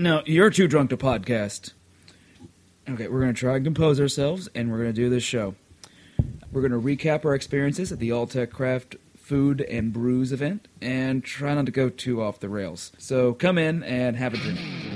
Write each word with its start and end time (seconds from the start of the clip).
No, 0.00 0.22
you're 0.24 0.48
too 0.48 0.66
drunk 0.66 0.88
to 0.88 0.96
podcast. 0.96 1.74
Okay, 2.88 3.06
we're 3.06 3.20
going 3.20 3.34
to 3.34 3.38
try 3.38 3.56
and 3.56 3.64
compose 3.66 4.00
ourselves, 4.00 4.48
and 4.54 4.70
we're 4.70 4.78
going 4.78 4.88
to 4.88 4.94
do 4.94 5.10
this 5.10 5.22
show. 5.22 5.56
We're 6.50 6.66
going 6.66 6.72
to 6.72 6.80
recap 6.80 7.26
our 7.26 7.34
experiences 7.34 7.92
at 7.92 7.98
the 7.98 8.08
Alltech 8.08 8.50
Craft 8.50 8.96
Food 9.18 9.60
and 9.60 9.92
Brews 9.92 10.32
event, 10.32 10.68
and 10.80 11.22
try 11.22 11.52
not 11.52 11.66
to 11.66 11.72
go 11.72 11.90
too 11.90 12.22
off 12.22 12.40
the 12.40 12.48
rails. 12.48 12.92
So 12.96 13.34
come 13.34 13.58
in 13.58 13.82
and 13.82 14.16
have 14.16 14.32
a 14.32 14.38
drink. 14.38 14.89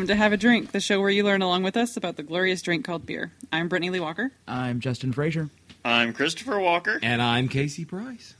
Welcome 0.00 0.16
to 0.16 0.22
Have 0.22 0.32
a 0.32 0.38
Drink, 0.38 0.72
the 0.72 0.80
show 0.80 0.98
where 0.98 1.10
you 1.10 1.24
learn 1.24 1.42
along 1.42 1.62
with 1.62 1.76
us 1.76 1.94
about 1.94 2.16
the 2.16 2.22
glorious 2.22 2.62
drink 2.62 2.86
called 2.86 3.04
beer. 3.04 3.32
I'm 3.52 3.68
Brittany 3.68 3.90
Lee 3.90 4.00
Walker. 4.00 4.32
I'm 4.48 4.80
Justin 4.80 5.12
Frazier. 5.12 5.50
I'm 5.84 6.14
Christopher 6.14 6.58
Walker. 6.58 6.98
And 7.02 7.20
I'm 7.20 7.48
Casey 7.48 7.84
Price. 7.84 8.32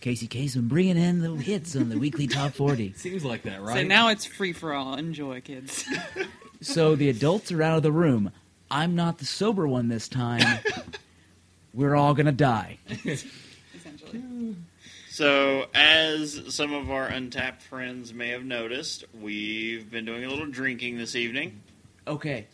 Casey 0.00 0.28
Kasem 0.28 0.68
bringing 0.68 0.96
in 0.96 1.18
the 1.20 1.34
hits 1.34 1.74
on 1.74 1.88
the 1.88 1.98
weekly 1.98 2.28
top 2.28 2.52
40. 2.54 2.92
Seems 2.92 3.24
like 3.24 3.42
that, 3.42 3.62
right? 3.62 3.78
So 3.78 3.82
now 3.82 4.10
it's 4.10 4.24
free 4.24 4.52
for 4.52 4.72
all. 4.72 4.94
Enjoy, 4.94 5.40
kids. 5.40 5.84
So 6.60 6.94
the 6.94 7.08
adults 7.08 7.50
are 7.50 7.60
out 7.64 7.78
of 7.78 7.82
the 7.82 7.90
room. 7.90 8.30
I'm 8.70 8.94
not 8.94 9.18
the 9.18 9.24
sober 9.24 9.66
one 9.66 9.88
this 9.88 10.06
time. 10.06 10.60
We're 11.74 11.96
all 11.96 12.14
going 12.14 12.26
to 12.26 12.30
die. 12.32 12.78
Essentially. 12.88 14.54
So, 15.12 15.66
as 15.74 16.40
some 16.54 16.72
of 16.72 16.90
our 16.90 17.06
Untappd 17.06 17.60
friends 17.60 18.14
may 18.14 18.28
have 18.28 18.46
noticed, 18.46 19.04
we've 19.20 19.90
been 19.90 20.06
doing 20.06 20.24
a 20.24 20.28
little 20.30 20.46
drinking 20.46 20.96
this 20.96 21.14
evening. 21.14 21.60
Okay. 22.06 22.46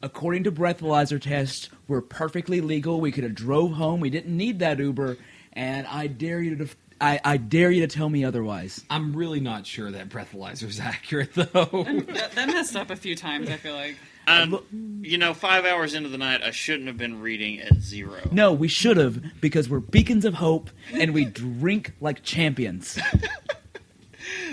According 0.00 0.44
to 0.44 0.52
breathalyzer 0.52 1.20
tests, 1.20 1.68
we're 1.88 2.00
perfectly 2.00 2.60
legal. 2.60 3.00
We 3.00 3.10
could 3.10 3.24
have 3.24 3.34
drove 3.34 3.72
home. 3.72 3.98
We 3.98 4.08
didn't 4.08 4.36
need 4.36 4.60
that 4.60 4.78
Uber, 4.78 5.16
and 5.52 5.84
I 5.88 6.06
dare 6.06 6.40
you 6.40 6.54
to 6.54 6.68
I, 7.00 7.18
I 7.24 7.36
dare 7.38 7.72
you 7.72 7.80
to 7.80 7.92
tell 7.92 8.08
me 8.08 8.24
otherwise. 8.24 8.84
I'm 8.88 9.16
really 9.16 9.40
not 9.40 9.66
sure 9.66 9.90
that 9.90 10.10
breathalyzer 10.10 10.68
is 10.68 10.78
accurate, 10.80 11.34
though. 11.34 11.44
that, 11.82 12.32
that 12.36 12.46
messed 12.46 12.76
up 12.76 12.90
a 12.90 12.96
few 12.96 13.16
times, 13.16 13.50
I 13.50 13.56
feel 13.56 13.74
like. 13.74 13.96
Um, 14.28 15.00
you 15.02 15.16
know, 15.16 15.32
five 15.32 15.64
hours 15.64 15.94
into 15.94 16.08
the 16.08 16.18
night, 16.18 16.42
I 16.42 16.50
shouldn't 16.50 16.86
have 16.86 16.98
been 16.98 17.20
reading 17.20 17.60
at 17.60 17.76
zero. 17.76 18.28
No, 18.30 18.52
we 18.52 18.68
should 18.68 18.96
have 18.98 19.40
because 19.40 19.68
we're 19.68 19.80
beacons 19.80 20.24
of 20.24 20.34
hope 20.34 20.70
and 20.92 21.14
we 21.14 21.24
drink 21.24 21.94
like 22.00 22.22
champions. 22.22 22.98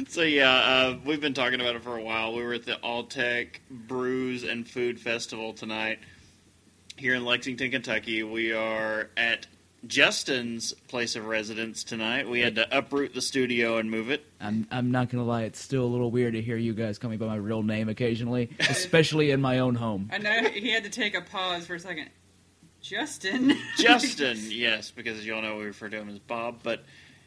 So, 0.08 0.22
yeah, 0.22 0.52
uh, 0.52 0.98
we've 1.06 1.20
been 1.20 1.34
talking 1.34 1.60
about 1.60 1.76
it 1.76 1.84
for 1.84 1.98
a 1.98 2.02
while. 2.02 2.34
We 2.34 2.44
were 2.44 2.54
at 2.54 2.66
the 2.66 2.78
Alltech 2.84 3.60
Brews 3.70 4.44
and 4.44 4.68
Food 4.68 5.00
Festival 5.00 5.54
tonight 5.54 6.00
here 6.98 7.16
in 7.16 7.26
Lexington, 7.26 7.72
Kentucky. 7.72 8.24
We 8.24 8.54
are 8.54 9.10
at 9.18 9.48
Justin's 9.88 10.74
place 10.88 11.16
of 11.16 11.26
residence 11.26 11.84
tonight. 11.84 12.30
We 12.30 12.40
had 12.42 12.56
to 12.56 12.78
uproot 12.78 13.14
the 13.14 13.22
studio 13.22 13.78
and 13.78 13.90
move 13.90 14.10
it. 14.10 14.26
I'm 14.40 14.68
I'm 14.72 14.92
not 14.92 15.10
gonna 15.10 15.24
lie, 15.26 15.44
it's 15.44 15.60
still 15.60 15.84
a 15.84 15.88
little 15.88 16.12
weird 16.12 16.34
to 16.34 16.42
hear 16.42 16.58
you 16.58 16.74
guys 16.74 16.98
call 16.98 17.10
me 17.12 17.18
by 17.18 17.28
my 17.28 17.36
real 17.36 17.64
name 17.64 17.90
occasionally, 17.90 18.50
especially 18.60 19.32
in 19.32 19.42
my 19.42 19.60
own 19.60 19.76
home. 19.76 20.10
I 20.14 20.18
know 20.18 20.50
he 20.50 20.72
had 20.72 20.84
to 20.84 20.90
take 20.90 21.16
a 21.16 21.22
pause 21.22 21.66
for 21.66 21.76
a 21.76 21.80
second. 21.80 22.10
Justin. 22.82 23.58
Justin, 23.78 24.38
yes, 24.50 24.92
because 24.92 25.18
as 25.18 25.26
you 25.26 25.34
all 25.36 25.42
know, 25.42 25.58
we 25.58 25.66
refer 25.66 25.90
to 25.90 25.98
him 25.98 26.10
as 26.10 26.20
Bob. 26.20 26.60
But 26.62 26.84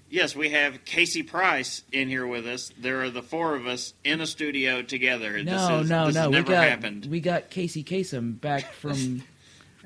yes, 0.08 0.36
we 0.36 0.50
have 0.50 0.84
Casey 0.84 1.24
Price 1.24 1.82
in 1.90 2.08
here 2.08 2.26
with 2.26 2.46
us. 2.46 2.70
There 2.78 3.02
are 3.02 3.10
the 3.10 3.22
four 3.22 3.56
of 3.56 3.66
us 3.66 3.92
in 4.04 4.20
a 4.20 4.26
studio 4.26 4.82
together. 4.82 5.42
No, 5.42 5.78
this 5.78 5.84
is, 5.84 5.90
no, 5.90 6.06
this 6.06 6.14
no. 6.14 6.20
Has 6.20 6.28
We 6.28 6.32
never 6.32 6.52
got 6.52 6.64
happened. 6.68 7.06
we 7.06 7.20
got 7.20 7.50
Casey 7.50 7.82
Kasem 7.82 8.40
back 8.40 8.72
from 8.72 9.24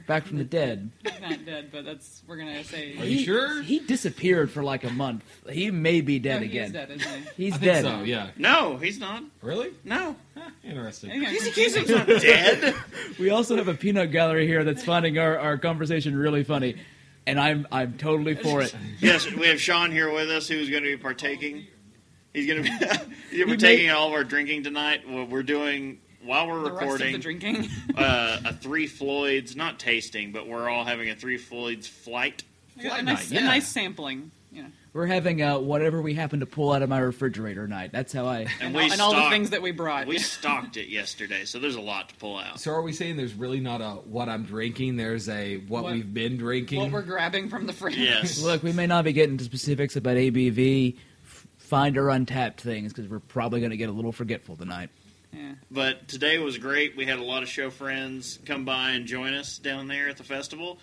back 0.07 0.27
from 0.27 0.39
the 0.39 0.45
dead. 0.45 0.91
He's 1.03 1.21
not 1.21 1.45
dead, 1.47 1.69
but 1.73 1.85
that's 1.85 2.23
we're 2.27 2.37
gonna 2.37 2.63
say. 2.65 2.93
Are 2.99 3.05
you 3.05 3.19
He- 3.19 3.25
sure? 3.25 3.63
He 3.63 3.79
disappeared 3.81 4.51
for 4.51 4.63
like 4.63 4.85
a 4.85 4.91
month. 4.91 5.25
He 5.51 5.71
may 5.71 6.01
be 6.01 6.19
No, 6.19 6.23
dead 6.25 6.37
oh, 6.37 6.41
he 6.41 6.47
again. 6.51 6.65
is 6.67 6.73
dead, 6.73 6.91
isn't 6.91 7.13
he? 7.37 7.45
He's 7.45 7.55
I 7.55 7.57
think 7.59 7.73
dead. 7.73 7.85
so, 7.85 8.03
yeah. 8.03 8.31
no, 8.37 8.77
he's 8.77 8.99
not. 8.99 9.23
Really? 9.43 9.71
No, 9.85 10.17
Interesting. 10.65 11.11
Hang 11.11 11.27
on, 11.27 11.33
Casey 11.33 11.51
Kasem's 11.51 11.89
not 11.91 12.07
dead. 12.07 12.75
We 13.19 13.31
also 13.31 13.57
have 13.57 13.69
a 13.69 13.75
peanut 13.75 14.11
gallery 14.11 14.47
here 14.47 14.65
that's 14.65 14.85
finding 14.85 15.19
our, 15.19 15.39
our 15.39 15.59
conversation 15.59 16.17
really 16.17 16.45
funny, 16.45 16.77
and 17.27 17.39
I'm 17.39 17.67
I'm 17.71 17.99
totally 17.99 18.35
for 18.35 18.63
it. 18.63 18.75
yes, 19.01 19.31
we 19.31 19.47
have 19.49 19.61
Sean 19.61 19.91
here 19.91 20.13
with 20.13 20.31
us, 20.31 20.49
who's 20.49 20.71
going 20.71 20.83
to 20.83 20.89
be 20.89 20.97
partaking. 20.97 21.67
He's 22.33 22.47
going 22.47 22.65
to 22.65 22.71
be 22.71 22.71
he's 22.79 22.89
gonna 22.89 23.07
be 23.11 23.37
He 23.37 23.45
partaking 23.45 23.85
may- 23.87 23.91
in 23.91 23.91
all 23.95 24.09
of 24.09 24.15
our 24.15 24.25
drinking 24.25 24.63
tonight. 24.65 25.07
What 25.09 25.29
we're 25.29 25.43
doing 25.43 26.01
while 26.25 26.47
we're 26.49 26.63
the 26.63 26.73
rest 26.73 26.83
of 26.93 26.99
the 26.99 27.05
recording 27.05 27.21
drinking. 27.21 27.69
uh, 27.97 28.41
a 28.47 28.53
Three 28.55 28.87
Floyds, 28.87 29.57
not 29.57 29.79
tasting, 29.79 30.33
but 30.33 30.47
we're 30.47 30.69
all 30.69 30.85
having 30.85 31.11
a 31.11 31.15
Three 31.17 31.39
Floyds 31.39 31.87
flight. 31.87 32.43
a, 32.79 33.03
nice, 33.03 33.31
night, 33.31 33.41
a 33.41 33.45
nice 33.45 33.69
sampling. 33.69 34.31
You 34.53 34.65
know, 34.65 34.69
We're 34.93 35.07
having 35.07 35.41
uh, 35.41 35.59
whatever 35.61 36.03
we 36.03 36.13
happen 36.13 36.41
to 36.41 36.47
pull 36.47 36.73
out 36.73 36.83
of 36.83 36.91
my 36.91 36.99
refrigerator 36.99 37.67
night. 37.67 37.91
That's 37.91 38.13
how 38.13 38.27
I. 38.27 38.41
And, 38.41 38.51
and, 38.61 38.75
we 38.75 38.83
all, 38.83 38.93
and 38.93 39.01
all 39.01 39.15
the 39.25 39.31
things 39.31 39.49
that 39.51 39.63
we 39.63 39.71
brought. 39.73 40.07
We 40.07 40.19
stocked 40.19 40.77
it 40.77 40.89
yesterday, 40.91 41.47
so 41.47 41.59
there's 41.59 41.77
a 41.77 41.81
lot 41.81 42.11
to 42.11 42.15
pull 42.17 42.37
out. 42.37 42.61
So 42.61 42.71
are 42.73 42.83
we 42.83 42.93
saying 42.93 43.17
there's 43.17 43.33
really 43.33 43.61
not 43.61 43.81
a 43.81 43.93
what 44.07 44.29
I'm 44.29 44.43
drinking? 44.45 44.97
There's 44.97 45.29
a 45.31 45.57
what, 45.69 45.85
What- 45.85 45.93
we've 45.95 46.13
been 46.13 46.37
drinking? 46.37 46.81
what 46.81 46.91
we're 46.93 47.01
grabbing 47.03 47.49
from 47.49 47.67
the 47.67 47.73
fridge. 47.73 47.97
Yes. 47.97 48.39
Look, 48.43 48.63
we 48.63 48.73
may 48.75 48.87
not 48.87 49.05
be 49.07 49.15
getting 49.15 49.39
to 49.39 49.45
specifics 49.45 49.97
about 49.97 50.19
ABV, 50.19 50.97
f- 51.25 51.47
find 51.57 51.97
our 51.97 52.09
Untappd 52.09 52.59
things 52.59 52.93
because 52.93 53.11
we're 53.11 53.21
probably 53.21 53.61
going 53.61 53.71
to 53.71 53.79
get 53.79 53.89
a 53.89 53.93
little 53.93 54.13
forgetful 54.13 54.57
tonight. 54.57 54.91
Yeah. 55.33 55.53
But 55.71 56.09
today 56.09 56.39
was 56.39 56.59
great. 56.59 56.97
We 56.97 57.07
had 57.07 57.19
a 57.19 57.23
lot 57.25 57.43
of 57.43 57.49
show 57.49 57.71
friends 57.71 58.39
come 58.45 58.65
by 58.65 58.91
and 58.91 59.07
join 59.07 59.35
us 59.35 59.59
down 59.59 59.89
there 59.89 60.09
at 60.09 60.17
the 60.19 60.25
festival 60.25 60.79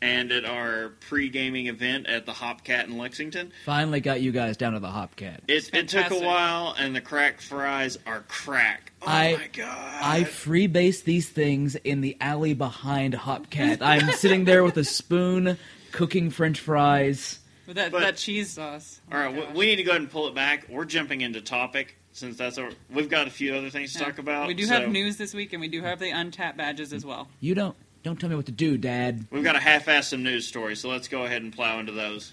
and 0.00 0.30
at 0.30 0.44
our 0.44 0.90
pre-gaming 1.08 1.66
event 1.66 2.06
at 2.06 2.24
the 2.24 2.30
Hopcat 2.32 2.84
in 2.84 2.96
Lexington. 2.96 3.50
Finally 3.64 3.98
got 4.00 4.20
you 4.20 4.30
guys 4.30 4.56
down 4.56 4.74
to 4.74 4.78
the 4.80 4.86
Hopcat. 4.86 5.38
It, 5.48 5.74
it 5.74 5.88
took 5.88 6.12
a 6.12 6.20
while, 6.20 6.76
and 6.78 6.94
the 6.94 7.00
crack 7.00 7.40
fries 7.40 7.98
are 8.06 8.20
crack. 8.28 8.92
Oh 9.02 9.06
I- 9.08 9.36
my 9.36 9.48
god! 9.52 10.00
I 10.00 10.22
freebase 10.22 11.02
these 11.02 11.28
things 11.28 11.74
in 11.74 12.00
the 12.00 12.16
alley 12.20 12.54
behind 12.54 13.14
Hopcat. 13.14 13.78
I'm 13.82 14.12
sitting 14.12 14.44
there 14.44 14.62
with 14.62 14.76
a 14.76 14.84
spoon, 14.84 15.58
cooking 15.90 16.30
French 16.30 16.60
fries. 16.60 17.40
With 17.66 17.74
that, 17.76 17.90
But- 17.90 18.00
that 18.02 18.16
cheese 18.16 18.50
sauce. 18.50 19.00
Oh 19.10 19.16
All 19.16 19.32
my 19.32 19.38
right, 19.40 19.52
we, 19.52 19.58
we 19.58 19.66
need 19.66 19.76
to 19.76 19.82
go 19.82 19.90
ahead 19.90 20.02
and 20.02 20.10
pull 20.10 20.28
it 20.28 20.34
back. 20.36 20.66
We're 20.68 20.84
jumping 20.84 21.22
into 21.22 21.40
topic 21.40 21.96
since 22.12 22.36
that's 22.36 22.58
our. 22.58 22.70
We've 22.90 23.08
got 23.08 23.26
a 23.26 23.30
few 23.30 23.54
other 23.54 23.70
things 23.70 23.92
to 23.92 23.98
Yeah. 23.98 24.04
talk 24.06 24.18
about. 24.18 24.48
We 24.48 24.54
do 24.54 24.64
so 24.64 24.80
have 24.80 24.90
news 24.90 25.16
this 25.16 25.34
week, 25.34 25.52
and 25.52 25.60
we 25.60 25.68
do 25.68 25.82
have 25.82 25.98
the 25.98 26.10
Untappd 26.10 26.56
badges 26.56 26.92
as 26.92 27.04
well. 27.04 27.28
You 27.40 27.54
don't 27.54 27.76
don't 28.02 28.18
tell 28.18 28.30
me 28.30 28.36
what 28.36 28.46
to 28.46 28.52
do, 28.52 28.78
Dad. 28.78 29.26
We've 29.30 29.44
got 29.44 29.56
a 29.56 29.60
half-ass 29.60 30.08
some 30.08 30.22
news 30.22 30.46
stories, 30.46 30.80
so 30.80 30.88
let's 30.88 31.08
go 31.08 31.24
ahead 31.24 31.42
and 31.42 31.52
plow 31.52 31.78
into 31.78 31.92
those. 31.92 32.32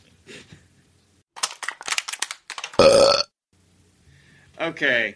Okay, 4.59 5.15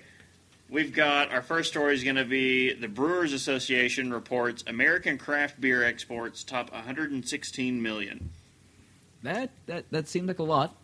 we've 0.70 0.94
got 0.94 1.32
our 1.32 1.42
first 1.42 1.70
story 1.72 1.94
is 1.94 2.04
going 2.04 2.18
to 2.18 2.26
be 2.26 2.74
the 2.74 2.90
Brewers 2.90 3.32
Association 3.32 4.12
reports 4.12 4.64
American 4.68 5.18
craft 5.18 5.62
beer 5.62 5.84
exports 5.84 6.44
top 6.44 6.72
116 6.74 7.82
million. 7.82 8.30
That 9.24 9.52
that 9.68 9.90
that 9.92 10.08
seemed 10.10 10.28
like 10.28 10.40
a 10.40 10.44
lot. 10.44 10.76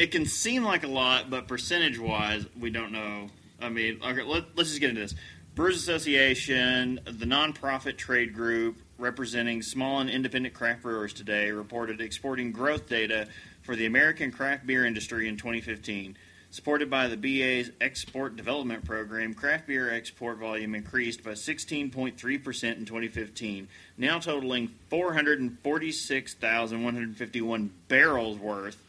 It 0.00 0.10
can 0.12 0.24
seem 0.24 0.64
like 0.64 0.82
a 0.82 0.88
lot, 0.88 1.28
but 1.28 1.46
percentage-wise, 1.46 2.46
we 2.58 2.70
don't 2.70 2.90
know. 2.90 3.28
I 3.60 3.68
mean, 3.68 4.00
okay, 4.02 4.22
let, 4.22 4.44
let's 4.56 4.70
just 4.70 4.80
get 4.80 4.88
into 4.88 5.02
this. 5.02 5.14
Brewers 5.54 5.76
Association, 5.76 7.00
the 7.04 7.26
nonprofit 7.26 7.98
trade 7.98 8.32
group 8.32 8.78
representing 8.96 9.60
small 9.60 10.00
and 10.00 10.08
independent 10.08 10.54
craft 10.54 10.80
brewers 10.80 11.12
today, 11.12 11.50
reported 11.50 12.00
exporting 12.00 12.50
growth 12.50 12.88
data 12.88 13.28
for 13.60 13.76
the 13.76 13.84
American 13.84 14.32
craft 14.32 14.66
beer 14.66 14.86
industry 14.86 15.28
in 15.28 15.36
2015. 15.36 16.16
Supported 16.50 16.88
by 16.88 17.06
the 17.06 17.18
BA's 17.18 17.70
Export 17.82 18.36
Development 18.36 18.82
Program, 18.82 19.34
craft 19.34 19.66
beer 19.66 19.92
export 19.92 20.38
volume 20.38 20.74
increased 20.74 21.22
by 21.22 21.32
16.3% 21.32 22.22
in 22.22 22.86
2015, 22.86 23.68
now 23.98 24.18
totaling 24.18 24.68
446,151 24.88 27.70
barrels 27.88 28.38
worth, 28.38 28.82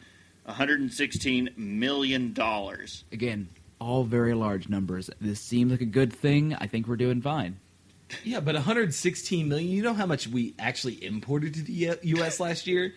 $116 0.48 1.56
million. 1.56 2.36
Again, 3.12 3.48
all 3.78 4.04
very 4.04 4.34
large 4.34 4.68
numbers. 4.68 5.10
This 5.20 5.40
seems 5.40 5.70
like 5.70 5.80
a 5.80 5.86
good 5.86 6.12
thing. 6.12 6.54
I 6.54 6.66
think 6.66 6.86
we're 6.86 6.96
doing 6.96 7.20
fine. 7.20 7.58
Yeah, 8.24 8.40
but 8.40 8.54
116 8.54 9.48
million. 9.48 9.70
You 9.70 9.82
know 9.82 9.94
how 9.94 10.06
much 10.06 10.28
we 10.28 10.54
actually 10.58 11.02
imported 11.04 11.54
to 11.54 11.62
the 11.62 11.98
U.S. 12.02 12.40
last 12.40 12.66
year? 12.66 12.94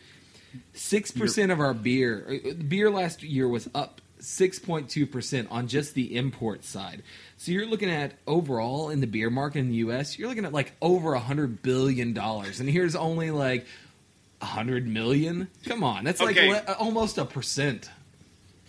Six 0.74 1.12
percent 1.12 1.52
of 1.52 1.60
our 1.60 1.74
beer 1.74 2.40
uh, 2.46 2.54
beer 2.54 2.90
last 2.90 3.24
year 3.24 3.46
was 3.48 3.70
up 3.76 4.00
6.2 4.20 5.12
percent 5.12 5.50
on 5.52 5.68
just 5.68 5.94
the 5.94 6.16
import 6.16 6.64
side. 6.64 7.04
So 7.38 7.52
you're 7.52 7.66
looking 7.66 7.90
at 7.90 8.14
overall 8.26 8.90
in 8.90 9.02
the 9.02 9.08
beer 9.08 9.30
market 9.30 9.60
in 9.60 9.70
the 9.70 9.76
U.S. 9.78 10.18
You're 10.18 10.30
looking 10.30 10.46
at 10.46 10.54
like 10.54 10.74
over 10.82 11.14
a 11.14 11.20
hundred 11.20 11.62
billion 11.62 12.14
dollars, 12.14 12.60
and 12.62 12.70
here's 12.70 12.96
only 12.96 13.32
like 13.32 13.64
a 13.64 13.68
hundred 14.46 14.88
million. 14.88 15.48
Come 15.66 15.84
on, 15.84 16.04
that's 16.06 16.22
like 16.22 16.38
Okay. 16.38 16.50
le- 16.52 16.74
almost 16.80 17.18
a 17.18 17.26
percent. 17.26 17.90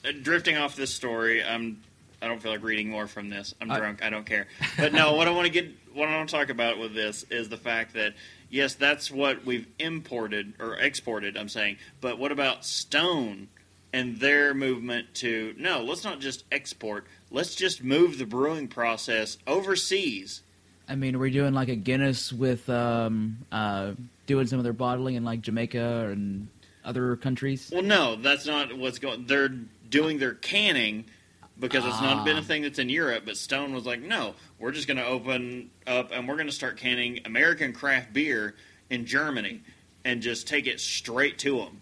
Uh, 0.05 0.13
drifting 0.23 0.57
off 0.57 0.77
this 0.77 0.93
story, 0.93 1.43
I'm 1.45 1.79
I 2.23 2.29
don't 2.29 2.41
feel 2.41 2.51
like 2.53 2.63
reading 2.63 2.89
more 2.91 3.07
from 3.07 3.29
this. 3.29 3.55
I'm 3.61 3.71
I- 3.71 3.79
drunk. 3.79 4.03
I 4.03 4.11
don't 4.11 4.27
care. 4.27 4.47
But 4.77 4.93
no, 4.93 5.15
what 5.15 5.29
I 5.29 5.31
want 5.31 5.47
to 5.47 5.53
get, 5.53 5.71
what 5.95 6.09
I 6.09 6.17
want 6.17 6.29
to 6.29 6.35
talk 6.37 6.49
about 6.49 6.79
with 6.79 6.95
this 6.95 7.25
is 7.31 7.49
the 7.49 7.57
fact 7.59 7.95
that 7.95 8.15
yes, 8.51 8.75
that's 8.75 9.11
what 9.11 9.45
we've 9.45 9.67
imported 9.79 10.55
or 10.59 10.77
exported. 10.77 11.37
I'm 11.37 11.49
saying, 11.49 11.77
but 12.01 12.19
what 12.19 12.33
about 12.33 12.65
Stone 12.65 13.49
and 13.93 14.19
their 14.19 14.55
movement 14.55 15.15
to 15.17 15.55
no? 15.59 15.83
Let's 15.83 16.05
not 16.05 16.21
just 16.21 16.45
export. 16.51 17.07
Let's 17.31 17.55
just 17.55 17.83
move 17.83 18.19
the 18.19 18.27
brewing 18.27 18.69
process 18.69 19.37
overseas. 19.47 20.43
I 20.89 20.95
mean, 20.95 21.17
are 21.17 21.19
we're 21.19 21.31
doing 21.31 21.53
like 21.53 21.69
a 21.69 21.75
Guinness 21.77 22.33
with 22.33 22.71
um, 22.71 23.39
uh, 23.51 23.93
doing 24.27 24.47
some 24.47 24.59
of 24.59 24.65
their 24.65 24.73
bottling 24.73 25.15
in 25.15 25.25
like 25.25 25.41
Jamaica 25.41 26.09
and 26.11 26.49
other 26.85 27.17
countries. 27.17 27.71
Well, 27.73 27.83
no, 27.83 28.17
that's 28.17 28.47
not 28.47 28.77
what's 28.77 28.99
going. 28.99 29.27
They're 29.27 29.49
doing 29.49 30.19
their 30.19 30.35
canning 30.35 31.05
because 31.59 31.85
it's 31.87 32.01
not 32.01 32.25
been 32.25 32.37
a 32.37 32.41
Ah. 32.41 32.43
thing 32.45 32.63
that's 32.63 32.79
in 32.79 32.89
Europe. 32.89 33.25
But 33.27 33.37
Stone 33.37 33.73
was 33.75 33.87
like, 33.87 34.03
no, 34.03 34.35
we're 34.59 34.73
just 34.73 34.87
going 34.87 34.99
to 34.99 35.07
open 35.07 35.71
up 35.87 36.11
and 36.13 36.29
we're 36.29 36.37
going 36.37 36.49
to 36.49 36.53
start 36.53 36.77
canning 36.77 37.21
American 37.25 37.73
craft 37.73 38.13
beer 38.13 38.55
in 38.91 39.07
Germany 39.07 39.63
and 40.05 40.21
just 40.23 40.47
take 40.47 40.67
it 40.67 40.81
straight 40.81 41.39
to 41.41 41.59
them. 41.59 41.81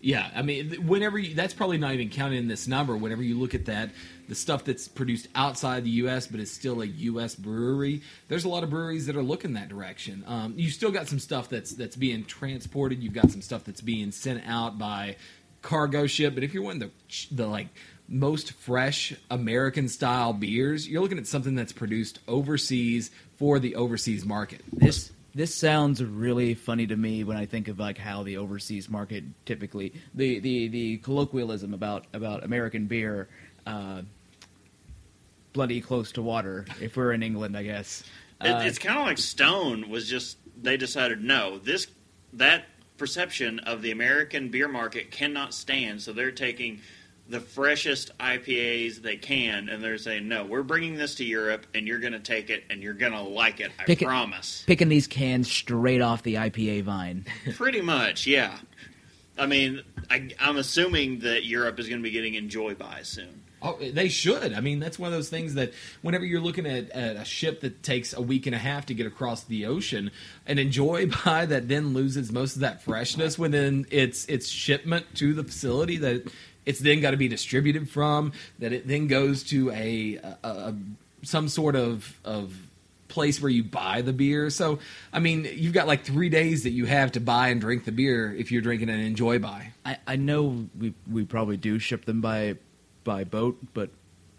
Yeah, 0.00 0.30
I 0.34 0.40
mean, 0.40 0.86
whenever 0.86 1.18
you, 1.18 1.34
that's 1.34 1.52
probably 1.52 1.76
not 1.76 1.92
even 1.92 2.08
counted 2.08 2.38
in 2.38 2.48
this 2.48 2.66
number. 2.66 2.96
Whenever 2.96 3.22
you 3.22 3.38
look 3.38 3.54
at 3.54 3.66
that, 3.66 3.90
the 4.30 4.36
stuff 4.36 4.64
that's 4.64 4.86
produced 4.86 5.26
outside 5.34 5.82
the 5.82 5.90
U.S. 5.90 6.28
but 6.28 6.38
is 6.38 6.52
still 6.52 6.82
a 6.82 6.86
U.S. 6.86 7.34
brewery, 7.34 8.00
there's 8.28 8.44
a 8.44 8.48
lot 8.48 8.62
of 8.62 8.70
breweries 8.70 9.06
that 9.06 9.16
are 9.16 9.24
looking 9.24 9.54
that 9.54 9.68
direction. 9.68 10.22
Um, 10.24 10.54
you 10.56 10.70
still 10.70 10.92
got 10.92 11.08
some 11.08 11.18
stuff 11.18 11.48
that's 11.48 11.72
that's 11.72 11.96
being 11.96 12.24
transported. 12.24 13.02
You've 13.02 13.12
got 13.12 13.32
some 13.32 13.42
stuff 13.42 13.64
that's 13.64 13.80
being 13.80 14.12
sent 14.12 14.44
out 14.46 14.78
by 14.78 15.16
cargo 15.62 16.06
ship. 16.06 16.36
But 16.36 16.44
if 16.44 16.54
you're 16.54 16.62
wanting 16.62 16.78
the 16.78 16.90
the 17.32 17.48
like 17.48 17.66
most 18.08 18.52
fresh 18.52 19.12
American 19.32 19.88
style 19.88 20.32
beers, 20.32 20.88
you're 20.88 21.02
looking 21.02 21.18
at 21.18 21.26
something 21.26 21.56
that's 21.56 21.72
produced 21.72 22.20
overseas 22.28 23.10
for 23.36 23.58
the 23.58 23.74
overseas 23.74 24.24
market. 24.24 24.62
This 24.72 25.10
this 25.34 25.52
sounds 25.52 26.04
really 26.04 26.54
funny 26.54 26.86
to 26.86 26.96
me 26.96 27.24
when 27.24 27.36
I 27.36 27.46
think 27.46 27.66
of 27.66 27.80
like 27.80 27.98
how 27.98 28.22
the 28.22 28.36
overseas 28.36 28.88
market 28.88 29.24
typically 29.44 29.92
the 30.14 30.38
the, 30.38 30.68
the 30.68 30.96
colloquialism 30.98 31.74
about 31.74 32.06
about 32.12 32.44
American 32.44 32.86
beer. 32.86 33.28
Uh, 33.66 34.02
bloody 35.52 35.80
close 35.80 36.12
to 36.12 36.22
water 36.22 36.66
if 36.80 36.96
we're 36.96 37.12
in 37.12 37.22
England, 37.22 37.56
I 37.56 37.62
guess. 37.62 38.02
It, 38.40 38.48
Uh, 38.50 38.60
it's 38.64 38.78
kind 38.78 38.98
of 38.98 39.06
like 39.06 39.18
Stone 39.18 39.88
was 39.90 40.08
just 40.08 40.38
they 40.62 40.76
decided 40.76 41.22
no, 41.22 41.58
this 41.58 41.86
that 42.34 42.64
perception 42.98 43.58
of 43.60 43.82
the 43.82 43.90
American 43.90 44.48
beer 44.50 44.68
market 44.68 45.10
cannot 45.10 45.54
stand, 45.54 46.02
so 46.02 46.12
they're 46.12 46.30
taking 46.30 46.80
the 47.28 47.40
freshest 47.40 48.10
IPAs 48.18 48.96
they 49.02 49.16
can, 49.16 49.68
and 49.68 49.82
they're 49.82 49.98
saying 49.98 50.26
no, 50.28 50.44
we're 50.44 50.62
bringing 50.62 50.96
this 50.96 51.14
to 51.16 51.24
Europe, 51.24 51.66
and 51.74 51.86
you're 51.86 51.98
going 52.00 52.12
to 52.12 52.18
take 52.18 52.50
it, 52.50 52.64
and 52.70 52.82
you're 52.82 52.92
going 52.94 53.12
to 53.12 53.20
like 53.22 53.60
it. 53.60 53.70
I 53.78 53.84
Pick 53.84 54.02
it- 54.02 54.06
promise. 54.06 54.64
picking 54.66 54.88
these 54.88 55.06
cans 55.06 55.50
straight 55.50 56.00
off 56.00 56.22
the 56.22 56.34
IPA 56.34 56.82
vine. 56.84 57.24
Pretty 57.54 57.80
much, 57.80 58.26
yeah. 58.26 58.58
I 59.38 59.46
mean, 59.46 59.82
I, 60.10 60.28
I'm 60.40 60.56
assuming 60.58 61.20
that 61.20 61.44
Europe 61.44 61.78
is 61.80 61.88
going 61.88 62.00
to 62.00 62.02
be 62.02 62.10
getting 62.10 62.34
Enjoy 62.34 62.74
by 62.74 63.02
soon. 63.02 63.42
Oh, 63.62 63.76
they 63.78 64.08
should. 64.08 64.54
I 64.54 64.60
mean, 64.60 64.80
that's 64.80 64.98
one 64.98 65.08
of 65.08 65.12
those 65.12 65.28
things 65.28 65.54
that 65.54 65.72
whenever 66.00 66.24
you're 66.24 66.40
looking 66.40 66.66
at, 66.66 66.88
at 66.90 67.16
a 67.16 67.24
ship 67.24 67.60
that 67.60 67.82
takes 67.82 68.14
a 68.14 68.20
week 68.22 68.46
and 68.46 68.54
a 68.54 68.58
half 68.58 68.86
to 68.86 68.94
get 68.94 69.06
across 69.06 69.44
the 69.44 69.66
ocean, 69.66 70.10
an 70.46 70.58
enjoy 70.58 71.06
by 71.24 71.46
that 71.46 71.68
then 71.68 71.92
loses 71.92 72.32
most 72.32 72.54
of 72.54 72.62
that 72.62 72.82
freshness 72.82 73.38
within 73.38 73.86
its 73.90 74.24
its 74.26 74.48
shipment 74.48 75.06
to 75.16 75.34
the 75.34 75.44
facility 75.44 75.98
that 75.98 76.30
it's 76.64 76.80
then 76.80 77.00
got 77.00 77.10
to 77.10 77.16
be 77.16 77.28
distributed 77.28 77.90
from. 77.90 78.32
That 78.60 78.72
it 78.72 78.88
then 78.88 79.08
goes 79.08 79.42
to 79.44 79.70
a, 79.72 80.16
a, 80.16 80.36
a 80.42 80.74
some 81.22 81.48
sort 81.48 81.76
of 81.76 82.18
of 82.24 82.54
place 83.08 83.42
where 83.42 83.50
you 83.50 83.64
buy 83.64 84.00
the 84.00 84.12
beer. 84.12 84.48
So, 84.48 84.78
I 85.12 85.18
mean, 85.18 85.46
you've 85.52 85.74
got 85.74 85.86
like 85.86 86.04
three 86.04 86.28
days 86.28 86.62
that 86.62 86.70
you 86.70 86.86
have 86.86 87.12
to 87.12 87.20
buy 87.20 87.48
and 87.48 87.60
drink 87.60 87.84
the 87.84 87.92
beer 87.92 88.32
if 88.32 88.50
you're 88.50 88.62
drinking 88.62 88.88
an 88.88 89.00
enjoy 89.00 89.38
by. 89.38 89.72
I, 89.84 89.98
I 90.06 90.16
know 90.16 90.66
we 90.78 90.94
we 91.10 91.26
probably 91.26 91.58
do 91.58 91.78
ship 91.78 92.06
them 92.06 92.22
by 92.22 92.56
by 93.04 93.24
boat, 93.24 93.58
but 93.74 93.90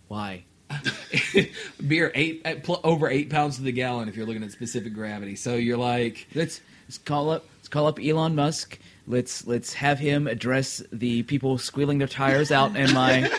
why? 0.07 0.43
beer 1.87 2.11
eight 2.15 2.41
at 2.45 2.63
pl- 2.63 2.79
over 2.83 3.09
eight 3.09 3.29
pounds 3.29 3.57
to 3.57 3.61
the 3.61 3.71
gallon 3.71 4.07
if 4.07 4.15
you're 4.15 4.25
looking 4.25 4.43
at 4.43 4.51
specific 4.51 4.93
gravity. 4.93 5.35
So 5.35 5.55
you're 5.55 5.77
like, 5.77 6.27
Let's 6.33 6.61
let's 6.87 6.97
call 6.97 7.29
up 7.29 7.45
let's 7.57 7.67
call 7.67 7.87
up 7.87 7.99
Elon 7.99 8.35
Musk. 8.35 8.79
Let's 9.07 9.45
let's 9.47 9.73
have 9.73 9.99
him 9.99 10.27
address 10.27 10.81
the 10.91 11.23
people 11.23 11.57
squealing 11.57 11.97
their 11.97 12.07
tires 12.07 12.51
out 12.51 12.75
in 12.75 12.93
my 12.93 13.29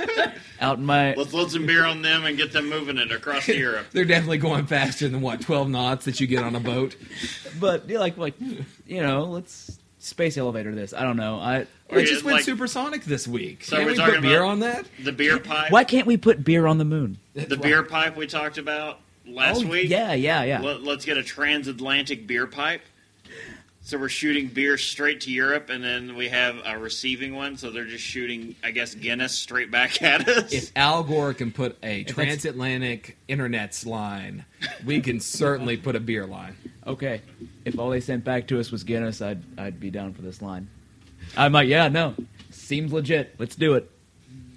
out 0.60 0.78
in 0.78 0.84
my 0.84 1.14
Let's 1.14 1.32
load 1.32 1.50
some 1.50 1.66
beer 1.66 1.84
on 1.84 2.02
them 2.02 2.24
and 2.24 2.36
get 2.36 2.52
them 2.52 2.68
moving 2.68 2.98
it 2.98 3.12
across 3.12 3.48
Europe. 3.48 3.86
they're 3.92 4.04
definitely 4.04 4.38
going 4.38 4.66
faster 4.66 5.08
than 5.08 5.20
what 5.20 5.40
12 5.40 5.70
knots 5.70 6.04
that 6.04 6.20
you 6.20 6.26
get 6.26 6.42
on 6.42 6.54
a 6.56 6.60
boat. 6.60 6.96
but 7.60 7.88
yeah, 7.88 7.98
like 7.98 8.18
like 8.18 8.34
you 8.86 9.02
know, 9.02 9.24
let's 9.24 9.78
space 10.02 10.36
elevator 10.36 10.74
this. 10.74 10.92
I 10.92 11.02
don't 11.02 11.16
know. 11.16 11.38
I 11.38 11.66
It 11.90 12.06
just 12.06 12.24
went 12.24 12.36
like- 12.36 12.44
supersonic 12.44 13.04
this 13.04 13.28
week. 13.28 13.64
So 13.64 13.76
Can't 13.76 13.86
we're 13.86 14.06
we 14.06 14.12
put 14.12 14.22
beer 14.22 14.42
on 14.42 14.60
that? 14.60 14.86
The 15.02 15.12
beer 15.12 15.38
pipe. 15.38 15.70
why 15.70 15.84
can't 15.84 16.06
we 16.06 16.16
put 16.16 16.44
beer 16.44 16.66
on 16.66 16.78
the 16.78 16.84
moon? 16.84 17.18
The 17.34 17.56
beer 17.56 17.82
pipe 17.82 18.16
we 18.16 18.26
talked 18.26 18.58
about 18.58 19.00
last 19.26 19.64
oh, 19.64 19.68
week. 19.68 19.88
Yeah, 19.88 20.12
yeah, 20.14 20.42
yeah. 20.44 20.60
Let, 20.60 20.86
us 20.86 21.04
get 21.04 21.16
a 21.16 21.22
transatlantic 21.22 22.26
beer 22.26 22.46
pipe. 22.46 22.82
So 23.84 23.98
we're 23.98 24.08
shooting 24.08 24.46
beer 24.46 24.78
straight 24.78 25.20
to 25.22 25.30
Europe, 25.32 25.68
and 25.68 25.82
then 25.82 26.14
we 26.14 26.28
have 26.28 26.56
a 26.64 26.78
receiving 26.78 27.34
one. 27.34 27.56
So 27.56 27.70
they're 27.70 27.84
just 27.84 28.04
shooting, 28.04 28.54
I 28.62 28.70
guess, 28.70 28.94
Guinness 28.94 29.32
straight 29.36 29.70
back 29.72 30.00
at 30.02 30.28
us. 30.28 30.52
If 30.52 30.70
Al 30.76 31.02
Gore 31.02 31.34
can 31.34 31.50
put 31.50 31.76
a 31.82 32.04
that's- 32.04 32.14
transatlantic 32.14 33.18
internet's 33.26 33.84
line, 33.84 34.44
we 34.86 35.00
can 35.00 35.18
certainly 35.18 35.76
put 35.76 35.96
a 35.96 36.00
beer 36.00 36.26
line. 36.26 36.56
Okay, 36.86 37.22
if 37.64 37.78
all 37.78 37.90
they 37.90 38.00
sent 38.00 38.24
back 38.24 38.46
to 38.48 38.60
us 38.60 38.70
was 38.70 38.84
Guinness, 38.84 39.20
I'd 39.20 39.42
I'd 39.58 39.80
be 39.80 39.90
down 39.90 40.14
for 40.14 40.22
this 40.22 40.40
line. 40.40 40.68
I 41.36 41.48
might. 41.48 41.66
yeah, 41.68 41.88
no, 41.88 42.14
seems 42.50 42.92
legit. 42.92 43.34
Let's 43.38 43.56
do 43.56 43.74
it. 43.74 43.90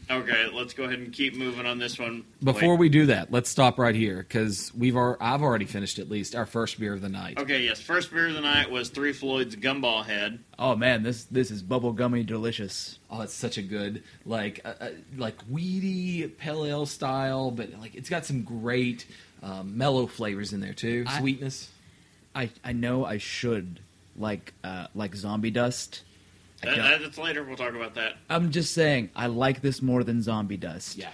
Okay, 0.09 0.47
let's 0.53 0.73
go 0.73 0.83
ahead 0.83 0.99
and 0.99 1.11
keep 1.11 1.35
moving 1.35 1.65
on 1.65 1.77
this 1.79 1.97
one. 1.99 2.23
Before 2.43 2.71
Wait. 2.73 2.79
we 2.79 2.89
do 2.89 3.05
that, 3.07 3.31
let's 3.31 3.49
stop 3.49 3.77
right 3.79 3.95
here 3.95 4.17
because 4.17 4.71
we've 4.75 4.95
ar- 4.95 5.17
I've 5.19 5.41
already 5.41 5.65
finished 5.65 5.99
at 5.99 6.09
least 6.09 6.35
our 6.35 6.45
first 6.45 6.79
beer 6.79 6.93
of 6.93 7.01
the 7.01 7.09
night. 7.09 7.39
Okay, 7.39 7.63
yes. 7.63 7.79
First 7.81 8.11
beer 8.11 8.27
of 8.27 8.33
the 8.33 8.41
night 8.41 8.69
was 8.69 8.89
Three 8.89 9.13
Floyd's 9.13 9.55
Gumball 9.55 10.05
Head. 10.05 10.39
Oh 10.57 10.75
man, 10.75 11.03
this 11.03 11.25
this 11.25 11.51
is 11.51 11.61
bubblegummy 11.63 12.25
delicious. 12.25 12.99
Oh, 13.09 13.21
it's 13.21 13.33
such 13.33 13.57
a 13.57 13.61
good 13.61 14.03
like 14.25 14.61
uh, 14.65 14.73
uh, 14.79 14.89
like 15.17 15.35
weedy 15.49 16.27
pale 16.27 16.65
ale 16.65 16.85
style, 16.85 17.51
but 17.51 17.69
like 17.79 17.95
it's 17.95 18.09
got 18.09 18.25
some 18.25 18.43
great 18.43 19.05
um, 19.43 19.77
mellow 19.77 20.07
flavors 20.07 20.53
in 20.53 20.59
there 20.59 20.73
too. 20.73 21.05
I- 21.07 21.19
Sweetness. 21.19 21.69
I 22.35 22.49
I 22.63 22.73
know 22.73 23.05
I 23.05 23.17
should 23.17 23.79
like 24.17 24.53
uh, 24.63 24.87
like 24.93 25.15
zombie 25.15 25.51
dust. 25.51 26.01
I 26.67 26.75
That, 26.75 26.89
don't- 26.89 27.01
that's 27.03 27.17
later. 27.17 27.43
We'll 27.43 27.57
talk 27.57 27.73
about 27.75 27.95
that. 27.95 28.13
I'm 28.29 28.51
just 28.51 28.73
saying 28.73 29.09
I 29.15 29.27
like 29.27 29.61
this 29.61 29.81
more 29.81 30.03
than 30.03 30.21
zombie 30.21 30.57
dust. 30.57 30.97
Yeah. 30.97 31.09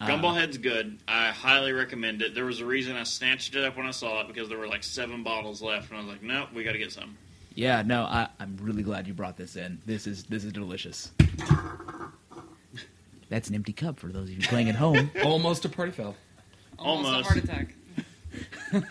Uh, 0.00 0.06
Gumball 0.08 0.34
Head's 0.36 0.58
good. 0.58 0.98
I 1.06 1.26
highly 1.28 1.72
recommend 1.72 2.22
it. 2.22 2.34
There 2.34 2.44
was 2.44 2.60
a 2.60 2.66
reason 2.66 2.96
I 2.96 3.04
snatched 3.04 3.54
it 3.54 3.64
up 3.64 3.76
when 3.76 3.86
I 3.86 3.92
saw 3.92 4.20
it 4.22 4.26
because 4.26 4.48
there 4.48 4.58
were 4.58 4.66
like 4.66 4.82
seven 4.82 5.22
bottles 5.22 5.62
left, 5.62 5.90
and 5.90 5.98
I 5.98 6.02
was 6.02 6.10
like, 6.10 6.22
"Nope, 6.24 6.48
we 6.54 6.64
got 6.64 6.72
to 6.72 6.78
get 6.78 6.90
some." 6.90 7.16
Yeah, 7.54 7.82
no, 7.82 8.02
I, 8.04 8.28
I'm 8.40 8.56
really 8.60 8.82
glad 8.82 9.06
you 9.06 9.14
brought 9.14 9.36
this 9.36 9.54
in. 9.56 9.78
This 9.86 10.06
is 10.08 10.24
this 10.24 10.42
is 10.44 10.52
delicious. 10.52 11.12
That's 13.28 13.48
an 13.48 13.54
empty 13.54 13.72
cup 13.72 13.98
for 13.98 14.08
those 14.08 14.28
of 14.28 14.34
you 14.34 14.40
playing 14.48 14.68
at 14.68 14.74
home. 14.74 15.10
Almost 15.24 15.64
a 15.64 15.68
party 15.68 15.92
foul. 15.92 16.14
Almost, 16.78 17.06
Almost. 17.08 17.30
a 17.30 17.32
heart 17.32 17.44
attack. 17.44 17.74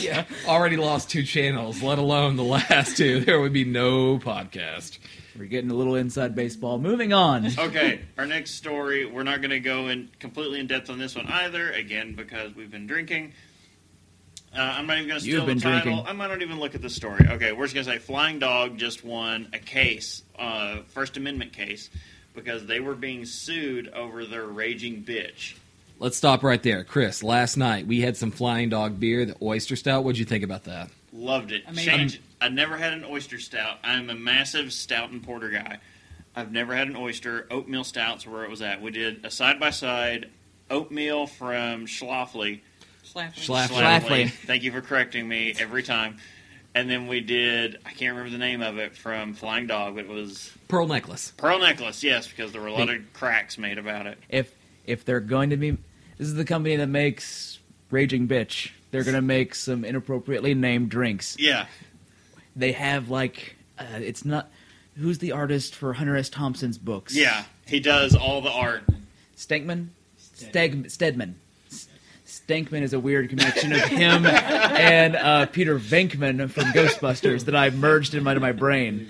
yeah, 0.00 0.24
already 0.46 0.76
lost 0.76 1.10
two 1.10 1.22
channels, 1.22 1.82
let 1.82 1.98
alone 1.98 2.36
the 2.36 2.44
last 2.44 2.96
two. 2.96 3.20
There 3.20 3.40
would 3.40 3.52
be 3.52 3.64
no 3.64 4.18
podcast. 4.18 4.98
We're 5.38 5.46
getting 5.46 5.70
a 5.70 5.74
little 5.74 5.94
inside 5.94 6.34
baseball. 6.34 6.78
Moving 6.78 7.12
on. 7.12 7.46
Okay, 7.58 8.00
our 8.18 8.26
next 8.26 8.52
story. 8.56 9.06
We're 9.06 9.22
not 9.22 9.40
going 9.40 9.50
to 9.50 9.60
go 9.60 9.88
in 9.88 10.10
completely 10.18 10.60
in 10.60 10.66
depth 10.66 10.90
on 10.90 10.98
this 10.98 11.14
one 11.14 11.26
either. 11.26 11.70
Again, 11.72 12.14
because 12.14 12.54
we've 12.54 12.70
been 12.70 12.86
drinking. 12.86 13.32
Uh, 14.54 14.60
I'm 14.60 14.86
not 14.86 14.96
even 14.96 15.08
going 15.08 15.18
to 15.18 15.22
steal 15.24 15.36
You've 15.38 15.46
been 15.46 15.58
the 15.58 15.62
title. 15.62 15.82
drinking. 15.92 16.06
I 16.08 16.12
might 16.12 16.26
not 16.26 16.42
even 16.42 16.58
look 16.58 16.74
at 16.74 16.82
the 16.82 16.90
story. 16.90 17.24
Okay, 17.28 17.52
we're 17.52 17.66
just 17.66 17.74
going 17.74 17.86
to 17.86 17.92
say 17.92 17.98
Flying 17.98 18.40
Dog 18.40 18.76
just 18.78 19.04
won 19.04 19.48
a 19.52 19.58
case, 19.60 20.22
uh, 20.38 20.78
First 20.88 21.16
Amendment 21.16 21.52
case, 21.52 21.88
because 22.34 22.66
they 22.66 22.80
were 22.80 22.96
being 22.96 23.24
sued 23.24 23.88
over 23.90 24.24
their 24.26 24.44
raging 24.46 25.04
bitch. 25.04 25.54
Let's 26.00 26.16
stop 26.16 26.42
right 26.42 26.62
there, 26.62 26.82
Chris. 26.82 27.22
Last 27.22 27.58
night 27.58 27.86
we 27.86 28.00
had 28.00 28.16
some 28.16 28.30
Flying 28.30 28.70
Dog 28.70 28.98
beer, 28.98 29.26
the 29.26 29.36
Oyster 29.42 29.76
Stout. 29.76 30.02
What'd 30.02 30.18
you 30.18 30.24
think 30.24 30.42
about 30.42 30.64
that? 30.64 30.88
Loved 31.12 31.52
it. 31.52 31.62
Amazing. 31.68 31.94
Change. 31.94 32.20
I 32.40 32.48
never 32.48 32.78
had 32.78 32.94
an 32.94 33.04
oyster 33.04 33.38
stout. 33.38 33.78
I'm 33.84 34.08
a 34.08 34.14
massive 34.14 34.72
stout 34.72 35.10
and 35.10 35.22
porter 35.22 35.50
guy. 35.50 35.78
I've 36.34 36.52
never 36.52 36.74
had 36.74 36.88
an 36.88 36.96
oyster. 36.96 37.46
Oatmeal 37.50 37.84
stouts 37.84 38.24
were 38.24 38.32
where 38.32 38.44
it 38.44 38.50
was 38.50 38.62
at. 38.62 38.80
We 38.80 38.92
did 38.92 39.26
a 39.26 39.30
side 39.30 39.60
by 39.60 39.70
side 39.70 40.30
oatmeal 40.70 41.26
from 41.26 41.84
Schlafly. 41.86 42.60
Schlafly. 43.04 43.34
Schlaf- 43.34 43.68
Schlafly. 43.68 44.30
Thank 44.30 44.62
you 44.62 44.72
for 44.72 44.80
correcting 44.80 45.28
me 45.28 45.54
every 45.58 45.82
time. 45.82 46.16
And 46.74 46.88
then 46.88 47.08
we 47.08 47.20
did, 47.20 47.78
I 47.84 47.90
can't 47.90 48.16
remember 48.16 48.30
the 48.30 48.38
name 48.38 48.62
of 48.62 48.78
it 48.78 48.96
from 48.96 49.34
Flying 49.34 49.66
Dog, 49.66 49.96
but 49.96 50.04
it 50.04 50.10
was 50.10 50.52
Pearl 50.68 50.86
necklace. 50.86 51.32
Pearl 51.36 51.58
Necklace, 51.58 52.02
yes, 52.04 52.28
because 52.28 52.52
there 52.52 52.60
were 52.60 52.68
a 52.68 52.72
lot 52.72 52.88
of 52.88 53.12
cracks 53.12 53.58
made 53.58 53.76
about 53.76 54.06
it. 54.06 54.16
If 54.28 54.54
if 54.86 55.04
they're 55.04 55.20
going 55.20 55.50
to 55.50 55.56
be, 55.56 55.76
this 56.20 56.28
is 56.28 56.34
the 56.34 56.44
company 56.44 56.76
that 56.76 56.86
makes 56.86 57.58
Raging 57.90 58.28
Bitch. 58.28 58.72
They're 58.90 59.04
going 59.04 59.14
to 59.14 59.22
make 59.22 59.54
some 59.54 59.86
inappropriately 59.86 60.52
named 60.52 60.90
drinks. 60.90 61.34
Yeah. 61.38 61.64
They 62.54 62.72
have 62.72 63.08
like, 63.08 63.56
uh, 63.78 63.84
it's 63.94 64.22
not. 64.26 64.50
Who's 64.98 65.16
the 65.16 65.32
artist 65.32 65.74
for 65.74 65.94
Hunter 65.94 66.14
S. 66.18 66.28
Thompson's 66.28 66.76
books? 66.76 67.16
Yeah. 67.16 67.44
He 67.66 67.80
does 67.80 68.14
all 68.14 68.42
the 68.42 68.50
art. 68.50 68.82
Stankman? 69.34 69.88
Steg, 70.36 70.90
Steadman. 70.90 71.36
S- 71.72 71.88
Stankman 72.26 72.82
is 72.82 72.92
a 72.92 73.00
weird 73.00 73.30
connection 73.30 73.72
of 73.72 73.80
him 73.80 74.26
and 74.26 75.16
uh, 75.16 75.46
Peter 75.46 75.78
Venkman 75.78 76.50
from 76.50 76.64
Ghostbusters 76.64 77.46
that 77.46 77.56
I 77.56 77.70
merged 77.70 78.14
in 78.14 78.22
my, 78.22 78.34
my 78.34 78.52
brain. 78.52 79.08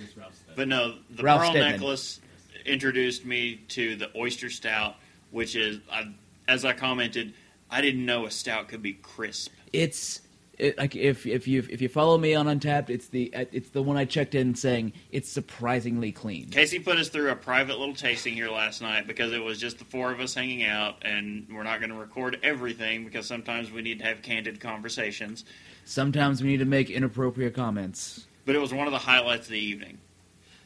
But 0.54 0.68
no, 0.68 0.94
the 1.10 1.24
Ralph 1.24 1.40
Pearl 1.40 1.50
Steadman. 1.50 1.72
Necklace 1.72 2.20
introduced 2.64 3.24
me 3.24 3.56
to 3.70 3.96
the 3.96 4.16
Oyster 4.16 4.48
Stout, 4.48 4.94
which 5.32 5.56
is, 5.56 5.80
I, 5.90 6.12
as 6.50 6.64
I 6.64 6.72
commented, 6.72 7.32
I 7.70 7.80
didn't 7.80 8.04
know 8.04 8.26
a 8.26 8.30
stout 8.30 8.68
could 8.68 8.82
be 8.82 8.94
crisp. 8.94 9.52
It's 9.72 10.20
it, 10.58 10.76
like 10.76 10.96
if 10.96 11.26
if 11.26 11.46
you 11.46 11.64
if 11.70 11.80
you 11.80 11.88
follow 11.88 12.18
me 12.18 12.34
on 12.34 12.46
Untappd, 12.46 12.90
it's 12.90 13.06
the 13.06 13.32
it's 13.52 13.70
the 13.70 13.82
one 13.82 13.96
I 13.96 14.04
checked 14.04 14.34
in 14.34 14.54
saying 14.54 14.92
it's 15.12 15.30
surprisingly 15.30 16.10
clean. 16.12 16.48
Casey 16.50 16.80
put 16.80 16.98
us 16.98 17.08
through 17.08 17.30
a 17.30 17.36
private 17.36 17.78
little 17.78 17.94
tasting 17.94 18.34
here 18.34 18.50
last 18.50 18.82
night 18.82 19.06
because 19.06 19.32
it 19.32 19.42
was 19.42 19.58
just 19.58 19.78
the 19.78 19.84
four 19.84 20.12
of 20.12 20.20
us 20.20 20.34
hanging 20.34 20.64
out, 20.64 20.96
and 21.02 21.46
we're 21.50 21.62
not 21.62 21.78
going 21.78 21.90
to 21.90 21.96
record 21.96 22.38
everything 22.42 23.04
because 23.04 23.26
sometimes 23.26 23.70
we 23.70 23.80
need 23.80 24.00
to 24.00 24.04
have 24.04 24.20
candid 24.22 24.60
conversations. 24.60 25.44
Sometimes 25.84 26.42
we 26.42 26.48
need 26.48 26.58
to 26.58 26.66
make 26.66 26.90
inappropriate 26.90 27.54
comments. 27.54 28.26
But 28.44 28.54
it 28.54 28.58
was 28.58 28.74
one 28.74 28.86
of 28.86 28.92
the 28.92 28.98
highlights 28.98 29.46
of 29.46 29.52
the 29.52 29.58
evening. 29.58 29.98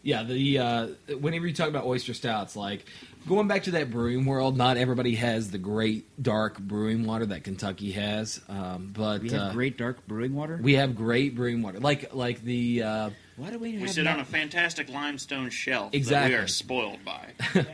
Yeah, 0.03 0.23
the 0.23 0.59
uh, 0.59 0.87
whenever 1.19 1.47
you 1.47 1.55
talk 1.55 1.69
about 1.69 1.87
oyster 1.87 2.13
stouts, 2.13 2.57
like 2.57 2.85
going 3.29 3.49
back 3.49 3.65
to 3.65 3.73
that 3.73 3.91
brewing 3.91 4.25
world, 4.27 4.57
not 4.57 4.77
everybody 4.77 5.15
has 5.17 5.51
the 5.51 5.59
great 5.59 6.07
dark 6.23 6.59
brewing 6.59 7.07
water 7.07 7.27
that 7.27 7.45
Kentucky 7.45 7.93
has, 7.93 8.41
um, 8.49 8.91
but 8.93 9.23
We 9.23 9.31
have 9.31 9.41
uh, 9.41 9.53
great 9.53 9.77
dark 9.79 10.07
brewing 10.07 10.35
water. 10.35 10.59
we 10.63 10.75
have 10.75 10.95
great 10.97 11.35
brewing 11.35 11.63
water, 11.63 11.81
like 11.81 12.15
like 12.15 12.43
the 12.43 12.83
uh, 12.83 13.11
Why 13.37 13.51
do 13.51 13.59
we? 13.59 13.73
We 13.73 13.81
have 13.81 13.91
sit 13.91 14.05
not- 14.05 14.15
on 14.15 14.21
a 14.21 14.25
fantastic 14.25 14.89
limestone 14.89 15.51
shelf 15.51 15.93
that 15.93 15.97
Exactly. 15.99 16.37
we 16.37 16.43
are 16.43 16.47
spoiled 16.49 17.05
by. 17.05 17.33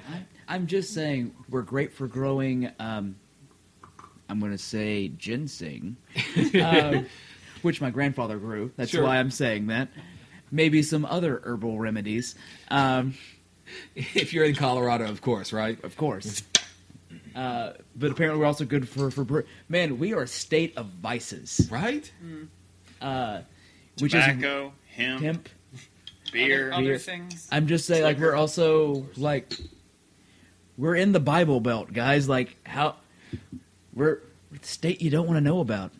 I'm 0.48 0.66
just 0.66 0.92
saying 0.94 1.34
we're 1.48 1.62
great 1.62 1.92
for 1.92 2.06
growing. 2.08 2.70
Um, 2.78 3.16
I'm 4.28 4.38
going 4.40 4.52
to 4.52 4.58
say 4.58 5.08
ginseng, 5.08 5.96
um, 6.62 7.06
which 7.62 7.80
my 7.80 7.90
grandfather 7.90 8.38
grew. 8.38 8.70
That's 8.76 8.90
Sure. 8.92 9.02
why 9.04 9.18
I'm 9.18 9.30
saying 9.32 9.66
that. 9.68 9.88
Maybe 10.52 10.82
some 10.82 11.04
other 11.04 11.40
herbal 11.44 11.78
remedies, 11.78 12.34
um, 12.68 13.14
if 13.94 14.32
you're 14.32 14.44
in 14.44 14.54
Colorado, 14.54 15.04
of 15.08 15.20
course, 15.22 15.52
right? 15.52 15.82
of 15.84 15.96
course. 15.96 16.42
Uh, 17.34 17.72
but 17.96 18.10
apparently, 18.10 18.40
we're 18.40 18.46
also 18.46 18.64
good 18.64 18.88
for 18.88 19.10
for 19.10 19.24
bre- 19.24 19.40
man. 19.68 19.98
We 19.98 20.14
are 20.14 20.22
a 20.22 20.26
state 20.26 20.76
of 20.76 20.86
vices, 20.86 21.68
Right? 21.70 22.10
uh, 23.00 23.42
which 24.00 24.12
Tobacco, 24.12 24.72
hemp, 24.88 25.20
is 25.20 25.22
hemp. 25.24 25.48
beer. 26.32 26.66
Other, 26.68 26.72
other 26.74 26.84
Beer. 26.84 26.98
things. 26.98 27.48
I'm 27.52 27.66
just 27.68 27.86
saying, 27.86 28.02
like 28.02 28.18
we're 28.18 28.34
also 28.34 29.06
like 29.16 29.52
we're 30.76 30.96
in 30.96 31.12
the 31.12 31.20
Bible 31.20 31.60
Belt, 31.60 31.92
guys. 31.92 32.28
Like 32.28 32.56
how 32.66 32.96
we're, 33.94 34.20
we're 34.50 34.58
the 34.58 34.66
state 34.66 35.00
you 35.00 35.10
don't 35.10 35.26
want 35.26 35.36
to 35.36 35.40
know 35.40 35.60
about. 35.60 35.92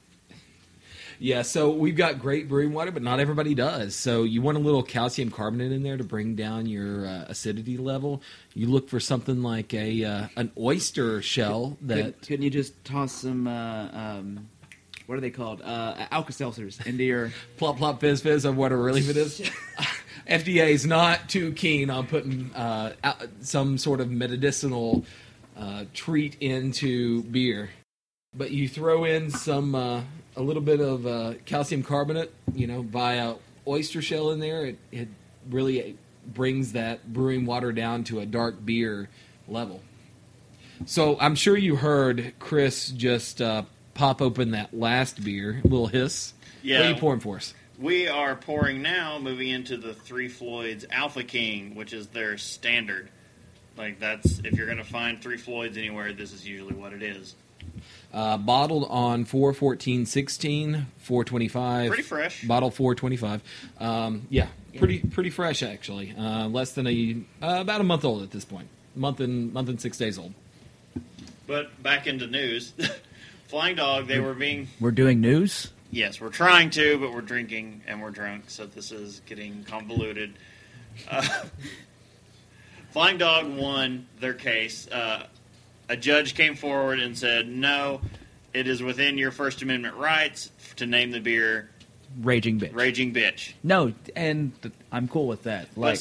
Yeah, 1.22 1.42
so 1.42 1.68
we've 1.68 1.96
got 1.96 2.18
great 2.18 2.48
brewing 2.48 2.72
water, 2.72 2.90
but 2.90 3.02
not 3.02 3.20
everybody 3.20 3.54
does. 3.54 3.94
So 3.94 4.22
you 4.22 4.40
want 4.40 4.56
a 4.56 4.60
little 4.60 4.82
calcium 4.82 5.30
carbonate 5.30 5.70
in 5.70 5.82
there 5.82 5.98
to 5.98 6.04
bring 6.04 6.34
down 6.34 6.64
your 6.64 7.06
uh, 7.06 7.26
acidity 7.28 7.76
level. 7.76 8.22
You 8.54 8.68
look 8.68 8.88
for 8.88 8.98
something 8.98 9.42
like 9.42 9.74
a 9.74 10.02
uh, 10.02 10.28
an 10.36 10.50
oyster 10.58 11.20
shell 11.20 11.76
that 11.82 11.96
Could, 11.96 12.22
couldn't 12.22 12.42
you 12.44 12.50
just 12.50 12.82
toss 12.86 13.12
some 13.12 13.46
uh, 13.46 13.88
um, 13.92 14.48
what 15.04 15.18
are 15.18 15.20
they 15.20 15.30
called? 15.30 15.60
Uh, 15.60 16.06
Alka 16.10 16.32
Seltzers 16.32 16.86
into 16.86 17.04
your. 17.04 17.32
plop 17.58 17.76
plop 17.76 18.00
fizz 18.00 18.22
fizz 18.22 18.46
or 18.46 18.52
whatever 18.52 18.82
relief 18.82 19.10
it 19.10 19.18
is. 19.18 19.42
FDA 20.28 20.70
is 20.70 20.86
not 20.86 21.28
too 21.28 21.52
keen 21.52 21.90
on 21.90 22.06
putting 22.06 22.50
uh, 22.54 22.94
some 23.40 23.76
sort 23.76 24.00
of 24.00 24.10
medicinal 24.10 25.04
uh, 25.56 25.84
treat 25.92 26.36
into 26.40 27.24
beer, 27.24 27.70
but 28.34 28.52
you 28.52 28.68
throw 28.68 29.04
in 29.04 29.30
some 29.30 29.74
uh, 29.74 30.02
a 30.40 30.42
little 30.42 30.62
bit 30.62 30.80
of 30.80 31.06
uh, 31.06 31.34
calcium 31.44 31.82
carbonate, 31.82 32.32
you 32.54 32.66
know, 32.66 32.80
via 32.82 33.34
oyster 33.66 34.00
shell 34.00 34.30
in 34.30 34.40
there. 34.40 34.64
It, 34.64 34.78
it 34.90 35.08
really 35.50 35.96
brings 36.26 36.72
that 36.72 37.12
brewing 37.12 37.44
water 37.44 37.72
down 37.72 38.04
to 38.04 38.20
a 38.20 38.26
dark 38.26 38.64
beer 38.64 39.10
level. 39.46 39.82
So 40.86 41.18
I'm 41.20 41.34
sure 41.34 41.56
you 41.56 41.76
heard 41.76 42.32
Chris 42.38 42.88
just 42.88 43.42
uh, 43.42 43.64
pop 43.92 44.22
open 44.22 44.52
that 44.52 44.72
last 44.72 45.22
beer, 45.22 45.60
little 45.62 45.88
hiss. 45.88 46.32
Yeah. 46.62 46.78
What 46.78 46.86
are 46.86 46.92
you 46.94 47.00
pouring 47.00 47.20
for 47.20 47.36
us? 47.36 47.52
We 47.78 48.08
are 48.08 48.34
pouring 48.34 48.80
now, 48.80 49.18
moving 49.18 49.48
into 49.48 49.76
the 49.76 49.92
Three 49.92 50.28
Floyds 50.28 50.86
Alpha 50.90 51.22
King, 51.22 51.74
which 51.74 51.92
is 51.92 52.08
their 52.08 52.38
standard. 52.38 53.10
Like 53.76 54.00
that's 54.00 54.38
if 54.40 54.52
you're 54.54 54.66
going 54.66 54.78
to 54.78 54.84
find 54.84 55.20
Three 55.20 55.36
Floyds 55.36 55.76
anywhere, 55.76 56.14
this 56.14 56.32
is 56.32 56.48
usually 56.48 56.74
what 56.74 56.94
it 56.94 57.02
is. 57.02 57.34
Uh, 58.12 58.36
bottled 58.36 58.86
on 58.90 59.24
4 59.24 59.52
14 59.52 60.04
16 60.04 60.86
425 60.98 61.88
Pretty 61.88 62.02
fresh. 62.02 62.42
bottle 62.44 62.70
425 62.72 63.40
um, 63.78 64.26
yeah 64.30 64.48
pretty 64.78 64.98
pretty 64.98 65.30
fresh 65.30 65.62
actually 65.62 66.12
uh, 66.18 66.48
less 66.48 66.72
than 66.72 66.88
a 66.88 67.16
uh, 67.40 67.58
about 67.60 67.80
a 67.80 67.84
month 67.84 68.04
old 68.04 68.22
at 68.24 68.32
this 68.32 68.44
point 68.44 68.66
month 68.96 69.20
and 69.20 69.52
month 69.52 69.68
and 69.68 69.80
six 69.80 69.96
days 69.96 70.18
old 70.18 70.34
But 71.46 71.80
back 71.84 72.08
into 72.08 72.26
news, 72.26 72.72
Flying 73.48 73.76
Dog, 73.76 74.08
they 74.08 74.18
were 74.20 74.34
being 74.34 74.66
We're 74.80 74.90
doing 74.90 75.20
news. 75.20 75.70
yes, 75.92 76.20
we're 76.20 76.30
trying 76.30 76.70
to, 76.70 76.98
but 76.98 77.12
we're 77.12 77.20
drinking 77.20 77.82
and 77.86 78.00
we're 78.02 78.10
drunk, 78.10 78.44
so 78.50 78.66
this 78.66 78.90
is 78.92 79.20
getting 79.26 79.62
convoluted. 79.64 80.34
Uh, 81.08 81.22
Flying 82.90 83.18
Dog 83.18 83.48
won 83.56 84.06
their 84.18 84.34
case. 84.34 84.88
Uh, 84.88 85.26
a 85.90 85.96
judge 85.96 86.34
came 86.34 86.54
forward 86.54 87.00
and 87.00 87.18
said, 87.18 87.48
"No, 87.48 88.00
it 88.54 88.68
is 88.68 88.82
within 88.82 89.18
your 89.18 89.32
First 89.32 89.60
Amendment 89.60 89.96
rights 89.96 90.50
to 90.76 90.86
name 90.86 91.10
the 91.10 91.20
beer 91.20 91.68
Raging 92.22 92.58
bitch. 92.58 92.74
Raging 92.74 93.12
Bitch." 93.12 93.52
No, 93.62 93.92
and 94.14 94.52
th- 94.62 94.72
I'm 94.90 95.08
cool 95.08 95.26
with 95.26 95.42
that. 95.42 95.68
Like, 95.76 95.98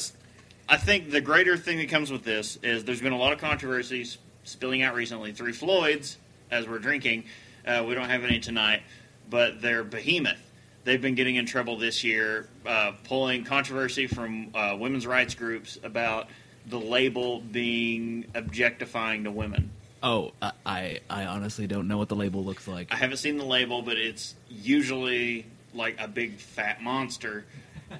I 0.68 0.76
think 0.76 1.10
the 1.10 1.20
greater 1.20 1.56
thing 1.56 1.78
that 1.78 1.88
comes 1.88 2.10
with 2.12 2.22
this 2.22 2.56
is 2.62 2.84
there's 2.84 3.02
been 3.02 3.12
a 3.12 3.18
lot 3.18 3.32
of 3.32 3.40
controversies 3.40 4.18
spilling 4.44 4.82
out 4.82 4.94
recently. 4.94 5.32
Three 5.32 5.52
Floyds, 5.52 6.16
as 6.52 6.68
we're 6.68 6.78
drinking, 6.78 7.24
uh, 7.66 7.84
we 7.86 7.94
don't 7.94 8.08
have 8.08 8.22
any 8.22 8.38
tonight, 8.38 8.82
but 9.28 9.60
they're 9.60 9.84
behemoth. 9.84 10.38
They've 10.84 11.02
been 11.02 11.16
getting 11.16 11.34
in 11.34 11.46
trouble 11.46 11.76
this 11.76 12.04
year, 12.04 12.48
uh, 12.64 12.92
pulling 13.04 13.44
controversy 13.44 14.06
from 14.06 14.50
uh, 14.54 14.76
women's 14.78 15.06
rights 15.06 15.34
groups 15.34 15.78
about 15.82 16.28
the 16.66 16.78
label 16.78 17.40
being 17.40 18.26
objectifying 18.34 19.24
to 19.24 19.30
women. 19.30 19.70
Oh, 20.02 20.32
I, 20.40 20.52
I 20.66 21.00
I 21.10 21.24
honestly 21.26 21.66
don't 21.66 21.88
know 21.88 21.98
what 21.98 22.08
the 22.08 22.16
label 22.16 22.44
looks 22.44 22.66
like. 22.68 22.92
I 22.92 22.96
haven't 22.96 23.18
seen 23.18 23.36
the 23.36 23.44
label, 23.44 23.82
but 23.82 23.96
it's 23.98 24.34
usually 24.48 25.46
like 25.74 25.96
a 26.00 26.08
big 26.08 26.36
fat 26.38 26.82
monster, 26.82 27.44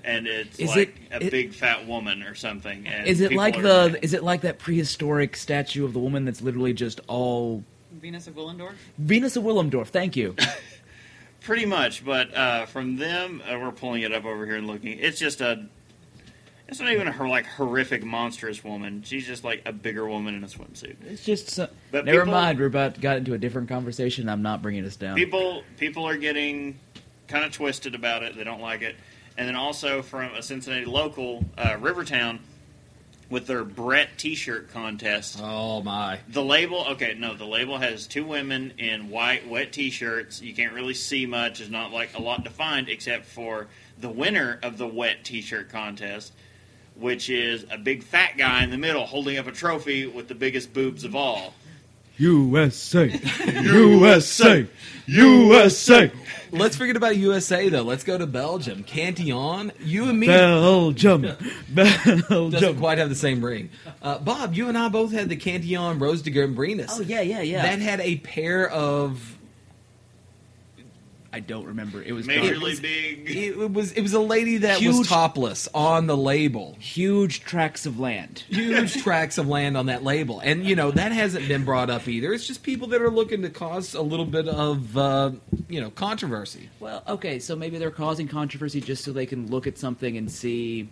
and 0.04 0.26
it's 0.26 0.58
Is 0.58 0.70
like 0.70 0.96
it- 1.10 1.22
a 1.22 1.26
it- 1.26 1.30
big 1.30 1.52
fat 1.54 1.86
woman 1.86 2.22
or 2.22 2.34
something. 2.34 2.86
And 2.86 3.06
Is 3.06 3.20
it 3.20 3.30
people 3.30 3.42
like 3.42 3.58
are 3.58 3.62
the? 3.62 3.88
mad. 3.92 3.98
Is 4.02 4.14
it 4.14 4.22
like 4.24 4.40
that 4.42 4.58
prehistoric 4.58 5.36
statue 5.36 5.84
of 5.84 5.92
the 5.92 6.00
woman 6.00 6.24
that's 6.24 6.42
literally 6.42 6.72
just 6.72 7.00
all 7.08 7.62
Venus 8.00 8.26
of 8.26 8.34
Willendorf. 8.34 8.72
Venus 8.98 9.36
of 9.36 9.44
Willemdorf? 9.44 9.88
Thank 9.88 10.16
you. 10.16 10.34
Pretty 11.42 11.64
much, 11.66 12.04
but 12.04 12.34
uh, 12.36 12.66
from 12.66 12.96
them, 12.96 13.42
uh, 13.50 13.58
we're 13.58 13.72
pulling 13.72 14.02
it 14.02 14.12
up 14.12 14.24
over 14.26 14.44
here 14.44 14.56
and 14.56 14.66
looking. 14.66 14.98
It's 14.98 15.18
just 15.18 15.40
a. 15.40 15.64
It's 16.70 16.78
not 16.80 16.92
even 16.92 17.08
a 17.08 17.12
her 17.12 17.28
like 17.28 17.46
horrific 17.46 18.04
monstrous 18.04 18.62
woman. 18.62 19.02
She's 19.04 19.26
just 19.26 19.42
like 19.42 19.62
a 19.66 19.72
bigger 19.72 20.06
woman 20.06 20.34
in 20.36 20.44
a 20.44 20.46
swimsuit. 20.46 20.96
It's 21.08 21.24
just 21.24 21.50
so, 21.50 21.68
But 21.90 22.04
never 22.04 22.20
people- 22.20 22.32
mind. 22.32 22.58
We're 22.60 22.66
about 22.66 23.00
got 23.00 23.16
into 23.18 23.34
a 23.34 23.38
different 23.38 23.68
conversation. 23.68 24.28
I'm 24.28 24.42
not 24.42 24.62
bringing 24.62 24.84
us 24.84 24.96
down. 24.96 25.16
People 25.16 25.64
people 25.78 26.04
are 26.06 26.16
getting 26.16 26.78
kind 27.26 27.44
of 27.44 27.52
twisted 27.52 27.94
about 27.94 28.22
it. 28.22 28.36
They 28.36 28.44
don't 28.44 28.60
like 28.60 28.82
it. 28.82 28.94
And 29.36 29.48
then 29.48 29.56
also 29.56 30.02
from 30.02 30.32
a 30.34 30.42
Cincinnati 30.42 30.84
local, 30.84 31.44
uh, 31.56 31.76
Rivertown, 31.80 32.40
with 33.30 33.46
their 33.46 33.64
Brett 33.64 34.08
T-shirt 34.18 34.70
contest. 34.72 35.38
Oh 35.40 35.82
my! 35.82 36.18
The 36.28 36.42
label, 36.42 36.84
okay, 36.90 37.14
no, 37.16 37.34
the 37.34 37.46
label 37.46 37.78
has 37.78 38.06
two 38.08 38.24
women 38.24 38.72
in 38.78 39.08
white 39.08 39.48
wet 39.48 39.72
T-shirts. 39.72 40.42
You 40.42 40.52
can't 40.54 40.72
really 40.72 40.94
see 40.94 41.26
much. 41.26 41.58
There's 41.58 41.70
not 41.70 41.92
like 41.92 42.16
a 42.16 42.22
lot 42.22 42.42
defined 42.44 42.88
except 42.88 43.26
for 43.26 43.68
the 43.98 44.08
winner 44.08 44.58
of 44.62 44.78
the 44.78 44.86
wet 44.88 45.24
T-shirt 45.24 45.68
contest, 45.68 46.32
which 47.00 47.30
is 47.30 47.64
a 47.70 47.78
big 47.78 48.02
fat 48.02 48.36
guy 48.36 48.62
in 48.62 48.70
the 48.70 48.78
middle 48.78 49.06
holding 49.06 49.38
up 49.38 49.46
a 49.46 49.52
trophy 49.52 50.06
with 50.06 50.28
the 50.28 50.34
biggest 50.34 50.72
boobs 50.72 51.04
of 51.04 51.16
all. 51.16 51.54
USA, 52.18 53.08
USA, 53.62 54.66
USA, 55.06 56.12
Let's 56.52 56.76
forget 56.76 56.96
about 56.96 57.16
USA 57.16 57.68
though. 57.68 57.82
Let's 57.82 58.04
go 58.04 58.18
to 58.18 58.26
Belgium. 58.26 58.82
Cantillon, 58.82 59.72
you 59.80 60.08
and 60.08 60.18
me 60.18 60.26
Belgium, 60.26 61.22
Belgium 61.68 62.50
doesn't 62.50 62.78
quite 62.78 62.98
have 62.98 63.08
the 63.08 63.14
same 63.14 63.44
ring. 63.44 63.70
Uh, 64.02 64.18
Bob, 64.18 64.54
you 64.54 64.68
and 64.68 64.76
I 64.76 64.88
both 64.88 65.12
had 65.12 65.28
the 65.28 65.36
Cantillon 65.36 65.98
Rose 65.98 66.22
de 66.22 66.30
Gambrinus. 66.30 66.90
Oh 66.90 67.00
yeah, 67.00 67.20
yeah, 67.20 67.40
yeah. 67.40 67.62
That 67.62 67.80
had 67.80 68.00
a 68.00 68.16
pair 68.18 68.68
of. 68.68 69.38
I 71.32 71.40
don't 71.40 71.66
remember. 71.66 72.02
It 72.02 72.12
was 72.12 72.26
Majorly 72.26 72.74
it 72.74 72.82
big. 72.82 73.30
It 73.30 73.70
was 73.72 73.92
it 73.92 74.02
was 74.02 74.14
a 74.14 74.20
lady 74.20 74.58
that 74.58 74.82
was 74.82 75.06
topless 75.06 75.68
on 75.72 76.06
the 76.06 76.16
label. 76.16 76.76
huge 76.80 77.40
tracts 77.40 77.86
of 77.86 78.00
land. 78.00 78.42
Huge 78.48 78.94
tracts 79.02 79.38
of 79.38 79.46
land 79.46 79.76
on 79.76 79.86
that 79.86 80.02
label, 80.02 80.40
and 80.40 80.64
you 80.64 80.74
know 80.74 80.90
that 80.90 81.12
hasn't 81.12 81.46
been 81.46 81.64
brought 81.64 81.88
up 81.88 82.08
either. 82.08 82.32
It's 82.32 82.46
just 82.46 82.64
people 82.64 82.88
that 82.88 83.00
are 83.00 83.10
looking 83.10 83.42
to 83.42 83.50
cause 83.50 83.94
a 83.94 84.02
little 84.02 84.26
bit 84.26 84.48
of 84.48 84.96
uh, 84.96 85.30
you 85.68 85.80
know 85.80 85.90
controversy. 85.90 86.68
Well, 86.80 87.04
okay, 87.06 87.38
so 87.38 87.54
maybe 87.54 87.78
they're 87.78 87.92
causing 87.92 88.26
controversy 88.26 88.80
just 88.80 89.04
so 89.04 89.12
they 89.12 89.26
can 89.26 89.50
look 89.50 89.68
at 89.68 89.78
something 89.78 90.16
and 90.16 90.30
see 90.30 90.88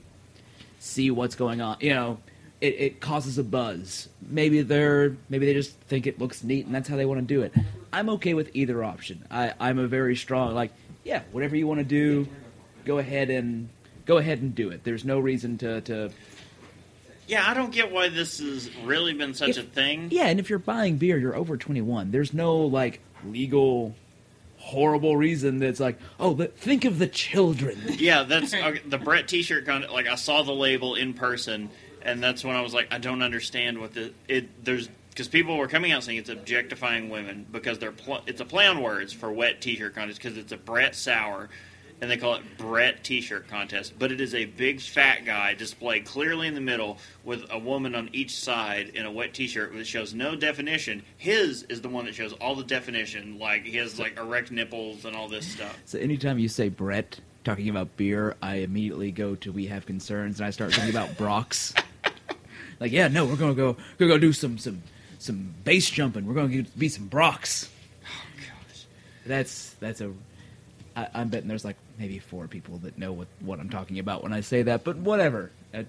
see 0.78 1.10
what's 1.10 1.34
going 1.34 1.60
on. 1.60 1.78
You 1.80 1.94
know, 1.94 2.18
it, 2.60 2.74
it 2.78 3.00
causes 3.00 3.38
a 3.38 3.44
buzz. 3.44 4.08
Maybe 4.22 4.62
they're 4.62 5.16
maybe 5.28 5.46
they 5.46 5.54
just 5.54 5.72
think 5.80 6.06
it 6.06 6.20
looks 6.20 6.44
neat 6.44 6.66
and 6.66 6.74
that's 6.74 6.88
how 6.88 6.96
they 6.96 7.06
want 7.06 7.20
to 7.20 7.26
do 7.26 7.42
it. 7.42 7.52
I'm 7.92 8.08
okay 8.10 8.34
with 8.34 8.50
either 8.54 8.82
option. 8.84 9.24
I, 9.30 9.54
I'm 9.58 9.78
a 9.78 9.86
very 9.88 10.16
strong 10.16 10.54
like, 10.54 10.72
yeah, 11.04 11.22
whatever 11.32 11.56
you 11.56 11.66
want 11.66 11.78
to 11.80 11.84
do, 11.84 12.28
go 12.84 12.98
ahead 12.98 13.30
and 13.30 13.68
go 14.06 14.18
ahead 14.18 14.40
and 14.40 14.54
do 14.54 14.70
it. 14.70 14.84
There's 14.84 15.04
no 15.04 15.18
reason 15.18 15.58
to, 15.58 15.80
to 15.82 16.10
Yeah, 17.26 17.48
I 17.48 17.54
don't 17.54 17.72
get 17.72 17.90
why 17.92 18.08
this 18.08 18.38
has 18.38 18.74
really 18.84 19.12
been 19.14 19.34
such 19.34 19.50
If- 19.50 19.58
a 19.58 19.62
thing. 19.62 20.08
Yeah, 20.10 20.26
and 20.26 20.38
if 20.40 20.50
you're 20.50 20.58
buying 20.58 20.96
beer, 20.96 21.18
you're 21.18 21.36
over 21.36 21.56
21. 21.56 22.10
There's 22.10 22.32
no 22.34 22.56
like 22.58 23.00
legal 23.24 23.94
horrible 24.58 25.16
reason 25.16 25.58
that's 25.58 25.80
like, 25.80 25.98
oh, 26.18 26.34
but 26.34 26.58
think 26.58 26.84
of 26.84 26.98
the 26.98 27.06
children. 27.06 27.78
Yeah, 27.98 28.24
that's 28.24 28.52
okay, 28.52 28.80
the 28.86 28.98
Brett 28.98 29.28
T-shirt. 29.28 29.64
Con- 29.66 29.86
like 29.92 30.06
I 30.08 30.14
saw 30.16 30.42
the 30.42 30.52
label 30.52 30.94
in 30.94 31.14
person, 31.14 31.70
and 32.02 32.22
that's 32.22 32.44
when 32.44 32.54
I 32.56 32.60
was 32.60 32.74
like, 32.74 32.88
I 32.90 32.98
don't 32.98 33.22
understand 33.22 33.78
what 33.80 33.94
the 33.94 34.12
it. 34.26 34.64
There's 34.64 34.88
because 35.18 35.26
people 35.26 35.56
were 35.56 35.66
coming 35.66 35.90
out 35.90 36.04
saying 36.04 36.16
it's 36.16 36.30
objectifying 36.30 37.10
women 37.10 37.44
because 37.50 37.80
they're 37.80 37.90
pl- 37.90 38.22
it's 38.28 38.40
a 38.40 38.44
play 38.44 38.68
on 38.68 38.80
words 38.80 39.12
for 39.12 39.32
wet 39.32 39.60
T-shirt 39.60 39.92
contest 39.92 40.22
because 40.22 40.38
it's 40.38 40.52
a 40.52 40.56
Brett 40.56 40.94
sour, 40.94 41.48
and 42.00 42.08
they 42.08 42.16
call 42.16 42.36
it 42.36 42.42
Brett 42.56 43.02
T-shirt 43.02 43.48
contest. 43.48 43.94
But 43.98 44.12
it 44.12 44.20
is 44.20 44.32
a 44.32 44.44
big 44.44 44.80
fat 44.80 45.24
guy 45.24 45.54
displayed 45.54 46.04
clearly 46.04 46.46
in 46.46 46.54
the 46.54 46.60
middle 46.60 46.98
with 47.24 47.44
a 47.50 47.58
woman 47.58 47.96
on 47.96 48.10
each 48.12 48.36
side 48.36 48.90
in 48.90 49.06
a 49.06 49.10
wet 49.10 49.34
T-shirt 49.34 49.72
that 49.72 49.88
shows 49.88 50.14
no 50.14 50.36
definition. 50.36 51.02
His 51.16 51.64
is 51.64 51.80
the 51.80 51.88
one 51.88 52.04
that 52.04 52.14
shows 52.14 52.32
all 52.34 52.54
the 52.54 52.62
definition, 52.62 53.40
like 53.40 53.64
he 53.64 53.76
has 53.78 53.98
like 53.98 54.16
erect 54.20 54.52
nipples 54.52 55.04
and 55.04 55.16
all 55.16 55.28
this 55.28 55.48
stuff. 55.48 55.76
So 55.84 55.98
anytime 55.98 56.38
you 56.38 56.48
say 56.48 56.68
Brett 56.68 57.18
talking 57.42 57.68
about 57.70 57.96
beer, 57.96 58.36
I 58.40 58.58
immediately 58.58 59.10
go 59.10 59.34
to 59.34 59.50
We 59.50 59.66
Have 59.66 59.84
Concerns 59.84 60.38
and 60.38 60.46
I 60.46 60.50
start 60.50 60.74
thinking 60.74 60.90
about 60.90 61.18
Brock's. 61.18 61.74
like, 62.78 62.92
yeah, 62.92 63.08
no, 63.08 63.24
we're 63.24 63.34
gonna 63.34 63.54
go 63.54 63.76
gonna 63.98 64.12
go 64.12 64.18
do 64.18 64.32
some 64.32 64.58
some 64.58 64.80
some 65.18 65.54
base 65.64 65.90
jumping. 65.90 66.26
We're 66.26 66.34
gonna 66.34 66.48
get, 66.48 66.78
be 66.78 66.88
some 66.88 67.06
Brock's. 67.06 67.68
Oh 68.04 68.26
gosh, 68.36 68.84
that's 69.26 69.74
that's 69.80 70.00
a. 70.00 70.12
I, 70.96 71.08
I'm 71.14 71.28
betting 71.28 71.48
there's 71.48 71.64
like 71.64 71.76
maybe 71.98 72.18
four 72.18 72.46
people 72.46 72.78
that 72.78 72.98
know 72.98 73.12
what 73.12 73.28
what 73.40 73.60
I'm 73.60 73.68
talking 73.70 73.98
about 73.98 74.22
when 74.22 74.32
I 74.32 74.40
say 74.40 74.62
that, 74.62 74.84
but 74.84 74.96
whatever. 74.96 75.50
Uh, 75.74 75.82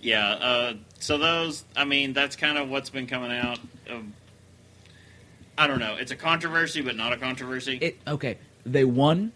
Yeah, 0.00 0.28
uh, 0.28 0.74
so 0.98 1.18
those, 1.18 1.64
I 1.76 1.84
mean, 1.84 2.12
that's 2.12 2.36
kind 2.36 2.58
of 2.58 2.68
what's 2.68 2.90
been 2.90 3.06
coming 3.06 3.32
out. 3.32 3.58
Of, 3.88 4.04
I 5.58 5.66
don't 5.66 5.80
know. 5.80 5.96
It's 5.98 6.12
a 6.12 6.16
controversy, 6.16 6.82
but 6.82 6.96
not 6.96 7.12
a 7.12 7.16
controversy. 7.16 7.78
it 7.80 7.98
okay. 8.06 8.38
They 8.64 8.84
won. 8.84 9.32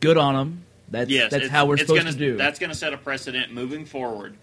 Good 0.00 0.16
on 0.16 0.34
them. 0.34 0.64
That's 0.88 1.10
yes, 1.10 1.30
that's 1.30 1.48
how 1.48 1.66
we're 1.66 1.76
supposed 1.76 2.00
gonna, 2.02 2.12
to 2.12 2.18
do. 2.18 2.36
That's 2.36 2.58
going 2.58 2.70
to 2.70 2.76
set 2.76 2.92
a 2.92 2.98
precedent 2.98 3.52
moving 3.52 3.84
forward. 3.84 4.36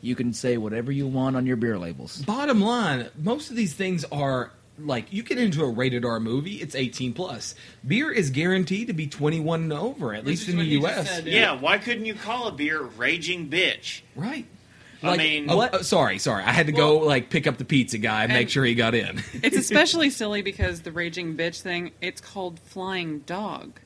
You 0.00 0.14
can 0.14 0.32
say 0.32 0.56
whatever 0.56 0.90
you 0.92 1.06
want 1.06 1.36
on 1.36 1.46
your 1.46 1.56
beer 1.56 1.78
labels. 1.78 2.22
Bottom 2.22 2.60
line, 2.60 3.08
most 3.18 3.50
of 3.50 3.56
these 3.56 3.74
things 3.74 4.04
are 4.12 4.50
like 4.78 5.12
you 5.12 5.22
get 5.22 5.36
into 5.38 5.62
a 5.62 5.68
rated 5.68 6.04
R 6.06 6.18
movie, 6.20 6.54
it's 6.56 6.74
18 6.74 7.12
plus. 7.12 7.54
Beer 7.86 8.10
is 8.10 8.30
guaranteed 8.30 8.86
to 8.86 8.92
be 8.94 9.06
21 9.06 9.64
and 9.64 9.72
over, 9.72 10.14
at 10.14 10.24
least 10.24 10.48
in 10.48 10.56
the 10.56 10.62
what 10.62 10.66
he 10.66 10.80
just 10.80 10.96
U.S. 10.96 11.10
said, 11.10 11.26
Yeah. 11.26 11.52
why 11.52 11.76
couldn't 11.78 12.06
you 12.06 12.14
call 12.14 12.48
a 12.48 12.52
beer 12.52 12.80
"Raging 12.82 13.48
Bitch"? 13.50 14.00
Right. 14.16 14.46
I 15.02 15.16
mean, 15.16 15.50
Oh, 15.50 15.56
What? 15.56 15.74
oh, 15.74 15.82
sorry, 15.82 16.18
sorry. 16.18 16.44
I 16.44 16.52
had 16.52 16.66
to 16.66 16.72
go 16.72 16.98
like 16.98 17.30
pick 17.30 17.46
up 17.46 17.56
the 17.58 17.64
pizza 17.64 17.96
guy 17.98 18.24
and 18.24 18.32
make 18.32 18.48
sure 18.50 18.64
he 18.64 18.74
got 18.74 18.94
in. 18.94 19.22
It's 19.42 19.56
especially 19.64 20.10
silly 20.10 20.42
because 20.42 20.82
the 20.82 20.92
raging 20.92 21.36
bitch 21.36 21.60
thing, 21.62 21.92
it's 22.02 22.20
called 22.20 22.58
flying 22.60 23.20
dog. 23.20 23.80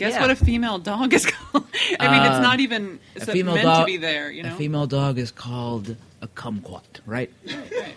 Guess 0.00 0.14
Yeah. 0.14 0.20
what 0.22 0.30
a 0.30 0.36
female 0.36 0.78
dog 0.78 1.12
is 1.12 1.26
called? 1.30 1.66
I 2.00 2.08
mean, 2.10 2.20
Uh, 2.22 2.30
it's 2.32 2.42
not 2.42 2.58
even 2.60 2.98
it's 3.14 3.28
a 3.28 3.32
female 3.32 3.52
meant 3.54 3.66
dog 3.66 3.80
to 3.82 3.84
be 3.86 3.98
there, 3.98 4.30
you 4.30 4.42
know? 4.42 4.54
A 4.54 4.56
female 4.56 4.86
dog 4.86 5.18
is 5.18 5.30
called 5.30 5.94
a 6.22 6.26
kumquat, 6.28 7.00
right? 7.04 7.30
Right. 7.46 7.96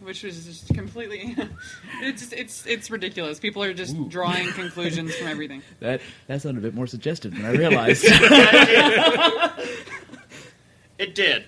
Which 0.00 0.22
was 0.22 0.44
just 0.46 0.72
completely 0.72 1.34
it's 2.02 2.20
just, 2.22 2.32
it's 2.32 2.66
it's 2.66 2.88
ridiculous. 2.88 3.40
People 3.40 3.64
are 3.64 3.74
just 3.74 3.96
drawing 4.08 4.46
conclusions 4.60 5.12
from 5.16 5.26
everything. 5.26 5.62
That 5.80 6.00
that 6.28 6.40
sounded 6.40 6.60
a 6.60 6.62
bit 6.62 6.74
more 6.74 6.86
suggestive 6.86 7.34
than 7.34 7.44
I 7.44 7.50
realized. 7.50 8.04
It 11.00 11.14
did. 11.14 11.44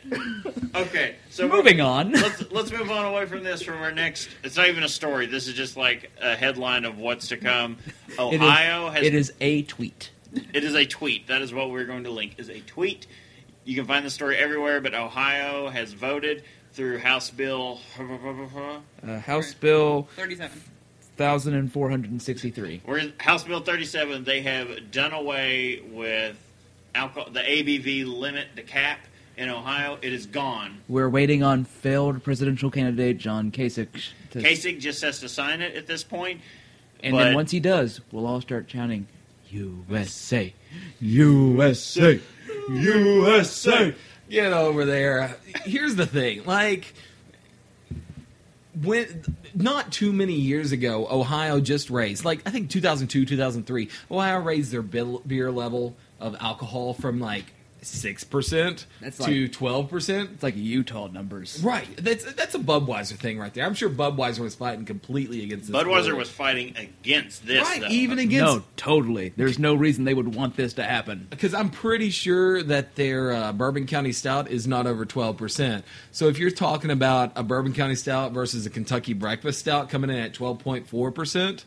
Okay, 0.75 1.17
so 1.31 1.47
we're- 1.47 1.57
Moving 1.59 1.81
on. 1.81 2.12
let's 2.12 2.51
let's 2.51 2.73
move 2.73 2.91
on 2.91 3.05
away 3.05 3.27
from 3.27 3.45
this 3.45 3.62
from 3.62 3.83
our 3.83 3.93
next. 3.93 4.29
It's 4.43 4.57
not 4.57 4.69
even 4.69 4.83
a 4.83 4.88
story. 4.88 5.27
This 5.27 5.47
is 5.47 5.55
just 5.55 5.77
like 5.77 6.11
a 6.21 6.35
headline 6.35 6.85
of 6.85 6.99
what's 6.99 7.29
to 7.29 7.37
come. 7.37 7.77
It 8.19 8.35
is- 8.35 8.41
Ohio 8.41 8.91
has 8.91 9.03
It 9.05 9.15
is 9.15 9.33
a 9.41 9.62
tweet. 9.62 10.11
It 10.53 10.65
is 10.65 10.75
a 10.75 10.85
tweet. 10.87 11.29
That 11.29 11.41
is 11.43 11.53
what 11.55 11.71
we're 11.71 11.85
going 11.85 12.05
to 12.05 12.11
link. 12.11 12.35
Is 12.38 12.49
a 12.51 12.61
tweet. 12.61 13.07
You 13.65 13.75
can 13.77 13.85
find 13.87 14.05
the 14.05 14.11
story 14.11 14.37
everywhere, 14.38 14.81
but 14.81 14.93
Ohio 14.95 15.69
has 15.69 15.93
voted 15.93 16.45
through 16.73 16.99
House 16.99 17.31
Bill. 17.31 17.81
Uh, 19.07 19.19
House 19.19 19.53
Bill 19.55 20.09
Thirty-seven. 20.17 20.62
1463. 21.17 22.83
We're 22.87 22.99
in 22.99 23.12
House 23.19 23.45
Bill 23.45 23.61
37. 23.61 24.25
They 24.25 24.41
have 24.43 24.91
done 24.91 25.12
away 25.12 25.81
with 25.91 26.37
alcohol, 26.95 27.31
the 27.31 27.41
ABV 27.41 28.07
limit, 28.07 28.49
the 28.57 28.62
cap 28.62 28.99
in 29.37 29.49
Ohio. 29.49 29.99
It 30.03 30.12
is 30.12 30.27
gone. 30.27 30.79
We're 30.88 31.09
waiting 31.09 31.42
on 31.42 31.64
failed 31.64 32.23
presidential 32.23 32.71
candidate 32.71 33.18
John 33.18 33.51
Kasich. 33.51 34.11
To, 34.31 34.40
Kasich 34.40 34.81
just 34.81 35.03
has 35.03 35.21
to 35.21 35.29
sign 35.29 35.61
it 35.61 35.75
at 35.75 35.87
this 35.87 36.05
point. 36.05 36.40
and 37.03 37.14
but- 37.16 37.25
then 37.25 37.35
once 37.35 37.51
he 37.51 37.61
does, 37.61 38.01
we'll 38.11 38.27
all 38.27 38.40
start 38.40 38.68
chanting 38.68 39.07
USA, 39.51 40.55
USA, 41.01 42.21
USA. 42.71 43.95
Get 44.31 44.53
over 44.53 44.85
there. 44.87 45.37
Here's 45.64 45.95
the 45.97 46.07
thing, 46.07 46.45
like 46.45 46.95
when 48.83 49.23
not 49.55 49.92
too 49.92 50.12
many 50.12 50.33
years 50.35 50.73
ago, 50.73 51.07
Ohio 51.11 51.61
just 51.61 51.90
raised, 51.90 52.25
like 52.25 52.40
I 52.47 52.51
think 52.51 52.71
2002, 52.71 53.27
2003, 53.27 53.88
Ohio 54.11 54.40
raised 54.40 54.73
their 54.73 54.83
bill, 54.83 55.23
beer 55.27 55.51
level 55.51 55.95
of 56.18 56.35
alcohol 56.40 56.95
from 56.95 57.21
like 57.21 57.53
six 57.83 58.25
percent 58.25 58.87
That's 59.01 59.18
to 59.18 59.42
like- 59.42 59.53
twelve 59.53 59.90
percent. 59.90 60.31
It's 60.35 60.42
like 60.42 60.57
Utah 60.57 61.09
numbers. 61.09 61.61
Right, 61.62 61.87
that's 61.97 62.25
that's 62.35 62.55
a 62.55 62.59
Budweiser 62.59 63.16
thing 63.16 63.38
right 63.38 63.53
there. 63.53 63.64
I'm 63.66 63.75
sure 63.75 63.90
Budweiser 63.90 64.40
was 64.40 64.55
fighting 64.55 64.85
completely 64.85 65.42
against 65.42 65.66
this. 65.71 65.77
Budweiser 65.77 66.05
brewery. 66.05 66.18
was 66.18 66.31
fighting 66.31 66.77
against 66.77 67.47
this. 67.47 67.62
right, 67.62 67.81
though. 67.81 67.88
even 67.88 68.18
against 68.18 68.55
No, 68.57 68.64
totally. 68.77 69.33
There's 69.37 69.59
no 69.59 69.75
reason 69.75 70.05
they 70.05 70.14
would 70.14 70.35
want 70.35 70.57
this 70.57 70.75
to 70.75 70.85
happen. 70.85 71.27
because 71.31 71.55
I'm 71.55 71.71
pretty 71.71 72.11
sure 72.11 72.62
that 72.62 72.95
their 72.97 73.33
uh, 73.33 73.53
Bourbon 73.53 73.87
County 73.87 74.12
Stout 74.12 74.51
is 74.51 74.66
not 74.66 74.87
over 74.87 75.05
12%. 75.05 75.83
So 76.12 76.29
if 76.29 76.38
you're 76.38 76.51
talking 76.51 76.90
about 76.90 77.33
a 77.37 77.42
Bourbon 77.42 77.73
County 77.73 77.95
Stout 77.97 78.33
versus 78.33 78.64
a 78.66 78.71
Kentucky 78.71 79.12
Breakfast 79.12 79.59
Stout 79.61 79.88
coming 79.90 80.11
in 80.11 80.16
at 80.16 80.33
12.4%, 80.35 81.64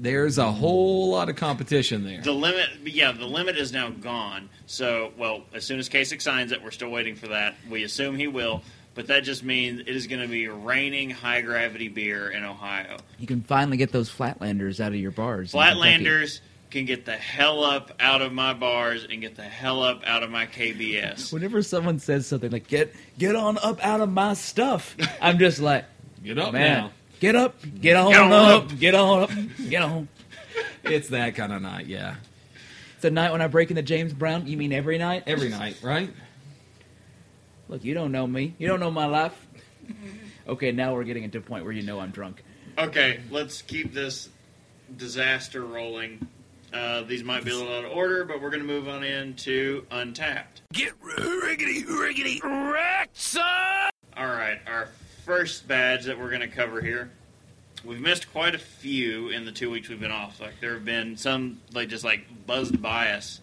there's 0.00 0.38
a 0.38 0.50
whole 0.50 1.10
lot 1.10 1.28
of 1.28 1.36
competition 1.36 2.04
there. 2.04 2.22
The 2.22 2.32
limit, 2.32 2.68
yeah, 2.84 3.12
the 3.12 3.26
limit 3.26 3.56
is 3.58 3.72
now 3.72 3.90
gone. 3.90 4.48
So, 4.66 5.12
well, 5.18 5.44
as 5.52 5.64
soon 5.64 5.78
as 5.78 5.88
Kasich 5.88 6.22
signs 6.22 6.52
it, 6.52 6.62
we're 6.62 6.70
still 6.70 6.90
waiting 6.90 7.14
for 7.14 7.28
that. 7.28 7.54
We 7.68 7.84
assume 7.84 8.16
he 8.16 8.26
will, 8.26 8.62
but 8.94 9.08
that 9.08 9.24
just 9.24 9.44
means 9.44 9.80
it 9.80 9.88
is 9.88 10.06
going 10.06 10.22
to 10.22 10.28
be 10.28 10.48
raining 10.48 11.10
high 11.10 11.42
gravity 11.42 11.88
beer 11.88 12.30
in 12.30 12.44
Ohio. 12.44 12.96
You 13.18 13.26
can 13.26 13.42
finally 13.42 13.76
get 13.76 13.92
those 13.92 14.10
Flatlanders 14.10 14.80
out 14.80 14.92
of 14.92 14.98
your 14.98 15.10
bars. 15.10 15.52
Flatlanders 15.52 16.40
can 16.70 16.86
get 16.86 17.04
the 17.04 17.16
hell 17.16 17.64
up 17.64 17.92
out 18.00 18.22
of 18.22 18.32
my 18.32 18.54
bars 18.54 19.04
and 19.08 19.20
get 19.20 19.36
the 19.36 19.42
hell 19.42 19.82
up 19.82 20.02
out 20.06 20.22
of 20.22 20.30
my 20.30 20.46
KBS. 20.46 21.32
Whenever 21.32 21.62
someone 21.62 21.98
says 21.98 22.26
something 22.26 22.50
like 22.50 22.68
"get 22.68 22.94
get 23.18 23.34
on 23.34 23.58
up 23.58 23.84
out 23.84 24.00
of 24.00 24.10
my 24.10 24.34
stuff," 24.34 24.96
I'm 25.20 25.38
just 25.38 25.58
like, 25.58 25.84
Get 26.22 26.38
up 26.38 26.52
man, 26.52 26.84
now. 26.84 26.90
Get 27.20 27.36
up, 27.36 27.56
get 27.80 27.96
on, 27.96 28.10
Get 28.12 28.20
on 28.20 28.32
up, 28.32 28.62
up. 28.64 28.78
get 28.78 28.94
on 28.94 29.22
up, 29.24 29.30
get 29.68 29.82
on. 29.82 30.08
It's 30.84 31.08
that 31.10 31.34
kind 31.34 31.52
of 31.52 31.60
night, 31.60 31.86
yeah. 31.86 32.14
It's 32.96 33.04
a 33.04 33.10
night 33.10 33.30
when 33.30 33.42
I 33.42 33.46
break 33.46 33.70
into 33.70 33.82
James 33.82 34.14
Brown. 34.14 34.46
You 34.46 34.56
mean 34.56 34.72
every 34.72 34.96
night? 34.96 35.24
Every 35.26 35.50
night, 35.50 35.76
right? 35.82 36.10
Look, 37.68 37.84
you 37.84 37.92
don't 37.92 38.10
know 38.10 38.26
me. 38.26 38.54
You 38.58 38.68
don't 38.68 38.80
know 38.80 38.90
my 38.90 39.04
life. 39.06 39.46
Okay, 40.48 40.72
now 40.72 40.94
we're 40.94 41.04
getting 41.04 41.22
into 41.22 41.38
a 41.38 41.42
point 41.42 41.64
where 41.64 41.72
you 41.72 41.82
know 41.82 42.00
I'm 42.00 42.10
drunk. 42.10 42.42
Okay, 42.78 43.20
let's 43.30 43.60
keep 43.62 43.92
this 43.92 44.30
disaster 44.96 45.62
rolling. 45.62 46.26
Uh, 46.72 47.02
these 47.02 47.22
might 47.22 47.44
be 47.44 47.50
a 47.50 47.54
little 47.54 47.72
out 47.72 47.84
of 47.84 47.92
order, 47.92 48.24
but 48.24 48.40
we're 48.40 48.50
going 48.50 48.62
to 48.62 48.66
move 48.66 48.88
on 48.88 49.04
into 49.04 49.82
Untappd. 49.90 50.62
Get 50.72 50.98
riggedy, 51.02 51.84
riggedy, 51.84 52.42
wrecked, 52.42 53.16
son! 53.16 53.90
All 54.16 54.26
right, 54.26 54.58
our 54.66 54.88
first 55.30 55.68
badge 55.68 56.06
that 56.06 56.18
we're 56.18 56.28
going 56.28 56.40
to 56.40 56.48
cover 56.48 56.80
here. 56.80 57.08
We've 57.84 58.00
missed 58.00 58.32
quite 58.32 58.56
a 58.56 58.58
few 58.58 59.28
in 59.28 59.44
the 59.44 59.52
two 59.52 59.70
weeks 59.70 59.88
we've 59.88 60.00
been 60.00 60.10
off. 60.10 60.40
Like 60.40 60.54
there 60.60 60.74
have 60.74 60.84
been 60.84 61.16
some 61.16 61.60
like 61.72 61.88
just 61.88 62.02
like 62.02 62.26
buzzed 62.46 62.82
by 62.82 63.12
us, 63.12 63.40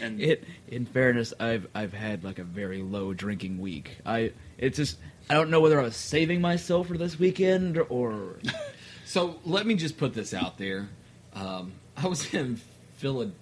and 0.00 0.18
It, 0.18 0.44
in 0.66 0.86
fairness, 0.86 1.34
I've 1.38 1.66
I've 1.74 1.92
had 1.92 2.24
like 2.24 2.38
a 2.38 2.42
very 2.42 2.80
low 2.80 3.12
drinking 3.12 3.60
week. 3.60 3.98
I 4.06 4.32
it's 4.56 4.78
just 4.78 4.96
I 5.28 5.34
don't 5.34 5.50
know 5.50 5.60
whether 5.60 5.78
I 5.78 5.82
was 5.82 5.94
saving 5.94 6.40
myself 6.40 6.88
for 6.88 6.96
this 6.96 7.18
weekend 7.18 7.78
or 7.90 8.38
So 9.04 9.38
let 9.44 9.66
me 9.66 9.74
just 9.74 9.98
put 9.98 10.14
this 10.14 10.32
out 10.32 10.56
there. 10.56 10.88
Um, 11.34 11.72
I 11.98 12.08
was 12.08 12.32
in 12.32 12.58
Philadelphia. 12.96 13.36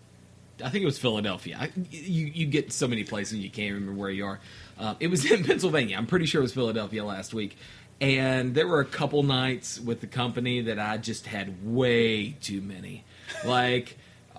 I 0.64 0.68
think 0.68 0.82
it 0.82 0.86
was 0.86 0.98
Philadelphia. 0.98 1.58
I, 1.60 1.70
you 1.90 2.26
you 2.26 2.46
get 2.46 2.72
so 2.72 2.88
many 2.88 3.04
places 3.04 3.38
you 3.38 3.50
can't 3.50 3.72
remember 3.72 3.98
where 3.98 4.10
you 4.10 4.26
are. 4.26 4.40
Uh, 4.78 4.94
it 5.00 5.08
was 5.08 5.24
in 5.30 5.44
Pennsylvania. 5.44 5.96
I'm 5.96 6.06
pretty 6.06 6.26
sure 6.26 6.40
it 6.40 6.42
was 6.42 6.54
Philadelphia 6.54 7.04
last 7.04 7.34
week. 7.34 7.56
And 8.00 8.54
there 8.54 8.66
were 8.66 8.80
a 8.80 8.84
couple 8.84 9.22
nights 9.22 9.78
with 9.78 10.00
the 10.00 10.08
company 10.08 10.62
that 10.62 10.78
I 10.78 10.96
just 10.96 11.26
had 11.26 11.64
way 11.64 12.30
too 12.32 12.60
many. 12.60 13.04
Like, 13.44 13.96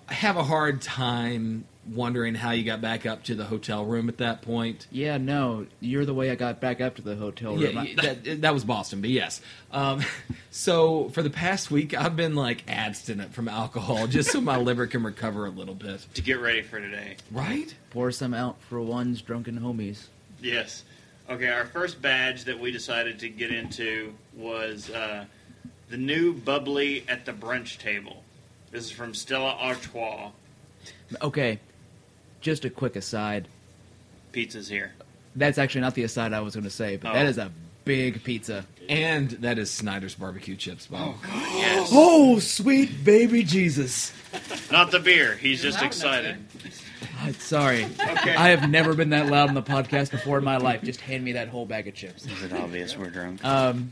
I 0.09 0.13
have 0.13 0.35
a 0.35 0.43
hard 0.43 0.81
time 0.81 1.63
wondering 1.87 2.35
how 2.35 2.51
you 2.51 2.63
got 2.63 2.81
back 2.81 3.05
up 3.05 3.23
to 3.23 3.35
the 3.35 3.45
hotel 3.45 3.85
room 3.85 4.09
at 4.09 4.17
that 4.17 4.41
point. 4.41 4.87
yeah, 4.91 5.17
no, 5.17 5.65
you're 5.79 6.05
the 6.05 6.13
way 6.13 6.29
I 6.31 6.35
got 6.35 6.61
back 6.61 6.81
up 6.81 6.95
to 6.95 7.01
the 7.01 7.15
hotel 7.15 7.55
room. 7.55 7.61
Yeah, 7.61 7.83
yeah, 7.83 8.13
that, 8.13 8.41
that 8.41 8.53
was 8.53 8.63
Boston, 8.63 9.01
but 9.01 9.09
yes. 9.09 9.41
Um, 9.71 10.01
so 10.51 11.09
for 11.09 11.21
the 11.23 11.29
past 11.29 11.71
week, 11.71 11.93
I've 11.93 12.15
been 12.15 12.35
like 12.35 12.63
abstinent 12.67 13.33
from 13.33 13.47
alcohol 13.47 14.07
just 14.07 14.31
so 14.31 14.41
my 14.41 14.57
liver 14.57 14.87
can 14.87 15.03
recover 15.03 15.45
a 15.45 15.49
little 15.49 15.75
bit. 15.75 16.05
to 16.13 16.21
get 16.21 16.39
ready 16.39 16.61
for 16.61 16.79
today. 16.79 17.17
Right? 17.31 17.73
pour 17.89 18.11
some 18.11 18.33
out 18.33 18.59
for 18.69 18.81
one's 18.81 19.21
drunken 19.21 19.59
homies. 19.59 20.07
Yes. 20.43 20.83
Okay, 21.29 21.47
our 21.47 21.65
first 21.65 22.01
badge 22.01 22.43
that 22.43 22.59
we 22.59 22.69
decided 22.71 23.17
to 23.19 23.29
get 23.29 23.51
into 23.51 24.13
was 24.35 24.89
uh, 24.89 25.25
the 25.89 25.97
new 25.97 26.33
bubbly 26.33 27.05
at 27.07 27.25
the 27.25 27.31
brunch 27.31 27.77
table. 27.77 28.23
This 28.71 28.85
is 28.85 28.91
from 28.91 29.13
Stella 29.13 29.55
Artois. 29.59 30.31
Okay, 31.21 31.59
just 32.41 32.65
a 32.65 32.69
quick 32.69 32.95
aside. 32.97 33.47
Pizza's 34.33 34.67
here. 34.67 34.91
That's 35.35 35.57
actually 35.57 35.81
not 35.81 35.95
the 35.95 36.03
aside 36.03 36.33
I 36.33 36.41
was 36.41 36.55
going 36.55 36.65
to 36.65 36.69
say, 36.69 36.97
but 36.97 37.11
Oh. 37.11 37.13
that 37.13 37.25
is 37.27 37.37
a 37.37 37.49
big 37.85 38.23
pizza. 38.23 38.65
And 38.89 39.29
that 39.31 39.57
is 39.57 39.71
Snyder's 39.71 40.15
barbecue 40.15 40.55
chips, 40.57 40.87
Bob. 40.87 41.15
Yes. 41.25 41.89
Oh, 41.91 42.39
sweet 42.39 43.03
baby 43.05 43.43
Jesus! 43.43 44.11
Not 44.71 44.91
the 44.91 44.99
beer. 44.99 45.35
He's 45.35 45.61
just 45.61 45.77
Loud 45.77 45.83
enough 45.83 45.93
excited. 45.93 46.37
Uh, 47.23 47.31
Sorry, 47.33 47.85
Okay. 47.85 48.35
I 48.35 48.49
have 48.49 48.69
never 48.69 48.93
been 48.95 49.09
that 49.11 49.27
loud 49.27 49.49
on 49.49 49.55
the 49.55 49.61
podcast 49.63 50.11
before 50.11 50.37
in 50.37 50.43
my 50.43 50.57
life. 50.57 50.81
Just 50.83 51.01
hand 51.01 51.23
me 51.23 51.33
that 51.33 51.47
whole 51.47 51.65
bag 51.65 51.87
of 51.87 51.93
chips. 51.95 52.25
Is 52.25 52.43
it 52.43 52.53
obvious 52.53 52.97
we're 52.97 53.09
drunk? 53.09 53.43
Um, 53.45 53.91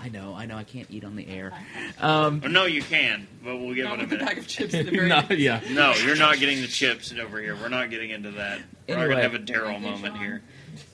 I 0.00 0.08
know, 0.10 0.34
I 0.34 0.44
know, 0.46 0.56
I 0.56 0.64
can't 0.64 0.90
eat 0.90 1.04
on 1.04 1.16
the 1.16 1.26
air. 1.28 1.52
Um, 1.98 2.42
oh, 2.44 2.48
no, 2.48 2.64
you 2.66 2.82
can, 2.82 3.26
but 3.42 3.56
we'll 3.56 3.74
give 3.74 3.84
Not 3.86 3.94
it 3.94 3.96
a 3.96 4.02
with 4.02 4.10
the 4.10 4.16
minute. 4.16 4.28
bag 4.28 4.38
of 4.38 4.46
chips 4.46 4.74
in 4.74 4.86
the 4.86 4.92
very 4.96 5.08
no, 5.08 5.22
yeah. 5.30 5.60
No, 5.70 5.94
you're 5.94 6.16
not 6.16 6.38
getting 6.38 6.60
the 6.60 6.66
chips 6.66 7.12
over 7.18 7.40
here. 7.40 7.56
We're 7.56 7.68
not 7.70 7.88
getting 7.90 8.10
into 8.10 8.32
that. 8.32 8.60
We're 8.88 8.94
Anyway. 8.96 9.14
going 9.14 9.16
to 9.16 9.22
have 9.22 9.34
a 9.34 9.38
Daryl 9.38 9.80
moment 9.80 10.18
here. 10.18 10.42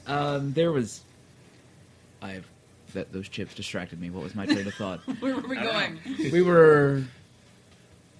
um, 0.06 0.52
there 0.52 0.70
was, 0.70 1.02
I 2.22 2.32
have 2.32 2.44
that 2.94 3.12
those 3.12 3.28
chips 3.28 3.54
distracted 3.54 4.00
me. 4.00 4.10
What 4.10 4.22
was 4.24 4.34
my 4.34 4.46
train 4.46 4.66
of 4.66 4.74
thought? 4.74 4.98
Where 5.20 5.34
were 5.36 5.48
we 5.48 5.56
going? 5.56 5.98
we 6.32 6.42
were 6.42 7.02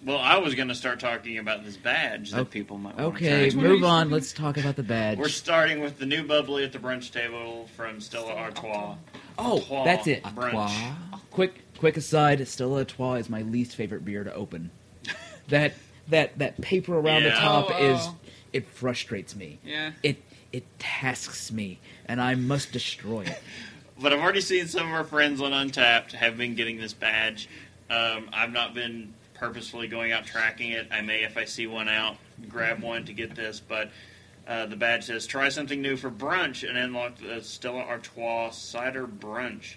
Well, 0.05 0.17
I 0.19 0.39
was 0.39 0.55
going 0.55 0.69
to 0.69 0.75
start 0.75 0.99
talking 0.99 1.37
about 1.39 1.63
this 1.65 1.77
badge 1.77 2.31
that 2.31 2.41
Okay. 2.41 2.61
people 2.61 2.79
might 2.79 2.97
want 2.97 3.17
okay. 3.17 3.51
to 3.51 3.51
try. 3.51 3.63
Move 3.63 3.85
on. 3.85 4.11
Let's 4.11 4.33
talk 4.33 4.57
about 4.57 4.77
the 4.77 4.83
badge. 4.83 5.19
We're 5.19 5.29
starting 5.29 5.81
with 5.81 5.99
the 5.99 6.07
new 6.07 6.23
bubbly 6.27 6.65
at 6.65 6.73
the 6.73 6.79
brunch 6.79 7.13
table 7.13 7.69
from 7.77 8.01
Stella 8.01 8.33
Artois. 8.35 8.97
Oh, 9.39 9.59
Artois 9.61 9.85
that's 9.85 10.07
it. 10.07 10.23
Brunch. 10.23 10.51
Qua. 10.53 10.97
Quick, 11.31 11.63
quick 11.79 11.97
aside. 11.99 12.47
Stella 12.49 12.79
Artois 12.79 13.15
is 13.17 13.29
my 13.29 13.43
least 13.43 13.77
favorite 13.77 14.05
beer 14.05 14.25
to 14.25 14.33
open. 14.35 14.71
that 15.49 15.75
that 16.09 16.39
that 16.39 16.61
paper 16.63 16.99
around 16.99 17.25
the 17.25 17.31
top 17.31 17.69
Oh, 17.71 17.85
is 17.95 18.01
oh. 18.03 18.17
it 18.55 18.67
frustrates 18.69 19.37
me. 19.37 19.59
Yeah. 19.65 19.93
It 20.03 20.23
it 20.53 20.65
tasks 20.79 21.53
me, 21.53 21.79
and 22.07 22.21
I 22.21 22.35
must 22.37 22.73
destroy 22.73 23.23
it. 23.23 23.39
But 24.03 24.15
I've 24.15 24.21
already 24.21 24.41
seen 24.41 24.67
some 24.67 24.87
of 24.89 24.95
our 24.95 25.05
friends 25.05 25.43
on 25.43 25.53
Untappd 25.53 26.13
have 26.13 26.39
been 26.39 26.55
getting 26.55 26.79
this 26.79 26.95
badge. 26.95 27.51
Um, 27.91 28.31
I've 28.33 28.51
not 28.51 28.73
been 28.73 29.13
purposefully 29.40 29.88
going 29.88 30.12
out 30.12 30.26
tracking 30.26 30.70
it. 30.72 30.87
I 30.92 31.00
may, 31.00 31.24
if 31.24 31.38
I 31.38 31.46
see 31.46 31.66
one 31.66 31.88
out, 31.88 32.18
grab 32.48 32.83
one 32.83 33.07
to 33.07 33.14
get 33.14 33.35
this. 33.35 33.59
But 33.59 33.90
uh, 34.46 34.66
the 34.66 34.76
badge 34.76 35.05
says, 35.05 35.26
"Try 35.26 35.48
something 35.48 35.81
new 35.81 35.96
for 35.96 36.11
brunch 36.11 36.68
and 36.68 36.76
unlock 36.76 37.16
the 37.16 37.40
Stella 37.40 37.81
Artois 37.81 38.50
Cider 38.50 39.07
Brunch 39.07 39.76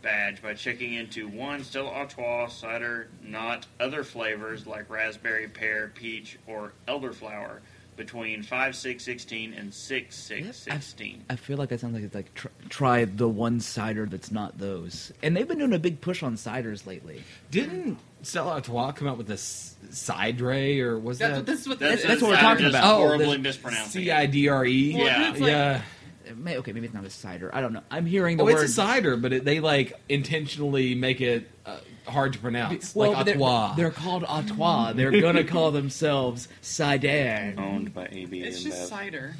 badge 0.00 0.42
by 0.42 0.54
checking 0.54 0.94
into 0.94 1.28
one 1.28 1.62
Stella 1.62 1.90
Artois 1.90 2.48
cider, 2.48 3.08
not 3.22 3.66
other 3.78 4.02
flavors 4.02 4.66
like 4.66 4.90
raspberry, 4.90 5.46
pear, 5.46 5.92
peach, 5.94 6.38
or 6.46 6.72
elderflower." 6.88 7.60
Between 7.96 8.42
five 8.42 8.74
six 8.74 9.04
sixteen 9.04 9.52
and 9.52 9.72
six 9.72 10.16
six 10.16 10.56
sixteen. 10.56 11.24
I 11.28 11.36
feel 11.36 11.58
like 11.58 11.68
that 11.68 11.80
sounds 11.80 11.94
like 11.94 12.02
it's 12.04 12.14
like 12.14 12.32
tr- 12.34 12.48
try 12.70 13.04
the 13.04 13.28
one 13.28 13.60
cider 13.60 14.06
that's 14.06 14.30
not 14.32 14.58
those. 14.58 15.12
And 15.22 15.36
they've 15.36 15.46
been 15.46 15.58
doing 15.58 15.74
a 15.74 15.78
big 15.78 16.00
push 16.00 16.22
on 16.22 16.36
ciders 16.36 16.86
lately. 16.86 17.22
Didn't 17.50 17.98
Stella 18.22 18.52
Artois 18.52 18.92
come 18.92 19.08
out 19.08 19.18
with 19.18 19.26
this 19.26 19.76
Cidre 19.90 20.80
or 20.80 20.98
was 20.98 21.18
That's, 21.18 21.36
that 21.36 21.46
this 21.46 21.60
is 21.60 21.68
what 21.68 21.78
That's, 21.80 21.96
this 21.96 22.02
that's 22.04 22.16
is. 22.16 22.22
what 22.22 22.30
we're 22.30 22.36
talking 22.36 22.66
about. 22.66 22.84
Oh, 22.84 22.96
Horribly 22.98 23.36
the 23.36 23.42
mispronouncing. 23.42 24.02
C 24.02 24.10
it. 24.10 24.14
I 24.14 24.26
D 24.26 24.48
R 24.48 24.64
E? 24.64 24.72
Yeah. 24.96 25.30
it's 25.30 25.40
like- 25.40 25.50
Yeah. 25.50 25.82
It 26.26 26.36
may, 26.36 26.56
okay, 26.58 26.72
maybe 26.72 26.86
it's 26.86 26.94
not 26.94 27.04
a 27.04 27.10
cider. 27.10 27.50
I 27.54 27.60
don't 27.60 27.72
know. 27.72 27.82
I'm 27.90 28.06
hearing 28.06 28.36
the 28.36 28.42
Oh, 28.42 28.46
word. 28.46 28.54
it's 28.62 28.62
a 28.64 28.68
cider, 28.68 29.16
but 29.16 29.32
it, 29.32 29.44
they 29.44 29.60
like 29.60 29.92
intentionally 30.08 30.94
make 30.94 31.20
it 31.20 31.48
uh, 31.66 31.78
hard 32.06 32.32
to 32.34 32.38
pronounce, 32.38 32.94
well, 32.94 33.12
like 33.12 33.26
they're, 33.26 33.36
they're 33.76 33.90
called 33.90 34.24
Artois. 34.24 34.92
They're 34.94 35.20
gonna 35.20 35.44
call 35.44 35.70
themselves 35.70 36.48
cider. 36.60 37.54
Owned 37.58 37.94
by 37.94 38.08
AB 38.10 38.40
It's 38.42 38.62
just 38.62 38.88
cider. 38.88 39.34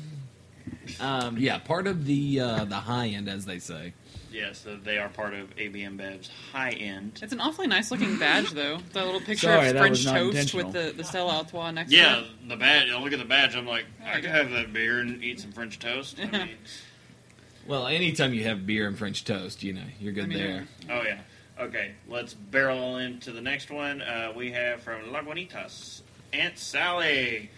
Um, 1.01 1.37
yeah, 1.39 1.59
part 1.59 1.87
of 1.87 2.05
the 2.07 2.41
uh, 2.41 2.65
the 2.65 2.77
high 2.77 3.09
end, 3.09 3.29
as 3.29 3.45
they 3.45 3.59
say. 3.59 3.95
Yes, 4.33 4.61
so 4.61 4.77
they 4.77 4.97
are 4.97 5.11
part 5.11 5.35
of 5.35 5.51
AB 5.59 5.81
InBev's 5.81 6.31
high 6.53 6.71
end. 6.71 7.21
It's 7.23 7.35
an 7.35 7.41
awfully 7.41 7.67
nice 7.67 7.91
looking 7.91 8.19
badge, 8.19 8.51
though. 8.53 8.79
The 8.95 9.05
little 9.05 9.21
picture 9.27 9.49
Sorry, 9.49 9.69
of 9.69 9.77
French 9.77 10.05
toast 10.07 10.55
with 10.55 10.73
the, 10.73 10.95
the 10.97 11.05
Stella 11.05 11.37
Artois 11.37 11.71
next 11.73 11.93
Yeah, 11.93 12.15
to 12.17 12.21
it. 12.23 12.49
the 12.49 12.57
badge. 12.57 12.91
I 12.91 12.99
look 12.99 13.13
at 13.13 13.19
the 13.19 13.27
badge. 13.27 13.55
I'm 13.55 13.67
like, 13.67 13.85
I 14.03 14.23
could 14.23 14.31
have 14.31 14.51
that 14.53 14.73
beer 14.73 15.01
and 15.01 15.23
eat 15.23 15.41
some 15.41 15.53
French 15.53 15.79
toast. 15.79 16.19
I 16.19 16.25
mean, 16.39 16.49
Well, 17.67 17.87
anytime 17.87 18.33
you 18.33 18.45
have 18.45 18.67
beer 18.67 18.87
and 18.89 18.97
French 18.97 19.23
toast, 19.25 19.63
you 19.63 19.75
know 19.75 19.83
you're 20.01 20.15
good 20.15 20.25
I 20.25 20.29
mean, 20.29 20.39
there. 20.39 20.67
oh 20.91 21.03
yeah. 21.03 21.19
Okay, 21.61 21.93
let's 22.09 22.33
barrel 22.33 22.97
into 22.97 23.33
the 23.33 23.43
next 23.43 23.71
one. 23.71 24.01
Uh, 24.01 24.33
we 24.35 24.51
have 24.53 24.81
from 24.81 25.03
Lagunitas, 25.13 26.01
Aunt 26.33 26.59
Sally. 26.59 27.51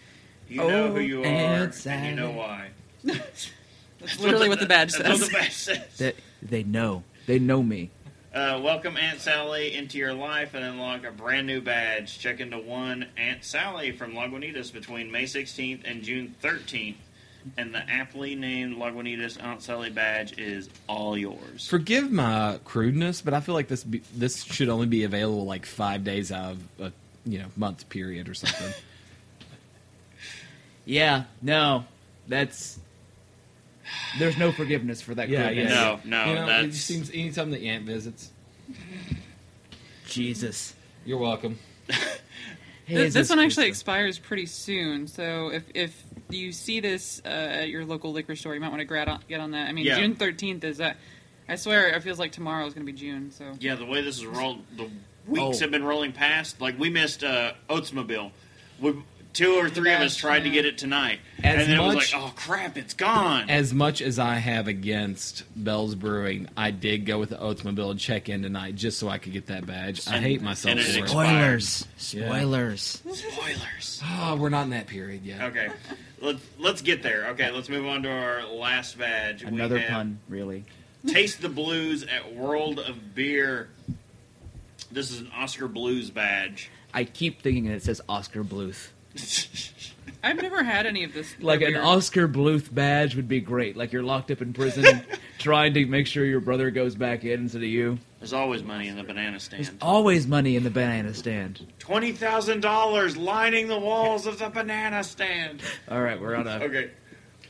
You 0.49 0.57
know 0.57 0.87
Oh, 0.87 0.91
who 0.93 0.99
you 0.99 1.21
are, 1.23 1.25
Aunt 1.25 1.87
and 1.87 2.05
you 2.05 2.15
know 2.21 2.31
why. 2.31 2.69
That's 3.05 4.19
literally 4.19 4.49
what 4.49 4.59
the 4.59 4.65
badge 4.65 4.93
That's 4.93 5.05
says. 5.07 5.21
what 5.21 5.31
the 5.31 5.37
badge 5.37 5.53
says. 5.53 5.97
that 5.97 6.15
they 6.41 6.63
know. 6.63 7.03
They 7.27 7.39
know 7.39 7.63
me. 7.63 7.89
Uh, 8.33 8.59
welcome 8.61 8.97
Aunt 8.97 9.21
Sally 9.21 9.73
into 9.73 9.97
your 9.97 10.13
life 10.13 10.53
and 10.53 10.63
unlock 10.65 11.05
a 11.05 11.11
brand 11.11 11.47
new 11.47 11.61
badge. 11.61 12.19
Check 12.19 12.39
into 12.41 12.57
one 12.57 13.07
Aunt 13.17 13.43
Sally 13.45 13.91
from 13.91 14.11
Lagunitas 14.13 14.73
between 14.73 15.09
May 15.11 15.23
16th 15.23 15.81
and 15.85 16.03
June 16.03 16.35
13th. 16.43 16.95
and 17.57 17.73
the 17.73 17.89
aptly 17.89 18.35
named 18.35 18.75
Lagunitas 18.75 19.41
Aunt 19.41 19.61
Sally 19.61 19.89
badge 19.89 20.37
is 20.37 20.69
all 20.89 21.17
yours. 21.17 21.67
Forgive 21.69 22.11
my 22.11 22.59
crudeness, 22.65 23.21
but 23.21 23.33
I 23.33 23.39
feel 23.39 23.55
like 23.55 23.67
this 23.69 23.83
be, 23.83 24.01
this 24.13 24.43
should 24.43 24.67
only 24.67 24.87
be 24.87 25.03
available 25.05 25.45
like 25.45 25.65
five 25.65 26.03
days 26.03 26.31
out 26.31 26.53
of 26.53 26.63
a 26.81 26.91
you 27.23 27.39
know 27.39 27.45
month 27.55 27.87
period 27.89 28.27
or 28.27 28.33
something. 28.33 28.73
Yeah, 30.87 31.23
no, 31.41 31.85
that's 32.27 32.77
there's 34.19 34.37
no 34.37 34.51
forgiveness 34.51 35.01
for 35.01 35.15
that. 35.15 35.29
yeah, 35.29 35.49
goodness. 35.53 35.71
yeah. 35.73 35.99
No, 36.05 36.25
no, 36.25 36.29
You 36.29 36.35
know, 36.47 36.59
it 36.61 36.67
just 36.71 36.85
seems 36.85 37.09
anytime 37.11 37.51
the 37.51 37.67
aunt 37.69 37.85
visits. 37.85 38.31
Jesus. 40.07 40.73
You're 41.05 41.17
welcome. 41.19 41.59
Hey, 42.87 42.97
This, 42.97 43.15
this 43.15 43.29
one 43.31 43.39
actually 43.39 43.65
Krista? 43.65 43.69
expires 43.69 44.19
pretty 44.19 44.45
soon, 44.45 45.07
so 45.07 45.49
if 45.51 45.63
if 45.73 46.03
you 46.29 46.51
see 46.51 46.79
this 46.79 47.19
uh, 47.25 47.29
at 47.29 47.69
your 47.69 47.83
local 47.83 48.11
liquor 48.11 48.35
store, 48.35 48.53
you 48.53 48.61
might 48.61 48.69
want 48.69 48.79
to 48.79 48.85
grad 48.85 49.07
on, 49.09 49.21
get 49.27 49.39
on 49.39 49.49
that. 49.51 49.67
I 49.67 49.71
mean, 49.71 49.87
Yeah. 49.87 49.97
June 49.99 50.13
thirteenth 50.13 50.63
is 50.63 50.77
that. 50.77 50.97
I 51.49 51.55
swear, 51.55 51.87
it 51.87 52.03
feels 52.03 52.19
like 52.19 52.31
tomorrow 52.31 52.63
is 52.67 52.75
going 52.75 52.85
to 52.85 52.91
be 52.93 52.95
June. 52.95 53.31
So 53.31 53.53
Yeah, 53.59 53.73
the 53.73 53.85
way 53.85 54.03
this 54.03 54.19
is 54.19 54.27
rolled, 54.27 54.59
the 54.77 54.83
weeks 55.27 55.57
Oh. 55.57 55.59
have 55.61 55.71
been 55.71 55.83
rolling 55.83 56.11
past. 56.11 56.61
Like 56.61 56.77
we 56.77 56.91
missed 56.91 57.23
uh, 57.23 57.53
Oatsmobile. 57.71 58.29
We, 58.79 58.93
two 59.35 59.53
or 59.53 59.69
three 59.69 59.93
of 59.93 59.99
us 60.01 60.13
Yes, 60.13 60.15
tried 60.15 60.39
to 60.45 60.49
get 60.49 60.65
it 60.65 60.77
tonight, 60.77 61.19
As 61.43 61.61
and 61.61 61.71
then 61.71 61.79
it 61.79 61.83
was 61.83 61.95
like, 61.95 62.11
oh 62.15 62.33
crap, 62.35 62.77
it's 62.77 62.93
gone. 62.95 63.49
As 63.49 63.73
much 63.73 64.01
as 64.01 64.17
I 64.17 64.35
have 64.35 64.67
against 64.67 65.43
Bell's 65.55 65.93
Brewing, 65.93 66.47
I 66.57 66.71
did 66.71 67.05
go 67.05 67.19
with 67.19 67.29
the 67.29 67.35
Oatsmobile 67.35 67.91
and 67.91 67.99
check 67.99 68.29
in 68.29 68.41
tonight 68.41 68.75
just 68.75 68.97
so 68.97 69.09
I 69.09 69.19
could 69.19 69.33
get 69.33 69.47
that 69.47 69.67
badge. 69.67 70.07
I 70.07 70.17
hate 70.17 70.41
myself 70.41 70.71
and 70.71 70.79
it 70.79 70.83
for 70.85 70.97
it. 70.97 71.01
expired. 71.01 71.61
Spoilers. 71.63 71.87
Yeah. 72.13 72.27
Spoilers. 72.27 72.81
Spoilers. 73.13 74.01
Oh, 74.05 74.37
we're 74.37 74.49
not 74.49 74.63
in 74.63 74.69
that 74.71 74.87
period 74.87 75.23
yet. 75.23 75.41
Okay, 75.41 75.69
let's 76.21 76.41
let's 76.57 76.81
get 76.81 77.03
there. 77.03 77.27
Okay, 77.31 77.51
let's 77.51 77.69
move 77.69 77.85
on 77.85 78.03
to 78.03 78.09
our 78.09 78.45
last 78.45 78.97
badge. 78.97 79.43
Another 79.43 79.77
have 79.77 79.89
pun, 79.89 80.19
really. 80.29 80.63
Taste 81.07 81.41
the 81.41 81.49
Blues 81.49 82.03
at 82.03 82.33
World 82.33 82.79
of 82.79 83.13
Beer. 83.13 83.69
This 84.91 85.11
is 85.11 85.19
an 85.19 85.29
Oskar 85.35 85.67
Blues 85.67 86.09
badge. 86.09 86.71
I 86.93 87.03
keep 87.03 87.41
thinking 87.41 87.65
it 87.65 87.83
says 87.83 88.01
Oscar 88.07 88.43
Bluth. 88.43 88.87
I've 90.23 90.41
never 90.41 90.63
had 90.63 90.87
any 90.87 91.03
of 91.03 91.13
this. 91.13 91.35
Like 91.39 91.61
an 91.61 91.73
beer. 91.73 91.83
Oscar 91.83 92.27
Bluth 92.27 92.73
badge 92.73 93.15
would 93.15 93.27
be 93.27 93.39
great. 93.39 93.77
Like 93.77 93.93
you're 93.93 94.01
locked 94.03 94.31
up 94.31 94.41
in 94.41 94.53
prison, 94.53 95.03
trying 95.37 95.73
to 95.75 95.85
make 95.85 96.07
sure 96.07 96.25
your 96.25 96.39
brother 96.39 96.71
goes 96.71 96.95
back 96.95 97.23
in 97.23 97.41
instead 97.41 97.59
of 97.61 97.67
you. 97.69 97.99
There's 98.19 98.33
always 98.33 98.63
money 98.63 98.87
in 98.87 98.95
the 98.95 99.03
banana 99.03 99.39
stand. 99.39 99.59
There's 99.59 99.67
stand. 99.67 99.83
always 99.83 100.25
money 100.25 100.55
in 100.55 100.63
the 100.63 100.71
banana 100.71 101.13
stand. 101.13 101.71
Twenty 101.77 102.11
thousand 102.11 102.61
dollars 102.61 103.15
lining 103.15 103.67
the 103.67 103.77
walls 103.77 104.25
of 104.25 104.39
the 104.39 104.49
banana 104.49 105.03
stand. 105.03 105.61
All 105.89 106.01
right, 106.01 106.19
we're 106.19 106.35
on 106.35 106.47
a. 106.47 106.55
Okay. 106.63 106.89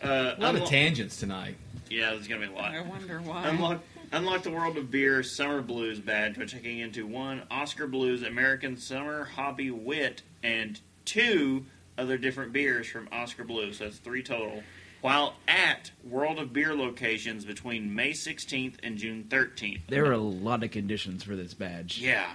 Uh, 0.04 0.36
A 0.38 0.42
lot 0.42 0.56
of 0.56 0.66
tangents 0.66 1.18
tonight. 1.18 1.56
yeah, 1.90 2.10
there's 2.12 2.28
gonna 2.28 2.46
be 2.46 2.54
a 2.54 2.56
lot. 2.56 2.74
I 2.76 2.82
wonder 2.82 3.22
why. 3.22 3.48
Unlock, 3.48 3.80
unlock 4.12 4.44
the 4.44 4.52
World 4.52 4.76
of 4.78 4.92
Beer 4.92 5.24
Summer 5.24 5.62
Blues 5.62 6.02
badge 6.02 6.38
by 6.38 6.44
checking 6.44 6.80
into 6.80 7.08
one 7.08 7.44
Oskar 7.50 7.88
Blues 7.88 8.22
American 8.22 8.76
Summer 8.76 9.24
Hobby 9.24 9.72
Wit 9.72 10.24
and 10.44 10.78
two 11.06 11.66
other 11.98 12.18
different 12.18 12.52
beers 12.52 12.88
from 12.88 13.08
Oskar 13.12 13.44
Blue, 13.44 13.72
So 13.74 13.86
that's 13.86 13.98
three 13.98 14.24
total. 14.24 14.64
While 15.02 15.36
at 15.48 15.92
World 16.04 16.40
of 16.40 16.52
Beer 16.52 16.74
locations 16.76 17.46
between 17.46 17.94
May 17.94 18.12
16th 18.12 18.76
and 18.82 18.98
June 18.98 19.26
13th. 19.30 19.82
There 19.88 20.06
are 20.06 20.14
a 20.14 20.18
lot 20.18 20.64
of 20.64 20.72
conditions 20.72 21.24
for 21.24 21.36
this 21.36 21.54
badge. 21.54 22.00
Yeah. 22.00 22.32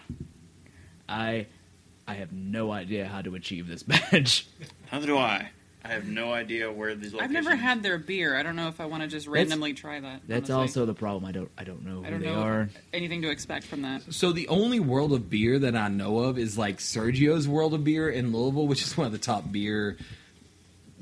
I, 1.09 1.47
I 2.07 2.15
have 2.15 2.33
no 2.33 2.71
idea 2.71 3.07
how 3.07 3.23
to 3.23 3.35
achieve 3.35 3.67
this 3.67 3.83
badge. 4.13 4.47
Neither 4.93 5.07
do 5.07 5.19
I. 5.19 5.51
I 5.85 5.89
have 5.89 6.07
no 6.07 6.33
idea 6.33 6.71
where 6.71 6.95
these 6.95 7.15
I've 7.15 7.31
never 7.31 7.57
had 7.57 7.83
their 7.83 7.99
beer. 7.99 8.37
I 8.37 8.43
don't 8.43 8.55
know 8.55 8.69
if 8.69 8.81
I 8.81 8.87
want 8.87 9.03
to 9.03 9.09
just 9.09 9.27
randomly 9.27 9.73
try 9.73 9.99
that. 9.99 10.23
That's 10.29 10.51
honestly. 10.51 10.81
also 10.83 10.87
the 10.87 10.95
problem. 10.95 11.25
I 11.25 11.33
don't. 11.33 11.51
I 11.57 11.65
don't 11.65 11.85
know 11.85 12.01
who 12.01 12.07
I 12.07 12.11
don't 12.11 12.21
they 12.21 12.27
know 12.27 12.43
are. 12.43 12.69
anything 12.93 13.23
to 13.23 13.31
expect 13.31 13.65
from 13.65 13.83
that. 13.83 14.03
So 14.13 14.33
the 14.33 14.49
only 14.49 14.79
world 14.79 15.13
of 15.13 15.31
beer 15.31 15.59
that 15.59 15.75
I 15.75 15.89
know 15.89 16.19
of 16.19 16.39
is 16.39 16.59
like 16.59 16.79
Sergio's 16.79 17.49
World 17.49 17.73
of 17.73 17.83
Beer 17.83 18.11
in 18.11 18.33
Louisville, 18.33 18.67
which 18.67 18.83
is 18.83 18.97
one 18.97 19.07
of 19.07 19.13
the 19.13 19.19
top 19.19 19.51
beer 19.51 19.97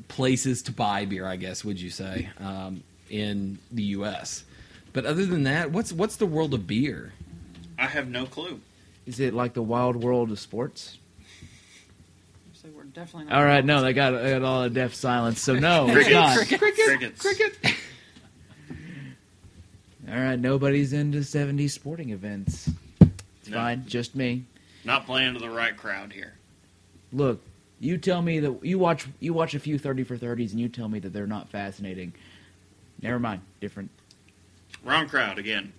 places 0.07 0.63
to 0.63 0.73
buy 0.73 1.05
beer, 1.05 1.27
I 1.27 1.37
guess. 1.37 1.65
Would 1.65 1.81
you 1.81 1.91
say 1.91 2.29
um, 2.39 2.83
in 3.11 3.59
the 3.73 3.83
U.S. 3.83 4.45
But 4.93 5.07
other 5.07 5.27
than 5.27 5.43
that, 5.43 5.73
what's 5.73 5.93
what's 5.93 6.17
the 6.17 6.27
world 6.27 6.55
of 6.55 6.67
beer? 6.67 7.13
I 7.79 7.87
have 7.87 8.09
no 8.09 8.27
clue. 8.27 8.61
Is 9.07 9.21
it 9.21 9.35
like 9.35 9.55
the 9.55 9.63
wild 9.63 9.97
world 9.97 10.31
of 10.31 10.39
sports? 10.39 10.99
So 12.99 13.19
we're 13.19 13.25
definitely 13.25 13.25
not. 13.31 13.39
All 13.39 13.45
right, 13.45 13.65
no, 13.65 13.83
they 13.83 13.93
got, 13.93 14.11
they 14.11 14.31
got 14.31 14.43
all 14.43 14.63
a 14.65 14.71
deaf 14.71 14.95
silence. 14.95 15.41
So 15.41 15.55
no, 15.55 15.85
it's 15.87 15.93
Crickets. 15.95 16.13
not. 16.15 16.59
Crickets. 16.89 17.21
Cricket. 17.23 17.59
All 20.11 20.15
right, 20.19 20.39
nobody's 20.39 20.93
into 20.95 21.19
70s 21.19 21.71
sporting 21.71 22.11
events. 22.11 22.71
It's 23.01 23.51
No. 23.51 23.59
fine, 23.59 23.85
just 23.87 24.15
me. 24.17 24.45
Not 24.85 25.05
playing 25.05 25.35
to 25.35 25.39
the 25.39 25.51
right 25.51 25.77
crowd 25.77 26.13
here. 26.15 26.33
Look, 27.13 27.43
you 27.79 27.99
tell 27.99 28.23
me 28.23 28.39
that 28.41 28.65
you 28.65 28.79
watch 28.79 29.07
you 29.21 29.35
watch 29.35 29.55
a 29.55 29.59
few 29.59 29.79
30 29.79 30.05
for 30.05 30.17
30s 30.17 30.53
and 30.53 30.61
you 30.61 30.69
tell 30.69 30.89
me 30.89 30.99
that 31.01 31.13
they're 31.13 31.27
not 31.27 31.51
fascinating. 31.51 32.15
Never 33.03 33.19
mind, 33.19 33.43
different. 33.61 33.91
Wrong 34.83 35.09
crowd 35.09 35.39
again. 35.39 35.73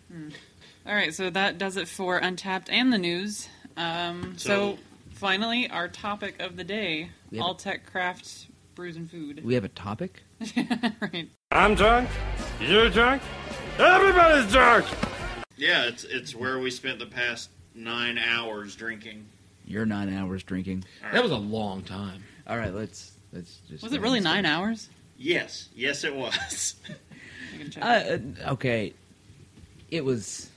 All 0.86 0.94
right, 0.94 1.14
so 1.14 1.30
that 1.32 1.58
does 1.58 1.76
it 1.78 1.88
for 1.88 2.20
Untappd 2.22 2.68
and 2.70 2.94
the 2.94 2.98
news. 3.00 3.50
Um, 3.78 4.36
so, 4.38 4.76
So- 4.76 4.80
finally, 5.20 5.70
our 5.70 5.88
topic 5.88 6.42
of 6.42 6.56
the 6.56 6.64
day: 6.64 7.12
We 7.30 7.40
Alltech 7.40 7.86
craft 7.86 8.48
brews 8.74 8.96
and 8.96 9.10
food. 9.10 9.44
We 9.44 9.54
have 9.54 9.66
a 9.66 9.70
topic? 9.70 10.24
right. 11.02 11.30
I'm 11.52 11.76
drunk. 11.76 12.10
You're 12.62 12.90
drunk. 12.90 13.22
Everybody's 13.78 14.52
drunk. 14.52 14.86
Yeah, 15.58 15.86
it's 15.88 16.06
it's 16.06 16.34
where 16.34 16.60
we 16.60 16.72
spent 16.72 17.00
the 17.00 17.06
past 17.06 17.50
nine 17.76 18.18
hours 18.18 18.76
drinking. 18.76 19.26
You're 19.66 19.86
9 19.86 20.12
hours 20.12 20.42
drinking. 20.42 20.84
All 21.06 21.12
That 21.12 21.22
was 21.22 21.32
a 21.32 21.38
long 21.38 21.84
time. 21.84 22.24
All 22.48 22.58
right, 22.58 22.74
let's 22.74 23.12
let's 23.32 23.60
just 23.70 23.84
Was 23.84 23.94
it 23.94 24.02
really 24.02 24.20
nine 24.20 24.46
hours? 24.46 24.90
Yes, 25.16 25.70
yes, 25.76 26.04
it 26.04 26.16
was. 26.16 26.76
I 27.54 27.58
can 27.58 27.70
check. 27.70 27.84
Uh, 27.84 27.88
uh, 27.88 28.54
okay. 28.54 28.94
It 29.92 30.04
was 30.04 30.50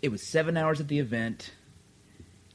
it 0.00 0.10
was 0.10 0.22
7 0.22 0.56
hours 0.56 0.80
at 0.80 0.88
the 0.88 0.98
event 0.98 1.52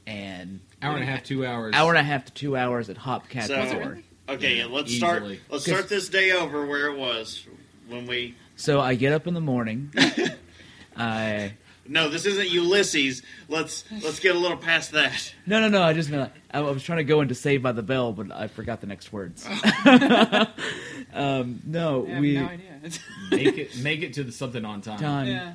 and 0.06 0.60
Hour 0.82 0.94
and 0.94 1.02
a 1.02 1.06
half, 1.06 1.24
two 1.24 1.44
hours. 1.44 1.74
hour 1.74 1.90
and 1.90 1.98
a 1.98 2.02
half 2.02 2.24
to 2.26 2.32
2 2.32 2.56
hours 2.56 2.88
at 2.88 2.96
Hopcat 2.96 3.46
So- 3.48 3.58
Was 3.60 3.72
Bar. 3.72 3.98
okay, 4.28 4.56
Yeah, 4.58 4.64
yeah, 4.64 4.70
let's 4.72 4.90
easily. 4.92 4.98
start. 4.98 5.22
Let's 5.24 5.40
'Cause- 5.48 5.64
start 5.64 5.88
this 5.88 6.08
day 6.08 6.30
over 6.32 6.64
where 6.66 6.86
it 6.88 6.96
was 6.96 7.44
when 7.88 8.06
we. 8.06 8.34
So 8.56 8.80
I 8.80 8.94
get 8.94 9.12
up 9.12 9.26
in 9.26 9.34
the 9.34 9.40
morning. 9.40 9.92
I 10.96 11.54
No, 11.86 12.08
this 12.08 12.26
isn't 12.26 12.50
Ulysses. 12.50 13.22
Let's 13.48 13.84
let's 14.02 14.20
get 14.20 14.36
a 14.36 14.38
little 14.38 14.56
past 14.56 14.92
that. 14.92 15.32
No, 15.46 15.60
no, 15.60 15.68
no. 15.68 15.82
I 15.82 15.92
just 15.94 16.10
meant 16.10 16.30
I 16.52 16.60
was 16.60 16.82
trying 16.82 16.98
to 16.98 17.04
go 17.04 17.20
into 17.22 17.34
Saved 17.34 17.62
by 17.62 17.72
the 17.72 17.82
Bell, 17.82 18.12
but 18.12 18.30
I 18.30 18.46
forgot 18.48 18.80
the 18.80 18.86
next 18.86 19.12
words. 19.12 19.46
um, 21.14 21.60
no, 21.66 22.06
I 22.06 22.10
have 22.10 22.20
we 22.20 22.34
no 22.34 22.46
idea. 22.46 22.80
make 23.30 23.58
it 23.58 23.76
make 23.78 24.02
it 24.02 24.12
to 24.14 24.24
the 24.24 24.32
something 24.32 24.64
on 24.64 24.80
time. 24.82 24.98
time. 24.98 25.26
yeah. 25.28 25.52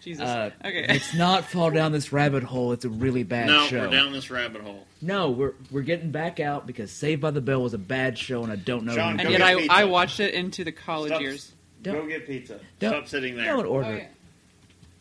Jesus. 0.00 0.24
Uh, 0.24 0.50
okay. 0.64 0.86
Let's 0.88 1.14
not 1.14 1.44
fall 1.44 1.70
down 1.70 1.92
this 1.92 2.12
rabbit 2.12 2.42
hole. 2.42 2.72
It's 2.72 2.84
a 2.84 2.88
really 2.88 3.22
bad 3.24 3.46
no, 3.48 3.66
show. 3.66 3.76
No, 3.76 3.82
we're 3.84 3.90
down 3.90 4.12
this 4.12 4.30
rabbit 4.30 4.62
hole. 4.62 4.86
No, 5.02 5.30
we're 5.30 5.52
we're 5.70 5.82
getting 5.82 6.10
back 6.10 6.40
out 6.40 6.66
because 6.66 6.90
Saved 6.90 7.20
by 7.20 7.30
the 7.30 7.40
Bell 7.40 7.62
was 7.62 7.74
a 7.74 7.78
bad 7.78 8.16
show, 8.18 8.42
and 8.42 8.52
I 8.52 8.56
don't 8.56 8.84
know. 8.84 8.94
Sean, 8.94 9.20
and 9.20 9.30
yet 9.30 9.42
I, 9.42 9.54
pizza. 9.56 9.72
I 9.72 9.84
watched 9.84 10.20
it 10.20 10.34
into 10.34 10.64
the 10.64 10.72
college 10.72 11.10
Stop. 11.10 11.20
years. 11.20 11.52
Don't- 11.82 11.94
Go 11.94 12.06
get 12.08 12.26
pizza. 12.26 12.60
don't- 12.80 12.90
Stop 12.90 13.08
sitting 13.08 13.36
there. 13.36 13.46
don't 13.46 13.66
order. 13.66 13.88
Oh, 13.88 13.92
it. 13.92 14.08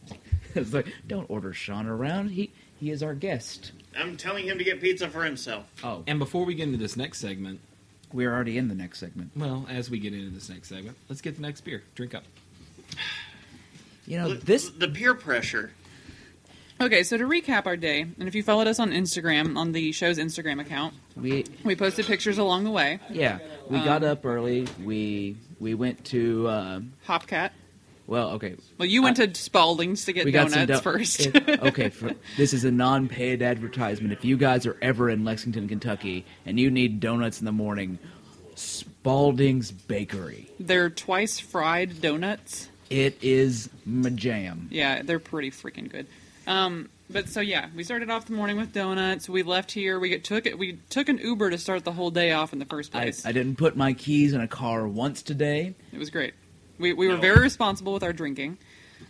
yeah. 0.07 0.15
it's 0.55 0.73
like 0.73 0.87
don't 1.07 1.29
order 1.29 1.53
Sean 1.53 1.87
around. 1.87 2.29
He 2.29 2.51
he 2.79 2.91
is 2.91 3.01
our 3.01 3.15
guest. 3.15 3.71
I'm 3.97 4.15
telling 4.17 4.45
him 4.47 4.57
to 4.59 4.63
get 4.63 4.79
pizza 4.79 5.09
for 5.09 5.23
himself. 5.23 5.65
Oh, 5.83 6.03
And 6.05 6.19
before 6.19 6.45
we 6.45 6.53
get 6.53 6.63
into 6.67 6.77
this 6.77 6.95
next 6.95 7.19
segment, 7.19 7.59
we're 8.13 8.31
already 8.31 8.57
in 8.59 8.67
the 8.67 8.75
next 8.75 8.99
segment. 8.99 9.31
well, 9.35 9.65
as 9.69 9.89
we 9.89 9.97
get 9.97 10.13
into 10.13 10.29
this 10.29 10.49
next 10.49 10.69
segment, 10.69 10.95
let's 11.09 11.21
get 11.21 11.35
the 11.35 11.41
next 11.41 11.61
beer. 11.61 11.81
Drink 11.95 12.13
up. 12.13 12.23
You 14.07 14.17
know 14.17 14.33
this. 14.33 14.69
the 14.69 14.87
peer 14.87 15.13
pressure. 15.13 15.71
Okay, 16.79 17.01
so 17.03 17.17
to 17.17 17.23
recap 17.25 17.65
our 17.65 17.75
day, 17.75 18.01
and 18.01 18.27
if 18.27 18.35
you 18.35 18.43
followed 18.43 18.67
us 18.67 18.79
on 18.79 18.91
Instagram, 18.91 19.57
on 19.57 19.71
the 19.71 19.91
show's 19.91 20.17
Instagram 20.19 20.61
account, 20.61 20.93
We 21.15 21.43
we 21.63 21.75
posted 21.75 22.05
pictures 22.05 22.37
along 22.37 22.63
the 22.65 22.71
way. 22.71 22.99
yeah. 23.09 23.39
We 23.69 23.77
Um, 23.79 23.85
got 23.85 24.03
up 24.03 24.25
early. 24.25 24.67
We 24.83 25.35
we 25.59 25.73
went 25.73 26.05
to. 26.05 26.47
Uh, 26.47 26.79
Hopcat. 27.07 27.49
well, 28.05 28.29
okay. 28.33 28.55
Well, 28.77 28.87
you 28.87 29.01
went 29.01 29.17
to 29.17 29.27
Spalding's 29.29 30.05
to 30.05 30.13
get 30.13 30.23
we 30.25 30.31
got 30.31 30.51
donuts 30.51 30.83
some 30.83 30.93
do- 30.93 30.97
first. 30.99 31.19
If- 31.25 31.35
okay, 31.63 31.89
for, 31.89 32.11
this 32.37 32.53
is 32.53 32.63
a 32.63 32.71
non-paid 32.71 33.41
advertisement. 33.41 34.13
If 34.13 34.23
you 34.23 34.37
guys 34.37 34.67
are 34.67 34.77
ever 34.81 35.09
in 35.09 35.25
Lexington, 35.25 35.67
Kentucky, 35.67 36.25
and 36.45 36.59
you 36.59 36.69
need 36.69 36.99
donuts 36.99 37.39
in 37.39 37.45
the 37.45 37.51
morning, 37.51 37.97
Spalding's 38.55 39.71
Bakery. 39.71 40.47
They're 40.59 40.91
twice 40.91 41.39
fried 41.39 42.01
donuts. 42.01 42.69
It 42.89 43.17
is 43.21 43.69
my 43.85 44.09
jam. 44.09 44.67
Yeah, 44.71 45.01
they're 45.01 45.19
pretty 45.19 45.51
freaking 45.51 45.91
good. 45.91 46.07
Um, 46.45 46.89
but 47.09 47.29
so 47.29 47.41
yeah, 47.41 47.67
we 47.75 47.83
started 47.83 48.09
off 48.09 48.25
the 48.25 48.33
morning 48.33 48.57
with 48.57 48.73
donuts. 48.73 49.29
We 49.29 49.43
left 49.43 49.71
here. 49.71 49.99
We 49.99 50.09
get, 50.09 50.23
took 50.23 50.45
it. 50.45 50.57
We 50.57 50.79
took 50.89 51.09
an 51.09 51.17
Uber 51.17 51.49
to 51.49 51.57
start 51.57 51.83
the 51.83 51.91
whole 51.91 52.11
day 52.11 52.31
off 52.31 52.53
in 52.53 52.59
the 52.59 52.65
first 52.65 52.91
place. 52.91 53.25
I 53.25 53.31
didn't 53.31 53.57
put 53.57 53.75
my 53.75 53.93
keys 53.93 54.33
in 54.33 54.41
a 54.41 54.47
car 54.47 54.87
once 54.87 55.21
today. 55.21 55.75
It 55.91 55.99
was 55.99 56.09
great. 56.09 56.33
We 56.79 56.93
we 56.93 57.07
were 57.07 57.17
very 57.17 57.41
responsible 57.41 57.93
with 57.93 58.03
our 58.03 58.13
drinking. 58.13 58.57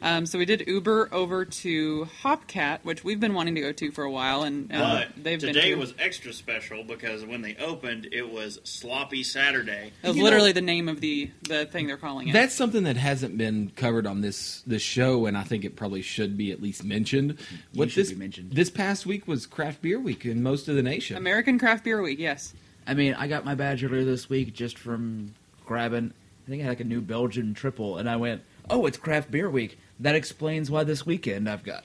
Um, 0.02 0.26
so 0.28 0.38
we 0.38 0.46
did 0.46 0.68
Uber 0.68 1.10
over 1.12 1.44
to 1.44 2.08
Hopcat, 2.24 2.80
which 2.84 3.04
we've 3.04 3.20
been 3.20 3.34
wanting 3.34 3.56
to 3.56 3.62
go 3.62 3.72
to 3.72 3.92
for 3.92 4.04
a 4.04 4.12
while, 4.12 4.44
and 4.44 4.72
uh, 4.72 4.78
But 5.16 5.24
they've 5.24 5.40
been. 5.42 5.54
today 5.54 5.70
to. 5.72 5.76
was 5.76 5.94
extra 5.98 6.34
special 6.34 6.84
because 6.84 7.26
when 7.26 7.42
they 7.42 7.56
opened, 7.56 8.10
it 8.12 8.32
was 8.32 8.60
Sloppy 8.64 9.24
Saturday. 9.24 9.92
That 10.04 10.10
was 10.10 10.18
You 10.18 10.24
literally 10.24 10.50
know- 10.50 10.54
the 10.54 10.62
name 10.62 10.88
of 10.88 11.02
the 11.02 11.32
the 11.48 11.66
thing 11.66 11.88
they're 11.88 11.98
calling 11.98 12.28
it. 12.28 12.34
That's 12.34 12.54
something 12.54 12.84
that 12.84 12.98
hasn't 12.98 13.38
been 13.38 13.72
covered 13.76 14.06
on 14.06 14.22
this 14.22 14.62
this 14.68 14.82
show, 14.84 15.26
and 15.26 15.36
I 15.38 15.44
think 15.44 15.66
it 15.66 15.76
probably 15.76 16.02
should 16.04 16.38
be 16.38 16.52
at 16.52 16.62
least 16.62 16.84
mentioned. 16.84 17.38
You 17.74 17.90
should 17.90 18.04
this 18.04 18.10
be 18.12 18.18
mentioned. 18.20 18.52
this 18.52 18.70
past 18.70 19.06
week 19.08 19.28
was 19.28 19.46
Craft 19.48 19.82
Beer 19.82 20.00
Week 20.00 20.26
in 20.26 20.44
most 20.44 20.68
of 20.68 20.76
the 20.76 20.84
nation. 20.84 21.18
American 21.18 21.58
Craft 21.58 21.84
Beer 21.84 22.02
Week. 22.02 22.20
Yes. 22.20 22.54
I 22.86 22.94
mean, 22.94 23.16
I 23.16 23.28
got 23.28 23.44
my 23.46 23.56
badge 23.56 23.84
earlier 23.84 24.06
this 24.06 24.30
week 24.30 24.54
just 24.54 24.78
from 24.78 25.34
grabbing. 25.66 26.14
I 26.46 26.50
think 26.50 26.62
I 26.62 26.66
had 26.66 26.70
like 26.70 26.80
a 26.80 26.86
new 26.86 27.02
Belgian 27.02 27.54
triple, 27.54 27.98
and 27.98 28.10
I 28.10 28.16
went, 28.16 28.42
"Oh, 28.70 28.86
it's 28.86 28.98
craft 28.98 29.32
beer 29.32 29.50
week." 29.50 29.78
That 30.00 30.16
explains 30.16 30.70
why 30.70 30.84
this 30.84 31.06
weekend 31.06 31.50
I've 31.50 31.64
got. 31.64 31.84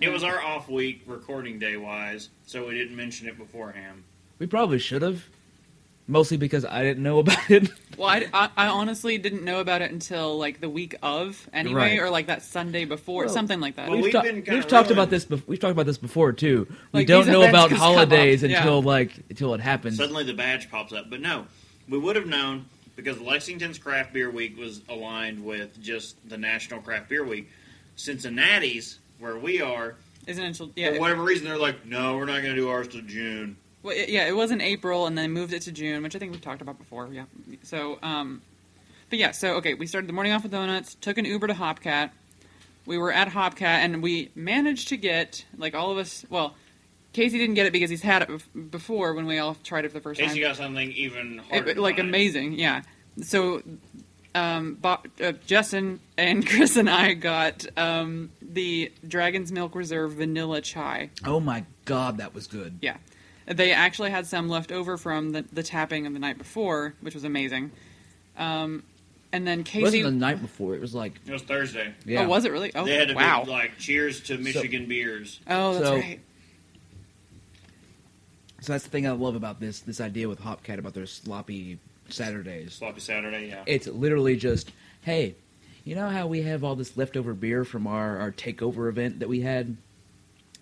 It 0.00 0.08
was 0.10 0.22
our 0.24 0.42
off 0.42 0.68
week, 0.68 1.02
recording 1.06 1.58
day 1.58 1.76
wise, 1.76 2.28
so 2.46 2.66
we 2.68 2.74
didn't 2.74 2.96
mention 2.96 3.28
it 3.28 3.38
beforehand. 3.38 4.02
We 4.38 4.46
probably 4.46 4.78
should 4.80 5.02
have, 5.02 5.24
mostly 6.08 6.36
because 6.36 6.64
I 6.64 6.82
didn't 6.82 7.02
know 7.02 7.18
about 7.20 7.50
it. 7.50 7.70
Well, 7.96 8.08
I, 8.08 8.26
I, 8.34 8.50
I 8.56 8.66
honestly 8.66 9.18
didn't 9.18 9.44
know 9.44 9.60
about 9.60 9.80
it 9.82 9.92
until 9.92 10.36
like 10.36 10.60
the 10.60 10.68
week 10.68 10.96
of, 11.00 11.48
anyway, 11.52 11.74
Right. 11.96 12.00
or 12.00 12.10
like 12.10 12.26
that 12.26 12.42
Sunday 12.42 12.84
before, 12.84 13.26
Well, 13.26 13.32
something 13.32 13.60
like 13.60 13.76
that. 13.76 13.86
Well, 13.88 13.96
we've 13.96 14.04
we've 14.06 14.12
ta- 14.12 14.22
been 14.22 14.42
kinda 14.42 14.54
we've 14.54 14.62
talked 14.66 14.88
ruined. 14.88 14.98
about 14.98 15.10
this. 15.10 15.24
Bef- 15.24 15.46
we've 15.46 15.60
talked 15.60 15.70
about 15.72 15.86
this 15.86 15.96
before 15.98 16.32
too. 16.32 16.66
we 16.92 17.00
Like, 17.00 17.06
don't 17.06 17.24
these 17.26 17.32
know 17.32 17.42
events 17.42 17.52
about 17.56 17.70
just 17.70 17.80
come 17.80 17.94
holidays 17.94 18.42
yeah. 18.42 18.56
until 18.58 18.82
like 18.82 19.12
until 19.30 19.54
it 19.54 19.60
happens. 19.60 19.96
Suddenly 19.96 20.24
the 20.24 20.34
badge 20.34 20.70
pops 20.70 20.92
up. 20.92 21.08
But 21.08 21.20
no, 21.20 21.46
we 21.88 21.96
would 21.98 22.16
have 22.16 22.26
known 22.26 22.66
because 22.96 23.20
Lexington's 23.20 23.78
Craft 23.78 24.12
Beer 24.12 24.30
Week 24.30 24.56
was 24.58 24.80
aligned 24.88 25.44
with 25.44 25.80
just 25.82 26.16
the 26.28 26.36
National 26.38 26.80
Craft 26.80 27.08
Beer 27.08 27.24
Week. 27.24 27.48
Cincinnati's, 27.96 28.98
where 29.18 29.36
we 29.38 29.60
are, 29.60 29.94
Isn't 30.26 30.42
it? 30.44 30.46
until- 30.60 30.68
for 30.68 30.98
whatever 31.00 31.22
reason, 31.22 31.46
they're 31.46 31.58
like, 31.58 31.86
no, 31.86 32.16
we're 32.16 32.24
not 32.26 32.42
going 32.42 32.54
to 32.54 32.60
do 32.60 32.68
ours 32.68 32.88
till 32.88 33.02
June. 33.02 33.56
Well, 33.82 33.94
it- 33.96 34.08
yeah, 34.08 34.26
it 34.26 34.34
was 34.36 34.50
in 34.50 34.60
April, 34.60 35.06
and 35.06 35.16
then 35.16 35.30
moved 35.32 35.52
it 35.52 35.62
to 35.62 35.72
June, 35.72 36.02
which 36.02 36.16
I 36.16 36.18
think 36.18 36.32
we've 36.32 36.40
talked 36.40 36.62
about 36.62 36.78
before. 36.78 37.08
Yeah. 37.12 37.24
So, 37.62 37.98
um, 38.02 38.42
but 39.10 39.18
yeah, 39.18 39.30
so 39.32 39.54
okay, 39.56 39.74
we 39.74 39.86
started 39.86 40.08
the 40.08 40.12
morning 40.12 40.32
off 40.32 40.42
with 40.42 40.52
donuts. 40.52 40.94
Took 40.96 41.18
an 41.18 41.24
Uber 41.24 41.48
to 41.48 41.54
Hopcat. 41.54 42.10
We 42.86 42.98
were 42.98 43.12
at 43.12 43.28
Hopcat, 43.28 43.62
and 43.62 44.02
we 44.02 44.30
managed 44.34 44.88
to 44.88 44.96
get 44.96 45.44
like 45.56 45.74
all 45.74 45.90
of 45.92 45.98
us. 45.98 46.24
Well, 46.30 46.54
Casey 47.14 47.38
didn't 47.38 47.54
get 47.54 47.64
it 47.64 47.72
because 47.72 47.88
he's 47.88 48.02
had 48.02 48.22
it 48.22 48.28
bef- 48.28 48.70
before 48.70 49.14
when 49.14 49.24
we 49.24 49.38
all 49.38 49.56
tried 49.64 49.86
it 49.86 49.88
for 49.88 49.94
the 49.94 50.02
first 50.02 50.20
Casey 50.20 50.40
time. 50.40 50.50
got 50.50 50.56
something 50.56 50.92
even 50.92 51.38
harder. 51.38 51.72
to 51.74 51.80
like 51.80 51.96
find. 51.96 52.08
amazing, 52.08 52.52
yeah. 52.58 52.82
So, 53.22 53.62
um, 54.34 54.74
Bo- 54.74 54.98
uh, 55.22 55.32
Justin 55.46 56.00
and 56.18 56.46
Chris 56.48 56.76
and 56.76 56.90
I 56.90 57.14
got 57.14 57.64
um, 57.78 58.30
the 58.42 58.92
Dragon's 59.06 59.52
Milk 59.52 59.74
Reserve 59.74 60.14
Vanilla 60.14 60.60
Chai. 60.60 61.08
oh 61.24 61.40
my 61.40 61.64
god, 61.86 62.18
that 62.18 62.34
was 62.34 62.46
good. 62.46 62.78
Yeah. 62.82 62.96
They 63.46 63.72
actually 63.72 64.10
had 64.10 64.26
some 64.26 64.48
left 64.48 64.72
over 64.72 64.96
from 64.96 65.30
the, 65.32 65.44
the 65.52 65.62
tapping 65.62 66.06
of 66.06 66.12
the 66.14 66.18
night 66.18 66.38
before, 66.38 66.94
which 67.02 67.14
was 67.14 67.24
amazing. 67.24 67.70
Um, 68.38 68.82
and 69.32 69.46
then 69.46 69.60
It 69.60 69.66
Casey. 69.66 69.82
wasn't 70.02 70.04
the 70.04 70.10
night 70.12 70.40
before. 70.40 70.74
It 70.74 70.80
was 70.80 70.94
like 70.94 71.12
It 71.26 71.32
was 71.32 71.42
Thursday. 71.42 71.92
yeah. 72.06 72.22
Oh, 72.24 72.28
was 72.28 72.44
it 72.46 72.52
really? 72.52 72.72
Oh, 72.74 72.84
They 72.86 72.96
had 72.96 73.08
to 73.08 73.14
wow. 73.14 73.44
be 73.44 73.50
like, 73.50 73.78
cheers 73.78 74.20
to 74.22 74.38
Michigan 74.38 74.86
beers. 74.86 75.40
oh, 75.46 75.74
that's 75.74 75.84
So- 75.86 75.94
right. 75.96 76.20
So 78.64 78.72
that's 78.72 78.84
the 78.84 78.90
thing 78.90 79.06
I 79.06 79.10
love 79.10 79.36
about 79.36 79.60
this 79.60 79.80
this 79.80 80.00
idea 80.00 80.26
with 80.26 80.40
Hopcat 80.40 80.78
about 80.78 80.94
their 80.94 81.04
sloppy 81.04 81.78
Saturdays. 82.08 82.74
Sloppy 82.74 83.00
Saturday, 83.00 83.48
yeah. 83.48 83.62
It's 83.66 83.86
literally 83.86 84.36
just, 84.36 84.72
hey, 85.02 85.34
you 85.84 85.94
know 85.94 86.08
how 86.08 86.26
we 86.26 86.42
have 86.42 86.64
all 86.64 86.74
this 86.74 86.96
leftover 86.96 87.34
beer 87.34 87.66
from 87.66 87.86
our, 87.86 88.18
our 88.18 88.32
takeover 88.32 88.88
event 88.88 89.20
that 89.20 89.28
we 89.28 89.42
had? 89.42 89.76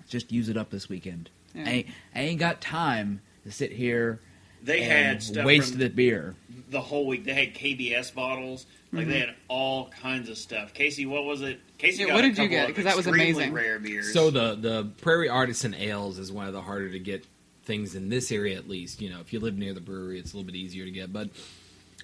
Just 0.09 0.33
use 0.33 0.49
it 0.49 0.57
up 0.57 0.71
this 0.71 0.89
weekend. 0.89 1.31
Yeah. 1.55 1.65
I, 1.65 1.71
ain't, 1.71 1.87
I 2.15 2.21
ain't 2.21 2.41
got 2.41 2.61
time 2.61 3.21
to 3.45 3.53
sit 3.53 3.71
here 3.71 4.21
They 4.65 4.83
and 4.83 4.93
had 4.93 5.23
stuff 5.23 5.47
waste 5.47 5.79
the 5.79 5.89
beer. 5.89 6.35
the 6.71 6.81
whole 6.81 7.07
week. 7.07 7.25
They 7.25 7.35
had 7.35 7.55
KBS 7.55 8.13
bottles. 8.15 8.67
Like 8.93 9.07
they 9.07 9.13
mm-hmm. 9.13 9.29
had 9.29 9.37
all 9.49 9.91
kinds 10.03 10.29
of 10.29 10.37
stuff. 10.37 10.75
Casey, 10.75 11.07
what 11.07 11.25
was 11.25 11.41
it? 11.41 11.61
Casey, 11.79 12.03
Yeah, 12.03 12.09
got 12.09 12.15
what 12.17 12.25
a 12.25 12.29
did 12.29 12.39
you 12.39 12.49
get? 12.49 12.67
Because 12.67 12.85
that 12.85 12.97
was 12.97 13.07
amazing. 13.07 13.53
Rare 13.53 13.79
beers. 13.79 14.13
So 14.13 14.31
the 14.31 14.55
the 14.55 14.91
Prairie 15.01 15.31
Artisan 15.31 15.73
Ales 15.75 16.19
is 16.19 16.31
one 16.31 16.47
of 16.47 16.53
the 16.53 16.61
harder 16.61 16.91
to 16.91 16.99
get 16.99 17.25
things 17.65 17.95
in 17.95 18.09
this 18.09 18.33
area 18.33 18.57
at 18.57 18.69
least. 18.69 19.01
You 19.01 19.11
know, 19.11 19.21
if 19.21 19.33
you 19.33 19.41
live 19.41 19.57
near 19.57 19.75
the 19.75 19.81
brewery, 19.81 20.19
it's 20.19 20.33
a 20.33 20.37
little 20.37 20.51
bit 20.51 20.57
easier 20.57 20.85
to 20.85 20.91
get, 20.91 21.13
but 21.13 21.29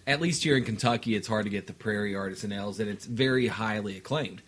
at 0.07 0.21
least 0.21 0.43
here 0.43 0.57
in 0.57 0.65
Kentucky, 0.65 1.15
it's 1.15 1.29
hard 1.29 1.45
to 1.45 1.51
get 1.51 1.67
the 1.67 1.75
Prairie 1.75 2.17
Artisan 2.17 2.53
Ales, 2.53 2.81
and 2.81 2.89
it's 2.89 3.05
very 3.05 3.47
highly 3.47 3.99
acclaimed. 3.99 4.41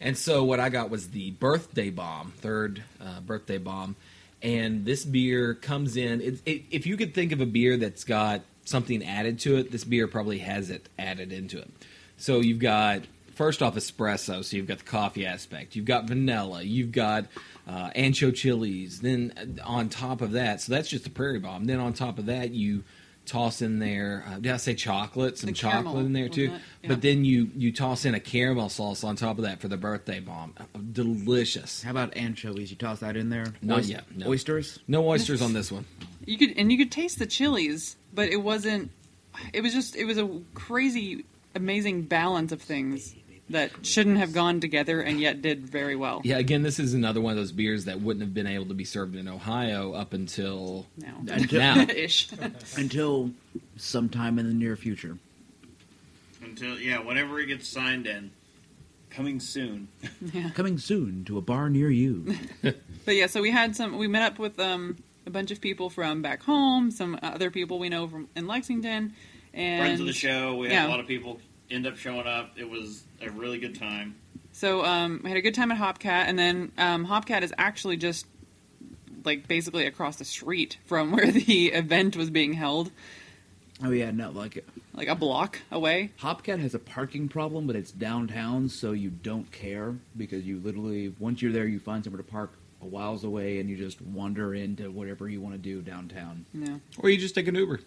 And 0.00 0.16
so 0.16 0.44
what 0.44 0.60
I 0.60 0.68
got 0.68 0.90
was 0.90 1.08
the 1.08 1.30
Birthday 1.32 1.90
Bomb, 1.90 2.32
third 2.36 2.82
uh, 3.00 3.20
Birthday 3.20 3.58
Bomb, 3.58 3.96
and 4.42 4.84
this 4.84 5.04
beer 5.04 5.54
comes 5.54 5.96
in. 5.96 6.20
It, 6.20 6.40
it, 6.46 6.62
if 6.70 6.86
you 6.86 6.96
could 6.96 7.14
think 7.14 7.32
of 7.32 7.40
a 7.40 7.46
beer 7.46 7.76
that's 7.76 8.04
got 8.04 8.42
something 8.64 9.02
added 9.04 9.40
to 9.40 9.56
it, 9.56 9.72
this 9.72 9.82
beer 9.82 10.06
probably 10.06 10.38
has 10.38 10.70
it 10.70 10.88
added 10.98 11.32
into 11.32 11.58
it. 11.58 11.70
So 12.18 12.40
you've 12.40 12.58
got 12.58 13.02
first 13.38 13.62
off 13.62 13.74
espresso, 13.76 14.44
so 14.44 14.56
you've 14.56 14.66
got 14.66 14.78
the 14.78 14.84
coffee 14.84 15.24
aspect. 15.24 15.74
You've 15.76 15.86
got 15.86 16.04
vanilla. 16.04 16.62
You've 16.62 16.92
got 16.92 17.24
uh, 17.66 17.90
ancho 17.96 18.34
chilies. 18.34 19.00
Then 19.00 19.32
uh, 19.60 19.62
on 19.64 19.88
top 19.88 20.20
of 20.20 20.32
that, 20.32 20.60
so 20.60 20.72
that's 20.72 20.88
just 20.88 21.04
the 21.04 21.10
Prairie 21.10 21.38
Bomb. 21.38 21.64
Then 21.64 21.78
on 21.80 21.94
top 21.94 22.18
of 22.18 22.26
that, 22.26 22.50
you 22.50 22.84
toss 23.24 23.60
in 23.62 23.78
there. 23.78 24.24
Uh, 24.26 24.34
did 24.40 24.52
I 24.52 24.56
say 24.56 24.74
chocolate? 24.74 25.38
Some 25.38 25.48
The 25.48 25.52
caramel, 25.54 25.92
chocolate 25.92 26.06
in 26.06 26.12
there 26.14 26.28
too. 26.28 26.48
wasn't? 26.48 26.62
Yeah. 26.82 26.88
But 26.88 27.02
then 27.02 27.24
you 27.24 27.50
you 27.56 27.72
toss 27.72 28.04
in 28.04 28.14
a 28.14 28.20
caramel 28.20 28.68
sauce 28.70 29.04
on 29.04 29.16
top 29.16 29.38
of 29.38 29.44
that 29.44 29.60
for 29.60 29.68
the 29.68 29.76
birthday 29.76 30.20
bomb. 30.20 30.54
Uh, 30.58 30.64
Delicious. 30.92 31.82
How 31.82 31.90
about 31.92 32.16
anchovies? 32.16 32.70
You 32.70 32.76
toss 32.76 33.00
that 33.00 33.16
in 33.16 33.28
there? 33.30 33.46
Not 33.62 33.78
Oys- 33.80 33.90
yet, 33.90 34.04
no. 34.16 34.28
Oysters? 34.28 34.78
No 34.88 35.06
oysters 35.08 35.40
on 35.42 35.52
this 35.52 35.70
one. 35.72 35.84
You 36.26 36.36
could 36.38 36.54
and 36.58 36.70
you 36.72 36.76
could 36.78 36.90
taste 36.92 37.18
the 37.18 37.26
chilies, 37.26 37.96
but 38.12 38.28
it 38.28 38.42
wasn't. 38.42 38.90
It 39.52 39.60
was 39.62 39.72
just. 39.72 39.94
It 39.94 40.04
was 40.06 40.18
a 40.18 40.28
crazy, 40.54 41.24
amazing 41.54 42.02
balance 42.02 42.50
of 42.50 42.60
things 42.60 43.14
that 43.50 43.70
shouldn't 43.86 44.18
have 44.18 44.32
gone 44.32 44.60
together 44.60 45.00
and 45.00 45.20
yet 45.20 45.40
did 45.42 45.68
very 45.68 45.96
well. 45.96 46.20
Yeah, 46.24 46.38
again, 46.38 46.62
this 46.62 46.78
is 46.78 46.94
another 46.94 47.20
one 47.20 47.32
of 47.32 47.36
those 47.36 47.52
beers 47.52 47.86
that 47.86 48.00
wouldn't 48.00 48.22
have 48.22 48.34
been 48.34 48.46
able 48.46 48.66
to 48.66 48.74
be 48.74 48.84
served 48.84 49.16
in 49.16 49.26
Ohio 49.28 49.92
up 49.92 50.12
until 50.12 50.86
Now, 50.96 51.16
Until, 51.28 51.58
now. 51.60 51.80
ish. 51.88 52.28
until 52.76 53.30
sometime 53.76 54.38
in 54.38 54.46
the 54.46 54.54
near 54.54 54.76
future. 54.76 55.18
until 56.42 56.78
yeah, 56.78 56.98
whenever 57.00 57.38
it 57.40 57.46
gets 57.46 57.68
signed 57.68 58.06
in, 58.06 58.30
coming 59.10 59.40
soon. 59.40 59.88
Coming 60.54 60.78
soon 60.78 61.24
to 61.24 61.38
a 61.38 61.40
bar 61.40 61.70
near 61.70 61.90
you. 61.90 62.36
But 62.62 63.14
yeah, 63.16 63.26
so 63.26 63.40
we 63.40 63.50
had 63.50 63.74
some. 63.74 63.96
We 63.96 64.06
met 64.06 64.22
up 64.22 64.38
with 64.38 64.60
um, 64.60 64.96
a 65.26 65.30
bunch 65.30 65.50
of 65.50 65.60
people 65.60 65.88
from 65.90 66.20
back 66.22 66.42
home, 66.42 66.90
some 66.90 67.18
other 67.22 67.50
people 67.50 67.78
we 67.78 67.88
know 67.88 68.06
from 68.06 68.28
in 68.36 68.46
Lexington, 68.46 69.14
and 69.54 69.80
Friends 69.82 70.00
of 70.00 70.06
the 70.06 70.12
show. 70.12 70.56
We 70.56 70.68
had 70.68 70.86
a 70.86 70.88
lot 70.90 71.00
of 71.00 71.06
people 71.06 71.40
end 71.70 71.86
up 71.86 71.96
showing 71.96 72.26
up. 72.26 72.52
It 72.56 72.68
was 72.68 73.04
a 73.20 73.30
really 73.30 73.58
good 73.58 73.78
time. 73.78 74.16
So 74.52 74.84
um, 74.84 75.20
we 75.22 75.30
had 75.30 75.36
a 75.36 75.42
good 75.42 75.54
time 75.54 75.70
at 75.70 75.78
Hopcat, 75.78 76.24
and 76.26 76.38
then 76.38 76.72
um, 76.78 77.06
Hopcat 77.06 77.42
is 77.42 77.52
actually 77.58 77.96
just 77.96 78.26
like 79.24 79.46
basically 79.46 79.86
across 79.86 80.16
the 80.16 80.24
street 80.24 80.78
from 80.86 81.12
where 81.12 81.30
the 81.30 81.66
event 81.68 82.16
was 82.16 82.30
being 82.30 82.54
held, 82.54 82.90
oh 83.84 83.90
yeah, 83.90 84.10
no, 84.10 84.30
like 84.30 84.64
like 84.94 85.08
a 85.08 85.14
block 85.14 85.60
away. 85.70 86.10
Hopcat 86.20 86.60
has 86.60 86.74
a 86.74 86.78
parking 86.78 87.28
problem, 87.28 87.66
but 87.66 87.76
it's 87.76 87.92
downtown, 87.92 88.68
so 88.68 88.92
you 88.92 89.10
don't 89.10 89.50
care 89.52 89.94
because 90.16 90.44
you 90.44 90.58
literally 90.60 91.14
once 91.18 91.42
you're 91.42 91.52
there, 91.52 91.66
you 91.66 91.78
find 91.78 92.02
somewhere 92.02 92.22
to 92.22 92.28
park 92.28 92.52
a 92.80 92.86
whiles 92.86 93.24
away, 93.24 93.58
and 93.60 93.68
you 93.68 93.76
just 93.76 94.00
wander 94.00 94.54
into 94.54 94.90
whatever 94.90 95.28
you 95.28 95.40
want 95.40 95.54
to 95.54 95.58
do 95.58 95.82
downtown. 95.82 96.46
Yeah, 96.54 96.78
Or 96.98 97.10
you 97.10 97.18
just 97.18 97.34
take 97.34 97.48
an 97.48 97.54
Uber. 97.54 97.80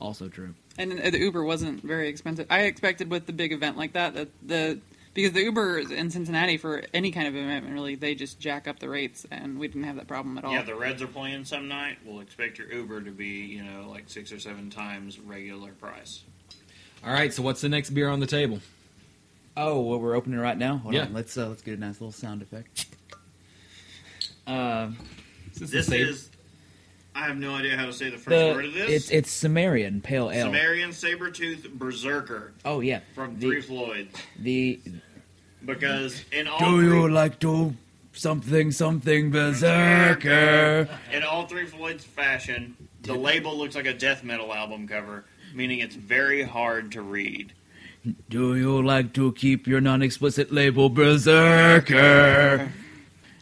Also 0.00 0.28
true. 0.28 0.54
and 0.78 1.00
uh, 1.00 1.10
the 1.10 1.18
Uber 1.18 1.42
wasn't 1.44 1.82
very 1.82 2.08
expensive. 2.08 2.46
I 2.50 2.62
expected 2.62 3.10
with 3.10 3.26
the 3.26 3.32
big 3.32 3.52
event 3.52 3.76
like 3.78 3.94
that 3.94 4.14
that 4.14 4.28
the 4.46 4.78
because 5.14 5.32
the 5.32 5.42
Uber 5.44 5.78
in 5.78 6.10
Cincinnati 6.10 6.58
for 6.58 6.82
any 6.92 7.10
kind 7.10 7.26
of 7.26 7.34
event 7.34 7.64
really 7.70 7.94
they 7.94 8.14
just 8.14 8.38
jack 8.38 8.68
up 8.68 8.78
the 8.78 8.88
rates, 8.90 9.24
and 9.30 9.58
we 9.58 9.66
didn't 9.68 9.84
have 9.84 9.96
that 9.96 10.06
problem 10.06 10.36
at 10.36 10.44
all. 10.44 10.52
Yeah, 10.52 10.62
the 10.62 10.74
Reds 10.74 11.00
are 11.00 11.06
playing 11.06 11.46
some 11.46 11.68
night. 11.68 11.96
We'll 12.04 12.20
expect 12.20 12.58
your 12.58 12.70
Uber 12.70 13.00
to 13.02 13.10
be, 13.10 13.26
you 13.46 13.62
know, 13.64 13.88
like 13.88 14.04
six 14.10 14.30
or 14.32 14.38
seven 14.38 14.68
times 14.68 15.18
regular 15.18 15.72
price. 15.72 16.22
All 17.04 17.12
right, 17.12 17.32
so 17.32 17.42
what's 17.42 17.62
the 17.62 17.68
next 17.70 17.90
beer 17.90 18.08
on 18.10 18.20
the 18.20 18.26
table? 18.26 18.60
Oh, 19.56 19.80
well, 19.80 19.98
we're 19.98 20.14
opening 20.14 20.38
right 20.38 20.58
now. 20.58 20.76
Hold 20.76 20.92
Yeah. 20.94 21.04
on, 21.04 21.14
let's 21.14 21.38
uh, 21.38 21.48
let's 21.48 21.62
get 21.62 21.78
a 21.78 21.80
nice 21.80 21.94
little 22.00 22.12
sound 22.12 22.42
effect. 22.42 22.84
Uh, 24.46 24.90
Is 25.58 25.70
This 25.70 25.86
the 25.86 25.96
is. 25.96 26.30
I 27.16 27.20
have 27.20 27.38
no 27.38 27.54
idea 27.54 27.78
how 27.78 27.86
to 27.86 27.94
say 27.94 28.10
the 28.10 28.18
first 28.18 28.28
the, 28.28 28.52
word 28.54 28.66
of 28.66 28.74
this. 28.74 28.90
it's 28.90 29.10
it's 29.10 29.30
Sumerian 29.30 30.02
Pale 30.02 30.32
Ale. 30.32 30.44
Sumerian 30.46 30.90
Sabretooth 30.90 31.70
Berserker 31.72 32.52
Oh 32.62 32.80
yeah, 32.80 33.00
from 33.14 33.38
the, 33.38 33.46
Three 33.46 33.62
Floyds. 33.62 34.14
the 34.38 34.78
Because 35.64 36.22
in 36.30 36.46
all 36.46 36.58
Do 36.58 36.82
you 36.82 36.90
three, 37.02 37.10
like 37.10 37.38
to 37.40 37.74
something 38.12 38.70
something 38.70 39.30
berserker. 39.30 40.88
In 41.10 41.22
all 41.22 41.46
three 41.46 41.64
Floyd's 41.64 42.04
fashion, 42.04 42.76
the 43.02 43.14
label 43.14 43.56
looks 43.56 43.74
like 43.74 43.86
a 43.86 43.94
death 43.94 44.22
metal 44.22 44.52
album 44.52 44.86
cover, 44.86 45.24
meaning 45.54 45.78
it's 45.78 45.96
very 45.96 46.42
hard 46.42 46.92
to 46.92 47.00
read. 47.00 47.54
Do 48.28 48.54
you 48.56 48.82
like 48.84 49.14
to 49.14 49.32
keep 49.32 49.66
your 49.66 49.80
non-explicit 49.80 50.52
label 50.52 50.90
berserker? 50.90 52.70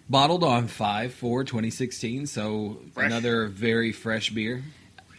Bottled 0.09 0.45
on 0.45 0.69
5 0.69 1.15
4 1.15 1.45
2016, 1.45 2.27
so 2.27 2.79
Fresh. 2.93 3.07
another 3.07 3.47
very 3.47 3.91
fresh 3.91 4.31
beer. 4.31 4.63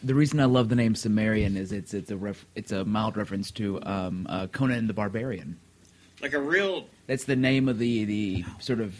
The 0.04 0.14
reason 0.14 0.40
I 0.40 0.46
love 0.46 0.70
the 0.70 0.76
name 0.76 0.94
Sumerian 0.94 1.58
is 1.58 1.72
it's 1.72 1.94
it's 1.96 2.12
a 2.12 2.18
ref, 2.18 2.46
it's 2.54 2.72
a 2.72 2.86
mild 2.86 3.18
reference 3.18 3.50
to 3.52 3.82
um, 3.84 4.28
uh, 4.30 4.46
Conan 4.48 4.86
the 4.86 4.94
Barbarian. 4.94 5.58
Like 6.22 6.34
a 6.34 6.40
real 6.40 6.86
That's 7.08 7.24
the 7.24 7.36
name 7.36 7.68
of 7.68 7.80
the 7.80 8.06
the 8.06 8.46
sort 8.60 8.80
of 8.80 8.94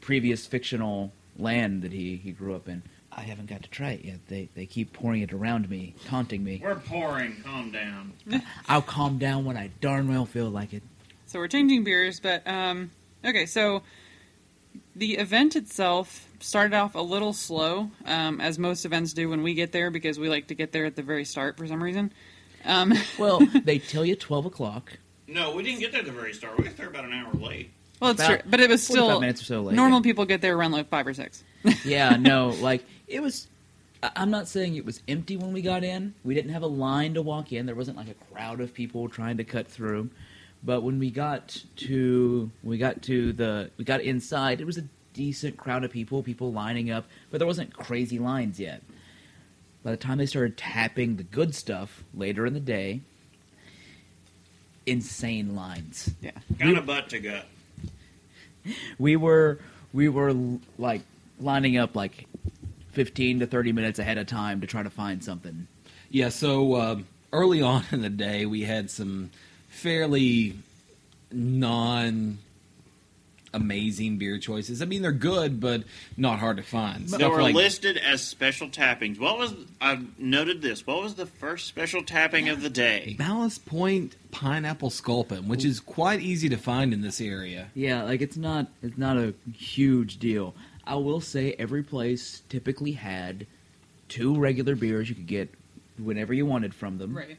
previous 0.00 0.44
fictional 0.46 1.12
land 1.36 1.82
that 1.82 1.92
he, 1.92 2.16
he 2.16 2.32
grew 2.32 2.56
up 2.56 2.68
in. 2.68 2.82
I 3.12 3.20
haven't 3.22 3.46
got 3.46 3.62
to 3.62 3.70
try 3.70 3.90
it 3.90 4.04
yet. 4.04 4.18
They 4.26 4.48
they 4.56 4.66
keep 4.66 4.92
pouring 4.92 5.22
it 5.22 5.32
around 5.32 5.70
me, 5.70 5.94
taunting 6.04 6.42
me. 6.42 6.60
We're 6.62 6.74
pouring. 6.74 7.36
Calm 7.44 7.70
down. 7.70 8.12
I'll 8.68 8.82
calm 8.82 9.18
down 9.18 9.44
when 9.44 9.56
I 9.56 9.70
darn 9.80 10.08
well 10.08 10.26
feel 10.26 10.50
like 10.50 10.72
it. 10.74 10.82
So 11.26 11.38
we're 11.38 11.46
changing 11.48 11.84
beers, 11.84 12.18
but 12.18 12.44
um, 12.48 12.90
okay. 13.24 13.46
So 13.46 13.82
the 14.98 15.16
event 15.16 15.56
itself 15.56 16.26
started 16.40 16.76
off 16.76 16.94
a 16.94 17.00
little 17.00 17.32
slow, 17.32 17.90
um, 18.04 18.40
as 18.40 18.58
most 18.58 18.84
events 18.84 19.12
do 19.12 19.28
when 19.28 19.42
we 19.42 19.54
get 19.54 19.72
there, 19.72 19.90
because 19.90 20.18
we 20.18 20.28
like 20.28 20.48
to 20.48 20.54
get 20.54 20.72
there 20.72 20.84
at 20.84 20.96
the 20.96 21.02
very 21.02 21.24
start 21.24 21.56
for 21.56 21.66
some 21.66 21.82
reason. 21.82 22.12
Um, 22.64 22.92
Well, 23.18 23.40
they 23.64 23.78
tell 23.78 24.04
you 24.04 24.16
twelve 24.16 24.46
o'clock. 24.46 24.98
No, 25.26 25.54
we 25.54 25.62
didn't 25.62 25.80
get 25.80 25.92
there 25.92 26.00
at 26.00 26.06
the 26.06 26.12
very 26.12 26.32
start. 26.32 26.56
We 26.58 26.64
got 26.64 26.76
there 26.76 26.88
about 26.88 27.04
an 27.04 27.12
hour 27.12 27.32
late. 27.34 27.70
well, 28.00 28.12
it's 28.12 28.26
true, 28.26 28.38
but 28.46 28.60
it 28.60 28.68
was 28.68 28.82
still 28.82 29.20
minutes 29.20 29.42
or 29.42 29.44
so 29.44 29.62
late, 29.62 29.76
normal 29.76 30.00
yeah. 30.00 30.04
people 30.04 30.24
get 30.24 30.40
there 30.40 30.56
around 30.56 30.72
like 30.72 30.88
five 30.88 31.06
or 31.06 31.14
six. 31.14 31.44
yeah, 31.84 32.16
no, 32.16 32.48
like 32.48 32.84
it 33.06 33.20
was. 33.20 33.46
I'm 34.14 34.30
not 34.30 34.46
saying 34.46 34.76
it 34.76 34.84
was 34.84 35.02
empty 35.08 35.36
when 35.36 35.52
we 35.52 35.60
got 35.60 35.82
in. 35.82 36.14
We 36.24 36.32
didn't 36.32 36.52
have 36.52 36.62
a 36.62 36.68
line 36.68 37.14
to 37.14 37.22
walk 37.22 37.52
in. 37.52 37.66
There 37.66 37.74
wasn't 37.74 37.96
like 37.96 38.06
a 38.08 38.14
crowd 38.32 38.60
of 38.60 38.72
people 38.72 39.08
trying 39.08 39.38
to 39.38 39.44
cut 39.44 39.66
through. 39.66 40.10
But 40.62 40.82
when 40.82 40.98
we 40.98 41.10
got 41.10 41.62
to 41.76 42.50
we 42.62 42.78
got 42.78 43.02
to 43.02 43.32
the 43.32 43.70
we 43.76 43.84
got 43.84 44.00
inside, 44.00 44.60
it 44.60 44.64
was 44.64 44.78
a 44.78 44.84
decent 45.12 45.56
crowd 45.56 45.84
of 45.84 45.90
people, 45.90 46.22
people 46.22 46.52
lining 46.52 46.90
up, 46.90 47.06
but 47.30 47.38
there 47.38 47.46
wasn't 47.46 47.72
crazy 47.72 48.18
lines 48.18 48.58
yet. 48.60 48.82
By 49.82 49.92
the 49.92 49.96
time 49.96 50.18
they 50.18 50.26
started 50.26 50.56
tapping 50.56 51.16
the 51.16 51.22
good 51.22 51.54
stuff 51.54 52.02
later 52.12 52.44
in 52.44 52.54
the 52.54 52.60
day, 52.60 53.00
insane 54.86 55.54
lines. 55.54 56.10
Yeah. 56.20 56.32
Kind 56.58 56.76
of 56.76 56.86
butt 56.86 57.08
to 57.10 57.20
gut. 57.20 57.46
we 58.98 59.16
were 59.16 59.60
we 59.92 60.08
were 60.08 60.34
like 60.78 61.02
lining 61.40 61.76
up 61.76 61.94
like 61.94 62.26
15 62.92 63.40
to 63.40 63.46
30 63.46 63.72
minutes 63.72 63.98
ahead 63.98 64.18
of 64.18 64.26
time 64.26 64.60
to 64.60 64.66
try 64.66 64.82
to 64.82 64.90
find 64.90 65.22
something 65.22 65.68
Yeah, 66.10 66.30
so 66.30 66.74
uh, 66.74 66.96
early 67.32 67.62
on 67.72 67.84
in 67.92 68.02
the 68.02 68.10
day, 68.10 68.46
we 68.46 68.62
had 68.62 68.90
some 68.90 69.30
fairly 69.78 70.54
non 71.32 72.38
amazing 73.54 74.18
beer 74.18 74.38
choices. 74.38 74.82
I 74.82 74.84
mean, 74.84 75.00
they're 75.00 75.10
good, 75.10 75.58
but 75.58 75.84
not 76.18 76.38
hard 76.38 76.58
to 76.58 76.62
find. 76.62 77.08
They 77.08 77.16
Stuff 77.16 77.32
were 77.32 77.42
like- 77.42 77.54
listed 77.54 77.96
as 77.96 78.22
special 78.22 78.68
tappings. 78.68 79.18
What 79.18 79.38
was 79.38 79.54
I 79.80 80.00
noted 80.18 80.60
this? 80.60 80.86
What 80.86 81.02
was 81.02 81.14
the 81.14 81.24
first 81.24 81.66
special 81.66 82.02
tapping 82.02 82.50
of 82.50 82.60
the 82.60 82.68
day? 82.68 83.16
Ballast 83.18 83.64
Point 83.64 84.16
Pineapple 84.32 84.90
Sculpin, 84.90 85.48
which 85.48 85.64
is 85.64 85.80
quite 85.80 86.20
easy 86.20 86.50
to 86.50 86.58
find 86.58 86.92
in 86.92 87.00
this 87.00 87.20
area. 87.22 87.68
yeah 87.74 88.02
like 88.02 88.20
it's 88.20 88.36
not 88.36 88.66
it's 88.82 88.98
not 88.98 89.16
a 89.16 89.32
huge 89.56 90.18
deal 90.18 90.54
i 90.86 90.94
will 90.94 91.20
say 91.20 91.54
every 91.58 91.82
place 91.82 92.42
typically 92.50 92.92
had 92.92 93.46
two 94.08 94.38
regular 94.38 94.74
beers 94.76 95.08
you 95.08 95.14
could 95.14 95.26
get 95.26 95.48
whenever 95.98 96.34
you 96.34 96.44
wanted 96.44 96.74
from 96.74 96.98
them 96.98 97.16
Right. 97.16 97.38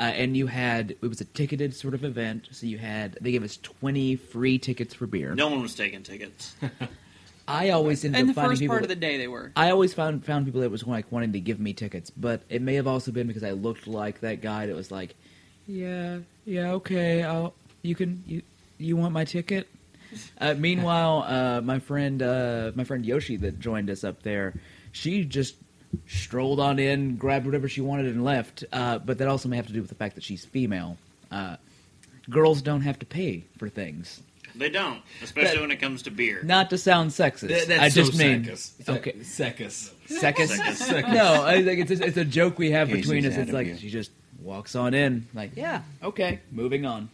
Uh, 0.00 0.04
and 0.04 0.36
you 0.36 0.46
had 0.46 0.92
it 0.92 1.06
was 1.06 1.20
a 1.20 1.24
ticketed 1.26 1.74
sort 1.76 1.92
of 1.94 2.02
event 2.04 2.48
so 2.50 2.66
you 2.66 2.78
had 2.78 3.18
they 3.20 3.30
gave 3.30 3.44
us 3.44 3.58
20 3.58 4.16
free 4.16 4.58
tickets 4.58 4.94
for 4.94 5.06
beer 5.06 5.34
No 5.34 5.48
one 5.48 5.60
was 5.60 5.74
taking 5.74 6.02
tickets. 6.02 6.54
i 7.48 7.70
always 7.70 8.04
ended 8.04 8.20
In 8.20 8.26
the 8.28 8.30
up 8.30 8.36
finding 8.36 8.50
first 8.50 8.60
people 8.60 8.74
part 8.74 8.82
of 8.82 8.88
the 8.88 8.96
day, 8.96 9.18
they 9.18 9.28
were. 9.28 9.52
I 9.56 9.70
always 9.70 9.92
found 9.92 10.24
found 10.24 10.46
people 10.46 10.60
that 10.62 10.70
was 10.70 10.86
like 10.86 11.10
wanting 11.10 11.32
to 11.32 11.40
give 11.40 11.58
me 11.60 11.72
tickets, 11.72 12.10
but 12.10 12.42
it 12.48 12.62
may 12.62 12.76
have 12.76 12.86
also 12.86 13.10
been 13.12 13.26
because 13.26 13.44
I 13.44 13.50
looked 13.52 13.86
like 13.86 14.20
that 14.20 14.40
guy 14.40 14.66
that 14.66 14.76
was 14.76 14.90
like, 14.90 15.16
"Yeah, 15.66 16.18
yeah, 16.44 16.72
okay, 16.72 17.24
I'll 17.24 17.54
you 17.82 17.94
can 17.94 18.22
you 18.26 18.42
you 18.78 18.96
want 18.96 19.12
my 19.12 19.24
ticket." 19.24 19.68
Uh, 20.38 20.54
meanwhile, 20.54 21.24
uh, 21.26 21.60
my 21.60 21.80
friend 21.80 22.22
uh, 22.22 22.70
my 22.76 22.84
friend 22.84 23.04
Yoshi 23.04 23.36
that 23.38 23.58
joined 23.58 23.90
us 23.90 24.04
up 24.04 24.22
there, 24.22 24.54
she 24.92 25.24
just 25.24 25.56
strolled 26.06 26.60
on 26.60 26.78
in, 26.78 27.16
grabbed 27.16 27.46
whatever 27.46 27.68
she 27.68 27.80
wanted, 27.80 28.06
and 28.06 28.24
left. 28.24 28.64
Uh, 28.72 28.98
but 28.98 29.18
that 29.18 29.28
also 29.28 29.48
may 29.48 29.56
have 29.56 29.66
to 29.66 29.72
do 29.72 29.80
with 29.80 29.88
the 29.88 29.94
fact 29.96 30.14
that 30.14 30.24
she's 30.24 30.44
female. 30.44 30.96
Uh, 31.30 31.56
girls 32.28 32.62
don't 32.62 32.82
have 32.82 32.98
to 33.00 33.06
pay 33.06 33.44
for 33.58 33.68
things. 33.68 34.20
They 34.54 34.68
don't, 34.68 35.00
especially 35.22 35.54
That- 35.56 35.60
when 35.60 35.70
it 35.70 35.80
comes 35.80 36.02
to 36.02 36.10
beer. 36.10 36.42
Not 36.42 36.70
to 36.70 36.78
sound 36.78 37.10
sexist, 37.10 37.48
Th- 37.48 37.66
that's 37.66 37.80
I 37.82 37.88
just 37.88 38.12
so 38.12 38.18
mean 38.18 38.44
secus. 38.44 38.74
okay. 38.88 39.22
Secus. 39.22 39.92
Second, 40.06 40.48
Second. 40.48 41.12
no, 41.14 41.44
I 41.44 41.62
think 41.62 41.88
it's 41.88 42.00
a, 42.00 42.04
it's 42.04 42.16
a 42.16 42.24
joke 42.24 42.58
we 42.58 42.72
have 42.72 42.88
Casey's 42.88 43.06
between 43.06 43.26
us. 43.26 43.36
It's 43.36 43.52
like 43.52 43.68
here. 43.68 43.76
she 43.76 43.90
just 43.90 44.10
walks 44.42 44.74
on 44.74 44.92
in, 44.92 45.28
like 45.34 45.52
yeah, 45.54 45.82
okay, 46.02 46.40
moving 46.50 46.84
on. 46.84 47.10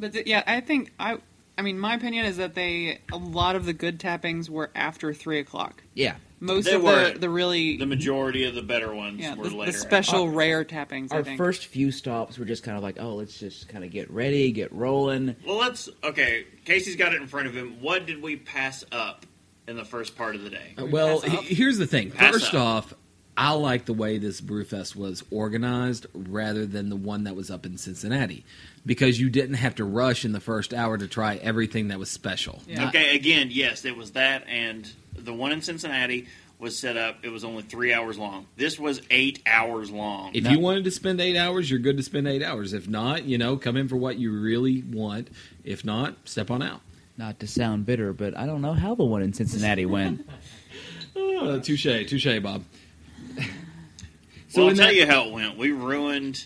But 0.00 0.14
th- 0.14 0.26
yeah, 0.26 0.42
I 0.46 0.60
think 0.60 0.92
I. 0.98 1.18
I 1.56 1.62
mean, 1.62 1.78
my 1.78 1.94
opinion 1.94 2.26
is 2.26 2.38
that 2.38 2.56
they 2.56 2.98
a 3.12 3.16
lot 3.16 3.54
of 3.54 3.64
the 3.66 3.72
good 3.72 4.00
tappings 4.00 4.50
were 4.50 4.70
after 4.74 5.14
three 5.14 5.38
o'clock. 5.38 5.80
Yeah, 5.94 6.16
Most 6.44 6.64
They 6.66 6.74
of 6.74 6.82
were. 6.82 7.12
the 7.12 7.18
the 7.20 7.28
really 7.30 7.76
The 7.78 7.86
majority 7.86 8.44
of 8.44 8.54
the 8.54 8.62
better 8.62 8.94
ones 8.94 9.20
yeah 9.20 9.34
were 9.34 9.44
the, 9.44 9.50
the 9.50 9.56
later. 9.56 9.72
special 9.72 10.24
Our- 10.24 10.30
rare 10.30 10.64
tappings. 10.64 11.10
I 11.12 11.16
our 11.16 11.24
think. 11.24 11.38
first 11.38 11.66
few 11.66 11.90
stops 11.90 12.38
were 12.38 12.44
just 12.44 12.62
kind 12.62 12.76
of 12.76 12.82
like, 12.82 12.96
oh, 13.00 13.14
let's 13.14 13.38
just 13.38 13.68
kind 13.68 13.84
of 13.84 13.90
get 13.90 14.10
ready, 14.10 14.52
get 14.52 14.72
rolling. 14.72 15.36
well, 15.46 15.56
let's. 15.56 15.88
Okay, 16.02 16.44
Casey's 16.64 16.96
got 16.96 17.14
it 17.14 17.20
in 17.22 17.26
front 17.28 17.46
of 17.46 17.54
him. 17.56 17.78
What 17.80 18.06
did 18.06 18.22
we 18.22 18.36
pass 18.36 18.84
up 18.92 19.24
in 19.66 19.76
the 19.76 19.84
first 19.84 20.16
part 20.16 20.34
of 20.34 20.42
the 20.42 20.50
day? 20.50 20.74
Uh, 20.78 20.86
Well, 20.86 21.20
pass 21.22 21.32
up? 21.34 21.42
he- 21.44 21.54
here's 21.54 21.78
the 21.78 21.86
thing. 21.86 22.10
Pass 22.10 22.32
First 22.34 22.54
up. 22.54 22.60
off, 22.60 22.94
I 23.36 23.52
like 23.52 23.86
the 23.86 23.94
way 23.94 24.18
this 24.18 24.40
Brewfest 24.40 24.94
was 24.94 25.24
organized 25.30 26.06
rather 26.14 26.66
than 26.66 26.88
the 26.90 26.96
one 26.96 27.24
that 27.24 27.34
was 27.34 27.50
up 27.50 27.64
in 27.66 27.78
Cincinnati 27.78 28.44
because 28.86 29.18
you 29.20 29.30
didn't 29.30 29.54
have 29.56 29.74
to 29.76 29.84
rush 29.84 30.24
in 30.24 30.32
the 30.32 30.40
first 30.40 30.74
hour 30.74 30.96
to 30.98 31.08
try 31.08 31.36
everything 31.36 31.88
that 31.88 31.98
was 31.98 32.10
special. 32.10 32.62
Yeah. 32.66 32.88
Okay, 32.88 33.14
again, 33.16 33.48
yes, 33.50 33.84
it 33.84 33.96
was 33.96 34.12
that, 34.12 34.44
and 34.48 34.90
the 35.16 35.32
one 35.32 35.52
in 35.52 35.62
Cincinnati 35.62 36.26
was 36.58 36.78
set 36.78 36.96
up. 36.96 37.16
It 37.22 37.30
was 37.30 37.44
only 37.44 37.62
three 37.62 37.92
hours 37.92 38.16
long. 38.18 38.46
This 38.56 38.78
was 38.78 39.02
eight 39.10 39.42
hours 39.46 39.90
long. 39.90 40.30
If 40.34 40.44
No. 40.44 40.50
you 40.50 40.58
wanted 40.60 40.84
to 40.84 40.90
spend 40.90 41.20
eight 41.20 41.36
hours, 41.36 41.68
you're 41.70 41.80
good 41.80 41.96
to 41.96 42.02
spend 42.02 42.28
eight 42.28 42.42
hours. 42.42 42.72
If 42.72 42.88
not, 42.88 43.24
you 43.24 43.38
know, 43.38 43.56
come 43.56 43.76
in 43.76 43.88
for 43.88 43.96
what 43.96 44.18
you 44.18 44.32
really 44.32 44.82
want. 44.82 45.28
If 45.64 45.84
not, 45.84 46.16
step 46.24 46.50
on 46.50 46.62
out. 46.62 46.80
Not 47.16 47.40
to 47.40 47.46
sound 47.46 47.86
bitter, 47.86 48.12
but 48.12 48.36
I 48.36 48.46
don't 48.46 48.60
know 48.62 48.72
how 48.72 48.94
the 48.94 49.04
one 49.04 49.22
in 49.22 49.32
Cincinnati 49.32 49.84
went. 49.86 50.28
Uh, 51.16 51.58
touche, 51.62 51.82
touche, 52.08 52.40
Bob. 52.42 52.64
so 54.48 54.62
I'll 54.68 54.74
tell 54.74 54.86
that- 54.86 54.94
you 54.94 55.06
how 55.06 55.26
it 55.26 55.32
went. 55.32 55.58
We 55.58 55.72
ruined. 55.72 56.44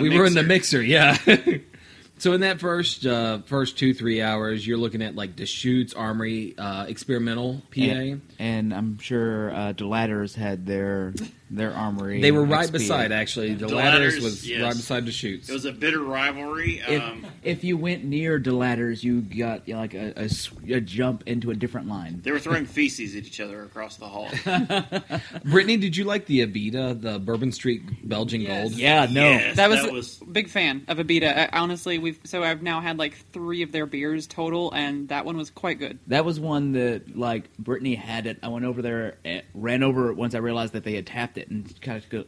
A 0.00 0.02
we 0.02 0.18
were 0.18 0.26
in 0.26 0.34
the 0.34 0.42
mixer. 0.42 0.78
mixer, 0.78 0.82
yeah. 0.82 1.16
so 2.18 2.32
in 2.32 2.40
that 2.42 2.60
first 2.60 3.06
uh, 3.06 3.40
first 3.46 3.78
two 3.78 3.94
three 3.94 4.20
hours, 4.22 4.66
you're 4.66 4.78
looking 4.78 5.02
at 5.02 5.14
like 5.14 5.36
Deschutes 5.36 5.94
Armory 5.94 6.54
uh, 6.58 6.86
experimental 6.86 7.62
PA. 7.74 7.80
and, 7.80 8.20
and 8.38 8.74
I'm 8.74 8.98
sure 8.98 9.50
uh, 9.52 9.72
Deladders 9.72 10.34
had 10.34 10.66
their 10.66 11.14
their 11.50 11.72
armory. 11.74 12.20
they 12.20 12.30
were 12.32 12.44
right 12.44 12.68
XP. 12.68 12.72
beside 12.72 13.12
actually. 13.12 13.54
The 13.54 13.66
The 13.66 13.74
ladders 13.74 14.14
ladders, 14.14 14.22
was 14.22 14.48
yes. 14.48 14.62
right 14.62 14.74
beside 14.74 15.04
Deschutes. 15.04 15.48
It 15.48 15.52
was 15.52 15.64
a 15.64 15.72
bitter 15.72 16.00
rivalry. 16.00 16.80
If, 16.86 17.02
Um, 17.02 17.26
if 17.42 17.64
you 17.64 17.76
went 17.76 18.04
near 18.04 18.38
the 18.38 18.52
ladders, 18.52 19.02
you 19.02 19.20
got 19.20 19.66
you 19.66 19.74
know, 19.74 19.80
like 19.80 19.94
a 19.94 20.80
jump 20.80 21.24
into 21.26 21.50
a 21.50 21.54
different 21.54 21.88
line. 21.88 22.20
they 22.22 22.30
were 22.32 22.38
throwing 22.38 22.66
feces 22.66 23.16
at 23.16 23.24
each 23.24 23.40
other 23.40 23.62
across 23.64 23.96
the 23.96 24.06
hall. 24.06 24.28
Brittany, 25.44 25.76
did 25.76 25.96
you 25.96 26.04
like 26.04 26.26
the 26.26 26.46
Abita, 26.46 27.00
the 27.00 27.18
Bourbon 27.18 27.52
Street 27.52 28.08
Belgian 28.08 28.40
Yes. 28.42 28.68
Gold? 28.68 28.72
Yeah, 28.78 29.06
no. 29.10 29.22
Yes, 29.30 29.56
that 29.56 29.68
was, 29.68 29.82
that 29.82 29.92
was 29.92 30.16
big 30.30 30.48
fan 30.48 30.84
of 30.88 30.98
Abita. 30.98 31.36
I, 31.36 31.48
honestly, 31.58 31.98
we've 31.98 32.18
so 32.24 32.42
I've 32.42 32.62
now 32.62 32.80
had 32.80 32.98
like 32.98 33.14
three 33.32 33.62
of 33.62 33.72
their 33.72 33.86
beers 33.86 34.26
total, 34.26 34.70
and 34.72 35.08
that 35.08 35.24
one 35.24 35.36
was 35.36 35.50
quite 35.50 35.78
good. 35.78 35.98
That 36.06 36.24
was 36.24 36.38
one 36.38 36.72
that 36.72 37.16
like 37.16 37.56
Brittany 37.58 37.94
had 37.94 38.26
it. 38.26 38.38
I 38.42 38.48
went 38.48 38.64
over 38.64 38.82
there, 38.82 39.18
and 39.24 39.42
ran 39.54 39.82
over 39.82 40.10
it 40.10 40.16
once 40.16 40.34
I 40.34 40.38
realized 40.38 40.72
that 40.74 40.84
they 40.84 40.94
had 40.94 41.06
tapped 41.06 41.38
it, 41.38 41.39
and 41.48 41.80
kind 41.80 41.98
of 42.02 42.08
go, 42.10 42.24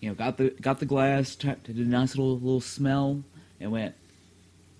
you 0.00 0.08
know, 0.08 0.14
got 0.14 0.36
the 0.36 0.50
got 0.60 0.78
the 0.80 0.86
glass, 0.86 1.34
tapped, 1.34 1.64
did 1.64 1.76
a 1.76 1.80
nice 1.80 2.16
little 2.16 2.38
little 2.38 2.60
smell, 2.60 3.22
and 3.60 3.70
went, 3.72 3.94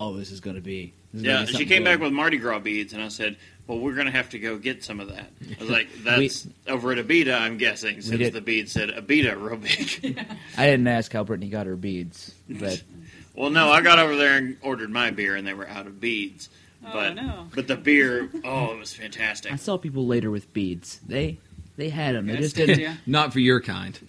"Oh, 0.01 0.17
this 0.17 0.31
is 0.31 0.41
gonna 0.41 0.61
be." 0.61 0.93
This 1.13 1.21
is 1.23 1.27
gonna 1.27 1.41
Yeah, 1.41 1.47
be 1.47 1.53
she 1.53 1.67
came 1.67 1.85
good." 1.85 1.85
back 1.85 2.01
with 2.01 2.13
Mardi 2.13 2.39
Gras 2.39 2.59
beads, 2.59 2.93
and 2.93 3.03
I 3.03 3.09
said, 3.09 3.37
"Well, 3.67 3.79
we're 3.79 3.95
going 3.95 4.07
to 4.07 4.13
have 4.13 4.31
to 4.31 4.39
go 4.39 4.59
get 4.59 4.83
some 4.83 4.99
of 5.01 5.09
that." 5.09 5.31
I 5.43 5.61
was 5.61 5.71
like, 5.71 5.89
"That's 6.05 6.49
over 6.67 6.93
at 6.93 6.99
Abita, 6.99 7.39
I'm 7.41 7.57
guessing." 7.57 8.01
Since 8.01 8.19
did. 8.19 8.33
the 8.33 8.41
bead 8.41 8.69
said 8.69 8.89
Abita 8.91 9.41
real 9.41 9.57
big. 9.57 10.19
I 10.59 10.67
didn't 10.67 10.89
ask 10.89 11.13
how 11.13 11.23
Brittany 11.25 11.51
got 11.51 11.67
her 11.67 11.77
beads, 11.77 12.35
but 12.49 12.83
well, 13.37 13.51
no, 13.51 13.71
I 13.71 13.81
got 13.81 13.99
over 13.99 14.17
there 14.17 14.37
and 14.37 14.57
ordered 14.63 14.91
my 14.91 15.11
beer, 15.11 15.37
and 15.37 15.47
they 15.47 15.55
were 15.55 15.69
out 15.69 15.87
of 15.87 16.01
beads. 16.01 16.49
Oh, 16.87 16.91
but 16.93 17.15
no. 17.15 17.47
but 17.55 17.67
the 17.67 17.77
beer, 17.77 18.29
oh, 18.45 18.73
it 18.73 18.79
was 18.79 18.93
fantastic. 18.93 19.51
I 19.53 19.57
saw 19.57 19.79
people 19.79 20.07
later 20.07 20.31
with 20.31 20.53
beads. 20.53 21.01
They 21.07 21.39
they 21.77 21.89
had 21.89 22.15
them. 22.15 22.27
They 22.27 22.37
just 22.37 22.57
didn't. 22.57 22.79
yeah. 22.81 22.97
Not 23.07 23.33
for 23.33 23.41
your 23.41 23.61
kind. 23.61 23.99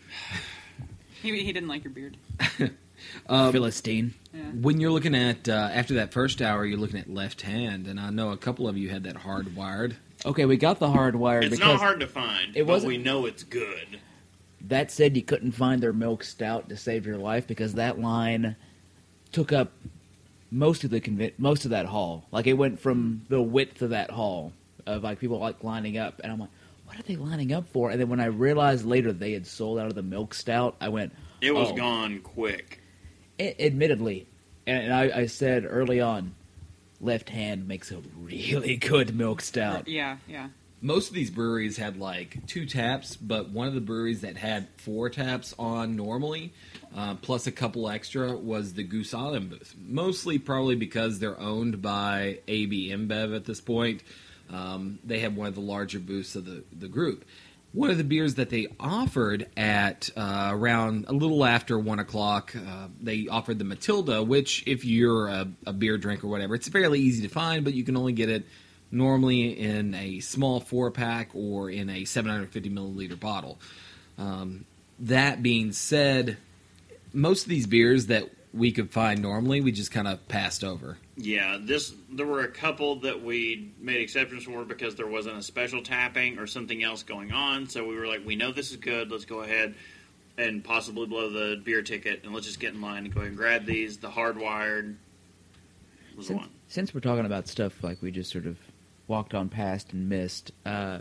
He, 1.21 1.41
he 1.43 1.51
didn't 1.53 1.69
like 1.69 1.83
your 1.83 1.91
beard. 1.91 2.17
Philistine. 3.27 4.13
Yeah. 4.31 4.41
When 4.61 4.79
you're 4.79 4.91
looking 4.91 5.15
at 5.15 5.49
uh, 5.49 5.69
after 5.73 5.95
that 5.95 6.11
first 6.13 6.39
hour, 6.41 6.65
you're 6.65 6.77
looking 6.77 6.99
at 6.99 7.09
left 7.09 7.41
hand, 7.41 7.87
and 7.87 7.99
I 7.99 8.11
know 8.11 8.29
a 8.31 8.37
couple 8.37 8.67
of 8.67 8.77
you 8.77 8.89
had 8.89 9.03
that 9.05 9.15
hardwired. 9.15 9.95
Okay, 10.25 10.45
we 10.45 10.57
got 10.57 10.79
the 10.79 10.87
hardwired 10.87 11.43
It's 11.45 11.55
because 11.55 11.73
not 11.73 11.79
hard 11.79 11.99
to 12.01 12.07
find, 12.07 12.55
it 12.55 12.67
but 12.67 12.73
wasn't- 12.73 12.89
we 12.89 12.97
know 12.97 13.25
it's 13.25 13.43
good. 13.43 13.99
that 14.67 14.91
said 14.91 15.15
you 15.15 15.23
couldn't 15.23 15.53
find 15.53 15.81
their 15.81 15.93
milk 15.93 16.23
stout 16.23 16.69
to 16.69 16.77
save 16.77 17.05
your 17.07 17.17
life 17.17 17.47
because 17.47 17.73
that 17.73 17.99
line 17.99 18.55
took 19.31 19.51
up 19.51 19.71
most 20.51 20.83
of 20.83 20.89
the 20.91 21.01
convi- 21.01 21.33
most 21.39 21.65
of 21.65 21.71
that 21.71 21.87
hall. 21.87 22.25
Like 22.31 22.45
it 22.47 22.53
went 22.53 22.79
from 22.79 23.23
the 23.29 23.41
width 23.41 23.81
of 23.81 23.89
that 23.91 24.11
hall 24.11 24.53
of 24.85 25.03
like 25.03 25.19
people 25.19 25.39
like 25.39 25.63
lining 25.63 25.97
up, 25.97 26.21
and 26.23 26.31
I'm 26.31 26.39
like, 26.39 26.49
what 26.95 27.03
are 27.05 27.07
they 27.07 27.15
lining 27.15 27.51
up 27.53 27.67
for? 27.69 27.91
And 27.91 27.99
then 27.99 28.09
when 28.09 28.19
I 28.19 28.25
realized 28.25 28.85
later 28.85 29.11
they 29.13 29.33
had 29.33 29.45
sold 29.47 29.79
out 29.79 29.87
of 29.87 29.95
the 29.95 30.03
milk 30.03 30.33
stout, 30.33 30.75
I 30.79 30.89
went, 30.89 31.13
It 31.41 31.53
was 31.53 31.69
Oh. 31.71 31.75
gone 31.75 32.19
quick. 32.21 32.81
A- 33.39 33.65
admittedly, 33.65 34.27
and 34.65 34.93
I, 34.93 35.19
I 35.21 35.25
said 35.25 35.65
early 35.67 35.99
on, 35.99 36.33
left 37.01 37.29
hand 37.29 37.67
makes 37.67 37.91
a 37.91 37.97
really 38.17 38.75
good 38.77 39.15
milk 39.15 39.41
stout. 39.41 39.87
Yeah, 39.87 40.17
yeah. 40.27 40.49
Most 40.81 41.09
of 41.09 41.15
these 41.15 41.31
breweries 41.31 41.77
had 41.77 41.97
like 41.97 42.45
two 42.47 42.65
taps, 42.65 43.15
but 43.15 43.49
one 43.49 43.67
of 43.67 43.73
the 43.73 43.81
breweries 43.81 44.21
that 44.21 44.37
had 44.37 44.67
four 44.77 45.09
taps 45.09 45.53
on 45.57 45.95
normally, 45.95 46.53
uh, 46.95 47.15
plus 47.15 47.47
a 47.47 47.51
couple 47.51 47.89
extra, 47.89 48.35
was 48.35 48.73
the 48.73 48.83
Goose 48.83 49.13
Island 49.13 49.49
booth. 49.49 49.73
Mostly 49.85 50.37
probably 50.37 50.75
because 50.75 51.17
they're 51.19 51.39
owned 51.39 51.81
by 51.81 52.39
AB 52.47 52.89
InBev 52.91 53.35
at 53.35 53.45
this 53.45 53.59
point. 53.61 54.03
Um, 54.51 54.99
they 55.03 55.19
have 55.19 55.35
one 55.35 55.47
of 55.47 55.55
the 55.55 55.61
larger 55.61 55.99
booths 55.99 56.35
of 56.35 56.45
the, 56.45 56.63
the 56.77 56.87
group. 56.87 57.25
One 57.73 57.89
of 57.89 57.97
the 57.97 58.05
beers 58.05 58.35
that 58.35 58.49
they 58.49 58.67
offered 58.79 59.49
at 59.57 60.09
uh, 60.15 60.49
around 60.53 61.05
a 61.09 61.13
little 61.13 61.43
after 61.43 61.77
one 61.77 61.99
o'clock, 61.99 62.55
uh, 62.55 62.87
they 63.01 63.27
offered 63.27 63.59
the 63.59 63.65
Matilda, 63.65 64.23
which, 64.23 64.63
if 64.65 64.85
you're 64.85 65.27
a, 65.27 65.47
a 65.65 65.73
beer 65.73 65.97
drinker 65.97 66.27
or 66.27 66.29
whatever, 66.29 66.55
it's 66.55 66.69
fairly 66.69 67.01
easy 67.01 67.27
to 67.27 67.33
find, 67.33 67.65
but 67.65 67.73
you 67.73 67.83
can 67.83 67.97
only 67.97 68.13
get 68.13 68.29
it 68.29 68.45
normally 68.91 69.59
in 69.59 69.93
a 69.93 70.21
small 70.21 70.61
four 70.61 70.89
pack 70.89 71.31
or 71.33 71.69
in 71.69 71.89
a 71.89 72.05
750 72.05 72.69
milliliter 72.69 73.19
bottle. 73.19 73.59
Um, 74.17 74.65
that 74.99 75.43
being 75.43 75.73
said, 75.73 76.37
most 77.11 77.43
of 77.43 77.49
these 77.49 77.67
beers 77.67 78.07
that 78.07 78.29
we 78.53 78.71
could 78.71 78.91
find 78.91 79.21
normally, 79.21 79.59
we 79.61 79.71
just 79.71 79.91
kind 79.91 80.07
of 80.07 80.25
passed 80.27 80.63
over. 80.63 80.97
Yeah, 81.17 81.57
this 81.61 81.93
there 82.11 82.25
were 82.25 82.41
a 82.41 82.47
couple 82.49 82.97
that 82.97 83.23
we 83.23 83.71
made 83.79 84.01
exceptions 84.01 84.43
for 84.43 84.65
because 84.65 84.95
there 84.95 85.07
wasn't 85.07 85.37
a 85.37 85.43
special 85.43 85.81
tapping 85.81 86.37
or 86.39 86.45
something 86.47 86.83
else 86.83 87.03
going 87.03 87.31
on. 87.31 87.69
So 87.69 87.87
we 87.87 87.95
were 87.95 88.05
like, 88.07 88.25
we 88.25 88.35
know 88.35 88.51
this 88.51 88.71
is 88.71 88.77
good. 88.77 89.09
Let's 89.11 89.23
go 89.25 89.39
ahead 89.41 89.75
and 90.37 90.61
possibly 90.61 91.05
blow 91.05 91.29
the 91.29 91.61
beer 91.63 91.81
ticket 91.81 92.23
and 92.25 92.33
let's 92.33 92.45
just 92.45 92.59
get 92.59 92.73
in 92.73 92.81
line 92.81 93.05
and 93.05 93.13
go 93.13 93.21
ahead 93.21 93.29
and 93.29 93.37
grab 93.37 93.65
these. 93.65 93.97
The 93.97 94.09
hardwired 94.09 94.95
was 96.17 96.27
Since, 96.27 96.39
one. 96.39 96.49
since 96.67 96.93
we're 96.93 96.99
talking 96.99 97.25
about 97.25 97.47
stuff 97.47 97.81
like 97.81 98.01
we 98.01 98.11
just 98.11 98.29
sort 98.31 98.45
of 98.45 98.57
walked 99.07 99.33
on 99.33 99.47
past 99.47 99.93
and 99.93 100.09
missed, 100.09 100.51
uh, 100.65 100.99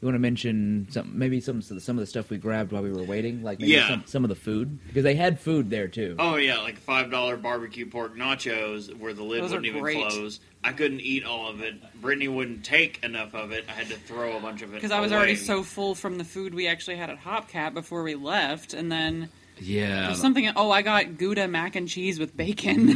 you 0.00 0.06
want 0.06 0.14
to 0.14 0.20
mention 0.20 0.86
some 0.90 1.18
maybe 1.18 1.40
some 1.40 1.60
some 1.60 1.96
of 1.96 2.00
the 2.00 2.06
stuff 2.06 2.30
we 2.30 2.38
grabbed 2.38 2.70
while 2.72 2.82
we 2.82 2.92
were 2.92 3.02
waiting, 3.02 3.42
like 3.42 3.58
maybe 3.58 3.72
Yeah. 3.72 3.88
some, 3.88 4.02
some 4.06 4.24
of 4.24 4.28
the 4.30 4.36
food 4.36 4.78
because 4.86 5.02
they 5.02 5.16
had 5.16 5.40
food 5.40 5.70
there 5.70 5.88
too. 5.88 6.14
Oh 6.18 6.36
yeah, 6.36 6.58
like 6.58 6.78
five 6.78 7.10
dollar 7.10 7.36
barbecue 7.36 7.84
pork 7.86 8.16
nachos 8.16 8.94
where 8.96 9.12
the 9.12 9.22
lid 9.24 9.42
Those 9.42 9.50
wouldn't 9.50 9.66
even 9.66 9.80
great. 9.82 9.96
close. 9.96 10.38
I 10.62 10.72
couldn't 10.72 11.00
eat 11.00 11.24
all 11.24 11.48
of 11.48 11.60
it. 11.62 11.74
Brittany 12.00 12.28
wouldn't 12.28 12.64
take 12.64 13.02
enough 13.04 13.34
of 13.34 13.52
it. 13.52 13.64
I 13.68 13.72
had 13.72 13.88
to 13.88 13.94
throw 13.96 14.36
a 14.36 14.40
bunch 14.40 14.62
of 14.62 14.70
it 14.70 14.74
Because 14.74 14.90
I 14.90 15.00
was 15.00 15.12
already 15.12 15.36
so 15.36 15.62
full 15.62 15.94
from 15.94 16.18
the 16.18 16.24
food 16.24 16.54
we 16.54 16.66
actually 16.68 16.96
had 16.96 17.10
at 17.10 17.18
Hopcat 17.20 17.74
before 17.74 18.02
we 18.02 18.14
left, 18.14 18.74
and 18.74 18.90
then 18.92 19.28
Yeah. 19.60 20.12
something. 20.14 20.48
Oh, 20.56 20.70
I 20.70 20.82
got 20.82 21.16
Gouda 21.18 21.48
mac 21.48 21.74
and 21.76 21.88
cheese 21.88 22.18
with 22.20 22.36
bacon. 22.36 22.88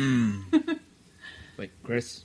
Mm. 0.52 0.78
Wait, 1.56 1.70
Chris. 1.84 2.24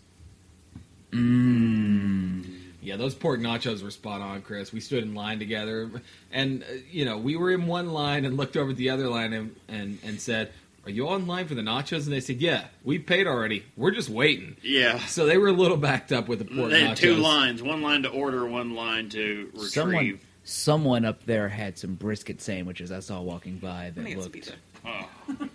Mm. 1.11 2.56
Yeah, 2.87 2.95
those 2.95 3.13
pork 3.13 3.39
nachos 3.41 3.83
were 3.83 3.91
spot 3.91 4.21
on, 4.21 4.41
Chris. 4.41 4.71
We 4.71 4.79
stood 4.79 5.03
in 5.03 5.13
line 5.13 5.39
together, 5.39 5.91
and 6.31 6.63
uh, 6.63 6.67
you 6.89 7.03
know 7.05 7.17
we 7.17 7.35
were 7.35 7.51
in 7.51 7.67
one 7.67 7.91
line 7.91 8.23
and 8.23 8.37
looked 8.37 8.55
over 8.55 8.71
at 8.71 8.77
the 8.77 8.89
other 8.89 9.07
line 9.09 9.33
and, 9.33 9.55
and 9.67 9.99
and 10.03 10.21
said, 10.21 10.51
"Are 10.85 10.89
you 10.89 11.07
on 11.09 11.27
line 11.27 11.47
for 11.47 11.55
the 11.55 11.61
nachos?" 11.61 12.05
And 12.05 12.13
they 12.13 12.21
said, 12.21 12.37
"Yeah, 12.37 12.65
we 12.85 12.97
paid 12.97 13.27
already. 13.27 13.65
We're 13.75 13.91
just 13.91 14.09
waiting." 14.09 14.55
Yeah. 14.63 14.99
So 14.99 15.25
they 15.25 15.37
were 15.37 15.49
a 15.49 15.51
little 15.53 15.75
backed 15.77 16.13
up 16.13 16.29
with 16.29 16.39
the 16.39 16.45
pork 16.45 16.71
They 16.71 16.83
nachos. 16.83 16.87
had 16.87 16.97
two 16.97 17.15
lines: 17.15 17.61
one 17.61 17.81
line 17.81 18.03
to 18.03 18.09
order, 18.09 18.45
one 18.47 18.73
line 18.73 19.09
to 19.09 19.49
retrieve. 19.53 19.71
Someone 19.71 20.19
someone 20.43 21.03
up 21.03 21.25
there 21.25 21.49
had 21.49 21.77
some 21.77 21.95
brisket 21.95 22.41
sandwiches 22.41 22.89
I 22.89 23.01
saw 23.01 23.21
walking 23.21 23.57
by 23.57 23.87
I 23.87 23.89
that 23.89 24.17
looked. 24.17 24.55
Oh. 24.85 25.49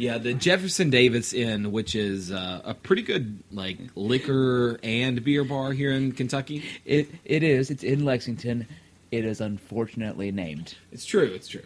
Yeah, 0.00 0.16
the 0.16 0.32
Jefferson 0.32 0.88
Davis 0.88 1.34
Inn, 1.34 1.72
which 1.72 1.94
is 1.94 2.32
uh, 2.32 2.62
a 2.64 2.72
pretty 2.72 3.02
good 3.02 3.42
like 3.52 3.76
liquor 3.94 4.80
and 4.82 5.22
beer 5.22 5.44
bar 5.44 5.72
here 5.72 5.92
in 5.92 6.12
Kentucky. 6.12 6.64
It 6.86 7.10
it 7.26 7.42
is. 7.42 7.70
It's 7.70 7.82
in 7.82 8.06
Lexington. 8.06 8.66
It 9.10 9.26
is 9.26 9.42
unfortunately 9.42 10.32
named. 10.32 10.74
It's 10.90 11.04
true. 11.04 11.30
It's 11.34 11.48
true. 11.48 11.64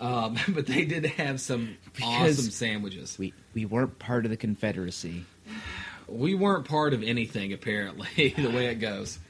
Um, 0.00 0.36
but 0.48 0.66
they 0.66 0.84
did 0.84 1.06
have 1.06 1.40
some 1.40 1.76
Because- 1.94 2.40
awesome 2.40 2.50
sandwiches. 2.50 3.16
We 3.18 3.34
we 3.54 3.66
weren't 3.66 4.00
part 4.00 4.24
of 4.24 4.32
the 4.32 4.36
Confederacy. 4.36 5.24
We 6.08 6.34
weren't 6.34 6.64
part 6.64 6.92
of 6.92 7.04
anything, 7.04 7.52
apparently, 7.52 8.34
the 8.36 8.50
way 8.50 8.66
it 8.66 8.80
goes. 8.80 9.20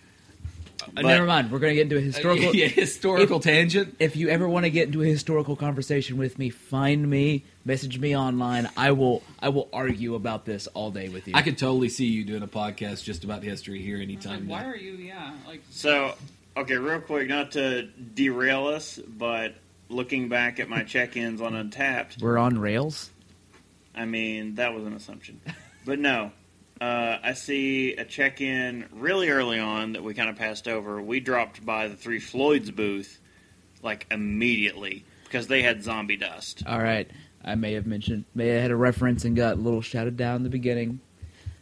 Uh, 0.96 1.02
never 1.02 1.26
mind. 1.26 1.50
We're 1.50 1.58
going 1.58 1.72
to 1.72 1.74
get 1.74 1.82
into 1.82 1.98
a 1.98 2.00
historical. 2.00 2.54
yeah, 2.54 2.68
historical 2.68 3.38
tangent. 3.38 3.96
If 3.98 4.16
you 4.16 4.30
ever 4.30 4.48
want 4.48 4.64
to 4.64 4.70
get 4.70 4.86
into 4.86 5.02
a 5.02 5.06
historical 5.06 5.56
conversation 5.56 6.16
with 6.16 6.38
me, 6.38 6.48
find 6.48 7.08
me, 7.10 7.44
message 7.64 7.98
me 7.98 8.16
online. 8.16 8.68
I 8.76 8.92
will 8.92 9.22
I 9.40 9.48
will 9.48 9.68
argue 9.72 10.14
about 10.14 10.44
this 10.44 10.66
all 10.68 10.90
day 10.90 11.08
with 11.08 11.28
you. 11.28 11.34
I 11.36 11.42
could 11.42 11.58
totally 11.58 11.88
see 11.88 12.06
you 12.06 12.24
doing 12.24 12.42
a 12.42 12.48
podcast 12.48 13.04
just 13.04 13.24
about 13.24 13.42
history 13.42 13.82
here 13.82 13.98
anytime. 13.98 14.48
Why 14.48 14.62
now. 14.62 14.68
are 14.70 14.76
you? 14.76 14.92
Yeah, 14.92 15.34
like 15.46 15.62
So, 15.70 16.14
okay, 16.56 16.76
real 16.76 17.00
quick, 17.00 17.28
not 17.28 17.52
to 17.52 17.82
derail 17.82 18.66
us, 18.66 18.98
but 18.98 19.54
looking 19.88 20.28
back 20.28 20.60
at 20.60 20.68
my 20.68 20.84
check-ins 20.84 21.40
on 21.40 21.52
Untappd, 21.52 22.22
We're 22.22 22.38
on 22.38 22.58
rails. 22.58 23.10
I 23.94 24.04
mean 24.04 24.54
that 24.54 24.74
was 24.74 24.84
an 24.84 24.94
assumption, 24.94 25.40
but 25.84 25.98
no. 25.98 26.32
Uh, 26.80 27.18
I 27.22 27.34
see 27.34 27.92
a 27.92 28.06
check-in 28.06 28.86
really 28.90 29.28
early 29.28 29.58
on 29.58 29.92
that 29.92 30.02
we 30.02 30.14
kind 30.14 30.30
of 30.30 30.36
passed 30.36 30.66
over. 30.66 31.02
We 31.02 31.20
dropped 31.20 31.66
by 31.66 31.88
the 31.88 31.94
Three 31.94 32.20
Floyds 32.20 32.70
booth 32.70 33.20
like 33.82 34.06
immediately 34.10 35.04
because 35.24 35.46
they 35.46 35.60
had 35.60 35.82
zombie 35.82 36.16
dust. 36.16 36.62
All 36.66 36.78
right. 36.80 37.10
I 37.44 37.54
may 37.54 37.72
have 37.74 37.86
mentioned, 37.86 38.24
may 38.34 38.48
have 38.48 38.62
had 38.62 38.70
a 38.70 38.76
reference 38.76 39.24
and 39.24 39.34
got 39.34 39.54
a 39.54 39.60
little 39.60 39.80
shouted 39.80 40.16
down 40.16 40.36
in 40.36 40.42
the 40.42 40.50
beginning. 40.50 41.00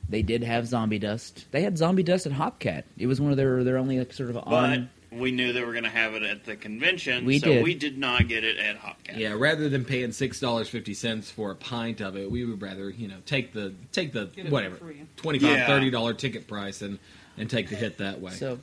They 0.08 0.22
did 0.22 0.42
have 0.42 0.66
zombie 0.66 0.98
dust. 0.98 1.44
They 1.50 1.62
had 1.62 1.76
zombie 1.78 2.02
dust 2.02 2.26
at 2.26 2.32
Hopcat. 2.32 2.84
It 2.96 3.06
was 3.06 3.20
one 3.20 3.30
of 3.30 3.36
their 3.36 3.62
their 3.62 3.76
only 3.78 3.98
like, 3.98 4.12
sort 4.12 4.30
of 4.30 4.36
But 4.36 4.46
on. 4.46 4.90
we 5.12 5.30
knew 5.30 5.52
they 5.52 5.62
were 5.62 5.72
going 5.72 5.84
to 5.84 5.90
have 5.90 6.14
it 6.14 6.22
at 6.22 6.46
the 6.46 6.56
convention, 6.56 7.26
We 7.26 7.38
so 7.38 7.46
did. 7.46 7.62
we 7.62 7.74
did 7.74 7.98
not 7.98 8.26
get 8.26 8.42
it 8.42 8.56
at 8.56 8.78
Hopcat. 8.80 9.18
Yeah, 9.18 9.34
rather 9.36 9.68
than 9.68 9.84
paying 9.84 10.12
six 10.12 10.40
dollars 10.40 10.68
fifty 10.68 10.94
cents 10.94 11.30
for 11.30 11.50
a 11.50 11.54
pint 11.54 12.00
of 12.00 12.16
it, 12.16 12.30
we 12.30 12.44
would 12.46 12.62
rather 12.62 12.88
you 12.90 13.06
know 13.06 13.18
take 13.26 13.52
the 13.52 13.74
take 13.92 14.12
the 14.14 14.26
Get 14.26 14.46
it 14.46 14.48
for 14.48 14.52
whatever 14.54 14.76
free. 14.76 15.02
twenty 15.16 15.38
five 15.38 15.50
Yeah. 15.58 15.66
thirty 15.66 15.90
dollar 15.90 16.14
ticket 16.14 16.48
price 16.48 16.80
and 16.82 16.98
and 17.36 17.48
take 17.50 17.68
the 17.68 17.76
hit 17.76 17.98
that 17.98 18.20
way. 18.20 18.32
So, 18.32 18.58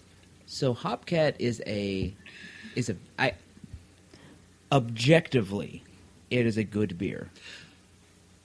so 0.48 0.74
Hopcat 0.74 1.36
is 1.40 1.62
a 1.68 2.12
is 2.76 2.90
a 2.90 2.96
I 3.20 3.34
objectively, 4.72 5.84
it 6.40 6.46
is 6.46 6.58
a 6.58 6.64
good 6.64 6.98
beer. 6.98 7.30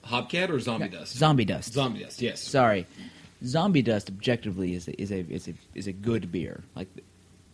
Hopcat 0.05 0.49
or 0.49 0.59
Zombie 0.59 0.89
Dust? 0.89 1.15
Zombie 1.15 1.45
dust. 1.45 1.73
Zombie 1.73 2.03
Dust. 2.03 2.21
Yes. 2.21 2.41
Sorry, 2.41 2.87
zombie 3.45 3.81
dust 3.83 4.09
objectively 4.09 4.73
is 4.73 4.87
a, 4.87 4.99
is 5.01 5.11
a 5.11 5.19
is 5.29 5.47
a 5.47 5.53
is 5.75 5.87
a 5.87 5.91
good 5.93 6.31
beer. 6.31 6.63
Like 6.75 6.87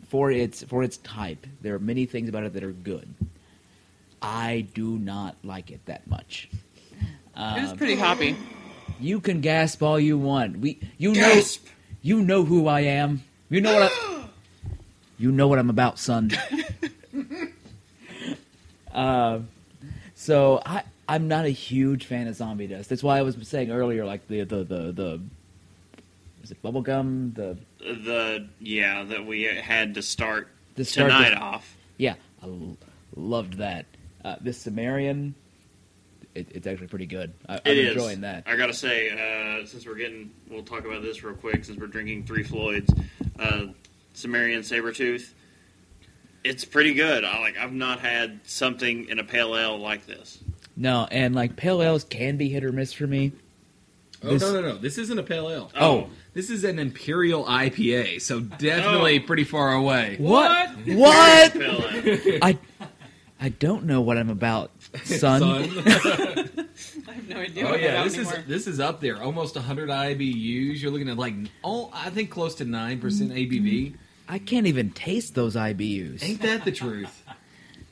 for 0.08 0.32
its 0.32 0.64
for 0.64 0.84
its 0.84 0.98
type, 0.98 1.46
there 1.62 1.76
are 1.76 1.80
many 1.80 2.06
things 2.06 2.30
about 2.30 2.44
it 2.44 2.54
that 2.54 2.64
are 2.64 2.72
good. 2.72 3.08
I 4.22 4.66
do 4.74 4.98
not 4.98 5.36
like 5.44 5.70
it 5.72 5.86
that 5.86 6.08
much. 6.08 6.50
it 7.36 7.62
was 7.62 7.72
Um, 7.72 7.78
pretty 7.78 7.96
hoppy. 7.96 8.36
you 9.00 9.20
can 9.20 9.42
gasp 9.42 9.84
all 9.84 10.00
you 10.00 10.18
want. 10.18 10.60
We 10.60 10.80
you 10.98 11.14
Gasp! 11.14 11.66
know 11.66 11.72
you 12.02 12.22
know 12.22 12.44
who 12.46 12.68
I 12.68 12.82
am. 12.82 13.24
You 13.50 13.60
know 13.62 13.74
what 13.78 13.92
I, 13.92 14.30
you 15.20 15.32
know 15.32 15.48
what 15.50 15.60
I'm 15.60 15.70
about, 15.70 16.00
son. 16.00 16.32
uh, 18.94 19.40
so 20.28 20.62
I 20.66 20.84
I'm 21.08 21.30
not 21.30 21.46
a 21.46 21.50
huge 21.50 22.06
fan 22.06 22.28
of 22.28 22.36
zombie 22.36 22.68
dust. 22.68 22.90
That's 22.90 23.02
why 23.02 23.18
I 23.18 23.22
was 23.22 23.38
saying 23.44 23.72
earlier, 23.72 24.04
like 24.04 24.28
the 24.28 24.44
the 24.44 24.58
the 24.66 24.92
the 24.92 25.22
is 26.44 26.52
it 26.52 26.62
bubblegum 26.62 27.34
the 27.34 27.58
The 27.80 28.50
yeah 28.60 29.06
that 29.06 29.26
we 29.26 29.44
had 29.44 29.94
to 29.94 30.02
start 30.02 30.50
The 30.76 30.84
start 30.84 31.12
tonight 31.12 31.34
off. 31.34 31.78
yeah 31.96 32.16
I 32.44 32.50
loved 33.16 33.60
that. 33.60 33.86
Uh, 34.26 34.36
this 34.42 34.58
Sumerian 34.58 35.34
it, 36.36 36.50
it's 36.52 36.68
actually 36.68 36.88
pretty 36.88 37.06
good. 37.06 37.32
I, 37.48 37.62
is. 37.64 37.94
enjoying 37.94 38.22
that. 38.22 38.44
I 38.46 38.58
gotta 38.58 38.74
say, 38.74 39.10
uh, 39.10 39.66
since 39.66 39.88
we're 39.88 39.96
getting, 39.96 40.30
we'll 40.52 40.62
talk 40.62 40.86
about 40.86 41.04
this 41.04 41.24
real 41.24 41.36
quick. 41.36 41.64
Since 41.64 41.80
we're 41.80 41.88
drinking 41.88 42.26
Three 42.26 42.44
Floyds, 42.44 42.94
uh, 43.40 43.68
Sumerian 44.14 44.62
Sabertooth, 44.62 45.32
it's 46.48 46.66
pretty 46.66 46.94
good. 46.94 47.24
I 47.24 47.40
like. 47.40 47.58
I've 47.58 47.74
not 47.74 48.00
had 48.00 48.40
something 48.44 49.08
in 49.10 49.20
a 49.20 49.24
pale 49.24 49.56
ale 49.56 49.78
like 49.78 50.06
this. 50.06 50.40
No, 50.76 51.08
and 51.12 51.34
like 51.36 51.56
pale 51.56 51.82
ales 51.82 52.04
can 52.04 52.38
be 52.38 52.50
hit 52.50 52.64
or 52.64 52.72
miss 52.72 52.94
for 52.94 53.08
me. 53.08 53.32
Oh 54.24 54.30
This- 54.30 54.42
no 54.42 54.54
no 54.54 54.62
no! 54.62 54.78
This 54.78 54.98
isn't 54.98 55.18
a 55.20 55.24
pale 55.24 55.50
ale. 55.50 55.72
Oh. 55.80 56.10
this 56.34 56.50
is 56.50 56.64
an 56.64 56.80
imperial 56.80 57.46
IPA, 57.46 58.22
so 58.22 58.40
definitely 58.40 59.20
Oh. 59.20 59.26
pretty 59.28 59.44
far 59.44 59.74
away. 59.74 60.16
What? 60.20 60.70
What? 60.88 61.52
I 62.42 62.58
I 63.40 63.50
don't 63.50 63.86
know 63.86 64.02
what 64.02 64.18
I'm 64.18 64.30
about, 64.32 64.72
son. 65.04 65.44
I 65.44 67.12
have 67.14 67.30
no 67.30 67.38
idea 67.38 67.66
oh 67.68 67.72
what 67.72 67.82
yeah, 67.82 67.92
that 67.92 68.04
this 68.06 68.18
is 68.18 68.32
this 68.48 68.68
is 68.68 68.80
up 68.80 69.02
there, 69.02 69.22
almost 69.22 69.56
100 69.56 69.90
IBUs. 69.90 70.82
You're 70.82 70.92
looking 70.92 71.10
at 71.10 71.18
like 71.18 71.36
oh, 71.64 71.90
I 71.94 72.10
think 72.10 72.30
close 72.32 72.56
to 72.56 72.66
nine 72.66 73.00
percent 73.00 73.32
ABV. 73.32 73.96
I 74.28 74.40
can't 74.40 74.68
even 74.68 74.92
taste 74.92 75.36
those 75.36 75.56
IBUs. 75.56 76.24
Ain't 76.24 76.42
that 76.42 76.66
the 76.66 76.72
truth? 76.72 77.24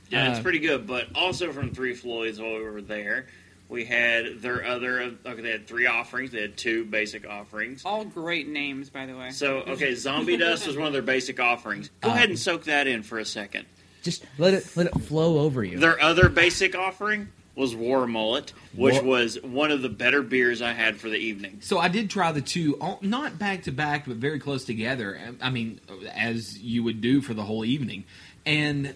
Yeah, 0.07 0.29
it's 0.29 0.39
Uh, 0.39 0.43
pretty 0.43 0.59
good. 0.59 0.86
But 0.86 1.07
also 1.15 1.51
from 1.51 1.71
Three 1.73 1.95
Floyds 1.95 2.39
while 2.39 2.53
we 2.53 2.61
were 2.61 2.81
there, 2.83 3.25
we 3.69 3.86
had 3.86 4.39
their 4.39 4.63
other. 4.63 5.01
Okay, 5.25 5.41
they 5.41 5.49
had 5.49 5.65
three 5.67 5.88
offerings. 5.88 6.29
They 6.29 6.41
had 6.41 6.55
two 6.57 6.86
basic 6.86 7.27
offerings. 7.27 7.81
All 7.83 8.05
great 8.05 8.47
names, 8.47 8.91
by 8.91 9.07
the 9.07 9.17
way. 9.17 9.31
So 9.31 9.61
okay, 9.63 9.95
Zombie 9.95 10.38
Dust 10.38 10.67
was 10.67 10.77
one 10.77 10.86
of 10.86 10.93
their 10.93 11.01
basic 11.01 11.39
offerings. 11.39 11.89
Go 12.01 12.11
Uh, 12.11 12.13
ahead 12.13 12.29
and 12.29 12.38
soak 12.38 12.65
that 12.65 12.86
in 12.86 13.01
for 13.01 13.17
a 13.17 13.25
second. 13.25 13.65
Just 14.03 14.23
let 14.38 14.53
it 14.53 14.67
let 14.77 14.86
it 14.86 15.01
flow 15.01 15.39
over 15.39 15.63
you. 15.63 15.79
Their 15.79 15.99
other 15.99 16.29
basic 16.29 16.75
offering 16.75 17.29
was 17.56 17.76
War 17.76 18.06
Mullet, 18.06 18.53
which 18.74 18.95
War- 18.95 19.03
was 19.03 19.41
one 19.41 19.72
of 19.72 19.82
the 19.82 19.89
better 19.89 20.22
beers 20.22 20.62
I 20.62 20.74
had 20.74 20.97
for 20.97 21.10
the 21.10 21.18
evening. 21.18 21.60
So 21.62 21.78
I 21.80 21.88
did 21.88 22.10
try 22.10 22.32
the 22.32 22.41
two, 22.41 22.78
all- 22.82 22.99
not 23.01 23.39
back 23.39 23.64
to 23.64 23.72
back, 23.72 24.06
but 24.06 24.18
very 24.18 24.39
close 24.39 24.66
together. 24.66 25.20
I 25.41 25.49
mean, 25.49 25.80
as 26.14 26.58
you 26.60 26.84
would 26.84 27.01
do 27.01 27.22
for 27.22 27.34
the 27.34 27.43
whole 27.43 27.64
evening. 27.64 28.03
And 28.45 28.95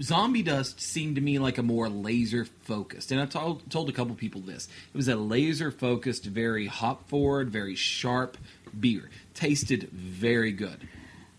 Zombie 0.00 0.42
Dust 0.42 0.80
seemed 0.80 1.14
to 1.16 1.20
me 1.20 1.38
like 1.38 1.58
a 1.58 1.62
more 1.62 1.88
laser 1.88 2.46
focused. 2.62 3.12
And 3.12 3.20
I 3.20 3.26
told 3.26 3.70
told 3.70 3.88
a 3.88 3.92
couple 3.92 4.14
people 4.14 4.40
this. 4.40 4.68
It 4.92 4.96
was 4.96 5.08
a 5.08 5.16
laser 5.16 5.70
focused, 5.70 6.24
very 6.24 6.66
hop 6.66 7.08
forward, 7.08 7.50
very 7.50 7.74
sharp 7.74 8.36
beer. 8.78 9.10
Tasted 9.34 9.90
very 9.92 10.52
good. 10.52 10.88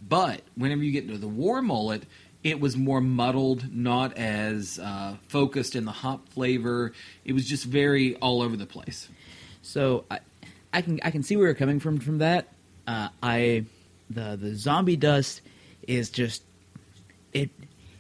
But 0.08 0.42
whenever 0.56 0.84
you 0.84 0.92
get 0.92 1.06
into 1.06 1.18
the 1.18 1.28
War 1.28 1.62
Mullet, 1.62 2.04
it 2.44 2.60
was 2.60 2.76
more 2.76 3.00
muddled, 3.02 3.74
not 3.74 4.18
as 4.18 4.80
uh, 4.80 5.16
focused 5.28 5.76
in 5.76 5.86
the 5.86 5.92
hop 5.92 6.28
flavor. 6.30 6.92
It 7.24 7.34
was 7.34 7.48
just 7.48 7.66
very 7.66 8.16
all 8.18 8.42
over 8.42 8.58
the 8.58 8.66
place. 8.66 9.08
So 9.62 10.04
I, 10.12 10.20
I 10.74 10.82
can 10.82 11.00
I 11.04 11.12
can 11.12 11.24
see 11.24 11.38
where 11.38 11.46
you're 11.48 11.56
coming 11.56 11.80
from 11.80 12.00
from 12.00 12.18
that. 12.20 12.48
Uh, 12.86 13.10
I 13.22 13.66
the 14.10 14.38
the 14.40 14.56
zombie 14.56 14.98
dust 14.98 15.42
is 15.88 16.10
just 16.10 16.44
it 17.32 17.50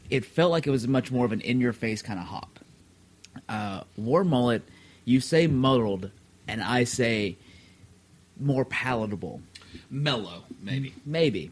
it 0.09 0.25
felt 0.25 0.51
like 0.51 0.67
it 0.67 0.71
was 0.71 0.87
much 0.87 1.11
more 1.11 1.25
of 1.25 1.31
an 1.31 1.41
in 1.41 1.61
your 1.61 1.73
face 1.73 2.01
kind 2.01 2.19
of 2.19 2.25
hop. 2.25 2.59
Uh, 3.47 3.83
War 3.97 4.23
mullet, 4.23 4.63
you 5.05 5.19
say 5.19 5.47
muddled, 5.47 6.11
and 6.47 6.61
I 6.61 6.83
say 6.83 7.37
more 8.39 8.65
palatable. 8.65 9.41
Mellow, 9.89 10.43
maybe. 10.61 10.93
Maybe. 11.05 11.49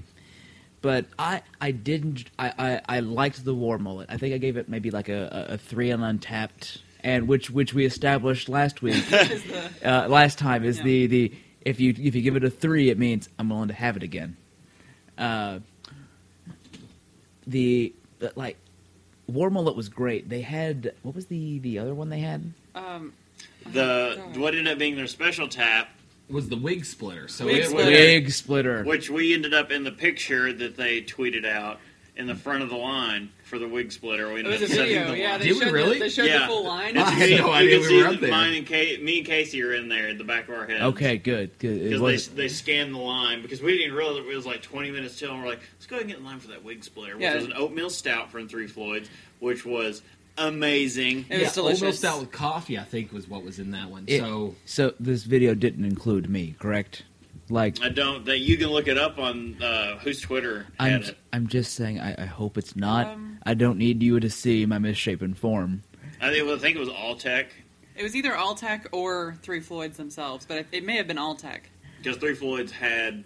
But 0.81 1.05
I, 1.19 1.41
I 1.59 1.71
didn't 1.71 2.25
I, 2.39 2.81
I, 2.87 2.97
I 2.97 2.99
liked 3.01 3.45
the 3.45 3.53
war 3.53 3.77
mullet. 3.77 4.09
I 4.09 4.17
think 4.17 4.33
I 4.33 4.37
gave 4.39 4.57
it 4.57 4.67
maybe 4.67 4.89
like 4.91 5.09
a, 5.09 5.47
a, 5.49 5.53
a 5.53 5.57
three 5.57 5.91
on 5.91 5.99
Untappd 5.99 6.79
and 7.03 7.27
which 7.27 7.49
which 7.51 7.73
we 7.73 7.85
established 7.85 8.49
last 8.49 8.81
week 8.81 9.03
uh, 9.85 10.07
last 10.07 10.37
time 10.39 10.63
is 10.63 10.77
Yeah. 10.77 10.83
the, 10.83 11.05
the 11.07 11.33
if 11.61 11.79
you 11.79 11.91
if 11.97 12.15
you 12.15 12.21
give 12.21 12.35
it 12.35 12.43
a 12.43 12.49
three 12.49 12.89
it 12.89 12.97
means 12.97 13.29
I'm 13.37 13.49
willing 13.49 13.67
to 13.67 13.73
have 13.75 13.95
it 13.97 14.03
again. 14.03 14.37
Uh, 15.17 15.59
the 17.47 17.93
the, 18.19 18.31
like 18.35 18.57
war 19.27 19.49
mullet 19.49 19.75
was 19.75 19.89
great. 19.89 20.29
They 20.29 20.41
had 20.41 20.93
what 21.03 21.15
was 21.15 21.27
the 21.27 21.59
the 21.59 21.79
other 21.79 21.93
one 21.93 22.09
they 22.09 22.19
had? 22.19 22.53
um, 22.75 23.13
The 23.71 24.19
what 24.35 24.55
ended 24.55 24.73
up 24.73 24.79
being 24.79 24.95
their 24.95 25.07
special 25.07 25.47
tap, 25.47 25.89
It 25.89 26.00
was 26.31 26.49
the 26.49 26.57
wig 26.57 26.85
splitter. 26.85 27.27
So 27.27 27.45
Wig 27.45 27.57
it 27.57 27.65
splitter. 27.69 27.89
was 27.91 27.99
Wig 27.99 28.31
splitter. 28.31 28.83
which 28.83 29.09
we 29.09 29.33
ended 29.33 29.53
up 29.53 29.71
in 29.71 29.83
the 29.83 29.91
picture 29.91 30.51
that 30.53 30.77
they 30.77 31.01
tweeted 31.01 31.45
out 31.45 31.79
in 32.17 32.27
the 32.27 32.35
front 32.35 32.61
of 32.61 32.69
the 32.69 32.75
line 32.75 33.29
for 33.45 33.57
the 33.57 33.67
wig 33.67 33.91
splitter. 33.91 34.27
We 34.33 34.41
it 34.41 34.45
ended 34.45 34.61
was 34.61 34.61
a 34.61 34.65
up 34.65 34.71
setting 34.71 34.93
video. 34.95 35.11
the 35.11 35.17
Yeah, 35.17 35.31
line. 35.31 35.39
they 35.39 35.47
Did 35.47 35.53
we 35.55 35.61
showed 35.63 35.73
really? 35.73 35.93
The, 35.93 35.99
they 36.03 36.09
showed 36.09 36.25
Yeah. 36.25 36.39
the 36.39 36.45
full 36.47 36.65
line. 36.65 36.97
It's 36.97 37.07
I 37.07 37.11
had 37.11 37.29
good. 37.29 37.39
no 37.39 37.45
You 37.47 37.51
idea 37.53 37.79
can 37.79 37.87
we 37.89 37.97
were 37.97 38.03
that 38.03 38.13
up 38.15 38.19
there. 38.21 38.31
Mine 38.31 38.53
and 38.53 38.67
Kate, 38.67 39.03
me 39.03 39.17
and 39.19 39.25
Casey 39.25 39.63
are 39.63 39.73
in 39.73 39.87
there 39.89 40.09
at 40.09 40.17
the 40.17 40.23
back 40.23 40.47
of 40.49 40.55
our 40.55 40.67
head. 40.67 40.81
Okay, 40.81 41.17
good, 41.17 41.57
good. 41.57 41.77
It 41.81 41.83
Because 41.85 42.01
was, 42.01 42.27
they, 42.29 42.35
they 42.43 42.47
scanned 42.49 42.93
the 42.93 42.99
line 42.99 43.41
because 43.41 43.61
we 43.61 43.77
didn't 43.77 43.95
realize 43.95 44.17
it 44.17 44.25
was 44.25 44.45
like 44.45 44.61
20 44.61 44.91
minutes 44.91 45.17
till, 45.17 45.31
and 45.31 45.41
we're 45.41 45.49
like, 45.49 45.61
let's 45.75 45.85
go 45.87 45.95
ahead 45.95 46.03
and 46.03 46.11
get 46.11 46.19
in 46.19 46.25
line 46.25 46.39
for 46.39 46.49
that 46.49 46.63
wig 46.63 46.83
splitter, 46.83 47.13
which 47.15 47.23
Yeah. 47.23 47.35
was 47.35 47.45
an 47.45 47.53
oatmeal 47.55 47.89
stout 47.89 48.29
from 48.29 48.47
Three 48.47 48.67
Floyds, 48.67 49.09
which 49.39 49.65
was 49.65 50.01
amazing. 50.37 51.25
It 51.29 51.41
was 51.41 51.53
delicious. 51.53 51.81
Oatmeal 51.81 51.93
stout 51.93 52.19
with 52.21 52.31
coffee, 52.31 52.77
I 52.77 52.83
think, 52.83 53.11
was 53.11 53.27
what 53.27 53.43
was 53.43 53.59
in 53.59 53.71
that 53.71 53.89
one. 53.89 54.05
It- 54.07 54.19
so 54.19 54.55
so 54.65 54.93
this 54.99 55.23
video 55.23 55.53
didn't 55.53 55.85
include 55.85 56.29
me, 56.29 56.55
correct? 56.59 57.03
Like 57.49 57.81
I 57.81 57.89
don't. 57.89 58.25
That 58.25 58.39
you 58.39 58.57
can 58.57 58.67
look 58.69 58.87
it 58.87 58.97
up 58.97 59.17
on 59.17 59.61
uh, 59.61 59.97
whose 59.99 60.21
Twitter 60.21 60.67
I'm 60.79 61.03
it. 61.03 61.17
I'm 61.33 61.47
just 61.47 61.73
saying 61.73 61.99
I, 61.99 62.15
I 62.23 62.25
hope 62.25 62.57
it's 62.57 62.75
not. 62.75 63.07
Um, 63.07 63.39
I 63.45 63.53
don't 63.55 63.77
need 63.77 64.01
you 64.01 64.19
to 64.19 64.29
see 64.29 64.65
my 64.65 64.77
misshapen 64.79 65.33
form. 65.33 65.83
I 66.21 66.31
think, 66.31 66.47
I 66.47 66.57
think 66.57 66.75
it 66.77 66.79
was 66.79 66.87
All 66.89 67.15
Tech 67.15 67.47
It 67.97 68.03
was 68.03 68.15
either 68.15 68.31
Alltech 68.31 68.85
or 68.91 69.35
Three 69.41 69.59
Floyds 69.59 69.97
themselves, 69.97 70.45
but 70.45 70.59
it, 70.59 70.67
it 70.71 70.85
may 70.85 70.95
have 70.97 71.07
been 71.07 71.17
Alltech. 71.17 71.61
because 71.97 72.17
Three 72.17 72.35
Floyds 72.35 72.71
had 72.71 73.23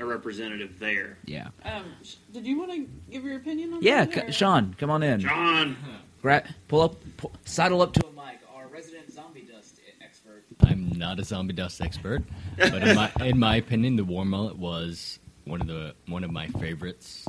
a 0.00 0.04
representative 0.04 0.78
there. 0.80 1.18
Yeah. 1.26 1.48
Um, 1.64 1.84
sh- 2.02 2.14
did 2.32 2.46
you 2.46 2.58
want 2.58 2.72
to 2.72 2.88
give 3.12 3.22
your 3.24 3.36
opinion 3.36 3.74
on 3.74 3.82
Yeah, 3.82 4.06
that? 4.06 4.26
c- 4.26 4.32
Sean, 4.32 4.74
come 4.78 4.90
on 4.90 5.02
in. 5.04 5.20
John, 5.20 5.76
Gra- 6.24 6.42
pull 6.68 6.80
up, 6.80 6.96
pull, 7.18 7.32
sidle 7.44 7.82
up 7.82 7.92
to 7.92 8.06
a 8.06 8.10
mic. 8.12 8.38
Our 8.56 8.66
resident 8.68 9.12
zombie 9.12 9.42
dust 9.42 9.78
expert. 10.00 10.42
I'm 10.62 10.88
not 10.98 11.18
a 11.18 11.22
zombie 11.22 11.52
dust 11.52 11.82
expert, 11.82 12.22
but 12.56 12.82
in 12.82 12.96
my 12.96 13.12
in 13.20 13.38
my 13.38 13.56
opinion, 13.56 13.96
the 13.96 14.04
War 14.04 14.24
Mullet 14.24 14.56
was 14.56 15.18
one 15.44 15.60
of 15.60 15.66
the 15.66 15.94
one 16.06 16.24
of 16.24 16.30
my 16.30 16.46
favorites 16.46 17.26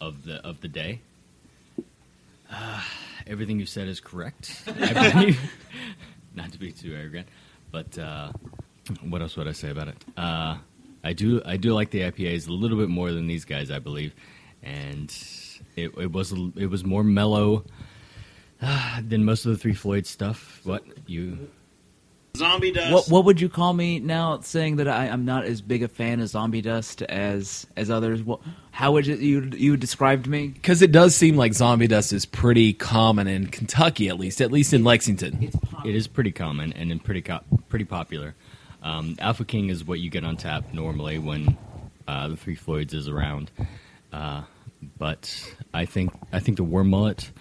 of 0.00 0.24
the 0.24 0.36
of 0.36 0.58
the 0.62 0.68
day. 0.68 1.00
Uh, 2.50 2.82
everything 3.26 3.60
you 3.60 3.66
said 3.66 3.88
is 3.88 4.00
correct. 4.00 4.62
I 4.80 5.10
believe. 5.12 5.52
not 6.34 6.50
to 6.52 6.58
be 6.58 6.72
too 6.72 6.94
arrogant, 6.94 7.28
but 7.70 7.98
uh, 7.98 8.32
what 9.06 9.20
else 9.20 9.36
would 9.36 9.46
I 9.46 9.52
say 9.52 9.68
about 9.68 9.88
it? 9.88 10.02
Uh, 10.16 10.56
I 11.04 11.12
do 11.12 11.42
I 11.44 11.58
do 11.58 11.74
like 11.74 11.90
the 11.90 12.00
IPAs 12.00 12.48
a 12.48 12.52
little 12.52 12.78
bit 12.78 12.88
more 12.88 13.12
than 13.12 13.26
these 13.26 13.44
guys, 13.44 13.70
I 13.70 13.80
believe, 13.80 14.14
and 14.62 15.14
it, 15.76 15.92
it 15.98 16.10
was 16.10 16.32
it 16.56 16.70
was 16.70 16.86
more 16.86 17.04
mellow 17.04 17.66
uh, 18.62 19.00
than 19.06 19.24
most 19.24 19.46
of 19.46 19.52
the 19.52 19.58
Three 19.58 19.74
Floyd 19.74 20.06
stuff. 20.06 20.60
What 20.64 20.84
you? 21.06 21.48
Zombie 22.36 22.70
Dust. 22.70 22.92
What 22.92 23.08
what 23.08 23.24
would 23.24 23.40
you 23.40 23.48
call 23.48 23.72
me 23.72 23.98
now? 23.98 24.38
Saying 24.40 24.76
that 24.76 24.86
I, 24.86 25.08
I'm 25.08 25.24
not 25.24 25.44
as 25.44 25.60
big 25.60 25.82
a 25.82 25.88
fan 25.88 26.20
of 26.20 26.28
zombie 26.28 26.60
dust 26.62 27.02
as 27.02 27.66
as 27.76 27.90
others. 27.90 28.22
What, 28.22 28.40
how 28.70 28.92
would 28.92 29.06
you 29.06 29.16
you, 29.16 29.50
you 29.56 29.76
described 29.76 30.28
me? 30.28 30.48
because 30.48 30.80
it 30.82 30.92
does 30.92 31.16
seem 31.16 31.36
like 31.36 31.52
zombie 31.54 31.88
dust 31.88 32.12
is 32.12 32.26
pretty 32.26 32.74
common 32.74 33.26
in 33.26 33.46
Kentucky, 33.48 34.08
at 34.08 34.20
least, 34.20 34.40
at 34.40 34.52
least 34.52 34.72
in 34.72 34.84
Lexington. 34.84 35.50
It 35.84 35.94
is 35.94 36.06
pretty 36.06 36.30
common 36.30 36.72
and 36.74 36.90
then 36.90 37.00
pretty 37.00 37.22
co- 37.22 37.40
pretty 37.68 37.86
popular. 37.86 38.34
Um, 38.82 39.16
Alpha 39.18 39.44
King 39.44 39.70
is 39.70 39.84
what 39.84 39.98
you 39.98 40.08
get 40.08 40.22
on 40.24 40.36
tap 40.36 40.72
normally 40.72 41.18
when 41.18 41.58
uh, 42.06 42.28
the 42.28 42.36
Three 42.36 42.54
Floyds 42.54 42.94
is 42.94 43.08
around. 43.08 43.50
Uh, 44.12 44.42
but 44.96 45.54
I 45.74 45.86
think 45.86 46.12
I 46.32 46.38
think 46.38 46.56
the 46.56 46.64
War 46.64 46.84
Mullet. 46.84 47.32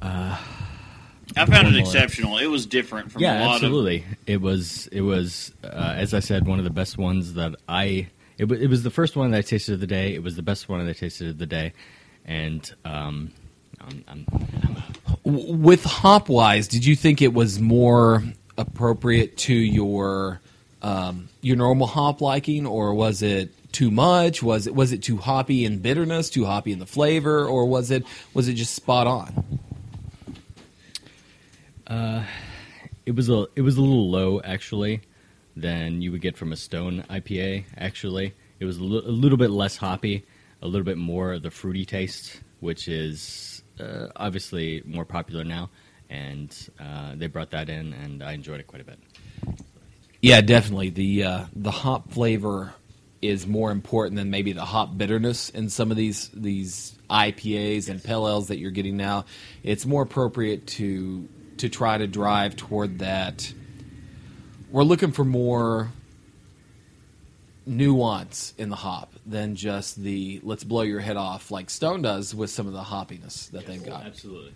I 0.00 1.46
found 1.46 1.68
it 1.68 1.72
Warm 1.72 1.74
exceptional. 1.76 2.38
It 2.38 2.46
was 2.46 2.66
different 2.66 3.12
from 3.12 3.22
yeah, 3.22 3.42
a 3.42 3.46
lot 3.46 3.54
absolutely. 3.54 4.04
It 4.26 4.40
was 4.40 4.86
it 4.88 5.00
was 5.00 5.52
uh, 5.64 5.94
as 5.96 6.14
I 6.14 6.20
said 6.20 6.46
one 6.46 6.58
of 6.58 6.64
the 6.64 6.70
best 6.70 6.98
ones 6.98 7.34
that 7.34 7.54
I. 7.68 8.08
It, 8.38 8.46
wa 8.46 8.56
it 8.56 8.68
was 8.68 8.82
the 8.82 8.90
first 8.90 9.14
one 9.14 9.30
that 9.30 9.38
I 9.38 9.42
tasted 9.42 9.74
of 9.74 9.80
the 9.80 9.86
day. 9.86 10.14
It 10.14 10.22
was 10.22 10.36
the 10.36 10.42
best 10.42 10.68
one 10.68 10.84
that 10.84 10.90
I 10.90 10.94
tasted 10.94 11.28
of 11.28 11.38
the 11.38 11.46
day, 11.46 11.72
and 12.24 12.74
um, 12.84 13.30
I'm, 13.80 14.04
I'm, 14.08 14.26
W- 15.24 15.54
With 15.54 15.84
hop 15.84 16.28
wise, 16.28 16.66
did 16.66 16.84
you 16.84 16.96
think 16.96 17.22
it 17.22 17.32
was 17.34 17.60
more 17.60 18.24
appropriate 18.58 19.36
to 19.36 19.54
your 19.54 20.40
um, 20.80 21.28
your 21.40 21.56
normal 21.56 21.86
hop 21.86 22.20
liking, 22.20 22.66
or 22.66 22.94
was 22.94 23.22
it 23.22 23.50
too 23.72 23.90
much? 23.90 24.42
Was 24.42 24.66
it 24.66 24.74
was 24.74 24.92
it 24.92 25.02
too 25.02 25.18
hoppy 25.18 25.64
in 25.64 25.78
bitterness, 25.78 26.28
too 26.30 26.44
hoppy 26.44 26.72
in 26.72 26.78
the 26.78 26.86
flavor, 26.86 27.46
or 27.46 27.66
was 27.66 27.90
it 27.90 28.04
was 28.34 28.48
it 28.48 28.54
just 28.54 28.74
spot 28.74 29.06
on? 29.06 29.60
It 33.04 33.14
was 33.16 33.28
a 33.28 33.46
it 33.56 33.62
was 33.62 33.76
a 33.76 33.80
little 33.80 34.10
low 34.10 34.40
actually 34.42 35.00
than 35.56 36.00
you 36.02 36.12
would 36.12 36.20
get 36.22 36.36
from 36.36 36.52
a 36.52 36.56
Stone 36.56 37.04
IPA. 37.10 37.64
Actually, 37.76 38.34
it 38.60 38.64
was 38.64 38.78
a 38.78 38.84
little 38.84 39.36
bit 39.38 39.50
less 39.50 39.76
hoppy, 39.76 40.24
a 40.62 40.66
little 40.68 40.84
bit 40.84 40.98
more 40.98 41.32
of 41.32 41.42
the 41.42 41.50
fruity 41.50 41.84
taste, 41.84 42.40
which 42.60 42.88
is 42.88 43.62
uh, 43.80 44.06
obviously 44.16 44.82
more 44.86 45.04
popular 45.04 45.44
now. 45.44 45.68
and 46.12 46.68
uh, 46.78 47.14
they 47.16 47.26
brought 47.26 47.50
that 47.50 47.68
in, 47.70 47.92
and 47.94 48.22
I 48.22 48.32
enjoyed 48.32 48.60
it 48.60 48.66
quite 48.66 48.82
a 48.82 48.84
bit. 48.84 48.98
Yeah, 50.20 50.40
definitely. 50.42 50.90
The 50.90 51.24
uh, 51.24 51.44
the 51.54 51.70
hop 51.70 52.12
flavor 52.12 52.74
is 53.22 53.46
more 53.46 53.70
important 53.70 54.16
than 54.16 54.30
maybe 54.30 54.52
the 54.52 54.64
hop 54.64 54.96
bitterness 54.96 55.48
in 55.48 55.70
some 55.70 55.90
of 55.90 55.96
these 55.96 56.28
these 56.34 56.96
IPAs 57.10 57.88
and 57.88 58.02
pale 58.02 58.28
ales 58.28 58.48
that 58.48 58.58
you're 58.58 58.70
getting 58.70 58.96
now. 58.96 59.24
It's 59.62 59.86
more 59.86 60.02
appropriate 60.02 60.66
to 60.68 61.28
to 61.62 61.68
try 61.68 61.96
to 61.96 62.08
drive 62.08 62.56
toward 62.56 62.98
that. 62.98 63.52
We're 64.72 64.82
looking 64.82 65.12
for 65.12 65.24
more 65.24 65.92
nuance 67.64 68.52
in 68.58 68.68
the 68.68 68.74
hop 68.74 69.12
than 69.24 69.54
just 69.54 69.94
the 70.02 70.40
let's 70.42 70.64
blow 70.64 70.82
your 70.82 70.98
head 70.98 71.16
off 71.16 71.52
like 71.52 71.70
Stone 71.70 72.02
does 72.02 72.34
with 72.34 72.50
some 72.50 72.66
of 72.66 72.72
the 72.72 72.82
hoppiness 72.82 73.48
that 73.52 73.64
they've 73.66 73.84
got. 73.84 74.04
Absolutely. 74.06 74.54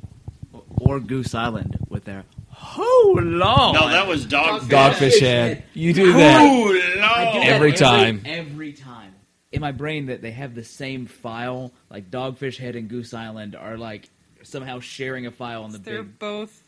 Or 0.81 0.99
Goose 0.99 1.33
Island 1.33 1.79
with 1.89 2.07
their 2.07 2.25
hold 2.49 3.19
on. 3.19 3.39
No, 3.75 3.89
that 3.89 4.09
was 4.09 4.27
dogfish. 4.27 4.63
Dogfish 4.69 5.21
head. 5.21 5.63
You 5.75 5.93
do 5.93 6.13
that. 6.13 6.41
Oh, 6.41 6.45
I 6.45 7.31
do 7.31 7.39
Lord. 7.39 7.45
that 7.45 7.47
Every 7.47 7.73
time. 7.73 8.23
Every 8.25 8.73
time. 8.73 9.15
In 9.53 9.61
my 9.61 9.71
brain, 9.71 10.07
that 10.07 10.23
they 10.23 10.33
have 10.33 10.57
the 10.57 10.65
same 10.65 11.07
file. 11.07 11.73
Like 11.89 12.11
Dogfish 12.11 12.57
Head 12.57 12.75
and 12.75 12.89
Goose 12.89 13.15
Island 13.15 13.55
are 13.55 13.79
like 13.79 14.11
somehow 14.43 14.81
sharing 14.81 15.27
a 15.27 15.31
file 15.31 15.63
on 15.63 15.71
the 15.71 15.79
They're 15.79 16.03
big. 16.03 16.19
both 16.19 16.63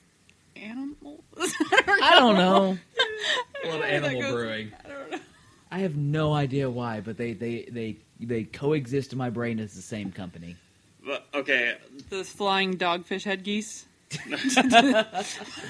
animals. 0.63 1.23
I 1.39 2.17
don't 2.19 2.37
know. 2.37 2.79
A 3.65 3.69
lot 3.69 3.79
of 3.79 3.85
animal 3.85 4.21
goes- 4.21 4.33
brewing. 4.33 4.73
I 4.85 4.89
don't 4.89 5.11
know. 5.13 5.19
I 5.71 5.79
have 5.81 5.97
no 5.97 6.33
idea 6.33 6.71
why, 6.71 7.01
but 7.01 7.17
they 7.19 7.33
they 7.35 7.67
they 7.71 7.97
they 8.21 8.45
coexist 8.45 9.13
in 9.13 9.19
my 9.19 9.31
brain 9.31 9.61
as 9.61 9.75
the 9.75 9.83
same 9.83 10.11
company. 10.13 10.57
But, 11.05 11.27
okay, 11.35 11.77
The 12.11 12.25
flying 12.25 12.77
dogfish 12.77 13.25
head 13.25 13.43
geese. 13.45 13.87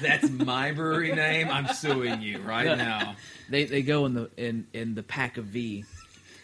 That's 0.01 0.29
my 0.29 0.71
brewery 0.71 1.13
name. 1.13 1.49
I'm 1.49 1.67
suing 1.73 2.21
you 2.21 2.39
right 2.39 2.77
now. 2.77 3.15
They 3.49 3.65
they 3.65 3.81
go 3.81 4.05
in 4.05 4.13
the 4.13 4.29
in 4.37 4.67
in 4.73 4.95
the 4.95 5.03
pack 5.03 5.37
of 5.37 5.45
V. 5.45 5.85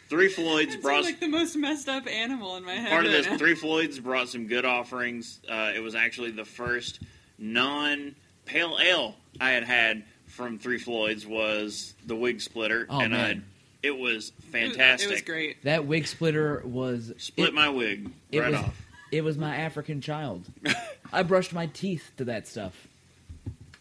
Three 0.09 0.29
Floyds 0.29 0.75
brought 0.75 1.03
like 1.03 1.19
the 1.19 1.27
most 1.27 1.55
messed 1.55 1.89
up 1.89 2.07
animal 2.07 2.57
in 2.57 2.65
my 2.65 2.73
head. 2.75 2.89
part 2.91 3.05
of 3.05 3.11
right 3.11 3.17
this. 3.23 3.27
now. 3.27 3.37
Three 3.39 3.55
Floyds 3.55 3.99
brought 3.99 4.29
some 4.29 4.47
good 4.47 4.65
offerings. 4.65 5.39
Uh, 5.49 5.71
it 5.75 5.79
was 5.81 5.95
actually 5.95 6.31
the 6.31 6.45
first 6.45 6.99
non 7.39 8.15
pale 8.45 8.77
ale 8.81 9.15
I 9.39 9.51
had 9.51 9.63
had 9.63 10.03
from 10.27 10.57
Three 10.59 10.77
Floyds 10.79 11.25
was 11.25 11.93
the 12.05 12.15
Wig 12.15 12.41
Splitter, 12.41 12.87
Oh, 12.89 12.99
and 12.99 13.13
I, 13.13 13.17
man. 13.17 13.45
it 13.83 13.91
was 13.91 14.01
It 14.01 14.07
was- 14.07 14.31
fantastic. 14.51 15.09
It 15.09 15.13
was 15.13 15.21
great. 15.21 15.63
That 15.63 15.85
wig 15.85 16.07
splitter 16.07 16.61
was 16.65 17.13
Split 17.17 17.49
it, 17.49 17.53
my 17.53 17.69
wig 17.69 18.09
it 18.31 18.39
right 18.39 18.51
was 18.51 18.59
off. 18.61 18.81
it 19.11 19.23
was 19.23 19.37
my 19.37 19.55
African 19.57 20.01
child. 20.01 20.45
I 21.13 21.23
brushed 21.23 21.53
my 21.53 21.67
teeth 21.67 22.11
to 22.17 22.25
that 22.25 22.47
stuff. 22.47 22.87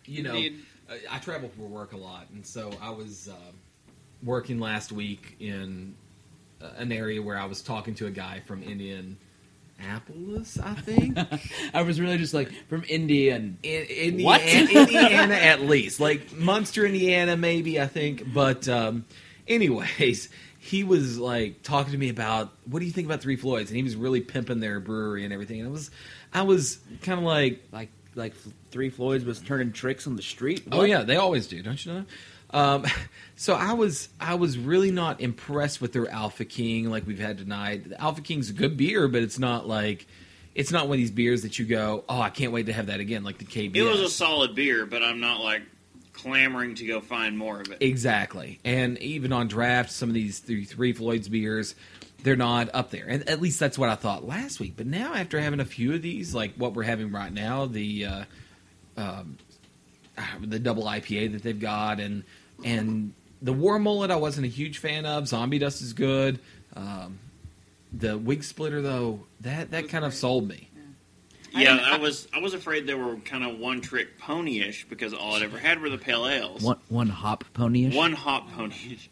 You 0.06 0.22
know, 0.22 0.34
Indeed. 0.34 0.60
I- 0.90 1.16
I 1.16 1.18
travel 1.18 1.48
for 1.56 1.62
work 1.62 1.92
a 1.92 1.96
lot, 1.96 2.26
and 2.34 2.46
so 2.46 2.70
I 2.80 2.90
was 2.90 3.28
uh, 3.28 3.34
working 4.22 4.60
last 4.60 4.92
week 4.92 5.34
in 5.40 5.94
uh, 6.62 6.68
an 6.76 6.92
area 6.92 7.22
where 7.22 7.38
I 7.38 7.46
was 7.46 7.62
talking 7.62 7.94
to 7.96 8.06
a 8.06 8.10
guy 8.10 8.40
from 8.46 8.62
Indianapolis, 9.78 10.58
I 10.62 10.74
think. 10.74 11.18
I 11.74 11.82
was 11.82 12.00
really 12.00 12.18
just 12.18 12.34
like 12.34 12.50
from 12.68 12.84
India 12.88 13.34
and 13.34 13.58
in, 13.62 13.82
Indiana, 13.84 14.24
What? 14.24 14.42
Indiana 14.46 15.34
at 15.34 15.62
least, 15.62 16.00
like 16.00 16.32
Munster, 16.32 16.86
Indiana, 16.86 17.36
maybe 17.36 17.80
I 17.80 17.86
think. 17.86 18.32
But 18.32 18.68
um, 18.68 19.04
anyways, 19.46 20.28
he 20.58 20.84
was 20.84 21.18
like 21.18 21.62
talking 21.62 21.92
to 21.92 21.98
me 21.98 22.08
about 22.08 22.52
what 22.66 22.80
do 22.80 22.86
you 22.86 22.92
think 22.92 23.06
about 23.06 23.20
Three 23.20 23.36
Floyds, 23.36 23.70
and 23.70 23.76
he 23.76 23.82
was 23.82 23.96
really 23.96 24.20
pimping 24.20 24.60
their 24.60 24.80
brewery 24.80 25.24
and 25.24 25.32
everything. 25.32 25.60
And 25.60 25.68
I 25.68 25.72
was, 25.72 25.90
I 26.32 26.42
was 26.42 26.78
kind 27.02 27.18
of 27.18 27.24
like, 27.24 27.62
like 27.72 27.90
like 28.14 28.34
Three 28.70 28.90
Floyds 28.90 29.24
was 29.24 29.40
turning 29.40 29.72
tricks 29.72 30.06
on 30.06 30.16
the 30.16 30.22
street. 30.22 30.64
oh 30.72 30.84
yeah, 30.84 31.02
they 31.02 31.16
always 31.16 31.46
do, 31.46 31.62
don't 31.62 31.84
you 31.84 31.92
know? 31.92 32.04
Um, 32.54 32.86
so 33.36 33.54
I 33.54 33.74
was, 33.74 34.08
I 34.18 34.36
was 34.36 34.56
really 34.56 34.90
not 34.90 35.20
impressed 35.20 35.82
with 35.82 35.92
their 35.92 36.08
Alpha 36.08 36.46
King 36.46 36.88
like 36.88 37.06
we've 37.06 37.18
had 37.18 37.36
tonight. 37.36 37.90
The 37.90 38.00
Alpha 38.00 38.22
King's 38.22 38.48
a 38.48 38.54
good 38.54 38.76
beer, 38.76 39.08
but 39.08 39.22
it's 39.22 39.38
not 39.38 39.68
like. 39.68 40.06
It's 40.54 40.70
not 40.70 40.86
one 40.86 40.94
of 40.94 40.98
these 40.98 41.10
beers 41.10 41.42
that 41.42 41.58
you 41.58 41.64
go, 41.64 42.04
oh, 42.08 42.20
I 42.20 42.30
can't 42.30 42.52
wait 42.52 42.66
to 42.66 42.72
have 42.72 42.86
that 42.86 43.00
again, 43.00 43.24
like 43.24 43.38
the 43.38 43.44
KBS. 43.44 43.74
It 43.74 43.82
was 43.82 44.00
a 44.00 44.08
solid 44.08 44.54
beer, 44.54 44.86
but 44.86 45.02
I'm 45.02 45.18
not 45.18 45.40
like 45.40 45.62
clamoring 46.12 46.76
to 46.76 46.86
go 46.86 47.00
find 47.00 47.36
more 47.36 47.60
of 47.60 47.70
it. 47.70 47.78
Exactly. 47.80 48.60
And 48.64 48.96
even 48.98 49.32
on 49.32 49.48
draft, 49.48 49.90
some 49.90 50.08
of 50.08 50.14
these 50.14 50.38
three, 50.38 50.64
three 50.64 50.92
Floyd's 50.92 51.28
beers, 51.28 51.74
they're 52.22 52.36
not 52.36 52.70
up 52.72 52.90
there. 52.90 53.06
And 53.06 53.28
at 53.28 53.40
least 53.40 53.60
that's 53.60 53.76
what 53.76 53.90
I 53.90 53.94
thought 53.94 54.26
last 54.26 54.58
week. 54.58 54.74
But 54.76 54.86
now, 54.86 55.14
after 55.14 55.38
having 55.38 55.60
a 55.60 55.64
few 55.64 55.92
of 55.92 56.02
these, 56.02 56.34
like 56.34 56.54
what 56.54 56.72
we're 56.74 56.84
having 56.84 57.12
right 57.12 57.32
now, 57.32 57.66
the 57.66 58.06
uh, 58.06 58.24
um, 58.96 59.36
the 60.40 60.58
double 60.58 60.84
IPA 60.84 61.32
that 61.32 61.42
they've 61.42 61.60
got, 61.60 62.00
and 62.00 62.24
and 62.64 63.12
the 63.42 63.52
War 63.52 63.78
Mullet, 63.78 64.10
I 64.10 64.16
wasn't 64.16 64.46
a 64.46 64.50
huge 64.50 64.78
fan 64.78 65.04
of. 65.06 65.26
Zombie 65.28 65.58
Dust 65.58 65.82
is 65.82 65.92
good. 65.92 66.38
Um, 66.76 67.18
the 67.92 68.16
Wig 68.18 68.42
Splitter, 68.44 68.82
though, 68.82 69.20
that 69.40 69.70
that 69.70 69.82
was 69.84 69.90
kind 69.92 70.04
of 70.04 70.14
sold 70.14 70.48
me. 70.48 70.68
I 71.54 71.62
Yeah, 71.62 71.74
didn't- 71.76 71.86
I 71.92 71.96
was 71.98 72.26
I 72.34 72.38
was 72.40 72.52
afraid 72.54 72.86
they 72.86 72.94
were 72.94 73.16
kind 73.16 73.44
of 73.44 73.58
one 73.58 73.80
trick 73.80 74.18
ponyish 74.18 74.86
because 74.88 75.14
all 75.14 75.34
I'd 75.34 75.42
ever 75.42 75.58
had 75.58 75.80
were 75.80 75.88
the 75.90 75.98
pale 75.98 76.26
ales. 76.28 76.62
one 76.62 76.78
one 76.88 77.08
hop 77.08 77.44
ponyish. 77.54 77.94
one 77.94 78.12
hop 78.12 78.50
ponyish. 78.50 79.08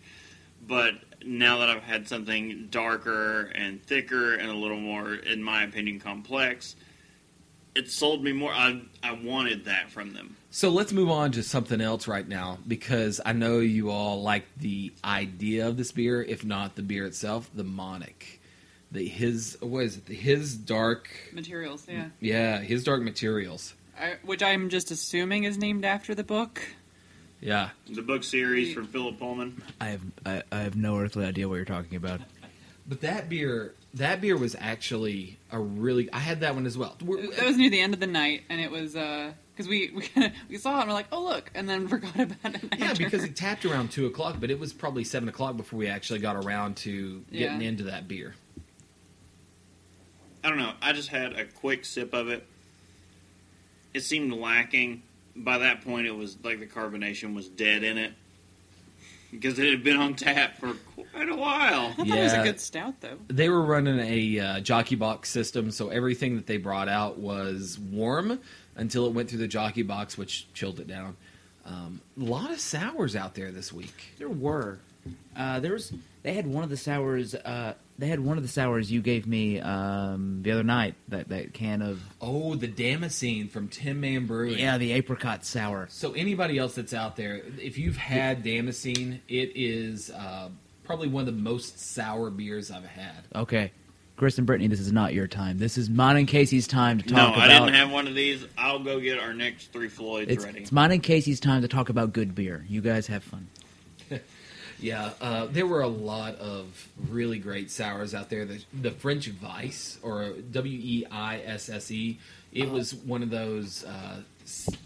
But 0.66 0.94
now 1.24 1.58
that 1.58 1.68
I've 1.70 1.82
had 1.84 2.08
something 2.08 2.66
darker 2.70 3.42
and 3.54 3.80
thicker 3.84 4.34
and 4.34 4.50
a 4.50 4.54
little 4.54 4.80
more, 4.80 5.14
in 5.14 5.40
my 5.42 5.62
opinion, 5.64 6.00
complex, 6.00 6.74
it 7.74 7.90
sold 7.90 8.22
me 8.22 8.32
more. 8.32 8.52
I 8.52 8.82
I 9.02 9.12
wanted 9.12 9.64
that 9.66 9.90
from 9.90 10.12
them. 10.12 10.36
So 10.50 10.68
let's 10.68 10.92
move 10.92 11.08
on 11.08 11.32
to 11.32 11.42
something 11.42 11.80
else 11.80 12.06
right 12.06 12.26
now 12.26 12.58
because 12.68 13.20
I 13.24 13.32
know 13.32 13.60
you 13.60 13.90
all 13.90 14.22
like 14.22 14.44
the 14.56 14.92
idea 15.04 15.66
of 15.66 15.76
this 15.76 15.92
beer, 15.92 16.22
if 16.22 16.44
not 16.44 16.76
the 16.76 16.82
beer 16.82 17.06
itself, 17.06 17.50
the 17.54 17.64
Monic. 17.64 18.40
The 18.90 19.08
his 19.08 19.56
what 19.60 19.84
is 19.84 19.96
it? 19.96 20.06
The 20.06 20.14
his 20.14 20.54
dark 20.54 21.08
materials. 21.32 21.86
Yeah, 21.88 22.08
yeah, 22.20 22.58
his 22.58 22.84
dark 22.84 23.02
materials. 23.02 23.74
I, 23.98 24.14
which 24.24 24.42
I'm 24.42 24.68
just 24.68 24.90
assuming 24.90 25.44
is 25.44 25.56
named 25.58 25.84
after 25.84 26.14
the 26.14 26.24
book. 26.24 26.62
Yeah. 27.40 27.70
The 27.88 28.02
book 28.02 28.22
series 28.22 28.72
from 28.72 28.86
Philip 28.86 29.18
Pullman. 29.18 29.62
I 29.80 29.86
have 29.86 30.02
I, 30.24 30.42
I 30.52 30.58
have 30.60 30.76
no 30.76 30.98
earthly 30.98 31.24
idea 31.24 31.48
what 31.48 31.56
you're 31.56 31.64
talking 31.64 31.96
about. 31.96 32.20
But 32.86 33.00
that 33.00 33.28
beer 33.28 33.74
that 33.94 34.20
beer 34.20 34.36
was 34.36 34.56
actually 34.58 35.38
a 35.50 35.58
really 35.60 36.10
I 36.12 36.18
had 36.18 36.40
that 36.40 36.54
one 36.54 36.66
as 36.66 36.76
well. 36.78 36.96
We're- 37.04 37.26
That 37.28 37.44
was 37.46 37.56
near 37.56 37.70
the 37.70 37.80
end 37.80 37.94
of 37.94 38.00
the 38.00 38.06
night, 38.06 38.42
and 38.48 38.60
it 38.60 38.70
was 38.70 38.96
uh, 38.96 39.32
because 39.54 39.68
we 39.68 39.90
we, 40.16 40.32
we 40.48 40.56
saw 40.58 40.78
it 40.78 40.80
and 40.82 40.88
we're 40.88 40.94
like, 40.94 41.08
oh 41.12 41.22
look, 41.24 41.50
and 41.54 41.68
then 41.68 41.88
forgot 41.88 42.14
about 42.18 42.54
it. 42.54 42.74
yeah, 42.78 42.86
after. 42.86 43.04
because 43.04 43.24
it 43.24 43.36
tapped 43.36 43.64
around 43.64 43.90
two 43.90 44.06
o'clock, 44.06 44.36
but 44.40 44.50
it 44.50 44.58
was 44.58 44.72
probably 44.72 45.04
seven 45.04 45.28
o'clock 45.28 45.56
before 45.56 45.78
we 45.78 45.88
actually 45.88 46.20
got 46.20 46.36
around 46.36 46.76
to 46.78 47.24
getting 47.30 47.60
Yeah. 47.60 47.68
into 47.68 47.84
that 47.84 48.08
beer. 48.08 48.34
I 50.44 50.48
don't 50.48 50.58
know. 50.58 50.72
I 50.82 50.92
just 50.92 51.08
had 51.08 51.34
a 51.34 51.44
quick 51.44 51.84
sip 51.84 52.12
of 52.14 52.28
it. 52.28 52.46
It 53.94 54.00
seemed 54.02 54.32
lacking. 54.32 55.02
By 55.36 55.58
that 55.58 55.82
point, 55.82 56.06
it 56.06 56.16
was 56.16 56.36
like 56.42 56.58
the 56.60 56.66
carbonation 56.66 57.34
was 57.34 57.48
dead 57.48 57.82
in 57.84 57.96
it 57.96 58.12
because 59.32 59.58
it 59.58 59.68
had 59.68 59.82
been 59.82 59.96
on 59.96 60.14
tap 60.14 60.58
for 60.58 60.74
quite 61.10 61.28
a 61.28 61.34
while. 61.34 61.88
I 61.88 61.92
thought 61.94 62.06
it 62.06 62.22
was 62.22 62.32
a 62.34 62.42
good 62.44 62.60
stout 62.60 63.00
though. 63.00 63.18
they 63.28 63.48
were 63.48 63.62
running 63.62 63.98
a 63.98 64.38
uh, 64.38 64.60
jockey 64.60 64.94
box 64.94 65.30
system, 65.30 65.72
so 65.72 65.88
everything 65.88 66.36
that 66.36 66.46
they 66.46 66.58
brought 66.58 66.88
out 66.88 67.18
was 67.18 67.78
warm 67.78 68.38
until 68.76 69.06
it 69.06 69.12
went 69.12 69.28
through 69.28 69.40
the 69.40 69.48
jockey 69.48 69.82
box, 69.82 70.16
which 70.16 70.46
chilled 70.54 70.78
it 70.78 70.86
down. 70.86 71.16
Um, 71.64 72.00
a 72.20 72.24
lot 72.24 72.50
of 72.50 72.60
sours 72.60 73.16
out 73.16 73.34
there 73.34 73.50
this 73.50 73.72
week. 73.72 74.14
There 74.18 74.28
were. 74.28 74.78
Uh, 75.36 75.58
there 75.60 75.72
was. 75.72 75.92
They 76.22 76.34
had 76.34 76.46
one 76.46 76.62
of 76.64 76.70
the 76.70 76.76
sours. 76.76 77.34
Uh, 77.34 77.74
they 77.98 78.06
had 78.06 78.20
one 78.20 78.36
of 78.36 78.42
the 78.44 78.48
sours 78.48 78.90
you 78.92 79.02
gave 79.02 79.26
me 79.26 79.60
um, 79.60 80.40
the 80.42 80.52
other 80.52 80.62
night. 80.62 80.94
That 81.08 81.28
that 81.30 81.52
can 81.52 81.82
of 81.82 82.00
Oh, 82.20 82.54
the 82.54 82.68
Damascene 82.68 83.48
from 83.48 83.68
Tin 83.68 84.00
Man 84.00 84.26
Brewing. 84.26 84.58
yeah, 84.58 84.78
the 84.78 84.92
apricot 84.92 85.44
sour. 85.44 85.88
So 85.90 86.12
anybody 86.12 86.58
else 86.58 86.74
that's 86.76 86.94
out 86.94 87.16
there, 87.16 87.42
if 87.60 87.76
you've 87.78 87.96
had 87.96 88.42
Damascene, 88.44 89.20
it 89.28 89.52
is 89.56 90.10
uh, 90.10 90.48
probably 90.84 91.08
one 91.08 91.26
of 91.28 91.34
the 91.34 91.40
most 91.42 91.78
sour 91.80 92.30
beers 92.30 92.70
I've 92.70 92.84
had. 92.86 93.24
Okay, 93.34 93.72
Chris 94.16 94.38
and 94.38 94.46
Brittany, 94.46 94.68
this 94.68 94.80
is 94.80 94.92
not 94.92 95.14
your 95.14 95.26
time. 95.26 95.58
This 95.58 95.76
is 95.76 95.90
mine 95.90 96.16
and 96.18 96.28
Casey's 96.28 96.68
time 96.68 96.98
to 96.98 97.04
talk 97.04 97.16
No, 97.16 97.26
talk 97.34 97.38
I 97.38 97.46
about. 97.46 97.64
didn't 97.66 97.74
have 97.74 97.90
one 97.90 98.06
of 98.06 98.14
these. 98.14 98.44
I'll 98.56 98.78
go 98.78 99.00
get 99.00 99.18
our 99.18 99.34
next 99.34 99.72
three 99.72 99.88
Floyds 99.88 100.28
it's, 100.30 100.44
ready. 100.44 100.60
it's 100.60 100.70
mine 100.72 100.92
and 100.92 101.02
Casey's 101.02 101.40
time 101.40 101.62
to 101.62 101.68
talk 101.68 101.88
about 101.88 102.12
good 102.12 102.34
beer. 102.36 102.64
You 102.68 102.80
guys 102.80 103.08
have 103.08 103.24
fun. 103.24 103.48
Yeah, 104.82 105.10
uh, 105.20 105.46
there 105.46 105.66
were 105.66 105.82
a 105.82 105.88
lot 105.88 106.34
of 106.36 106.88
really 107.08 107.38
great 107.38 107.70
sours 107.70 108.14
out 108.14 108.30
there. 108.30 108.44
The, 108.44 108.64
the 108.72 108.90
French 108.90 109.28
Vice, 109.28 109.98
or 110.02 110.32
W 110.50 110.78
E 110.82 111.06
I 111.10 111.38
S 111.38 111.68
S 111.68 111.90
E, 111.92 112.18
it 112.52 112.68
was 112.68 112.94
one 112.94 113.22
of 113.22 113.30
those 113.30 113.84
uh, 113.84 114.22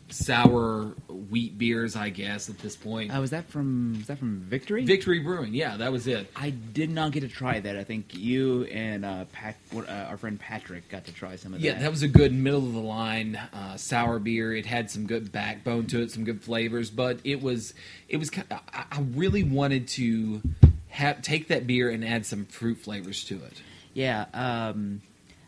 sour 0.08 0.94
wheat 1.08 1.58
beers, 1.58 1.96
I 1.96 2.10
guess 2.10 2.48
at 2.48 2.58
this 2.58 2.76
point. 2.76 3.14
Uh, 3.14 3.20
was 3.20 3.30
that 3.30 3.48
from 3.48 3.94
was 3.98 4.06
that 4.06 4.18
from 4.18 4.40
Victory? 4.40 4.84
Victory 4.84 5.18
Brewing, 5.20 5.52
yeah, 5.54 5.76
that 5.76 5.92
was 5.92 6.06
it. 6.06 6.30
I 6.36 6.50
did 6.50 6.90
not 6.90 7.12
get 7.12 7.20
to 7.20 7.28
try 7.28 7.60
that. 7.60 7.76
I 7.76 7.84
think 7.84 8.14
you 8.14 8.64
and 8.64 9.04
uh, 9.04 9.24
Pat, 9.32 9.56
uh, 9.74 9.80
our 9.90 10.16
friend 10.16 10.38
Patrick, 10.38 10.88
got 10.88 11.04
to 11.06 11.12
try 11.12 11.36
some 11.36 11.54
of 11.54 11.60
Yeah, 11.60 11.72
that. 11.72 11.76
Yeah, 11.78 11.82
that 11.84 11.90
was 11.90 12.02
a 12.02 12.08
good 12.08 12.32
middle 12.32 12.66
of 12.66 12.72
the 12.72 12.80
line 12.80 13.36
uh, 13.52 13.76
sour 13.76 14.18
beer. 14.18 14.54
It 14.54 14.66
had 14.66 14.90
some 14.90 15.06
good 15.06 15.32
backbone 15.32 15.86
to 15.88 16.02
it, 16.02 16.10
some 16.10 16.24
good 16.24 16.42
flavors, 16.42 16.90
but 16.90 17.18
it 17.24 17.42
was 17.42 17.74
it 18.08 18.18
was. 18.18 18.30
ki- 18.30 18.42
I, 18.50 18.84
I 18.92 19.00
really 19.00 19.42
wanted 19.42 19.88
to 19.88 20.42
have 20.88 21.20
take 21.22 21.48
that 21.48 21.66
beer 21.66 21.90
and 21.90 22.04
add 22.04 22.24
some 22.24 22.46
fruit 22.46 22.78
flavors 22.78 23.24
to 23.24 23.36
it. 23.36 23.60
Yeah, 23.92 24.26
um, 24.34 25.02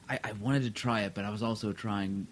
I, 0.09 0.19
I 0.25 0.33
wanted 0.33 0.63
to 0.65 0.71
try 0.71 1.03
it, 1.03 1.15
but 1.15 1.25
I 1.25 1.31
was 1.31 1.43
also 1.43 1.73
trying, 1.73 2.27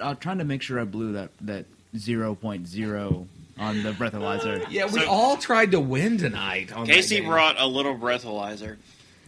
uh, 0.00 0.14
trying 0.14 0.38
to 0.38 0.44
make 0.44 0.62
sure 0.62 0.80
I 0.80 0.84
blew 0.84 1.12
that 1.12 1.30
that 1.42 1.66
zero 1.96 2.34
point 2.34 2.66
zero 2.68 3.26
on 3.58 3.82
the 3.82 3.92
breathalyzer. 3.92 4.66
Yeah, 4.70 4.86
we 4.86 5.00
So- 5.00 5.08
all 5.08 5.36
tried 5.36 5.70
to 5.72 5.80
win 5.80 6.18
tonight. 6.18 6.72
On 6.72 6.86
that 6.86 6.92
Casey 6.92 7.16
game. 7.20 7.26
brought 7.28 7.58
a 7.60 7.66
little 7.66 7.96
breathalyzer, 7.96 8.76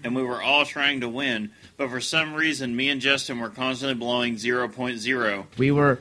and 0.05 0.15
we 0.15 0.23
were 0.23 0.43
all 0.43 0.65
trying 0.67 1.01
to 1.01 1.09
win. 1.09 1.51
But 1.77 1.91
for 1.91 2.01
some 2.01 2.35
reason, 2.35 2.75
me 2.77 2.89
and 2.91 3.01
Justin 3.01 3.39
were 3.39 3.51
constantly 3.51 3.95
blowing 3.95 4.37
0.0. 4.37 5.47
We 5.57 5.71
were 5.71 5.99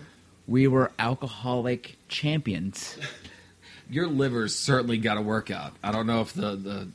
we 0.47 0.67
were 0.67 0.91
alcoholic 0.99 1.97
champions. 2.09 2.97
your 3.89 4.07
liver's 4.07 4.55
certainly 4.55 4.97
got 4.97 5.17
a 5.17 5.21
workout. 5.21 5.73
I 5.83 5.91
don't 5.91 6.07
know 6.07 6.21
if 6.21 6.33
the 6.33 6.55
the 6.55 6.87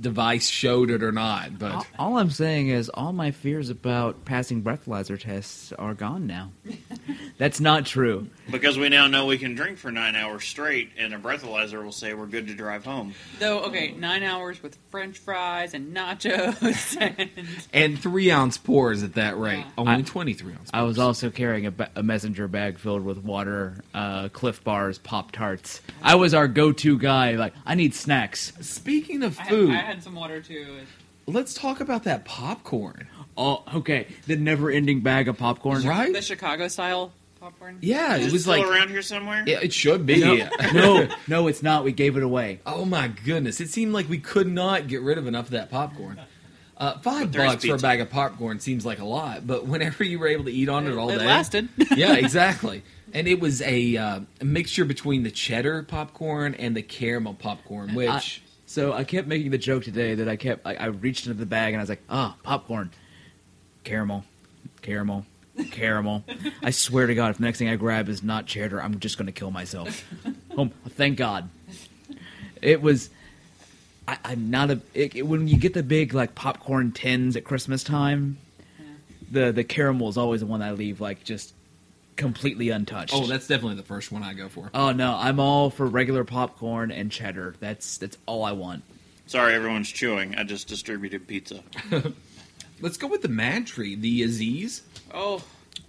device 0.00 0.48
showed 0.48 0.90
it 0.90 1.02
or 1.02 1.12
not, 1.12 1.58
but 1.58 1.72
All, 1.72 1.86
all 1.98 2.18
I'm 2.18 2.30
saying 2.30 2.68
is 2.68 2.88
all 2.88 3.12
my 3.12 3.30
fears 3.30 3.70
about 3.70 4.24
passing 4.24 4.62
breathalyzer 4.62 5.18
tests 5.18 5.72
are 5.72 5.94
gone 5.94 6.26
now. 6.26 6.52
That's 7.38 7.60
not 7.60 7.84
true. 7.86 8.28
Because 8.50 8.78
we 8.78 8.88
now 8.88 9.06
know 9.08 9.26
we 9.26 9.38
can 9.38 9.54
drink 9.54 9.78
for 9.78 9.90
nine 9.90 10.16
hours 10.16 10.44
straight, 10.44 10.90
and 10.98 11.12
a 11.12 11.18
breathalyzer 11.18 11.82
will 11.84 11.92
say 11.92 12.14
we're 12.14 12.26
good 12.26 12.46
to 12.48 12.54
drive 12.54 12.84
home. 12.84 13.14
Though, 13.38 13.64
okay, 13.64 13.92
nine 13.92 14.22
hours 14.22 14.62
with 14.62 14.78
French 14.90 15.18
fries 15.18 15.74
and 15.74 15.94
nachos, 15.94 16.96
and 17.00 17.30
and 17.72 17.98
three 17.98 18.30
ounce 18.30 18.56
pours 18.58 19.02
at 19.02 19.14
that 19.14 19.38
rate. 19.38 19.58
Yeah. 19.58 19.70
Only 19.78 19.92
I- 19.94 20.02
twenty 20.02 20.32
three 20.32 20.52
ounce. 20.54 20.70
I 20.72 20.82
was 20.82 20.98
also 20.98 21.30
carrying 21.30 21.66
a, 21.66 21.70
ba- 21.70 21.90
a 21.96 22.02
messenger 22.02 22.48
bag 22.48 22.78
filled 22.78 23.04
with 23.04 23.18
water, 23.18 23.82
uh, 23.94 24.28
Clif 24.30 24.62
Bars, 24.64 24.98
Pop 24.98 25.32
Tarts. 25.32 25.80
I 26.02 26.14
was 26.14 26.32
our 26.34 26.48
go-to 26.48 26.98
guy. 26.98 27.32
Like, 27.32 27.54
I 27.64 27.74
need 27.74 27.94
snacks. 27.94 28.52
Speaking 28.60 29.22
of 29.22 29.38
I 29.38 29.42
had, 29.42 29.50
food, 29.56 29.70
I 29.72 29.76
had 29.78 30.02
some 30.02 30.14
water 30.14 30.40
too. 30.40 30.78
let's 31.26 31.54
talk 31.54 31.80
about 31.80 32.04
that 32.04 32.24
popcorn. 32.24 33.08
Oh, 33.36 33.62
okay. 33.74 34.06
The 34.26 34.36
never-ending 34.36 35.00
bag 35.02 35.28
of 35.28 35.36
popcorn. 35.36 35.82
Right? 35.82 36.12
The 36.12 36.22
Chicago 36.22 36.68
style 36.68 37.12
popcorn. 37.38 37.78
Yeah, 37.82 38.16
Is 38.16 38.22
it 38.24 38.28
it 38.28 38.32
was 38.32 38.42
still 38.42 38.58
like 38.58 38.66
around 38.66 38.88
here 38.88 39.02
somewhere? 39.02 39.44
yeah, 39.46 39.58
it 39.60 39.72
should 39.72 40.06
be. 40.06 40.20
No, 40.20 40.48
no, 40.72 41.08
no, 41.28 41.46
it's 41.48 41.62
not. 41.62 41.84
We 41.84 41.92
gave 41.92 42.16
it 42.16 42.22
away. 42.22 42.60
Oh 42.64 42.84
my 42.84 43.08
goodness! 43.08 43.60
It 43.60 43.68
seemed 43.68 43.92
like 43.92 44.08
we 44.08 44.18
could 44.18 44.48
not 44.48 44.88
get 44.88 45.02
rid 45.02 45.18
of 45.18 45.26
enough 45.26 45.46
of 45.46 45.50
that 45.52 45.70
popcorn. 45.70 46.18
Uh, 46.78 46.98
five 46.98 47.22
But 47.24 47.32
there 47.32 47.46
is 47.46 47.52
bucks 47.52 47.64
for 47.64 47.74
a 47.74 47.78
bag 47.78 48.00
of 48.00 48.10
popcorn 48.10 48.60
seems 48.60 48.84
like 48.84 48.98
a 48.98 49.04
lot, 49.04 49.46
but 49.46 49.66
whenever 49.66 50.04
you 50.04 50.18
were 50.18 50.26
able 50.28 50.44
to 50.44 50.52
eat 50.52 50.68
on 50.68 50.86
it 50.86 50.94
all 50.96 51.08
day, 51.08 51.14
it 51.14 51.18
day, 51.20 51.26
lasted. 51.26 51.68
yeah, 51.96 52.14
exactly. 52.14 52.82
And 53.14 53.26
it 53.28 53.40
was 53.40 53.62
a, 53.62 53.96
uh, 53.96 54.20
a 54.42 54.44
mixture 54.44 54.84
between 54.84 55.22
the 55.22 55.30
cheddar 55.30 55.84
popcorn 55.84 56.54
and 56.54 56.76
the 56.76 56.82
caramel 56.82 57.32
popcorn, 57.32 57.94
which 57.94 58.10
I- 58.10 58.45
so 58.66 58.92
I 58.92 59.04
kept 59.04 59.26
making 59.28 59.50
the 59.52 59.58
joke 59.58 59.84
today 59.84 60.14
that 60.16 60.28
I 60.28 60.36
kept. 60.36 60.66
I, 60.66 60.74
I 60.74 60.86
reached 60.86 61.26
into 61.26 61.38
the 61.38 61.46
bag 61.46 61.72
and 61.74 61.80
I 61.80 61.82
was 61.82 61.88
like, 61.88 62.02
"Ah, 62.10 62.36
popcorn, 62.42 62.90
caramel, 63.84 64.24
caramel, 64.82 65.24
caramel." 65.70 66.24
I 66.62 66.70
swear 66.70 67.06
to 67.06 67.14
God, 67.14 67.30
if 67.30 67.38
the 67.38 67.44
next 67.44 67.58
thing 67.58 67.68
I 67.68 67.76
grab 67.76 68.08
is 68.08 68.22
not 68.22 68.46
cheddar, 68.46 68.82
I'm 68.82 68.98
just 69.00 69.16
going 69.18 69.26
to 69.26 69.32
kill 69.32 69.50
myself. 69.50 70.04
oh, 70.56 70.70
thank 70.90 71.16
God. 71.16 71.48
It 72.62 72.82
was. 72.82 73.10
I, 74.08 74.18
I'm 74.24 74.50
not 74.50 74.70
a. 74.70 74.80
It, 74.94 75.14
it- 75.16 75.22
when 75.26 75.48
you 75.48 75.56
get 75.58 75.74
the 75.74 75.82
big 75.82 76.14
like 76.14 76.34
popcorn 76.34 76.92
tins 76.92 77.36
at 77.36 77.44
Christmas 77.44 77.82
time, 77.84 78.38
the 79.30 79.52
the 79.52 79.64
caramel 79.64 80.08
is 80.08 80.16
always 80.16 80.40
the 80.40 80.46
one 80.46 80.62
I 80.62 80.72
leave 80.72 81.00
like 81.00 81.24
just 81.24 81.52
completely 82.16 82.70
untouched. 82.70 83.12
oh, 83.14 83.26
that's 83.26 83.46
definitely 83.46 83.76
the 83.76 83.82
first 83.82 84.10
one 84.10 84.22
I 84.22 84.34
go 84.34 84.48
for. 84.48 84.70
Oh 84.74 84.92
no, 84.92 85.14
I'm 85.16 85.38
all 85.38 85.70
for 85.70 85.86
regular 85.86 86.24
popcorn 86.24 86.90
and 86.90 87.10
cheddar. 87.10 87.54
That's 87.60 87.98
that's 87.98 88.18
all 88.26 88.44
I 88.44 88.52
want. 88.52 88.82
Sorry, 89.26 89.54
everyone's 89.54 89.90
chewing. 89.90 90.36
I 90.36 90.44
just 90.44 90.68
distributed 90.68 91.26
pizza. 91.26 91.62
Let's 92.80 92.96
go 92.96 93.06
with 93.06 93.22
the 93.22 93.28
Mad 93.28 93.66
Tree, 93.66 93.94
the 93.96 94.22
Aziz 94.22 94.82
Oh, 95.12 95.42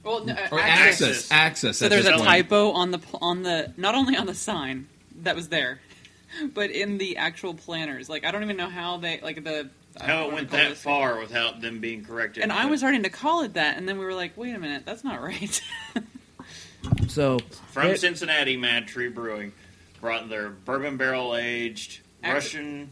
well, 0.04 0.24
no, 0.26 0.34
or 0.52 0.60
uh, 0.60 0.64
Axis. 0.64 1.08
Axis. 1.08 1.32
Axis. 1.32 1.78
So 1.80 1.90
there's 1.90 2.06
a 2.06 2.10
its 2.10 2.18
name. 2.18 2.26
typo 2.26 2.72
on 2.72 2.92
the 2.92 3.02
on 3.22 3.44
the 3.44 3.74
not 3.78 3.96
only 3.96 4.16
on 4.16 4.26
the 4.26 4.34
sign 4.34 4.88
that 5.24 5.36
was 5.36 5.50
there, 5.50 5.82
but 6.54 6.72
in 6.72 6.98
the 6.98 7.18
actual 7.18 7.54
planners. 7.54 8.10
Like 8.10 8.26
I 8.26 8.32
don't 8.32 8.44
even 8.44 8.58
know 8.58 8.70
how 8.70 8.98
they 8.98 9.20
like 9.22 9.44
the 9.44 9.70
I 10.00 10.06
How 10.06 10.28
it 10.28 10.34
went 10.34 10.52
that 10.52 10.78
far 10.78 11.20
without 11.20 11.62
them 11.62 11.80
being 11.80 12.04
corrected. 12.04 12.44
And 12.44 12.52
I 12.52 12.66
was 12.66 12.80
starting 12.82 13.04
to 13.04 13.10
call 13.10 13.44
it 13.44 13.56
that, 13.56 13.78
and 13.78 13.88
then 13.90 13.98
we 13.98 14.06
were 14.06 14.14
like, 14.14 14.38
wait 14.38 14.56
a 14.56 14.60
minute, 14.60 14.84
that's 14.86 15.04
not 15.04 15.22
right. 15.24 15.62
So 17.08 17.40
From 17.72 17.88
it- 17.88 18.00
Cincinnati, 18.00 18.58
Mad 18.58 18.88
Tree 18.88 19.10
Brewing 19.10 19.52
brought 20.02 20.30
their 20.30 20.50
bourbon 20.50 20.98
barrel 20.98 21.36
aged 21.36 22.00
Axis- 22.24 22.54
Russian. 22.56 22.90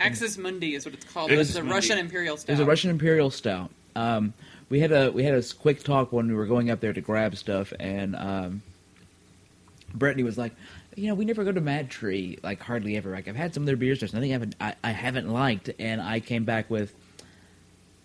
Axis 0.00 0.38
Mundi 0.38 0.74
is 0.74 0.84
what 0.84 0.94
it's 0.94 1.04
called. 1.04 1.30
It's 1.32 1.52
the 1.54 1.60
Mundi. 1.60 1.74
Russian 1.74 1.98
Imperial 1.98 2.36
It 2.36 2.40
Stout. 2.40 2.52
was 2.52 2.60
a 2.60 2.64
Russian 2.64 2.90
Imperial 2.90 3.30
Stout. 3.30 3.70
Um, 3.96 4.32
we 4.70 4.78
had 4.80 4.92
a 4.92 5.10
we 5.10 5.24
had 5.24 5.34
a 5.34 5.42
quick 5.54 5.82
talk 5.82 6.12
when 6.12 6.28
we 6.28 6.34
were 6.34 6.46
going 6.46 6.70
up 6.70 6.78
there 6.80 6.92
to 6.92 7.00
grab 7.00 7.36
stuff, 7.36 7.72
and 7.80 8.14
um, 8.14 8.62
Brittany 9.94 10.22
was 10.22 10.38
like, 10.38 10.52
"You 10.94 11.08
know, 11.08 11.14
we 11.14 11.24
never 11.24 11.42
go 11.42 11.50
to 11.50 11.60
Mad 11.60 11.90
Tree, 11.90 12.38
like 12.44 12.60
hardly 12.62 12.96
ever. 12.96 13.10
Like 13.10 13.26
I've 13.26 13.34
had 13.34 13.54
some 13.54 13.64
of 13.64 13.66
their 13.66 13.76
beers. 13.76 13.98
There's 14.00 14.12
nothing 14.14 14.30
I 14.30 14.34
haven't 14.34 14.54
I, 14.60 14.74
I 14.84 14.90
haven't 14.92 15.28
liked." 15.30 15.70
And 15.80 16.00
I 16.00 16.20
came 16.20 16.44
back 16.44 16.70
with, 16.70 16.94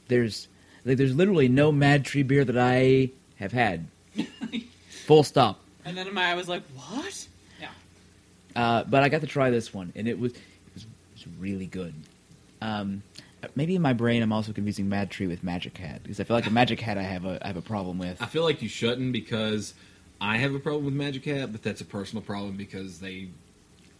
"There's 0.07 0.47
like 0.85 0.97
there's 0.97 1.13
literally 1.15 1.47
no 1.49 1.71
Mad 1.71 2.05
Tree 2.05 2.23
beer 2.23 2.43
that 2.43 2.57
I 2.57 3.11
have 3.35 3.51
had. 3.51 3.85
Full 5.05 5.23
stop." 5.23 5.59
And 5.85 5.97
then 5.97 6.13
my, 6.13 6.25
I 6.31 6.35
was 6.35 6.47
like, 6.47 6.63
what? 6.75 7.27
Yeah. 7.59 7.67
Uh, 8.55 8.83
but 8.83 9.03
I 9.03 9.09
got 9.09 9.21
to 9.21 9.27
try 9.27 9.49
this 9.49 9.73
one, 9.73 9.91
and 9.95 10.07
it 10.07 10.17
was 10.19 10.31
it 10.33 10.39
was, 10.73 10.83
it 10.83 10.89
was 11.13 11.27
really 11.39 11.65
good. 11.65 11.93
Um, 12.61 13.03
maybe 13.55 13.75
in 13.75 13.81
my 13.81 13.93
brain, 13.93 14.21
I'm 14.23 14.31
also 14.31 14.53
confusing 14.53 14.87
Mad 14.87 15.09
Tree 15.11 15.27
with 15.27 15.43
Magic 15.43 15.77
Hat 15.77 16.01
because 16.03 16.19
I 16.19 16.23
feel 16.23 16.37
like 16.37 16.47
a 16.47 16.51
Magic 16.51 16.79
Hat 16.79 16.97
I 16.97 17.03
have 17.03 17.25
a 17.25 17.39
I 17.43 17.47
have 17.47 17.57
a 17.57 17.61
problem 17.61 17.97
with. 17.97 18.21
I 18.21 18.25
feel 18.27 18.43
like 18.43 18.61
you 18.61 18.69
shouldn't 18.69 19.11
because 19.11 19.73
I 20.21 20.37
have 20.37 20.55
a 20.55 20.59
problem 20.59 20.85
with 20.85 20.93
Magic 20.93 21.25
Hat, 21.25 21.51
but 21.51 21.61
that's 21.63 21.81
a 21.81 21.85
personal 21.85 22.23
problem 22.23 22.55
because 22.55 22.99
they 22.99 23.27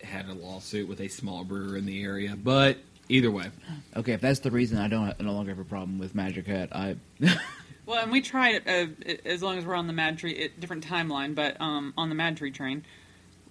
had 0.02 0.28
a 0.30 0.34
lawsuit 0.34 0.88
with 0.88 1.02
a 1.02 1.08
small 1.08 1.44
brewer 1.44 1.78
in 1.78 1.86
the 1.86 2.04
area. 2.04 2.36
But 2.42 2.78
either 3.10 3.32
way, 3.32 3.52
Okay, 3.96 4.14
if 4.14 4.22
that's 4.22 4.40
the 4.40 4.52
reason, 4.52 4.78
I 4.78 4.88
don't 4.88 5.10
I 5.20 5.24
no 5.24 5.34
longer 5.34 5.52
have 5.52 5.60
a 5.60 5.66
problem 5.66 6.00
with 6.00 6.16
Magic 6.16 6.48
Hat. 6.48 6.70
I 6.72 6.96
Well, 7.86 8.02
and 8.02 8.12
we 8.12 8.22
tried 8.22 8.68
uh, 8.68 8.88
as 9.26 9.44
long 9.44 9.58
as 9.58 9.66
we're 9.66 9.76
on 9.76 9.88
the 9.88 9.94
Mad 9.94 10.18
Tree, 10.18 10.32
it, 10.32 10.60
different 10.60 10.88
timeline, 10.88 11.36
but 11.36 11.60
um, 11.60 11.94
on 11.98 12.10
the 12.10 12.16
Mad 12.16 12.38
Tree 12.38 12.52
train, 12.52 12.86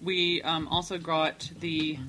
we 0.01 0.41
um, 0.41 0.67
also 0.67 0.97
got 0.97 1.49
the 1.59 1.99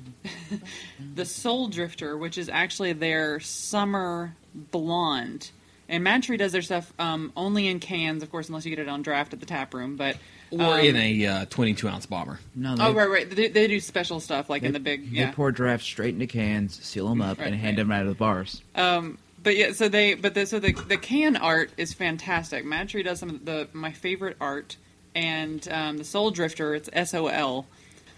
the 1.15 1.25
Soul 1.25 1.67
Drifter, 1.67 2.17
which 2.17 2.37
is 2.37 2.49
actually 2.49 2.93
their 2.93 3.39
summer 3.39 4.35
blonde. 4.53 5.51
And 5.87 6.03
Mad 6.03 6.23
Tree 6.23 6.37
does 6.37 6.51
their 6.51 6.63
stuff 6.63 6.91
um, 6.97 7.31
only 7.37 7.67
in 7.67 7.79
cans, 7.79 8.23
of 8.23 8.31
course, 8.31 8.47
unless 8.49 8.65
you 8.65 8.75
get 8.75 8.79
it 8.79 8.89
on 8.89 9.03
draft 9.03 9.33
at 9.33 9.39
the 9.39 9.45
tap 9.45 9.73
room. 9.75 9.97
But 9.97 10.17
or 10.49 10.61
um, 10.61 10.79
in 10.79 10.95
a 10.95 11.25
uh, 11.25 11.45
22 11.49 11.87
ounce 11.87 12.05
bomber. 12.07 12.39
no. 12.55 12.75
They, 12.75 12.83
oh 12.83 12.93
right, 12.93 13.09
right, 13.09 13.29
they, 13.29 13.49
they 13.49 13.67
do 13.67 13.79
special 13.79 14.19
stuff 14.19 14.49
like 14.49 14.63
in 14.63 14.73
the 14.73 14.79
big 14.79 15.11
they 15.11 15.19
yeah. 15.19 15.31
pour 15.31 15.51
drafts 15.51 15.85
straight 15.85 16.15
into 16.15 16.27
cans, 16.27 16.83
seal 16.83 17.07
them 17.07 17.21
up, 17.21 17.37
Right, 17.37 17.47
and 17.47 17.55
hand 17.55 17.77
right. 17.77 17.83
them 17.83 17.91
out 17.91 18.01
of 18.01 18.07
the 18.07 18.15
bars. 18.15 18.61
Um, 18.73 19.17
but 19.45 19.55
yeah, 19.55 19.71
so 19.71 19.87
they, 19.87 20.15
but 20.15 20.33
the, 20.33 20.45
so 20.45 20.59
the 20.59 20.73
the 20.73 20.97
can 20.97 21.37
art 21.37 21.69
is 21.77 21.93
fantastic. 21.93 22.65
Mad 22.65 22.89
Tree 22.89 23.03
does 23.03 23.19
some 23.19 23.29
of 23.29 23.45
the 23.45 23.69
my 23.71 23.91
favorite 23.91 24.35
art, 24.41 24.75
and 25.13 25.65
um, 25.71 25.97
the 25.99 26.03
Soul 26.03 26.31
Drifter, 26.31 26.75
it's 26.75 26.89
S 26.91 27.13
O 27.13 27.27
L, 27.27 27.67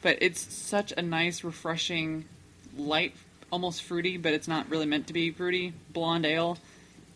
but 0.01 0.17
it's 0.21 0.39
such 0.39 0.93
a 0.95 1.01
nice, 1.01 1.43
refreshing, 1.43 2.25
light, 2.77 3.13
almost 3.51 3.83
fruity, 3.83 4.15
but 4.17 4.33
it's 4.33 4.47
not 4.47 4.69
really 4.69 4.85
meant 4.85 5.07
to 5.07 5.13
be 5.13 5.29
fruity. 5.31 5.73
Blonde 5.91 6.25
ale. 6.25 6.57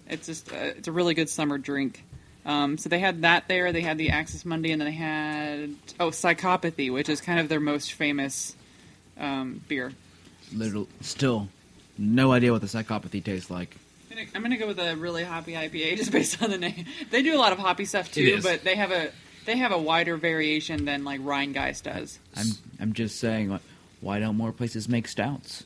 It's 0.07 0.27
just 0.27 0.51
uh, 0.51 0.57
it's 0.57 0.89
a 0.89 0.91
really 0.91 1.13
good 1.13 1.29
summer 1.29 1.57
drink. 1.57 2.03
Um, 2.45 2.77
so 2.77 2.89
they 2.89 2.99
had 2.99 3.21
that 3.21 3.47
there. 3.47 3.71
They 3.71 3.81
had 3.81 3.97
the 3.97 4.09
Axis 4.09 4.43
Mundi, 4.43 4.73
and 4.73 4.81
then 4.81 4.87
they 4.87 4.95
had 4.97 5.73
oh 6.01 6.09
Psychopathy, 6.09 6.91
which 6.91 7.07
is 7.07 7.21
kind 7.21 7.39
of 7.39 7.47
their 7.47 7.61
most 7.61 7.93
famous 7.93 8.55
um, 9.17 9.61
beer. 9.69 9.93
Little, 10.53 10.89
still, 10.99 11.47
no 11.97 12.33
idea 12.33 12.51
what 12.51 12.59
the 12.59 12.67
psychopathy 12.67 13.23
tastes 13.23 13.49
like. 13.49 13.77
I'm 14.11 14.17
gonna- 14.17 14.29
I'm 14.35 14.41
gonna 14.41 14.57
go 14.57 14.67
with 14.67 14.79
a 14.79 14.95
really 14.95 15.23
hoppy 15.23 15.53
IPA 15.53 15.95
just 15.97 16.11
based 16.11 16.41
on 16.43 16.49
the 16.49 16.57
name. 16.57 16.85
They 17.09 17.23
do 17.23 17.35
a 17.35 17.39
lot 17.39 17.51
of 17.53 17.59
hoppy 17.59 17.85
stuff 17.85 18.07
It 18.09 18.13
too, 18.13 18.21
is. 18.37 18.43
but 18.43 18.63
they 18.63 18.75
have 18.75 18.91
a 18.91 19.11
they 19.45 19.57
have 19.57 19.71
a 19.71 19.77
wider 19.77 20.17
variation 20.17 20.85
than 20.85 21.03
like 21.03 21.21
Rhinegeist 21.21 21.83
does. 21.83 22.19
I'm 22.35 22.47
I'm 22.79 22.93
just 22.93 23.19
saying, 23.19 23.49
like, 23.49 23.61
why 24.01 24.19
don't 24.19 24.35
more 24.37 24.51
places 24.51 24.87
make 24.89 25.07
stouts? 25.07 25.63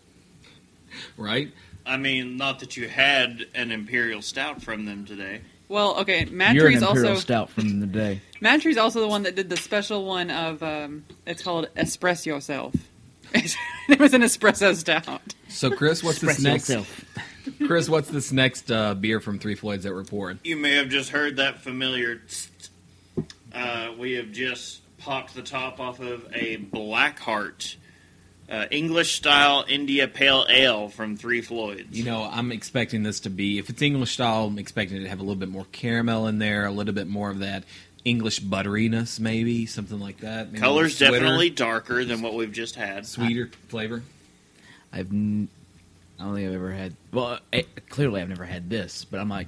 Right? 1.18 1.52
I 1.86 1.98
mean, 1.98 2.38
not 2.38 2.60
that 2.60 2.78
you 2.78 2.88
had 2.88 3.46
an 3.54 3.72
imperial 3.72 4.22
stout 4.22 4.62
from 4.62 4.86
them 4.86 5.06
today. 5.06 5.42
Well, 5.68 5.98
okay, 6.02 6.20
You're 6.20 6.30
an 6.30 6.38
Mad 6.38 6.56
Tree's 6.58 6.82
imperial 6.82 7.10
also 7.12 7.20
stout 7.22 7.50
from 7.50 7.80
the 7.80 7.88
day. 7.88 8.22
Mad 8.42 8.62
Tree's 8.62 8.78
also 8.78 9.02
the 9.02 9.08
one 9.08 9.24
that 9.24 9.36
did 9.36 9.50
the 9.50 9.58
special 9.58 10.06
one 10.06 10.30
of 10.30 10.62
um, 10.64 11.06
it's 11.26 11.42
called 11.44 11.68
Espresso 11.76 12.28
Yourself. 12.28 12.74
it 13.34 14.00
was 14.00 14.14
an 14.14 14.22
espresso 14.22 14.74
stout. 14.76 15.34
So, 15.50 15.72
Chris, 15.72 16.04
what's 16.04 16.20
this 16.20 16.36
Express 16.36 16.44
next? 16.44 16.70
yourself. 16.70 17.06
Chris, 17.66 17.90
what's 17.90 18.10
this 18.10 18.32
next 18.32 18.72
uh, 18.72 18.94
beer 18.94 19.20
from 19.20 19.40
Three 19.40 19.56
Floyds 19.56 19.84
that 19.84 19.94
we're 19.94 20.04
pouring? 20.04 20.40
You 20.44 20.58
may 20.58 20.76
have 20.76 20.90
just 20.90 21.10
heard 21.10 21.38
that 21.38 21.62
familiar. 21.62 22.18
tsk. 22.28 22.52
Uh, 23.54 23.92
we 23.98 24.14
have 24.14 24.32
just 24.32 24.82
popped 24.98 25.34
the 25.34 25.42
top 25.42 25.80
off 25.80 26.00
of 26.00 26.28
a 26.34 26.58
Blackheart 26.58 27.76
uh, 28.50 28.66
English 28.70 29.16
style 29.16 29.66
India 29.68 30.08
Pale 30.08 30.46
Ale 30.50 30.90
from 30.90 31.18
Three 31.18 31.42
Floyds. 31.42 31.98
You 31.98 32.04
know, 32.04 32.24
I'm 32.24 32.52
expecting 32.52 33.04
this 33.04 33.22
to 33.22 33.30
be, 33.30 33.58
if 33.58 33.70
it's 33.70 33.82
English 33.82 34.12
style, 34.12 34.46
I'm 34.46 34.60
expecting 34.60 34.98
it 34.98 35.04
to 35.04 35.10
have 35.10 35.20
a 35.20 35.24
little 35.24 35.36
bit 35.36 35.50
more 35.50 35.66
caramel 35.72 36.28
in 36.28 36.40
there, 36.40 36.66
a 36.66 36.72
little 36.72 36.94
bit 36.94 37.08
more 37.08 37.30
of 37.30 37.40
that 37.40 37.64
English 38.04 38.42
butteriness, 38.42 39.20
maybe 39.20 39.66
something 39.66 40.00
like 40.00 40.20
that. 40.20 40.52
Maybe 40.52 40.60
Color's 40.60 41.00
definitely 41.00 41.50
darker 41.50 42.06
than 42.06 42.22
what 42.22 42.36
we've 42.36 42.52
just 42.52 42.76
had. 42.76 43.06
sweeter 43.06 43.50
flavor. 43.68 44.04
I've. 44.92 45.12
N- 45.12 45.50
I 46.20 46.24
don't 46.24 46.36
think 46.36 46.48
I've 46.48 46.56
ever 46.56 46.72
had. 46.72 46.96
Well, 47.12 47.40
eh, 47.52 47.64
clearly 47.90 48.22
I've 48.22 48.30
never 48.30 48.46
had 48.46 48.70
this, 48.70 49.06
but 49.06 49.20
I'm 49.20 49.30
like. 49.30 49.48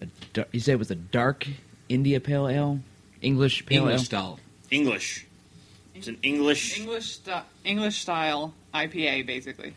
A, 0.00 0.40
a, 0.40 0.46
you 0.52 0.60
said 0.60 0.72
it 0.74 0.78
was 0.78 0.90
a 0.90 0.94
dark 0.94 1.46
India 1.88 2.20
Pale 2.20 2.48
Ale, 2.48 2.80
English 3.22 3.66
Pale 3.66 3.82
English 3.82 4.00
Ale. 4.00 4.04
style. 4.04 4.40
English. 4.70 5.26
It's 5.94 6.08
an 6.08 6.18
English. 6.22 6.78
English 6.78 7.18
st- 7.18 7.44
English 7.64 7.98
style 8.00 8.52
IPA, 8.74 9.26
basically. 9.26 9.74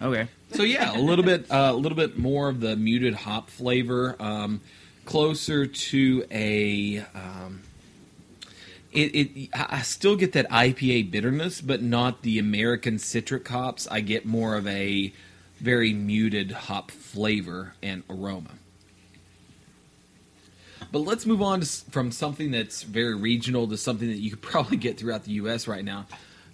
Okay. 0.00 0.28
So 0.52 0.62
yeah, 0.62 0.96
a 0.96 1.00
little 1.00 1.24
bit, 1.24 1.50
uh, 1.50 1.70
a 1.72 1.76
little 1.76 1.96
bit 1.96 2.18
more 2.18 2.48
of 2.48 2.60
the 2.60 2.76
muted 2.76 3.14
hop 3.14 3.48
flavor, 3.48 4.16
um, 4.20 4.60
closer 5.04 5.66
to 5.66 6.24
a. 6.30 6.98
Um, 7.14 7.62
it, 8.92 9.14
it, 9.14 9.48
I 9.54 9.82
still 9.82 10.16
get 10.16 10.32
that 10.32 10.48
IPA 10.50 11.10
bitterness, 11.10 11.60
but 11.60 11.82
not 11.82 12.22
the 12.22 12.38
American 12.38 12.98
citric 12.98 13.48
hops. 13.48 13.88
I 13.90 14.00
get 14.00 14.26
more 14.26 14.56
of 14.56 14.66
a 14.66 15.12
very 15.58 15.92
muted 15.92 16.52
hop 16.52 16.90
flavor 16.90 17.74
and 17.82 18.02
aroma. 18.10 18.50
But 20.90 21.00
let's 21.00 21.24
move 21.24 21.40
on 21.40 21.62
to, 21.62 21.66
from 21.90 22.12
something 22.12 22.50
that's 22.50 22.82
very 22.82 23.14
regional 23.14 23.66
to 23.68 23.78
something 23.78 24.08
that 24.08 24.18
you 24.18 24.30
could 24.30 24.42
probably 24.42 24.76
get 24.76 24.98
throughout 24.98 25.24
the 25.24 25.32
U.S. 25.32 25.66
right 25.66 25.84
now. 25.84 26.06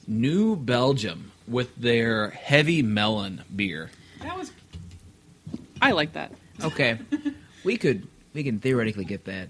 New 0.07 0.55
Belgium 0.55 1.33
with 1.49 1.75
their 1.77 2.31
heavy 2.31 2.83
melon 2.83 3.43
beer. 3.55 3.91
That 4.23 4.39
was. 4.39 4.53
I 5.83 5.91
like 5.93 6.13
that. 6.13 6.33
Okay. 6.63 6.99
we 7.65 7.77
could. 7.77 8.07
We 8.33 8.45
can 8.45 8.61
theoretically 8.61 9.05
get 9.05 9.25
that 9.25 9.49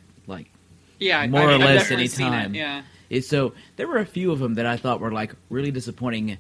Yeah, 0.99 1.27
more 1.27 1.43
I, 1.43 1.45
or 1.45 1.51
I've 1.53 1.61
less 1.61 1.83
definitely 1.83 2.03
any 2.05 2.09
seen 2.09 2.27
it, 2.27 2.31
time. 2.31 2.55
Yeah. 2.55 2.83
It, 3.11 3.25
so 3.25 3.55
there 3.77 3.87
were 3.89 3.99
a 3.99 4.07
few 4.07 4.33
of 4.33 4.39
them 4.39 4.55
that 4.55 4.67
I 4.67 4.77
thought 4.77 5.01
were 5.01 5.13
like 5.13 5.35
really 5.51 5.71
disappointing. 5.71 6.39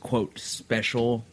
Quote 0.00 0.38
special. 0.38 1.24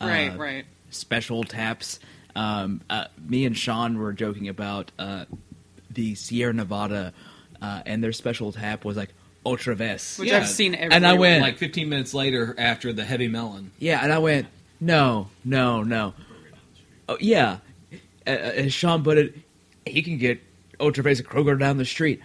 Right, 0.00 0.30
uh, 0.30 0.36
right. 0.36 0.64
special 0.90 1.42
taps. 1.44 1.98
Um, 2.34 2.80
uh, 2.88 3.06
me 3.28 3.44
and 3.44 3.56
Sean 3.56 3.98
were 3.98 4.12
joking 4.12 4.48
about 4.48 4.90
uh, 4.98 5.24
the 5.90 6.14
Sierra 6.14 6.52
Nevada, 6.52 7.12
uh, 7.60 7.82
and 7.86 8.02
their 8.02 8.12
special 8.12 8.52
tap 8.52 8.84
was 8.84 8.96
like 8.96 9.10
Otra 9.44 9.74
Vez. 9.76 10.16
Which 10.18 10.28
Yeah. 10.30 10.38
I've 10.38 10.48
seen 10.48 10.74
everywhere. 10.74 10.96
And 10.96 11.06
I 11.06 11.14
went- 11.14 11.42
like 11.42 11.58
15 11.58 11.88
minutes 11.88 12.14
later 12.14 12.54
after 12.58 12.92
the 12.92 13.04
heavy 13.04 13.28
melon. 13.28 13.70
Yeah, 13.78 14.00
and 14.02 14.12
I 14.12 14.18
went, 14.18 14.46
no, 14.80 15.28
no, 15.44 15.82
no. 15.82 16.14
Oh, 17.08 17.16
yeah. 17.20 17.58
Uh, 18.26 18.30
as 18.30 18.72
Sean 18.72 19.02
put 19.02 19.18
it, 19.18 19.34
he 19.84 20.02
can 20.02 20.18
get 20.18 20.40
Ultra 20.82 21.10
at 21.10 21.16
Kroger 21.18 21.58
down 21.58 21.78
the 21.78 21.84
street. 21.84 22.20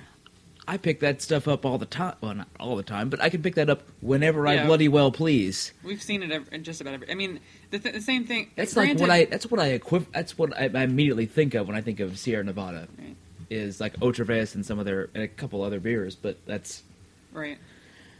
I 0.68 0.76
pick 0.76 1.00
that 1.00 1.22
stuff 1.22 1.48
up 1.48 1.66
all 1.66 1.78
the 1.78 1.86
time. 1.86 2.16
Well, 2.20 2.34
not 2.34 2.50
all 2.60 2.76
the 2.76 2.84
time, 2.84 3.10
but 3.10 3.22
I 3.22 3.30
can 3.30 3.42
pick 3.42 3.56
that 3.56 3.70
up 3.70 3.84
whenever 4.02 4.46
I 4.46 4.66
bloody 4.66 4.90
well 4.90 5.12
please. 5.12 5.72
We've 5.82 6.02
seen 6.04 6.24
it 6.24 6.32
ev- 6.32 6.62
just 6.64 6.82
about 6.82 6.94
every. 6.96 7.10
I 7.10 7.14
mean, 7.14 7.40
the, 7.72 7.80
th- 7.80 7.96
the 7.96 8.02
same 8.02 8.26
thing. 8.26 8.52
That's 8.58 8.76
like 8.76 9.00
what 9.00 9.10
I. 9.10 9.26
That's 9.26 9.50
what 9.50 9.62
I 9.62 9.68
equip. 9.68 10.12
That's 10.12 10.38
what 10.38 10.54
I, 10.58 10.64
I 10.74 10.84
immediately 10.84 11.26
think 11.26 11.54
of 11.54 11.68
when 11.68 11.78
I 11.78 11.82
think 11.82 12.02
of 12.02 12.20
Sierra 12.20 12.44
Nevada. 12.44 12.90
Right. 12.98 13.16
Is 13.50 13.80
like 13.80 13.98
Otra 14.02 14.26
Vez 14.26 14.56
and 14.56 14.66
some 14.66 14.78
other 14.78 15.10
and 15.14 15.24
a 15.24 15.28
couple 15.30 15.62
other 15.64 15.80
beers, 15.80 16.16
but 16.16 16.38
that's 16.46 16.84
Right. 17.32 17.60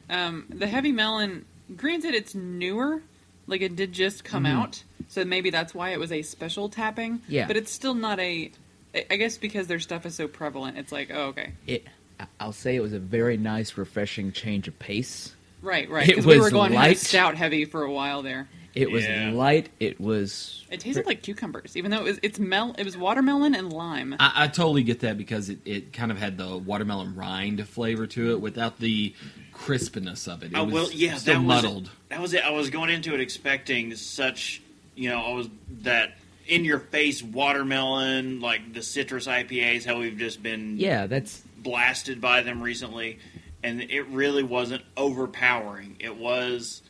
Um, 0.10 0.46
the 0.50 0.68
heavy 0.68 0.94
melon. 0.94 1.44
Granted, 1.76 2.14
it's 2.14 2.34
newer. 2.34 3.02
Like 3.46 3.62
it 3.62 3.76
did 3.76 3.92
just 3.92 4.24
come 4.24 4.46
out, 4.46 4.84
so 5.10 5.26
maybe 5.26 5.50
that's 5.50 5.74
why 5.74 5.90
it 5.90 6.00
was 6.00 6.12
a 6.14 6.22
special 6.22 6.70
tapping. 6.70 7.22
Yeah. 7.28 7.48
But 7.48 7.58
it's 7.58 7.72
still 7.72 7.94
not 7.94 8.20
a. 8.20 8.52
I 8.98 9.06
I 9.12 9.16
guess 9.18 9.38
because 9.38 9.68
their 9.68 9.80
stuff 9.80 10.06
is 10.06 10.16
so 10.16 10.28
prevalent, 10.28 10.78
it's 10.78 10.92
like, 10.92 11.10
oh, 11.14 11.28
okay, 11.28 11.54
it. 11.66 11.86
I- 12.20 12.26
I'll 12.40 12.52
say 12.52 12.76
it 12.76 12.82
was 12.82 12.94
a 12.94 13.00
very 13.00 13.38
nice, 13.38 13.78
refreshing 13.78 14.32
change 14.32 14.68
of 14.68 14.78
pace. 14.80 15.36
right, 15.62 15.88
right. 15.90 16.04
It 16.04 16.08
Because 16.10 16.26
we 16.26 16.38
was 16.38 16.46
were 16.46 16.50
going 16.52 16.74
light. 16.74 16.98
stout 16.98 17.36
heavy 17.36 17.66
for 17.66 17.84
a 17.84 17.92
while 17.92 18.24
there. 18.24 18.50
It 18.74 18.90
was 18.92 19.04
Yeah. 19.06 19.32
light. 19.34 19.70
It 19.80 20.00
was. 20.00 20.64
It 20.70 20.80
tasted 20.80 21.06
like 21.08 21.22
cucumbers, 21.24 21.76
even 21.78 21.90
though 21.92 21.98
it 22.00 22.04
was 22.04 22.20
it's 22.24 22.38
mel. 22.40 22.76
It 22.78 22.86
was 22.86 22.96
watermelon 22.98 23.54
and 23.56 23.72
lime. 23.74 24.16
I, 24.20 24.32
I 24.36 24.48
totally 24.48 24.82
get 24.84 25.00
that 25.02 25.18
because 25.18 25.50
it, 25.50 25.60
it 25.66 25.94
kind 25.94 26.12
of 26.12 26.18
had 26.20 26.38
the 26.38 26.58
watermelon 26.58 27.16
rind 27.16 27.68
flavor 27.68 28.06
to 28.08 28.32
it 28.32 28.42
without 28.42 28.80
the 28.80 29.14
crispness 29.52 30.28
of 30.28 30.44
it. 30.44 30.52
It 30.54 30.58
Oh, 30.58 30.64
was 30.66 30.74
well, 30.74 30.92
yeah, 30.92 31.16
still 31.16 31.36
that 31.36 31.40
was 31.40 31.64
muddled. 31.64 31.90
That 32.10 32.22
was 32.22 32.34
it. 32.34 32.44
I 32.44 32.52
was 32.52 32.70
going 32.70 32.90
into 32.90 33.14
it 33.14 33.20
expecting 33.20 33.96
such, 33.96 34.62
you 34.96 35.10
know, 35.10 35.22
I 35.22 35.34
was 35.34 35.50
that 35.82 36.18
in 36.48 36.66
your 36.66 36.80
face 36.80 37.22
watermelon, 37.22 38.40
like 38.40 38.74
the 38.74 38.82
citrus 38.82 39.28
IPAs, 39.28 39.86
how 39.86 40.00
we've 40.00 40.18
just 40.18 40.42
been 40.42 40.78
Yeah, 40.78 41.08
that's 41.08 41.44
blasted 41.58 42.22
by 42.22 42.42
them 42.42 42.62
recently, 42.62 43.20
and 43.64 43.82
it 43.82 44.08
really 44.08 44.44
wasn't 44.44 44.84
overpowering. 44.96 45.96
It 46.00 46.18
was 46.18 46.82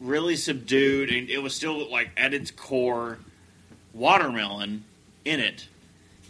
really 0.00 0.36
subdued, 0.36 1.10
and 1.10 1.28
it 1.30 1.38
was 1.38 1.54
still 1.54 1.90
like 1.90 2.10
at 2.16 2.34
its 2.34 2.50
core 2.50 3.18
watermelon 3.92 4.84
in 5.24 5.40
it, 5.40 5.68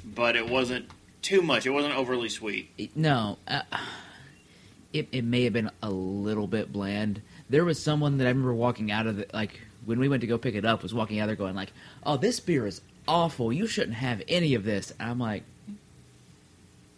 but 0.05 0.37
it 0.37 0.49
wasn't 0.49 0.87
too 1.23 1.43
much. 1.43 1.67
It 1.67 1.71
wasn't 1.71 1.95
overly 1.95 2.29
sweet. 2.29 2.91
no. 2.95 3.39
Uh, 3.47 3.63
it 4.93 5.09
it 5.13 5.25
may 5.25 5.45
have 5.45 5.53
been 5.53 5.71
a 5.83 5.91
little 5.91 6.47
bit 6.47 6.73
bland. 6.73 7.21
There 7.51 7.65
was 7.65 7.81
someone 7.83 8.19
that 8.19 8.27
I 8.27 8.29
remember 8.29 8.55
walking 8.55 8.91
out 8.91 9.07
of 9.07 9.17
the 9.17 9.27
like 9.33 9.61
when 9.89 9.99
we 9.99 10.07
went 10.07 10.21
to 10.21 10.27
go 10.27 10.37
pick 10.37 10.55
it 10.55 10.67
up 10.67 10.83
was 10.83 10.93
walking 10.93 11.19
out 11.19 11.27
there 11.27 11.35
going 11.35 11.55
like, 11.55 11.73
"Oh, 12.05 12.19
this 12.19 12.41
beer 12.41 12.67
is 12.67 12.83
awful. 13.09 13.51
You 13.51 13.67
shouldn't 13.67 13.97
have 13.97 14.23
any 14.29 14.55
of 14.55 14.63
this." 14.65 14.93
And 15.01 15.11
I'm 15.11 15.19
like, 15.19 15.45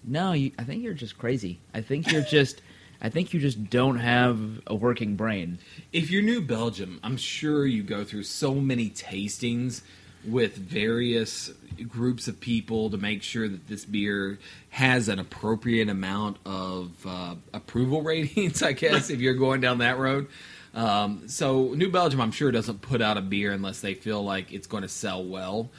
"No, 0.03 0.33
you, 0.33 0.51
I 0.59 0.65
think 0.65 0.83
you're 0.83 0.93
just 0.93 1.17
crazy. 1.17 1.61
I 1.73 1.81
think 1.81 2.11
you're 2.11 2.23
just." 2.31 2.61
I 3.03 3.09
think 3.09 3.33
you 3.33 3.41
just 3.41 3.71
don't 3.71 3.99
have 3.99 4.61
a 4.67 4.75
working 4.75 5.17
brain. 5.17 5.59
If 5.91 6.11
you're 6.11 6.21
New 6.21 6.43
Belgium, 6.43 7.01
I'm 7.03 7.17
sure 7.17 7.65
you 7.65 7.83
go 7.83 8.05
through 8.05 8.25
so 8.25 8.53
many 8.57 8.91
tastings 8.91 9.81
with 10.23 10.55
various 10.55 11.51
groups 11.89 12.29
of 12.29 12.39
people 12.41 12.91
to 12.91 12.99
make 12.99 13.23
sure 13.23 13.49
that 13.49 13.69
this 13.69 13.87
beer 13.87 14.39
has 14.69 15.09
an 15.09 15.19
appropriate 15.19 15.89
amount 15.89 16.37
of 16.45 16.91
uh, 17.07 17.37
approval 17.55 18.03
ratings. 18.13 18.63
I 18.63 18.73
guess 18.73 19.09
if 19.09 19.19
you're 19.19 19.33
going 19.33 19.63
down 19.63 19.79
that 19.79 19.97
road. 19.97 20.27
Um, 20.75 21.29
so 21.29 21.75
New 21.75 21.91
Belgium, 21.91 22.21
I'm 22.21 22.33
sure 22.33 22.51
doesn't 22.51 22.81
put 22.81 23.03
out 23.03 23.17
a 23.17 23.23
beer 23.23 23.53
unless 23.53 23.81
they 23.81 23.95
feel 23.95 24.23
like 24.23 24.53
it's 24.53 24.67
going 24.67 24.83
to 24.83 24.89
sell 24.89 25.25
well. 25.25 25.71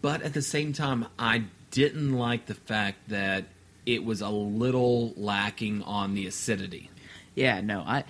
But 0.00 0.22
at 0.22 0.32
the 0.32 0.42
same 0.42 0.72
time, 0.72 1.06
I 1.18 1.44
didn't 1.70 2.12
like 2.12 2.46
the 2.46 2.54
fact 2.54 3.08
that 3.08 3.44
it 3.84 4.04
was 4.04 4.20
a 4.20 4.28
little 4.28 5.12
lacking 5.16 5.82
on 5.82 6.14
the 6.14 6.26
acidity. 6.26 6.90
Yeah, 7.34 7.60
no, 7.60 7.80
I 7.80 8.04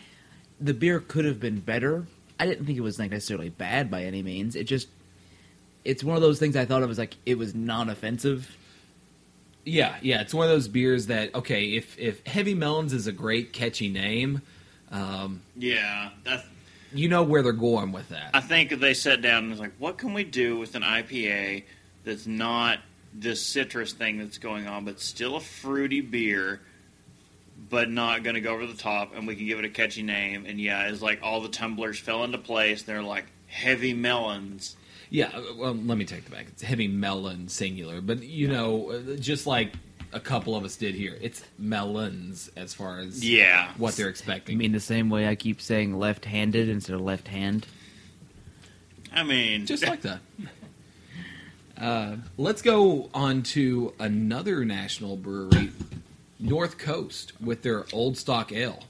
the 0.61 0.75
beer 0.75 1.01
could 1.01 1.25
have 1.25 1.41
been 1.41 1.61
better. 1.61 2.07
I 2.39 2.47
didn't 2.47 2.67
think 2.67 2.79
it 2.79 2.83
was 2.83 2.99
like 2.99 3.11
necessarily 3.11 3.49
bad 3.49 3.91
by 3.91 4.05
any 4.05 4.23
means. 4.23 4.55
It 4.55 4.65
just 4.65 4.89
it's 5.85 6.05
one 6.05 6.17
of 6.17 6.23
those 6.23 6.39
things 6.39 6.57
I 6.57 6.65
thought 6.65 6.83
it 6.83 6.89
was 6.89 6.99
like 6.99 7.17
it 7.27 7.39
was 7.39 7.55
non-offensive. 7.55 8.57
Yeah, 9.65 9.97
yeah, 10.03 10.21
it's 10.21 10.35
one 10.35 10.45
of 10.45 10.51
those 10.51 10.69
beers 10.69 11.07
that 11.07 11.35
okay, 11.35 11.77
if 11.77 11.99
if 11.99 12.25
Heavy 12.27 12.55
Melons 12.55 12.93
is 12.93 13.07
a 13.07 13.13
great 13.13 13.53
catchy 13.53 13.89
name, 13.89 14.43
um, 14.93 15.43
Yeah, 15.57 16.11
that's 16.25 16.45
you 16.95 17.09
know 17.09 17.23
where 17.23 17.43
they're 17.43 17.53
going 17.53 17.91
with 17.91 18.11
that. 18.11 18.31
I 18.35 18.41
think 18.41 18.79
they 18.79 18.95
sat 18.95 19.23
down 19.23 19.45
and 19.45 19.51
was 19.51 19.61
like, 19.61 19.73
"What 19.79 19.97
can 19.99 20.13
we 20.13 20.25
do 20.25 20.59
with 20.59 20.75
an 20.75 20.83
IPA 20.83 21.65
that's 22.05 22.27
not 22.27 22.79
this 23.15 23.45
citrus 23.45 23.93
thing 23.93 24.19
that's 24.19 24.39
going 24.39 24.67
on, 24.67 24.85
but 24.85 25.01
still 25.01 25.37
a 25.37 25.41
fruity 25.41 26.03
beer, 26.03 26.61
but 27.71 27.91
not 27.91 28.23
going 28.23 28.35
to 28.35 28.41
go 28.41 28.53
over 28.55 28.67
the 28.67 28.75
top, 28.75 29.17
and 29.17 29.27
we 29.27 29.35
can 29.37 29.47
give 29.47 29.59
it 29.59 29.65
a 29.65 29.71
catchy 29.71 30.03
name?" 30.03 30.45
And 30.47 30.61
yeah, 30.61 30.89
it's 30.89 31.03
like 31.03 31.21
all 31.23 31.41
the 31.41 31.49
tumblers 31.49 31.99
fell 31.99 32.25
into 32.25 32.39
place. 32.39 32.83
They're 32.83 33.03
like 33.03 33.25
heavy 33.47 33.95
melons. 33.95 34.77
Yeah, 35.09 35.31
well, 35.59 35.75
let 35.75 35.99
me 35.99 36.07
take 36.07 36.25
the 36.25 36.31
back. 36.31 36.47
It's 36.49 36.63
Heavy 36.63 36.89
Melon 36.89 37.47
singular, 37.47 38.01
but 38.01 38.23
you 38.23 38.49
know, 38.49 38.93
uh, 38.93 39.17
just 39.17 39.47
like 39.47 39.75
a 40.13 40.21
couple 40.21 40.55
of 40.57 40.65
us 40.65 40.77
did 40.77 40.95
here, 40.95 41.17
it's 41.21 41.43
melons 41.59 42.51
as 42.57 42.75
far 42.75 42.99
as 42.99 43.25
Yeah, 43.27 43.73
what 43.77 43.95
they're 43.97 44.09
expecting. 44.09 44.57
I 44.57 44.59
mean 44.59 44.73
the 44.73 44.81
same 44.81 45.09
way 45.11 45.27
I 45.29 45.35
keep 45.35 45.61
saying 45.61 45.99
left-handed 45.99 46.69
instead 46.69 46.95
of 46.95 47.01
left 47.01 47.29
hand. 47.29 47.67
I 49.15 49.23
mean, 49.25 49.67
just 49.67 49.87
like 49.87 50.03
that. 50.03 50.21
Uh, 51.81 52.17
Let's 52.37 52.63
go 52.63 53.11
on 53.13 53.43
to 53.45 53.93
another 53.99 54.65
national 54.65 55.17
brewery, 55.17 55.73
North 56.39 56.79
Coast, 56.79 57.33
with 57.41 57.63
their 57.63 57.87
Old 57.93 58.17
Stock 58.17 58.53
Ale. 58.53 58.85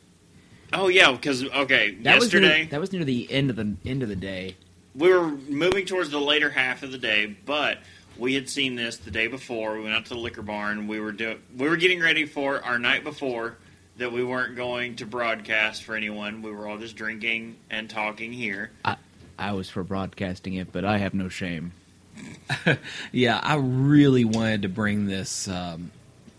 Oh 0.75 0.89
yeah, 0.89 1.13
because 1.13 1.45
okay, 1.45 1.95
that 2.03 2.17
was 2.17 2.25
yesterday 2.25 2.59
near, 2.59 2.67
that 2.67 2.81
was 2.81 2.93
near 2.93 3.05
the 3.05 3.31
end 3.33 3.49
of 3.51 3.57
the 3.57 3.77
end 3.87 4.03
of 4.03 4.09
the 4.11 4.17
day. 4.17 4.57
we 4.95 5.09
were 5.13 5.29
moving 5.29 5.87
towards 5.87 6.11
the 6.11 6.21
later 6.21 6.51
half 6.51 6.83
of 6.83 6.93
the 6.93 6.99
day, 6.99 7.35
but 7.47 7.79
we 8.23 8.35
had 8.35 8.49
seen 8.49 8.77
this 8.77 8.99
the 8.99 9.11
day 9.11 9.27
before. 9.27 9.75
We 9.75 9.83
went 9.83 9.97
out 9.97 10.05
to 10.05 10.15
the 10.15 10.21
liquor 10.21 10.43
barn. 10.43 10.87
We 10.87 11.01
were 11.01 11.11
do- 11.11 11.41
we 11.57 11.69
were 11.69 11.77
getting 11.77 12.01
ready 12.01 12.25
for 12.25 12.65
our 12.65 12.79
night 12.79 13.03
before 13.03 13.57
that 13.97 14.13
we 14.13 14.23
weren't 14.23 14.55
going 14.55 14.95
to 14.97 15.07
broadcast 15.07 15.83
for 15.83 15.97
anyone. 15.97 16.41
We 16.41 16.53
were 16.53 16.69
all 16.69 16.79
just 16.79 16.95
drinking 16.95 17.57
and 17.69 17.91
talking 17.91 18.33
here. 18.33 18.71
I, 18.85 18.97
I 19.37 19.53
was 19.53 19.69
for 19.69 19.83
broadcasting 19.83 20.55
it, 20.55 20.71
but 20.71 20.85
I 20.85 20.99
have 20.99 21.15
no 21.15 21.29
shame. 21.29 21.73
Yeah, 23.11 23.41
I 23.43 23.57
really 23.57 24.25
wanted 24.25 24.63
to 24.63 24.69
bring 24.69 25.07
this 25.07 25.49
um, 25.49 25.91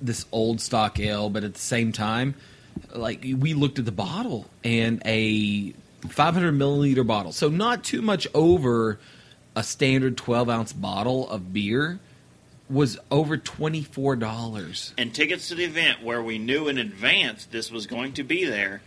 this 0.02 0.26
Old 0.32 0.62
Stock 0.62 1.00
Ale, 1.00 1.30
but 1.30 1.44
at 1.44 1.54
the 1.54 1.60
same 1.60 1.92
time, 1.92 2.36
like 2.94 3.24
we 3.24 3.54
looked 3.54 3.78
at 3.78 3.86
the 3.86 3.92
bottle 3.92 4.46
and 4.64 5.02
a 5.06 5.74
500 6.08 6.54
milliliter 6.54 7.06
bottle, 7.06 7.34
so 7.34 7.50
not 7.50 7.84
too 7.84 8.02
much 8.02 8.26
over 8.34 9.00
a 9.56 9.64
standard 9.64 10.18
12 10.18 10.50
ounce 10.50 10.74
bottle 10.74 11.30
of 11.30 11.54
beer, 11.54 12.00
was 12.70 12.98
over 13.12 13.38
twenty 13.38 13.84
four 13.84 14.16
dollars. 14.16 14.94
And 14.98 15.14
tickets 15.14 15.50
to 15.50 15.56
the 15.56 15.66
event 15.66 16.04
where 16.04 16.22
we 16.22 16.38
knew 16.38 16.68
in 16.68 16.78
advance 16.78 17.46
this 17.46 17.72
was 17.72 17.86
going 17.86 18.14
to 18.14 18.24
be 18.24 18.46
there 18.46 18.82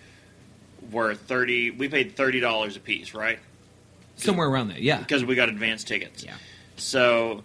were 0.91 1.14
thirty. 1.14 1.71
We 1.71 1.89
paid 1.89 2.17
thirty 2.17 2.41
dollars 2.41 2.77
a 2.77 2.81
piece, 2.81 3.14
right? 3.14 3.39
Somewhere 4.17 4.49
around 4.49 4.69
there, 4.69 4.79
yeah. 4.79 4.99
Because 4.99 5.25
we 5.25 5.35
got 5.35 5.49
advance 5.49 5.85
tickets. 5.85 6.25
Yeah. 6.25 6.35
So, 6.77 7.43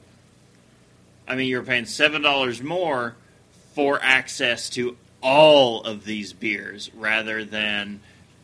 I 1.28 1.36
mean, 1.36 1.48
you're 1.48 1.64
paying 1.64 1.86
seven 1.86 2.22
dollars 2.22 2.62
more 2.62 3.16
for 3.76 4.00
access 4.02 4.70
to 4.72 4.98
all 5.22 5.84
of 5.84 6.06
these 6.06 6.34
beers 6.34 6.90
rather 6.96 7.46
than 7.46 8.00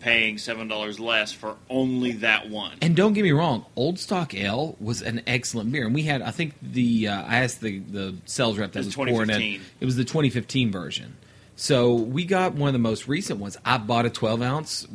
paying 0.07 0.37
seven 0.37 0.69
dollars 0.69 0.99
less 0.99 1.33
for 1.33 1.57
only 1.69 2.13
that 2.13 2.49
one. 2.49 2.77
And 2.81 2.95
don't 2.95 3.13
get 3.13 3.23
me 3.23 3.31
wrong, 3.31 3.65
Old 3.75 3.99
Stock 3.99 4.33
Ale 4.33 4.77
was 4.79 5.01
an 5.01 5.21
excellent 5.27 5.71
beer, 5.71 5.85
and 5.85 5.93
we 5.93 6.03
had 6.03 6.21
I 6.21 6.31
think 6.31 6.53
the 6.61 7.09
uh, 7.09 7.23
I 7.23 7.43
asked 7.43 7.59
the 7.59 7.79
the 7.79 8.15
sales 8.25 8.57
rep 8.57 8.71
that 8.71 8.79
It 8.79 8.85
was 8.85 8.97
was 8.97 9.09
pouring 9.09 9.29
it. 9.29 9.61
It 9.81 9.85
was 9.85 9.97
the 9.97 10.05
2015 10.05 10.71
version. 10.71 11.17
So 11.57 11.95
we 11.95 12.23
got 12.23 12.53
one 12.53 12.69
of 12.69 12.73
the 12.73 12.79
most 12.79 13.07
recent 13.07 13.39
ones. 13.39 13.57
I 13.65 13.77
bought 13.77 14.05
a 14.05 14.09
12 14.09 14.41
ounce 14.41 14.87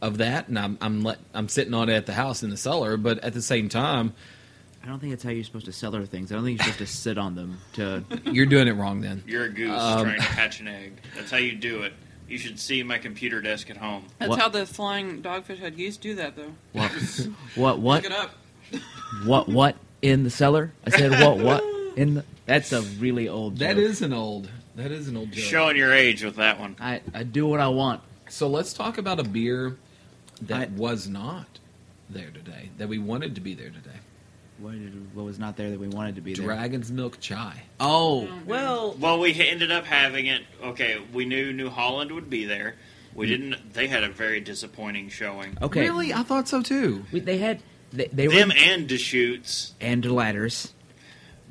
of 0.00 0.18
that, 0.18 0.46
and 0.48 0.58
I'm 0.58 0.78
I'm 0.80 1.02
let, 1.02 1.18
I'm 1.34 1.48
sitting 1.48 1.74
on 1.74 1.88
it 1.88 1.94
at 1.94 2.06
the 2.06 2.12
house 2.12 2.42
in 2.42 2.50
the 2.50 2.56
cellar. 2.56 2.96
But 2.96 3.18
at 3.24 3.34
the 3.34 3.42
same 3.42 3.68
time, 3.68 4.14
I 4.84 4.86
don't 4.86 5.00
think 5.00 5.12
that's 5.12 5.24
how 5.24 5.30
you're 5.30 5.44
supposed 5.44 5.66
to 5.66 5.72
cellar 5.72 6.06
things. 6.06 6.30
I 6.30 6.36
don't 6.36 6.44
think 6.44 6.58
you're 6.58 6.72
supposed 6.72 6.90
to 6.92 6.96
sit 6.96 7.18
on 7.18 7.34
them 7.34 7.58
to. 7.72 8.04
you're 8.26 8.46
doing 8.46 8.68
it 8.68 8.72
wrong. 8.72 9.00
Then 9.00 9.24
You're 9.26 9.46
a 9.46 9.48
goose 9.48 9.76
Um, 9.80 10.04
trying 10.04 10.20
to 10.20 10.22
hatch 10.22 10.60
an 10.60 10.68
egg. 10.68 11.00
That's 11.16 11.30
how 11.30 11.38
you 11.38 11.56
do 11.56 11.82
it. 11.82 11.92
You 12.30 12.38
should 12.38 12.60
see 12.60 12.82
my 12.84 12.98
computer 12.98 13.40
desk 13.40 13.70
at 13.70 13.76
home. 13.78 14.04
That's 14.18 14.30
What? 14.30 14.38
how 14.38 14.48
the 14.48 14.64
flying 14.64 15.20
dogfish 15.20 15.58
head 15.58 15.76
geese 15.76 15.96
do 15.96 16.14
that, 16.14 16.36
though. 16.36 16.52
What? 16.72 16.92
What? 17.56 17.78
What? 17.80 18.04
Look 18.04 18.12
it 18.12 18.16
up. 18.16 18.30
What? 19.24 19.48
What? 19.48 19.76
In 20.02 20.22
the 20.22 20.30
cellar? 20.30 20.72
I 20.86 20.90
said 20.90 21.10
what? 21.20 21.38
What? 21.38 21.64
In 21.96 22.14
the? 22.14 22.24
That's 22.46 22.72
a 22.72 22.82
really 22.82 23.28
old. 23.28 23.58
that 23.58 23.74
joke. 23.76 23.84
is 23.84 24.00
an 24.02 24.12
old 24.12 24.48
that 24.76 24.92
is 24.92 25.08
an 25.08 25.16
old 25.16 25.32
joke. 25.32 25.44
Showing 25.44 25.76
your 25.76 25.92
age 25.92 26.22
with 26.24 26.36
that 26.36 26.58
one. 26.60 26.76
I 26.80 27.00
I 27.12 27.24
do 27.24 27.46
what 27.48 27.58
I 27.60 27.66
want. 27.68 28.00
So 28.28 28.46
let's 28.48 28.72
talk 28.72 28.96
about 28.98 29.18
a 29.18 29.24
beer 29.24 29.76
that 30.42 30.68
I- 30.68 30.72
was 30.72 31.08
not 31.08 31.58
there 32.08 32.30
today 32.30 32.70
that 32.78 32.88
we 32.88 32.98
wanted 32.98 33.34
to 33.34 33.40
be 33.40 33.54
there 33.54 33.70
today. 33.70 33.98
What, 34.60 34.72
did, 34.72 35.14
what 35.14 35.24
was 35.24 35.38
not 35.38 35.56
there 35.56 35.70
that 35.70 35.80
we 35.80 35.88
wanted 35.88 36.16
to 36.16 36.20
be 36.20 36.34
there? 36.34 36.44
Dragon's 36.44 36.92
Milk 36.92 37.18
Chai. 37.20 37.62
Oh 37.78 38.28
well. 38.46 38.94
Well, 38.98 39.18
we 39.18 39.32
ended 39.34 39.70
up 39.70 39.84
having 39.84 40.26
it. 40.26 40.42
Okay, 40.62 40.98
we 41.12 41.24
knew 41.24 41.52
New 41.52 41.70
Holland 41.70 42.12
would 42.12 42.28
be 42.28 42.44
there. 42.44 42.74
We 43.14 43.26
mm. 43.26 43.28
didn't. 43.30 43.72
They 43.72 43.86
had 43.86 44.04
a 44.04 44.10
very 44.10 44.40
disappointing 44.40 45.08
showing. 45.08 45.56
Okay. 45.60 45.80
Really, 45.80 46.12
I 46.12 46.22
thought 46.22 46.46
so 46.46 46.62
too. 46.62 47.04
We, 47.10 47.20
they 47.20 47.38
had 47.38 47.62
they, 47.92 48.06
they 48.06 48.26
Them 48.26 48.48
were 48.48 48.54
and 48.56 48.86
Deschutes. 48.86 49.74
and 49.80 50.04
ladders. 50.04 50.72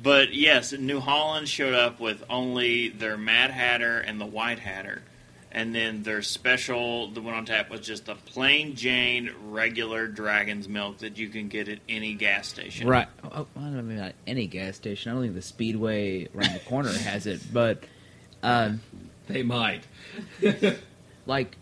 But 0.02 0.32
yes, 0.32 0.72
New 0.72 1.00
Holland 1.00 1.48
showed 1.48 1.74
up 1.74 2.00
with 2.00 2.24
only 2.30 2.88
their 2.88 3.18
Mad 3.18 3.50
Hatter 3.50 3.98
and 3.98 4.20
the 4.20 4.26
White 4.26 4.58
Hatter. 4.58 5.02
And 5.52 5.74
then 5.74 6.04
their 6.04 6.22
special, 6.22 7.08
the 7.10 7.20
one 7.20 7.34
on 7.34 7.44
tap, 7.44 7.70
was 7.70 7.80
just 7.80 8.08
a 8.08 8.14
plain 8.14 8.76
Jane 8.76 9.30
regular 9.48 10.06
Dragon's 10.06 10.68
Milk 10.68 10.98
that 10.98 11.18
you 11.18 11.28
can 11.28 11.48
get 11.48 11.68
at 11.68 11.80
any 11.88 12.14
gas 12.14 12.46
station. 12.46 12.86
Right. 12.86 13.08
Oh, 13.24 13.46
I 13.56 13.60
don't 13.62 13.88
mean 13.88 13.98
not 13.98 14.14
any 14.28 14.46
gas 14.46 14.76
station. 14.76 15.10
I 15.10 15.14
don't 15.14 15.22
think 15.24 15.34
the 15.34 15.42
Speedway 15.42 16.28
around 16.34 16.54
the 16.54 16.60
corner 16.60 16.92
has 16.92 17.26
it, 17.26 17.40
but 17.52 17.82
um, 18.44 18.80
They 19.26 19.42
might. 19.42 19.82
like 21.26 21.56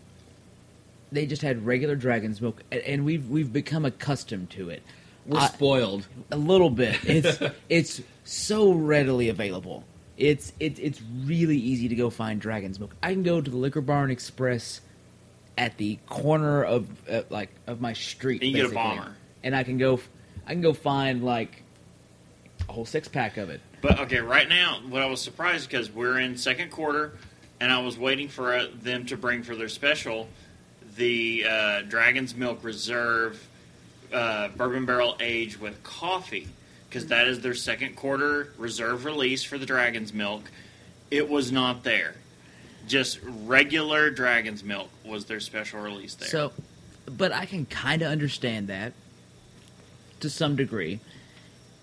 they 1.11 1.25
just 1.25 1.41
had 1.41 1.65
regular 1.65 1.95
dragon's 1.95 2.39
milk, 2.41 2.61
and, 2.71 2.81
and 2.81 3.05
we've 3.05 3.27
we've 3.27 3.51
become 3.51 3.85
accustomed 3.85 4.51
to 4.51 4.69
it. 4.69 4.83
We're 5.25 5.39
I- 5.39 5.47
spoiled. 5.47 6.07
a 6.31 6.37
little 6.37 6.69
bit. 6.69 6.97
It's 7.05 7.39
it's 7.69 8.01
so 8.23 8.71
readily 8.71 9.29
available. 9.29 9.83
It's 10.19 10.51
it's 10.59 10.79
it's 10.79 11.01
really 11.23 11.57
easy 11.57 11.87
to 11.87 11.95
go 11.95 12.09
find 12.09 12.39
dragon's 12.41 12.77
milk. 12.79 12.93
I 13.01 13.13
can 13.13 13.23
go 13.23 13.39
to 13.39 13.49
the 13.49 13.55
Liquor 13.57 13.79
Barn 13.81 14.11
Express 14.11 14.81
at 15.57 15.77
the 15.77 15.97
corner 16.07 16.63
of 16.63 16.87
uh, 17.09 17.21
like 17.29 17.49
of 17.65 17.79
my 17.79 17.93
street, 17.93 18.41
And 18.41 18.51
you 18.51 18.57
get 18.63 18.71
a 18.71 18.73
bomber. 18.73 19.15
and 19.43 19.55
I 19.55 19.63
can 19.63 19.77
go 19.77 19.99
I 20.45 20.51
can 20.51 20.61
go 20.61 20.73
find 20.73 21.23
like 21.23 21.63
a 22.67 22.73
whole 22.73 22.85
six 22.85 23.07
pack 23.07 23.37
of 23.37 23.49
it. 23.49 23.61
But 23.81 23.97
okay, 24.01 24.19
right 24.19 24.47
now, 24.49 24.81
what 24.89 25.01
I 25.01 25.05
was 25.05 25.21
surprised 25.21 25.69
because 25.69 25.89
we're 25.89 26.19
in 26.19 26.35
second 26.35 26.69
quarter, 26.69 27.13
and 27.61 27.71
I 27.71 27.79
was 27.79 27.97
waiting 27.97 28.27
for 28.27 28.53
uh, 28.53 28.67
them 28.81 29.05
to 29.05 29.15
bring 29.15 29.41
for 29.41 29.55
their 29.55 29.69
special 29.69 30.27
the 30.97 31.45
uh, 31.47 31.81
Dragon's 31.83 32.35
Milk 32.35 32.61
Reserve 32.61 33.47
uh, 34.11 34.49
Bourbon 34.49 34.85
Barrel 34.85 35.15
Age 35.21 35.57
with 35.57 35.81
coffee 35.83 36.49
because 36.89 37.07
that 37.07 37.27
is 37.27 37.41
their 37.41 37.53
second 37.53 37.95
quarter 37.95 38.51
reserve 38.57 39.05
release 39.05 39.43
for 39.43 39.57
the 39.57 39.65
Dragon's 39.65 40.13
Milk. 40.13 40.49
It 41.11 41.29
was 41.29 41.51
not 41.51 41.83
there. 41.83 42.15
Just 42.87 43.19
regular 43.23 44.09
Dragon's 44.09 44.63
Milk 44.63 44.89
was 45.05 45.25
their 45.25 45.39
special 45.39 45.79
release 45.79 46.15
there. 46.15 46.27
So, 46.29 46.51
but 47.05 47.31
I 47.31 47.45
can 47.45 47.65
kind 47.67 48.01
of 48.01 48.11
understand 48.11 48.67
that 48.67 48.93
to 50.21 50.29
some 50.29 50.55
degree. 50.55 50.99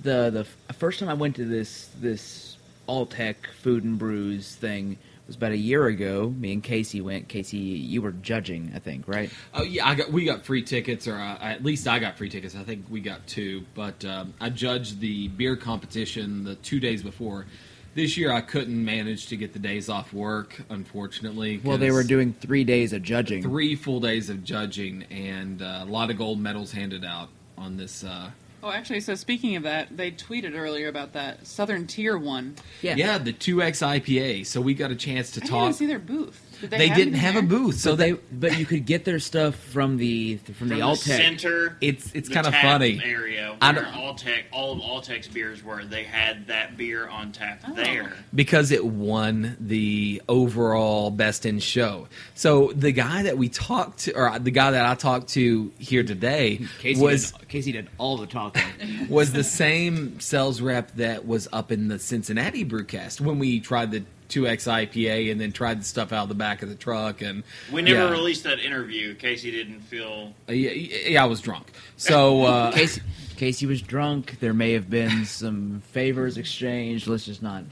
The 0.00 0.46
the 0.66 0.74
first 0.74 0.98
time 0.98 1.09
I 1.09 1.14
went 1.14 1.36
to 1.36 1.44
this 1.44 1.88
this 2.00 2.57
Alltech 2.88 3.36
food 3.61 3.84
and 3.84 3.98
brews 3.98 4.54
thing 4.54 4.98
was 5.26 5.36
about 5.36 5.52
a 5.52 5.56
year 5.56 5.86
ago. 5.86 6.34
Me 6.38 6.52
and 6.52 6.62
Casey 6.62 7.00
went. 7.00 7.28
Casey, 7.28 7.58
you 7.58 8.00
were 8.02 8.12
judging, 8.12 8.72
I 8.74 8.78
think, 8.78 9.08
right? 9.08 9.30
Oh 9.54 9.62
yeah, 9.62 9.86
I 9.86 9.94
got 9.94 10.10
we 10.12 10.24
got 10.24 10.44
free 10.44 10.62
tickets, 10.62 11.08
or 11.08 11.16
uh, 11.16 11.38
at 11.40 11.64
least 11.64 11.88
I 11.88 11.98
got 11.98 12.16
free 12.16 12.28
tickets. 12.28 12.54
I 12.54 12.62
think 12.62 12.86
we 12.88 13.00
got 13.00 13.26
two, 13.26 13.64
but 13.74 14.04
um, 14.04 14.34
I 14.40 14.50
judged 14.50 15.00
the 15.00 15.28
beer 15.28 15.56
competition 15.56 16.44
the 16.44 16.54
two 16.56 16.80
days 16.80 17.02
before. 17.02 17.46
This 17.94 18.18
year, 18.18 18.30
I 18.30 18.42
couldn't 18.42 18.84
manage 18.84 19.28
to 19.28 19.38
get 19.38 19.54
the 19.54 19.58
days 19.58 19.88
off 19.88 20.12
work, 20.12 20.60
unfortunately. 20.68 21.62
Well, 21.64 21.78
they 21.78 21.90
were 21.90 22.04
doing 22.04 22.34
three 22.34 22.62
days 22.62 22.92
of 22.92 23.02
judging. 23.02 23.42
three 23.42 23.74
full 23.74 24.00
days 24.00 24.28
of 24.28 24.44
judging 24.44 25.04
and 25.04 25.62
uh, 25.62 25.80
a 25.80 25.86
lot 25.86 26.10
of 26.10 26.18
gold 26.18 26.38
medals 26.38 26.72
handed 26.72 27.06
out 27.06 27.30
on 27.56 27.78
this. 27.78 28.04
Uh, 28.04 28.30
Oh, 28.62 28.70
actually, 28.70 29.00
so 29.00 29.14
speaking 29.14 29.57
of 29.57 29.62
that, 29.64 29.96
they 29.96 30.11
tweeted 30.11 30.57
earlier 30.57 30.88
about 30.88 31.12
that 31.12 31.46
Southern 31.46 31.86
Tier 31.86 32.16
one. 32.16 32.57
Yeah, 32.82 32.96
yeah. 32.96 33.18
the 33.18 33.32
two 33.32 33.62
X 33.62 33.80
IPA. 33.80 34.46
So 34.46 34.61
we 34.61 34.74
got 34.74 34.90
a 34.90 34.96
chance 34.96 35.30
to 35.32 35.40
I 35.40 35.44
didn't 35.44 35.57
even 35.57 35.68
talk. 35.68 35.78
see 35.78 35.86
their 35.86 35.98
booth. 35.98 36.45
Did 36.61 36.70
they, 36.70 36.78
They, 36.78 36.88
have 36.88 36.96
didn't 36.96 37.14
anything 37.14 37.34
have 37.34 37.44
a 37.44 37.46
booth, 37.46 37.76
So 37.76 37.90
so 37.90 37.96
they, 37.96 38.12
they. 38.12 38.18
but 38.32 38.59
you 38.59 38.66
could 38.66 38.86
get 38.86 39.04
their 39.04 39.18
stuff 39.18 39.54
from 39.57 39.96
the 39.96 40.36
from, 40.38 40.54
From 40.54 40.68
the 40.68 40.76
the 40.76 40.80
Alltech. 40.80 41.16
center, 41.16 41.76
It's 41.80 42.11
it's 42.14 42.28
kind 42.28 42.46
of 42.46 42.54
funny. 42.54 43.00
area 43.04 43.57
I 43.61 43.72
where 43.72 43.82
don't- 43.82 43.92
Alltech, 43.94 44.44
all 44.52 44.72
of 44.72 44.78
Alltech's 44.80 45.28
beers 45.28 45.62
were. 45.62 45.84
They 45.84 46.04
had 46.04 46.46
that 46.48 46.76
beer 46.76 47.09
on 47.09 47.32
tap 47.32 47.61
Oh. 47.68 47.74
there. 47.74 48.12
because 48.34 48.70
it 48.70 48.84
won 48.84 49.57
the 49.61 50.22
overall 50.28 51.11
best 51.11 51.46
in 51.46 51.58
show. 51.58 52.08
So 52.34 52.72
the 52.74 52.92
guy 52.92 53.22
that 53.24 53.37
we 53.38 53.49
talked 53.49 54.00
to, 54.00 54.12
or 54.16 54.38
the 54.38 54.50
guy 54.50 54.70
that 54.72 54.87
I 54.87 54.95
talked 54.95 55.28
to 55.30 55.72
here 55.78 56.03
today, 56.03 56.61
Casey 56.80 57.00
was 57.00 57.33
did, 57.33 57.49
Casey 57.49 57.72
did 57.72 57.88
all 57.99 58.16
the 58.16 58.26
talking. 58.26 58.62
was 59.08 59.33
the 59.33 59.45
same 59.45 60.20
sales 60.20 60.61
rep 60.61 60.92
that 60.96 61.26
was 61.26 61.49
up 61.53 61.70
in 61.72 61.88
the 61.88 61.99
Cincinnati 61.99 62.64
Brewcast 62.64 63.20
when 63.20 63.38
we 63.38 63.61
tried 63.61 63.91
the 63.91 64.03
2X 64.28 64.66
IPA 64.66 65.30
and 65.30 65.40
then 65.40 65.53
tried 65.53 65.80
the 65.80 65.84
stuff 65.84 66.12
out 66.12 66.24
of 66.24 66.28
the 66.28 66.34
back 66.34 66.62
of 66.62 66.68
the 66.68 66.74
truck 66.74 67.22
and 67.22 67.42
We 67.72 67.82
never 67.82 68.04
yeah. 68.04 68.11
released 68.11 68.44
that 68.44 68.58
interview. 68.58 69.14
Casey 69.14 69.50
didn't 69.50 69.80
feel. 69.80 70.34
Uh, 70.48 70.53
yeah, 70.53 70.70
yeah, 70.70 71.22
I 71.22 71.26
was 71.26 71.40
drunk. 71.40 71.72
So 71.96 72.42
uh, 72.44 72.72
Casey, 72.72 73.03
Casey 73.36 73.66
was 73.66 73.82
drunk. 73.82 74.38
There 74.40 74.54
may 74.54 74.72
have 74.72 74.88
been 74.90 75.24
some 75.24 75.82
favors 75.92 76.38
exchanged. 76.38 77.07
Let's 77.07 77.24
just 77.24 77.42
not. 77.42 77.64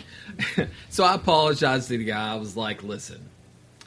So 0.89 1.05
I 1.05 1.15
apologized 1.15 1.89
to 1.89 1.99
the 1.99 2.05
guy. 2.05 2.33
I 2.33 2.37
was 2.37 2.57
like, 2.57 2.83
listen, 2.83 3.21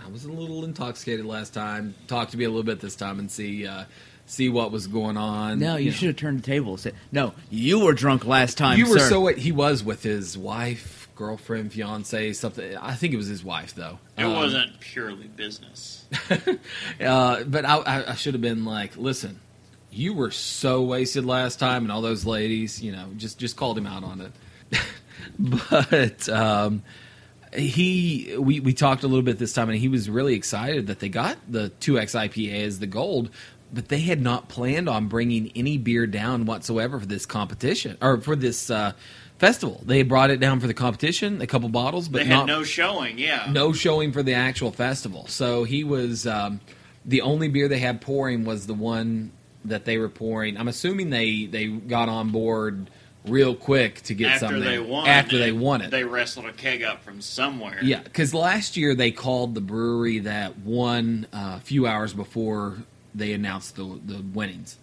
I 0.04 0.10
was 0.10 0.26
a 0.26 0.32
little 0.32 0.64
intoxicated 0.64 1.26
last 1.26 1.54
time. 1.54 1.96
Talk 2.08 2.30
to 2.30 2.38
me 2.38 2.46
a 2.46 2.50
little 2.50 2.64
bit 2.64 2.80
this 2.80 2.96
time 2.96 3.20
and 3.20 3.30
see 3.30 3.66
uh, 3.68 3.86
see 4.26 4.50
what 4.50 4.72
was 4.72 4.88
going 4.88 5.18
on. 5.18 5.60
No, 5.60 5.76
you 5.76 5.86
know. 5.86 5.92
should 5.92 6.08
have 6.08 6.16
turned 6.18 6.40
the 6.40 6.44
table. 6.44 6.72
and 6.72 6.80
Said, 6.80 6.96
no, 7.12 7.34
you 7.50 7.80
were 7.80 7.94
drunk 7.94 8.26
last 8.26 8.58
time. 8.58 8.78
You 8.78 8.90
were 8.90 9.00
sir." 9.00 9.10
so 9.10 9.28
he 9.28 9.52
was 9.52 9.84
with 9.84 10.04
his 10.04 10.38
wife, 10.38 10.97
girlfriend, 11.18 11.74
fiance, 11.74 12.34
something. 12.34 12.78
I 12.78 12.94
think 12.94 13.14
it 13.14 13.18
was 13.18 13.28
his 13.28 13.44
wife 13.44 13.76
though. 13.76 14.00
It 14.18 14.24
Um, 14.24 14.34
wasn't 14.34 14.80
purely 14.80 15.28
business. 15.28 16.06
Uh, 17.02 17.44
but 17.44 17.66
I, 17.66 18.06
I, 18.08 18.16
should 18.16 18.34
have 18.34 18.42
been 18.42 18.64
like, 18.66 18.96
listen, 18.98 19.40
you 19.92 20.14
were 20.14 20.32
so 20.32 20.84
wasted 20.84 21.26
last 21.26 21.60
time, 21.60 21.84
and 21.84 21.92
all 21.92 22.02
those 22.02 22.26
ladies, 22.26 22.82
you 22.82 22.92
know, 22.92 23.08
just 23.18 23.38
just 23.38 23.56
called 23.56 23.78
him 23.78 23.86
out 23.86 24.04
on 24.04 24.22
it. 24.22 24.82
but 25.40 26.30
um, 26.30 26.84
he, 27.54 28.36
we 28.38 28.60
we 28.60 28.74
talked 28.74 29.04
a 29.04 29.08
little 29.08 29.24
bit 29.24 29.38
this 29.38 29.54
time, 29.54 29.70
and 29.70 29.78
he 29.78 29.88
was 29.88 30.10
really 30.10 30.34
excited 30.36 30.88
that 30.88 31.00
they 31.00 31.10
got 31.10 31.38
the 31.50 31.70
two 31.70 32.00
X 32.00 32.14
IPA 32.14 32.66
as 32.66 32.80
the 32.80 32.88
gold. 32.88 33.30
But 33.74 33.90
they 33.90 34.00
had 34.00 34.22
not 34.22 34.48
planned 34.48 34.88
on 34.88 35.08
bringing 35.08 35.52
any 35.54 35.78
beer 35.78 36.08
down 36.08 36.46
whatsoever 36.46 37.02
for 37.02 37.06
this 37.06 37.26
competition 37.26 37.98
or 38.02 38.18
for 38.22 38.36
this 38.38 38.70
uh, 38.70 38.94
festival. 39.38 39.82
They 39.86 40.04
brought 40.04 40.30
it 40.32 40.40
down 40.40 40.60
for 40.60 40.68
the 40.68 40.74
competition, 40.74 41.42
a 41.42 41.48
couple 41.48 41.70
bottles, 41.70 42.08
but 42.08 42.24
They 42.24 42.30
not 42.30 42.48
no 42.48 42.64
showing. 42.64 43.18
Yeah. 43.20 43.48
no 43.52 43.74
showing 43.74 44.12
for 44.12 44.24
the 44.24 44.34
actual 44.34 44.72
festival. 44.72 45.28
So 45.28 45.64
he 45.64 45.84
was 45.84 46.26
um, 46.28 46.60
the 47.06 47.22
only 47.22 47.48
beer 47.48 47.68
they 47.68 47.80
had 47.80 48.02
pouring 48.02 48.46
was 48.46 48.68
the 48.68 48.74
one 48.74 49.32
that 49.66 49.86
they 49.86 49.98
were 49.98 50.10
pouring. 50.10 50.58
I'm 50.58 50.68
assuming 50.68 51.10
they 51.10 51.46
they 51.46 51.68
got 51.68 52.10
on 52.10 52.30
board 52.32 52.90
real 53.26 53.54
quick 53.56 54.02
to 54.04 54.14
get 54.14 54.32
after 54.34 54.46
something 54.48 54.64
they 54.64 54.80
won. 54.80 55.08
after 55.08 55.38
they 55.38 55.52
won 55.52 55.82
it. 55.82 55.92
They 55.92 56.06
wrestled 56.06 56.46
a 56.46 56.54
keg 56.54 56.82
up 56.84 57.04
from 57.04 57.20
somewhere. 57.22 57.78
yeah, 57.84 58.02
because 58.02 58.34
last 58.34 58.78
year 58.78 58.96
they 58.96 59.12
called 59.12 59.54
the 59.56 59.62
brewery 59.62 60.20
that 60.20 60.58
won 60.60 61.28
uh, 61.34 61.56
a 61.58 61.60
few 61.60 61.86
hours 61.86 62.14
before 62.14 62.78
they 63.14 63.34
announced 63.34 63.76
the 63.76 64.00
the 64.06 64.22
winnings. 64.34 64.78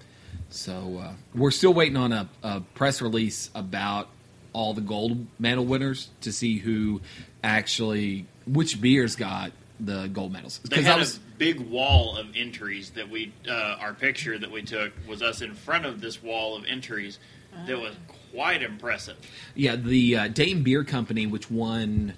So 0.50 0.98
uh, 1.02 1.12
we're 1.34 1.50
still 1.50 1.74
waiting 1.74 1.96
on 1.96 2.12
a, 2.12 2.28
a 2.42 2.60
press 2.74 3.00
release 3.02 3.50
about 3.54 4.08
all 4.54 4.72
the 4.72 4.80
gold 4.80 5.26
medal 5.38 5.66
winners 5.66 6.08
to 6.22 6.32
see 6.32 6.58
who 6.58 7.02
actually 7.42 8.24
which 8.46 8.80
beers 8.80 9.16
got 9.16 9.52
the 9.78 10.06
gold 10.06 10.32
medals. 10.32 10.60
They 10.64 10.82
had 10.82 10.94
I 10.94 10.98
was- 10.98 11.16
a 11.16 11.20
big 11.36 11.60
wall 11.60 12.16
of 12.16 12.28
entries 12.36 12.90
that 12.90 13.10
we, 13.10 13.32
uh, 13.48 13.76
our 13.80 13.92
picture 13.92 14.38
that 14.38 14.50
we 14.50 14.62
took 14.62 14.92
was 15.06 15.20
us 15.20 15.42
in 15.42 15.54
front 15.54 15.84
of 15.84 16.00
this 16.00 16.22
wall 16.22 16.56
of 16.56 16.64
entries 16.64 17.18
that 17.66 17.78
was 17.78 17.94
quite 18.32 18.62
impressive. 18.62 19.16
Yeah, 19.54 19.76
the 19.76 20.16
uh, 20.16 20.28
Dame 20.28 20.62
Beer 20.62 20.84
Company, 20.84 21.26
which 21.26 21.50
won 21.50 22.14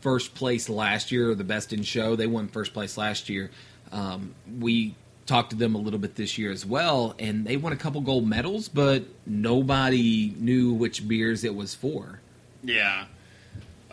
first 0.00 0.34
place 0.34 0.68
last 0.68 1.12
year, 1.12 1.30
or 1.30 1.34
the 1.34 1.44
best 1.44 1.72
in 1.72 1.82
show, 1.82 2.16
they 2.16 2.26
won 2.26 2.48
first 2.48 2.72
place 2.72 2.96
last 2.96 3.28
year. 3.28 3.50
Um, 3.92 4.34
we 4.58 4.94
talked 5.30 5.50
to 5.50 5.56
them 5.56 5.76
a 5.76 5.78
little 5.78 6.00
bit 6.00 6.16
this 6.16 6.36
year 6.38 6.50
as 6.50 6.66
well, 6.66 7.14
and 7.20 7.46
they 7.46 7.56
won 7.56 7.72
a 7.72 7.76
couple 7.76 8.00
gold 8.00 8.26
medals, 8.26 8.68
but 8.68 9.04
nobody 9.26 10.34
knew 10.36 10.72
which 10.72 11.06
beers 11.06 11.44
it 11.44 11.54
was 11.54 11.72
for. 11.72 12.20
Yeah. 12.64 13.04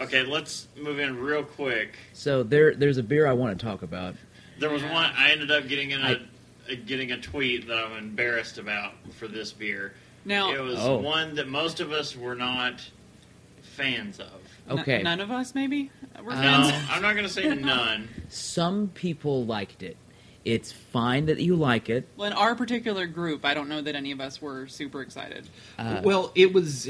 Okay, 0.02 0.24
let's 0.24 0.68
move 0.76 0.98
in 1.00 1.16
real 1.20 1.44
quick. 1.44 1.96
So 2.14 2.42
there, 2.42 2.74
there's 2.74 2.98
a 2.98 3.04
beer 3.04 3.28
I 3.28 3.34
want 3.34 3.58
to 3.58 3.64
talk 3.64 3.84
about. 3.84 4.16
There 4.60 4.72
was 4.72 4.82
one 4.82 5.12
I 5.16 5.30
ended 5.32 5.52
up 5.52 5.68
getting 5.68 5.92
in 5.92 6.02
a, 6.02 6.06
I- 6.06 6.72
uh, 6.72 6.76
getting 6.88 7.12
a 7.12 7.18
tweet 7.22 7.68
that 7.68 7.78
I'm 7.78 7.96
embarrassed 7.98 8.58
about 8.58 8.94
for 9.14 9.28
this 9.28 9.54
beer. 9.54 9.94
Now, 10.26 10.52
it 10.54 10.60
was 10.60 10.80
Oh. 10.80 10.98
one 10.98 11.36
that 11.36 11.48
most 11.48 11.80
of 11.80 11.92
us 11.92 12.16
were 12.18 12.36
not 12.36 12.82
fans 13.62 14.20
of. 14.20 14.28
n- 14.70 14.80
Okay, 14.80 15.04
none 15.04 15.20
of 15.22 15.30
us 15.32 15.54
maybe 15.54 15.92
were 16.24 16.32
Uh, 16.34 16.36
fans. 16.42 16.70
No, 16.70 16.82
I'm 16.90 17.02
not 17.04 17.14
going 17.14 17.28
to 17.28 17.32
say 17.34 17.48
none. 17.54 18.10
some 18.30 18.88
people 18.90 19.46
liked 19.46 19.84
it. 19.84 19.98
It's 20.48 20.72
fine 20.72 21.26
that 21.26 21.42
you 21.42 21.58
like 21.58 21.90
it. 21.90 22.08
Well, 22.16 22.28
in 22.28 22.32
our 22.32 22.56
particular 22.56 23.06
group, 23.06 23.44
I 23.44 23.54
don't 23.54 23.68
know 23.68 23.82
that 23.82 23.96
any 23.96 24.14
of 24.14 24.22
us 24.22 24.42
were 24.42 24.66
super 24.68 25.02
excited. 25.02 25.50
Uh, 25.78 26.00
well, 26.06 26.32
it 26.36 26.54
was. 26.54 26.88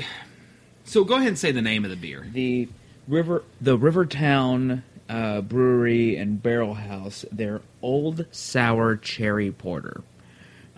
So 0.83 1.03
go 1.03 1.15
ahead 1.15 1.29
and 1.29 1.39
say 1.39 1.51
the 1.51 1.61
name 1.63 1.83
of 1.83 1.89
the 1.89 1.97
beer. 1.97 2.27
the 2.31 2.69
river, 3.07 3.43
the 3.59 3.75
Rivertown 3.75 4.83
uh, 5.09 5.41
Brewery 5.41 6.17
and 6.17 6.41
Barrel 6.41 6.75
House, 6.75 7.25
their 7.31 7.61
old 7.81 8.27
sour 8.29 8.95
cherry 8.95 9.51
porter. 9.51 10.03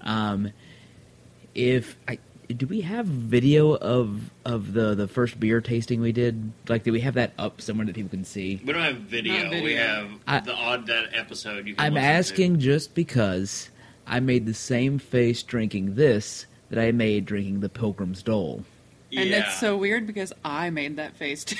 Um, 0.02 0.54
if 1.54 1.98
I 2.08 2.20
do 2.50 2.66
we 2.66 2.82
have 2.82 3.06
video 3.06 3.76
of 3.76 4.30
of 4.44 4.74
the 4.74 4.96
the 4.96 5.08
first 5.08 5.40
beer 5.40 5.62
tasting 5.62 6.02
we 6.02 6.12
did? 6.12 6.52
Like, 6.68 6.84
do 6.84 6.92
we 6.92 7.02
have 7.02 7.14
that 7.14 7.34
up 7.38 7.62
somewhere 7.62 7.86
that 7.86 7.96
people 7.96 8.10
can 8.10 8.26
see? 8.26 8.60
We 8.66 8.74
don't 8.74 8.82
have 8.82 8.98
video. 8.98 9.50
Video. 9.50 9.64
We 9.64 9.74
have 9.76 10.10
I- 10.28 10.40
the 10.40 10.54
odd 10.54 10.88
that 10.88 11.10
episode. 11.14 11.68
You 11.68 11.76
can 11.76 11.86
I'm 11.86 11.94
listen 11.94 12.04
to. 12.08 12.14
asking 12.18 12.60
just 12.60 12.96
because 12.96 13.70
I 14.08 14.20
made 14.20 14.46
the 14.46 14.54
same 14.56 14.98
face 14.98 15.44
drinking 15.44 15.96
this 15.96 16.48
that 16.72 16.80
I 16.80 16.92
made 16.92 17.26
drinking 17.26 17.60
the 17.62 17.70
Pilgrim's 17.70 18.22
Dole, 18.24 18.64
Yeah. 19.12 19.22
And 19.22 19.30
Yeah. 19.30 19.48
it's 19.48 19.60
so 19.60 19.76
weird 19.78 20.06
because 20.08 20.34
I 20.44 20.70
made 20.72 20.98
that 20.98 21.16
face 21.18 21.44
too. 21.44 21.56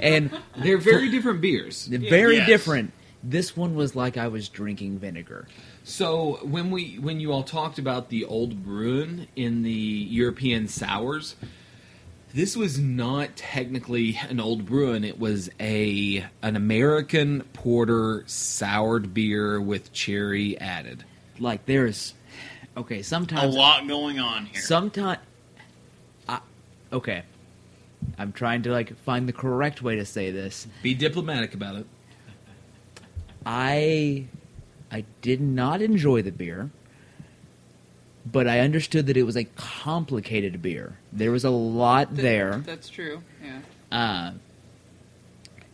and 0.00 0.30
They're 0.58 0.78
very 0.78 1.10
different 1.10 1.40
beers. 1.42 1.86
they're 1.86 1.98
very 1.98 2.36
Yes. 2.36 2.46
different. 2.48 2.92
This 3.26 3.56
one 3.56 3.74
was 3.74 3.96
like 3.96 4.18
I 4.18 4.28
was 4.28 4.50
drinking 4.50 4.98
vinegar. 4.98 5.48
So 5.82 6.40
when 6.42 6.70
we 6.70 6.96
when 6.96 7.20
you 7.20 7.32
all 7.32 7.42
talked 7.42 7.78
about 7.78 8.10
the 8.10 8.26
oud 8.30 8.62
Bruin 8.62 9.28
in 9.34 9.62
the 9.62 9.70
European 9.70 10.68
sours, 10.68 11.34
this 12.34 12.54
was 12.54 12.78
not 12.78 13.34
technically 13.34 14.20
an 14.28 14.40
oud 14.40 14.66
Bruin. 14.66 15.04
It 15.04 15.18
was 15.18 15.48
a 15.58 16.26
an 16.42 16.54
American 16.54 17.44
porter 17.54 18.24
soured 18.26 19.14
beer 19.14 19.58
with 19.58 19.92
cherry 19.92 20.58
added. 20.58 21.04
Like 21.38 21.64
there's 21.64 22.12
okay. 22.76 23.00
Sometimes 23.00 23.54
a 23.54 23.58
lot 23.58 23.88
going 23.88 24.18
on 24.18 24.46
here. 24.46 24.60
Sometimes, 24.60 25.20
I, 26.28 26.40
okay. 26.92 27.22
I'm 28.18 28.32
trying 28.32 28.62
to 28.64 28.70
like 28.70 28.96
find 28.98 29.26
the 29.26 29.32
correct 29.32 29.80
way 29.80 29.96
to 29.96 30.04
say 30.04 30.30
this. 30.30 30.66
Be 30.82 30.92
diplomatic 30.92 31.54
about 31.54 31.76
it. 31.76 31.86
I 33.46 34.26
I 34.90 35.04
did 35.22 35.40
not 35.40 35.82
enjoy 35.82 36.22
the 36.22 36.30
beer, 36.32 36.70
but 38.30 38.46
I 38.46 38.60
understood 38.60 39.06
that 39.06 39.16
it 39.16 39.24
was 39.24 39.36
a 39.36 39.44
complicated 39.56 40.62
beer. 40.62 40.98
There 41.12 41.30
was 41.30 41.44
a 41.44 41.50
lot 41.50 42.14
there, 42.14 42.62
That's 42.64 42.88
true. 42.88 43.22
Yeah. 43.42 43.60
uh, 43.92 44.32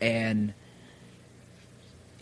and 0.00 0.54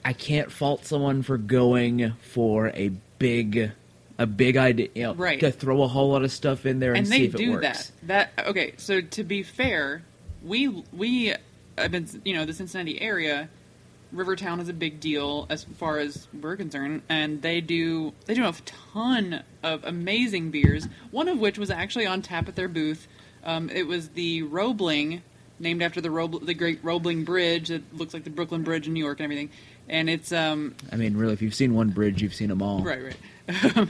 I 0.04 0.12
can't 0.12 0.50
fault 0.50 0.84
someone 0.86 1.22
for 1.22 1.36
going 1.38 2.12
for 2.20 2.68
a 2.68 2.90
big 3.18 3.72
a 4.20 4.26
big 4.26 4.56
idea, 4.56 4.88
you 4.96 5.02
know, 5.04 5.14
Right. 5.14 5.38
to 5.40 5.52
throw 5.52 5.82
a 5.82 5.88
whole 5.88 6.10
lot 6.10 6.24
of 6.24 6.32
stuff 6.32 6.66
in 6.66 6.80
there 6.80 6.90
and, 6.90 6.98
and 6.98 7.06
see 7.08 7.24
if 7.26 7.34
it 7.34 7.38
do 7.38 7.52
works. 7.52 7.92
that. 8.06 8.32
That 8.36 8.46
okay. 8.48 8.74
So 8.76 9.00
to 9.00 9.22
be 9.24 9.42
fair, 9.44 10.02
we 10.42 10.66
we 10.92 11.34
have 11.76 11.92
been 11.92 12.08
you 12.24 12.34
know 12.34 12.44
the 12.44 12.52
Cincinnati 12.52 13.00
area. 13.00 13.48
Rivertown 14.12 14.60
is 14.60 14.68
a 14.68 14.72
big 14.72 15.00
deal 15.00 15.46
as 15.50 15.64
far 15.64 15.98
as 15.98 16.28
we're 16.32 16.56
concerned, 16.56 17.02
and 17.08 17.42
they 17.42 17.60
do 17.60 18.14
they 18.26 18.34
do 18.34 18.44
a 18.44 18.52
ton 18.64 19.42
of 19.62 19.84
amazing 19.84 20.50
beers. 20.50 20.88
One 21.10 21.28
of 21.28 21.38
which 21.38 21.58
was 21.58 21.70
actually 21.70 22.06
on 22.06 22.22
tap 22.22 22.48
at 22.48 22.56
their 22.56 22.68
booth. 22.68 23.06
Um, 23.44 23.70
it 23.70 23.86
was 23.86 24.10
the 24.10 24.42
Roebling, 24.42 25.22
named 25.60 25.82
after 25.82 26.00
the 26.00 26.10
Roeb- 26.10 26.44
the 26.46 26.54
Great 26.54 26.80
Roebling 26.82 27.24
Bridge 27.24 27.68
that 27.68 27.82
looks 27.96 28.14
like 28.14 28.24
the 28.24 28.30
Brooklyn 28.30 28.62
Bridge 28.62 28.86
in 28.86 28.92
New 28.92 29.04
York 29.04 29.20
and 29.20 29.24
everything. 29.24 29.50
And 29.88 30.10
it's 30.10 30.32
um, 30.32 30.74
I 30.92 30.96
mean, 30.96 31.16
really, 31.16 31.32
if 31.32 31.42
you've 31.42 31.54
seen 31.54 31.74
one 31.74 31.90
bridge, 31.90 32.22
you've 32.22 32.34
seen 32.34 32.48
them 32.48 32.62
all. 32.62 32.82
Right, 32.82 33.14
right. 33.48 33.88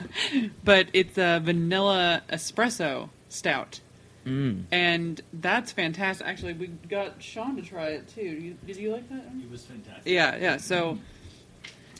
but 0.64 0.88
it's 0.92 1.18
a 1.18 1.40
vanilla 1.42 2.22
espresso 2.30 3.10
stout. 3.28 3.80
Mm. 4.28 4.64
And 4.70 5.20
that's 5.32 5.72
fantastic. 5.72 6.26
Actually, 6.26 6.52
we 6.54 6.66
got 6.66 7.22
Sean 7.22 7.56
to 7.56 7.62
try 7.62 7.88
it 7.88 8.08
too. 8.08 8.38
Do 8.38 8.44
you, 8.44 8.56
did 8.66 8.76
you 8.76 8.92
like 8.92 9.08
that? 9.08 9.24
It 9.42 9.50
was 9.50 9.64
fantastic. 9.64 10.02
Yeah, 10.04 10.36
yeah. 10.36 10.56
So, 10.58 10.98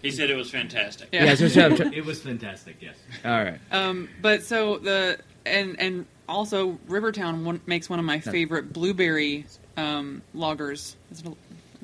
he 0.03 0.11
said 0.11 0.31
it 0.31 0.37
was 0.37 0.51
fantastic. 0.51 1.09
yeah. 1.11 1.25
Yeah, 1.25 1.35
so, 1.35 1.49
so 1.49 1.65
I'm 1.67 1.93
It 1.93 2.05
was 2.05 2.21
fantastic. 2.23 2.77
Yes. 2.81 2.97
all 3.25 3.31
right. 3.43 3.59
um, 3.73 4.09
but 4.21 4.43
so 4.43 4.79
the 4.79 5.19
and 5.47 5.81
and 5.81 6.07
also 6.29 6.79
Rivertown 6.87 7.45
one, 7.45 7.61
makes 7.67 7.89
one 7.89 7.99
of 7.99 8.05
my 8.05 8.21
favorite 8.21 8.73
blueberry 8.73 9.47
um, 9.77 10.23
lagers. 10.37 10.95
Is 11.11 11.21
it 11.21 11.27
a 11.27 11.35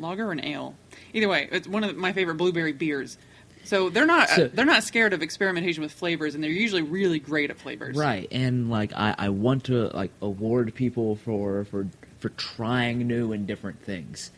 lager 0.01 0.29
or 0.29 0.33
an 0.33 0.45
ale? 0.45 0.75
Either 1.15 1.29
way, 1.29 1.49
it's 1.51 1.66
one 1.66 1.83
of 1.85 1.97
my 1.97 2.12
favorite 2.12 2.37
blueberry 2.37 2.73
beers. 2.73 3.16
So 3.65 3.89
they're 3.91 4.07
not 4.07 4.28
So- 4.28 4.49
they're 4.49 4.65
not 4.65 4.85
scared 4.85 5.12
of 5.12 5.23
experimentation 5.23 5.82
with 5.82 5.93
flavors, 5.93 6.35
and 6.35 6.45
they're 6.45 6.51
usually 6.51 6.82
really 6.82 7.19
great 7.19 7.51
at 7.51 7.59
flavors. 7.59 7.97
Right, 7.97 8.28
and 8.31 8.70
like 8.70 8.93
I, 8.95 9.15
I 9.19 9.28
want 9.31 9.65
to 9.65 9.89
like 9.89 10.11
award 10.20 10.74
people 10.74 11.16
for 11.16 11.65
for 11.65 11.86
for 12.20 12.28
trying 12.31 13.07
new 13.07 13.32
and 13.32 13.47
different 13.47 13.82
things. 13.82 14.31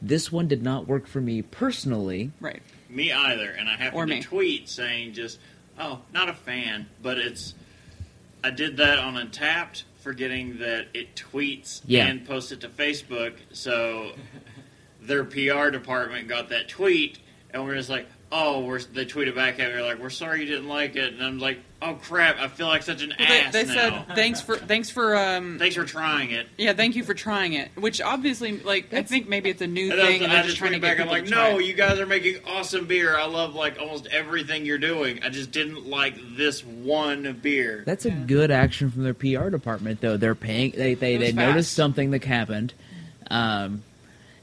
This 0.00 0.30
one 0.30 0.46
did 0.46 0.62
not 0.62 0.86
work 0.86 1.06
for 1.08 1.20
me 1.20 1.42
personally. 1.42 2.30
Right. 2.40 2.62
Me 2.88 3.10
either. 3.12 3.50
And 3.50 3.68
I 3.68 3.72
happened 3.72 3.94
Or 3.96 4.06
to 4.06 4.14
me. 4.14 4.22
tweet 4.22 4.68
saying 4.68 5.14
just, 5.14 5.38
oh, 5.78 6.02
not 6.12 6.28
a 6.28 6.32
fan, 6.34 6.86
but 7.02 7.18
it's. 7.18 7.54
I 8.44 8.50
did 8.50 8.76
that 8.76 8.98
on 9.00 9.14
Untappd, 9.14 9.82
forgetting 9.96 10.58
that 10.58 10.86
it 10.94 11.16
tweets 11.16 11.80
Yeah. 11.84 12.06
and 12.06 12.24
posts 12.24 12.52
it 12.52 12.60
to 12.60 12.68
Facebook. 12.68 13.32
So 13.52 14.12
their 15.02 15.24
PR 15.24 15.70
department 15.70 16.28
got 16.28 16.48
that 16.50 16.68
tweet, 16.68 17.18
and 17.50 17.64
we're 17.64 17.74
just 17.74 17.90
like, 17.90 18.06
oh, 18.30 18.60
we're, 18.60 18.78
they 18.80 19.06
tweeted 19.06 19.34
back 19.34 19.58
at 19.58 19.74
me 19.74 19.80
like, 19.80 19.98
we're 19.98 20.10
sorry 20.10 20.40
you 20.40 20.46
didn't 20.46 20.68
like 20.68 20.96
it, 20.96 21.14
and 21.14 21.22
I'm 21.22 21.38
like, 21.38 21.58
oh 21.80 21.94
crap, 21.94 22.36
I 22.38 22.48
feel 22.48 22.66
like 22.66 22.82
such 22.82 23.02
an 23.02 23.14
Well, 23.18 23.28
they, 23.28 23.40
ass 23.40 23.52
they 23.52 23.64
now. 23.64 24.04
said 24.06 24.16
thanks 24.16 24.40
for 24.42 24.56
thanks 24.56 24.90
for 24.90 25.16
um 25.16 25.58
Thanks 25.60 25.76
for 25.76 25.84
trying 25.84 26.32
it. 26.32 26.48
yeah 26.58 26.72
thank 26.72 26.96
you 26.96 27.04
for 27.04 27.14
trying 27.14 27.52
it 27.52 27.70
which 27.76 28.00
obviously 28.00 28.58
like 28.58 28.92
I 28.92 29.02
think 29.04 29.28
maybe 29.28 29.48
it's 29.48 29.62
a 29.62 29.66
new 29.68 29.92
And 29.92 30.00
thing 30.00 30.22
I, 30.22 30.24
and 30.24 30.32
I 30.32 30.36
just 30.38 30.48
just 30.48 30.58
trying 30.58 30.72
to 30.72 30.78
tweeted 30.78 30.82
get 30.82 30.98
back. 30.98 31.00
I'm 31.00 31.08
like, 31.08 31.28
no, 31.30 31.58
it. 31.60 31.66
you 31.66 31.74
guys 31.74 32.00
are 32.00 32.06
making 32.06 32.38
awesome 32.46 32.86
beer. 32.86 33.16
I 33.16 33.26
love 33.26 33.54
like 33.54 33.78
almost 33.78 34.08
everything 34.08 34.66
you're 34.66 34.76
doing. 34.78 35.22
I 35.22 35.28
just 35.28 35.52
didn't 35.52 35.86
like 35.86 36.16
this 36.36 36.64
one 36.64 37.38
beer. 37.40 37.84
That's 37.86 38.04
a 38.06 38.10
good 38.10 38.50
action 38.50 38.90
from 38.90 39.04
their 39.04 39.14
PR 39.14 39.48
department, 39.48 40.00
though. 40.00 40.16
They're 40.16 40.34
paying. 40.34 40.72
They 40.72 40.94
they, 40.94 41.14
It 41.14 41.18
was 41.20 41.28
they 41.28 41.32
noticed 41.32 41.72
something 41.74 42.10
that 42.10 42.24
happened, 42.24 42.74
um, 43.30 43.82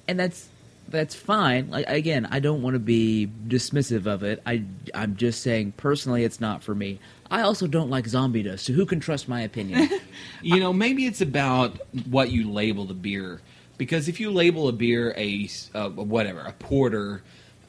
and 0.08 0.18
that's 0.20 0.48
that's 0.88 1.16
fine. 1.16 1.70
Like 1.70 1.86
again, 1.88 2.28
I 2.30 2.40
don't 2.40 2.62
want 2.62 2.76
to 2.76 2.80
be 2.80 3.30
dismissive 3.48 4.06
of 4.06 4.24
it. 4.24 4.42
I 4.46 4.64
I'm 4.94 5.16
just 5.16 5.42
saying 5.42 5.74
personally, 5.78 6.24
it's 6.24 6.40
not 6.40 6.64
for 6.64 6.76
me. 6.76 7.00
I 7.30 7.42
also 7.42 7.68
don't 7.68 7.90
like 7.90 8.08
zombie 8.08 8.44
dust, 8.44 8.66
so 8.66 8.74
who 8.74 8.86
can 8.86 9.00
trust 9.00 9.28
my 9.28 9.42
opinion? 9.42 9.90
You 10.42 10.60
know, 10.60 10.72
maybe 10.72 11.06
it's 11.08 11.22
about 11.22 11.80
what 12.10 12.32
you 12.32 12.50
label 12.50 12.86
the 12.86 12.94
beer. 12.94 13.42
Because 13.78 14.08
if 14.08 14.20
you 14.20 14.32
label 14.32 14.68
a 14.68 14.72
beer 14.72 15.14
a 15.18 15.50
uh, 15.74 15.90
whatever 15.90 16.40
a 16.40 16.54
porter, 16.54 17.24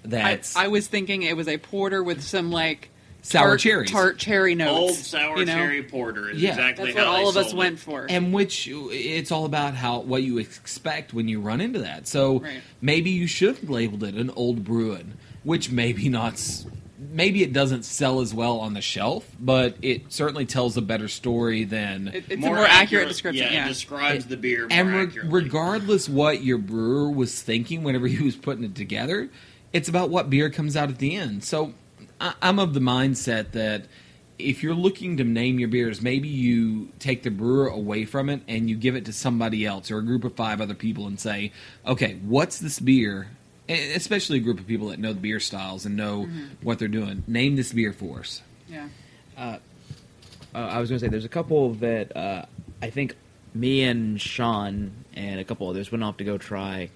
I, 0.05 0.09
that's 0.09 0.55
I 0.57 0.69
was 0.69 0.87
thinking 0.87 1.23
it 1.23 1.37
was 1.37 1.49
a 1.49 1.59
porter 1.59 2.03
with 2.03 2.23
some 2.23 2.53
like 2.53 2.91
Sour 3.27 3.49
tart, 3.49 3.61
cherries. 3.61 3.91
tart 3.91 4.19
cherry 4.19 4.55
notes 4.55 4.71
Old 4.79 4.95
sour 4.95 5.39
you 5.39 5.45
know? 5.47 5.53
cherry 5.55 5.83
porter 5.83 6.31
is 6.31 6.41
Yeah. 6.41 6.51
exactly 6.51 6.87
that's 6.87 6.97
what 6.97 7.05
how 7.07 7.13
they 7.17 7.23
all 7.25 7.29
of 7.29 7.37
us 7.37 7.53
it. 7.53 7.57
went 7.57 7.79
for 7.81 8.07
and 8.09 8.33
which 8.33 8.69
it's 8.71 9.33
all 9.33 9.45
about 9.45 9.75
how 9.75 9.99
what 10.01 10.23
you 10.23 10.39
expect 10.39 11.13
when 11.13 11.27
you 11.27 11.41
run 11.41 11.61
into 11.61 11.81
that. 11.81 12.07
So 12.07 12.39
Right. 12.41 12.61
maybe 12.81 13.11
you 13.11 13.27
should 13.27 13.57
have 13.57 13.69
labeled 13.69 14.05
it 14.05 14.15
an 14.15 14.31
oud 14.39 14.65
Bruin, 14.65 15.15
which 15.43 15.71
maybe 15.71 16.09
not. 16.09 16.41
Maybe 17.13 17.43
it 17.43 17.53
doesn't 17.53 17.85
sell 17.85 18.21
as 18.21 18.33
well 18.33 18.59
on 18.59 18.75
the 18.75 18.81
shelf, 18.81 19.25
but 19.41 19.77
it 19.83 20.13
certainly 20.13 20.47
tells 20.47 20.77
a 20.77 20.83
better 20.83 21.09
story 21.09 21.65
than. 21.65 22.09
It- 22.09 22.25
it's 22.29 22.45
a 22.45 22.47
more 22.47 22.59
accurate 22.65 23.09
description 23.09 23.47
Yeah, 23.47 23.53
yeah, 23.53 23.65
it 23.67 23.69
describes 23.69 24.27
the 24.27 24.37
beer 24.37 24.61
more 24.61 24.69
and 24.71 24.89
re- 24.95 25.03
accurately. 25.03 25.31
regardless 25.33 26.09
what 26.09 26.43
your 26.45 26.59
brewer 26.59 27.11
was 27.11 27.41
thinking 27.43 27.83
whenever 27.83 28.07
he 28.07 28.23
was 28.25 28.37
putting 28.37 28.65
it 28.65 28.75
together, 28.75 29.31
it's 29.73 29.89
about 29.89 30.11
what 30.11 30.31
beer 30.31 30.49
comes 30.49 30.77
out 30.77 30.89
at 30.91 30.99
the 30.99 31.15
end. 31.17 31.43
So 31.45 31.75
I- 32.21 32.35
I'm 32.43 32.59
of 32.59 32.75
the 32.75 32.81
mindset 32.81 33.53
that 33.53 33.87
if 34.39 34.63
you're 34.63 34.75
looking 34.75 35.17
to 35.17 35.25
name 35.25 35.59
your 35.59 35.69
beers, 35.69 36.03
maybe 36.03 36.29
you 36.29 36.89
take 36.99 37.23
the 37.23 37.31
brewer 37.31 37.69
away 37.69 38.05
from 38.05 38.29
it 38.29 38.43
and 38.47 38.69
you 38.69 38.77
give 38.77 38.95
it 38.95 39.05
to 39.07 39.13
somebody 39.13 39.65
else 39.65 39.91
or 39.91 39.99
a 39.99 40.03
group 40.03 40.25
of 40.25 40.35
five 40.35 40.61
other 40.61 40.75
people 40.75 41.07
and 41.07 41.19
say, 41.19 41.53
okay, 41.87 42.17
what's 42.23 42.59
this 42.59 42.79
beer? 42.79 43.29
E- 43.69 43.93
Especially 43.95 44.37
a 44.39 44.41
group 44.41 44.61
of 44.61 44.67
people 44.67 44.89
that 44.89 44.99
know 44.99 45.13
the 45.15 45.21
beer 45.21 45.41
styles 45.41 45.87
and 45.87 45.97
know 45.97 46.29
what 46.63 46.79
they're 46.79 46.87
doing. 46.89 47.23
Name 47.27 47.57
this 47.57 47.73
beer 47.73 47.93
for 47.95 48.21
us. 48.21 48.43
yeah. 48.69 48.89
uh, 49.39 49.59
I 50.55 50.81
was 50.81 50.89
going 50.91 50.99
to 51.01 51.05
say 51.05 51.11
there's 51.11 51.25
a 51.27 51.29
couple 51.31 51.75
that 51.75 52.17
uh, 52.17 52.47
I 52.83 52.89
think 52.91 53.15
me 53.55 53.83
and 53.85 54.19
Sean 54.21 54.91
and 55.15 55.39
a 55.41 55.45
couple 55.45 55.69
others 55.69 55.91
went 55.93 56.03
off 56.05 56.17
to 56.19 56.25
go 56.25 56.39
try. 56.39 56.89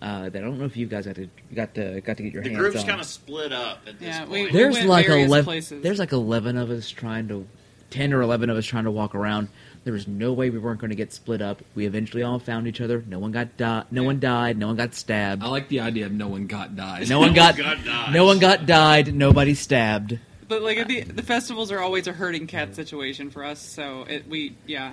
Uh, 0.00 0.28
that 0.28 0.36
I 0.36 0.46
don't 0.46 0.58
know 0.60 0.64
if 0.64 0.76
you 0.76 0.86
guys 0.86 1.06
got 1.06 1.16
to 1.16 1.28
got 1.54 1.74
to 1.74 2.00
got 2.02 2.16
to 2.18 2.22
get 2.22 2.32
your 2.32 2.42
hands. 2.42 2.54
the 2.56 2.62
hands 2.62 2.70
group's 2.72 2.82
on. 2.84 2.88
kind 2.88 3.00
of 3.00 3.06
split 3.06 3.52
up 3.52 3.80
at 3.86 3.98
this 3.98 4.08
Yeah, 4.08 4.20
point. 4.26 4.30
we- 4.30 4.50
there's 4.52 4.76
went 4.76 4.88
like 4.88 5.06
eleven. 5.08 5.44
places. 5.44 5.82
There's 5.82 5.98
like 5.98 6.12
eleven 6.12 6.56
of 6.56 6.70
us 6.70 6.88
trying 6.88 7.26
to, 7.28 7.46
ten 7.90 8.12
or 8.12 8.22
eleven 8.22 8.48
of 8.48 8.56
us 8.56 8.64
trying 8.64 8.84
to 8.84 8.92
walk 8.92 9.14
around. 9.16 9.48
There 9.82 9.92
was 9.92 10.06
no 10.06 10.32
way 10.32 10.50
we 10.50 10.58
weren't 10.58 10.80
going 10.80 10.90
to 10.90 10.96
get 10.96 11.12
split 11.12 11.40
up. 11.42 11.62
We 11.74 11.84
eventually 11.86 12.22
all 12.22 12.38
found 12.38 12.68
each 12.68 12.80
other. 12.80 13.02
No 13.08 13.18
one 13.18 13.32
got 13.32 13.56
di- 13.56 13.84
No 13.90 14.02
one 14.04 14.20
died. 14.20 14.56
No 14.58 14.68
one 14.68 14.76
got 14.76 14.94
stabbed. 14.94 15.42
I 15.42 15.48
like 15.48 15.68
the 15.68 15.80
idea 15.80 16.06
of 16.06 16.12
no 16.12 16.28
one 16.28 16.46
got 16.46 16.76
died. 16.76 17.08
No 17.08 17.18
one 17.18 17.32
got. 17.34 17.56
got 17.56 17.84
died. 17.84 18.12
no 18.14 18.24
one 18.24 18.38
got 18.38 18.66
died. 18.66 19.12
Nobody 19.14 19.54
stabbed. 19.54 20.18
But 20.46 20.62
like 20.62 20.86
the 20.86 21.00
the 21.02 21.22
festivals 21.24 21.72
are 21.72 21.80
always 21.80 22.06
a 22.06 22.12
herding 22.12 22.46
cat 22.46 22.74
situation 22.76 23.30
for 23.30 23.44
us, 23.44 23.60
so 23.60 24.02
it 24.08 24.28
we 24.28 24.54
yeah. 24.66 24.92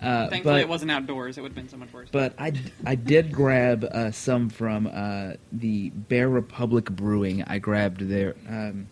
Uh, 0.00 0.28
Thankfully, 0.28 0.54
but, 0.54 0.60
it 0.60 0.68
wasn't 0.68 0.90
outdoors. 0.90 1.38
It 1.38 1.40
would 1.40 1.50
have 1.50 1.56
been 1.56 1.68
so 1.68 1.76
much 1.76 1.92
worse. 1.92 2.08
But 2.12 2.34
I, 2.38 2.52
I 2.86 2.94
did 2.94 3.32
grab 3.32 3.84
uh, 3.84 4.10
some 4.12 4.48
from 4.48 4.86
uh, 4.86 5.32
the 5.50 5.90
Bear 5.90 6.28
Republic 6.28 6.84
Brewing. 6.90 7.42
I 7.44 7.58
grabbed 7.58 8.08
their. 8.08 8.36
Um, 8.48 8.86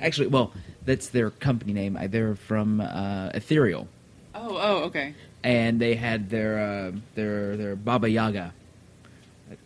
actually, 0.00 0.26
well, 0.28 0.52
that's 0.84 1.08
their 1.08 1.30
company 1.30 1.72
name. 1.72 1.96
They're 2.10 2.34
from 2.34 2.80
uh, 2.80 3.30
Ethereal, 3.34 3.86
oh, 4.34 4.58
oh, 4.60 4.84
okay. 4.84 5.14
and 5.44 5.80
they 5.80 5.94
had 5.94 6.28
their 6.30 6.58
uh, 6.58 6.92
their 7.14 7.56
their 7.56 7.76
Baba 7.76 8.10
Yaga. 8.10 8.52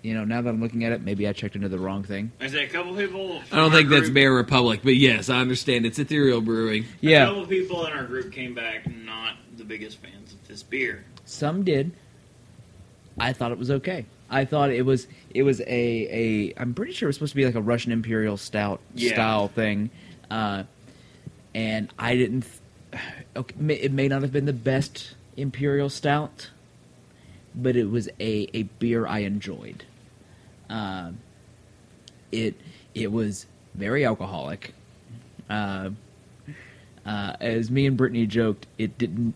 You 0.03 0.15
know, 0.15 0.25
now 0.25 0.43
that 0.43 0.49
I'm 0.49 0.61
looking 0.61 0.85
at 0.85 0.93
it, 0.93 1.03
maybe 1.03 1.27
I 1.29 1.33
checked 1.33 1.57
into 1.57 1.69
the 1.69 1.79
wrong 1.79 2.03
thing. 2.05 2.33
I 2.41 2.47
say 2.49 2.65
a 2.65 2.69
couple 2.69 2.95
people. 2.95 3.43
I 3.53 3.57
don't 3.57 3.71
our 3.73 3.77
think 3.79 3.89
that's 3.91 4.03
group- 4.05 4.15
Bear 4.15 4.33
Republic, 4.33 4.81
but 4.83 4.97
yes, 4.97 5.29
I 5.29 5.39
understand 5.41 5.87
it's 5.87 5.99
Ethereal 5.99 6.41
Brewing. 6.41 6.85
Yeah, 7.01 7.09
A 7.09 7.13
Yeah, 7.21 7.27
couple 7.27 7.47
people 7.47 7.87
in 7.87 7.93
our 7.93 8.05
group 8.05 8.33
came 8.33 8.55
back 8.55 8.89
not 8.91 9.37
the 9.57 9.65
biggest 9.65 9.99
fans 9.99 10.33
of 10.33 10.49
this 10.49 10.63
beer. 10.63 11.05
some 11.25 11.63
did. 11.65 11.93
I 13.19 13.33
thought 13.33 13.51
it 13.53 13.59
was 13.59 13.71
okay. 13.71 14.05
I 14.29 14.45
thought 14.45 14.71
it 14.71 14.83
was 14.85 15.07
it 15.31 15.43
was 15.45 15.61
a 15.61 15.65
a. 15.67 16.53
I'm 16.57 16.75
pretty 16.75 16.93
sure 16.93 17.07
it 17.07 17.11
was 17.11 17.17
supposed 17.17 17.33
to 17.33 17.37
be 17.37 17.47
like 17.47 17.55
a 17.55 17.61
Russian 17.63 17.93
Imperial 17.93 18.37
Stout 18.37 18.81
Yeah. 18.95 19.13
style 19.15 19.49
thing, 19.49 19.91
uh, 20.31 20.65
and 21.55 21.89
I 21.99 22.17
didn't. 22.17 22.45
Okay, 23.37 23.55
it 23.75 23.93
may 23.93 24.09
not 24.09 24.23
have 24.23 24.33
been 24.33 24.47
the 24.47 24.53
best 24.55 25.15
Imperial 25.37 25.91
Stout, 25.91 26.49
but 27.57 27.77
it 27.77 27.91
was 27.91 28.09
a 28.21 28.49
a 28.53 28.65
beer 28.65 29.07
I 29.07 29.21
enjoyed. 29.21 29.85
Um, 30.69 31.19
it 32.31 32.55
it 32.95 33.11
was 33.11 33.47
very 33.75 34.05
alcoholic. 34.05 34.75
Uh, 35.49 35.91
uh, 37.05 37.37
as 37.41 37.71
me 37.71 37.87
and 37.87 37.97
Brittany 37.97 38.27
joked, 38.27 38.67
it 38.79 38.99
didn't 38.99 39.35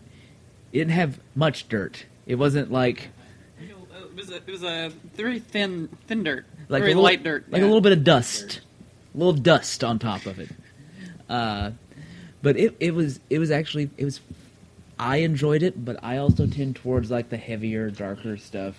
it 0.71 0.77
didn't 0.79 0.91
have 0.91 1.19
much 1.35 1.67
dirt. 1.67 2.05
It 2.25 2.35
wasn't 2.35 2.71
like 2.71 3.09
It 3.59 4.15
was 4.15 4.29
a, 4.29 4.35
it 4.35 4.47
was 4.47 4.63
a 4.63 4.91
very 5.15 5.39
thin 5.39 5.89
thin 6.07 6.23
dirt, 6.23 6.45
like 6.69 6.81
very 6.81 6.91
a 6.91 6.95
little, 6.95 7.03
light 7.03 7.23
dirt, 7.23 7.45
like 7.49 7.59
yeah. 7.59 7.65
a 7.65 7.67
little 7.67 7.81
bit 7.81 7.93
of 7.93 8.03
dust, 8.03 8.61
a 9.15 9.17
little 9.17 9.33
dust 9.33 9.83
on 9.83 9.99
top 9.99 10.25
of 10.25 10.39
it. 10.39 10.49
Uh, 11.29 11.71
but 12.41 12.57
it 12.57 12.75
it 12.79 12.93
was 12.93 13.19
it 13.29 13.39
was 13.39 13.51
actually 13.51 13.89
it 13.97 14.05
was. 14.05 14.19
I 15.01 15.17
enjoyed 15.17 15.63
it, 15.63 15.83
but 15.83 15.97
I 16.03 16.17
also 16.17 16.45
tend 16.47 16.75
towards 16.75 17.09
like 17.09 17.29
the 17.29 17.37
heavier, 17.37 17.89
darker 17.89 18.37
stuff. 18.37 18.75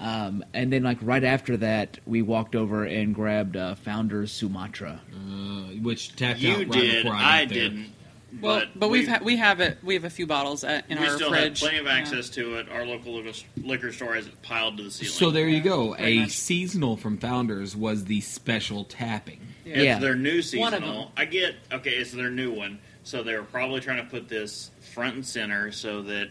Um, 0.00 0.44
and 0.54 0.72
then 0.72 0.82
like 0.84 0.98
right 1.02 1.24
after 1.24 1.56
that, 1.58 1.98
we 2.06 2.22
walked 2.22 2.54
over 2.54 2.84
and 2.84 3.14
grabbed 3.14 3.56
uh, 3.56 3.74
Founders 3.76 4.30
Sumatra. 4.30 5.00
Uh, 5.12 5.72
which 5.82 6.14
tapped 6.16 6.38
You 6.38 6.52
out 6.52 6.58
right 6.58 6.70
did, 6.72 7.02
before 7.04 7.16
I, 7.18 7.40
I, 7.40 7.44
there. 7.46 7.58
didn't. 7.58 7.92
Well, 8.40 8.60
but, 8.60 8.78
but, 8.78 8.88
we, 8.90 9.00
we've 9.00 9.08
ha- 9.08 9.20
we 9.24 9.36
have 9.36 9.60
it. 9.60 9.78
We 9.82 9.94
have 9.94 10.04
a 10.04 10.10
few 10.10 10.26
bottles 10.26 10.62
at, 10.62 10.84
in 10.90 10.98
our 10.98 11.04
own. 11.04 11.06
we 11.06 11.10
our 11.12 11.16
still 11.16 11.30
fridge. 11.30 11.60
have 11.60 11.68
plenty 11.70 11.78
of 11.78 11.86
Yeah. 11.86 11.92
access 11.94 12.28
to 12.30 12.56
it. 12.58 12.68
Our 12.70 12.84
local 12.84 13.14
liquor, 13.14 13.38
liquor 13.56 13.92
store 13.92 14.14
has 14.14 14.26
it 14.26 14.42
piled 14.42 14.76
to 14.76 14.82
the 14.84 14.90
ceiling. 14.90 15.12
So 15.12 15.30
there 15.30 15.48
you 15.48 15.60
go. 15.62 15.94
Very 15.94 16.18
A 16.18 16.20
nice. 16.22 16.34
seasonal 16.34 16.96
from 16.96 17.16
Founders 17.18 17.74
was 17.74 18.04
the 18.04 18.20
special 18.20 18.84
tapping. 18.84 19.40
It's 19.64 19.82
Yeah. 19.82 19.98
their 19.98 20.14
new 20.16 20.30
One 20.32 20.38
of 20.38 20.44
seasonal. 20.44 21.02
them. 21.04 21.12
I 21.16 21.24
get 21.24 21.54
okay. 21.72 21.90
It's 21.92 22.12
their 22.12 22.30
new 22.30 22.52
one, 22.52 22.78
so 23.04 23.22
they 23.22 23.34
were 23.34 23.42
probably 23.42 23.80
trying 23.80 24.04
to 24.04 24.10
put 24.10 24.28
this 24.28 24.70
front 24.96 25.14
and 25.14 25.26
center 25.26 25.70
so 25.72 26.00
that 26.00 26.30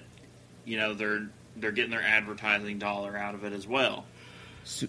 you 0.66 0.76
know 0.76 0.96
they're 0.96 1.28
they're 1.58 1.72
getting 1.72 1.92
their 1.92 2.02
advertising 2.02 2.80
dollar 2.80 3.16
out 3.16 3.36
of 3.36 3.44
it 3.44 3.54
as 3.54 3.68
well. 3.68 4.06
Su- 4.64 4.88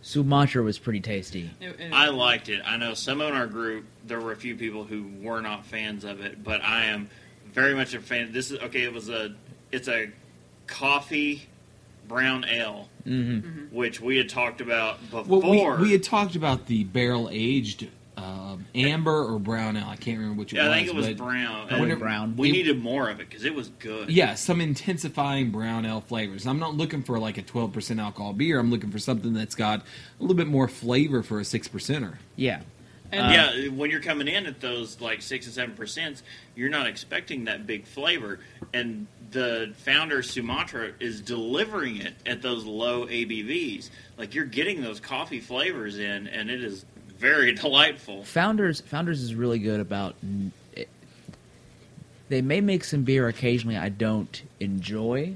Sumatra 0.00 0.62
was 0.62 0.78
pretty 0.78 1.00
tasty. 1.00 1.50
It- 1.60 1.78
it- 1.78 1.92
I 1.92 2.08
liked 2.08 2.48
it. 2.48 2.62
I 2.64 2.78
know 2.78 2.94
some 2.94 3.20
in 3.20 3.34
our 3.34 3.46
group 3.46 3.84
there 4.06 4.18
were 4.18 4.32
a 4.32 4.36
few 4.36 4.56
people 4.56 4.84
who 4.84 5.10
were 5.20 5.42
not 5.42 5.66
fans 5.66 6.04
of 6.04 6.20
it, 6.20 6.42
but 6.42 6.62
I 6.64 6.86
am 6.86 7.10
very 7.52 7.74
much 7.74 7.92
a 7.92 8.00
fan. 8.00 8.32
This 8.32 8.50
is 8.50 8.58
okay. 8.60 8.82
It 8.84 8.94
was 8.94 9.10
a 9.10 9.34
it's 9.70 9.88
a 9.88 10.08
coffee 10.66 11.46
brown 12.08 12.46
ale, 12.46 12.88
hmm 13.04 13.40
which 13.70 14.00
we 14.00 14.16
had 14.16 14.30
talked 14.30 14.62
about 14.62 14.98
Well, 15.12 15.24
before. 15.24 15.76
we, 15.76 15.82
we 15.82 15.92
had 15.92 16.02
talked 16.02 16.34
about 16.34 16.64
the 16.66 16.84
barrel 16.84 17.28
aged 17.30 17.88
uh, 18.18 18.56
amber 18.74 19.24
or 19.24 19.38
brown 19.38 19.76
ale. 19.76 19.86
I 19.88 19.96
can't 19.96 20.18
remember 20.18 20.38
which 20.40 20.52
it 20.52 20.56
yeah, 20.56 20.64
was. 20.64 20.72
I 20.72 20.76
think 20.76 20.88
it 20.88 20.94
was 20.94 21.06
but 21.08 21.16
brown. 21.18 21.68
Probably 21.68 21.90
And 21.90 22.00
brown. 22.00 22.36
We 22.36 22.48
It- 22.48 22.52
needed 22.52 22.82
more 22.82 23.08
of 23.08 23.20
it 23.20 23.28
because 23.28 23.44
it 23.44 23.54
was 23.54 23.68
good. 23.78 24.10
Yeah, 24.10 24.34
some 24.34 24.60
intensifying 24.60 25.50
brown 25.50 25.84
ale 25.86 26.00
flavors. 26.00 26.46
I'm 26.46 26.58
not 26.58 26.76
looking 26.76 27.02
for 27.02 27.18
like 27.18 27.38
a 27.38 27.42
12% 27.42 28.00
alcohol 28.00 28.32
beer. 28.32 28.58
I'm 28.58 28.70
looking 28.70 28.90
for 28.90 28.98
something 28.98 29.32
that's 29.32 29.54
got 29.54 29.80
a 29.80 29.84
little 30.22 30.36
bit 30.36 30.48
more 30.48 30.68
flavor 30.68 31.22
for 31.22 31.40
a 31.40 31.44
six 31.44 31.68
percenter. 31.68 32.16
Yeah. 32.36 32.60
and 33.10 33.26
Uh, 33.26 33.30
yeah, 33.30 33.68
when 33.68 33.90
you're 33.90 34.00
coming 34.00 34.28
in 34.28 34.44
at 34.46 34.60
those 34.60 35.00
like 35.00 35.22
six 35.22 35.46
and 35.46 35.54
seven 35.54 35.74
percent, 35.74 36.22
you're 36.54 36.68
not 36.68 36.86
expecting 36.86 37.44
that 37.44 37.66
big 37.66 37.86
flavor, 37.86 38.40
and 38.74 39.06
the 39.30 39.72
founder 39.78 40.22
Sumatra 40.22 40.90
is 41.00 41.20
delivering 41.22 41.96
it 41.98 42.14
at 42.26 42.42
those 42.42 42.64
low 42.64 43.06
ABVs. 43.06 43.88
Like 44.18 44.34
you're 44.34 44.44
getting 44.44 44.82
those 44.82 45.00
coffee 45.00 45.40
flavors 45.40 45.98
in, 45.98 46.26
and 46.26 46.50
it 46.50 46.62
is 46.62 46.84
very 47.18 47.52
delightful. 47.54 48.24
Founders 48.24 48.80
Founders 48.82 49.22
is 49.22 49.34
really 49.34 49.58
good 49.58 49.80
about. 49.80 50.14
it- 50.74 50.88
They 52.28 52.42
may 52.42 52.60
make 52.60 52.84
some 52.84 53.04
beer 53.04 53.28
occasionally 53.28 53.76
I 53.76 53.88
don't 53.88 54.42
enjoy, 54.60 55.34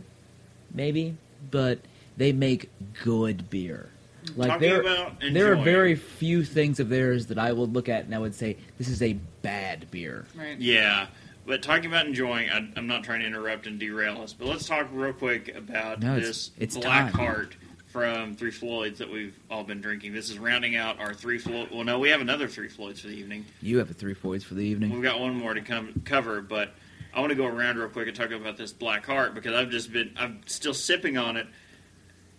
maybe, 0.72 1.16
but 1.50 1.78
they 2.16 2.32
make 2.32 2.70
good 3.02 3.48
beer. 3.50 3.88
Like 4.36 4.50
Talking 4.50 4.68
there, 4.68 4.80
about 4.80 5.20
there 5.32 5.52
are 5.52 5.56
very 5.56 5.96
few 5.96 6.44
things 6.44 6.78
of 6.78 6.88
theirs 6.88 7.26
that 7.26 7.38
I 7.38 7.52
would 7.52 7.72
look 7.74 7.88
at 7.88 8.04
and 8.04 8.14
I 8.14 8.18
would 8.18 8.34
say 8.36 8.56
this 8.78 8.88
is 8.88 9.02
a 9.02 9.14
bad 9.42 9.90
beer. 9.90 10.26
Right. 10.36 10.56
Yeah, 10.60 11.08
but 11.44 11.60
talking 11.60 11.86
about 11.86 12.06
enjoying, 12.06 12.48
I, 12.48 12.70
I'm 12.76 12.86
not 12.86 13.02
trying 13.02 13.20
to 13.20 13.26
interrupt 13.26 13.66
and 13.66 13.80
derail 13.80 14.22
us, 14.22 14.32
but 14.32 14.46
let's 14.46 14.64
talk 14.68 14.86
real 14.92 15.12
quick 15.12 15.52
about 15.56 16.00
No, 16.02 16.12
it's- 16.18 16.26
this 16.28 16.50
it's 16.60 16.76
Black 16.76 17.12
time. 17.12 17.26
Heart 17.26 17.56
from 17.92 18.34
Three 18.34 18.50
Floyds 18.50 18.98
that 19.00 19.10
we've 19.10 19.38
all 19.50 19.64
been 19.64 19.82
drinking. 19.82 20.14
This 20.14 20.30
is 20.30 20.38
rounding 20.38 20.76
out 20.76 20.98
our 20.98 21.12
Three 21.12 21.36
Floyd. 21.38 21.68
Well, 21.70 21.84
no, 21.84 21.98
we 21.98 22.08
have 22.08 22.22
another 22.22 22.48
Three 22.48 22.68
Floyds 22.68 23.00
for 23.00 23.08
the 23.08 23.14
evening. 23.14 23.44
You 23.60 23.78
have 23.78 23.90
a 23.90 23.94
Three 23.94 24.14
Floyds 24.14 24.44
for 24.44 24.54
the 24.54 24.64
evening. 24.64 24.92
We've 24.92 25.02
got 25.02 25.20
one 25.20 25.34
more 25.34 25.52
to 25.52 25.60
come 25.60 26.00
cover, 26.06 26.40
but 26.40 26.72
I 27.14 27.20
want 27.20 27.30
to 27.30 27.36
go 27.36 27.46
around 27.46 27.76
real 27.76 27.88
quick 27.90 28.08
and 28.08 28.16
talk 28.16 28.30
about 28.30 28.56
this 28.56 28.72
Black 28.72 29.04
Heart 29.04 29.34
because 29.34 29.52
I've 29.52 29.68
just 29.68 29.92
been, 29.92 30.14
I'm 30.16 30.40
still 30.46 30.72
sipping 30.72 31.18
on 31.18 31.36
it, 31.36 31.46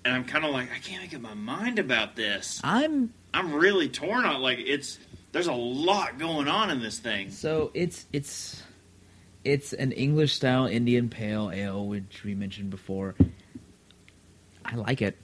and 0.04 0.16
I'm 0.16 0.26
kind 0.26 0.44
of 0.44 0.52
like, 0.52 0.70
I 0.76 0.80
can't 0.80 1.04
make 1.04 1.14
up 1.14 1.22
my 1.22 1.36
mind 1.36 1.78
about 1.78 2.16
this. 2.16 2.60
I'm 2.64 3.14
I'm 3.34 3.54
really 3.54 3.90
torn 3.90 4.26
on 4.26 4.42
like 4.42 4.60
it's. 4.60 4.98
There's 5.32 5.48
a 5.48 5.54
lot 5.54 6.20
going 6.20 6.48
on 6.48 6.70
in 6.70 6.80
this 6.80 7.00
thing. 7.00 7.32
so 7.32 7.72
it's 7.74 8.06
it's 8.12 8.62
it's 9.44 9.74
an 9.74 9.92
English 9.92 10.34
style 10.34 10.66
Indian 10.66 11.10
pale 11.10 11.52
ale, 11.52 11.86
which 11.86 12.24
we 12.24 12.34
mentioned 12.36 12.70
before. 12.70 13.16
I 14.66 14.76
like 14.76 15.02
it. 15.02 15.18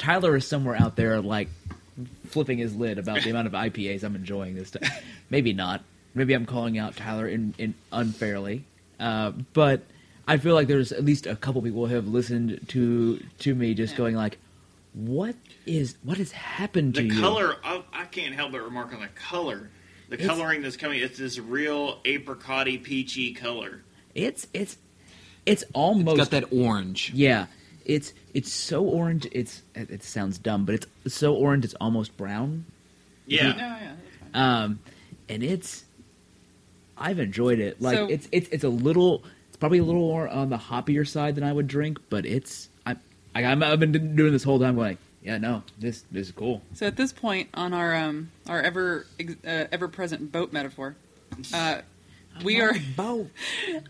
Tyler 0.00 0.34
is 0.34 0.46
somewhere 0.46 0.74
out 0.74 0.96
there 0.96 1.20
like 1.20 1.48
flipping 2.28 2.58
his 2.58 2.74
lid 2.74 2.98
about 2.98 3.22
the 3.22 3.30
amount 3.30 3.46
of 3.46 3.52
IPAs 3.52 4.02
I'm 4.02 4.16
enjoying 4.16 4.54
this 4.56 4.70
time. 4.72 4.90
Maybe 5.30 5.52
not. 5.52 5.84
Maybe 6.14 6.32
I'm 6.34 6.46
calling 6.46 6.78
out 6.78 6.96
Tyler 6.96 7.28
in, 7.28 7.54
in 7.58 7.74
unfairly. 7.92 8.64
Uh, 8.98 9.30
but 9.52 9.82
I 10.26 10.38
feel 10.38 10.54
like 10.54 10.66
there's 10.66 10.90
at 10.90 11.04
least 11.04 11.26
a 11.26 11.36
couple 11.36 11.62
people 11.62 11.86
who 11.86 11.94
have 11.94 12.08
listened 12.08 12.66
to 12.68 13.22
to 13.40 13.54
me 13.54 13.74
just 13.74 13.94
going 13.96 14.14
like, 14.16 14.38
"What 14.94 15.36
is 15.66 15.96
what 16.02 16.18
has 16.18 16.32
happened 16.32 16.94
to 16.96 17.02
The 17.02 17.14
you?" 17.14 17.20
color, 17.20 17.56
I, 17.62 17.82
I 17.92 18.04
can't 18.06 18.34
help 18.34 18.52
but 18.52 18.62
remark 18.62 18.92
on 18.94 19.00
the 19.00 19.08
color. 19.08 19.70
The 20.08 20.14
It's- 20.14 20.28
coloring 20.28 20.62
that's 20.62 20.76
coming, 20.76 21.00
it's 21.00 21.18
this 21.18 21.38
real 21.38 22.00
apricotty, 22.04 22.82
peachy 22.82 23.32
color. 23.32 23.82
It's 24.14 24.46
it's 24.52 24.76
it's 25.46 25.62
almost 25.72 26.16
Got 26.16 26.30
that 26.30 26.52
orange. 26.52 27.12
Yeah, 27.14 27.46
it's 27.84 28.12
it's 28.34 28.52
so 28.52 28.84
orange. 28.84 29.26
It's 29.32 29.62
it, 29.74 29.90
it 29.90 30.02
sounds 30.02 30.38
dumb, 30.38 30.64
but 30.64 30.74
it's 31.04 31.14
so 31.14 31.34
orange. 31.34 31.64
It's 31.64 31.74
almost 31.74 32.16
brown. 32.16 32.64
Yeah. 33.26 33.54
Yeah, 33.56 33.78
yeah. 34.34 34.62
Um, 34.64 34.80
and 35.28 35.42
it's 35.42 35.84
I've 36.96 37.18
enjoyed 37.18 37.58
it. 37.60 37.80
Like 37.80 37.96
So- 37.96 38.06
it's 38.08 38.28
it's 38.32 38.48
it's 38.50 38.64
a 38.64 38.68
little. 38.68 39.24
It's 39.48 39.56
probably 39.56 39.78
a 39.78 39.84
little 39.84 40.00
more 40.02 40.28
on 40.28 40.50
the 40.50 40.56
hoppier 40.58 41.06
side 41.06 41.34
than 41.34 41.44
I 41.44 41.52
would 41.52 41.66
drink, 41.68 41.98
but 42.08 42.24
it's 42.26 42.68
I, 42.86 42.96
I 43.34 43.44
I'm, 43.44 43.62
I've 43.62 43.80
been 43.80 44.16
doing 44.16 44.32
this 44.32 44.42
whole 44.44 44.58
time 44.58 44.76
going. 44.76 44.98
Yeah, 45.22 45.36
no, 45.38 45.62
this 45.78 46.04
this 46.10 46.28
is 46.28 46.32
cool. 46.32 46.62
So 46.74 46.86
at 46.86 46.96
this 46.96 47.12
point 47.12 47.50
on 47.54 47.74
our 47.74 47.94
um 47.94 48.30
our 48.48 48.60
ever 48.62 49.06
uh, 49.20 49.64
ever 49.70 49.86
present 49.88 50.32
boat 50.32 50.52
metaphor, 50.52 50.96
uh, 51.52 51.82
we 52.44 52.60
are 52.60 52.74
boat. 52.96 53.30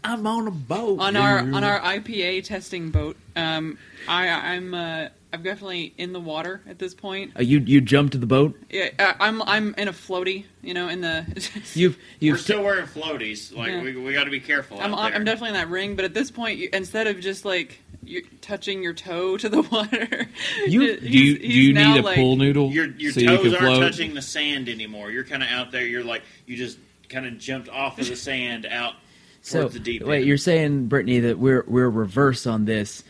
I'm 0.05 0.27
on 0.27 0.47
a 0.47 0.51
boat. 0.51 1.01
on 1.01 1.17
our 1.17 1.39
on 1.39 1.65
our 1.65 1.81
IPA 1.81 2.45
testing 2.45 2.91
boat. 2.91 3.17
Um, 3.37 3.79
I 4.09 4.29
I'm 4.29 4.75
uh, 4.75 5.09
I'm 5.33 5.43
definitely 5.43 5.93
in 5.97 6.13
the 6.13 6.21
water 6.21 6.61
at 6.69 6.79
this 6.79 6.95
point. 6.95 7.33
Uh, 7.39 7.43
you 7.43 7.59
you 7.61 7.81
jumped 7.81 8.13
to 8.13 8.19
the 8.19 8.27
boat. 8.27 8.59
Yeah, 8.71 8.89
uh, 8.99 9.15
I'm 9.21 9.43
I'm 9.43 9.75
in 9.77 9.89
a 9.89 9.93
floaty. 9.93 10.45
You 10.63 10.75
know, 10.75 10.89
in 10.89 11.01
the. 11.01 11.25
You've 11.75 11.97
We're 11.97 12.03
you've 12.21 12.41
still 12.41 12.63
wearing 12.63 12.87
floaties. 12.87 13.55
Like, 13.55 13.71
Yeah. 13.71 13.83
we, 13.83 13.97
we 13.97 14.13
got 14.13 14.25
to 14.25 14.31
be 14.31 14.41
careful. 14.41 14.81
I'm 14.81 14.93
out 14.93 14.99
on, 14.99 15.11
there. 15.11 15.15
I'm 15.19 15.25
definitely 15.25 15.49
in 15.51 15.55
that 15.55 15.69
ring, 15.69 15.97
but 15.97 16.05
at 16.05 16.15
this 16.15 16.31
point, 16.31 16.59
you, 16.59 16.69
instead 16.73 17.07
of 17.07 17.21
just 17.21 17.45
like 17.45 17.81
you 18.03 18.23
touching 18.41 18.83
your 18.83 18.93
toe 18.95 19.37
to 19.37 19.49
the 19.49 19.63
water, 19.73 20.27
You- 20.67 20.99
Do 20.99 21.09
you, 21.09 21.39
do 21.39 21.47
you 21.47 21.73
now, 21.73 21.95
need 21.95 22.01
a 22.01 22.03
like, 22.03 22.17
pool 22.17 22.37
noodle 22.37 22.71
Your, 22.71 22.87
your 22.87 23.13
so 23.13 23.21
you 23.21 23.27
toes 23.29 23.43
can 23.43 23.55
aren't 23.55 23.65
float? 23.77 23.83
touching 23.93 24.15
the 24.15 24.23
sand 24.23 24.69
anymore. 24.69 25.11
You're 25.11 25.25
kind 25.25 25.43
of 25.43 25.49
out 25.51 25.71
there. 25.71 25.85
You're 25.87 26.03
like, 26.05 26.23
you 26.47 26.57
just 26.57 26.79
kind 27.11 27.27
of 27.27 27.39
jumped 27.39 27.69
off 27.69 27.99
of 27.99 28.09
the 28.09 28.17
sand 28.31 28.65
out 28.67 28.95
So 29.43 29.61
towards 29.63 29.75
the 29.75 29.81
deep 29.81 30.03
wait, 30.05 30.19
end. 30.21 30.27
you're 30.27 30.39
saying 30.39 30.87
Brittany 30.87 31.21
that 31.21 31.39
we're 31.39 31.65
we're 31.67 31.89
reverse 31.91 32.47
on 32.47 32.65
this. 32.65 33.05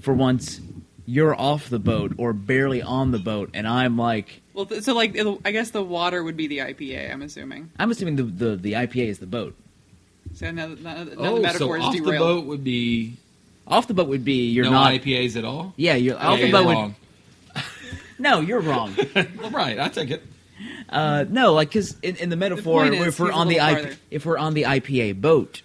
For 0.00 0.12
once, 0.14 0.60
you're 1.06 1.34
off 1.34 1.68
the 1.68 1.78
boat 1.80 2.12
or 2.18 2.32
barely 2.32 2.82
on 2.82 3.10
the 3.10 3.18
boat, 3.18 3.50
and 3.54 3.66
I'm 3.66 3.96
like, 3.98 4.42
Well, 4.54 4.66
th- 4.66 4.82
so 4.84 4.94
like 4.94 5.16
I 5.44 5.50
guess 5.50 5.70
the 5.70 5.82
water 5.82 6.22
would 6.22 6.36
be 6.36 6.46
the 6.46 6.58
IPA. 6.58 7.12
I'm 7.12 7.22
assuming. 7.22 7.70
I'm 7.78 7.90
assuming 7.90 8.16
the 8.16 8.22
the, 8.24 8.56
the 8.56 8.72
IPA 8.74 9.08
is 9.08 9.18
the 9.18 9.26
boat. 9.26 9.56
So 10.34 10.50
now, 10.50 10.66
now, 10.68 10.74
now 10.74 11.04
the 11.04 11.16
Oh, 11.16 11.40
metaphor 11.40 11.76
so 11.78 11.80
is 11.80 11.84
off 11.84 11.92
the 11.94 12.00
derailed. 12.00 12.20
boat 12.20 12.46
would 12.46 12.62
be 12.64 13.14
Off 13.66 13.86
the 13.88 13.94
boat 13.94 14.08
would 14.08 14.24
be 14.24 14.50
you're 14.50 14.64
no 14.64 14.70
not. 14.72 14.92
IPAs 14.92 15.36
at 15.36 15.44
all. 15.44 15.72
Yeah, 15.76 15.94
you're 15.94 16.16
off 16.16 16.38
Yeah, 16.38 16.46
the 16.46 16.48
you're 16.48 16.52
boat. 16.52 16.66
Would, 16.66 16.74
wrong. 16.74 16.94
no, 18.18 18.40
you're 18.40 18.60
wrong. 18.60 18.94
right, 19.52 19.78
I 19.78 19.88
take 19.88 20.10
it. 20.10 20.22
Uh, 20.88 21.24
no, 21.28 21.52
like 21.54 21.68
because 21.68 21.96
in, 22.00 22.16
in 22.16 22.28
the 22.30 22.36
metaphor, 22.36 22.86
is 22.86 23.06
if 23.06 23.20
we're 23.20 23.32
on 23.32 23.48
the 23.48 23.56
IP, 23.58 23.96
if 24.10 24.24
we're 24.26 24.38
on 24.38 24.54
the 24.54 24.62
IPA 24.64 25.20
boat, 25.20 25.62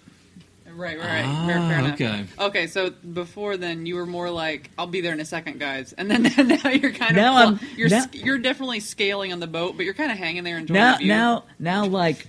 Right, 0.74 0.98
right, 0.98 1.06
right. 1.06 1.24
Ah, 1.26 1.46
fair, 1.46 1.58
fair 1.58 1.78
enough. 1.80 1.94
okay. 1.94 2.24
Okay, 2.38 2.66
so 2.66 2.90
before 2.90 3.58
then, 3.58 3.84
you 3.84 3.94
were 3.96 4.06
more 4.06 4.30
like, 4.30 4.70
"I'll 4.78 4.86
be 4.86 5.02
there 5.02 5.12
in 5.12 5.20
a 5.20 5.24
second, 5.24 5.60
guys," 5.60 5.92
and 5.92 6.10
then 6.10 6.22
now 6.48 6.70
you're 6.70 6.92
kind 6.92 7.10
of 7.10 7.16
Now 7.16 7.34
I'm- 7.36 7.60
you're 7.76 7.90
now- 7.90 8.06
you're 8.12 8.38
definitely 8.38 8.80
scaling 8.80 9.32
on 9.34 9.38
the 9.40 9.46
boat, 9.46 9.76
but 9.76 9.84
you're 9.84 9.92
kind 9.94 10.10
of 10.10 10.16
hanging 10.16 10.44
there 10.44 10.56
enjoying 10.56 10.80
now 10.80 10.92
the 10.92 10.98
view. 11.00 11.08
now 11.08 11.44
now 11.58 11.84
like, 11.84 12.26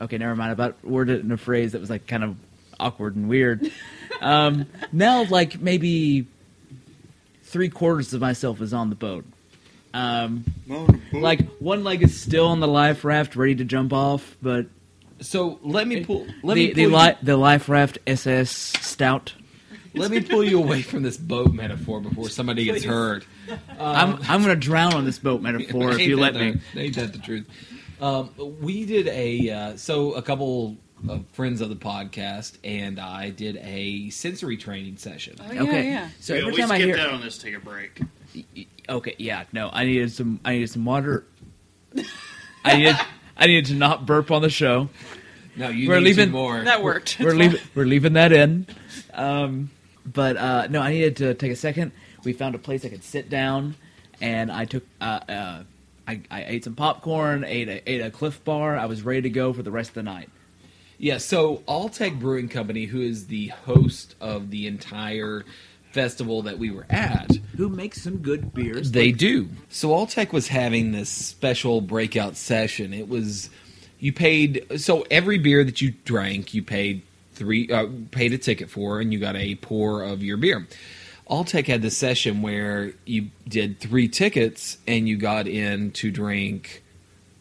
okay, 0.00 0.18
never 0.18 0.36
mind. 0.36 0.52
About 0.52 0.84
worded 0.84 1.24
in 1.24 1.32
a 1.32 1.38
phrase 1.38 1.72
that 1.72 1.80
was 1.80 1.88
like 1.90 2.06
kind 2.06 2.22
of 2.24 2.36
awkward 2.78 3.16
and 3.16 3.26
weird. 3.28 3.72
um, 4.20 4.66
now 4.92 5.24
like 5.24 5.58
maybe 5.60 6.26
three 7.44 7.70
quarters 7.70 8.12
of 8.12 8.20
myself 8.20 8.60
is 8.60 8.74
on 8.74 8.90
the 8.90 8.96
boat. 8.96 9.24
Um, 9.94 10.44
like 11.12 11.46
one 11.58 11.84
leg 11.84 12.02
is 12.02 12.18
still 12.20 12.46
on 12.48 12.60
the 12.60 12.68
life 12.68 13.04
raft, 13.04 13.36
ready 13.36 13.54
to 13.56 13.64
jump 13.64 13.92
off, 13.92 14.36
but 14.40 14.66
So 15.20 15.58
let 15.62 15.86
me 15.86 16.04
pull. 16.04 16.26
Let 16.42 16.54
the 16.54 16.68
me 16.68 16.72
the, 16.72 16.86
pull 16.88 16.98
li- 16.98 17.16
the 17.22 17.36
life 17.36 17.68
raft 17.68 17.98
SS 18.06 18.50
Stout. 18.50 19.34
let 19.94 20.10
me 20.10 20.20
pull 20.20 20.42
you 20.42 20.58
away 20.62 20.80
from 20.82 21.02
this 21.02 21.16
boat 21.18 21.52
metaphor 21.52 22.00
before 22.00 22.28
somebody 22.30 22.64
gets 22.64 22.84
hurt. 22.84 23.26
I'm 23.78 24.14
I'm 24.28 24.40
gonna 24.40 24.56
drown 24.56 24.94
on 24.94 25.04
this 25.04 25.18
boat 25.18 25.42
metaphor 25.42 25.90
if 25.92 25.98
Ain't 26.00 26.08
you 26.08 26.16
that 26.16 26.22
let 26.22 26.34
me. 26.34 26.60
the- 26.74 26.80
Ain't 26.80 26.94
that 26.96 27.12
the 27.12 27.18
truth? 27.18 27.46
Um, 28.00 28.30
we 28.60 28.84
did 28.86 29.06
a 29.08 29.50
uh, 29.50 29.76
so 29.76 30.14
a 30.14 30.22
couple 30.22 30.76
of 31.08 31.24
friends 31.32 31.60
of 31.60 31.68
the 31.68 31.76
podcast 31.76 32.56
and 32.64 32.98
I 32.98 33.30
did 33.30 33.56
a 33.58 34.08
sensory 34.10 34.56
training 34.56 34.96
session. 34.96 35.36
Oh, 35.40 35.52
yeah, 35.52 35.62
okay, 35.62 35.88
yeah. 35.88 36.08
so 36.20 36.32
yeah, 36.34 36.40
every 36.40 36.52
we 36.52 36.58
time 36.60 36.70
I 36.72 36.78
skipped 36.78 36.96
hear 36.98 37.06
out 37.06 37.12
on 37.14 37.20
this. 37.20 37.38
Take 37.38 37.54
a 37.56 37.60
break. 37.60 38.00
Okay, 38.88 39.14
yeah, 39.18 39.44
no, 39.52 39.70
I 39.72 39.84
needed 39.84 40.12
some. 40.12 40.40
I 40.44 40.54
needed 40.54 40.70
some 40.70 40.84
water. 40.84 41.24
I 42.64 42.76
needed. 42.76 42.96
I 43.36 43.46
needed 43.46 43.66
to 43.66 43.74
not 43.74 44.06
burp 44.06 44.30
on 44.30 44.42
the 44.42 44.50
show. 44.50 44.88
No, 45.56 45.68
you 45.68 45.88
We're 45.88 45.98
need 45.98 46.04
leaving- 46.06 46.26
two 46.28 46.32
more. 46.32 46.62
That 46.64 46.82
worked. 46.82 47.18
We're 47.20 47.28
It's 47.30 47.36
leaving. 47.38 47.58
fine. 47.58 47.68
We're 47.74 47.84
leaving 47.86 48.12
that 48.14 48.32
in. 48.32 48.66
Um, 49.12 49.70
but 50.04 50.36
uh, 50.36 50.66
no, 50.68 50.80
I 50.80 50.90
needed 50.92 51.16
to 51.16 51.34
take 51.34 51.52
a 51.52 51.56
second. 51.56 51.92
We 52.24 52.32
found 52.32 52.54
a 52.54 52.58
place 52.58 52.84
I 52.84 52.88
could 52.88 53.04
sit 53.04 53.28
down, 53.28 53.74
and 54.20 54.50
I 54.50 54.64
took. 54.64 54.84
Uh, 55.00 55.20
uh, 55.28 55.62
I, 56.08 56.20
I 56.30 56.44
ate 56.44 56.64
some 56.64 56.74
popcorn. 56.74 57.44
Ate 57.44 57.68
a, 57.68 57.90
ate 57.90 58.00
a 58.00 58.10
Clif 58.10 58.42
Bar. 58.44 58.76
I 58.76 58.86
was 58.86 59.02
ready 59.02 59.22
to 59.22 59.30
go 59.30 59.52
for 59.52 59.62
the 59.62 59.70
rest 59.70 59.90
of 59.90 59.94
the 59.94 60.02
night. 60.02 60.28
Yeah, 60.98 61.18
so 61.18 61.58
Alltech 61.68 62.18
Brewing 62.20 62.48
Company, 62.48 62.84
who 62.86 63.00
is 63.00 63.26
the 63.26 63.48
host 63.48 64.14
of 64.20 64.50
the 64.50 64.66
entire 64.68 65.44
festival 65.92 66.42
that 66.42 66.58
we 66.58 66.70
were 66.70 66.86
at, 66.90 67.36
Who 67.56 67.68
makes 67.68 68.02
some 68.02 68.18
good 68.18 68.52
beers? 68.54 68.92
they 68.92 69.12
do. 69.12 69.48
So 69.68 69.90
Alltech 69.90 70.32
was 70.32 70.48
having 70.48 70.92
this 70.92 71.08
special 71.08 71.80
breakout 71.80 72.36
session. 72.36 72.92
It 72.92 73.08
was 73.08 73.50
you 73.98 74.12
paid 74.12 74.66
so 74.80 75.04
every 75.10 75.38
beer 75.38 75.64
that 75.64 75.80
you 75.80 75.92
drank, 76.04 76.54
you 76.54 76.62
paid 76.62 77.02
three 77.34 77.70
uh, 77.70 77.86
paid 78.10 78.32
a 78.32 78.38
ticket 78.38 78.70
for, 78.70 79.00
and 79.00 79.12
you 79.12 79.18
got 79.18 79.36
a 79.36 79.54
pour 79.56 80.02
of 80.02 80.22
your 80.22 80.36
beer. 80.36 80.66
Alltech 81.30 81.66
had 81.66 81.82
this 81.82 81.96
session 81.96 82.42
where 82.42 82.92
you 83.06 83.30
did 83.48 83.80
three 83.80 84.08
tickets 84.08 84.76
and 84.86 85.08
you 85.08 85.16
got 85.16 85.46
in 85.46 85.92
to 85.92 86.10
drink 86.10 86.82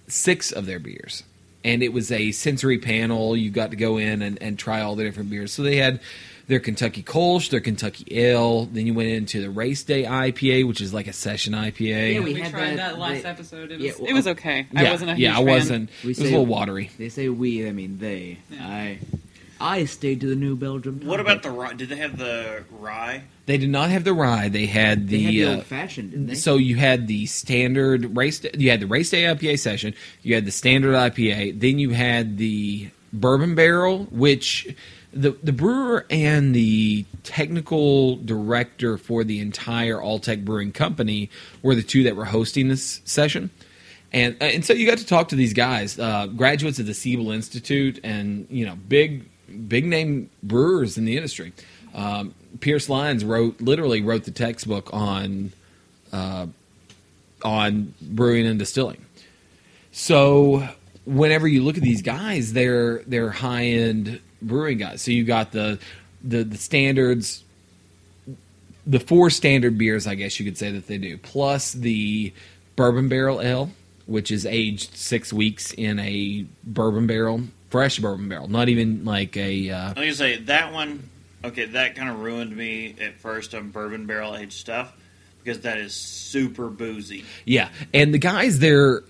six 0.07 0.51
of 0.51 0.65
their 0.65 0.79
beers. 0.79 1.23
And 1.63 1.83
it 1.83 1.91
was 1.91 2.11
a 2.11 2.31
sensory 2.31 2.77
panel. 2.77 3.35
You 3.35 3.49
got 3.49 3.71
to 3.71 3.75
go 3.75 3.97
in 3.97 4.21
and, 4.21 4.41
and 4.41 4.57
try 4.57 4.81
all 4.81 4.95
the 4.95 5.03
different 5.03 5.29
beers. 5.29 5.51
So 5.51 5.61
they 5.63 5.77
had 5.77 5.99
their 6.51 6.59
Kentucky 6.59 7.01
Kolsch, 7.01 7.49
their 7.49 7.61
Kentucky 7.61 8.05
Ale. 8.11 8.65
Then 8.65 8.85
you 8.85 8.93
went 8.93 9.07
into 9.09 9.41
the 9.41 9.49
Race 9.49 9.83
Day 9.83 10.03
IPA, 10.03 10.67
which 10.67 10.81
is 10.81 10.93
like 10.93 11.07
a 11.07 11.13
session 11.13 11.53
IPA. 11.53 12.13
Yeah, 12.13 12.19
We, 12.19 12.33
we 12.33 12.39
had 12.41 12.51
tried 12.51 12.71
that- 12.71 12.75
that, 12.77 12.99
last 12.99 13.23
they- 13.23 13.29
episode. 13.29 13.71
It 13.71 13.75
was, 13.77 13.83
Yeah, 13.85 13.91
well, 13.97 14.09
it 14.09 14.13
was 14.13 14.27
okay. 14.27 14.67
I 14.75 14.91
wasn't 14.91 15.11
a 15.11 15.15
huge 15.15 15.23
yeah, 15.23 15.37
I 15.37 15.39
wasn't. 15.39 15.89
We 16.03 16.07
it 16.07 16.07
was 16.09 16.17
say- 16.17 16.23
a 16.23 16.29
little 16.31 16.45
watery. 16.45 16.89
They 16.97 17.07
say 17.09 17.29
we. 17.29 17.65
I 17.67 17.71
mean 17.71 17.97
they. 17.99 18.37
Yeah. 18.51 18.67
I. 18.67 18.99
I 19.63 19.85
stayed 19.85 20.21
to 20.21 20.27
the 20.27 20.35
New 20.35 20.55
Belgium. 20.55 21.01
What 21.05 21.19
about 21.19 21.43
the 21.43 21.51
rye? 21.51 21.73
Did 21.73 21.89
they 21.89 21.97
have 21.97 22.17
the 22.17 22.63
rye? 22.79 23.23
They 23.45 23.57
did 23.59 23.69
not 23.69 23.91
have 23.91 24.03
the 24.03 24.13
rye. 24.13 24.49
They 24.49 24.65
had 24.65 25.07
They 25.07 25.17
the. 25.17 25.23
had 25.23 25.33
the 25.33 25.43
uh, 25.45 25.55
old 25.57 25.65
fashioned, 25.65 26.11
didn't 26.11 26.25
they? 26.27 26.33
So 26.35 26.57
you 26.57 26.75
had 26.77 27.07
the 27.07 27.27
standard 27.27 28.17
race. 28.17 28.43
You 28.57 28.71
had 28.71 28.79
the 28.79 28.87
race 28.87 29.11
day 29.11 29.23
IPA 29.23 29.59
session. 29.59 29.93
You 30.23 30.33
had 30.35 30.45
the 30.45 30.51
standard 30.51 30.95
IPA. 30.95 31.59
Then 31.59 31.77
you 31.79 31.91
had 31.91 32.37
the 32.39 32.89
bourbon 33.13 33.53
barrel, 33.53 34.05
which 34.09 34.67
the 35.13 35.31
the 35.43 35.51
brewer 35.51 36.05
and 36.09 36.55
the 36.55 37.05
technical 37.23 38.15
director 38.17 38.97
for 38.97 39.23
the 39.23 39.39
entire 39.39 39.97
Alltech 39.97 40.45
Brewing 40.45 40.71
Company 40.71 41.29
were 41.61 41.75
the 41.75 41.83
two 41.83 42.03
that 42.03 42.15
were 42.15 42.25
hosting 42.25 42.67
this 42.67 43.01
session. 43.05 43.49
And 44.13 44.35
and 44.41 44.65
so 44.65 44.73
you 44.73 44.85
got 44.85 44.97
to 44.97 45.05
talk 45.05 45.29
to 45.29 45.35
these 45.35 45.53
guys, 45.53 45.97
uh, 45.99 46.27
graduates 46.27 46.79
of 46.79 46.85
the 46.85 46.93
Siebel 46.93 47.31
Institute, 47.31 47.99
and 48.03 48.47
you 48.49 48.65
know 48.65 48.75
big 48.75 49.25
big 49.67 49.85
name 49.85 50.29
brewers 50.43 50.97
in 50.97 51.05
the 51.05 51.15
industry. 51.15 51.53
Um, 51.93 52.33
Pearse 52.59 52.89
Lyons 52.89 53.23
wrote 53.23 53.61
literally 53.61 54.01
wrote 54.01 54.23
the 54.23 54.31
textbook 54.31 54.93
on 54.93 55.51
uh, 56.11 56.47
on 57.43 57.93
brewing 58.01 58.47
and 58.47 58.59
distilling. 58.59 59.05
So 59.91 60.67
whenever 61.05 61.47
you 61.47 61.63
look 61.63 61.77
at 61.77 61.83
these 61.83 62.01
guys, 62.01 62.53
they're 62.53 62.99
they're 63.03 63.31
high 63.31 63.65
end 63.65 64.19
brewing 64.41 64.77
guys. 64.77 65.01
So 65.01 65.11
you 65.11 65.23
got 65.23 65.51
the 65.51 65.79
the 66.23 66.43
the 66.43 66.57
standards, 66.57 67.43
the 68.85 68.99
four 68.99 69.29
standard 69.29 69.77
beers, 69.77 70.07
I 70.07 70.15
guess 70.15 70.39
you 70.39 70.45
could 70.45 70.57
say 70.57 70.71
that 70.71 70.87
they 70.87 70.97
do, 70.97 71.17
plus 71.17 71.73
the 71.73 72.33
bourbon 72.75 73.09
barrel 73.09 73.41
ale, 73.41 73.71
which 74.05 74.31
is 74.31 74.45
aged 74.45 74.95
six 74.95 75.31
weeks 75.31 75.73
in 75.73 75.99
a 75.99 76.45
bourbon 76.63 77.07
barrel, 77.07 77.41
fresh 77.69 77.99
bourbon 77.99 78.29
barrel, 78.29 78.47
not 78.47 78.69
even 78.69 79.05
like 79.05 79.37
a. 79.37 79.69
Uh, 79.69 79.89
I'm 79.89 79.93
gonna 79.95 80.13
say 80.13 80.37
that 80.37 80.73
one. 80.73 81.09
Okay, 81.43 81.65
that 81.65 81.95
kind 81.95 82.09
of 82.09 82.19
ruined 82.19 82.55
me 82.55 82.95
at 83.01 83.15
first 83.15 83.55
on 83.55 83.71
bourbon 83.71 84.05
barrel 84.05 84.35
aged 84.35 84.53
stuff 84.53 84.95
because 85.43 85.61
that 85.61 85.77
is 85.77 85.93
super 85.93 86.69
boozy. 86.69 87.25
Yeah, 87.45 87.69
and 87.93 88.13
the 88.13 88.19
guys 88.19 88.59
there, 88.59 89.01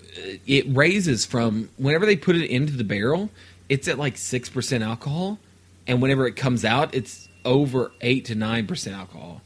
it 0.46 0.64
raises 0.68 1.24
from 1.24 1.68
whenever 1.76 2.06
they 2.06 2.16
put 2.16 2.36
it 2.36 2.50
into 2.50 2.72
the 2.72 2.84
barrel, 2.84 3.30
it's 3.72 3.88
at 3.88 3.98
like 3.98 4.18
six 4.18 4.50
percent 4.50 4.84
alcohol, 4.84 5.38
and 5.86 6.02
whenever 6.02 6.26
it 6.26 6.36
comes 6.36 6.62
out, 6.62 6.94
it's 6.94 7.30
over 7.42 7.90
eight 8.02 8.26
to 8.26 8.34
nine 8.34 8.66
percent 8.66 8.94
alcohol. 8.94 9.40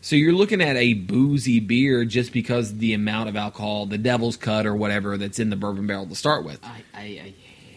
So 0.00 0.16
you're 0.16 0.32
looking 0.32 0.60
at 0.60 0.74
a 0.74 0.94
boozy 0.94 1.60
beer 1.60 2.04
just 2.04 2.32
because 2.32 2.78
the 2.78 2.94
amount 2.94 3.28
of 3.28 3.36
alcohol, 3.36 3.86
the 3.86 3.96
devil's 3.96 4.36
cut 4.36 4.66
or 4.66 4.74
whatever 4.74 5.16
that's 5.16 5.38
in 5.38 5.50
the 5.50 5.56
bourbon 5.56 5.86
barrel 5.86 6.06
to 6.06 6.16
start 6.16 6.44
with. 6.44 6.58
I, 6.64 6.82
I, 6.92 7.00
I 7.02 7.34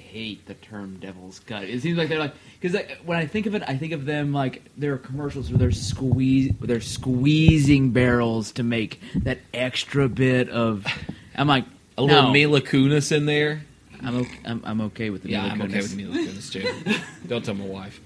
hate 0.10 0.48
the 0.48 0.56
term 0.56 0.98
"devil's 1.00 1.40
cut." 1.42 1.66
It 1.66 1.84
seems 1.84 1.96
like 2.00 2.10
they're 2.10 2.18
like 2.18 2.34
because 2.60 2.74
like, 2.74 2.98
when 3.06 3.20
I 3.20 3.28
think 3.28 3.46
of 3.46 3.54
it, 3.54 3.62
I 3.68 3.78
think 3.78 3.94
of 3.94 4.06
them 4.06 4.34
like 4.34 4.64
there 4.76 4.94
are 4.94 4.98
commercials 4.98 5.52
where 5.52 5.60
they're 5.60 5.72
squeeze, 5.72 6.54
they're 6.60 6.82
squeezing 6.82 7.92
barrels 7.92 8.52
to 8.54 8.64
make 8.64 9.00
that 9.18 9.38
extra 9.54 10.10
bit 10.10 10.50
of. 10.50 10.88
I'm 11.36 11.48
like 11.48 11.66
A 12.00 12.02
little 12.02 12.24
no. 12.24 12.32
Mila 12.32 12.62
Kunis 12.62 13.12
in 13.16 13.28
there. 13.28 13.64
I'm 14.04 14.16
okay, 14.18 14.40
I'm, 14.46 14.62
I'm 14.66 14.82
okay 14.82 15.10
with 15.10 15.24
the 15.24 15.30
Yeah, 15.30 15.44
Mila 15.44 15.54
I'm 15.54 15.62
okay 15.64 15.82
with 15.82 15.96
Mila 15.96 16.16
Kunis 16.16 16.52
too. 16.52 17.02
Don't 17.28 17.44
tell 17.44 17.56
my 17.56 17.66
wife. 17.66 18.02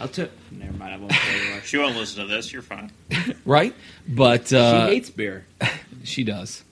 I'll 0.00 0.08
t- 0.08 0.26
Never 0.50 0.72
mind. 0.72 0.94
I 0.94 0.96
won't 0.96 1.12
tell 1.12 1.36
you 1.44 1.50
why. 1.52 1.60
She 1.60 1.76
won't 1.76 1.94
listen 1.96 2.22
to 2.26 2.34
this. 2.34 2.52
You're 2.52 2.62
fine. 2.62 2.90
Right? 3.44 3.74
But 4.08 4.52
uh, 4.52 4.86
she 4.88 4.94
hates 4.94 5.10
beer. 5.10 5.46
She 6.04 6.24
does. 6.24 6.64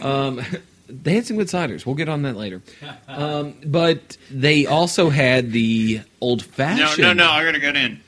Um, 0.00 0.40
they 0.88 1.14
had 1.14 1.26
some 1.26 1.36
good 1.36 1.48
ciders. 1.48 1.84
We'll 1.84 1.96
get 1.96 2.08
on 2.08 2.22
that 2.22 2.36
later. 2.36 2.62
Um, 3.08 3.54
but 3.64 4.16
they 4.30 4.66
also 4.66 5.10
had 5.10 5.50
the 5.50 6.02
old 6.20 6.44
fashioned. 6.44 7.02
no, 7.02 7.12
no. 7.12 7.24
No. 7.24 7.30
I 7.32 7.44
gotta 7.44 7.58
get 7.58 7.74
in. 7.76 8.00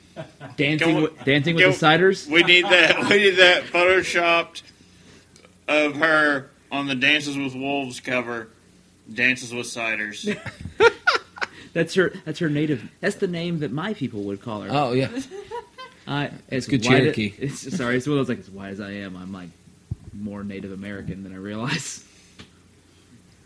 Dancing, 0.55 0.95
Go- 0.95 1.01
with, 1.03 1.25
dancing 1.25 1.55
with 1.55 1.79
the 1.79 1.85
ciders. 1.85 2.27
We 2.29 2.43
need 2.43 2.63
that. 2.65 3.09
We 3.09 3.17
need 3.17 3.31
that 3.31 3.63
photoshopped 3.63 4.61
of 5.67 5.95
her 5.97 6.49
on 6.71 6.87
the 6.87 6.95
Dances 6.95 7.37
with 7.37 7.55
Wolves 7.55 7.99
cover. 7.99 8.47
Dances 9.13 9.53
with 9.53 9.65
ciders. 9.65 10.37
That's 11.73 11.93
her. 11.95 12.13
That's 12.25 12.39
her 12.39 12.49
native. 12.49 12.89
That's 12.99 13.17
the 13.17 13.27
name 13.27 13.59
that 13.59 13.71
my 13.71 13.93
people 13.93 14.23
would 14.23 14.41
call 14.41 14.61
her. 14.61 14.69
Oh 14.71 14.93
yeah, 14.93 15.09
I, 16.07 16.31
it's 16.49 16.67
good 16.67 16.85
white- 16.85 17.01
Cherokee. 17.03 17.33
It's, 17.39 17.75
sorry, 17.77 17.97
it's 17.97 18.07
one 18.07 18.17
of 18.17 18.27
those 18.27 18.35
like 18.35 18.39
as 18.39 18.49
white 18.49 18.71
as 18.71 18.79
I 18.81 18.91
am. 18.91 19.15
I'm 19.15 19.31
like 19.31 19.49
more 20.13 20.43
Native 20.43 20.71
American 20.71 21.23
than 21.23 21.33
I 21.33 21.37
realize. 21.37 22.03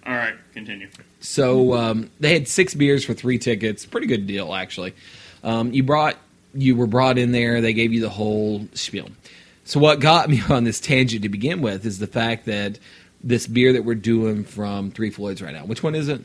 All 0.06 0.14
right, 0.14 0.36
continue. 0.54 0.90
So 1.22 1.74
um, 1.74 2.10
they 2.20 2.34
had 2.34 2.48
six 2.48 2.74
beers 2.74 3.06
for 3.06 3.14
three 3.14 3.38
tickets. 3.38 3.86
Pretty 3.86 4.08
good 4.08 4.28
deal, 4.28 4.54
actually. 4.54 4.94
Um, 5.44 5.74
you 5.74 5.84
brought 5.84 6.18
you 6.54 6.76
were 6.76 6.88
brought 6.88 7.18
in 7.18 7.32
there. 7.32 7.62
They 7.62 7.74
gave 7.74 7.94
you 7.94 8.02
the 8.02 8.10
whole 8.10 8.68
spiel. 8.74 9.10
So 9.66 9.80
what 9.80 10.00
got 10.02 10.30
me 10.30 10.42
on 10.50 10.66
this 10.66 10.80
tangent 10.80 11.24
to 11.24 11.30
begin 11.30 11.62
with 11.62 11.86
is 11.86 12.00
the 12.00 12.08
fact 12.08 12.46
that 12.46 12.80
this 13.24 13.48
beer 13.48 13.74
that 13.74 13.84
we're 13.86 13.96
doing 13.96 14.44
from 14.44 14.92
Three 14.92 15.10
Floyds 15.10 15.42
right 15.42 15.54
now. 15.54 15.66
Which 15.66 15.82
one 15.84 15.96
is 15.96 16.08
it? 16.10 16.22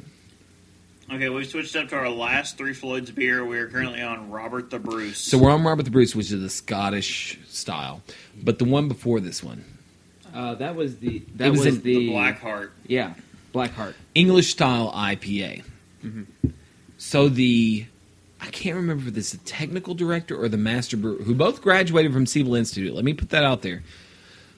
Okay, 1.11 1.29
we 1.31 1.45
switched 1.45 1.75
up 1.77 1.89
to 1.89 1.97
our 1.97 2.11
last 2.11 2.59
Three 2.59 2.75
Floyds 2.75 3.11
beer. 3.11 3.45
We 3.45 3.59
are 3.59 3.69
currently 3.69 4.03
on 4.03 4.31
Robert 4.31 4.69
the 4.70 4.79
Bruce. 4.79 5.19
So 5.19 5.39
we're 5.39 5.51
on 5.51 5.65
Robert 5.65 5.85
the 5.85 5.91
Bruce, 5.91 6.15
which 6.15 6.31
is 6.31 6.41
the 6.41 6.51
Scottish 6.51 7.39
style, 7.49 8.03
but 8.43 8.59
the 8.59 8.65
one 8.66 8.89
before 8.89 9.20
this 9.20 9.43
one, 9.43 9.65
Uh, 10.35 10.55
that 10.57 10.77
was 10.77 10.97
the. 10.99 11.23
That 11.37 11.49
It 11.49 11.51
was 11.53 11.61
was, 11.61 11.77
in- 11.77 11.83
the, 11.83 11.95
the 11.95 12.09
Blackheart. 12.11 12.70
Yeah, 12.87 13.15
Blackheart. 13.55 13.95
English 14.15 14.51
style 14.51 14.93
IPA. 14.93 15.62
So 16.99 17.29
the 17.29 17.87
I 18.41 18.47
can't 18.51 18.77
remember 18.77 19.09
if 19.09 19.15
this 19.15 19.33
is 19.35 19.41
the 19.41 19.47
technical 19.47 19.95
director 19.95 20.37
or 20.41 20.49
the 20.49 20.57
master 20.59 20.97
brewer 20.97 21.23
who 21.23 21.35
both 21.35 21.61
graduated 21.62 22.12
from 22.12 22.27
Siebel 22.27 22.55
Institute. 22.55 22.95
Let 22.95 23.05
me 23.05 23.15
put 23.15 23.31
that 23.31 23.45
out 23.45 23.62
there. 23.62 23.83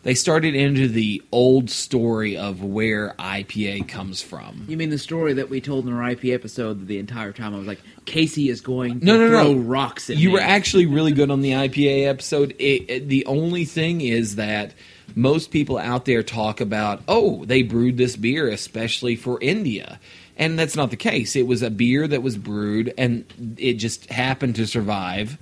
They 0.03 0.15
started 0.15 0.55
into 0.55 0.89
the 0.89 1.23
old 1.31 1.69
story 1.69 2.35
of 2.37 2.63
where 2.65 3.15
IPA 3.19 3.87
comes 3.89 4.23
from. 4.23 4.65
You 4.67 4.79
mean 4.79 4.89
the 4.89 4.97
story 4.99 5.35
that 5.35 5.51
we 5.51 5.61
told 5.61 5.87
in 5.87 5.93
our 5.93 6.11
IP 6.11 6.27
episode? 6.27 6.87
The 6.87 6.99
entire 6.99 7.33
time 7.33 7.55
I 7.55 7.59
was 7.59 7.67
like, 7.67 7.83
Casey 8.07 8.49
is 8.49 8.63
going 8.63 9.01
to 9.01 9.05
No, 9.05 9.19
no, 9.19 9.29
throw 9.29 9.53
no. 9.53 9.59
rocks 9.59 10.09
at 10.09 10.17
You 10.17 10.29
me. 10.29 10.35
were 10.35 10.41
actually 10.41 10.87
really 10.87 11.13
good 11.13 11.31
on 11.31 11.43
the 11.43 11.51
IPA 11.53 12.07
episode. 12.09 12.53
It, 12.59 12.89
it- 12.91 13.09
the 13.09 13.27
only 13.27 13.67
thing 13.67 14.01
is 14.01 14.37
that 14.37 14.73
most 15.15 15.51
people 15.51 15.77
out 15.77 16.07
there 16.07 16.23
talk 16.23 16.63
about, 16.63 17.03
oh, 17.07 17.45
they 17.45 17.63
brewed 17.63 17.99
this 17.99 18.17
beer 18.17 18.49
especially 18.49 19.17
for 19.17 19.39
India. 19.43 20.01
And 20.39 20.59
that's 20.59 20.77
not 20.77 20.89
the 20.91 20.97
case. 20.97 21.37
It 21.37 21.47
was 21.47 21.61
a 21.61 21.69
beer 21.71 22.09
that 22.09 22.23
was 22.23 22.39
brewed 22.39 22.95
and 22.97 23.27
it 23.59 23.75
just 23.75 24.09
happened 24.11 24.55
to 24.57 24.67
survive 24.67 25.37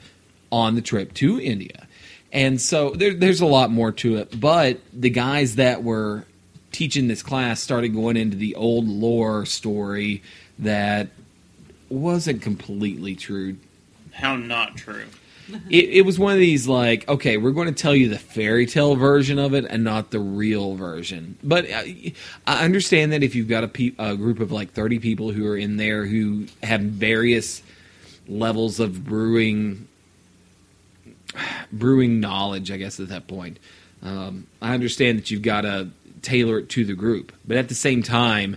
on 0.50 0.74
the 0.74 0.82
trip 0.82 1.14
to 1.14 1.40
India. 1.40 1.86
And 2.32 2.60
so 2.60 2.90
there, 2.90 3.14
there's 3.14 3.40
a 3.40 3.46
lot 3.46 3.70
more 3.70 3.92
to 3.92 4.16
it. 4.16 4.38
But 4.38 4.80
the 4.92 5.10
guys 5.10 5.56
that 5.56 5.82
were 5.82 6.24
teaching 6.72 7.08
this 7.08 7.22
class 7.22 7.60
started 7.60 7.88
going 7.88 8.16
into 8.16 8.36
the 8.36 8.54
old 8.54 8.86
lore 8.86 9.46
story 9.46 10.22
that 10.58 11.08
wasn't 11.88 12.42
completely 12.42 13.16
true 13.16 13.56
How 14.12 14.36
not 14.36 14.76
true. 14.76 15.06
it, 15.70 15.88
it 15.88 16.02
was 16.02 16.18
one 16.18 16.32
of 16.32 16.38
these 16.38 16.68
like 16.68 17.08
okay 17.08 17.36
we're 17.36 17.52
going 17.52 17.72
to 17.72 17.82
tell 17.82 17.94
you 17.94 18.08
the 18.08 18.18
fairy 18.18 18.66
tale 18.66 18.96
version 18.96 19.38
of 19.38 19.54
it 19.54 19.64
and 19.64 19.82
not 19.82 20.10
the 20.10 20.20
real 20.20 20.74
version 20.74 21.38
but 21.42 21.64
uh, 21.70 21.82
i 22.46 22.64
understand 22.64 23.12
that 23.12 23.22
if 23.22 23.34
you've 23.34 23.48
got 23.48 23.64
a, 23.64 23.68
pe- 23.68 23.94
a 23.98 24.14
group 24.14 24.40
of 24.40 24.52
like 24.52 24.72
30 24.72 24.98
people 24.98 25.32
who 25.32 25.46
are 25.46 25.56
in 25.56 25.78
there 25.78 26.04
who 26.04 26.46
have 26.62 26.82
various 26.82 27.62
levels 28.26 28.78
of 28.78 29.04
brewing 29.04 29.87
brewing 31.72 32.20
knowledge 32.20 32.70
i 32.70 32.76
guess 32.76 33.00
at 33.00 33.08
that 33.08 33.26
point 33.26 33.58
um, 34.02 34.46
i 34.62 34.74
understand 34.74 35.18
that 35.18 35.30
you've 35.30 35.42
got 35.42 35.62
to 35.62 35.88
tailor 36.22 36.58
it 36.58 36.68
to 36.68 36.84
the 36.84 36.94
group 36.94 37.32
but 37.46 37.56
at 37.56 37.68
the 37.68 37.74
same 37.74 38.02
time 38.02 38.56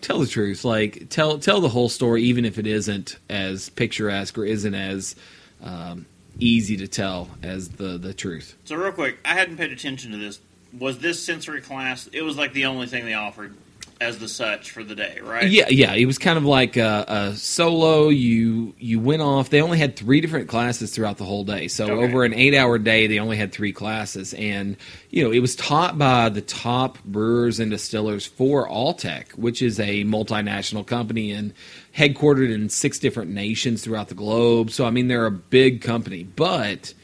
tell 0.00 0.18
the 0.18 0.26
truth 0.26 0.64
like 0.64 1.08
tell 1.08 1.38
tell 1.38 1.60
the 1.60 1.68
whole 1.68 1.88
story 1.88 2.22
even 2.22 2.44
if 2.44 2.58
it 2.58 2.66
isn't 2.66 3.16
as 3.28 3.70
picturesque 3.70 4.36
or 4.36 4.44
isn't 4.44 4.74
as 4.74 5.16
um, 5.62 6.06
easy 6.38 6.76
to 6.76 6.86
tell 6.86 7.28
as 7.42 7.70
the 7.70 7.98
the 7.98 8.14
truth 8.14 8.56
So 8.64 8.76
real 8.76 8.92
quick, 8.92 9.18
I 9.24 9.34
hadn't 9.34 9.56
paid 9.56 9.72
attention 9.72 10.12
to 10.12 10.18
this. 10.18 10.38
Was 10.78 10.98
this 10.98 11.24
sensory 11.24 11.60
class? 11.60 12.08
It 12.12 12.22
was 12.22 12.36
like 12.36 12.52
the 12.52 12.66
only 12.66 12.86
thing 12.86 13.04
they 13.06 13.14
offered 13.14 13.56
as 14.00 14.18
the 14.18 14.28
such 14.28 14.70
for 14.70 14.84
the 14.84 14.94
day, 14.94 15.18
right? 15.22 15.48
yeah 15.48 15.66
yeah 15.70 15.92
it 15.94 16.06
was 16.06 16.18
kind 16.18 16.38
of 16.38 16.44
like 16.44 16.76
a, 16.76 17.04
a 17.08 17.36
solo. 17.36 18.08
You 18.08 18.74
you 18.78 19.00
went 19.00 19.22
off. 19.22 19.50
They 19.50 19.60
only 19.60 19.78
had 19.78 19.96
three 19.96 20.20
different 20.20 20.48
classes 20.48 20.94
throughout 20.94 21.18
the 21.18 21.24
whole 21.24 21.44
day. 21.44 21.66
So 21.68 21.84
Okay. 21.90 22.04
over 22.04 22.24
an 22.24 22.32
eight 22.34 22.54
hour 22.54 22.78
day 22.78 23.06
they 23.08 23.18
only 23.18 23.36
had 23.36 23.52
three 23.52 23.72
classes. 23.72 24.34
And 24.34 24.76
you 25.10 25.24
know 25.24 25.30
it 25.32 25.40
was 25.40 25.56
taught 25.56 25.98
by 25.98 26.28
the 26.28 26.42
top 26.42 27.02
brewers 27.04 27.58
and 27.58 27.70
distillers 27.70 28.24
for 28.26 28.68
Alltech 28.68 29.30
which 29.32 29.62
is 29.62 29.80
a 29.80 30.04
multinational 30.04 30.86
company 30.86 31.32
and 31.32 31.52
headquartered 31.96 32.52
in 32.54 32.68
six 32.68 32.98
different 33.00 33.30
nations 33.32 33.82
throughout 33.82 34.08
the 34.08 34.14
globe. 34.14 34.70
So 34.70 34.84
i 34.86 34.90
mean 34.90 35.08
they're 35.08 35.26
a 35.26 35.30
big 35.32 35.80
company. 35.82 36.22
But 36.22 36.94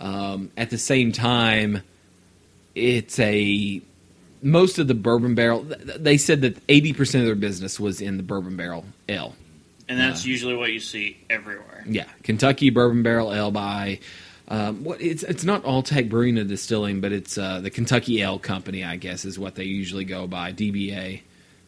um, 0.00 0.50
at 0.56 0.70
the 0.70 0.78
same 0.78 1.12
time 1.12 1.82
it's 2.74 3.18
a 3.20 3.80
most 4.42 4.78
of 4.78 4.88
the 4.88 4.94
bourbon 4.94 5.34
barrel 5.34 5.64
th- 5.64 5.80
th- 5.86 5.98
they 5.98 6.16
said 6.16 6.40
that 6.42 6.66
80% 6.66 7.20
of 7.20 7.26
their 7.26 7.34
business 7.34 7.78
was 7.78 8.00
in 8.00 8.16
the 8.16 8.22
bourbon 8.22 8.56
barrel 8.56 8.84
Ale, 9.08 9.34
And 9.88 9.98
that's 10.00 10.26
usually 10.26 10.56
what 10.56 10.72
you 10.72 10.80
see 10.80 11.16
everywhere. 11.30 11.84
yeah 11.86 12.06
kentucky 12.22 12.70
bourbon 12.70 13.02
barrel 13.02 13.32
Ale 13.32 13.50
by 13.50 14.00
um, 14.48 14.82
what 14.84 15.00
it's 15.00 15.22
it's 15.22 15.44
not 15.44 15.62
Alltech 15.62 16.10
Brewing 16.10 16.36
and 16.36 16.48
Distilling, 16.48 17.00
but 17.00 17.12
it's 17.12 17.38
uh, 17.38 17.60
the 17.60 17.70
Kentucky 17.70 18.20
Ale 18.20 18.38
Company, 18.40 18.84
I 18.84 18.96
guess, 18.96 19.24
is 19.24 19.38
what 19.38 19.54
they 19.54 19.64
usually 19.64 20.04
go 20.04 20.26
by. 20.26 20.52
DBA. 20.52 21.22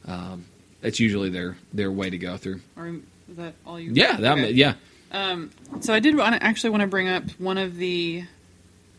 Um, 0.07 0.45
that's 0.83 1.01
usually 1.01 1.31
their 1.31 1.57
their 1.73 1.91
way 1.91 2.11
to 2.11 2.19
go 2.19 2.37
through. 2.37 2.61
Or 2.77 2.89
is 2.89 3.37
that 3.37 3.55
all 3.65 3.79
you? 3.81 3.93
Yeah, 3.95 4.17
that 4.19 4.33
Okay. 4.33 4.51
yeah. 4.51 4.75
Um, 5.13 5.51
so 5.81 5.95
I 5.95 6.01
did 6.01 6.17
want 6.17 6.35
actually 6.43 6.71
want 6.71 6.81
to 6.83 6.87
bring 6.89 7.09
up 7.09 7.23
one 7.39 7.57
of 7.57 7.77
the. 7.77 8.25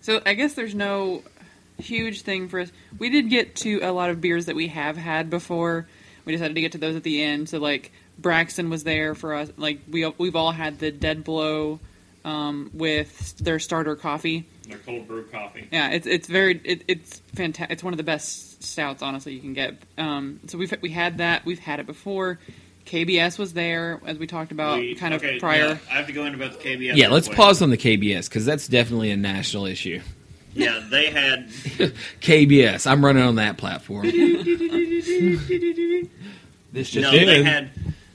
So 0.01 0.21
I 0.25 0.33
guess 0.33 0.53
there's 0.53 0.73
no 0.73 1.21
huge 1.79 2.21
thing 2.21 2.47
for 2.49 2.59
us. 2.59 2.71
We 2.97 3.09
did 3.09 3.29
get 3.29 3.55
to 3.57 3.79
a 3.81 3.91
lot 3.91 4.09
of 4.09 4.21
beers 4.21 4.45
that 4.45 4.55
we 4.55 4.67
have 4.69 4.97
had 4.97 5.29
before. 5.29 5.87
We 6.25 6.33
decided 6.33 6.55
to 6.55 6.61
get 6.61 6.71
to 6.73 6.77
those 6.77 6.95
at 6.95 7.03
the 7.03 7.21
end. 7.21 7.49
So 7.49 7.59
like 7.59 7.91
Braxton 8.17 8.69
was 8.69 8.83
there 8.83 9.13
for 9.15 9.33
us. 9.35 9.51
Like 9.57 9.79
we 9.89 10.05
we've 10.17 10.35
all 10.35 10.51
had 10.51 10.79
the 10.79 10.91
Dead 10.91 11.23
Blow 11.23 11.79
um, 12.23 12.71
with 12.73 13.37
their 13.37 13.59
starter 13.59 13.95
coffee. 13.95 14.45
Their 14.67 14.79
cold 14.79 15.07
brew 15.07 15.25
coffee. 15.25 15.67
Yeah, 15.71 15.91
it's 15.91 16.07
it's 16.07 16.27
very 16.27 16.59
it, 16.63 16.83
it's 16.87 17.21
fantastic. 17.35 17.71
It's 17.73 17.83
one 17.83 17.93
of 17.93 17.97
the 17.97 18.03
best 18.03 18.63
stouts, 18.63 19.03
honestly, 19.03 19.33
you 19.33 19.41
can 19.41 19.53
get. 19.53 19.75
Um, 19.97 20.39
so 20.47 20.57
we've 20.57 20.73
we 20.81 20.89
had 20.89 21.19
that. 21.19 21.45
We've 21.45 21.59
had 21.59 21.79
it 21.79 21.85
before. 21.85 22.39
KBS 22.87 23.39
was 23.39 23.53
there, 23.53 23.99
as 24.05 24.19
we 24.19 24.27
talked 24.27 24.51
about, 24.51 24.79
We- 24.79 24.93
kind 24.95 25.13
of 25.15 25.23
okay, 25.23 25.39
prior. 25.39 25.69
yeah, 25.69 25.77
I 25.89 25.93
have 25.95 26.05
to 26.07 26.13
go 26.13 26.25
into 26.25 26.43
about 26.43 26.59
the 26.61 26.67
KBS. 26.69 26.95
Yeah, 26.95 27.09
let's 27.09 27.27
quick. 27.27 27.37
pause 27.37 27.61
on 27.63 27.71
the 27.71 27.77
KBS 27.77 28.29
because 28.29 28.45
that's 28.45 28.67
definitely 28.67 29.09
a 29.11 29.17
national 29.17 29.65
issue. 29.65 30.01
Yeah, 30.55 30.87
they 30.89 31.11
had 31.11 31.49
KBS, 32.21 32.89
I'm 32.89 33.05
running 33.05 33.23
on 33.23 33.35
that 33.35 33.57
platform. 33.57 34.05
This 36.71 36.89
just 36.89 37.09
no, 37.09 37.17
in. 37.17 37.25
they 37.25 37.41
had 37.41 37.69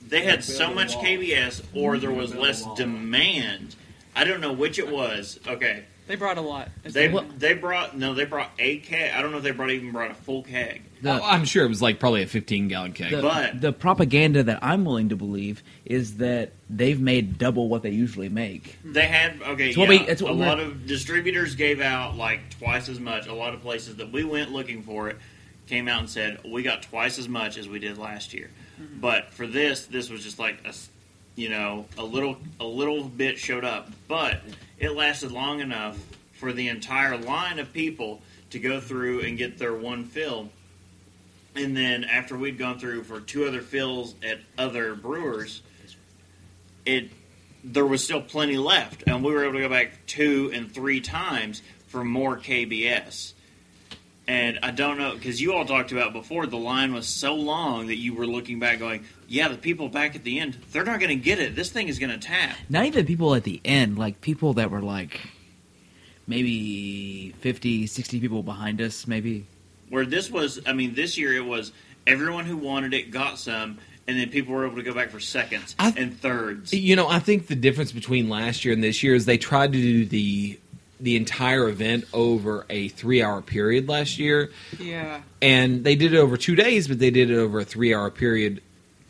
they 0.07 0.21
had 0.21 0.43
so 0.43 0.71
much 0.71 0.95
KBS, 0.97 1.63
or 1.73 1.97
there 1.97 2.11
was 2.11 2.35
less 2.35 2.63
demand. 2.75 3.75
I 4.15 4.23
don't 4.23 4.39
know 4.39 4.53
which 4.53 4.77
it 4.77 4.87
was. 4.87 5.39
Okay, 5.47 5.85
They 6.11 6.17
brought 6.17 6.37
a 6.37 6.41
lot. 6.41 6.67
they 6.83 7.07
they 7.37 7.53
brought 7.53 7.97
no, 7.97 8.13
they 8.13 8.25
brought 8.25 8.51
a 8.59 8.79
keg. 8.79 9.13
I 9.15 9.21
don't 9.21 9.31
know 9.31 9.37
if 9.37 9.43
they 9.43 9.51
brought 9.51 9.69
even 9.71 9.93
brought 9.93 10.11
a 10.11 10.13
full 10.13 10.43
keg. 10.43 10.81
The- 11.01 11.21
Oh, 11.21 11.23
I'm 11.23 11.45
sure 11.45 11.63
it 11.63 11.69
was 11.69 11.81
like 11.81 12.01
probably 12.01 12.21
a 12.21 12.27
15 12.27 12.67
gallon 12.67 12.91
keg. 12.91 13.11
the, 13.11 13.21
But- 13.21 13.61
the 13.61 13.71
propaganda 13.71 14.43
that 14.43 14.59
I'm 14.61 14.83
willing 14.83 15.07
to 15.07 15.15
believe 15.15 15.63
is 15.85 16.17
that 16.17 16.51
they've 16.69 16.99
made 16.99 17.37
double 17.37 17.69
what 17.69 17.81
they 17.81 17.91
usually 17.91 18.27
make. 18.27 18.75
They 18.83 19.05
had 19.07 19.41
okay. 19.41 19.69
It's 19.69 19.77
what 19.77 19.85
yeah, 19.89 20.01
we- 20.01 20.05
it's 20.09 20.21
what 20.21 20.31
a 20.33 20.35
lot 20.35 20.59
of 20.59 20.85
distributors 20.85 21.55
gave 21.55 21.79
out 21.79 22.17
like 22.17 22.41
twice 22.59 22.89
as 22.89 22.99
much. 22.99 23.27
A 23.27 23.33
lot 23.33 23.53
of 23.53 23.61
places 23.61 23.95
that 23.95 24.11
we 24.11 24.25
went 24.25 24.51
looking 24.51 24.83
for 24.83 25.07
it 25.07 25.17
came 25.67 25.87
out 25.87 26.01
and 26.01 26.09
said 26.09 26.39
we 26.45 26.61
got 26.61 26.81
twice 26.83 27.19
as 27.19 27.29
much 27.29 27.57
as 27.57 27.69
we 27.69 27.79
did 27.79 27.97
last 27.97 28.33
year. 28.33 28.49
Mm-hmm. 28.81 28.99
But 28.99 29.31
for 29.31 29.47
this, 29.47 29.85
this 29.85 30.09
was 30.09 30.25
just 30.25 30.39
like 30.39 30.57
a 30.65 30.73
you 31.37 31.47
know, 31.47 31.85
a 31.97 32.03
little 32.03 32.35
a 32.59 32.65
little 32.65 33.01
bit 33.05 33.37
showed 33.39 33.63
up, 33.63 33.89
but 34.09 34.41
it 34.81 34.95
lasted 34.95 35.31
long 35.31 35.61
enough 35.61 35.97
for 36.33 36.51
the 36.51 36.67
entire 36.67 37.15
line 37.15 37.59
of 37.59 37.71
people 37.71 38.21
to 38.49 38.59
go 38.59 38.81
through 38.81 39.21
and 39.21 39.37
get 39.37 39.57
their 39.57 39.73
one 39.73 40.03
fill. 40.03 40.49
And 41.55 41.77
then 41.77 42.03
after 42.03 42.35
we'd 42.35 42.57
gone 42.57 42.79
through 42.79 43.03
for 43.03 43.21
two 43.21 43.45
other 43.45 43.61
fills 43.61 44.15
at 44.23 44.39
other 44.57 44.95
brewers, 44.95 45.61
it 46.85 47.11
there 47.63 47.85
was 47.85 48.03
still 48.03 48.21
plenty 48.21 48.57
left, 48.57 49.03
and 49.05 49.23
we 49.23 49.31
were 49.31 49.43
able 49.43 49.53
to 49.53 49.59
go 49.59 49.69
back 49.69 49.91
two 50.07 50.49
and 50.51 50.73
three 50.73 50.99
times 50.99 51.61
for 51.87 52.03
more 52.03 52.35
KBS. 52.35 53.33
And 54.27 54.59
I 54.61 54.71
don't 54.71 54.97
know 54.97 55.13
because 55.15 55.41
you 55.41 55.53
all 55.53 55.65
talked 55.65 55.91
about 55.91 56.13
before 56.13 56.45
the 56.45 56.57
line 56.57 56.93
was 56.93 57.07
so 57.07 57.33
long 57.33 57.87
that 57.87 57.97
you 57.97 58.13
were 58.13 58.27
looking 58.27 58.59
back, 58.59 58.79
going, 58.79 59.03
"Yeah, 59.27 59.47
the 59.49 59.57
people 59.57 59.89
back 59.89 60.15
at 60.15 60.23
the 60.23 60.39
end, 60.39 60.57
they're 60.71 60.85
not 60.85 60.99
going 60.99 61.09
to 61.09 61.15
get 61.23 61.39
it. 61.39 61.55
This 61.55 61.69
thing 61.69 61.87
is 61.87 61.99
going 61.99 62.11
to 62.11 62.17
tap." 62.19 62.55
Not 62.69 62.85
even 62.85 63.05
people 63.05 63.33
at 63.35 63.43
the 63.43 63.59
end, 63.65 63.97
like 63.97 64.21
people 64.21 64.53
that 64.53 64.69
were 64.71 64.81
like 64.81 65.19
maybe 66.27 67.33
50, 67.39 67.87
60 67.87 68.19
people 68.19 68.43
behind 68.43 68.81
us, 68.81 69.07
maybe. 69.07 69.45
Where 69.89 70.05
this 70.05 70.29
was, 70.31 70.59
I 70.65 70.73
mean, 70.73 70.93
this 70.93 71.17
year 71.17 71.33
it 71.33 71.45
was 71.45 71.71
everyone 72.07 72.45
who 72.45 72.57
wanted 72.57 72.93
it 72.93 73.11
got 73.11 73.37
some, 73.39 73.79
and 74.07 74.17
then 74.19 74.29
people 74.29 74.53
were 74.53 74.65
able 74.65 74.77
to 74.77 74.83
go 74.83 74.93
back 74.93 75.09
for 75.09 75.19
seconds 75.19 75.75
I- 75.79 75.93
and 75.97 76.17
thirds. 76.19 76.73
You 76.73 76.95
know, 76.95 77.07
I 77.09 77.19
think 77.19 77.47
the 77.47 77.55
difference 77.55 77.91
between 77.91 78.29
last 78.29 78.63
year 78.63 78.73
and 78.73 78.83
this 78.83 79.03
year 79.03 79.15
is 79.15 79.25
they 79.25 79.37
tried 79.37 79.73
to 79.73 79.79
do 79.81 80.05
the 80.05 80.57
the 81.01 81.15
entire 81.15 81.67
event 81.67 82.05
over 82.13 82.65
a 82.69 82.87
three 82.89 83.21
hour 83.21 83.41
period 83.41 83.89
last 83.89 84.19
year, 84.19 84.51
yeah. 84.79 85.21
and 85.41 85.83
they 85.83 85.95
did 85.95 86.13
it 86.13 86.17
over 86.17 86.37
two 86.37 86.55
days, 86.55 86.87
but 86.87 86.99
they 86.99 87.09
did 87.11 87.29
it 87.31 87.37
over 87.37 87.59
a 87.59 87.65
three 87.65 87.93
hour 87.93 88.09
period 88.11 88.61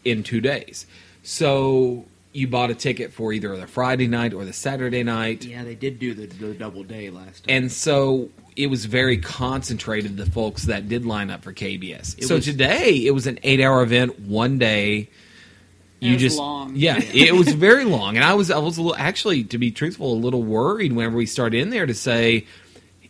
in 0.05 0.23
two 0.23 0.41
days. 0.41 0.85
So 1.23 2.05
you 2.33 2.47
bought 2.47 2.69
a 2.71 2.75
ticket 2.75 3.11
for 3.13 3.33
either 3.33 3.55
the 3.57 3.67
Friday 3.67 4.07
night 4.07 4.33
or 4.33 4.45
the 4.45 4.53
Saturday 4.53 5.03
night, 5.03 5.43
Yeah, 5.43 5.63
they 5.63 5.75
did 5.75 5.99
do 5.99 6.13
the, 6.13 6.27
the 6.27 6.53
double 6.53 6.83
day 6.83 7.09
last 7.09 7.45
time. 7.45 7.55
and 7.57 7.71
so 7.71 8.29
it 8.55 8.67
was 8.67 8.85
very 8.85 9.17
concentrated. 9.17 10.17
The 10.17 10.25
folks 10.25 10.63
that 10.63 10.87
did 10.89 11.05
line 11.05 11.29
up 11.29 11.43
for 11.43 11.53
KBS. 11.53 12.17
It 12.17 12.23
so 12.25 12.35
was- 12.35 12.45
today 12.45 13.05
it 13.05 13.11
was 13.13 13.27
an 13.27 13.39
eight 13.43 13.59
hour 13.61 13.81
event, 13.83 14.19
one 14.21 14.57
day. 14.57 15.09
It 16.01 16.21
was 16.23 16.37
long. 16.37 16.75
yeah, 16.75 16.99
it 16.99 17.33
was 17.35 17.49
very 17.53 17.85
long, 17.85 18.15
and 18.15 18.25
I 18.25 18.33
was 18.33 18.49
I 18.49 18.57
was 18.57 18.77
a 18.77 18.81
little, 18.81 18.97
actually, 18.97 19.43
to 19.45 19.57
be 19.59 19.69
truthful, 19.71 20.13
a 20.13 20.15
little 20.15 20.41
worried 20.43 20.93
whenever 20.93 21.15
we 21.15 21.25
started 21.27 21.61
in 21.61 21.69
there 21.69 21.85
to 21.85 21.93
say 21.93 22.47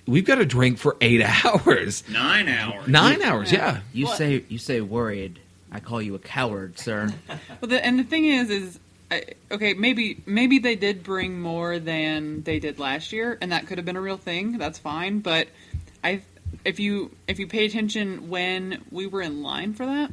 we've 0.05 0.25
got 0.25 0.35
to 0.35 0.45
drink 0.45 0.77
for 0.77 0.97
eight 0.99 1.21
hours, 1.45 2.03
Nine 2.09 2.49
hours. 2.49 2.87
nine 2.87 3.21
hours, 3.21 3.51
yeah. 3.51 3.79
you 3.93 4.05
What? 4.07 4.17
say 4.17 4.43
you 4.49 4.57
say 4.57 4.81
worried. 4.81 5.39
I 5.71 5.79
call 5.79 6.01
you 6.01 6.15
a 6.15 6.19
coward, 6.19 6.77
sir. 6.77 7.13
Well, 7.61 7.69
the, 7.69 7.85
and 7.85 7.97
the 7.97 8.03
thing 8.03 8.25
is, 8.25 8.49
is 8.49 8.79
I, 9.09 9.23
okay. 9.51 9.73
Maybe 9.73 10.21
maybe 10.25 10.59
they 10.59 10.75
did 10.75 11.01
bring 11.03 11.39
more 11.39 11.79
than 11.79 12.43
they 12.43 12.59
did 12.59 12.77
last 12.77 13.13
year, 13.13 13.37
and 13.39 13.53
that 13.53 13.67
could 13.67 13.77
have 13.77 13.85
been 13.85 13.95
a 13.95 14.01
real 14.01 14.17
thing. 14.17 14.57
That's 14.57 14.79
fine. 14.79 15.19
But 15.19 15.47
I, 16.03 16.23
if 16.65 16.79
you 16.81 17.11
if 17.27 17.39
you 17.39 17.47
pay 17.47 17.65
attention 17.65 18.29
when 18.29 18.83
we 18.91 19.07
were 19.07 19.21
in 19.21 19.43
line 19.43 19.73
for 19.75 19.85
that, 19.85 20.11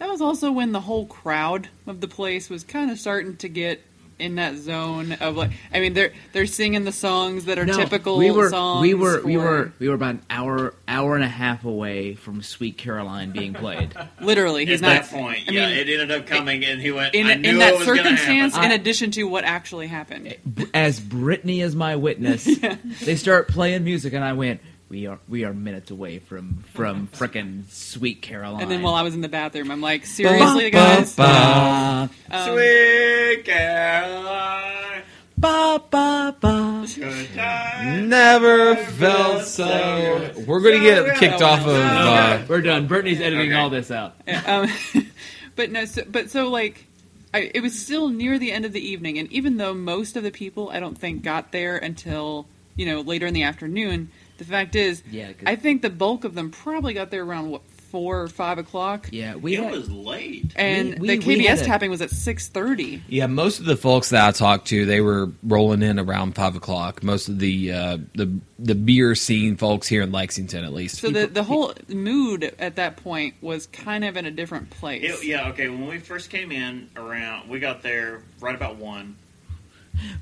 that 0.00 0.08
was 0.08 0.20
also 0.20 0.50
when 0.50 0.72
the 0.72 0.80
whole 0.80 1.06
crowd 1.06 1.68
of 1.86 2.00
the 2.00 2.08
place 2.08 2.50
was 2.50 2.64
kind 2.64 2.90
of 2.90 2.98
starting 2.98 3.36
to 3.36 3.48
get 3.48 3.80
in 4.18 4.34
that 4.34 4.56
zone 4.56 5.12
of 5.12 5.34
like. 5.36 5.50
I 5.72 5.80
mean, 5.80 5.94
they're 5.94 6.12
they're 6.32 6.44
singing 6.46 6.84
the 6.84 6.92
songs 6.92 7.46
that 7.46 7.58
are 7.58 7.64
No, 7.64 7.74
typical 7.74 8.18
we 8.18 8.30
were 8.30 8.50
songs. 8.50 8.82
we 8.82 8.92
were 8.94 9.22
we 9.22 9.36
were 9.38 9.72
we 9.78 9.88
were 9.88 9.94
about 9.94 10.16
an 10.16 10.22
hour 10.28 10.74
hour 10.88 11.14
and 11.14 11.24
a 11.24 11.28
half 11.28 11.64
away 11.64 12.14
from 12.16 12.42
Sweet 12.42 12.76
Caroline 12.76 13.30
being 13.30 13.54
played. 13.54 13.94
literally. 14.20 14.66
He's 14.66 14.82
At 14.82 14.86
not. 14.88 15.02
that 15.02 15.10
point, 15.10 15.44
I 15.48 15.52
yeah, 15.52 15.66
mean, 15.68 15.76
it 15.78 15.88
ended 15.88 16.10
up 16.10 16.26
coming, 16.26 16.64
and 16.66 16.80
he 16.82 16.90
went. 16.90 17.14
in, 17.14 17.26
I 17.28 17.34
knew 17.34 17.48
in 17.50 17.56
it 17.56 17.58
that 17.60 17.74
was 17.76 17.84
circumstance, 17.86 18.56
in 18.58 18.72
addition 18.72 19.10
to 19.12 19.24
what 19.24 19.44
actually 19.44 19.86
happened. 19.86 20.34
As 20.74 21.00
Brittany 21.00 21.60
is 21.62 21.74
my 21.74 21.96
witness, 21.96 22.44
they 23.04 23.16
start 23.16 23.48
playing 23.48 23.84
music, 23.84 24.12
and 24.12 24.22
I 24.24 24.34
went, 24.34 24.60
"We 24.90 25.06
are 25.06 25.18
we 25.28 25.44
are 25.44 25.54
minutes 25.54 25.90
away 25.90 26.18
from 26.18 26.64
from 26.74 27.06
frickin' 27.08 27.70
Sweet 27.70 28.20
Caroline." 28.20 28.60
And 28.62 28.70
then 28.70 28.82
while 28.82 28.94
I 28.94 29.02
was 29.02 29.14
in 29.14 29.20
the 29.22 29.28
bathroom, 29.28 29.70
I'm 29.70 29.80
like, 29.80 30.04
seriously, 30.04 30.70
guys? 30.70 31.14
ba, 31.16 32.10
Um, 32.30 32.52
Sweet 32.52 33.44
Caroline, 33.44 35.02
ba, 35.38 35.82
ba, 35.90 36.36
ba. 36.40 36.86
good 36.94 37.28
time. 37.34 38.08
Never 38.08 38.76
felt 38.76 39.44
so. 39.44 40.32
We're 40.46 40.60
going 40.60 40.80
to 40.80 40.84
get 40.84 41.16
kicked 41.18 41.42
off 41.42 41.60
of. 41.60 41.68
Uh, 41.68 42.42
We're 42.48 42.60
done. 42.60 42.86
Brittany's 42.86 43.20
editing 43.20 43.50
Okay. 43.52 43.60
all 43.60 43.70
this 43.70 43.90
out. 43.90 44.16
um, 44.46 44.68
but 45.56 45.70
no, 45.70 45.84
so, 45.84 46.02
but 46.10 46.30
so 46.30 46.48
like, 46.48 46.86
I, 47.32 47.50
it 47.54 47.60
was 47.62 47.80
still 47.80 48.08
near 48.08 48.38
the 48.38 48.50
end 48.52 48.64
of 48.64 48.72
the 48.72 48.80
evening, 48.80 49.18
and 49.18 49.30
even 49.32 49.56
though 49.56 49.72
most 49.74 50.16
of 50.16 50.22
the 50.24 50.30
people, 50.32 50.68
I 50.70 50.80
don't 50.80 50.98
think, 50.98 51.22
got 51.22 51.52
there 51.52 51.76
until 51.76 52.46
you 52.76 52.86
know 52.86 53.00
later 53.02 53.26
in 53.26 53.34
the 53.34 53.44
afternoon, 53.44 54.10
the 54.40 54.44
fact 54.46 54.74
is, 54.74 55.02
Yeah, 55.10 55.28
'cause- 55.32 55.44
I 55.46 55.54
think 55.56 55.82
the 55.82 55.90
bulk 55.90 56.24
of 56.24 56.34
them 56.34 56.50
probably 56.50 56.94
got 56.94 57.10
there 57.12 57.22
around 57.22 57.50
what 57.50 57.62
four 57.90 58.22
or 58.22 58.28
five 58.28 58.56
o'clock, 58.56 59.08
Yeah, 59.10 59.34
we 59.34 59.56
it 59.56 59.64
had, 59.64 59.72
was 59.72 59.90
late. 59.90 60.52
and 60.54 60.90
We- 61.00 61.08
we- 61.08 61.16
the 61.16 61.18
KBS 61.24 61.60
a- 61.62 61.64
tapping 61.64 61.90
was 61.90 62.00
at 62.00 62.10
six 62.10 62.46
thirty. 62.46 63.02
yeah, 63.08 63.26
most 63.26 63.58
of 63.58 63.64
the 63.64 63.76
folks 63.76 64.10
that 64.10 64.28
I 64.28 64.30
talked 64.30 64.68
to, 64.68 64.86
they 64.86 65.00
were 65.00 65.32
rolling 65.42 65.82
in 65.82 65.98
around 65.98 66.36
five 66.36 66.54
o'clock. 66.54 67.02
Most 67.02 67.28
of 67.28 67.40
the 67.40 67.72
uh, 67.72 67.98
the 68.14 68.30
the 68.60 68.76
beer 68.76 69.14
scene 69.16 69.56
folks 69.56 69.88
here 69.88 70.02
in 70.02 70.12
Lexington, 70.12 70.64
at 70.64 70.72
least. 70.72 70.98
So 70.98 71.10
the 71.10 71.26
the 71.26 71.42
whole 71.42 71.74
mood 71.88 72.52
at 72.60 72.76
that 72.76 72.96
point 72.96 73.34
was 73.40 73.66
kind 73.66 74.04
of 74.04 74.16
in 74.16 74.24
a 74.24 74.30
different 74.30 74.70
place. 74.70 75.02
It, 75.22 75.26
yeah, 75.26 75.48
okay. 75.48 75.68
When 75.68 75.88
we 75.88 75.98
first 75.98 76.30
came 76.30 76.52
in 76.52 76.88
around, 76.96 77.48
we 77.48 77.58
got 77.58 77.82
there 77.82 78.22
right 78.40 78.54
about 78.54 78.76
one. 78.76 79.16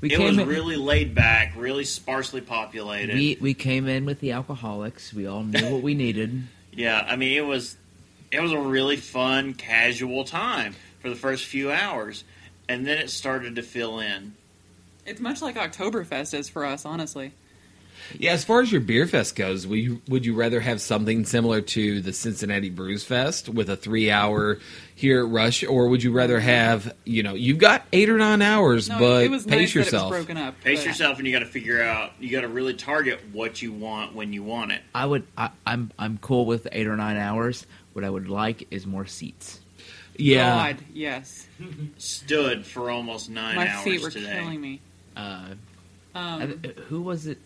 We 0.01 0.11
it 0.11 0.17
came 0.17 0.27
was 0.27 0.37
in, 0.37 0.47
really 0.47 0.75
laid 0.75 1.15
back, 1.15 1.53
really 1.55 1.85
sparsely 1.85 2.41
populated. 2.41 3.15
we 3.15 3.37
we 3.39 3.53
came 3.53 3.87
in 3.87 4.05
with 4.05 4.19
the 4.19 4.31
alcoholics. 4.31 5.13
We 5.13 5.27
all 5.27 5.43
knew 5.43 5.71
what 5.71 5.81
we 5.81 5.93
needed. 5.93 6.43
yeah, 6.73 7.05
I 7.07 7.15
mean, 7.15 7.37
it 7.37 7.45
was 7.45 7.77
it 8.31 8.41
was 8.41 8.51
a 8.51 8.59
really 8.59 8.97
fun, 8.97 9.53
casual 9.53 10.23
time 10.23 10.75
for 11.01 11.09
the 11.09 11.15
first 11.15 11.45
few 11.45 11.71
hours, 11.71 12.23
and 12.67 12.85
then 12.85 12.97
it 12.97 13.09
started 13.09 13.55
to 13.55 13.63
fill 13.63 13.99
in. 13.99 14.35
It's 15.05 15.19
much 15.19 15.41
like 15.41 15.55
Oktoberfest 15.55 16.37
is 16.37 16.49
for 16.49 16.65
us, 16.65 16.85
honestly. 16.85 17.31
Yeah, 18.17 18.31
as 18.31 18.43
far 18.43 18.61
as 18.61 18.71
your 18.71 18.81
beer 18.81 19.05
fest 19.07 19.35
goes, 19.35 19.67
would 19.67 19.77
you, 19.79 20.01
would 20.07 20.25
you 20.25 20.33
rather 20.35 20.59
have 20.59 20.81
something 20.81 21.25
similar 21.25 21.61
to 21.61 22.01
the 22.01 22.11
Cincinnati 22.13 22.69
Brews 22.69 23.03
Fest 23.03 23.49
with 23.49 23.69
a 23.69 23.75
three 23.75 24.09
hour 24.09 24.57
here 24.95 25.23
at 25.25 25.29
Rush, 25.31 25.63
or 25.63 25.87
would 25.89 26.01
you 26.03 26.11
rather 26.11 26.39
have, 26.39 26.93
you 27.05 27.21
know, 27.23 27.33
you've 27.33 27.59
got 27.59 27.83
eight 27.93 28.09
or 28.09 28.17
nine 28.17 28.41
hours, 28.41 28.89
No, 28.89 28.97
but 28.99 29.23
it 29.23 29.31
was 29.31 29.45
pace 29.45 29.59
nice 29.59 29.75
yourself? 29.75 30.09
that 30.11 30.15
it 30.15 30.17
was 30.19 30.25
broken 30.25 30.43
up. 30.43 30.61
Pace 30.61 30.79
but- 30.79 30.87
yourself, 30.87 31.17
and 31.19 31.27
you 31.27 31.33
got 31.33 31.39
to 31.39 31.45
figure 31.45 31.81
out. 31.83 32.11
You 32.19 32.29
got 32.31 32.41
to 32.41 32.47
really 32.47 32.73
target 32.73 33.19
what 33.31 33.61
you 33.61 33.71
want 33.71 34.15
when 34.15 34.33
you 34.33 34.43
want 34.43 34.71
it. 34.71 34.81
I 34.95 35.05
would. 35.05 35.25
I, 35.37 35.49
I'm 35.65 35.91
I'm 35.99 36.17
cool 36.17 36.45
with 36.45 36.67
eight 36.71 36.87
or 36.87 36.95
nine 36.97 37.17
hours. 37.17 37.65
What 37.93 38.03
I 38.05 38.09
would 38.09 38.27
like 38.29 38.67
is 38.71 38.85
more 38.87 39.05
seats. 39.05 39.59
Yeah. 40.17 40.73
God, 40.73 40.83
yes. 40.93 41.47
Stood 41.97 42.65
for 42.65 42.89
almost 42.89 43.29
nine 43.29 43.55
My 43.55 43.69
hours 43.69 43.83
feet 43.83 44.01
were 44.01 44.09
today. 44.09 44.33
killing 44.39 44.59
me. 44.61 44.81
Uh, 45.15 45.49
Um, 46.15 46.59
th- 46.61 46.75
who 46.89 47.01
was 47.01 47.27
it? 47.27 47.37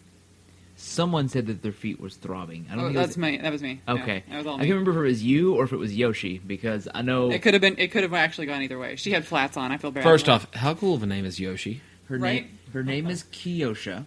Someone 0.84 1.30
said 1.30 1.48
that 1.48 1.62
their 1.62 1.72
feet 1.72 2.00
was 2.00 2.18
throbbing. 2.18 2.68
I 2.70 2.76
don't 2.76 2.84
oh, 2.84 2.88
think 2.88 2.98
was- 2.98 3.08
that's 3.08 3.18
me. 3.18 3.38
That 3.38 3.52
was 3.52 3.64
me. 3.64 3.82
Yeah, 3.88 3.94
Okay, 3.94 4.24
that 4.30 4.38
was 4.38 4.46
all 4.46 4.56
I 4.56 4.60
can't 4.60 4.72
remember 4.72 4.92
if 4.92 4.98
it 4.98 5.02
was 5.02 5.24
you 5.24 5.56
or 5.56 5.64
if 5.64 5.72
it 5.72 5.78
was 5.78 5.96
Yoshi 5.96 6.40
because 6.40 6.88
I 6.94 7.02
know 7.02 7.32
It 7.32 7.42
could 7.42 7.54
have 7.54 7.62
been. 7.62 7.76
It 7.78 7.92
could 7.92 8.04
have 8.04 8.14
actually 8.14 8.48
gone 8.48 8.62
either 8.62 8.78
way. 8.78 8.98
She 8.98 9.12
had 9.12 9.26
flats 9.26 9.56
on. 9.58 9.72
I 9.72 9.78
feel 9.78 9.92
bad. 9.92 10.04
First 10.04 10.28
off, 10.28 10.54
how 10.54 10.74
cool 10.74 10.94
of 10.94 11.02
a 11.02 11.06
name 11.06 11.26
is 11.26 11.40
Yoshi? 11.40 11.82
her 12.10 12.18
right? 12.18 12.44
name. 12.44 12.60
Her 12.74 12.84
name 12.84 13.08
is 13.08 13.24
Kiyosha, 13.32 14.06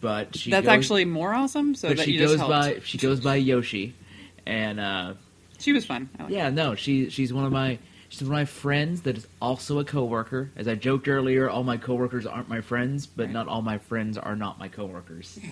but 0.00 0.36
she 0.36 0.50
that's 0.50 0.66
goes, 0.66 0.72
actually 0.72 1.04
more 1.04 1.34
awesome. 1.34 1.74
So 1.74 1.88
but 1.88 1.98
that 1.98 2.04
she 2.04 2.16
goes 2.16 2.38
by 2.38 2.80
she 2.84 2.96
goes 2.98 3.20
by 3.20 3.36
Yoshi, 3.36 3.94
and 4.46 4.80
uh, 4.80 5.14
She 5.58 5.72
was 5.72 5.84
fun. 5.84 6.08
Yeah, 6.28 6.50
no, 6.50 6.74
she 6.74 7.10
she's 7.10 7.32
one 7.32 7.44
of 7.44 7.52
my 7.52 7.78
she's 8.18 8.28
one 8.28 8.34
of 8.34 8.40
my 8.40 8.44
friends 8.44 9.02
that 9.02 9.16
is 9.18 9.26
also 9.40 9.78
a 9.78 9.84
coworker. 9.84 10.50
As 10.56 10.66
I 10.68 10.74
joked 10.74 11.08
earlier, 11.08 11.48
all 11.48 11.64
my 11.64 11.76
coworkers 11.76 12.26
aren't 12.26 12.48
my 12.48 12.60
friends, 12.60 13.06
but 13.06 13.24
Right. 13.24 13.32
not 13.32 13.48
all 13.48 13.62
my 13.62 13.78
friends 13.78 14.16
are 14.18 14.36
not 14.36 14.58
my 14.58 14.68
coworkers. 14.68 15.38
it. 15.42 15.48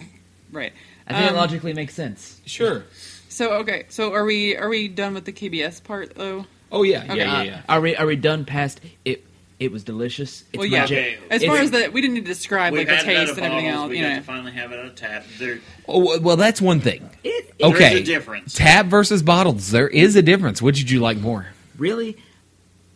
Right. 0.52 0.72
I 1.06 1.12
think 1.14 1.30
Um, 1.30 1.34
it 1.34 1.38
logically 1.38 1.72
makes 1.74 1.94
sense. 1.94 2.40
Sure. 2.46 2.84
So 3.28 3.54
okay. 3.54 3.84
So 3.88 4.12
are 4.12 4.24
we? 4.24 4.56
Are 4.56 4.68
we 4.68 4.86
done 4.88 5.14
with 5.14 5.24
the 5.24 5.32
KBS 5.32 5.80
part 5.82 6.14
though? 6.14 6.46
Oh 6.70 6.82
yeah, 6.82 7.04
Okay. 7.04 7.16
yeah, 7.16 7.42
yeah, 7.42 7.54
Uh. 7.68 7.72
Are 7.72 7.80
we 7.80 7.96
are 7.96 8.06
we 8.06 8.16
done 8.16 8.44
past 8.44 8.80
it? 9.04 9.24
It 9.60 9.70
was 9.72 9.84
delicious. 9.84 10.44
It's 10.52 10.58
well, 10.58 10.66
yeah. 10.66 10.80
magic. 10.80 10.98
Okay. 10.98 11.18
As 11.30 11.42
It's- 11.42 11.48
far 11.56 11.62
as 11.62 11.70
that, 11.70 11.92
we 11.92 12.00
didn't 12.00 12.14
need 12.14 12.20
to 12.22 12.26
describe 12.26 12.74
like 12.74 12.88
the 12.88 12.96
had 12.96 13.06
it 13.08 13.16
out 13.16 13.20
taste 13.26 13.36
and 13.38 13.46
everything 13.46 13.66
bottles. 13.70 13.82
else. 13.82 13.90
We 13.90 13.96
You 13.98 14.02
got 14.02 14.08
know. 14.10 14.16
to 14.16 14.22
finally 14.22 14.52
have 14.52 14.72
it 14.72 14.78
on 14.80 14.86
of 14.86 14.94
tap. 14.96 15.26
There, 15.38 15.60
Oh 15.88 16.18
well, 16.20 16.36
that's 16.36 16.60
one 16.60 16.80
thing. 16.80 17.08
It, 17.22 17.54
There's 17.58 17.72
Okay, 17.74 18.00
a 18.00 18.02
difference. 18.02 18.54
Tap 18.54 18.86
versus 18.86 19.22
bottles. 19.22 19.70
There 19.70 19.88
is 19.88 20.16
a 20.16 20.22
difference. 20.22 20.60
What 20.60 20.74
did 20.74 20.90
you 20.90 21.00
like 21.00 21.18
more? 21.18 21.46
really 21.78 22.16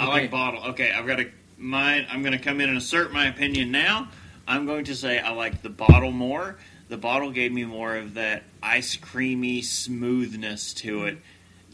I 0.01 0.05
Okay. 0.05 0.13
like 0.13 0.31
bottle. 0.31 0.65
Okay, 0.71 0.93
I've 0.93 1.07
got 1.07 1.21
a 1.21 1.29
mine. 1.57 2.07
I'm 2.11 2.23
going 2.23 2.33
to 2.33 2.39
come 2.39 2.61
in 2.61 2.69
and 2.69 2.79
assert 2.79 3.13
my 3.13 3.27
opinion 3.27 3.71
now. 3.71 4.09
I'm 4.47 4.65
going 4.65 4.85
to 4.87 4.95
say 4.95 5.19
I 5.19 5.33
like 5.33 5.63
the 5.63 5.69
bottle 5.71 6.11
more. 6.13 6.57
The 6.89 6.97
bottle 6.97 7.31
gave 7.31 7.53
me 7.53 7.65
more 7.65 7.97
of 7.97 8.15
that 8.15 8.45
ice 8.63 8.97
creamy 8.97 9.61
smoothness 9.63 10.73
to 10.75 11.05
it. 11.05 11.19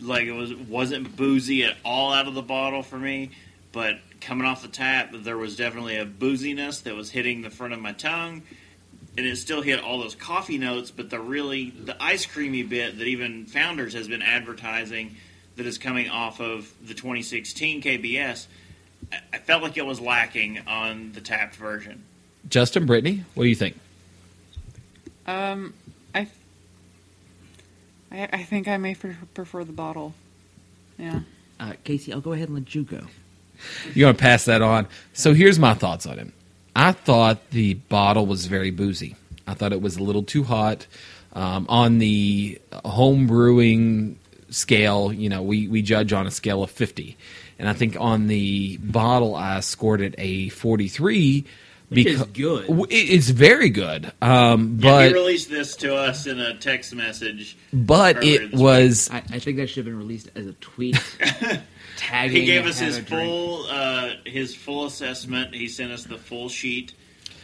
Like 0.01 0.25
it 0.25 0.33
was 0.33 0.53
wasn't 0.55 1.17
boozy 1.17 1.65
at 1.65 1.77
all 1.85 2.13
out 2.13 2.27
of 2.27 2.35
the 2.35 2.43
bottle 2.43 2.83
for 2.83 2.99
me, 2.99 3.31
but 3.71 3.99
coming 4.21 4.47
off 4.47 4.63
the 4.63 4.69
tap, 4.69 5.11
there 5.13 5.37
was 5.37 5.55
definitely 5.55 5.99
a 5.99 6.07
booziness 6.07 6.83
that 6.85 6.97
was 6.97 7.11
hitting 7.11 7.43
the 7.43 7.51
front 7.51 7.75
of 7.75 7.79
my 7.81 7.93
tongue, 7.93 8.43
and 9.17 9.25
it 9.25 9.37
still 9.37 9.63
hit 9.63 9.81
all 9.81 10.01
those 10.01 10.17
coffee 10.17 10.59
notes. 10.59 10.91
But 10.91 11.11
the 11.11 11.21
really 11.21 11.71
the 11.71 12.03
ice 12.03 12.27
creamy 12.27 12.65
bit 12.65 12.99
that 12.99 13.07
even 13.07 13.47
Founders 13.47 13.93
has 13.95 14.09
been 14.09 14.23
advertising 14.23 15.15
that 15.57 15.67
is 15.67 15.79
coming 15.79 16.09
off 16.09 16.41
of 16.41 16.73
the 16.87 16.95
2016 16.95 17.83
KBS, 17.83 18.47
I- 19.13 19.19
I 19.35 19.39
felt 19.39 19.63
like 19.63 19.77
it 19.77 19.87
was 19.87 20.01
lacking 20.01 20.61
on 20.67 21.13
the 21.13 21.21
tapped 21.21 21.57
version. 21.57 22.03
Justin, 22.49 22.87
Brittany, 22.87 23.25
what 23.35 23.45
do 23.45 23.49
you 23.49 23.55
think? 23.55 23.79
Um, 25.27 25.75
I, 26.15 26.29
I, 28.11 28.29
I 28.33 28.43
think 28.43 28.69
I 28.69 28.77
may 28.77 28.95
prefer 28.95 29.65
the 29.65 29.73
bottle. 29.73 30.15
Yeah. 30.99 31.21
uh, 31.59 31.73
Casey? 31.85 32.13
I'll 32.13 32.21
go 32.21 32.33
ahead 32.33 32.49
and 32.49 32.59
let 32.59 32.75
you 32.75 32.83
go. 32.85 33.01
You're 33.95 34.09
gonna 34.09 34.19
pass 34.19 34.45
that 34.45 34.63
on. 34.63 34.87
So 35.13 35.33
here's 35.33 35.59
my 35.59 35.75
thoughts 35.75 36.07
on 36.07 36.19
it. 36.19 36.29
I 36.77 36.93
thought 36.93 37.51
the 37.51 37.75
bottle 37.75 38.27
was 38.27 38.47
very 38.47 38.71
boozy. 38.71 39.17
I 39.47 39.55
thought 39.55 39.73
it 39.73 39.81
was 39.81 39.97
a 39.97 40.03
little 40.03 40.23
too 40.23 40.43
hot. 40.45 40.87
Um, 41.33 41.67
on 41.69 41.99
the 41.99 42.61
home 42.85 43.27
brewing 43.27 44.19
scale, 44.55 45.13
you 45.13 45.29
know, 45.29 45.43
we, 45.43 45.69
we 45.69 45.83
judge 45.83 46.13
on 46.13 46.27
a 46.27 46.31
scale 46.31 46.63
of 46.63 46.71
50. 46.71 47.17
And 47.59 47.69
I 47.69 47.73
think 47.73 47.97
on 48.01 48.27
the 48.27 48.79
bottle, 48.79 49.35
I 49.37 49.61
scored 49.61 50.01
it 50.01 50.15
a 50.19 50.49
43. 50.51 51.45
Which 51.91 52.07
is 52.07 52.23
good. 52.25 52.67
W- 52.67 52.87
It's 52.91 53.29
very 53.29 53.69
good. 53.69 54.11
Um, 54.23 54.79
Yeah, 54.81 54.91
but 54.91 55.09
he 55.09 55.15
released 55.15 55.51
this 55.51 55.77
to 55.77 55.95
us 55.95 56.27
in 56.27 56.41
a 56.41 56.57
text 56.57 56.95
message. 56.95 57.57
but 57.73 58.25
it 58.25 58.53
was 58.55 59.11
I, 59.11 59.19
I 59.19 59.39
think 59.39 59.59
that 59.59 59.69
should 59.69 59.77
have 59.77 59.85
been 59.85 59.99
released 59.99 60.31
as 60.35 60.47
a 60.47 60.55
tweet. 60.55 60.97
tagging. 61.97 62.41
He 62.41 62.47
gave 62.47 62.67
us 62.67 62.79
his 62.79 62.99
full 62.99 63.67
uh, 63.69 64.11
his 64.25 64.55
full 64.57 64.87
assessment. 64.87 65.55
He 65.55 65.69
sent 65.69 65.93
us 65.93 66.05
the 66.05 66.17
full 66.19 66.49
sheet 66.49 66.95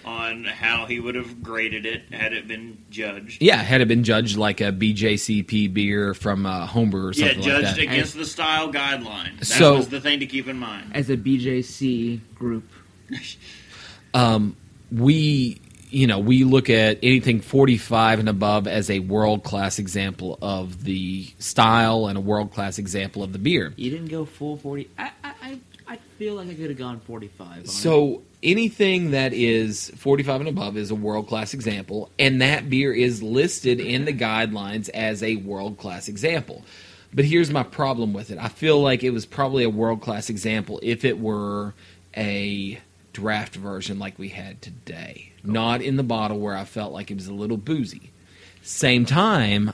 on 0.04 0.44
how 0.44 0.86
he 0.86 0.98
would 1.00 1.14
have 1.14 1.42
graded 1.42 1.86
it 1.86 2.02
had 2.12 2.32
it 2.32 2.46
been 2.48 2.78
judged. 2.90 3.40
yeah, 3.42 3.56
had 3.56 3.80
it 3.80 3.88
been 3.88 4.04
judged 4.04 4.36
like 4.36 4.60
a 4.60 4.72
BJCP 4.72 5.72
beer 5.72 6.14
from 6.14 6.46
uh, 6.46 6.66
homebrew 6.66 7.06
or 7.08 7.12
Yeah, 7.12 7.26
something 7.32 7.38
like 7.40 7.48
judged 7.62 7.76
that. 7.76 7.82
against 7.82 8.14
the 8.16 8.24
style 8.24 8.72
guideline. 8.72 9.38
That 9.38 9.44
So- 9.46 9.76
was 9.76 9.88
the 9.88 10.00
thing 10.00 10.20
to 10.20 10.26
keep 10.26 10.48
in 10.48 10.58
mind. 10.58 10.92
as 10.94 11.10
a 11.10 11.16
BJC 11.16 12.20
group. 12.34 12.64
we 14.92 15.60
you 15.90 16.06
know 16.06 16.18
we 16.18 16.44
look 16.44 16.70
at 16.70 16.98
anything 17.02 17.40
45 17.40 18.20
and 18.20 18.28
above 18.28 18.66
as 18.66 18.90
a 18.90 19.00
world 19.00 19.42
class 19.44 19.78
example 19.78 20.38
of 20.42 20.84
the 20.84 21.28
style 21.38 22.06
and 22.06 22.16
a 22.18 22.20
world 22.20 22.52
class 22.52 22.78
example 22.78 23.22
of 23.22 23.32
the 23.32 23.38
beer 23.38 23.72
You 23.76 23.90
didn't 23.90 24.08
go 24.08 24.24
full 24.24 24.56
forty. 24.56 24.88
I 24.98 25.10
I 25.24 25.32
I, 25.42 25.60
I 25.88 25.96
feel 26.18 26.34
like 26.34 26.48
I 26.48 26.54
could 26.54 26.68
have 26.70 26.78
gone 26.78 27.00
forty 27.00 27.28
five. 27.28 27.58
On 27.58 27.64
it. 27.64 27.66
So 28.42 28.48
anything 28.50 29.10
that 29.10 29.32
is 29.32 29.90
45 29.96 30.40
and 30.40 30.48
above 30.48 30.76
is 30.76 30.90
a 30.90 30.94
world 30.94 31.28
class 31.28 31.54
example 31.54 32.10
and 32.18 32.40
that 32.42 32.70
beer 32.70 32.92
is 32.92 33.22
listed 33.22 33.80
in 33.80 34.04
the 34.04 34.12
guidelines 34.12 34.88
as 34.90 35.22
a 35.22 35.36
world 35.36 35.78
class 35.78 36.08
example. 36.08 36.64
But 37.12 37.24
here's 37.24 37.50
my 37.50 37.62
problem 37.64 38.12
with 38.12 38.30
it. 38.30 38.38
I 38.38 38.48
feel 38.48 38.80
like 38.80 39.02
it 39.02 39.10
was 39.10 39.26
probably 39.26 39.64
a 39.64 39.70
world 39.70 40.00
class 40.00 40.30
example 40.30 40.78
if 40.82 41.04
it 41.04 41.18
were 41.18 41.74
a 42.16 42.80
draft 43.12 43.56
version 43.56 43.98
like 43.98 44.18
we 44.18 44.28
had 44.28 44.62
today. 44.62 45.32
Not 45.42 45.82
in 45.82 45.96
the 45.96 46.02
bottle 46.04 46.38
where 46.38 46.56
i 46.56 46.64
felt 46.64 46.92
like 46.92 47.10
it 47.10 47.14
was 47.14 47.26
a 47.26 47.34
little 47.34 47.56
boozy. 47.56 48.10
Same 48.62 49.04
time 49.04 49.72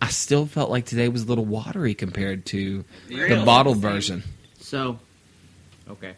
i 0.00 0.06
still 0.08 0.46
felt 0.46 0.70
like 0.70 0.86
today 0.86 1.08
was 1.08 1.24
a 1.24 1.26
little 1.26 1.44
watery 1.44 1.92
compared 1.94 2.46
to 2.46 2.84
the 3.08 3.16
Really? 3.16 3.44
bottled 3.44 3.78
version. 3.78 4.22
So 4.60 4.98
okay, 5.90 6.14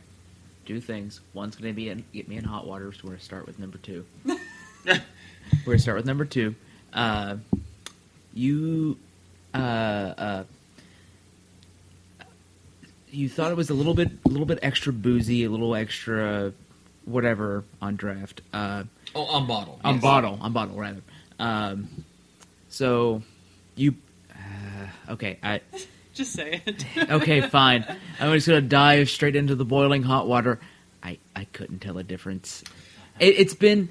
two 0.70 0.80
things. 0.80 1.20
One's 1.34 1.56
going 1.56 1.68
to 1.68 1.74
be 1.74 1.88
in, 1.88 2.04
get 2.12 2.28
me 2.28 2.36
in 2.36 2.44
hot 2.44 2.64
water, 2.64 2.92
so 2.92 3.00
we're 3.02 3.08
going 3.08 3.18
to 3.18 3.24
start 3.24 3.44
with 3.44 3.58
number 3.58 3.76
two. 3.78 4.04
we're 4.24 4.34
going 4.84 5.02
to 5.66 5.78
start 5.80 5.96
with 5.96 6.06
number 6.06 6.24
two. 6.24 6.54
Uh, 6.92 7.38
you 8.32 8.96
uh, 9.52 9.56
uh, 9.56 10.44
you 13.10 13.28
thought 13.28 13.50
it 13.50 13.56
was 13.56 13.70
a 13.70 13.74
little 13.74 13.94
bit 13.94 14.12
a 14.24 14.28
little 14.28 14.46
bit 14.46 14.60
extra 14.62 14.92
boozy, 14.92 15.42
a 15.42 15.50
little 15.50 15.74
extra 15.74 16.52
whatever 17.04 17.64
on 17.82 17.96
draft. 17.96 18.40
Uh, 18.52 18.84
oh 19.16 19.24
on 19.24 19.48
bottle 19.48 19.80
on 19.82 19.98
bottle, 19.98 20.38
on 20.40 20.52
bottle 20.52 20.76
rather. 20.76 21.02
Um, 21.40 22.04
so 22.68 23.22
you 23.74 23.96
uh, 24.32 25.12
okay? 25.14 25.36
I 25.42 25.62
Just 26.20 26.34
say 26.34 26.60
it. 26.66 26.84
okay, 27.10 27.40
fine. 27.40 27.82
I'm 28.20 28.34
just 28.34 28.46
gonna 28.46 28.60
dive 28.60 29.08
straight 29.08 29.34
into 29.36 29.54
the 29.54 29.64
boiling 29.64 30.02
hot 30.02 30.28
water. 30.28 30.60
I 31.02 31.16
I 31.34 31.44
couldn't 31.46 31.78
tell 31.78 31.96
a 31.96 32.02
difference. 32.02 32.62
It, 33.18 33.38
it's 33.38 33.54
been, 33.54 33.88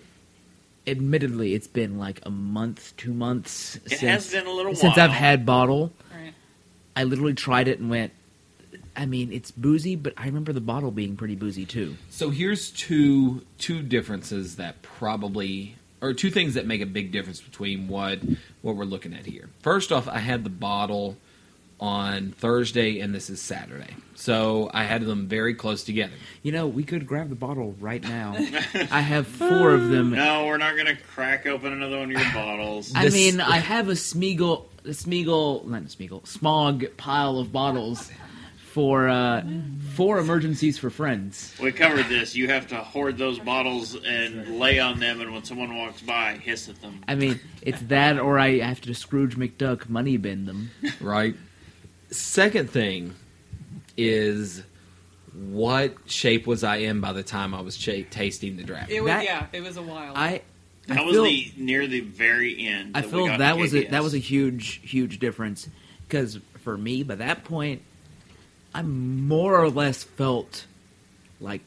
admittedly, 0.85 1.55
it's 1.55 1.65
been 1.65 1.97
like 1.97 2.19
a 2.27 2.29
month, 2.29 2.95
two 2.97 3.15
months 3.15 3.77
It 3.77 3.89
since 3.97 4.01
has 4.01 4.31
been 4.31 4.45
a 4.45 4.51
little 4.51 4.75
since 4.75 4.95
while. 4.95 5.05
I've 5.05 5.11
had 5.11 5.43
bottle. 5.43 5.91
right. 6.13 6.35
I 6.95 7.03
literally 7.05 7.33
tried 7.33 7.67
it 7.67 7.79
and 7.79 7.89
went. 7.89 8.13
I 8.95 9.07
mean, 9.07 9.33
it's 9.33 9.49
boozy, 9.49 9.95
but 9.95 10.13
I 10.15 10.25
remember 10.27 10.53
the 10.53 10.61
bottle 10.61 10.91
being 10.91 11.15
pretty 11.15 11.33
boozy 11.33 11.65
too. 11.65 11.97
So 12.11 12.29
here's 12.29 12.69
two 12.69 13.43
two 13.57 13.81
differences 13.81 14.57
that 14.57 14.83
probably 14.83 15.77
or 15.99 16.13
two 16.13 16.29
things 16.29 16.53
that 16.53 16.67
make 16.67 16.81
a 16.81 16.85
big 16.85 17.11
difference 17.11 17.41
between 17.41 17.87
what 17.87 18.19
what 18.61 18.75
we're 18.75 18.85
looking 18.85 19.15
at 19.15 19.25
here. 19.25 19.49
First 19.63 19.91
off, 19.91 20.07
I 20.07 20.19
had 20.19 20.43
the 20.43 20.51
bottle 20.51 21.17
on 21.79 22.31
Thursday 22.31 22.99
and 22.99 23.13
this 23.15 23.29
is 23.29 23.41
Saturday. 23.41 23.95
So 24.15 24.69
I 24.73 24.83
had 24.83 25.01
them 25.03 25.27
very 25.27 25.53
close 25.53 25.83
together. 25.83 26.13
You 26.43 26.51
know, 26.51 26.67
we 26.67 26.83
could 26.83 27.07
grab 27.07 27.29
the 27.29 27.35
bottle 27.35 27.75
right 27.79 28.03
now. 28.03 28.35
I 28.91 29.01
have 29.01 29.27
four 29.27 29.71
of 29.73 29.89
them. 29.89 30.11
No, 30.11 30.45
we're 30.47 30.57
not 30.57 30.75
going 30.75 30.87
to 30.87 30.97
crack 30.97 31.45
open 31.45 31.71
another 31.71 31.99
one 31.99 32.13
of 32.13 32.21
your 32.21 32.33
bottles. 32.33 32.91
I 32.95 33.05
This- 33.05 33.13
mean, 33.13 33.39
I 33.41 33.57
have 33.57 33.87
a 33.89 33.93
Smeagol, 33.93 34.65
a 34.85 34.89
Smeagol, 34.89 35.65
not 35.67 35.83
a 35.83 35.85
Smeagol, 35.85 36.23
Smaug 36.23 36.97
pile 36.97 37.39
of 37.39 37.51
bottles 37.53 38.11
for 38.73 39.09
uh, 39.09 39.43
for 39.95 40.19
emergencies 40.19 40.77
for 40.77 40.89
friends. 40.89 41.55
We 41.61 41.71
covered 41.71 42.05
this. 42.07 42.35
You 42.35 42.47
have 42.49 42.67
to 42.67 42.75
hoard 42.77 43.17
those 43.17 43.39
bottles 43.39 43.95
and 43.95 44.59
lay 44.59 44.79
on 44.79 44.99
them, 44.99 45.21
and 45.21 45.33
when 45.33 45.43
someone 45.43 45.75
walks 45.75 46.01
by, 46.01 46.33
hiss 46.33 46.69
at 46.69 46.79
them. 46.81 47.01
I 47.07 47.15
mean, 47.15 47.39
it's 47.63 47.81
that, 47.83 48.19
or 48.19 48.37
I 48.37 48.59
have 48.59 48.79
to 48.81 48.93
Scrooge 48.93 49.35
McDuck 49.37 49.89
money 49.89 50.17
bend 50.17 50.47
them. 50.47 50.69
Right? 51.01 51.35
Second 52.11 52.69
thing 52.69 53.13
is 53.97 54.63
what 55.33 55.93
shape 56.05 56.47
was 56.47 56.63
I 56.63 56.77
in 56.77 57.01
by 57.01 57.13
the 57.13 57.23
time 57.23 57.53
I 57.53 57.61
was 57.61 57.77
cha- 57.77 58.03
tasting 58.09 58.57
the 58.57 58.63
draft? 58.63 58.89
It 58.91 59.01
was 59.01 59.09
That- 59.09 59.23
yeah. 59.25 59.45
It 59.53 59.61
was 59.61 59.77
a 59.77 59.81
while. 59.81 60.13
I, 60.15 60.41
I 60.89 60.95
That 60.95 61.05
was 61.05 61.15
feel, 61.15 61.23
the 61.23 61.51
near 61.57 61.85
the 61.87 61.99
very 62.01 62.65
end. 62.67 62.97
I 62.97 63.01
that 63.01 63.07
we 63.07 63.11
feel 63.17 63.27
got 63.27 63.39
that 63.39 63.57
was 63.57 63.73
a, 63.73 63.83
KBS. 63.85 63.91
that 63.91 64.03
was 64.03 64.13
a 64.13 64.17
huge 64.19 64.81
huge 64.83 65.19
difference 65.19 65.69
because 66.07 66.39
for 66.63 66.77
me 66.77 67.03
by 67.03 67.15
that 67.15 67.43
point, 67.43 67.83
I 68.73 68.81
more 68.81 69.59
or 69.59 69.69
less 69.69 70.03
felt 70.03 70.65
like 71.39 71.61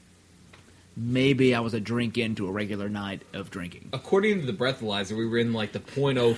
maybe 0.97 1.55
I 1.55 1.61
was 1.61 1.73
a 1.73 1.81
drink 1.81 2.19
into 2.19 2.47
a 2.49 2.51
regular 2.53 2.89
night 2.89 3.23
of 3.33 3.51
drinking. 3.51 3.91
According 3.93 4.41
to 4.41 4.47
the 4.47 4.53
breathalyzer, 4.53 5.17
we 5.17 5.27
were 5.27 5.39
in 5.39 5.53
like 5.53 5.73
the 5.73 5.81
0.04, 5.81 6.35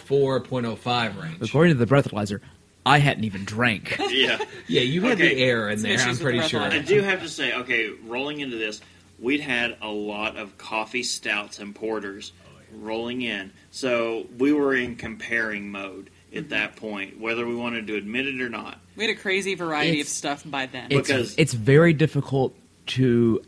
0.05 0.47 1.21
range. 1.23 1.37
According 1.43 1.77
to 1.79 1.85
the 1.85 1.93
breathalyzer, 1.93 2.41
I 2.87 2.99
hadn't 2.99 3.25
even 3.25 3.45
drank. 3.45 3.99
Yeah. 4.11 4.39
Yeah, 4.69 4.83
you 4.83 5.03
had 5.03 5.21
Okay. 5.21 5.35
the 5.35 5.43
air 5.43 5.69
in 5.69 5.83
there. 5.83 5.99
I'm 5.99 6.17
pretty 6.17 6.39
the 6.39 6.49
sure. 6.49 6.61
I 6.61 6.79
do 6.79 7.03
have 7.03 7.23
to 7.23 7.29
say, 7.29 7.53
okay, 7.53 7.91
rolling 8.07 8.41
into 8.41 8.57
this, 8.57 8.81
we'd 9.19 9.41
had 9.41 9.77
a 9.83 9.89
lot 9.89 10.37
of 10.37 10.57
coffee 10.57 11.03
stouts 11.03 11.59
and 11.59 11.75
porters 11.75 12.33
rolling 12.73 13.23
in. 13.23 13.53
So 13.71 14.27
we 14.39 14.53
were 14.53 14.75
in 14.75 14.97
comparing 14.97 15.71
mode 15.71 16.11
at 16.33 16.39
mm-hmm. 16.41 16.49
that 16.51 16.77
point, 16.77 17.21
whether 17.21 17.47
we 17.47 17.55
wanted 17.55 17.87
to 17.89 17.97
admit 17.97 18.27
it 18.27 18.41
or 18.41 18.49
not. 18.49 18.79
We 18.97 19.07
had 19.07 19.17
a 19.17 19.21
crazy 19.21 19.55
variety 19.55 20.01
It's- 20.01 20.07
of 20.07 20.13
stuff 20.13 20.43
by 20.47 20.67
then. 20.67 20.87
It's, 20.91 21.09
Because- 21.09 21.35
it's 21.37 21.55
very 21.55 21.93
difficult 21.93 22.55
to 22.87 23.43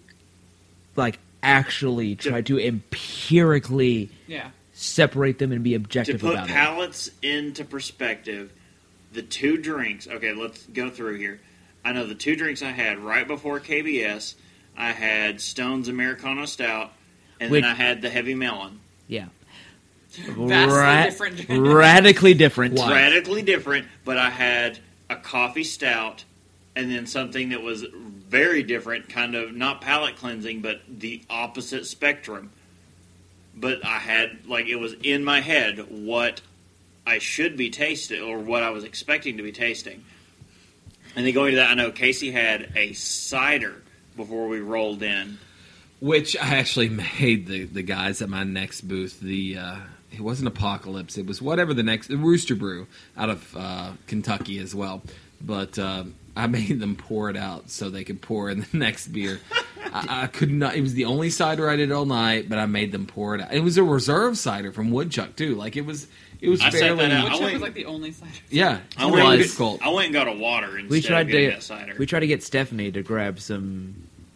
like 0.96 1.18
actually 1.42 2.16
try 2.16 2.40
to 2.42 2.58
empirically 2.58 4.10
yeah. 4.26 4.50
separate 4.72 5.38
them 5.38 5.52
and 5.52 5.62
be 5.62 5.70
To 5.70 5.76
objective 5.76 6.20
put 6.20 6.32
about 6.32 6.48
it. 6.48 6.52
palates 6.52 7.10
into 7.22 7.64
perspective, 7.64 8.52
the 9.16 9.22
two 9.22 9.56
drinks, 9.56 10.06
okay, 10.06 10.32
let's 10.34 10.62
go 10.66 10.90
through 10.90 11.16
here. 11.16 11.40
I 11.84 11.92
know 11.92 12.06
the 12.06 12.14
two 12.14 12.36
drinks 12.36 12.62
I 12.62 12.70
had 12.70 12.98
right 12.98 13.26
before 13.26 13.58
KBS, 13.58 14.34
I 14.76 14.92
had 14.92 15.40
Stone's 15.40 15.88
Americano 15.88 16.44
Stout, 16.44 16.92
and 17.40 17.50
Which- 17.50 17.62
then 17.62 17.70
I 17.70 17.74
had 17.74 18.02
the 18.02 18.10
Heavy 18.10 18.34
Melon. 18.34 18.78
Yeah. 19.08 19.26
Vastly 20.28 21.30
different. 21.30 21.66
radically 21.66 22.34
different. 22.34 22.74
Why? 22.74 22.92
radically 22.92 23.42
different, 23.42 23.86
but 24.04 24.18
I 24.18 24.30
had 24.30 24.78
a 25.10 25.16
coffee 25.16 25.64
stout 25.64 26.24
and 26.74 26.90
then 26.90 27.06
something 27.06 27.50
that 27.50 27.62
was 27.62 27.82
very 28.28 28.62
different, 28.62 29.08
kind 29.08 29.34
of 29.34 29.54
not 29.54 29.80
palate 29.80 30.16
cleansing, 30.16 30.60
but 30.60 30.82
the 30.88 31.22
opposite 31.30 31.86
spectrum. 31.86 32.50
But 33.54 33.82
I 33.84 33.98
had, 33.98 34.46
like, 34.46 34.66
it 34.66 34.76
was 34.76 34.92
in 35.02 35.24
my 35.24 35.40
head 35.40 35.86
what 35.90 36.42
I 37.06 37.18
should 37.18 37.56
be 37.56 37.70
tasting 37.70 38.22
or 38.22 38.38
what 38.38 38.62
I 38.62 38.70
was 38.70 38.84
expecting 38.84 39.36
to 39.36 39.42
be 39.42 39.52
tasting. 39.52 40.04
And 41.14 41.24
then 41.24 41.32
going 41.32 41.52
to 41.52 41.56
that, 41.56 41.70
I 41.70 41.74
know 41.74 41.90
Casey 41.90 42.30
had 42.30 42.72
a 42.76 42.92
cider 42.92 43.82
before 44.16 44.48
we 44.48 44.60
rolled 44.60 45.02
in. 45.02 45.38
Which 46.00 46.36
I 46.36 46.56
actually 46.56 46.88
made 47.20 47.46
the, 47.46 47.64
the 47.64 47.82
guys 47.82 48.20
at 48.20 48.28
my 48.28 48.44
next 48.44 48.82
booth. 48.82 49.20
The 49.20 49.58
uh, 49.58 49.76
it 50.12 50.20
wasn't 50.20 50.48
Apocalypse. 50.48 51.16
It 51.16 51.26
was 51.26 51.40
whatever 51.40 51.74
the 51.74 51.82
next 51.82 52.08
the 52.08 52.16
Rooster 52.16 52.54
Brew 52.54 52.86
out 53.16 53.30
of 53.30 53.56
uh, 53.56 53.92
Kentucky 54.06 54.58
as 54.58 54.74
well. 54.74 55.02
But 55.40 55.78
uh, 55.78 56.04
I 56.36 56.46
made 56.48 56.80
them 56.80 56.96
pour 56.96 57.30
it 57.30 57.36
out 57.36 57.70
so 57.70 57.88
they 57.88 58.04
could 58.04 58.20
pour 58.20 58.50
in 58.50 58.60
the 58.60 58.68
next 58.76 59.08
beer. 59.08 59.40
I, 59.92 60.24
I 60.24 60.26
could 60.26 60.50
not. 60.50 60.74
It 60.74 60.82
was 60.82 60.94
the 60.94 61.04
only 61.06 61.30
cider 61.30 61.70
I 61.70 61.76
did 61.76 61.92
all 61.92 62.04
night, 62.04 62.48
but 62.48 62.58
I 62.58 62.66
made 62.66 62.92
them 62.92 63.06
pour 63.06 63.34
it 63.34 63.40
out. 63.40 63.52
It 63.52 63.60
was 63.60 63.78
a 63.78 63.84
reserve 63.84 64.36
cider 64.36 64.72
from 64.72 64.90
Woodchuck 64.90 65.36
too. 65.36 65.54
Like 65.54 65.76
it 65.76 65.86
was. 65.86 66.08
It 66.40 66.48
was 66.50 66.60
I 66.60 66.70
set 66.70 66.80
fairly. 66.80 66.96
that 67.08 67.12
out. 67.12 67.18
I 67.20 67.22
Woodchuck 67.24 67.40
went- 67.40 67.52
was 67.54 67.62
like 67.62 67.74
the 67.74 67.84
only 67.86 68.12
cider. 68.12 68.30
Yeah, 68.50 68.78
I 68.96 69.08
it 69.08 69.10
went, 69.10 69.24
was 69.24 69.38
was. 69.38 69.46
difficult. 69.46 69.82
I 69.82 69.88
went 69.88 70.06
and 70.06 70.12
got 70.14 70.28
a 70.28 70.32
water 70.32 70.76
instead 70.78 70.90
We 70.90 71.00
tried 71.00 71.20
of 71.22 71.28
getting 71.28 71.50
to 71.50 71.56
that 71.56 71.62
cider. 71.62 71.94
we 71.98 72.06
tried 72.06 72.20
to 72.20 72.26
get 72.26 72.42
Stephanie 72.42 72.92
to 72.92 73.02
grab 73.02 73.40
some 73.40 73.94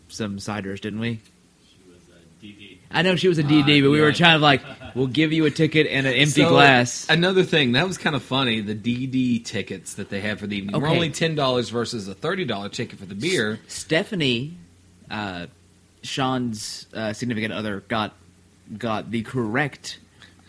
some 0.09 0.39
ciders, 0.39 0.81
didn't 0.81 1.01
we? 1.01 1.21
She 1.69 1.79
was 1.89 1.99
a 2.11 2.45
DD. 2.45 2.79
I 2.91 3.03
know 3.03 3.17
she 3.17 3.29
was 3.29 3.39
a 3.39 3.45
DD, 3.45 3.79
Uh, 3.79 3.83
but 3.85 3.91
we 3.91 4.01
were 4.01 4.09
yeah. 4.09 4.15
trying 4.15 4.39
to 4.39 4.43
like, 4.43 4.63
we'll 4.97 5.07
give 5.07 5.33
you 5.33 5.45
a 5.45 5.51
ticket 5.51 5.87
and 5.87 6.07
an 6.07 6.15
empty 6.15 6.43
So, 6.43 6.49
glass. 6.49 7.07
Another 7.09 7.45
thing 7.45 7.73
that 7.73 7.87
was 7.87 7.99
kind 7.99 8.17
of 8.17 8.23
funny: 8.23 8.61
the 8.61 8.75
DD 8.75 9.45
tickets 9.45 9.95
that 9.95 10.09
they 10.11 10.21
have 10.21 10.41
for 10.41 10.47
the 10.49 10.57
evening 10.57 10.81
were 10.81 10.87
Okay. 10.89 10.95
only 10.97 11.11
ten 11.11 11.35
dollars 11.35 11.69
versus 11.69 12.09
a 12.09 12.15
thirty 12.15 12.45
dollar 12.45 12.69
ticket 12.71 12.99
for 12.99 13.07
the 13.07 13.15
beer. 13.15 13.61
Stephanie, 13.69 14.57
uh, 15.11 15.47
Sean's 16.03 16.87
uh, 16.95 17.13
significant 17.13 17.53
other, 17.53 17.81
got 17.89 18.15
got 18.79 19.11
the 19.11 19.23
correct 19.23 19.99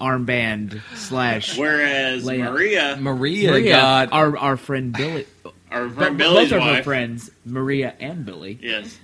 armband 0.02 0.82
slash. 0.96 1.58
Whereas 1.58 2.26
Layup. 2.26 2.52
Maria, 2.52 2.98
Maria, 3.00 3.52
Maria, 3.52 3.70
got 3.72 4.12
our 4.12 4.38
our 4.38 4.58
friend 4.58 4.92
Billy, 4.94 5.26
our 5.70 5.88
bo- 5.88 5.94
friend 5.94 6.18
Billy's 6.18 6.50
both 6.50 6.62
of 6.62 6.76
her 6.76 6.84
friends, 6.84 7.30
Maria 7.46 7.96
and 8.00 8.26
Billy. 8.26 8.60
Yes. 8.62 8.98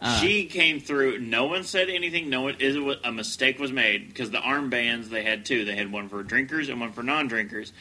Uh, 0.00 0.18
she 0.20 0.46
came 0.46 0.80
through. 0.80 1.20
No 1.20 1.46
one 1.46 1.62
said 1.62 1.88
anything. 1.88 2.28
No 2.28 2.42
one 2.42 2.56
is 2.58 2.76
a 3.04 3.12
mistake 3.12 3.60
was 3.60 3.70
made 3.70 4.08
because 4.08 4.30
the 4.32 4.38
armbands 4.38 5.08
they 5.10 5.22
had 5.22 5.44
two. 5.44 5.64
They 5.64 5.76
had 5.76 5.92
one 5.92 6.08
for 6.08 6.22
drinkers 6.24 6.68
and 6.68 6.80
one 6.80 6.92
for 6.92 7.04
non-drinkers, 7.04 7.72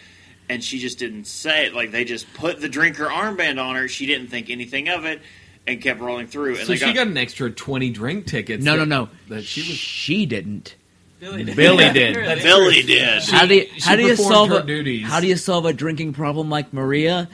and 0.48 0.64
she 0.64 0.78
just 0.78 1.00
didn't 1.00 1.26
say 1.26 1.66
it. 1.66 1.74
Like 1.74 1.90
they 1.90 2.06
just 2.06 2.32
put 2.36 2.62
the 2.62 2.70
drinker 2.70 3.08
armband 3.08 3.60
on 3.60 3.76
her. 3.76 3.88
She 3.88 4.06
didn't 4.06 4.28
think 4.28 4.52
anything 4.52 4.88
of 4.88 5.06
it 5.06 5.20
and 5.66 5.82
kept 5.82 6.00
rolling 6.00 6.28
through. 6.28 6.58
And 6.58 6.60
so 6.60 6.74
they 6.74 6.78
she 6.78 6.94
got 6.94 7.08
an 7.08 7.18
extra 7.18 7.50
twenty 7.50 7.90
drink 7.90 8.28
tickets. 8.28 8.64
No, 8.64 8.76
no, 8.76 8.86
no. 8.86 9.10
That 9.30 9.44
she 9.44 9.62
was. 9.62 9.70
She 9.70 10.26
didn't. 10.28 10.76
Billy 11.22 11.44
did. 11.44 11.56
Billy 11.56 11.90
did. 11.92 12.16
Really? 12.16 12.42
Billy 12.42 12.82
did. 12.82 13.24
how 13.26 13.46
do 13.46 13.54
you, 13.56 13.68
how 13.80 13.96
do 13.96 14.02
you 14.02 14.16
solve 14.16 14.52
a, 14.52 14.64
duties. 14.64 15.06
how 15.08 15.20
do 15.20 15.28
you 15.28 15.36
solve 15.36 15.68
a 15.68 15.72
drinking 15.74 16.14
problem 16.14 16.50
like 16.50 16.74
Maria? 16.74 17.30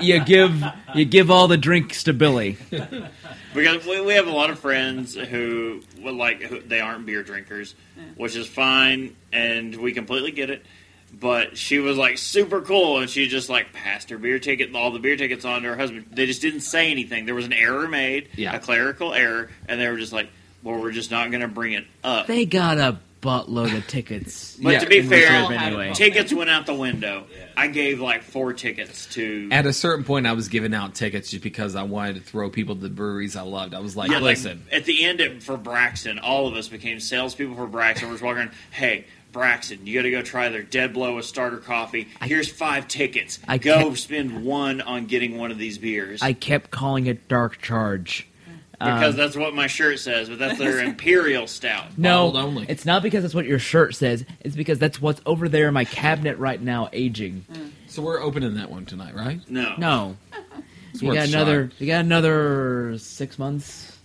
You 0.00 0.24
give 0.24 0.64
you 0.94 1.04
give 1.04 1.30
all 1.30 1.46
the 1.46 1.58
drinks 1.58 2.04
to 2.04 2.14
Billy. 2.14 2.56
because 3.54 3.86
we, 3.86 4.00
we 4.00 4.14
have 4.14 4.26
a 4.26 4.32
lot 4.32 4.48
of 4.48 4.58
friends 4.58 5.14
who 5.14 5.82
well, 6.00 6.14
like 6.14 6.40
who, 6.42 6.60
they 6.60 6.80
aren't 6.80 7.04
beer 7.04 7.22
drinkers, 7.22 7.74
which 8.16 8.34
is 8.34 8.46
fine, 8.46 9.14
and 9.30 9.76
we 9.76 9.92
completely 9.92 10.30
get 10.32 10.48
it. 10.48 10.64
But 11.12 11.58
she 11.58 11.80
was 11.80 11.98
like 11.98 12.16
super 12.16 12.62
cool, 12.62 12.98
and 13.00 13.10
she 13.10 13.28
just 13.28 13.50
like 13.50 13.74
passed 13.74 14.08
her 14.08 14.16
beer 14.16 14.38
ticket, 14.38 14.74
all 14.74 14.90
the 14.90 15.00
beer 15.00 15.16
tickets 15.16 15.44
on 15.44 15.62
to 15.62 15.68
her 15.68 15.76
husband. 15.76 16.06
They 16.12 16.24
just 16.24 16.40
didn't 16.40 16.60
say 16.60 16.90
anything. 16.90 17.26
There 17.26 17.34
was 17.34 17.44
an 17.46 17.52
error 17.52 17.88
made, 17.88 18.28
Yeah. 18.36 18.54
a 18.56 18.58
clerical 18.58 19.12
error, 19.12 19.50
and 19.68 19.78
they 19.78 19.88
were 19.88 19.98
just 19.98 20.14
like, 20.14 20.30
"Well, 20.62 20.80
we're 20.80 20.92
just 20.92 21.10
not 21.10 21.30
going 21.30 21.42
to 21.42 21.48
bring 21.48 21.72
it 21.72 21.86
up." 22.04 22.26
They 22.26 22.44
got 22.46 22.78
a 22.78 22.98
buttload 23.22 23.76
of 23.76 23.86
tickets. 23.86 24.56
But 24.62 24.70
Yeah, 24.72 24.78
to 24.78 24.86
be 24.86 24.98
in 25.00 25.08
fair, 25.08 25.42
reserve 25.42 25.50
anyway. 25.52 25.92
tickets 25.92 26.32
went 26.32 26.48
out 26.48 26.64
the 26.64 26.72
window. 26.74 27.24
I 27.54 27.66
gave 27.66 28.00
like 28.00 28.22
four 28.22 28.54
tickets 28.54 29.04
to. 29.14 29.48
At 29.52 29.66
a 29.66 29.74
certain 29.74 30.04
point, 30.04 30.26
I 30.26 30.32
was 30.32 30.48
giving 30.48 30.72
out 30.72 30.94
tickets 30.94 31.30
just 31.30 31.42
because 31.42 31.76
I 31.76 31.82
wanted 31.82 32.14
to 32.14 32.20
throw 32.22 32.48
people 32.48 32.74
to 32.76 32.80
the 32.80 32.88
breweries 32.88 33.36
I 33.36 33.42
loved. 33.42 33.74
I 33.74 33.80
was 33.80 33.94
like, 33.94 34.10
Yeah, 34.10 34.16
like, 34.20 34.36
listen, 34.38 34.64
at 34.72 34.86
the 34.86 35.04
end 35.04 35.20
it, 35.20 35.42
for 35.42 35.58
Braxton, 35.58 36.18
all 36.18 36.46
of 36.48 36.54
us 36.54 36.68
became 36.68 36.98
salespeople 36.98 37.56
for 37.56 37.66
Braxton. 37.66 38.08
We're 38.08 38.14
just 38.14 38.24
walking 38.24 38.38
around, 38.38 38.50
hey, 38.70 39.04
Braxton, 39.32 39.86
you 39.86 39.94
got 39.94 40.02
to 40.04 40.10
go 40.10 40.22
try 40.22 40.48
their 40.48 40.62
Dead 40.62 40.94
Blow 40.94 41.16
with 41.16 41.26
starter 41.26 41.58
coffee. 41.58 42.08
I- 42.22 42.26
Here's 42.26 42.48
five 42.50 42.88
tickets. 42.88 43.38
I 43.46 43.58
go 43.58 43.74
can't- 43.82 43.98
spend 43.98 44.44
one 44.44 44.80
on 44.80 45.04
getting 45.04 45.36
one 45.36 45.50
of 45.50 45.58
these 45.58 45.76
beers. 45.76 46.22
I 46.22 46.32
kept 46.32 46.70
calling 46.70 47.06
it 47.06 47.28
Dark 47.28 47.60
Charge. 47.60 48.26
Because 48.80 49.14
Um, 49.14 49.16
that's 49.16 49.36
what 49.36 49.54
my 49.54 49.66
shirt 49.66 49.98
says, 50.00 50.28
but 50.28 50.38
that's 50.38 50.58
their 50.58 50.80
Imperial 50.80 51.46
Stout. 51.46 51.86
no, 51.98 52.34
only. 52.34 52.66
it's 52.68 52.84
not 52.86 53.02
because 53.02 53.22
that's 53.22 53.34
what 53.34 53.44
your 53.46 53.58
shirt 53.58 53.94
says. 53.94 54.24
It's 54.40 54.56
because 54.56 54.78
that's 54.78 55.00
what's 55.00 55.20
over 55.26 55.48
there 55.48 55.68
in 55.68 55.74
my 55.74 55.84
cabinet 55.84 56.38
right 56.38 56.60
now, 56.60 56.88
aging. 56.92 57.44
so 57.88 58.00
we're 58.02 58.20
opening 58.20 58.54
that 58.54 58.70
one 58.70 58.86
tonight, 58.86 59.14
right? 59.14 59.40
No. 59.50 59.74
No, 59.78 60.16
It's 60.92 61.02
you 61.02 61.08
worth 61.08 61.16
got 61.18 61.28
another. 61.28 61.68
shot. 61.70 61.80
You 61.80 61.86
got 61.86 62.00
another 62.04 62.94
six 62.98 63.38
months. 63.38 63.98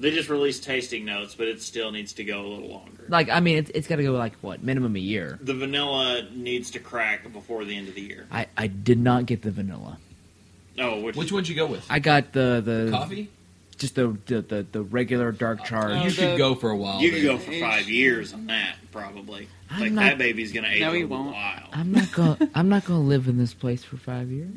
They 0.00 0.12
just 0.12 0.28
released 0.28 0.62
tasting 0.62 1.04
notes, 1.04 1.34
but 1.34 1.48
it 1.48 1.60
still 1.60 1.90
needs 1.90 2.12
to 2.12 2.24
go 2.24 2.42
a 2.42 2.46
little 2.46 2.68
longer. 2.68 3.04
Like, 3.08 3.30
I 3.30 3.40
mean, 3.40 3.56
it's, 3.58 3.70
it's 3.74 3.88
got 3.88 3.96
to 3.96 4.04
go 4.04 4.12
like 4.12 4.34
what 4.42 4.62
minimum 4.62 4.94
a 4.94 5.00
year. 5.00 5.40
The 5.42 5.54
vanilla 5.54 6.28
needs 6.32 6.70
to 6.72 6.78
crack 6.78 7.32
before 7.32 7.64
the 7.64 7.76
end 7.76 7.88
of 7.88 7.96
the 7.96 8.02
year. 8.02 8.26
I, 8.30 8.46
I 8.56 8.68
did 8.68 9.00
not 9.00 9.26
get 9.26 9.42
the 9.42 9.50
vanilla. 9.50 9.98
Oh, 10.78 11.00
which, 11.00 11.16
Which 11.16 11.32
one'd 11.32 11.48
you 11.48 11.56
go 11.56 11.66
with? 11.66 11.84
I 11.90 11.98
got 11.98 12.32
the 12.32 12.62
the 12.64 12.88
Coffee? 12.92 13.28
Just 13.78 13.94
the 13.94 14.16
the, 14.26 14.42
the, 14.42 14.66
the 14.70 14.82
regular 14.82 15.32
dark 15.32 15.60
uh, 15.60 15.64
charge. 15.64 15.92
Oh, 15.96 16.04
you 16.04 16.10
the- 16.10 16.16
could 16.16 16.38
go 16.38 16.54
for 16.54 16.70
a 16.70 16.76
while. 16.76 17.00
You 17.00 17.10
could 17.12 17.22
go 17.22 17.38
for 17.38 17.52
five 17.52 17.88
years 17.88 18.32
on 18.34 18.46
that, 18.48 18.76
probably. 18.92 19.48
I'm 19.70 19.80
like 19.80 19.92
not- 19.92 20.02
that 20.02 20.18
baby's 20.18 20.52
gonna 20.52 20.68
age 20.68 20.80
No, 20.80 20.92
he 20.92 21.02
a 21.02 21.06
won't. 21.06 21.32
while. 21.32 21.68
I'm 21.72 21.92
not 21.92 22.12
gonna 22.12 22.38
I'm 22.54 22.68
not 22.68 22.84
gonna 22.84 23.00
live 23.00 23.28
in 23.28 23.38
this 23.38 23.54
place 23.54 23.82
for 23.84 23.96
five 23.96 24.30
years. 24.30 24.50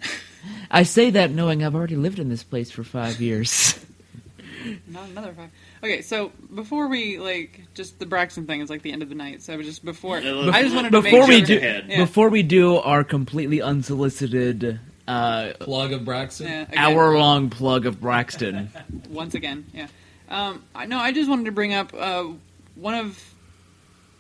I 0.70 0.84
say 0.84 1.12
that 1.12 1.32
knowing 1.32 1.64
I've 1.64 1.76
already 1.76 1.96
lived 1.98 2.20
in 2.20 2.30
this 2.30 2.44
place 2.44 2.72
for 2.72 2.84
five 2.84 3.22
years. 3.22 3.78
Not 4.88 5.10
another 5.10 5.34
five. 5.34 5.50
Okay, 5.84 6.04
so 6.04 6.32
before 6.54 6.88
we 6.88 7.18
like 7.18 7.62
just 7.74 7.98
the 7.98 8.06
Braxton 8.06 8.46
thing 8.46 8.62
is 8.62 8.70
like 8.70 8.84
the 8.84 8.92
end 8.92 9.02
of 9.02 9.10
the 9.10 9.16
night. 9.16 9.42
So 9.42 9.60
just 9.64 9.84
before 9.84 10.20
Yeah, 10.20 10.32
let's- 10.34 10.56
I 10.58 10.62
just 10.62 10.76
wanted 10.76 10.92
to 10.92 11.02
before 11.02 11.22
make 11.22 11.30
we 11.30 11.38
sure, 11.38 11.46
do 11.48 11.58
ahead. 11.58 11.86
Yeah. 11.90 11.98
before 11.98 12.30
we 12.30 12.44
do 12.44 12.76
our 12.78 13.04
completely 13.04 13.60
unsolicited 13.62 14.80
uh, 15.12 15.54
plug 15.60 15.92
of 15.94 16.06
Braxton. 16.06 16.48
yeah, 16.48 16.66
hour 16.76 17.18
long 17.18 17.50
plug 17.50 17.86
of 17.86 18.00
Braxton. 18.00 18.70
once 19.10 19.34
again. 19.34 19.66
Yeah. 19.74 19.88
Um, 20.30 20.64
I 20.74 20.86
no, 20.86 20.98
I 20.98 21.12
just 21.12 21.30
wanted 21.30 21.46
to 21.46 21.52
bring 21.52 21.74
up 21.74 21.94
uh, 21.94 22.28
one 22.76 22.96
of. 22.96 23.22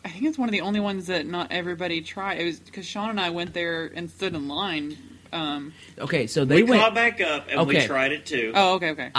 I 0.03 0.09
think 0.09 0.25
it's 0.25 0.37
one 0.37 0.49
of 0.49 0.53
the 0.53 0.61
only 0.61 0.79
ones 0.79 1.07
that 1.07 1.25
not 1.27 1.51
everybody 1.51 2.01
tried. 2.01 2.39
It 2.39 2.45
was 2.45 2.59
because 2.59 2.85
Sean 2.85 3.11
and 3.11 3.19
I 3.19 3.29
went 3.29 3.53
there 3.53 3.85
and 3.85 4.09
stood 4.09 4.33
in 4.33 4.47
line. 4.47 4.97
Um, 5.31 5.73
Okay, 5.99 6.27
so 6.27 6.43
they 6.43 6.63
we 6.63 6.63
went. 6.71 6.81
caught 6.81 6.95
back 6.95 7.21
up 7.21 7.47
and 7.49 7.65
we 7.67 7.79
tried 7.85 8.11
it 8.11 8.25
too. 8.25 8.51
oh, 8.55 8.73
okay, 8.75 8.89
okay. 8.91 9.11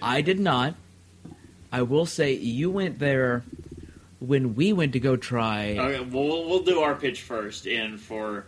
I 0.00 0.20
did 0.22 0.40
not. 0.40 0.74
I 1.72 1.82
will 1.82 2.06
say 2.06 2.32
you 2.32 2.70
went 2.70 2.98
there 2.98 3.44
when 4.20 4.54
we 4.54 4.72
went 4.72 4.92
to 4.94 5.00
go 5.00 5.16
try. 5.16 5.76
Okay, 5.78 6.00
well, 6.00 6.26
we'll, 6.28 6.48
we'll 6.48 6.62
do 6.62 6.80
our 6.80 6.94
pitch 6.94 7.22
first 7.22 7.66
in 7.66 7.98
for 7.98 8.32
Th- 8.32 8.44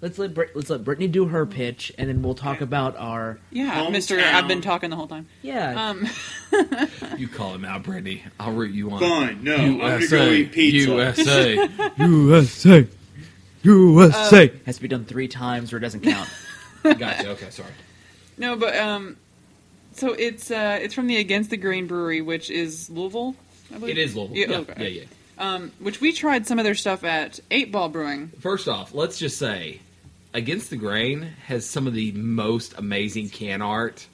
Let's 0.00 0.18
let 0.18 0.34
Brit- 0.34 0.54
let's 0.54 0.70
let 0.70 0.84
Brittany 0.84 1.08
do 1.08 1.26
her 1.26 1.44
pitch, 1.46 1.92
and 1.98 2.08
then 2.08 2.22
we'll 2.22 2.34
talk 2.34 2.60
about 2.60 2.96
our 2.96 3.38
Yeah, 3.50 3.88
Mister. 3.90 4.20
I've 4.20 4.46
been 4.46 4.60
talking 4.60 4.90
the 4.90 4.96
whole 4.96 5.08
time. 5.08 5.26
yeah. 5.42 5.88
Um, 5.90 6.06
You 7.18 7.26
call 7.28 7.54
him 7.54 7.64
out, 7.64 7.82
Brittany. 7.82 8.22
I'll 8.38 8.52
root 8.52 8.72
you 8.74 8.90
on. 8.90 9.00
Fine, 9.00 9.44
no, 9.44 9.56
I'm 9.56 9.78
gonna 9.78 10.06
go 10.06 10.16
USA, 10.24 10.34
eat 10.36 10.52
pizza. 10.52 10.90
USA. 10.90 11.68
USA, 11.98 12.86
USA 13.62 14.52
has 14.66 14.76
to 14.76 14.82
be 14.82 14.88
done 14.88 15.04
three 15.04 15.28
times 15.28 15.72
or 15.72 15.78
it 15.78 15.80
doesn't 15.80 16.02
count. 16.02 16.28
gotcha. 16.82 17.30
Okay, 17.30 17.50
sorry. 17.50 17.70
no, 18.36 18.56
but 18.56 18.76
um, 18.76 19.16
so 19.92 20.12
it's 20.12 20.50
uh, 20.50 20.78
it's 20.80 20.94
from 20.94 21.06
the 21.06 21.16
Against 21.16 21.50
the 21.50 21.56
Grain 21.56 21.86
Brewery, 21.86 22.20
which 22.20 22.50
is 22.50 22.90
Louisville. 22.90 23.34
I 23.74 23.78
believe 23.78 23.96
It 23.98 24.00
is 24.02 24.14
Louisville. 24.14 24.36
Yeah, 24.36 24.46
Yeah, 24.50 24.56
okay. 24.58 24.74
yeah, 24.82 25.00
yeah. 25.00 25.06
Um, 25.36 25.72
which 25.80 26.00
we 26.00 26.12
tried 26.12 26.46
some 26.46 26.58
of 26.58 26.64
their 26.64 26.74
stuff 26.76 27.02
at 27.02 27.40
Eight 27.50 27.72
Ball 27.72 27.88
Brewing. 27.88 28.28
First 28.40 28.68
off, 28.68 28.94
let's 28.94 29.18
just 29.18 29.36
say, 29.36 29.80
Against 30.32 30.70
the 30.70 30.76
Grain 30.76 31.22
has 31.46 31.64
some 31.64 31.86
of 31.86 31.94
the 31.94 32.10
most 32.12 32.74
amazing 32.76 33.28
can 33.30 33.62
art. 33.62 34.06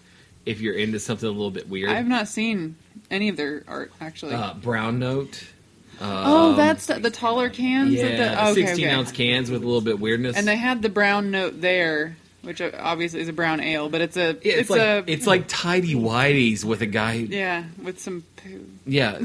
If 0.44 0.60
you're 0.60 0.74
into 0.74 0.98
something 1.00 1.26
a 1.26 1.32
little 1.32 1.50
bit 1.50 1.68
weird, 1.68 1.90
I 1.90 1.94
have 1.94 2.06
not 2.06 2.28
seen 2.28 2.76
any 3.10 3.28
of 3.28 3.36
their 3.36 3.64
art 3.66 3.92
actually. 4.00 4.34
uh, 4.34 4.54
Brown 4.54 4.98
Note. 4.98 5.44
oh, 6.00 6.50
um, 6.50 6.56
that's 6.56 6.86
the, 6.86 6.94
the 6.94 7.10
taller 7.10 7.48
cans. 7.50 7.92
yeah, 7.92 8.16
the, 8.16 8.50
okay, 8.50 8.66
16 8.66 8.86
okay. 8.86 8.94
ounce 8.94 9.12
cans 9.12 9.50
with 9.50 9.62
a 9.62 9.66
little 9.66 9.80
bit 9.82 9.98
weirdness. 10.00 10.36
And 10.36 10.46
they 10.48 10.56
had 10.56 10.82
the 10.82 10.88
brown 10.88 11.30
note 11.30 11.60
there, 11.60 12.16
which 12.42 12.60
obviously 12.60 13.20
is 13.20 13.28
a 13.28 13.34
brown 13.34 13.60
ale, 13.60 13.88
but 13.88 14.00
it's 14.00 14.16
a 14.16 14.32
Yeah, 14.42 14.52
it's, 14.52 14.60
it's, 14.60 14.70
like 14.70 14.80
a 14.80 15.04
it's 15.06 15.26
like 15.26 15.44
tidy 15.46 15.94
whities 15.94 16.64
with 16.64 16.80
a 16.82 16.86
guy. 16.86 17.12
yeah 17.14 17.64
with 17.82 18.00
some 18.00 18.24
poo. 18.36 18.66
Yeah, 18.86 19.18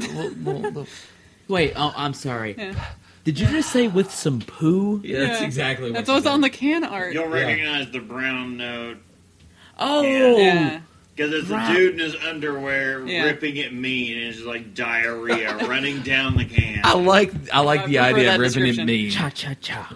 Wait, 1.48 1.72
oh, 1.76 1.92
I'm 1.96 2.14
sorry. 2.14 2.54
Yeah, 2.58 2.74
Did 3.24 3.38
you 3.40 3.46
just 3.46 3.70
say 3.72 3.88
with 3.88 4.12
some 4.12 4.40
poo? 4.40 5.00
yeah, 5.04 5.20
that's 5.20 5.40
Yeah. 5.40 5.46
exactly 5.46 5.90
what 5.90 5.94
that's 5.94 6.08
she 6.08 6.12
what's 6.12 6.24
said. 6.24 6.32
on 6.32 6.40
the 6.40 6.50
can 6.50 6.84
art. 6.84 7.12
You'll 7.14 7.28
recognize 7.28 7.90
the 7.90 8.00
brown 8.00 8.56
note 8.56 8.98
Oh, 9.78 10.02
Yeah, 10.02 10.80
because 11.14 11.32
it's 11.34 11.48
Brown- 11.48 11.70
a 11.70 11.74
dude 11.74 11.94
in 11.94 12.00
his 12.00 12.16
underwear 12.24 13.06
Yeah. 13.06 13.24
ripping 13.24 13.58
at 13.58 13.74
me, 13.74 14.12
and 14.14 14.22
it's 14.22 14.42
like 14.42 14.74
diarrhea 14.74 15.54
running 15.68 16.00
down 16.00 16.36
the 16.36 16.44
can. 16.46 16.80
I 16.84 16.94
like 16.94 17.32
I 17.52 17.60
like 17.60 17.80
I 17.82 17.86
the 17.86 17.92
prefer 17.96 18.04
idea 18.14 18.24
that 18.24 18.34
of 18.36 18.40
ripping 18.40 18.62
it 18.62 18.66
description. 18.66 18.86
mean. 18.86 19.10
cha 19.10 19.28
cha 19.30 19.54
cha. 19.60 19.92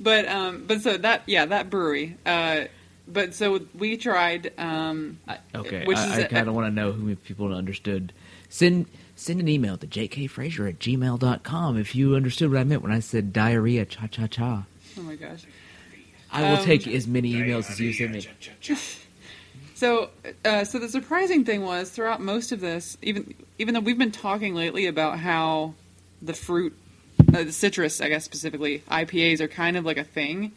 but 0.00 0.28
um, 0.28 0.64
but 0.66 0.80
so 0.82 0.96
that 0.98 1.22
yeah 1.26 1.46
that 1.46 1.68
brewery. 1.70 2.16
Uh, 2.24 2.64
but 3.08 3.34
so 3.34 3.60
we 3.78 3.96
tried 3.96 4.52
um, 4.58 5.18
Okay, 5.54 5.84
Which 5.84 5.96
I, 5.98 6.04
is 6.06 6.12
I 6.12 6.20
a- 6.20 6.28
kind 6.28 6.48
of 6.48 6.54
want 6.54 6.66
to 6.68 6.70
know 6.74 6.92
who 6.92 7.14
people 7.16 7.52
understood. 7.54 8.12
Send 8.48 8.86
send 9.16 9.40
an 9.40 9.48
email 9.48 9.76
to 9.78 9.86
jkfraser 9.86 10.68
at 10.68 10.78
gmail.com 10.78 11.78
if 11.78 11.94
you 11.94 12.14
understood 12.16 12.50
what 12.50 12.58
I 12.60 12.64
meant 12.64 12.82
when 12.82 12.92
I 12.92 13.00
said 13.00 13.32
diarrhea 13.32 13.84
cha 13.86 14.06
cha 14.08 14.26
cha. 14.26 14.64
oh 14.98 15.02
my 15.02 15.16
gosh. 15.16 15.44
I 16.30 16.42
will 16.42 16.58
Um, 16.58 16.64
take 16.64 16.86
as 16.88 17.06
many 17.06 17.32
emails 17.32 17.70
as 17.70 17.80
you 17.80 17.92
send 17.92 18.12
me. 18.12 18.26
So, 19.74 20.08
uh, 20.42 20.64
so 20.64 20.78
the 20.78 20.88
surprising 20.88 21.44
thing 21.44 21.60
was 21.62 21.90
throughout 21.90 22.22
most 22.22 22.50
of 22.50 22.60
this, 22.62 22.96
even 23.02 23.34
even 23.58 23.74
though 23.74 23.80
we've 23.80 23.98
been 23.98 24.10
talking 24.10 24.54
lately 24.54 24.86
about 24.86 25.18
how 25.18 25.74
the 26.22 26.32
fruit, 26.32 26.74
uh, 27.34 27.44
the 27.44 27.52
citrus, 27.52 28.00
I 28.00 28.08
guess 28.08 28.24
specifically 28.24 28.82
IPAs 28.90 29.40
are 29.40 29.48
kind 29.48 29.76
of 29.76 29.84
like 29.84 29.98
a 29.98 30.04
thing, 30.04 30.52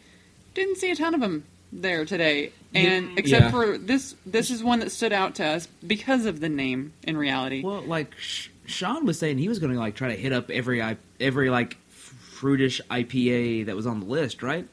didn't 0.54 0.78
see 0.78 0.90
a 0.90 0.96
ton 0.96 1.12
of 1.12 1.20
them 1.20 1.44
there 1.72 2.04
today. 2.04 2.52
And 2.74 3.18
except 3.18 3.44
yeah. 3.46 3.50
for 3.50 3.78
this, 3.78 4.14
this 4.24 4.50
is 4.50 4.62
one 4.62 4.80
that 4.80 4.90
stood 4.92 5.12
out 5.12 5.36
to 5.36 5.44
us 5.44 5.66
because 5.86 6.24
of 6.26 6.40
the 6.40 6.48
name. 6.48 6.92
In 7.02 7.16
reality, 7.16 7.62
Well, 7.62 7.82
like 7.82 8.14
Sh- 8.18 8.48
Sean 8.66 9.04
was 9.06 9.18
saying, 9.18 9.38
he 9.38 9.48
was 9.48 9.58
going 9.58 9.72
to 9.72 9.78
like 9.78 9.94
try 9.96 10.08
to 10.08 10.16
hit 10.16 10.32
up 10.32 10.50
every 10.50 10.80
I- 10.80 10.96
every 11.18 11.50
like 11.50 11.76
fruitish 11.92 12.80
IPA 12.90 13.66
that 13.66 13.76
was 13.76 13.86
on 13.86 14.00
the 14.00 14.06
list, 14.06 14.42
right? 14.42 14.66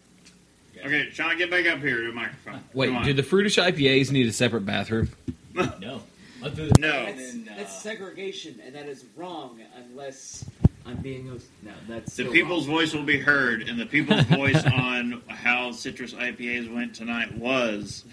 Okay, 0.85 1.09
Sean, 1.11 1.35
get 1.37 1.49
back 1.49 1.65
up 1.65 1.79
here 1.79 2.01
to 2.01 2.07
the 2.07 2.13
microphone. 2.13 2.63
Wait, 2.73 3.03
do 3.03 3.13
the 3.13 3.23
fruitish 3.23 3.61
IPAs 3.61 4.11
need 4.11 4.27
a 4.27 4.31
separate 4.31 4.65
bathroom? 4.65 5.09
No. 5.55 6.03
I'll 6.43 6.51
do 6.51 6.67
the 6.69 6.79
No. 6.79 7.11
that's 7.57 7.81
segregation, 7.81 8.61
and 8.63 8.75
that 8.75 8.87
is 8.87 9.05
wrong 9.15 9.59
unless 9.75 10.45
I'm 10.87 10.97
being. 10.97 11.27
No, 11.27 11.71
that's 11.87 12.15
The 12.15 12.25
people's 12.25 12.65
voice 12.65 12.93
will 12.93 13.03
be 13.03 13.19
heard, 13.19 13.63
and 13.63 13.79
the 13.79 13.85
people's 13.85 14.21
voice 14.25 14.63
on 14.65 15.21
how 15.27 15.71
citrus 15.71 16.13
IPAs 16.13 16.73
went 16.73 16.95
tonight 16.95 17.35
was 17.37 18.05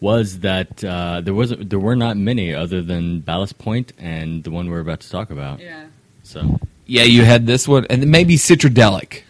was 0.00 0.40
that 0.40 0.84
uh, 0.84 1.20
there 1.22 1.34
wasn't 1.34 1.70
there 1.70 1.78
were 1.78 1.96
not 1.96 2.16
many 2.16 2.54
other 2.54 2.82
than 2.82 3.20
Ballast 3.20 3.58
Point 3.58 3.92
and 3.98 4.44
the 4.44 4.50
one 4.50 4.68
we're 4.70 4.80
about 4.80 5.00
to 5.00 5.10
talk 5.10 5.30
about. 5.30 5.60
yeah. 5.60 5.86
So 6.22 6.58
Yeah, 6.86 7.04
you 7.04 7.24
had 7.24 7.46
this 7.46 7.66
one, 7.66 7.86
and 7.88 8.10
maybe 8.10 8.36
Citradelic. 8.36 9.22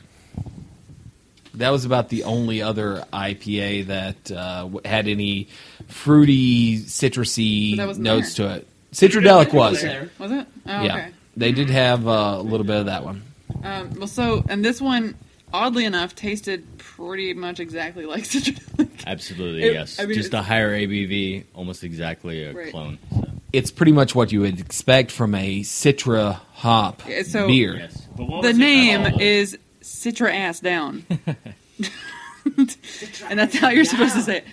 That 1.54 1.70
was 1.70 1.84
about 1.84 2.08
the 2.08 2.22
only 2.24 2.62
other 2.62 3.04
IPA 3.12 3.86
that 3.86 4.30
uh, 4.30 4.68
had 4.84 5.08
any 5.08 5.48
fruity, 5.88 6.78
citrusy 6.78 7.72
But 7.72 7.76
that 7.82 7.86
wasn't 7.88 8.04
notes 8.04 8.34
there. 8.34 8.48
to 8.48 8.54
it. 8.56 8.68
Citradelic 8.92 9.52
was. 9.52 9.82
there. 9.82 10.10
Was 10.18 10.30
it? 10.32 10.46
Oh, 10.66 10.82
Yeah, 10.82 10.94
okay. 10.96 11.08
They 11.38 11.52
did 11.52 11.70
have 11.70 12.06
uh, 12.06 12.36
a 12.38 12.42
little 12.42 12.66
bit 12.66 12.76
of 12.76 12.86
that 12.86 13.04
one. 13.04 13.22
Um, 13.62 13.90
well, 13.96 14.06
so 14.06 14.44
and 14.48 14.64
this 14.64 14.80
one, 14.80 15.14
oddly 15.52 15.84
enough, 15.84 16.14
tasted 16.14 16.64
pretty 16.78 17.32
much 17.34 17.60
exactly 17.60 18.04
like 18.06 18.24
citrus. 18.26 18.60
absolutely 19.06 19.62
It- 19.64 19.72
yes, 19.72 19.98
I 19.98 20.06
mean, 20.06 20.14
just 20.16 20.34
a 20.34 20.42
higher 20.42 20.70
ABV, 20.76 21.44
almost 21.54 21.84
exactly 21.84 22.44
a 22.44 22.52
Right. 22.52 22.70
clone. 22.70 22.98
So. 23.10 23.24
It's 23.52 23.70
pretty 23.70 23.92
much 23.92 24.14
what 24.14 24.30
you 24.30 24.40
would 24.40 24.60
expect 24.60 25.10
from 25.10 25.34
a 25.34 25.60
Citra 25.60 26.38
hop 26.54 27.02
Yeah, 27.08 27.22
so- 27.22 27.46
beer. 27.46 27.76
Yes. 27.78 28.06
The 28.42 28.52
name 28.52 29.18
is 29.20 29.56
Citra 29.82 30.30
ass 30.34 30.60
down, 30.60 31.04
and 32.58 33.38
that's 33.38 33.56
how 33.56 33.68
you're 33.70 33.84
supposed 33.84 34.14
to 34.14 34.22
say 34.22 34.38
it. 34.38 34.44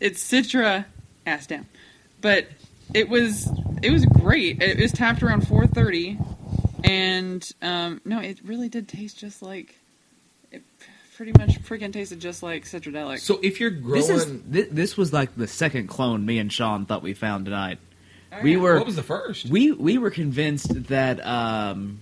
It's 0.00 0.22
Citra 0.30 0.84
ass 1.26 1.46
down, 1.46 1.66
but 2.20 2.46
it 2.92 3.08
was 3.08 3.48
it 3.82 3.90
was 3.90 4.04
great. 4.06 4.62
It 4.62 4.78
was 4.78 4.92
tapped 4.92 5.22
around 5.22 5.42
4:30, 5.42 6.84
and 6.84 7.52
um, 7.62 8.00
no, 8.04 8.20
it 8.20 8.40
really 8.44 8.68
did 8.68 8.88
taste 8.88 9.18
just 9.18 9.42
like. 9.42 9.76
It 10.52 10.62
pretty 11.16 11.32
much 11.38 11.62
freaking 11.62 11.92
tasted 11.92 12.20
just 12.20 12.42
like 12.42 12.64
Citradelic. 12.64 13.20
So 13.20 13.38
if 13.42 13.60
you're 13.60 13.70
growing, 13.70 14.00
This 14.00 14.10
is 14.10 14.42
this, 14.42 14.68
this 14.70 14.96
was 14.96 15.12
like 15.12 15.34
the 15.36 15.46
second 15.46 15.88
clone 15.88 16.26
me 16.26 16.38
and 16.38 16.52
Sean 16.52 16.86
thought 16.86 17.02
we 17.02 17.14
found 17.14 17.44
tonight. 17.44 17.78
Oh, 18.32 18.40
we 18.42 18.52
yeah. 18.54 18.58
were 18.60 18.76
what 18.78 18.86
was 18.86 18.96
the 18.96 19.02
first? 19.02 19.48
we 19.48 19.70
we 19.72 19.98
were 19.98 20.10
convinced 20.10 20.86
that 20.88 21.24
um, 21.24 22.00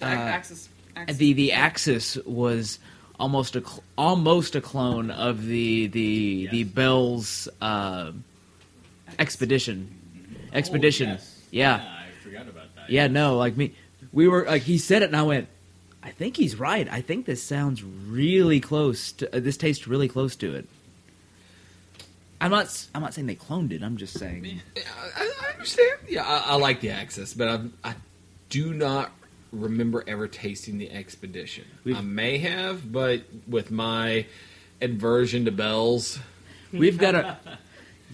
The 0.00 0.06
uh, 0.06 0.08
Axis, 0.08 0.68
Axis. 0.96 1.16
the 1.18 1.32
the 1.34 1.52
Axis 1.52 2.16
was 2.26 2.78
almost 3.20 3.54
a 3.54 3.60
cl- 3.60 3.82
almost 3.96 4.56
a 4.56 4.60
clone 4.60 5.10
of 5.12 5.46
the 5.46 5.86
the 5.88 6.48
the 6.48 6.64
Bell's 6.64 7.48
uh, 7.60 8.10
expedition 9.18 9.98
expedition. 10.52 11.08
Oh, 11.10 11.12
yes. 11.12 11.42
Yeah. 11.50 11.74
I 11.76 12.10
forgot 12.22 12.48
about 12.48 12.74
that. 12.76 12.90
Yeah, 12.90 13.06
no, 13.08 13.36
like 13.36 13.56
me, 13.56 13.74
we 14.12 14.28
were 14.28 14.44
like 14.44 14.62
he 14.62 14.78
said 14.78 15.02
it, 15.02 15.06
and 15.06 15.16
I 15.16 15.22
went, 15.22 15.48
I 16.02 16.10
think 16.10 16.36
he's 16.36 16.56
right. 16.56 16.88
I 16.90 17.00
think 17.00 17.26
this 17.26 17.42
sounds 17.42 17.82
really 17.82 18.60
close. 18.60 19.12
to 19.12 19.36
uh, 19.36 19.40
This 19.40 19.56
tastes 19.56 19.86
really 19.86 20.08
close 20.08 20.34
to 20.36 20.54
it. 20.54 20.66
I'm 22.40 22.50
not. 22.50 22.86
I'm 22.94 23.02
not 23.02 23.14
saying 23.14 23.26
they 23.28 23.36
cloned 23.36 23.72
it. 23.72 23.82
I'm 23.82 23.96
just 23.96 24.18
saying. 24.18 24.60
I, 25.16 25.30
I 25.40 25.52
understand. 25.52 25.98
Yeah, 26.08 26.24
I, 26.24 26.52
I 26.52 26.56
like 26.56 26.80
the 26.80 26.90
Axis, 26.90 27.34
but 27.34 27.48
I'm, 27.48 27.72
I 27.84 27.94
do 28.48 28.74
not 28.74 29.12
remember 29.52 30.02
ever 30.08 30.26
tasting 30.26 30.78
the 30.78 30.90
Expedition. 30.90 31.64
We've- 31.84 31.96
I 31.98 32.02
may 32.02 32.38
have, 32.38 32.90
but 32.90 33.22
with 33.46 33.70
my 33.70 34.26
aversion 34.80 35.44
to 35.44 35.52
bells, 35.52 36.18
We've 36.72 36.98
got 36.98 37.14
a. 37.14 37.38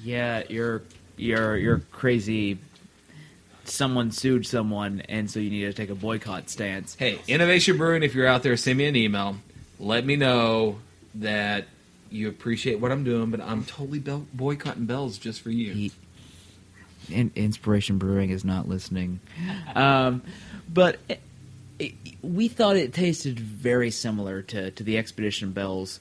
Yeah, 0.05 0.45
you're 0.49 0.83
you're 1.19 1.57
you're 1.57 1.79
crazy. 1.93 2.59
Someone 3.65 4.13
sued 4.13 4.47
someone, 4.47 5.03
and 5.11 5.31
so 5.31 5.41
you 5.41 5.51
need 5.51 5.61
to 5.67 5.75
take 5.75 5.91
a 5.91 5.95
boycott 5.95 6.49
stance. 6.49 6.95
hey, 6.95 7.19
Innovation 7.29 7.77
Brewing, 7.77 8.03
if 8.03 8.15
you're 8.15 8.27
out 8.27 8.43
there, 8.43 8.57
send 8.57 8.79
me 8.79 8.87
an 8.87 8.97
email. 8.97 9.37
Let 9.79 10.07
me 10.07 10.17
know 10.17 10.79
that 11.17 11.67
you 12.11 12.29
appreciate 12.31 12.81
what 12.81 12.91
I'm 12.91 13.05
doing, 13.05 13.31
but 13.31 13.43
I'm 13.43 13.65
totally 13.65 13.99
bel- 13.99 14.27
boycotting 14.33 14.87
bells 14.87 15.19
just 15.19 15.43
for 15.43 15.51
you. 15.51 15.73
He- 15.75 15.93
In, 17.11 17.31
Inspiration 17.37 17.99
Brewing 17.99 18.31
is 18.31 18.43
not 18.43 18.67
listening. 18.69 19.21
Um, 19.75 20.23
but 20.73 20.99
it, 21.11 21.21
it, 21.79 21.93
we 22.23 22.49
thought 22.49 22.77
it 22.77 22.95
tasted 22.95 23.39
very 23.39 23.91
similar 23.91 24.41
to, 24.43 24.71
to 24.71 24.83
the 24.83 24.97
Expedition 24.97 25.53
Bells. 25.53 26.01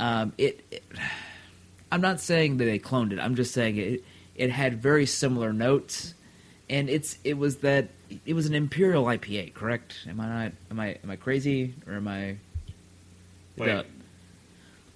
Um, 0.00 0.32
it, 0.36 0.64
it- 0.72 0.82
I'm 1.92 2.00
not 2.00 2.18
saying 2.20 2.56
that 2.56 2.64
they 2.64 2.80
cloned 2.80 3.12
it. 3.12 3.20
I'm 3.20 3.36
just 3.36 3.54
saying 3.54 3.76
it. 3.76 4.04
It 4.36 4.50
had 4.50 4.82
very 4.82 5.06
similar 5.06 5.52
notes, 5.52 6.14
and 6.68 6.88
it's 6.90 7.18
it 7.24 7.34
was 7.38 7.56
that 7.58 7.88
it 8.26 8.34
was 8.34 8.46
an 8.46 8.54
Imperial 8.54 9.04
IPA, 9.04 9.54
correct? 9.54 9.94
Am 10.08 10.20
I 10.20 10.26
not? 10.44 10.52
Am 10.70 10.80
I 10.80 10.98
am 11.02 11.10
I 11.10 11.16
crazy 11.16 11.74
or 11.86 11.94
am 11.94 12.08
I? 12.08 12.36
Wait. 13.56 13.66
The, 13.66 13.84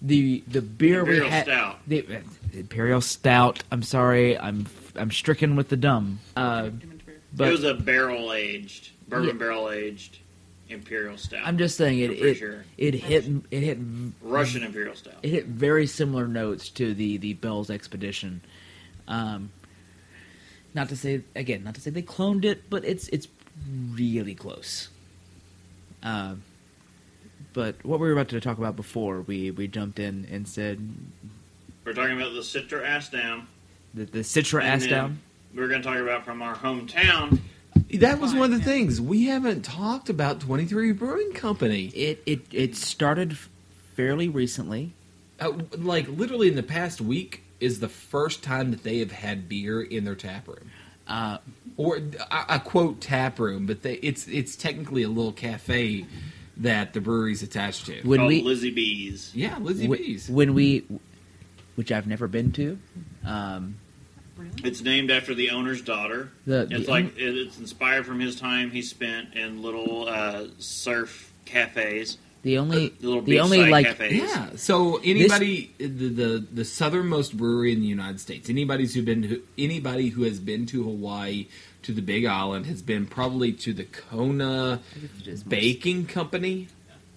the 0.00 0.44
the 0.48 0.62
beer 0.62 1.00
Imperial 1.00 1.24
we 1.24 1.30
had 1.30 1.44
Stout. 1.44 1.78
the 1.86 2.06
uh, 2.16 2.20
Imperial 2.52 3.00
Stout. 3.00 3.62
I'm 3.70 3.82
sorry, 3.82 4.38
I'm 4.38 4.66
I'm 4.96 5.10
stricken 5.10 5.56
with 5.56 5.68
the 5.68 5.76
dumb. 5.76 6.20
Uh, 6.36 6.70
but 7.34 7.48
it 7.48 7.52
was 7.52 7.64
a 7.64 7.74
barrel 7.74 8.32
aged, 8.32 8.90
bourbon 9.08 9.28
Yeah. 9.28 9.34
barrel 9.34 9.70
aged. 9.70 10.18
imperial 10.68 11.16
stout. 11.16 11.40
I'm 11.44 11.56
just 11.58 11.76
saying 11.76 11.98
it 12.00 12.10
it, 12.10 12.34
sure. 12.36 12.64
it 12.76 12.94
hit 12.94 13.24
it 13.50 13.60
hit 13.62 13.78
Russian 14.20 14.62
imperial 14.64 14.94
stout. 14.94 15.14
it 15.22 15.30
hit 15.30 15.46
very 15.46 15.86
similar 15.86 16.26
notes 16.28 16.68
to 16.70 16.94
the 16.94 17.16
the 17.18 17.34
Bell's 17.34 17.70
Expedition. 17.70 18.40
Um, 19.08 19.50
not 20.74 20.88
to 20.90 20.96
say 20.96 21.22
again, 21.34 21.64
not 21.64 21.74
to 21.74 21.80
say 21.80 21.90
they 21.90 22.02
cloned 22.02 22.44
it, 22.44 22.68
but 22.70 22.84
it's 22.84 23.08
it's 23.08 23.26
really 23.92 24.34
close. 24.34 24.88
Um, 26.02 26.42
but 27.54 27.84
what 27.84 27.98
we 28.00 28.06
were 28.06 28.12
about 28.12 28.28
to 28.28 28.40
talk 28.40 28.58
about 28.58 28.76
before 28.76 29.22
we 29.22 29.50
we 29.50 29.66
jumped 29.66 29.98
in 29.98 30.28
and 30.30 30.46
said 30.46 30.78
We're 31.84 31.94
talking 31.94 32.16
about 32.20 32.32
the 32.34 32.40
Citra 32.40 32.84
ass 32.86 33.08
down. 33.08 33.48
the 33.94 34.04
the 34.04 34.18
Citra 34.20 34.60
And 34.62 34.82
ass 34.82 34.86
down. 34.86 35.20
We're 35.54 35.68
going 35.68 35.80
to 35.82 35.88
talk 35.88 35.98
about 35.98 36.24
from 36.26 36.42
our 36.42 36.54
hometown. 36.54 37.40
That 37.94 38.20
was 38.20 38.34
one 38.34 38.52
of 38.52 38.58
the 38.58 38.64
things 38.64 39.00
we 39.00 39.24
haven't 39.24 39.64
talked 39.64 40.10
about. 40.10 40.40
Twenty 40.40 40.66
Three 40.66 40.92
Brewing 40.92 41.32
Company, 41.32 41.86
It 41.86 42.22
it 42.26 42.40
it 42.52 42.76
started 42.76 43.38
fairly 43.96 44.28
recently. 44.28 44.92
uh, 45.40 45.52
like 45.78 46.06
literally 46.08 46.48
in 46.48 46.54
the 46.54 46.62
past 46.62 47.00
week, 47.00 47.42
is 47.60 47.80
the 47.80 47.88
first 47.88 48.42
time 48.42 48.70
that 48.70 48.82
they 48.82 48.98
have 48.98 49.12
had 49.12 49.48
beer 49.48 49.80
in 49.82 50.04
their 50.04 50.14
tap 50.14 50.46
room. 50.48 50.70
Uh, 51.06 51.38
or 51.76 52.00
I, 52.30 52.44
I 52.48 52.58
quote 52.58 53.00
tap 53.00 53.38
room, 53.38 53.66
but 53.66 53.82
they, 53.82 53.94
it's 53.94 54.28
it's 54.28 54.56
technically 54.56 55.02
a 55.02 55.08
little 55.08 55.32
cafe 55.32 56.04
that 56.58 56.92
the 56.92 57.00
brewery's 57.00 57.42
attached 57.42 57.86
to. 57.86 58.02
when 58.02 58.18
called 58.20 58.28
we 58.28 58.42
Lizzie 58.42 58.70
Bees, 58.70 59.30
yeah, 59.34 59.56
Lizzie 59.58 59.86
wh- 59.86 59.92
B's. 59.92 60.28
when 60.28 60.54
we, 60.54 60.84
which 61.76 61.90
I've 61.92 62.06
never 62.06 62.28
been 62.28 62.52
to. 62.52 62.78
Um, 63.24 63.76
Really? 64.36 64.52
It's 64.62 64.82
named 64.82 65.10
after 65.10 65.34
the 65.34 65.50
owner's 65.50 65.82
daughter. 65.82 66.30
The- 66.46 66.68
it's 66.70 66.84
the 66.86 66.90
like 66.92 67.04
own- 67.06 67.12
it's 67.16 67.58
inspired 67.58 68.06
from 68.06 68.20
his 68.20 68.36
time 68.36 68.70
he 68.70 68.82
spent 68.82 69.34
in 69.34 69.62
little 69.62 70.06
uh, 70.08 70.46
surf 70.58 71.32
cafes, 71.44 72.18
the 72.42 72.58
only 72.58 72.88
the 73.00 73.06
little 73.06 73.22
the 73.22 73.40
only 73.40 73.68
like 73.68 73.86
cafes. 73.86 74.22
Yeah. 74.22 74.50
So 74.56 75.00
anybody, 75.04 75.72
the, 75.78 75.86
the 75.86 76.46
the 76.52 76.64
southernmost 76.64 77.36
brewery 77.36 77.72
in 77.72 77.80
the 77.80 77.86
United 77.86 78.20
States, 78.20 78.48
anybody's 78.48 78.94
who 78.94 79.02
been 79.02 79.22
who, 79.22 79.40
anybody 79.56 80.08
who 80.08 80.22
has 80.22 80.38
been 80.38 80.66
to 80.66 80.82
Hawaii 80.82 81.48
to 81.82 81.92
the 81.92 82.02
Big 82.02 82.24
Island 82.24 82.66
has 82.66 82.82
been 82.82 83.06
probably 83.06 83.52
to 83.52 83.72
the 83.72 83.84
Kona 83.84 84.80
Baking 85.46 86.06
Company. 86.06 86.68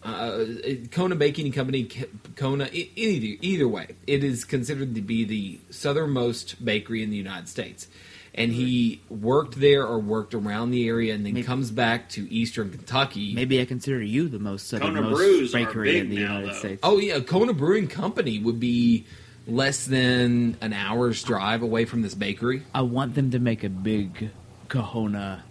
Uh, 0.03 0.45
Kona 0.89 1.15
Baking 1.15 1.51
Company, 1.51 1.87
Kona, 2.35 2.67
either, 2.73 3.37
either 3.39 3.67
way, 3.67 3.89
it 4.07 4.23
is 4.23 4.43
considered 4.45 4.95
to 4.95 5.01
be 5.01 5.23
the 5.23 5.59
southernmost 5.69 6.65
bakery 6.65 7.03
in 7.03 7.11
the 7.11 7.17
United 7.17 7.47
States. 7.47 7.87
And 8.33 8.51
he 8.53 9.01
worked 9.09 9.59
there 9.59 9.85
or 9.85 9.99
worked 9.99 10.33
around 10.33 10.71
the 10.71 10.87
area 10.87 11.13
and 11.13 11.25
then 11.25 11.33
Maybe- 11.33 11.45
comes 11.45 11.69
back 11.69 12.07
to 12.11 12.31
eastern 12.33 12.69
Kentucky. 12.69 13.33
Maybe 13.35 13.59
I 13.59 13.65
consider 13.65 14.01
you 14.01 14.29
the 14.29 14.39
most 14.39 14.67
southernmost 14.69 15.15
Brews 15.17 15.53
are 15.53 15.65
bakery 15.65 15.97
in 15.99 16.09
the 16.09 16.15
now, 16.15 16.21
United 16.37 16.49
though. 16.49 16.59
States. 16.59 16.79
Oh 16.83 16.97
yeah, 16.97 17.19
Kona 17.19 17.51
Brewing 17.53 17.87
Company 17.89 18.39
would 18.39 18.57
be 18.59 19.05
less 19.47 19.85
than 19.85 20.55
an 20.61 20.71
hour's 20.71 21.21
drive 21.23 21.61
away 21.61 21.83
from 21.83 22.03
this 22.03 22.13
bakery. 22.13 22.63
I 22.73 22.81
want 22.83 23.15
them 23.15 23.31
to 23.31 23.39
make 23.39 23.65
a 23.65 23.69
big 23.69 24.29
Kahuna 24.69 25.43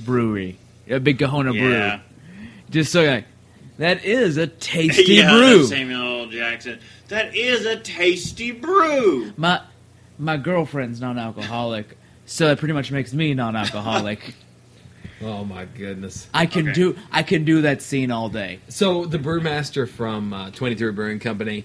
brewery, 0.00 0.58
a 0.88 1.00
big 1.00 1.18
Kahuna 1.18 1.52
Yeah. 1.54 1.96
brew, 1.96 2.38
just 2.70 2.92
so 2.92 3.02
like 3.04 3.24
that 3.78 4.04
is 4.04 4.36
a 4.36 4.46
tasty 4.46 5.14
yeah, 5.14 5.30
brew. 5.32 5.64
Samuel 5.66 6.20
L. 6.22 6.26
Jackson. 6.26 6.78
That 7.08 7.34
is 7.34 7.66
a 7.66 7.76
tasty 7.76 8.52
brew. 8.52 9.32
My 9.36 9.60
my 10.18 10.36
girlfriend's 10.36 11.00
non-alcoholic, 11.00 11.96
so 12.24 12.50
it 12.50 12.58
pretty 12.58 12.74
much 12.74 12.90
makes 12.92 13.12
me 13.12 13.34
non-alcoholic. 13.34 14.34
Oh 15.22 15.46
my 15.46 15.64
goodness! 15.64 16.28
I 16.34 16.44
can 16.44 16.64
Okay. 16.68 16.72
do 16.74 16.96
I 17.10 17.22
can 17.22 17.44
do 17.46 17.62
that 17.62 17.80
scene 17.80 18.10
all 18.10 18.28
day. 18.28 18.60
So 18.68 19.06
the 19.06 19.18
brewmaster 19.18 19.88
from 19.88 20.34
uh, 20.34 20.50
Twenty 20.50 20.74
Three 20.74 20.92
Brewing 20.92 21.20
Company, 21.20 21.64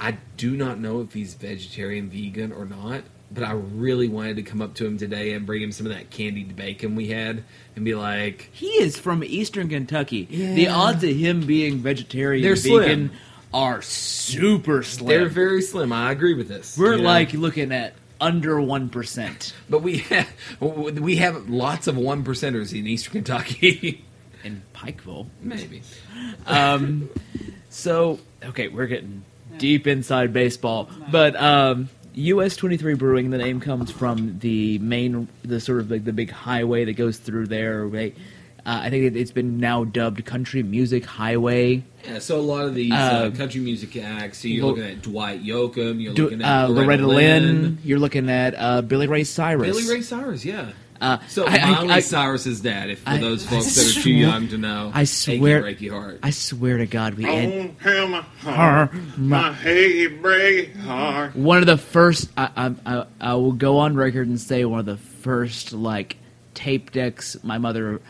I 0.00 0.16
do 0.38 0.56
not 0.56 0.78
know 0.80 1.02
if 1.02 1.12
he's 1.12 1.34
vegetarian, 1.34 2.08
vegan, 2.08 2.52
or 2.52 2.64
not. 2.64 3.02
But 3.30 3.42
I 3.44 3.52
really 3.52 4.08
wanted 4.08 4.36
to 4.36 4.42
come 4.42 4.62
up 4.62 4.72
to 4.74 4.86
him 4.86 4.96
today 4.96 5.32
and 5.32 5.44
bring 5.44 5.60
him 5.60 5.72
some 5.72 5.86
of 5.86 5.92
that 5.92 6.08
candied 6.10 6.56
bacon 6.56 6.94
we 6.94 7.08
had, 7.08 7.42
and 7.74 7.84
be 7.84 7.94
like, 7.94 8.48
He 8.52 8.68
is 8.68 8.96
from 8.98 9.22
Eastern 9.22 9.68
Kentucky. 9.68 10.26
Yeah. 10.30 10.54
The 10.54 10.68
odds 10.68 11.04
of 11.04 11.10
him 11.10 11.40
being 11.44 11.78
vegetarian, 11.80 12.42
They're 12.44 12.54
vegan, 12.54 13.08
slim. 13.08 13.10
Are 13.52 13.82
super 13.82 14.82
slim. 14.82 15.08
"They're 15.08 15.28
very 15.28 15.62
slim." 15.62 15.92
I 15.92 16.12
agree 16.12 16.34
with 16.34 16.48
this. 16.48 16.76
We're 16.76 16.92
you 16.92 16.98
know? 16.98 17.04
like 17.04 17.32
looking 17.32 17.72
at 17.72 17.94
under 18.18 18.58
one 18.58 18.88
percent 18.88 19.52
but 19.68 19.82
we 19.82 19.98
have 19.98 20.26
we 20.60 21.16
have 21.16 21.50
lots 21.50 21.86
of 21.86 21.98
one 21.98 22.24
percenters 22.24 22.78
in 22.78 22.86
Eastern 22.86 23.12
Kentucky. 23.12 24.02
in 24.46 24.62
Pikeville. 24.74 25.26
Maybe. 25.42 25.82
Um, 26.46 27.10
so 27.68 28.20
okay, 28.42 28.68
we're 28.68 28.86
getting 28.86 29.24
deep 29.58 29.86
inside 29.86 30.32
baseball, 30.32 30.88
but 31.10 31.36
um, 31.36 31.88
US 32.14 32.56
twenty 32.56 32.76
three 32.76 32.94
Brewing. 32.94 33.30
The 33.30 33.38
name 33.38 33.60
comes 33.60 33.90
from 33.90 34.38
the 34.38 34.78
main, 34.78 35.28
the 35.42 35.60
sort 35.60 35.80
of 35.80 35.90
like 35.90 36.04
the 36.04 36.12
big 36.12 36.30
highway 36.30 36.84
that 36.84 36.94
goes 36.94 37.18
through 37.18 37.48
there. 37.48 37.84
Right? 37.86 38.16
Uh, 38.66 38.80
I 38.82 38.90
think 38.90 39.04
it, 39.04 39.16
it's 39.16 39.30
been 39.30 39.58
now 39.58 39.84
dubbed 39.84 40.24
Country 40.24 40.62
Music 40.64 41.04
Highway. 41.04 41.84
Yeah, 42.04 42.18
so 42.18 42.38
a 42.38 42.42
lot 42.42 42.64
of 42.64 42.74
these 42.74 42.92
Uh, 42.92 42.96
uh, 42.96 43.30
country 43.30 43.60
music 43.60 43.96
acts. 43.96 44.38
So 44.38 44.48
you're 44.48 44.64
Lo- 44.64 44.70
looking 44.72 44.84
at 44.90 45.02
Dwight 45.02 45.44
Yoakam. 45.44 46.02
You're 46.02 46.14
Do, 46.14 46.24
looking 46.24 46.42
at 46.42 46.64
uh, 46.64 46.68
Loretta 46.68 47.06
Lynn. 47.06 47.78
You're 47.84 48.00
looking 48.00 48.28
at 48.28 48.54
uh, 48.58 48.82
Billy 48.82 49.06
Ray 49.06 49.22
Cyrus. 49.22 49.68
Billy 49.76 49.88
Ray 49.88 50.02
Cyrus. 50.02 50.44
Yeah. 50.44 50.72
Uh, 51.00 51.18
So 51.28 51.44
I- 51.46 51.58
I- 51.58 51.70
Miley 51.72 51.90
I- 51.92 52.00
Cyrus's 52.00 52.60
dad. 52.60 52.90
If 52.90 53.00
for 53.00 53.10
I- 53.10 53.18
those 53.18 53.46
folks 53.46 53.74
that 53.76 53.82
are 53.82 53.94
too 53.94 54.00
swear- 54.00 54.14
young 54.14 54.48
to 54.48 54.58
know, 54.58 54.90
I 54.92 55.04
swear- 55.04 55.64
Achy 55.64 55.88
Breaky 55.88 55.90
Heart. 55.92 56.18
I 56.24 56.30
swear 56.30 56.78
to 56.78 56.86
God, 56.86 57.14
we 57.14 57.24
end. 57.24 57.76
Oh, 57.84 57.88
hell, 57.88 58.08
my 58.08 58.20
heart, 58.42 58.90
my 59.16 59.52
hey, 59.52 60.06
break 60.08 60.74
heart. 60.76 61.36
one 61.36 61.58
of 61.58 61.66
the 61.66 61.76
first 61.76 62.30
I, 62.36 62.48
I, 62.56 62.74
I, 62.96 63.06
I 63.20 63.34
will 63.34 63.52
go 63.52 63.78
on 63.78 63.94
record 63.94 64.26
and 64.26 64.40
say 64.40 64.64
one 64.64 64.80
of 64.80 64.86
the 64.86 64.96
first 64.96 65.72
like 65.72 66.16
tape 66.54 66.90
decks 66.92 67.36
my 67.44 67.58
mother 67.58 68.00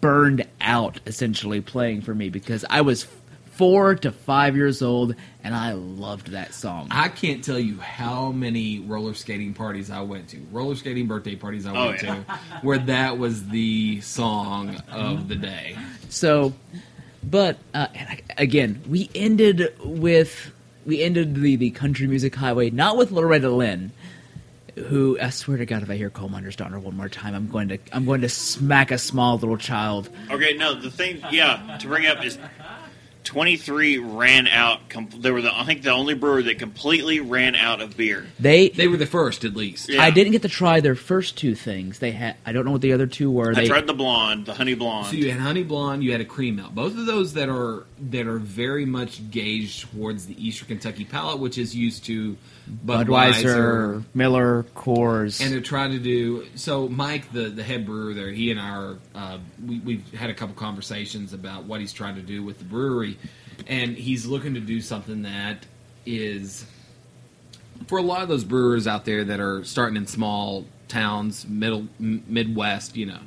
burned 0.00 0.46
out 0.60 1.00
essentially 1.06 1.60
playing 1.60 2.02
for 2.02 2.14
me 2.14 2.28
because 2.28 2.64
I 2.70 2.80
was 2.82 3.06
four 3.52 3.94
to 3.94 4.10
five 4.10 4.56
years 4.56 4.82
old 4.82 5.14
and 5.42 5.54
I 5.54 5.72
loved 5.72 6.28
that 6.28 6.54
song. 6.54 6.88
I 6.90 7.08
can't 7.08 7.42
tell 7.44 7.58
you 7.58 7.78
how 7.78 8.32
many 8.32 8.80
roller 8.80 9.14
skating 9.14 9.54
parties 9.54 9.90
I 9.90 10.00
went 10.00 10.28
to, 10.30 10.38
roller 10.50 10.74
skating 10.74 11.06
birthday 11.06 11.36
parties 11.36 11.66
I 11.66 11.74
Oh, 11.76 11.86
went 11.90 12.02
yeah. 12.02 12.14
to, 12.14 12.22
where 12.62 12.78
that 12.78 13.18
was 13.18 13.48
the 13.48 14.00
song 14.00 14.76
of 14.90 15.28
the 15.28 15.36
day. 15.36 15.76
So, 16.08 16.52
but 17.22 17.58
uh, 17.74 17.86
and 17.94 18.08
I, 18.08 18.20
again, 18.38 18.82
we 18.88 19.08
ended 19.14 19.72
with 19.84 20.50
we 20.86 21.02
ended 21.02 21.36
the 21.36 21.56
the 21.56 21.70
country 21.70 22.06
music 22.06 22.34
highway 22.34 22.70
not 22.70 22.96
with 22.96 23.10
Loretta 23.12 23.50
Lynn, 23.50 23.92
who 24.76 25.18
I 25.20 25.30
swear 25.30 25.56
to 25.58 25.66
God, 25.66 25.82
if 25.82 25.90
I 25.90 25.96
hear 25.96 26.10
Coal 26.10 26.28
Miner's 26.28 26.56
Daughter 26.56 26.78
one 26.78 26.96
more 26.96 27.08
time, 27.08 27.34
I'm 27.34 27.48
going 27.48 27.68
to 27.68 27.78
I'm 27.92 28.04
going 28.04 28.22
to 28.22 28.28
smack 28.28 28.90
a 28.90 28.98
small 28.98 29.38
little 29.38 29.56
child. 29.56 30.08
Okay, 30.30 30.54
no, 30.56 30.74
the 30.74 30.90
thing, 30.90 31.22
yeah, 31.30 31.78
to 31.80 31.86
bring 31.86 32.06
up 32.06 32.24
is 32.24 32.38
23 33.24 33.98
ran 33.98 34.46
out. 34.46 34.88
Com- 34.90 35.08
they 35.18 35.30
were 35.30 35.42
the, 35.42 35.56
I 35.56 35.64
think, 35.64 35.82
the 35.82 35.90
only 35.90 36.14
brewer 36.14 36.42
that 36.42 36.58
completely 36.58 37.20
ran 37.20 37.54
out 37.54 37.80
of 37.80 37.96
beer. 37.96 38.26
They, 38.38 38.68
They 38.68 38.86
were 38.86 38.96
the 38.96 39.06
first, 39.06 39.44
at 39.44 39.56
least. 39.56 39.88
Yeah. 39.88 40.02
I 40.02 40.10
didn't 40.10 40.32
get 40.32 40.42
to 40.42 40.48
try 40.48 40.80
their 40.80 40.94
first 40.94 41.38
two 41.38 41.54
things. 41.54 41.98
They 41.98 42.12
had 42.12 42.36
I 42.44 42.52
don't 42.52 42.64
know 42.64 42.72
what 42.72 42.82
the 42.82 42.92
other 42.92 43.06
two 43.06 43.30
were. 43.30 43.50
I 43.50 43.54
They 43.54 43.68
tried 43.68 43.86
the 43.86 43.94
blonde, 43.94 44.46
the 44.46 44.54
honey 44.54 44.74
blonde. 44.74 45.06
So 45.06 45.14
you 45.14 45.30
had 45.30 45.40
honey 45.40 45.62
blonde, 45.62 46.04
you 46.04 46.12
had 46.12 46.20
a 46.20 46.26
cream 46.26 46.58
ale. 46.60 46.70
Both 46.70 46.96
of 46.98 47.06
those 47.06 47.34
that 47.34 47.48
are 47.48 47.86
that 48.10 48.26
are 48.26 48.38
very 48.38 48.84
much 48.84 49.30
gauged 49.30 49.90
towards 49.90 50.26
the 50.26 50.46
Eastern 50.46 50.68
Kentucky 50.68 51.04
palate, 51.04 51.38
which 51.38 51.58
is 51.58 51.74
used 51.74 52.04
to 52.04 52.36
Budweiser, 52.68 54.04
Miller, 54.14 54.64
Coors. 54.74 55.40
and 55.42 55.52
they're 55.52 55.60
trying 55.60 55.92
to 55.92 55.98
do 55.98 56.46
so. 56.54 56.88
Mike, 56.88 57.32
the 57.32 57.50
the 57.50 57.62
head 57.62 57.86
brewer 57.86 58.14
there, 58.14 58.30
he 58.30 58.50
and 58.50 58.60
I 58.60 58.70
are 58.70 58.98
uh, 59.14 59.38
we, 59.64 59.80
we've 59.80 60.14
had 60.14 60.30
a 60.30 60.34
couple 60.34 60.54
conversations 60.54 61.32
about 61.32 61.64
what 61.64 61.80
he's 61.80 61.92
trying 61.92 62.16
to 62.16 62.22
do 62.22 62.42
with 62.42 62.58
the 62.58 62.64
brewery, 62.64 63.18
and 63.66 63.96
he's 63.96 64.26
looking 64.26 64.54
to 64.54 64.60
do 64.60 64.80
something 64.80 65.22
that 65.22 65.66
is 66.06 66.64
for 67.86 67.98
a 67.98 68.02
lot 68.02 68.22
of 68.22 68.28
those 68.28 68.44
brewers 68.44 68.86
out 68.86 69.04
there 69.04 69.24
that 69.24 69.40
are 69.40 69.64
starting 69.64 69.96
in 69.96 70.06
small 70.06 70.64
towns, 70.88 71.46
middle 71.46 71.88
m- 72.00 72.24
Midwest, 72.26 72.96
you 72.96 73.06
know. 73.06 73.18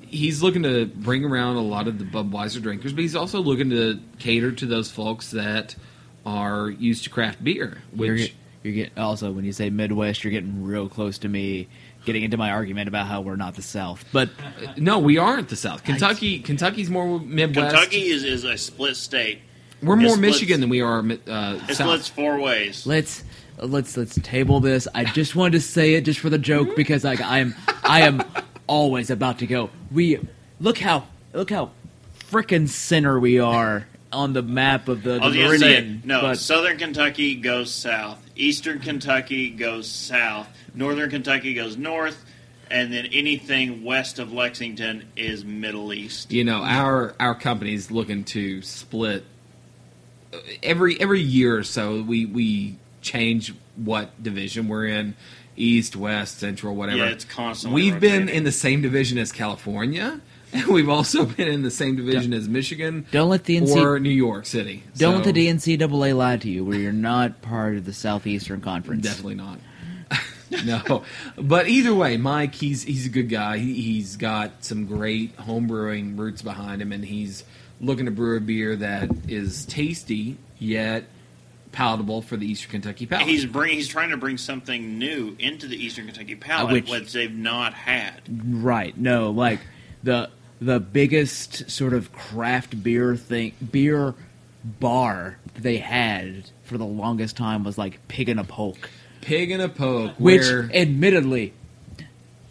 He's 0.00 0.42
looking 0.42 0.62
to 0.62 0.86
bring 0.86 1.24
around 1.24 1.56
a 1.56 1.60
lot 1.60 1.86
of 1.86 1.98
the 1.98 2.04
Budweiser 2.06 2.62
drinkers, 2.62 2.94
but 2.94 3.02
he's 3.02 3.16
also 3.16 3.40
looking 3.40 3.68
to 3.70 4.00
cater 4.18 4.52
to 4.52 4.64
those 4.64 4.90
folks 4.90 5.32
that 5.32 5.76
are 6.24 6.70
used 6.70 7.04
to 7.04 7.10
craft 7.10 7.44
beer, 7.44 7.82
which 7.92 8.34
you're 8.62 8.74
getting 8.74 8.98
also 8.98 9.30
when 9.32 9.44
you 9.44 9.52
say 9.52 9.70
Midwest, 9.70 10.24
you're 10.24 10.30
getting 10.32 10.62
real 10.64 10.88
close 10.88 11.18
to 11.18 11.28
me 11.28 11.68
getting 12.04 12.22
into 12.22 12.36
my 12.36 12.50
argument 12.50 12.88
about 12.88 13.06
how 13.06 13.20
we're 13.20 13.36
not 13.36 13.54
the 13.54 13.62
South. 13.62 14.04
But 14.12 14.30
No, 14.76 14.98
we 14.98 15.18
aren't 15.18 15.48
the 15.48 15.56
South. 15.56 15.84
Kentucky, 15.84 16.38
Kentucky's 16.40 16.88
more 16.90 17.20
Midwest. 17.20 17.74
Kentucky 17.74 18.02
is, 18.08 18.24
is 18.24 18.44
a 18.44 18.56
split 18.56 18.96
state. 18.96 19.40
we're 19.82 19.94
it 19.94 20.02
more 20.02 20.16
splits- 20.16 20.20
Michigan 20.20 20.60
than 20.60 20.70
we 20.70 20.80
are 20.80 21.00
uh, 21.00 21.04
It 21.68 21.74
South. 21.74 21.76
splits 21.76 22.08
four 22.08 22.40
ways. 22.40 22.86
let's 22.86 23.24
let's 23.60 23.96
let's 23.96 24.18
table 24.22 24.60
this. 24.60 24.86
I 24.94 25.04
just 25.04 25.34
wanted 25.36 25.52
to 25.52 25.60
say 25.60 25.94
it 25.94 26.02
just 26.02 26.20
for 26.20 26.30
the 26.30 26.38
joke 26.38 26.76
because 26.76 27.04
like 27.04 27.20
I 27.20 27.38
am 27.40 27.54
I 27.84 28.02
am 28.02 28.22
always 28.66 29.10
about 29.10 29.38
to 29.40 29.46
go. 29.46 29.70
We 29.90 30.18
look 30.60 30.78
how 30.78 31.06
look 31.32 31.50
how 31.50 31.70
frickin' 32.30 32.68
center 32.68 33.18
we 33.18 33.38
are 33.40 33.86
on 34.12 34.32
the 34.32 34.42
map 34.42 34.88
of 34.88 35.02
the, 35.02 35.14
the 35.14 35.20
was 35.20 35.36
gonna 35.36 35.58
say, 35.58 35.68
meridian. 35.68 36.02
no, 36.04 36.20
but 36.22 36.38
Southern 36.38 36.78
Kentucky 36.78 37.34
goes 37.34 37.72
south, 37.72 38.18
Eastern 38.36 38.78
Kentucky 38.80 39.50
goes 39.50 39.88
south, 39.88 40.48
Northern 40.74 41.10
Kentucky 41.10 41.54
goes 41.54 41.76
north, 41.76 42.24
and 42.70 42.92
then 42.92 43.06
anything 43.06 43.84
west 43.84 44.18
of 44.18 44.32
Lexington 44.32 45.04
is 45.16 45.44
Middle 45.44 45.92
East. 45.92 46.32
you 46.32 46.44
know 46.44 46.62
our 46.62 47.14
our 47.20 47.34
company's 47.34 47.90
looking 47.90 48.24
to 48.24 48.62
split 48.62 49.24
uh, 50.32 50.38
every 50.62 51.00
every 51.00 51.20
year 51.20 51.58
or 51.58 51.62
so 51.64 52.02
we 52.02 52.24
we 52.26 52.76
change 53.02 53.54
what 53.76 54.20
division 54.22 54.68
we're 54.68 54.86
in 54.86 55.14
east 55.56 55.96
west 55.96 56.38
central 56.38 56.74
whatever 56.74 56.98
Yeah, 56.98 57.10
it's 57.10 57.24
constantly. 57.24 57.80
we've 57.82 58.00
been 58.00 58.28
in 58.28 58.44
the 58.44 58.52
same 58.52 58.82
division 58.82 59.18
as 59.18 59.32
california 59.32 60.12
and 60.12 60.20
we've 60.70 60.88
also 60.88 61.24
been 61.26 61.48
in 61.48 61.62
the 61.62 61.70
same 61.70 61.96
division 61.96 62.32
as 62.32 62.48
michigan 62.48 63.04
don't 63.10 63.28
let 63.28 63.44
the 63.44 63.60
NC 63.60 63.76
or 63.76 63.98
new 64.00 64.08
york 64.08 64.46
city 64.46 64.82
don't 64.96 65.18
So, 65.22 65.24
let 65.26 65.34
the 65.34 65.46
NCAA 65.48 66.16
lie 66.16 66.36
to 66.38 66.48
you, 66.50 66.64
where 66.64 66.78
you're 66.78 66.92
not 66.92 67.42
part 67.42 67.76
of 67.76 67.84
the 67.84 67.92
Southeastern 67.92 68.60
Conference. 68.60 69.02
definitely 69.02 69.34
not 69.34 69.58
no 70.64 71.02
but 71.36 71.68
either 71.68 71.94
way 71.94 72.16
mike 72.16 72.54
he's 72.54 72.82
he's 72.82 73.04
a 73.06 73.10
good 73.10 73.28
guy 73.28 73.58
he, 73.58 73.74
he's 73.80 74.16
got 74.16 74.64
some 74.64 74.86
great 74.86 75.36
homebrewing 75.36 76.18
roots 76.18 76.40
behind 76.40 76.80
him 76.80 76.92
and 76.92 77.04
he's 77.04 77.44
looking 77.80 78.06
to 78.06 78.10
brew 78.10 78.38
a 78.38 78.40
beer 78.40 78.74
that 78.74 79.10
is 79.28 79.66
tasty 79.66 80.38
yet 80.58 81.04
palatable 81.70 82.22
for 82.22 82.38
the 82.38 82.50
eastern 82.50 82.70
kentucky 82.70 83.04
palate 83.04 83.26
He's 83.26 83.44
bring. 83.44 83.74
He's 83.74 83.86
trying 83.88 84.08
to 84.10 84.16
bring 84.16 84.38
something 84.38 84.98
new 84.98 85.36
into 85.38 85.66
the 85.68 85.76
Eastern 85.76 86.06
Kentucky 86.06 86.34
palate, 86.34 86.72
which- 86.72 86.88
which, 86.90 87.12
they've 87.12 87.30
not 87.32 87.74
had. 87.74 88.22
Right. 88.48 88.96
No, 88.96 89.30
like 89.30 89.60
the 90.02 90.30
the 90.60 90.80
biggest 90.80 91.70
sort 91.70 91.92
of 91.92 92.12
craft 92.12 92.82
beer 92.82 93.14
thing 93.16 93.52
beer 93.70 94.14
bar 94.64 95.38
they 95.54 95.76
had 95.78 96.50
for 96.64 96.76
the 96.76 96.84
longest 96.84 97.36
time 97.36 97.64
was 97.64 97.78
like 97.78 98.06
Pig 98.08 98.28
and 98.28 98.40
a 98.40 98.44
Poke. 98.44 98.90
pig 99.20 99.50
and 99.50 99.62
a 99.62 99.68
poke 99.68 100.12
Which 100.18 100.42
where 100.42 100.70
admittedly 100.74 101.52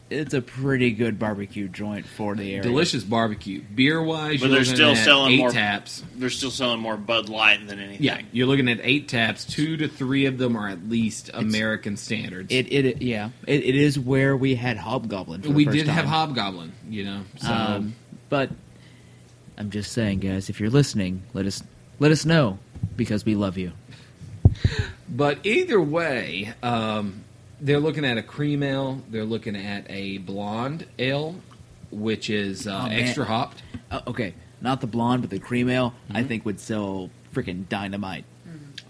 it's 0.09 0.33
a 0.33 0.41
pretty 0.41 0.91
good 0.91 1.19
barbecue 1.19 1.67
joint 1.67 2.05
for 2.05 2.33
the 2.35 2.51
area. 2.51 2.61
delicious 2.63 3.03
barbecue 3.03 3.61
beer 3.75 4.01
wise 4.01 4.39
But 4.41 4.51
they're 4.51 4.63
still 4.63 4.91
at 4.91 4.97
selling 5.03 5.33
eight 5.33 5.37
more- 5.39 5.51
taps 5.51 6.03
They're 6.15 6.29
still 6.29 6.51
selling 6.51 6.79
more 6.79 6.95
Bud 6.97 7.27
Light 7.29 7.67
than 7.67 7.79
anything. 7.79 8.03
yeah 8.03 8.21
you're 8.31 8.47
looking 8.47 8.69
at 8.69 8.79
eight 8.83 9.07
taps 9.09 9.43
two 9.43 9.75
to 9.77 9.87
three 9.87 10.25
of 10.25 10.37
them 10.37 10.55
are 10.55 10.69
at 10.69 10.87
least 10.87 11.29
american 11.33 11.97
standards 11.97 12.53
It 12.53 12.71
it 12.71 13.01
yeah. 13.01 13.29
It, 13.45 13.63
it 13.65 13.75
is 13.75 13.99
where 13.99 14.37
we 14.37 14.55
had 14.55 14.77
Hobgoblin. 14.77 15.41
For 15.41 15.49
the 15.49 15.53
we 15.53 15.65
first 15.65 15.77
did 15.77 15.87
have 15.87 16.05
hobgoblin 16.05 16.71
you 16.89 17.03
know 17.03 17.21
so 17.37 17.51
Um, 17.51 17.95
but 18.29 18.49
I'm 19.57 19.71
just 19.71 19.91
saying, 19.91 20.19
guys, 20.19 20.49
if 20.51 20.59
you're 20.59 20.69
listening, 20.69 21.23
let 21.33 21.47
us 21.47 21.63
let 21.99 22.11
us 22.11 22.25
know 22.25 22.59
because 22.95 23.25
we 23.25 23.33
love 23.35 23.57
you. 23.57 23.71
But 25.09 25.39
either 25.45 25.81
way, 25.81 26.53
um, 26.61 27.23
they're 27.61 27.79
looking 27.79 28.05
at 28.05 28.17
a 28.17 28.23
cream 28.23 28.63
ale. 28.63 29.01
They're 29.09 29.25
looking 29.25 29.55
at 29.55 29.85
a 29.89 30.19
blonde 30.19 30.85
ale, 30.99 31.35
which 31.91 32.29
is 32.29 32.67
uh, 32.67 32.81
Oh, 32.85 32.89
man. 32.89 32.99
extra 32.99 33.25
hopped. 33.25 33.63
Uh, 33.91 34.01
okay, 34.07 34.33
not 34.61 34.81
the 34.81 34.87
blonde, 34.87 35.21
but 35.21 35.29
the 35.29 35.39
cream 35.39 35.69
ale. 35.69 35.93
I 36.09 36.19
Mm-hmm. 36.19 36.27
think 36.27 36.45
would 36.45 36.59
sell 36.59 37.09
freaking 37.33 37.67
dynamite. 37.69 38.25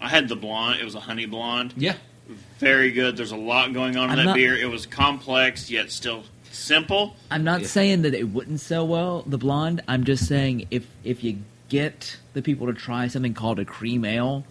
I 0.00 0.08
had 0.08 0.28
the 0.28 0.36
blonde. 0.36 0.80
It 0.80 0.84
was 0.84 0.94
a 0.94 1.00
honey 1.00 1.26
blonde. 1.26 1.74
Yeah, 1.76 1.94
Very 2.58 2.90
good. 2.92 3.16
There's 3.16 3.32
a 3.32 3.36
lot 3.36 3.72
going 3.72 3.96
on 3.96 4.04
in 4.04 4.10
I'm 4.10 4.16
that 4.18 4.24
not- 4.26 4.34
beer. 4.36 4.54
It 4.56 4.68
was 4.70 4.84
complex 4.86 5.70
yet 5.70 5.90
still 5.90 6.24
simple. 6.50 7.16
I'm 7.30 7.42
not 7.44 7.62
Yeah. 7.62 7.66
saying 7.68 8.02
that 8.02 8.14
it 8.14 8.28
wouldn't 8.28 8.60
sell 8.60 8.86
well, 8.86 9.22
the 9.26 9.38
blonde. 9.38 9.82
I'm 9.88 10.04
just 10.04 10.26
saying 10.26 10.66
if 10.70 10.86
if 11.04 11.24
you 11.24 11.38
get 11.68 12.16
the 12.34 12.42
people 12.42 12.66
to 12.66 12.72
try 12.74 13.06
something 13.08 13.32
called 13.34 13.58
a 13.58 13.64
cream 13.64 14.04
ale 14.04 14.44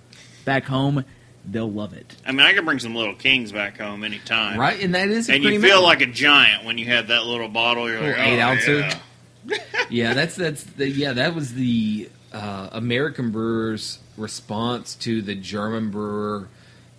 back 0.46 0.66
home, 0.66 1.04
they'll 1.50 1.72
love 1.72 1.94
it. 1.94 2.16
I 2.26 2.32
mean, 2.32 2.42
I 2.46 2.54
could 2.54 2.66
bring 2.66 2.80
some 2.80 2.94
little 2.96 3.16
kings 3.16 3.52
back 3.52 3.78
home 3.78 4.04
anytime. 4.04 4.60
right. 4.60 4.82
And 4.82 4.94
that 4.96 5.10
is 5.10 5.30
a 5.30 5.34
And 5.36 5.44
you 5.44 5.62
feel 5.62 5.82
like 5.82 6.02
a 6.02 6.06
giant 6.06 6.66
when 6.66 6.78
you 6.78 6.86
have 6.88 7.08
that 7.08 7.26
little 7.26 7.48
bottle. 7.50 7.90
You're 7.90 8.02
like, 8.02 8.18
Little 8.18 8.24
eight 8.24 8.40
oh, 8.40 8.48
ouncer. 8.48 8.80
yeah. 8.80 9.58
yeah, 9.90 10.14
that's 10.16 10.36
that's 10.36 10.64
the, 10.64 10.90
yeah 10.90 11.14
that 11.14 11.34
was 11.34 11.54
the 11.54 12.10
uh, 12.34 12.70
American 12.74 13.32
brewers' 13.32 14.00
response 14.18 14.96
to 14.96 15.22
the 15.22 15.36
German 15.36 15.90
brewer 15.92 16.50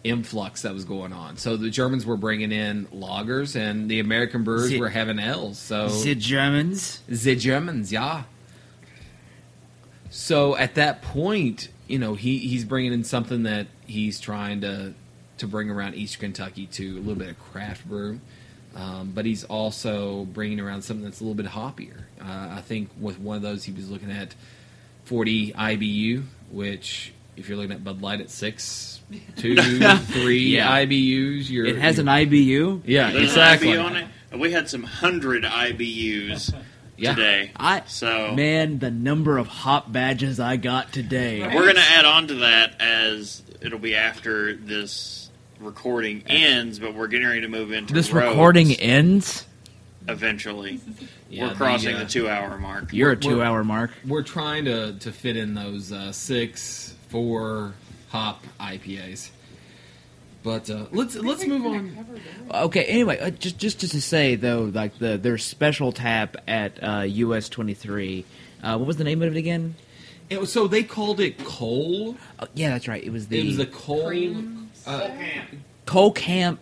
influx 0.04 0.62
that 0.62 0.72
was 0.72 0.84
going 0.84 1.12
on. 1.12 1.36
So 1.36 1.56
the 1.56 1.68
Germans 1.68 2.06
were 2.06 2.16
bringing 2.16 2.50
in 2.52 2.86
lagers, 2.86 3.54
and 3.54 3.90
the 3.90 4.00
American 4.00 4.44
brewers 4.44 4.70
The- 4.70 4.80
were 4.80 4.88
having 4.88 5.18
ales. 5.18 5.58
So 5.58 5.88
The 5.88 6.14
Germans. 6.14 7.00
The 7.08 7.36
Germans, 7.36 7.92
yeah. 7.92 8.22
So 10.10 10.56
at 10.56 10.74
that 10.76 11.02
point, 11.02 11.68
you 11.88 11.98
know, 11.98 12.14
he, 12.14 12.38
he's 12.38 12.64
bringing 12.64 12.92
in 12.92 13.02
something 13.02 13.42
that 13.44 13.66
he's 13.86 14.20
trying 14.20 14.60
to 14.60 14.94
to 15.38 15.46
bring 15.46 15.70
around 15.70 15.94
East 15.94 16.18
Kentucky 16.18 16.66
to 16.66 16.96
a 16.96 17.00
little 17.00 17.14
bit 17.14 17.28
of 17.28 17.38
craft 17.38 17.88
brew, 17.88 18.20
um, 18.76 19.12
but 19.14 19.24
he's 19.24 19.44
also 19.44 20.24
bringing 20.26 20.58
around 20.60 20.82
something 20.82 21.04
that's 21.04 21.20
a 21.20 21.24
little 21.24 21.36
bit 21.40 21.46
hoppier. 21.46 22.00
Uh, 22.20 22.56
I 22.56 22.60
think 22.60 22.90
with 23.00 23.18
one 23.20 23.36
of 23.36 23.42
those, 23.42 23.64
he 23.64 23.72
was 23.72 23.88
looking 23.90 24.10
at 24.10 24.34
40 25.04 25.52
IBU, 25.52 26.24
which 26.50 27.12
if 27.36 27.48
you're 27.48 27.56
looking 27.56 27.72
at 27.72 27.84
Bud 27.84 28.02
Light 28.02 28.20
at 28.20 28.30
six, 28.30 29.00
two, 29.36 29.54
three 29.56 30.56
Yeah. 30.56 30.84
IBUs, 30.84 31.48
you're 31.48 31.66
It 31.66 31.78
has 31.78 31.98
an 32.00 32.06
you're- 32.08 32.26
IBU. 32.26 32.82
yeah, 32.84 33.12
There's 33.12 33.24
exactly. 33.28 33.70
an 33.72 33.78
IBU 33.78 33.84
on 33.84 33.96
it. 33.96 34.06
And 34.32 34.40
We 34.40 34.50
had 34.52 34.68
some 34.68 34.82
hundred 34.82 35.44
IBUs 35.44 36.52
Yeah. 36.98 37.14
today. 37.14 37.50
I 37.56 37.82
So 37.86 38.34
man, 38.34 38.78
the 38.80 38.90
number 38.90 39.38
of 39.38 39.46
hop 39.46 39.90
badges 39.92 40.38
I 40.40 40.56
got 40.56 40.92
today. 40.92 41.42
Right. 41.42 41.54
we're 41.54 41.62
going 41.62 41.76
to 41.76 41.80
add 41.80 42.04
on 42.04 42.26
to 42.28 42.34
that 42.36 42.80
as 42.80 43.42
it'll 43.60 43.78
be 43.78 43.94
after 43.94 44.54
this 44.56 45.30
recording 45.60 46.22
ends, 46.26 46.78
but 46.78 46.94
we're 46.94 47.06
getting 47.08 47.26
ready 47.28 47.40
to 47.42 47.48
move 47.48 47.72
into 47.72 47.94
This 47.94 48.10
roads 48.12 48.28
recording 48.28 48.72
ends. 48.74 49.46
eventually. 50.08 50.80
Yeah, 51.30 51.48
we're 51.48 51.54
crossing 51.54 51.94
uh, 51.96 52.00
the, 52.00 52.04
two 52.06 52.28
hour 52.28 52.56
mark. 52.58 52.92
You're 52.92 53.10
a 53.12 53.14
We're- 53.14 53.20
two-hour 53.22 53.62
mark. 53.64 53.90
we're 54.06 54.22
trying 54.22 54.64
to 54.66 54.94
to 54.98 55.12
fit 55.12 55.36
in 55.36 55.54
those 55.54 55.92
uh, 55.92 56.10
six 56.12 56.94
four 57.08 57.74
hop 58.08 58.42
IPAs. 58.58 59.30
But 60.42 60.70
uh, 60.70 60.86
let's 60.92 61.14
let's 61.16 61.44
move 61.46 61.66
on. 61.66 62.06
Okay. 62.50 62.84
Anyway, 62.84 63.18
uh, 63.18 63.30
just 63.30 63.58
just 63.58 63.80
just 63.80 63.92
to 63.92 64.00
say 64.00 64.34
though, 64.36 64.70
like 64.72 64.98
the 64.98 65.18
their 65.18 65.36
special 65.38 65.92
tap 65.92 66.36
at 66.46 66.82
uh, 66.82 67.00
US 67.02 67.48
twenty 67.48 67.74
three. 67.74 68.24
Uh, 68.62 68.76
what 68.78 68.86
was 68.86 68.96
the 68.96 69.04
name 69.04 69.22
of 69.22 69.34
it 69.34 69.38
again? 69.38 69.74
It 70.30 70.40
was- 70.40 70.52
so 70.52 70.66
they 70.68 70.82
called 70.82 71.20
it 71.20 71.42
coal. 71.44 72.16
Oh, 72.38 72.46
yeah, 72.54 72.70
that's 72.70 72.86
right. 72.88 73.02
It 73.02 73.10
was 73.10 73.28
the 73.28 73.40
It 73.40 73.46
was 73.46 73.56
the 73.56 73.66
coal. 73.66 74.06
Cream. 74.06 74.70
Uh, 74.86 75.08
Cole 75.86 76.12
Camp. 76.12 76.60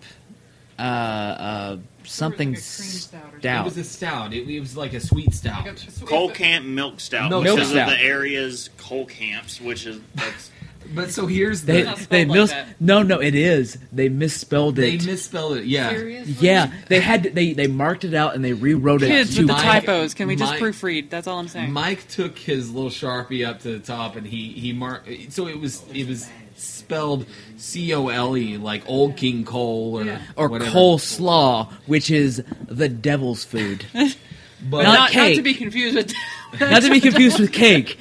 Uh, 0.79 0.83
uh, 0.83 1.77
something 2.05 2.51
Like 2.51 2.59
a 2.59 2.61
cream 2.61 2.63
stout 2.63 3.33
or 3.33 3.39
it 3.39 3.65
was 3.65 3.77
a 3.79 3.85
stout. 3.85 4.33
It, 4.35 4.47
it 4.49 4.61
was 4.61 4.77
like 4.77 4.93
a 4.93 5.01
sweet 5.01 5.33
stout. 5.35 5.65
Like 5.67 5.79
a- 5.83 6.05
Coal 6.05 6.31
Camp 6.31 6.67
Milk 6.67 7.01
Stout, 7.01 7.31
Milk 7.31 7.45
because 7.45 7.71
Stout. 7.71 7.91
of 7.91 7.99
the 7.99 8.05
area's 8.05 8.69
coal 8.77 9.07
camps, 9.07 9.59
which 9.61 9.87
is 9.87 10.01
that's 10.15 10.51
But 10.95 11.11
so 11.11 11.27
here's 11.27 11.63
They 11.63 11.83
the 11.83 11.85
not 11.89 11.99
spelled 11.99 12.11
they 12.11 12.25
like 12.25 12.39
mis- 12.41 12.51
that. 12.51 12.67
no 12.81 13.03
no 13.03 13.21
it 13.21 13.35
is 13.35 13.79
they 13.93 14.09
misspelled 14.09 14.79
it 14.79 15.01
they 15.01 15.07
misspelled 15.07 15.57
it. 15.59 15.65
Yeah. 15.67 15.91
Seriously? 15.91 16.35
yeah, 16.41 16.73
they 16.89 17.01
had 17.01 17.23
to, 17.25 17.31
they 17.31 17.53
they 17.53 17.67
marked 17.67 18.05
it 18.05 18.15
out 18.15 18.35
and 18.35 18.45
they 18.45 18.53
rewrote 18.53 19.03
it. 19.03 19.09
Kids 19.09 19.37
with 19.37 19.47
the 19.49 19.53
Mike- 19.53 19.63
typos. 19.85 20.15
Can 20.15 20.29
we 20.29 20.37
just 20.37 20.53
Mike- 20.53 20.63
proofread? 20.63 21.11
That's 21.11 21.27
all 21.27 21.39
I'm 21.39 21.49
saying. 21.49 21.73
Mike 21.73 22.09
took 22.09 22.39
his 22.39 22.71
little 22.73 22.91
sharpie 22.91 23.47
up 23.47 23.61
to 23.61 23.73
the 23.73 23.79
top 23.79 24.17
and 24.17 24.27
he 24.27 24.53
he 24.53 24.73
marked. 24.73 25.09
So 25.33 25.47
it 25.49 25.59
was 25.61 25.83
it 25.93 26.07
was 26.09 26.29
spelled 26.57 27.27
C 27.59 27.93
O 27.93 28.09
L 28.09 28.37
E 28.37 28.57
like 28.57 28.83
Old 28.89 29.17
King 29.17 29.45
Cole 29.45 29.99
or 29.99 30.05
Yeah. 30.05 30.21
or 30.37 30.49
whatever. 30.49 30.71
coleslaw, 30.71 31.71
which 31.87 32.11
is 32.11 32.43
the 32.69 32.89
devil's 32.89 33.45
food. 33.45 33.85
but 33.95 34.83
Not 34.83 35.13
not, 35.13 35.15
not 35.15 35.35
to 35.35 35.43
be 35.43 35.55
confused 35.55 35.97
with. 35.97 36.13
Not 36.61 36.83
to 36.83 36.91
be 36.91 37.01
confused 37.01 37.39
with 37.39 37.53
cake. 37.53 37.99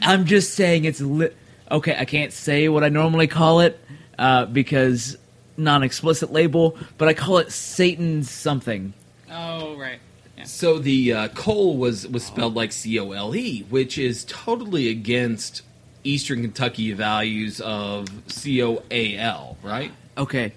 I'm 0.00 0.24
just 0.24 0.54
saying 0.54 0.84
it's 0.86 1.00
li- 1.02 1.28
okay. 1.70 1.96
I 1.98 2.04
can't 2.04 2.32
say 2.32 2.68
what 2.68 2.84
I 2.84 2.88
normally 2.88 3.26
call 3.26 3.60
it 3.60 3.78
uh, 4.18 4.46
because 4.46 5.16
non-explicit 5.56 6.32
label, 6.32 6.76
but 6.98 7.08
I 7.08 7.14
call 7.14 7.38
it 7.38 7.52
Satan 7.52 8.22
something. 8.22 8.92
oh 9.30 9.76
right. 9.76 10.00
Yeah. 10.36 10.44
So 10.44 10.78
the 10.78 11.12
uh, 11.12 11.28
coal 11.28 11.76
was 11.76 12.06
was 12.08 12.24
spelled 12.24 12.54
like 12.54 12.72
C 12.72 12.98
O 12.98 13.12
L 13.12 13.34
E, 13.36 13.62
which 13.68 13.98
is 13.98 14.24
totally 14.24 14.88
against 14.88 15.62
Eastern 16.02 16.40
Kentucky 16.40 16.92
values 16.92 17.60
of 17.60 18.08
C 18.28 18.62
O 18.62 18.82
A 18.90 19.16
L, 19.18 19.58
right? 19.62 19.92
Okay, 20.16 20.52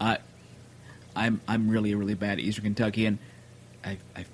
I, 0.00 0.18
I'm 1.16 1.40
I'm 1.48 1.68
really 1.68 1.94
really 1.94 2.14
bad 2.14 2.38
at 2.38 2.40
Eastern 2.40 2.64
Kentucky, 2.64 3.06
and 3.06 3.18
I 3.84 3.98
I 4.14 4.24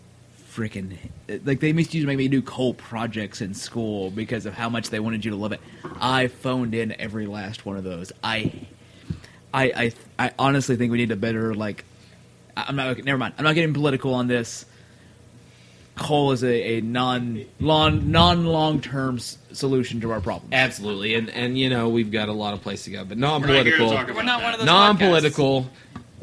freaking 0.55 0.97
like 1.45 1.61
they 1.61 1.71
used 1.71 1.93
to 1.93 2.07
make 2.07 2.19
me 2.19 2.29
do 2.29 2.43
coal 2.43 2.75
projects 2.75 3.41
in 3.41 3.55
school 3.55 4.11
because 4.11 4.45
of 4.47 4.55
how 4.55 4.69
much 4.69 4.91
they 4.91 5.01
wanted 5.01 5.25
you 5.25 5.31
to 5.31 5.37
love 5.37 5.53
it. 5.53 5.61
I 6.01 6.29
phoned 6.29 6.75
in 6.75 6.95
every 7.01 7.27
last 7.27 7.65
one 7.65 7.77
of 7.77 7.85
those. 7.85 8.13
I 8.23 8.53
I 9.55 9.65
I, 9.65 9.93
I 10.27 10.33
honestly 10.39 10.77
think 10.77 10.93
we 10.93 10.99
need 10.99 11.11
a 11.11 11.17
better 11.17 11.55
like. 11.55 11.85
I- 12.57 12.65
I'm 12.69 12.77
not. 12.77 12.99
Never 13.03 13.19
mind. 13.19 13.35
I'm 13.39 13.45
not 13.45 13.55
getting 13.55 13.73
political 13.73 14.13
on 14.15 14.27
this. 14.27 14.67
coal 15.97 16.33
is 16.33 16.43
a, 16.43 16.79
a 16.79 16.81
non 16.81 17.45
long 17.61 18.11
non 18.11 18.45
long 18.45 18.81
term 18.81 19.17
s- 19.17 19.39
solution 19.53 20.01
to 20.03 20.11
our 20.11 20.21
problem. 20.21 20.51
Absolutely, 20.53 21.15
and 21.15 21.31
and 21.31 21.57
you 21.59 21.71
know 21.71 21.89
we've 21.89 22.11
got 22.11 22.29
a 22.29 22.33
lot 22.33 22.53
of 22.55 22.61
place 22.63 22.85
to 22.85 22.91
go, 22.91 23.05
but 23.05 23.17
We're 23.17 23.21
not 23.21 23.41
non-political, 23.41 23.89
We're 24.15 24.23
not 24.23 24.43
one 24.43 24.53
of 24.55 24.59
those 24.61 24.67
non-political. 24.67 25.71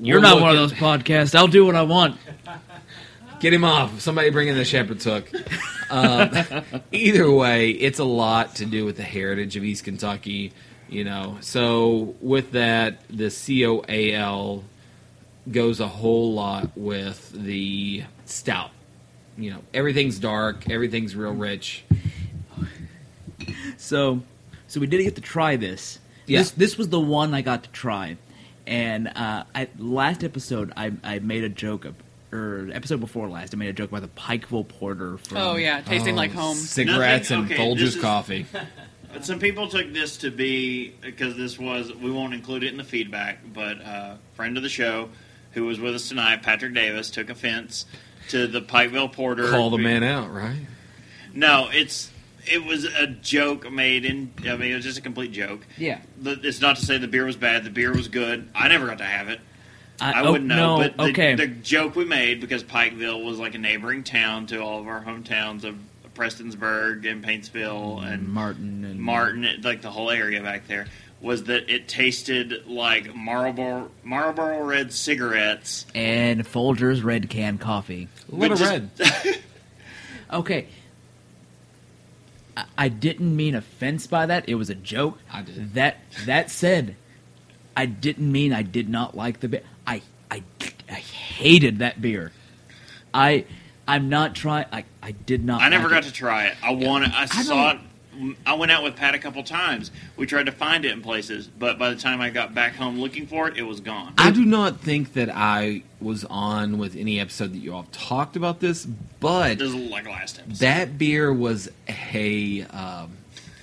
You're 0.02 0.18
We're 0.20 0.22
not 0.22 0.40
one 0.42 0.52
of 0.52 0.56
those 0.56 0.72
podcasts. 0.74 1.36
I'll 1.36 1.48
do 1.48 1.66
what 1.66 1.76
I 1.76 1.82
want. 1.82 2.18
Get 3.40 3.54
him 3.54 3.64
off. 3.64 4.02
Somebody 4.02 4.30
bring 4.30 4.48
in 4.48 4.56
the 4.56 4.66
shepherd's 4.66 5.06
hook. 5.06 5.32
Um, 5.90 6.30
either 6.92 7.32
way, 7.32 7.72
it's 7.72 8.00
a 8.00 8.04
lot 8.04 8.56
to 8.56 8.66
do 8.66 8.86
with 8.86 8.98
the 8.98 9.04
heritage 9.04 9.56
of 9.56 9.64
East 9.64 9.84
Kentucky. 9.84 10.54
You 10.90 11.04
know, 11.04 11.38
so 11.42 12.16
with 12.20 12.52
that, 12.52 13.02
the 13.10 13.30
COAL 13.30 14.64
goes 15.52 15.80
a 15.80 15.88
whole 15.88 16.34
lot 16.34 16.76
with 16.76 17.32
the 17.32 18.04
stout. 18.26 18.72
You 19.38 19.52
know, 19.52 19.60
everything's 19.74 20.20
dark, 20.20 20.70
everything's 20.70 21.16
real 21.16 21.34
rich. 21.34 21.86
So, 23.78 24.22
so 24.68 24.80
we 24.80 24.88
did 24.88 25.04
get 25.04 25.16
to 25.16 25.22
try 25.22 25.56
this. 25.56 26.00
Yeah. 26.26 26.40
This 26.40 26.52
this 26.52 26.78
was 26.78 26.90
the 26.90 27.00
one 27.00 27.34
I 27.34 27.42
got 27.42 27.64
to 27.64 27.70
try, 27.72 28.18
and 28.68 29.08
uh, 29.08 29.46
I, 29.56 29.68
last 29.78 30.24
episode 30.24 30.72
I 30.78 30.92
I 31.04 31.20
made 31.20 31.44
a 31.44 31.50
joke 31.50 31.86
of, 31.86 31.96
or 32.32 32.70
episode 32.72 33.00
before 33.00 33.28
last 33.30 33.54
I 33.54 33.58
made 33.58 33.70
a 33.70 33.74
joke 33.74 33.90
about 33.92 34.02
the 34.04 34.08
Pikeville 34.10 34.68
Porter. 34.68 35.18
From, 35.18 35.38
Oh 35.38 35.56
yeah, 35.56 35.82
tasting 35.82 36.16
like 36.16 36.32
home. 36.32 36.56
Cigarettes 36.56 37.30
Nothing- 37.30 37.44
and 37.46 37.54
okay, 37.54 37.64
Folgers 37.64 37.82
is- 37.82 37.96
coffee. 37.96 38.46
But 39.12 39.26
some 39.26 39.40
people 39.40 39.68
took 39.68 39.92
this 39.92 40.18
to 40.18 40.30
be 40.30 40.90
because 41.02 41.36
this 41.36 41.58
was 41.58 41.92
we 41.96 42.12
won't 42.12 42.36
include 42.36 42.64
it 42.64 42.68
in 42.72 42.78
the 42.78 42.84
feedback, 42.84 43.40
but 43.56 43.82
uh, 43.82 44.18
friend 44.36 44.56
of 44.56 44.62
the 44.62 44.70
show 44.70 45.10
who 45.54 45.66
was 45.66 45.80
with 45.80 45.96
us 45.96 46.10
tonight, 46.10 46.44
Patrick 46.44 46.76
Davis, 46.76 47.10
took 47.10 47.32
offense 47.32 47.88
to 48.28 48.46
the 48.46 48.62
Pikeville 48.62 49.12
Porter. 49.12 49.50
Call 49.50 49.72
the 49.72 49.80
man 49.80 50.04
out, 50.04 50.32
right? 50.32 50.60
No, 51.34 51.70
it's 51.74 52.12
it 52.46 52.64
was 52.64 52.86
a 52.86 53.08
joke 53.08 53.72
made 53.72 54.06
in. 54.06 54.32
I 54.48 54.56
mean, 54.58 54.74
it 54.74 54.76
was 54.76 54.86
just 54.86 55.00
a 55.00 55.02
complete 55.02 55.32
joke. 55.32 55.66
Yeah. 55.76 56.02
The- 56.22 56.40
It's 56.44 56.62
not 56.62 56.76
to 56.76 56.86
say 56.86 57.00
the 57.00 57.08
beer 57.08 57.26
was 57.26 57.36
bad. 57.36 57.64
The 57.64 57.72
beer 57.72 57.92
was 57.92 58.10
good. 58.10 58.48
I 58.54 58.68
never 58.68 58.86
got 58.86 59.00
to 59.00 59.06
have 59.06 59.28
it. 59.30 59.40
I, 60.02 60.22
oh, 60.22 60.32
wouldn't 60.32 60.48
know. 60.48 60.78
no, 60.78 60.84
but 60.84 60.98
the, 60.98 61.04
okay. 61.12 61.36
the 61.36 61.48
joke 61.48 61.96
we 61.96 62.06
made 62.06 62.40
because 62.42 62.64
Pikeville 62.64 63.24
was 63.26 63.40
like 63.40 63.56
a 63.56 63.58
neighboring 63.58 64.04
town 64.04 64.46
to 64.48 64.60
all 64.60 64.80
of 64.80 64.88
our 64.88 65.04
hometowns 65.04 65.64
of 65.64 65.76
Prestonsburg 66.16 67.10
and 67.10 67.24
Paintsville 67.24 68.00
mm, 68.02 68.14
and 68.14 68.28
Martin 68.28 68.84
and 68.86 69.00
Martin, 69.00 69.48
like 69.64 69.82
the 69.82 69.92
whole 69.92 70.10
area 70.12 70.42
back 70.42 70.68
there, 70.68 70.88
was 71.22 71.46
that 71.46 71.70
it 71.70 71.88
tasted 71.88 72.66
like 72.68 73.14
Marlboro 73.16 73.90
Marlboro 74.04 74.64
Red 74.64 74.92
cigarettes. 74.94 75.86
and 75.96 76.46
Folgers 76.46 77.04
Red 77.04 77.30
Can 77.30 77.58
Coffee. 77.58 78.08
A 78.32 78.36
little 78.36 78.58
But 78.58 78.68
red. 78.68 78.90
just- 78.98 79.40
Okay. 80.32 80.68
I, 82.56 82.66
I 82.78 82.88
didn't 82.90 83.36
mean 83.36 83.56
offense 83.56 84.06
by 84.08 84.26
that. 84.28 84.48
It 84.48 84.56
was 84.56 84.70
a 84.70 84.76
joke. 84.76 85.18
I 85.32 85.42
did. 85.42 85.74
That 85.74 85.98
that 86.26 86.50
said, 86.52 86.96
I 87.76 87.86
didn't 87.86 88.32
mean 88.32 88.54
I 88.54 88.62
did 88.62 88.90
not 88.90 89.16
like 89.16 89.40
the 89.40 89.48
beer. 89.50 89.62
I 90.90 90.94
I 90.94 90.98
I 90.98 91.00
hated 91.00 91.80
that 91.80 92.02
beer. 92.02 92.32
I 93.14 93.46
I'm 93.88 94.10
not 94.10 94.36
trying. 94.36 94.66
I 94.72 94.86
I 95.02 95.12
did 95.12 95.44
not. 95.44 95.62
I 95.62 95.70
never 95.70 95.84
like 95.86 95.92
got 95.92 96.04
it. 96.06 96.08
to 96.08 96.14
try 96.14 96.46
it. 96.48 96.56
I 96.64 96.72
wanted. 96.72 97.12
I, 97.12 97.24
I 97.24 97.26
saw 97.26 97.72
it. 97.72 97.80
I 98.46 98.54
went 98.56 98.70
out 98.70 98.84
with 98.84 98.98
Pat 98.98 99.16
a 99.16 99.20
couple 99.20 99.42
times. 99.44 99.92
We 100.18 100.26
tried 100.26 100.48
to 100.48 100.52
find 100.52 100.84
it 100.84 100.92
in 100.92 101.02
places, 101.02 101.48
but 101.48 101.80
by 101.80 101.90
the 101.90 101.96
time 101.96 102.20
I 102.20 102.30
got 102.30 102.54
back 102.54 102.76
home 102.76 103.00
looking 103.00 103.26
for 103.28 103.48
it, 103.48 103.56
it 103.56 103.62
was 103.62 103.80
gone. 103.80 104.14
I 104.18 104.30
do 104.32 104.44
not 104.44 104.82
think 104.82 105.14
that 105.14 105.30
I 105.34 105.84
was 106.02 106.26
on 106.26 106.78
with 106.78 106.98
any 106.98 107.18
episode 107.20 107.54
that 107.54 107.60
you 107.60 107.74
all 107.74 107.88
talked 107.94 108.36
about 108.36 108.60
this, 108.60 108.86
but 108.86 109.58
This 109.58 109.70
is 109.70 109.76
like 109.76 110.06
last 110.06 110.40
episode. 110.40 110.58
that 110.60 110.98
beer 110.98 111.32
was 111.32 111.70
a. 111.88 112.64
Um, 112.64 113.12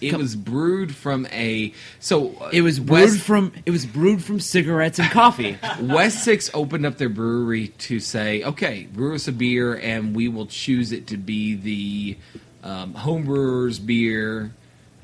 it 0.01 0.11
Come- 0.11 0.21
was 0.21 0.37
brewed 0.37 0.95
from 0.95 1.27
a 1.33 1.73
so 2.01 2.35
uh, 2.41 2.51
It 2.53 2.63
was 2.63 2.79
brewed 2.79 3.11
West, 3.11 3.21
from 3.21 3.53
it 3.65 3.71
was 3.71 3.87
brewed 3.87 4.23
from 4.23 4.41
cigarettes 4.41 4.99
and 4.99 5.11
coffee. 5.11 5.59
West 5.81 6.23
Six 6.25 6.51
opened 6.55 6.85
up 6.87 6.99
their 6.99 7.09
brewery 7.09 7.69
to 7.79 8.01
say, 8.01 8.43
okay, 8.43 8.89
brew 8.93 9.15
us 9.15 9.27
a 9.29 9.33
beer, 9.33 9.75
and 9.75 10.15
we 10.15 10.29
will 10.29 10.47
choose 10.47 10.93
it 10.93 11.07
to 11.09 11.17
be 11.17 11.55
the 11.55 12.17
um, 12.63 12.95
homebrewers 12.95 13.85
beer 13.85 14.53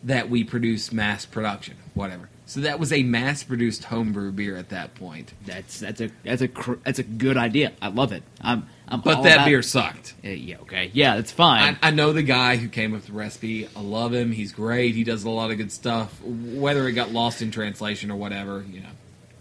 that 0.05 0.29
we 0.29 0.43
produce 0.45 0.93
mass 0.93 1.25
production, 1.25 1.77
whatever. 1.95 2.29
So 2.47 2.61
that 2.61 2.79
was 2.79 2.93
a 2.93 3.03
mass 3.03 3.43
produced 3.45 3.85
homebrew 3.85 4.33
beer 4.33 4.57
at 4.57 4.69
that 4.71 4.95
point. 4.95 5.33
that's 5.47 5.81
that's 5.81 6.01
a 6.03 6.11
that's 6.25 6.43
a 6.43 6.49
cr- 6.49 6.75
that's 6.85 6.99
a 6.99 7.03
good 7.05 7.37
idea. 7.39 7.73
I 7.81 7.89
love 7.89 8.13
it. 8.13 8.23
I'm 8.43 8.67
I'm 8.93 9.01
But 9.01 9.23
that 9.23 9.35
about- 9.37 9.47
beer 9.47 9.63
sucked. 9.63 10.15
Uh, 10.25 10.29
yeah, 10.29 10.59
okay, 10.63 10.91
yeah, 10.93 11.17
that's 11.17 11.33
fine. 11.33 11.79
I, 11.83 11.89
I 11.89 11.91
know 11.91 12.13
the 12.13 12.23
guy 12.23 12.57
who 12.57 12.69
came 12.69 12.93
up 12.93 12.99
with 12.99 13.07
the 13.07 13.13
recipe. 13.15 13.67
I 13.75 13.81
love 13.81 14.13
him. 14.13 14.31
He's 14.33 14.53
great. 14.53 14.95
He 14.95 15.03
does 15.03 15.25
a 15.25 15.31
lot 15.31 15.51
of 15.51 15.57
good 15.57 15.73
stuff. 15.73 16.21
Whether 16.23 16.87
it 16.87 16.93
got 16.93 17.11
lost 17.11 17.41
in 17.43 17.51
translation 17.51 18.11
or 18.11 18.17
whatever, 18.17 18.65
you 18.71 18.81
know. 18.81 18.91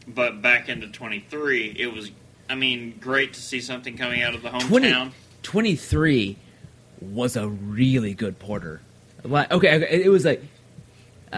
but 0.07 0.41
back 0.41 0.69
into 0.69 0.87
23, 0.87 1.75
it 1.77 1.93
was. 1.93 2.11
I 2.49 2.55
mean, 2.55 2.97
great 2.99 3.33
to 3.33 3.41
see 3.41 3.61
something 3.61 3.95
coming 3.97 4.21
out 4.23 4.33
of 4.35 4.41
the 4.41 4.49
20 4.49 4.89
hometown. 4.91 5.11
23 5.43 6.37
was 7.01 7.35
a 7.35 7.47
really 7.47 8.13
good 8.13 8.39
porter. 8.39 8.81
Like, 9.23 9.51
okay, 9.51 9.75
okay, 9.75 10.01
it 10.03 10.09
was 10.09 10.25
like 10.25 10.43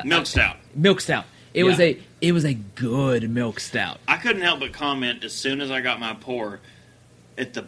Milk 0.06 0.26
stout. 0.26 0.58
milk 0.76 1.02
stout. 1.02 1.26
It 1.54 1.64
was 1.66 1.80
a 1.80 2.00
it 2.22 2.32
was 2.32 2.46
a 2.46 2.54
good 2.54 3.30
milk 3.30 3.60
stout. 3.60 4.00
I 4.08 4.18
couldn't 4.18 4.42
help 4.42 4.60
but 4.62 4.72
comment 4.74 5.24
as 5.24 5.34
soon 5.34 5.62
as 5.62 5.70
I 5.70 5.82
got 5.82 6.00
my 6.00 6.14
pour 6.14 6.60
at 7.38 7.54
the 7.54 7.66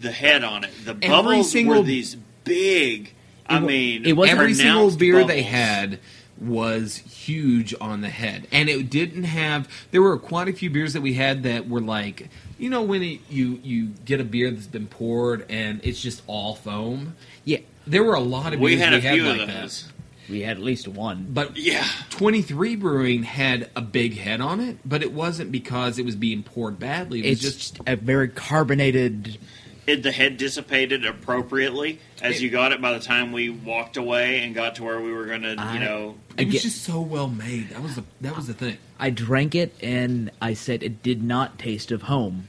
the 0.00 0.12
head 0.12 0.44
on 0.44 0.64
it. 0.64 0.70
The 0.84 0.90
Every 0.92 1.08
bubbles 1.08 1.50
single- 1.50 1.76
were 1.78 1.82
these 1.82 2.16
big. 2.44 3.12
I 3.48 3.58
It 3.58 3.60
wa- 3.62 3.68
mean, 3.68 4.06
it 4.06 4.12
wasn't- 4.16 4.38
Every 4.38 4.54
single 4.54 4.74
pronounced 4.74 4.98
beer 4.98 5.24
they 5.24 5.42
had 5.42 5.98
was 6.38 6.96
huge 6.98 7.74
on 7.80 8.00
the 8.02 8.08
head, 8.10 8.46
and 8.52 8.68
it 8.68 8.90
didn't 8.90 9.24
have. 9.24 9.68
There 9.90 10.02
were 10.02 10.18
quite 10.18 10.48
a 10.48 10.52
few 10.52 10.68
beers 10.68 10.92
that 10.92 11.00
we 11.00 11.14
had 11.14 11.44
that 11.44 11.68
were 11.68 11.80
like, 11.80 12.28
you 12.58 12.68
know, 12.68 12.82
when 12.82 13.02
it, 13.02 13.20
you 13.30 13.58
you 13.62 13.90
get 14.04 14.20
a 14.20 14.24
beer 14.24 14.50
that's 14.50 14.66
been 14.66 14.86
poured 14.86 15.46
and 15.48 15.80
it's 15.82 16.00
just 16.00 16.22
all 16.26 16.54
foam. 16.54 17.14
Yeah, 17.44 17.58
There 17.86 18.02
were 18.02 18.14
a 18.14 18.20
lot 18.20 18.52
of 18.52 18.58
beers 18.60 18.72
We 18.72 18.76
had 18.78 18.92
a 18.92 18.96
we 18.96 19.02
had 19.02 19.14
few 19.14 19.24
like 19.24 19.40
of 19.42 19.46
that. 19.48 19.84
we 20.28 20.40
had 20.42 20.56
at 20.58 20.62
least 20.62 20.88
one. 20.88 21.26
But 21.30 21.56
Yeah. 21.56 21.86
23 22.10 22.74
Brewing 22.76 23.22
had 23.22 23.70
a 23.76 23.80
big 23.80 24.18
head 24.18 24.40
on 24.40 24.58
it, 24.60 24.78
but 24.84 25.02
it 25.02 25.12
wasn't 25.12 25.52
because 25.52 25.98
it 25.98 26.04
was 26.04 26.16
being 26.16 26.42
poured 26.42 26.78
badly. 26.78 27.20
It 27.20 27.30
was 27.30 27.32
It's 27.32 27.42
just 27.42 27.58
just 27.76 27.88
a 27.88 27.96
very 27.96 28.28
carbonated. 28.28 29.38
It, 29.86 30.02
the 30.02 30.10
head 30.10 30.36
dissipated 30.36 31.06
appropriately 31.06 32.00
as 32.20 32.42
you 32.42 32.50
got 32.50 32.72
it 32.72 32.80
by 32.80 32.92
the 32.92 32.98
time 32.98 33.30
we 33.30 33.50
walked 33.50 33.96
away 33.96 34.40
and 34.42 34.52
got 34.54 34.74
to 34.76 34.84
where 34.84 35.00
we 35.00 35.12
were 35.12 35.26
going 35.26 35.42
to, 35.42 35.54
I- 35.58 35.74
you 35.74 35.80
know. 35.80 36.16
it 36.36 36.46
was 36.48 36.62
just 36.62 36.82
so 36.82 37.00
well 37.00 37.28
made. 37.28 37.70
That 37.70 37.82
was 37.82 37.94
the 37.94 38.04
that 38.20 38.34
was 38.34 38.46
the 38.48 38.54
thing. 38.54 38.78
I 38.98 39.10
drank 39.10 39.54
it 39.54 39.74
and 39.82 40.30
I 40.42 40.54
said 40.54 40.82
it 40.82 41.02
did 41.02 41.22
not 41.22 41.58
taste 41.58 41.92
of 41.92 42.02
home, 42.02 42.48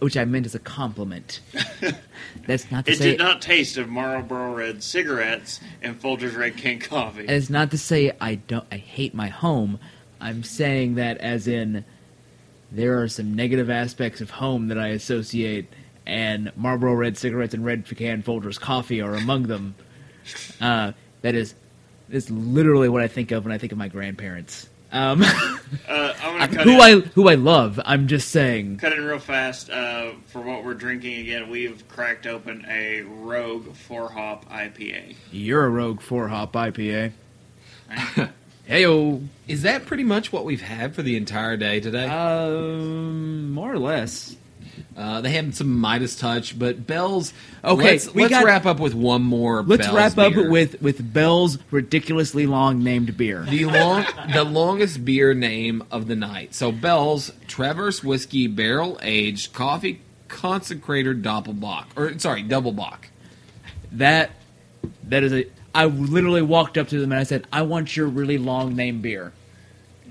which 0.00 0.16
I 0.16 0.24
meant 0.24 0.46
as 0.46 0.54
a 0.54 0.58
compliment. 0.58 1.40
That's 2.46 2.70
not 2.72 2.86
to 2.86 2.92
It 2.92 2.98
say 2.98 3.10
did 3.12 3.18
not 3.18 3.40
taste 3.40 3.76
of 3.76 3.88
Marlboro 3.88 4.54
Red 4.54 4.82
cigarettes 4.82 5.60
and 5.80 6.00
Folgers 6.00 6.36
Red 6.36 6.56
Can 6.56 6.80
coffee. 6.80 7.20
And 7.20 7.30
it's 7.30 7.50
not 7.50 7.70
to 7.70 7.78
say 7.78 8.12
I 8.20 8.34
don't 8.36 8.66
I 8.72 8.78
hate 8.78 9.14
my 9.14 9.28
home. 9.28 9.78
I'm 10.20 10.42
saying 10.42 10.96
that 10.96 11.18
as 11.18 11.46
in 11.46 11.84
there 12.72 13.00
are 13.00 13.08
some 13.08 13.34
negative 13.36 13.68
aspects 13.70 14.20
of 14.20 14.30
home 14.30 14.68
that 14.68 14.78
I 14.78 14.88
associate 14.88 15.66
and 16.06 16.52
Marlboro 16.56 16.94
Red 16.94 17.16
cigarettes 17.16 17.54
and 17.54 17.64
Red 17.64 17.86
Pecan 17.86 18.22
Folgers 18.22 18.58
coffee 18.60 19.00
are 19.00 19.14
among 19.14 19.44
them. 19.44 19.74
Uh, 20.60 20.92
that 21.22 21.34
is 21.34 21.54
is 22.10 22.30
literally 22.30 22.88
what 22.88 23.02
I 23.02 23.08
think 23.08 23.30
of 23.30 23.44
when 23.44 23.52
I 23.52 23.58
think 23.58 23.72
of 23.72 23.78
my 23.78 23.88
grandparents. 23.88 24.68
Um, 24.92 25.22
Uh, 25.88 26.12
I'm 26.22 26.36
going 26.36 26.50
to 26.50 26.56
cut 26.56 26.64
who 26.66 26.72
in, 26.74 26.80
I 26.80 27.00
who 27.14 27.28
I 27.30 27.34
love. 27.36 27.80
I'm 27.84 28.08
just 28.08 28.28
saying. 28.30 28.76
cut 28.76 28.92
in 28.92 29.02
real 29.04 29.18
fast. 29.18 29.70
Uh, 29.70 30.12
for 30.26 30.42
what 30.42 30.64
we're 30.64 30.74
drinking 30.74 31.20
again, 31.20 31.48
we've 31.48 31.86
cracked 31.88 32.26
open 32.26 32.66
a 32.68 33.00
Rogue 33.00 33.74
4 33.74 34.10
hop 34.10 34.50
IPA. 34.50 35.16
You're 35.30 35.64
a 35.64 35.70
Rogue 35.70 36.02
Four 36.02 36.28
Hop 36.28 36.52
IPA. 36.52 37.12
Heyo. 38.68 39.26
Is 39.48 39.62
that 39.62 39.86
pretty 39.86 40.04
much 40.04 40.32
what 40.32 40.44
we've 40.44 40.60
had 40.62 40.94
for 40.94 41.02
the 41.02 41.16
entire 41.16 41.56
day 41.56 41.80
today? 41.80 42.06
Um, 42.06 43.50
more 43.52 43.72
or 43.72 43.78
less. 43.78 44.36
Uh, 44.96 45.20
they 45.20 45.30
had 45.30 45.54
some 45.54 45.78
Midas 45.78 46.16
touch, 46.16 46.58
but 46.58 46.86
Bell's. 46.86 47.32
Okay, 47.64 47.82
let's, 47.82 48.12
we 48.14 48.22
let's 48.22 48.30
got- 48.30 48.44
wrap 48.44 48.66
up 48.66 48.78
with 48.80 48.94
one 48.94 49.22
more. 49.22 49.62
Let's 49.62 49.86
Bell's 49.86 49.96
wrap 49.96 50.18
up 50.18 50.34
beer. 50.34 50.50
with 50.50 50.80
with 50.82 51.12
Bell's 51.12 51.58
ridiculously 51.70 52.46
long 52.46 52.82
named 52.82 53.16
beer. 53.16 53.42
the 53.48 53.64
long, 53.64 54.04
the 54.32 54.44
longest 54.44 55.04
beer 55.04 55.34
name 55.34 55.82
of 55.90 56.08
the 56.08 56.16
night. 56.16 56.54
So 56.54 56.72
Bell's 56.72 57.32
Traverse 57.48 58.04
Whiskey 58.04 58.46
Barrel 58.48 58.98
Aged 59.02 59.52
Coffee 59.52 60.00
Consecrator 60.28 61.20
Doppelbock, 61.20 61.86
or 61.96 62.18
sorry, 62.18 62.42
Double 62.42 62.72
Bock. 62.72 63.08
That 63.92 64.30
that 65.04 65.22
is 65.22 65.32
a. 65.32 65.46
I 65.74 65.86
literally 65.86 66.42
walked 66.42 66.76
up 66.76 66.88
to 66.88 67.00
them 67.00 67.12
and 67.12 67.18
I 67.20 67.24
said, 67.24 67.46
"I 67.52 67.62
want 67.62 67.96
your 67.96 68.06
really 68.08 68.36
long 68.38 68.76
name 68.76 69.00
beer." 69.00 69.32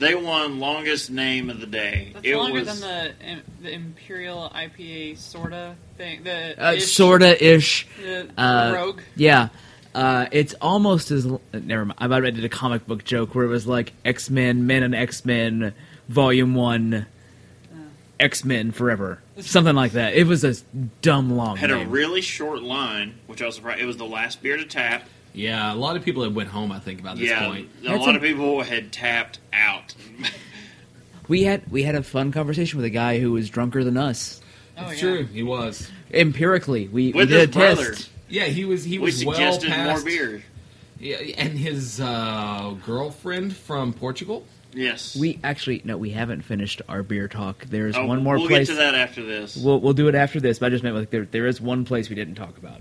They 0.02 0.16
won 0.16 0.60
longest 0.60 1.12
name 1.12 1.52
of 1.52 1.60
the 1.60 1.68
day. 1.68 2.10
That's 2.14 2.26
it 2.26 2.36
longer 2.36 2.60
was 2.62 2.82
than 2.82 3.14
the 3.22 3.42
the 3.62 3.72
Imperial 3.72 4.52
IPA 4.54 5.16
sorta 5.20 5.76
thing. 5.96 6.24
The 6.24 6.56
Uh, 6.62 6.74
ish- 6.74 6.92
sorta 6.92 7.46
ish. 7.54 7.86
the, 8.02 8.28
the 8.36 8.42
Uh, 8.42 8.72
rogue. 8.74 9.02
Yeah. 9.16 9.50
Uh, 9.94 10.26
it's 10.32 10.56
almost 10.60 11.12
as 11.12 11.28
never 11.54 11.86
mind. 11.86 11.98
I 12.00 12.06
about 12.08 12.24
did 12.24 12.44
a 12.44 12.50
comic 12.50 12.88
book 12.88 13.04
joke 13.04 13.36
where 13.36 13.46
it 13.46 13.50
was 13.50 13.68
like 13.68 13.94
X 14.04 14.32
Men, 14.32 14.66
Men 14.66 14.82
and 14.82 14.96
X 14.96 15.24
Men, 15.24 15.72
Volume 16.10 16.56
One, 16.56 17.06
X 18.20 18.44
Men 18.44 18.72
Forever, 18.72 19.20
something 19.40 19.76
like 19.76 19.92
that. 19.92 20.16
It 20.16 20.26
was 20.26 20.44
a 20.44 20.56
dumb 21.04 21.36
long 21.38 21.58
had 21.58 21.70
a 21.70 21.86
really 21.86 22.22
short 22.22 22.64
line, 22.64 23.16
which 23.28 23.42
I 23.44 23.46
was 23.46 23.56
surprised. 23.56 23.82
It 23.82 23.86
was 23.86 23.98
the 23.98 24.06
last 24.06 24.42
beer 24.42 24.58
to 24.58 24.66
tap. 24.66 25.08
Yeah, 25.34 25.74
a 25.74 25.76
lot 25.76 25.96
of 25.96 26.04
people 26.04 26.24
had 26.24 26.36
went 26.36 26.50
home. 26.50 26.72
I 26.72 26.80
think 26.80 27.00
about 27.00 27.18
this 27.18 27.30
yeah, 27.30 27.48
point. 27.48 27.70
a 27.82 27.90
That's 27.90 28.00
lot 28.06 28.14
a- 28.16 28.18
of 28.18 28.22
people 28.24 28.62
had 28.64 28.92
tapped 28.92 29.40
out. 29.54 29.94
we 31.28 31.44
had 31.44 31.70
we 31.72 31.84
had 31.84 31.96
a 31.96 32.04
fun 32.04 32.32
conversation 32.32 32.78
with 32.78 32.86
a 32.86 32.90
guy 32.90 33.20
who 33.20 33.32
was 33.32 33.50
drunker 33.50 33.84
than 33.84 33.98
us. 33.98 34.42
Oh, 34.78 34.90
It's 34.90 35.02
yeah. 35.02 35.10
true. 35.10 35.24
He 35.26 35.44
was. 35.44 35.90
Empirically, 36.14 36.88
we, 36.88 37.12
we 37.14 37.20
did 37.26 37.30
his 37.30 37.44
a 37.44 37.48
brother. 37.48 37.92
test. 37.94 38.10
Yeah, 38.30 38.46
he 38.46 38.66
was. 38.66 38.84
He 38.84 38.98
we 39.00 39.06
was 39.06 39.24
well 39.26 39.36
suggested 39.36 39.70
past. 39.70 40.04
more 40.04 40.06
beer. 40.12 40.44
Yeah, 41.00 41.18
and 41.38 41.58
his 41.58 42.00
uh, 42.00 42.76
girlfriend 42.86 43.56
from 43.56 43.94
Portugal. 43.94 44.46
Yes, 44.74 45.18
We 45.18 45.38
actually 45.44 45.82
no, 45.84 45.98
we 45.98 46.12
haven't 46.12 46.44
finished 46.44 46.82
our 46.88 47.04
beer 47.04 47.28
talk. 47.28 47.66
There's 47.66 47.98
Oh, 47.98 48.06
one 48.06 48.24
more 48.24 48.38
We'll 48.38 48.48
place. 48.48 48.68
get 48.70 48.76
to 48.76 48.80
that 48.80 48.96
after 48.96 49.22
this. 49.22 49.58
We'll 49.58 49.82
we'll 49.82 49.92
do 49.94 50.08
it 50.08 50.16
after 50.16 50.40
this. 50.40 50.60
But 50.60 50.68
I 50.68 50.70
just 50.70 50.84
meant 50.84 50.96
like 50.96 51.10
there 51.10 51.26
there 51.26 51.48
is 51.48 51.60
one 51.60 51.84
place 51.84 52.08
we 52.10 52.16
didn't 52.16 52.36
talk 52.36 52.58
about. 52.58 52.80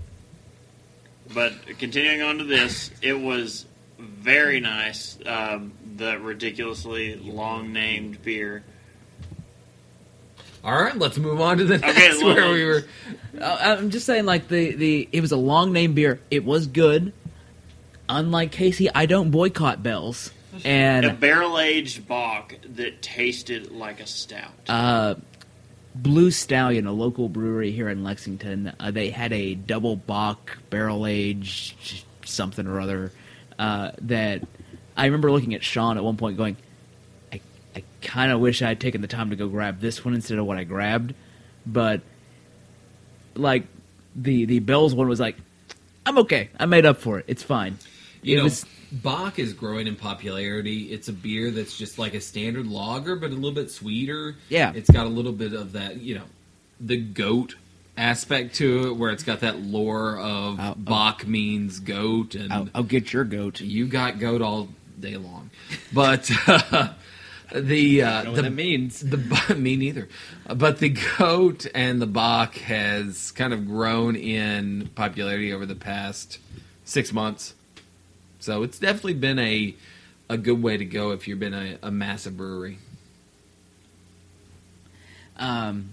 But 1.33 1.53
continuing 1.77 2.21
on 2.21 2.37
to 2.39 2.43
this, 2.43 2.91
it 3.01 3.13
was 3.19 3.65
very 3.99 4.59
nice. 4.59 5.17
Um, 5.25 5.73
the 5.95 6.19
ridiculously 6.19 7.15
long 7.15 7.71
named 7.73 8.21
beer. 8.21 8.63
All 10.63 10.79
right, 10.79 10.95
let's 10.95 11.17
move 11.17 11.41
on 11.41 11.57
to 11.57 11.63
the 11.65 11.75
Okay, 11.75 11.87
next 11.93 12.23
well, 12.23 12.35
where 12.35 12.51
we 12.51 12.63
were. 12.65 12.83
I'm 13.41 13.89
just 13.89 14.05
saying, 14.05 14.25
like 14.25 14.47
the 14.47 14.75
the 14.75 15.09
it 15.11 15.21
was 15.21 15.31
a 15.31 15.37
long 15.37 15.73
name 15.73 15.93
beer. 15.93 16.19
It 16.29 16.45
was 16.45 16.67
good. 16.67 17.13
Unlike 18.07 18.51
Casey, 18.51 18.89
I 18.93 19.05
don't 19.05 19.31
boycott 19.31 19.81
bells. 19.81 20.31
And 20.65 21.05
a 21.05 21.13
barrel 21.13 21.57
aged 21.59 22.07
bock 22.07 22.55
that 22.75 23.01
tasted 23.01 23.71
like 23.71 24.01
a 24.01 24.05
stout. 24.05 24.51
uh, 24.67 25.15
Blue 25.93 26.31
Stallion, 26.31 26.87
a 26.87 26.91
local 26.91 27.29
brewery 27.29 27.71
here 27.71 27.89
in 27.89 28.03
Lexington, 28.03 28.73
uh, 28.79 28.91
they 28.91 29.09
had 29.09 29.33
a 29.33 29.55
double 29.55 29.95
bock 29.95 30.57
barrel 30.69 31.05
aged 31.05 32.05
something 32.25 32.67
or 32.67 32.79
other 32.79 33.11
uh, 33.59 33.91
that 34.01 34.43
I 34.95 35.05
remember 35.05 35.31
looking 35.31 35.53
at 35.53 35.63
Sean 35.63 35.97
at 35.97 36.03
one 36.03 36.17
point 36.17 36.37
going, 36.37 36.57
I, 37.31 37.41
I 37.75 37.83
kind 38.01 38.31
of 38.31 38.39
wish 38.39 38.61
I 38.61 38.69
had 38.69 38.79
taken 38.79 39.01
the 39.01 39.07
time 39.07 39.31
to 39.31 39.35
go 39.35 39.47
grab 39.47 39.79
this 39.79 40.03
one 40.05 40.13
instead 40.13 40.37
of 40.37 40.45
what 40.45 40.57
I 40.57 40.63
grabbed, 40.63 41.13
but 41.65 42.01
like 43.35 43.65
the 44.15 44.45
the 44.45 44.59
Bells 44.59 44.93
one 44.93 45.07
was 45.07 45.19
like, 45.19 45.35
I'm 46.05 46.17
okay. 46.19 46.49
I 46.59 46.65
made 46.65 46.85
up 46.85 46.97
for 46.97 47.19
it. 47.19 47.25
It's 47.27 47.43
fine. 47.43 47.77
You 48.21 48.35
it 48.35 48.37
know, 48.37 48.43
was 48.45 48.65
Bock 48.91 49.39
is 49.39 49.53
growing 49.53 49.87
in 49.87 49.95
popularity. 49.95 50.91
It's 50.91 51.07
a 51.07 51.13
beer 51.13 51.49
that's 51.51 51.77
just 51.77 51.97
like 51.97 52.13
a 52.13 52.21
standard 52.21 52.67
lager, 52.67 53.15
but 53.15 53.31
a 53.31 53.33
little 53.33 53.53
bit 53.53 53.71
sweeter. 53.71 54.35
Yeah. 54.49 54.73
It's 54.75 54.89
got 54.89 55.05
a 55.05 55.09
little 55.09 55.31
bit 55.31 55.53
of 55.53 55.73
that, 55.73 55.97
you 55.97 56.15
know, 56.15 56.25
the 56.79 56.97
goat 56.97 57.55
aspect 57.97 58.55
to 58.55 58.87
it, 58.89 58.95
where 58.97 59.11
it's 59.11 59.23
got 59.23 59.41
that 59.41 59.59
lore 59.61 60.17
of 60.19 60.59
I'll- 60.59 60.75
Bock 60.75 61.25
means 61.27 61.79
goat, 61.79 62.35
and 62.35 62.51
I'll, 62.51 62.69
I'll 62.75 62.83
get 62.83 63.13
your 63.13 63.23
goat. 63.23 63.61
you 63.61 63.87
got 63.87 64.19
goat 64.19 64.41
all 64.41 64.69
day 64.99 65.15
long. 65.17 65.49
But 65.93 66.29
uh, 66.47 66.89
the 67.53 68.01
uh, 68.03 68.31
the 68.31 68.49
means. 68.49 69.01
the 69.01 69.55
me 69.57 69.75
neither, 69.75 70.07
but 70.53 70.79
the 70.79 70.89
goat 71.17 71.65
and 71.75 72.01
the 72.01 72.07
Bock 72.07 72.55
has 72.55 73.31
kind 73.31 73.53
of 73.53 73.67
grown 73.67 74.15
in 74.15 74.89
popularity 74.95 75.53
over 75.53 75.65
the 75.65 75.75
past 75.75 76.39
six 76.83 77.11
months. 77.13 77.53
So 78.41 78.63
it's 78.63 78.79
definitely 78.79 79.13
been 79.13 79.39
a 79.39 79.75
a 80.29 80.37
good 80.37 80.61
way 80.61 80.77
to 80.77 80.85
go 80.85 81.11
if 81.11 81.27
you've 81.27 81.39
been 81.39 81.53
a, 81.53 81.77
a 81.83 81.91
massive 81.91 82.37
brewery. 82.37 82.79
Um, 85.37 85.91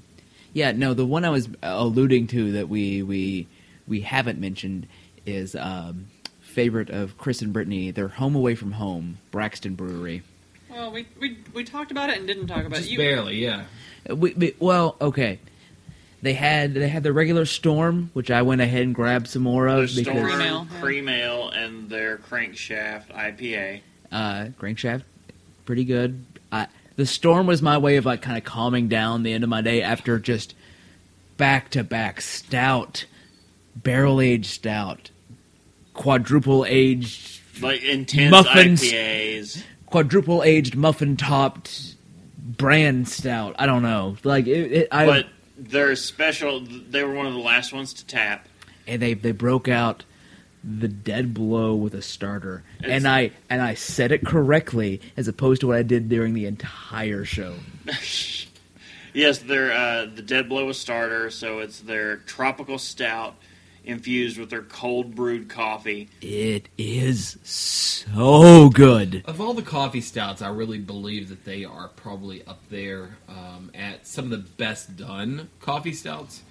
yeah, 0.52 0.72
no, 0.72 0.94
the 0.94 1.06
one 1.06 1.24
I 1.24 1.30
was 1.30 1.48
alluding 1.62 2.26
to 2.28 2.52
that 2.52 2.68
we 2.68 3.02
we 3.02 3.46
we 3.86 4.00
haven't 4.00 4.40
mentioned 4.40 4.86
is 5.26 5.54
um, 5.54 6.06
favorite 6.40 6.90
of 6.90 7.18
Chris 7.18 7.42
and 7.42 7.52
Brittany. 7.52 7.90
Their 7.90 8.08
home 8.08 8.34
away 8.34 8.54
from 8.54 8.72
home, 8.72 9.18
Braxton 9.30 9.74
Brewery. 9.74 10.22
Well, 10.70 10.90
we, 10.90 11.06
we 11.20 11.38
we 11.52 11.64
talked 11.64 11.90
about 11.90 12.10
it 12.10 12.18
and 12.18 12.26
didn't 12.26 12.46
talk 12.46 12.64
about 12.64 12.76
Just 12.76 12.88
it. 12.88 12.92
You, 12.92 12.98
barely, 12.98 13.36
yeah. 13.36 13.64
We, 14.08 14.32
we, 14.34 14.54
well, 14.58 14.96
okay. 15.00 15.38
They 16.20 16.34
had 16.34 16.74
they 16.74 16.88
had 16.88 17.02
the 17.04 17.12
regular 17.12 17.44
Storm, 17.44 18.10
which 18.12 18.30
I 18.30 18.42
went 18.42 18.60
ahead 18.60 18.82
and 18.82 18.94
grabbed 18.94 19.28
some 19.28 19.42
more 19.42 19.66
Their 19.70 19.84
of 19.84 19.94
because 19.94 20.04
Storm, 20.14 20.28
Cream 20.30 20.40
ale, 20.40 20.66
yeah. 20.72 20.80
Cream 20.80 21.08
Ale, 21.08 21.48
and 21.50 21.88
their 21.88 22.18
Crankshaft 22.18 23.08
IPA. 23.14 23.80
uh, 24.10 24.46
Crankshaft, 24.60 25.02
pretty 25.64 25.84
good. 25.84 26.24
I, 26.50 26.66
the 26.96 27.06
Storm 27.06 27.46
was 27.46 27.62
my 27.62 27.78
way 27.78 27.96
of 27.96 28.04
like 28.06 28.20
kind 28.22 28.36
of 28.36 28.42
calming 28.44 28.88
down 28.88 29.22
the 29.22 29.32
end 29.32 29.44
of 29.44 29.50
my 29.50 29.60
day 29.60 29.80
after 29.82 30.18
just 30.18 30.54
back 31.36 31.70
to 31.70 31.84
back 31.84 32.20
stout, 32.20 33.04
barrel 33.76 34.20
aged 34.20 34.46
stout, 34.46 35.10
quadruple 35.94 36.64
aged, 36.66 37.40
Like 37.62 37.82
intense 37.84 38.30
Muffins. 38.32 38.82
IPAs. 38.82 39.62
quadruple 39.86 40.42
aged 40.42 40.74
muffin 40.74 41.16
topped 41.16 41.94
brand 42.38 43.08
stout. 43.08 43.54
I 43.58 43.66
don't 43.66 43.82
know, 43.82 44.16
like 44.24 44.48
it. 44.48 44.72
it 44.72 44.88
I, 44.90 45.06
But 45.06 45.26
they're 45.58 45.94
special. 45.96 46.60
They 46.60 47.02
were 47.04 47.12
one 47.14 47.26
of 47.26 47.32
the 47.34 47.38
last 47.40 47.72
ones 47.72 47.92
to 47.94 48.06
tap. 48.06 48.46
and 48.86 49.02
they 49.02 49.14
they 49.14 49.32
broke 49.32 49.68
out 49.68 50.04
the 50.64 50.88
dead 50.88 51.32
blow 51.34 51.74
with 51.74 51.94
a 51.94 52.02
starter, 52.02 52.62
It's- 52.80 52.90
and 52.96 53.06
I 53.08 53.30
and 53.50 53.62
I 53.62 53.74
said 53.74 54.12
it 54.12 54.24
correctly 54.26 55.00
as 55.16 55.28
opposed 55.28 55.60
to 55.60 55.68
what 55.68 55.76
I 55.76 55.82
did 55.82 56.08
during 56.08 56.34
the 56.34 56.46
entire 56.46 57.24
show. 57.24 57.54
Yes, 59.14 59.38
they're 59.38 59.72
uh, 59.72 60.06
the 60.14 60.22
Dead 60.22 60.48
Blow 60.48 60.66
with 60.66 60.76
starter. 60.76 61.30
So 61.30 61.58
it's 61.60 61.80
their 61.80 62.18
tropical 62.18 62.78
stout 62.78 63.34
infused 63.92 64.38
with 64.38 64.50
their 64.50 64.62
cold 64.62 65.14
brewed 65.14 65.48
coffee. 65.48 66.08
It 66.20 66.68
is 66.76 67.38
so 67.42 68.68
good. 68.68 69.22
Of 69.24 69.40
all 69.40 69.54
the 69.54 69.62
coffee 69.62 70.00
stouts, 70.02 70.42
I 70.42 70.48
really 70.50 70.78
believe 70.78 71.30
that 71.30 71.44
they 71.44 71.64
are 71.64 71.88
probably 71.88 72.44
up 72.46 72.60
there 72.70 73.16
um, 73.28 73.70
at 73.74 74.06
some 74.06 74.26
of 74.26 74.30
the 74.30 74.38
best 74.38 74.96
done 74.96 75.48
coffee 75.60 75.92
stouts. 75.94 76.42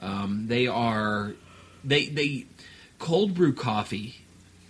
Um, 0.00 0.46
they 0.48 0.66
are 0.66 1.34
they 1.84 2.06
they 2.06 2.46
cold 2.98 3.34
brew 3.34 3.52
coffee 3.52 4.16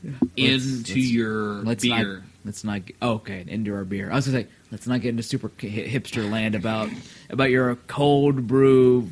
Let's- 0.04 0.22
into 0.36 0.94
let's- 0.94 1.10
your 1.10 1.34
Let's 1.62 1.82
beer. 1.82 2.16
not. 2.16 2.22
Let's 2.44 2.64
not. 2.64 2.86
get- 2.86 2.96
Oh, 3.02 3.12
okay, 3.14 3.44
into 3.46 3.72
our 3.74 3.84
beer. 3.84 4.10
I 4.10 4.16
was 4.16 4.26
gonna 4.26 4.42
say, 4.42 4.48
let's 4.70 4.86
not 4.86 5.00
get 5.00 5.10
into 5.10 5.22
super 5.22 5.48
hipster 5.50 6.28
land 6.30 6.54
about 6.54 6.88
about 7.30 7.50
your 7.50 7.76
cold 7.86 8.46
brew, 8.46 9.10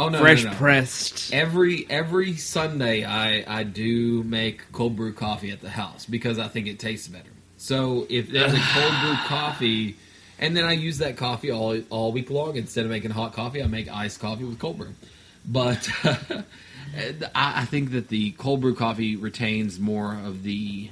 oh 0.00 0.08
no, 0.08 0.20
fresh 0.20 0.44
no, 0.44 0.50
no. 0.50 0.56
pressed. 0.56 1.32
Every 1.32 1.86
every 1.90 2.36
Sunday, 2.36 3.04
I 3.04 3.44
I 3.60 3.62
do 3.64 4.22
make 4.22 4.72
cold 4.72 4.96
brew 4.96 5.12
coffee 5.12 5.50
at 5.50 5.60
the 5.60 5.70
house 5.70 6.06
because 6.06 6.38
I 6.38 6.48
think 6.48 6.66
it 6.66 6.78
tastes 6.78 7.08
better. 7.08 7.30
So 7.56 8.06
if 8.08 8.30
there's 8.30 8.52
a 8.52 8.60
cold 8.72 8.94
brew 9.00 9.14
coffee, 9.26 9.96
and 10.38 10.56
then 10.56 10.64
I 10.64 10.72
use 10.72 10.98
that 10.98 11.16
coffee 11.16 11.50
all 11.50 11.80
all 11.90 12.12
week 12.12 12.30
long. 12.30 12.56
Instead 12.56 12.84
of 12.84 12.90
making 12.90 13.10
hot 13.10 13.32
coffee, 13.32 13.62
I 13.62 13.66
make 13.66 13.90
iced 13.90 14.20
coffee 14.20 14.44
with 14.44 14.58
cold 14.58 14.78
brew. 14.78 14.94
But 15.46 15.88
I, 16.04 16.44
I 17.34 17.64
think 17.64 17.92
that 17.92 18.08
the 18.08 18.32
cold 18.32 18.60
brew 18.60 18.74
coffee 18.74 19.16
retains 19.16 19.78
more 19.78 20.14
of 20.14 20.42
the 20.42 20.90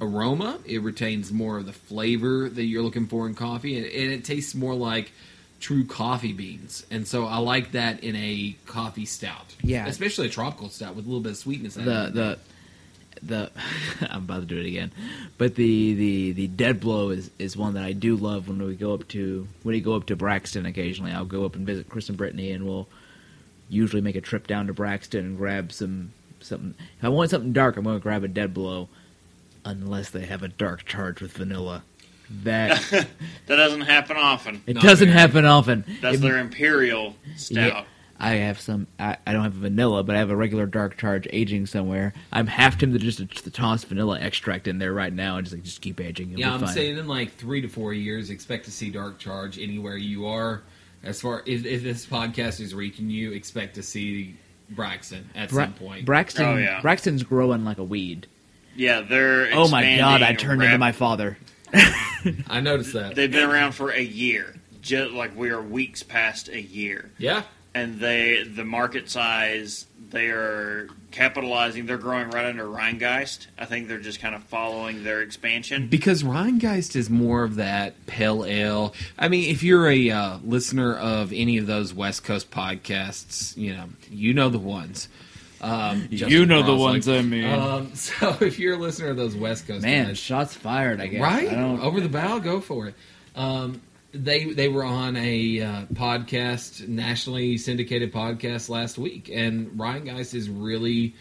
aroma. 0.00 0.58
It 0.64 0.82
retains 0.82 1.32
more 1.32 1.58
of 1.58 1.66
the 1.66 1.72
flavor 1.72 2.48
that 2.48 2.64
you're 2.64 2.82
looking 2.82 3.06
for 3.06 3.26
in 3.26 3.34
coffee, 3.34 3.76
and, 3.76 3.86
and 3.86 4.12
it 4.12 4.24
tastes 4.24 4.54
more 4.54 4.74
like 4.74 5.12
true 5.60 5.84
coffee 5.84 6.32
beans. 6.32 6.86
And 6.90 7.06
so 7.06 7.26
I 7.26 7.38
like 7.38 7.72
that 7.72 8.02
in 8.04 8.16
a 8.16 8.56
coffee 8.66 9.06
stout. 9.06 9.54
Yeah. 9.62 9.86
especially 9.86 10.26
a 10.26 10.30
tropical 10.30 10.68
stout 10.68 10.94
with 10.94 11.04
a 11.04 11.08
little 11.08 11.22
bit 11.22 11.32
of 11.32 11.38
sweetness. 11.38 11.74
The 11.74 11.82
the 11.82 12.38
the. 13.22 13.50
I'm 14.10 14.24
about 14.24 14.40
to 14.40 14.46
do 14.46 14.58
it 14.58 14.66
again, 14.66 14.92
but 15.38 15.54
the 15.54 15.94
the 15.94 16.32
the 16.32 16.46
dead 16.48 16.80
blow 16.80 17.10
is 17.10 17.30
is 17.38 17.56
one 17.56 17.74
that 17.74 17.84
I 17.84 17.92
do 17.92 18.16
love 18.16 18.48
when 18.48 18.62
we 18.62 18.74
go 18.76 18.94
up 18.94 19.08
to 19.08 19.48
when 19.62 19.74
we 19.74 19.80
go 19.80 19.94
up 19.94 20.06
to 20.06 20.16
Braxton 20.16 20.66
occasionally. 20.66 21.12
I'll 21.12 21.24
go 21.24 21.44
up 21.44 21.54
and 21.56 21.66
visit 21.66 21.88
Chris 21.88 22.08
and 22.08 22.18
Brittany, 22.18 22.52
and 22.52 22.66
we'll 22.66 22.88
usually 23.68 24.02
make 24.02 24.16
a 24.16 24.20
trip 24.20 24.46
down 24.46 24.66
to 24.66 24.72
Braxton 24.74 25.24
and 25.24 25.36
grab 25.36 25.72
some 25.72 26.12
something. 26.40 26.74
If 26.98 27.04
I 27.04 27.08
want 27.08 27.30
something 27.30 27.52
dark, 27.52 27.76
I'm 27.76 27.84
going 27.84 27.96
to 27.96 28.02
grab 28.02 28.22
a 28.24 28.28
dead 28.28 28.52
blow, 28.54 28.88
unless 29.64 30.10
they 30.10 30.26
have 30.26 30.42
a 30.42 30.48
dark 30.48 30.84
charge 30.84 31.20
with 31.20 31.32
vanilla. 31.32 31.82
That 32.44 32.80
That 33.46 33.56
doesn't 33.56 33.82
happen 33.82 34.16
often. 34.16 34.62
it 34.66 34.74
Not 34.74 34.82
doesn't 34.84 35.08
very. 35.08 35.18
happen 35.18 35.44
often. 35.44 35.84
That's 36.00 36.16
It- 36.16 36.20
their 36.20 36.38
imperial 36.38 37.14
stout. 37.36 37.66
Yeah. 37.66 37.84
I 38.18 38.30
have 38.36 38.58
some. 38.58 38.86
I, 38.98 39.18
I 39.26 39.34
don't 39.34 39.42
have 39.42 39.54
a 39.56 39.60
vanilla, 39.60 40.02
but 40.02 40.16
I 40.16 40.20
have 40.20 40.30
a 40.30 40.36
regular 40.36 40.64
dark 40.64 40.96
charge 40.96 41.28
aging 41.34 41.66
somewhere. 41.66 42.14
I'm 42.32 42.46
half 42.46 42.78
tempted 42.78 43.00
to 43.02 43.04
just 43.04 43.18
to 43.44 43.50
toss 43.50 43.84
vanilla 43.84 44.18
extract 44.18 44.66
in 44.66 44.78
there 44.78 44.94
right 44.94 45.12
now 45.12 45.36
and 45.36 45.44
just 45.44 45.54
like 45.54 45.62
just 45.64 45.82
keep 45.82 46.00
aging. 46.00 46.30
It'll 46.30 46.40
Yeah, 46.40 46.48
be 46.48 46.54
I'm 46.54 46.60
fine. 46.60 46.68
saying 46.74 46.96
in 46.96 47.06
like 47.08 47.34
three 47.34 47.60
to 47.60 47.68
four 47.68 47.92
years, 47.92 48.30
expect 48.30 48.64
to 48.64 48.70
see 48.70 48.88
Dark 48.90 49.18
Charge 49.18 49.58
anywhere 49.58 49.98
you 49.98 50.26
are. 50.28 50.62
As 51.04 51.20
far 51.20 51.42
if, 51.44 51.66
if 51.66 51.82
this 51.82 52.06
podcast 52.06 52.58
is 52.58 52.74
reaching 52.74 53.10
you, 53.10 53.32
expect 53.32 53.74
to 53.74 53.82
see 53.82 54.34
Braxton 54.70 55.28
at 55.34 55.50
Bra- 55.50 55.64
some 55.64 55.74
point. 55.74 56.06
Braxton. 56.06 56.46
Oh, 56.46 56.56
yeah. 56.56 56.80
Braxton's 56.80 57.22
growing 57.22 57.66
like 57.66 57.76
a 57.76 57.84
weed. 57.84 58.26
Yeah, 58.74 59.02
they're. 59.02 59.50
Oh 59.52 59.68
my 59.68 59.82
god! 59.82 60.22
I 60.22 60.30
expanding 60.30 60.36
turned 60.38 60.62
into 60.62 60.78
my 60.78 60.92
father. 60.92 61.36
I 62.48 62.60
noticed 62.60 62.92
that. 62.92 63.14
They've 63.14 63.30
been 63.30 63.48
around 63.48 63.72
for 63.72 63.90
a 63.90 64.02
year, 64.02 64.54
just 64.80 65.12
like 65.12 65.36
we 65.36 65.50
are 65.50 65.60
weeks 65.60 66.02
past 66.02 66.48
a 66.48 66.60
year, 66.60 67.10
yeah, 67.18 67.42
and 67.74 68.00
they 68.00 68.44
the 68.44 68.64
market 68.64 69.10
size 69.10 69.86
they 70.10 70.28
are 70.28 70.88
capitalizing. 71.10 71.86
They're 71.86 71.98
growing 71.98 72.30
right 72.30 72.46
under 72.46 72.64
Rhinegeist. 72.64 73.46
I 73.58 73.64
think 73.64 73.88
they're 73.88 73.98
just 73.98 74.20
kind 74.20 74.34
of 74.34 74.42
following 74.44 75.04
their 75.04 75.20
expansion. 75.22 75.88
because 75.88 76.22
Rhinegeist 76.22 76.96
is 76.96 77.10
more 77.10 77.44
of 77.44 77.56
that 77.56 78.06
pale 78.06 78.44
ale. 78.44 78.94
I 79.18 79.28
mean, 79.28 79.50
if 79.50 79.62
you're 79.62 79.88
a 79.88 80.10
uh, 80.10 80.38
listener 80.44 80.94
of 80.96 81.32
any 81.32 81.58
of 81.58 81.66
those 81.66 81.92
West 81.92 82.24
Coast 82.24 82.50
podcasts, 82.50 83.56
you 83.56 83.74
know 83.74 83.88
you 84.10 84.32
know 84.32 84.48
the 84.48 84.58
ones. 84.58 85.08
Um, 85.60 86.08
Justin 86.10 86.48
Crossley. 86.48 87.18
I 87.18 87.22
mean. 87.22 87.44
Um, 87.44 87.94
so 87.94 88.36
if 88.40 88.58
you're 88.58 88.74
a 88.74 88.78
listener 88.78 89.08
of 89.08 89.16
those 89.16 89.34
West 89.34 89.66
Coast 89.66 89.82
Man, 89.82 90.08
guys, 90.08 90.18
shots 90.18 90.54
fired. 90.54 91.00
I 91.00 91.06
guess. 91.06 91.20
right 91.20 91.48
I 91.48 91.54
don't, 91.54 91.80
over 91.80 92.00
the 92.00 92.08
bow, 92.08 92.38
go 92.38 92.60
for 92.60 92.88
it. 92.88 92.94
Um, 93.34 93.80
they 94.12 94.44
they 94.44 94.68
were 94.68 94.84
on 94.84 95.16
a 95.16 95.60
uh, 95.60 95.82
podcast, 95.92 96.86
nationally 96.88 97.58
syndicated 97.58 98.12
podcast 98.12 98.68
last 98.68 98.98
week, 98.98 99.30
and 99.32 99.70
Rhinegeist 99.72 100.34
is 100.34 100.48
really 100.48 101.14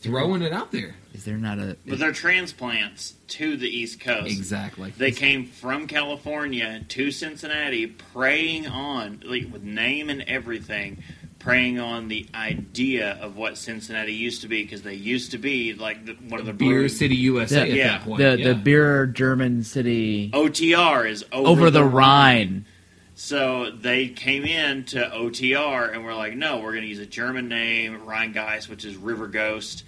throwing 0.00 0.42
it 0.42 0.52
out 0.52 0.72
there. 0.72 0.94
Is 1.14 1.24
there 1.24 1.36
not 1.36 1.58
a? 1.58 1.76
But 1.86 1.98
they're 1.98 2.12
transplants 2.12 3.14
to 3.28 3.56
the 3.56 3.68
East 3.68 4.00
Coast. 4.00 4.30
Exactly. 4.30 4.92
They 4.96 5.10
came 5.10 5.46
from 5.46 5.86
California 5.86 6.84
to 6.88 7.10
Cincinnati, 7.10 7.86
preying 7.86 8.66
on, 8.66 9.22
like, 9.24 9.52
with 9.52 9.62
name 9.62 10.10
and 10.10 10.22
everything, 10.22 11.02
preying 11.38 11.78
on 11.78 12.08
the 12.08 12.26
idea 12.34 13.12
of 13.20 13.36
what 13.36 13.56
Cincinnati 13.56 14.12
used 14.12 14.42
to 14.42 14.48
be, 14.48 14.62
because 14.62 14.82
they 14.82 14.94
used 14.94 15.30
to 15.32 15.38
be 15.38 15.72
like 15.74 16.04
the, 16.04 16.14
one 16.28 16.40
of 16.40 16.46
the 16.46 16.52
Beer 16.52 16.68
breweries- 16.70 16.98
City 16.98 17.16
USA 17.16 17.60
at 17.62 17.70
Yeah. 17.70 17.88
that 17.98 18.02
point. 18.04 18.18
the 18.18 18.38
yeah. 18.38 18.48
the 18.48 18.54
beer 18.54 19.06
German 19.06 19.62
city 19.62 20.30
OTR 20.32 21.08
is 21.08 21.24
over, 21.32 21.48
over 21.48 21.70
the 21.70 21.84
Rhine. 21.84 22.64
So 23.14 23.70
they 23.72 24.08
came 24.08 24.44
in 24.44 24.84
to 24.86 25.00
OTR 25.12 25.92
and 25.92 26.04
we're 26.04 26.14
like, 26.14 26.34
no, 26.36 26.58
we're 26.58 26.70
going 26.72 26.82
to 26.84 26.88
use 26.88 27.00
a 27.00 27.06
German 27.06 27.48
name, 27.48 28.00
Rhinegeist, 28.06 28.68
which 28.68 28.84
is 28.84 28.96
River 28.96 29.26
Ghost, 29.26 29.82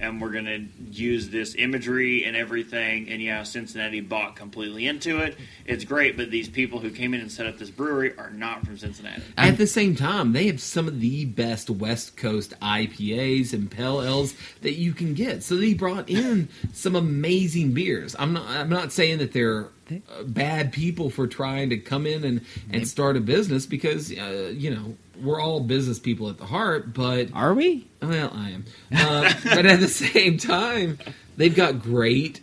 and 0.00 0.20
we're 0.20 0.30
going 0.30 0.44
to 0.44 0.66
use 0.90 1.28
this 1.28 1.54
imagery 1.56 2.24
and 2.24 2.36
everything. 2.36 3.08
And 3.08 3.20
yeah, 3.20 3.42
Cincinnati 3.42 4.00
bought 4.00 4.36
completely 4.36 4.86
into 4.86 5.18
it. 5.18 5.36
It's 5.64 5.84
great, 5.84 6.16
but 6.16 6.30
these 6.30 6.48
people 6.48 6.78
who 6.78 6.90
came 6.90 7.14
in 7.14 7.20
and 7.20 7.30
set 7.30 7.46
up 7.46 7.58
this 7.58 7.70
brewery 7.70 8.16
are 8.18 8.30
not 8.30 8.64
from 8.64 8.78
Cincinnati. 8.78 9.22
At 9.36 9.58
the 9.58 9.66
same 9.66 9.94
time, 9.94 10.32
they 10.32 10.46
have 10.46 10.60
some 10.60 10.88
of 10.88 11.00
the 11.00 11.24
best 11.24 11.70
West 11.70 12.16
Coast 12.16 12.54
IPAs 12.60 13.52
and 13.52 13.70
pale 13.70 14.02
ales 14.02 14.34
that 14.62 14.74
you 14.74 14.92
can 14.92 15.14
get. 15.14 15.42
So 15.42 15.56
they 15.56 15.74
brought 15.74 16.08
in 16.08 16.48
some 16.72 16.96
amazing 16.96 17.72
beers. 17.72 18.16
I'm 18.18 18.32
not. 18.32 18.48
I'm 18.48 18.68
not 18.68 18.92
saying 18.92 19.18
that 19.18 19.32
they're 19.32 19.70
uh, 19.90 20.24
bad 20.24 20.72
people 20.72 21.10
for 21.10 21.26
trying 21.26 21.70
to 21.70 21.76
come 21.76 22.06
in 22.06 22.24
and, 22.24 22.44
and 22.72 22.88
start 22.88 23.16
a 23.16 23.20
business 23.20 23.66
because 23.66 24.10
uh, 24.10 24.52
you 24.52 24.74
know 24.74 24.96
we're 25.22 25.40
all 25.40 25.60
business 25.60 25.98
people 25.98 26.28
at 26.28 26.38
the 26.38 26.46
heart. 26.46 26.92
But 26.94 27.28
Are 27.34 27.54
we? 27.54 27.86
well, 28.02 28.30
I 28.34 28.50
am. 28.50 28.64
Uh, 28.94 29.32
but 29.44 29.66
at 29.66 29.80
the 29.80 29.88
same 30.12 30.38
time, 30.38 30.98
they've 31.36 31.54
got 31.54 31.80
great 31.82 32.40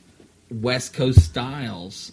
West 0.52 0.94
Coast 0.94 1.20
styles. 1.22 2.12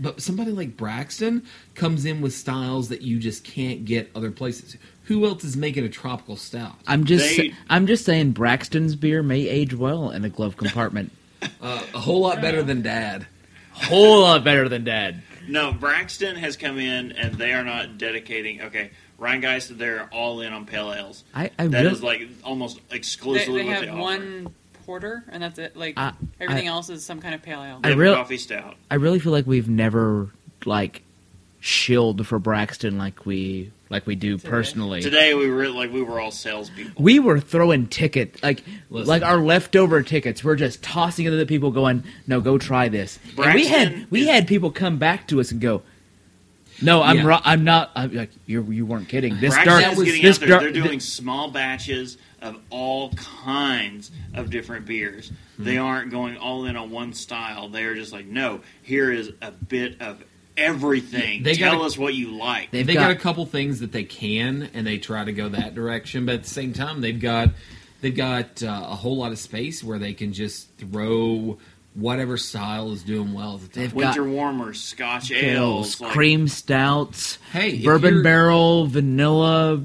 But 0.00 0.20
somebody 0.20 0.50
like 0.50 0.76
Braxton 0.76 1.44
comes 1.74 2.04
in 2.04 2.20
with 2.20 2.32
styles 2.34 2.88
that 2.88 3.02
you 3.02 3.18
just 3.18 3.44
can't 3.44 3.84
get 3.84 4.10
other 4.14 4.30
places. 4.30 4.76
Who 5.04 5.24
else 5.24 5.44
is 5.44 5.56
making 5.56 5.84
a 5.84 5.88
tropical 5.88 6.36
stout? 6.36 6.74
I'm 6.86 7.04
just 7.04 7.36
They- 7.36 7.52
I'm 7.70 7.86
just 7.86 8.04
saying 8.04 8.32
Braxton's 8.32 8.96
beer 8.96 9.22
may 9.22 9.46
age 9.48 9.74
well 9.74 10.10
in 10.10 10.24
a 10.24 10.28
glove 10.28 10.56
compartment. 10.56 11.12
Uh, 11.60 11.82
a 11.92 11.98
whole 11.98 12.20
lot 12.22 12.40
better 12.40 12.62
than 12.62 12.80
Dad. 12.80 13.26
Whole 13.72 14.20
lot 14.22 14.44
better 14.44 14.66
than 14.66 14.82
Dad. 14.84 15.22
No, 15.46 15.72
Braxton 15.74 16.36
has 16.36 16.56
come 16.56 16.78
in 16.78 17.12
and 17.12 17.34
they 17.34 17.52
are 17.52 17.62
not 17.64 17.98
dedicating. 17.98 18.62
Okay, 18.62 18.90
Rhinegeist, 19.20 19.76
they're 19.78 20.08
all 20.12 20.40
in 20.40 20.52
on 20.52 20.66
pale 20.66 20.92
ales. 20.92 21.24
I 21.34 21.50
I 21.58 21.66
That 21.68 21.82
really 21.82 21.92
is 21.94 22.02
like 22.02 22.28
almost 22.42 22.80
They, 22.88 22.96
exclusively 22.96 23.62
they 23.62 23.68
what 23.68 23.74
have 23.74 23.82
they 23.84 23.88
offer. 23.90 24.00
one 24.00 24.54
porter, 24.84 25.24
and 25.30 25.42
that's 25.42 25.58
it. 25.58 25.76
Like 25.76 25.94
I- 25.96 26.12
everything 26.40 26.68
I- 26.68 26.72
else 26.72 26.90
is 26.90 27.04
some 27.04 27.20
kind 27.20 27.34
of 27.34 27.42
pale 27.42 27.62
ale. 27.62 27.80
I 27.84 27.88
have 27.88 27.96
a 27.98 28.00
real- 28.00 28.14
coffee 28.16 28.36
stout. 28.38 28.76
I 28.90 28.96
really 28.96 29.18
feel 29.18 29.32
like 29.32 29.46
we've 29.46 29.68
never 29.68 30.30
like 30.66 31.02
shilled 31.60 32.26
for 32.26 32.38
Braxton 32.38 32.98
like 32.98 33.24
we 33.24 33.70
like 33.88 34.06
we 34.06 34.14
do 34.16 34.36
Today. 34.36 34.48
personally. 34.50 35.00
Today 35.00 35.32
we 35.34 35.48
were 35.48 35.68
like 35.68 35.92
we 35.92 36.02
were 36.02 36.20
all 36.20 36.30
salespeople. 36.30 37.02
We 37.02 37.18
were 37.20 37.40
throwing 37.40 37.86
ticket 37.86 38.42
like 38.42 38.62
Listen. 38.90 39.08
like 39.08 39.22
our 39.22 39.38
leftover 39.38 40.02
tickets. 40.02 40.42
We're 40.44 40.56
just 40.56 40.82
tossing 40.82 41.26
it 41.26 41.30
to 41.30 41.36
the 41.36 41.46
people, 41.46 41.70
going, 41.70 42.02
"No, 42.26 42.40
go 42.40 42.58
try 42.58 42.88
this." 42.88 43.18
and 43.38 43.54
we 43.54 43.66
had 43.66 44.06
we 44.10 44.22
is- 44.22 44.28
had 44.28 44.46
people 44.48 44.70
come 44.70 44.98
back 44.98 45.26
to 45.28 45.40
us 45.40 45.52
and 45.52 45.60
go, 45.60 45.82
"No, 46.84 47.02
I'm 47.02 47.16
Yeah. 47.18 47.24
ro- 47.26 47.40
I'm 47.44 47.64
not." 47.64 47.90
I'm 47.96 48.12
like, 48.14 48.30
"You 48.46 48.62
you 48.70 48.86
weren't 48.86 49.08
kidding." 49.08 49.38
This 49.40 49.54
Braxton 49.54 49.66
dark 49.80 49.92
is 49.92 49.98
was 49.98 50.06
getting 50.06 50.22
this 50.22 50.36
out 50.36 50.40
there. 50.40 50.48
dark. 50.48 50.62
They're 50.62 50.82
doing 50.82 51.00
small 51.00 51.50
batches 51.50 52.18
of 52.42 52.56
all 52.70 53.10
kinds 53.44 54.10
of 54.34 54.50
different 54.50 54.86
beers. 54.86 55.32
Hmm. 55.56 55.64
They 55.64 55.78
aren't 55.78 56.10
going 56.10 56.36
all 56.36 56.66
in 56.66 56.76
on 56.76 56.90
one 56.90 57.12
style. 57.14 57.68
They 57.68 57.84
are 57.84 57.94
just 57.94 58.12
like, 58.12 58.26
no, 58.26 58.60
here 58.82 59.10
is 59.10 59.30
a 59.40 59.50
bit 59.50 60.00
of 60.02 60.22
everything. 60.56 61.42
They 61.42 61.54
Tell 61.54 61.72
gotta- 61.72 61.84
us 61.84 61.98
what 61.98 62.14
you 62.14 62.30
like. 62.36 62.70
They've 62.70 62.86
they 62.86 62.94
got- 62.94 63.08
got, 63.08 63.10
a 63.12 63.16
couple 63.16 63.44
things 63.46 63.80
that 63.80 63.92
they 63.92 64.04
can, 64.04 64.68
and 64.74 64.86
they 64.86 64.98
try 64.98 65.24
to 65.24 65.32
go 65.32 65.48
that 65.48 65.74
direction. 65.74 66.26
But 66.26 66.36
at 66.36 66.42
the 66.44 66.50
same 66.50 66.72
time, 66.72 67.00
they've 67.00 67.18
got 67.20 67.50
they've 68.00 68.14
got 68.14 68.62
uh, 68.62 68.66
a 68.90 68.94
whole 68.94 69.16
lot 69.16 69.32
of 69.32 69.38
space 69.38 69.82
where 69.82 69.98
they 69.98 70.12
can 70.12 70.32
just 70.32 70.68
throw 70.78 71.58
whatever 71.94 72.36
style 72.36 72.92
is 72.92 73.02
doing 73.02 73.32
well 73.32 73.54
at 73.54 73.60
the 73.62 73.68
time. 73.68 73.82
They've 73.84 73.94
Winter 73.94 74.24
warmers, 74.24 74.80
Scotch 74.80 75.30
ales, 75.30 75.44
ales, 75.44 76.00
like- 76.00 76.12
cream 76.12 76.48
stouts, 76.48 77.38
Hey, 77.52 77.82
bourbon 77.82 78.22
barrel, 78.22 78.86
vanilla 78.86 79.80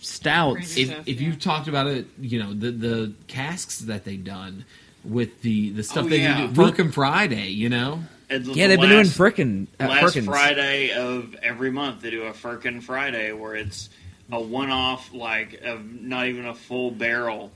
stouts. 0.00 0.74
Creamy. 0.74 0.82
if, 0.82 0.94
stuff, 0.94 1.08
if 1.08 1.20
yeah. 1.20 1.26
you've 1.28 1.38
talked 1.40 1.68
about 1.68 1.86
it, 1.86 2.06
you 2.20 2.42
know 2.42 2.54
the 2.54 2.70
the 2.70 3.12
casks 3.28 3.80
that 3.80 4.04
they've 4.04 4.24
done 4.24 4.64
with 5.04 5.42
the 5.42 5.70
the 5.70 5.82
stuff 5.82 6.06
Oh, 6.06 6.08
they 6.08 6.22
yeah. 6.22 6.46
do, 6.46 6.54
Firkin 6.54 6.92
Friday, 6.92 7.48
you 7.48 7.68
know. 7.68 8.00
and 8.30 8.44
the 8.44 8.52
Yeah, 8.52 8.68
they've 8.68 8.80
been 8.80 8.88
doing 8.90 9.04
last- 9.04 9.18
frickin' 9.18 9.66
uh, 9.78 9.86
last 9.88 10.00
Firkins. 10.02 10.26
Friday 10.26 10.92
of 10.92 11.34
every 11.42 11.70
month 11.70 12.00
they 12.02 12.10
do 12.10 12.22
a 12.24 12.32
Firkin 12.32 12.80
Friday 12.80 13.32
where 13.32 13.54
it's 13.54 13.88
a 14.32 14.40
one-off, 14.40 15.12
like 15.12 15.60
of 15.62 15.84
not 15.84 16.26
even 16.28 16.46
a 16.46 16.54
full 16.54 16.90
barrel 16.90 17.50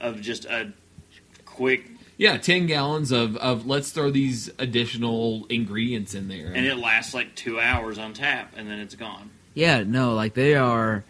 of 0.00 0.20
just 0.20 0.44
a 0.46 0.72
quick, 1.44 1.84
Yeah, 2.16 2.36
ten 2.36 2.66
gallons 2.66 3.10
of 3.12 3.36
of 3.38 3.66
let's 3.66 3.90
throw 3.90 4.10
these 4.10 4.50
additional 4.58 5.46
ingredients 5.48 6.14
in 6.14 6.28
there. 6.28 6.52
and 6.54 6.64
it 6.66 6.76
lasts 6.76 7.14
like 7.14 7.34
two 7.34 7.58
hours 7.60 7.98
on 7.98 8.12
tap, 8.12 8.54
and 8.56 8.68
then 8.70 8.78
it's 8.78 8.94
gone. 8.94 9.30
Yeah, 9.54 9.82
no, 9.84 10.14
like 10.14 10.34
they 10.34 10.54
are. 10.54 11.04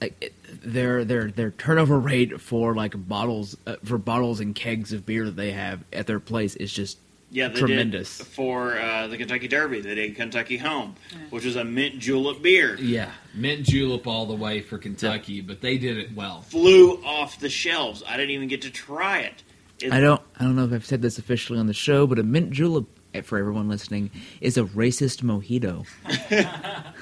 Like 0.00 0.14
it- 0.20 0.34
their 0.62 1.04
their 1.04 1.30
their 1.30 1.50
turnover 1.52 1.98
rate 1.98 2.40
for 2.40 2.74
like 2.74 2.92
bottles 3.08 3.56
uh, 3.66 3.76
for 3.84 3.96
bottles 3.98 4.40
and 4.40 4.54
kegs 4.54 4.92
of 4.92 5.06
beer 5.06 5.24
that 5.26 5.36
they 5.36 5.52
have 5.52 5.80
at 5.92 6.06
their 6.06 6.18
place 6.20 6.54
is 6.56 6.72
just 6.72 6.98
Yeah, 7.30 7.48
they 7.48 7.60
Tremendous. 7.60 8.18
did 8.18 8.26
for 8.26 8.76
uh, 8.78 9.06
the 9.06 9.16
Kentucky 9.16 9.46
Derby. 9.48 9.80
They 9.80 9.94
did 9.94 10.16
Kentucky 10.16 10.56
Home, 10.58 10.96
which 11.30 11.44
is 11.46 11.54
a 11.56 11.64
mint 11.64 11.98
julep 11.98 12.42
beer. 12.42 12.76
yeah, 12.80 13.12
mint 13.32 13.62
julep 13.64 14.06
all 14.06 14.26
the 14.26 14.34
way 14.34 14.60
for 14.60 14.76
Kentucky, 14.76 15.40
but 15.40 15.60
they 15.60 15.78
did 15.78 15.96
it 15.98 16.14
well. 16.14 16.42
Flew 16.42 17.02
off 17.04 17.38
the 17.38 17.48
shelves. 17.48 18.02
I 18.06 18.16
didn't 18.16 18.30
even 18.32 18.48
get 18.48 18.62
to 18.62 18.70
try 18.70 19.20
it. 19.20 19.42
It- 19.82 19.92
I 19.92 20.00
don't 20.00 20.20
I 20.38 20.44
don't 20.44 20.56
know 20.56 20.64
if 20.64 20.72
I've 20.72 20.86
said 20.86 21.02
this 21.02 21.18
officially 21.18 21.58
on 21.58 21.66
the 21.66 21.74
show, 21.74 22.06
but 22.06 22.18
a 22.18 22.22
mint 22.22 22.50
julep 22.50 22.86
eh, 23.14 23.20
for 23.22 23.38
everyone 23.38 23.68
listening 23.68 24.10
is 24.40 24.56
a 24.58 24.62
racist 24.64 25.22
mojito. 25.22 25.86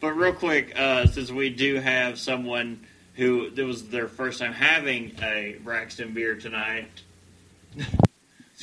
But 0.00 0.16
real 0.16 0.32
quick, 0.32 0.72
uh, 0.76 1.06
since 1.06 1.30
we 1.30 1.48
do 1.50 1.76
have 1.76 2.18
someone 2.18 2.80
who 3.14 3.50
it 3.54 3.62
was 3.62 3.88
their 3.88 4.08
first 4.08 4.40
time 4.40 4.52
having 4.52 5.12
a 5.22 5.56
Braxton 5.62 6.12
beer 6.12 6.34
tonight, 6.34 6.88
let's 7.76 7.86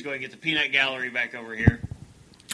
go 0.02 0.10
ahead 0.10 0.12
and 0.14 0.20
get 0.20 0.30
the 0.32 0.36
peanut 0.36 0.70
gallery 0.72 1.08
back 1.08 1.34
over 1.34 1.54
here. 1.54 1.80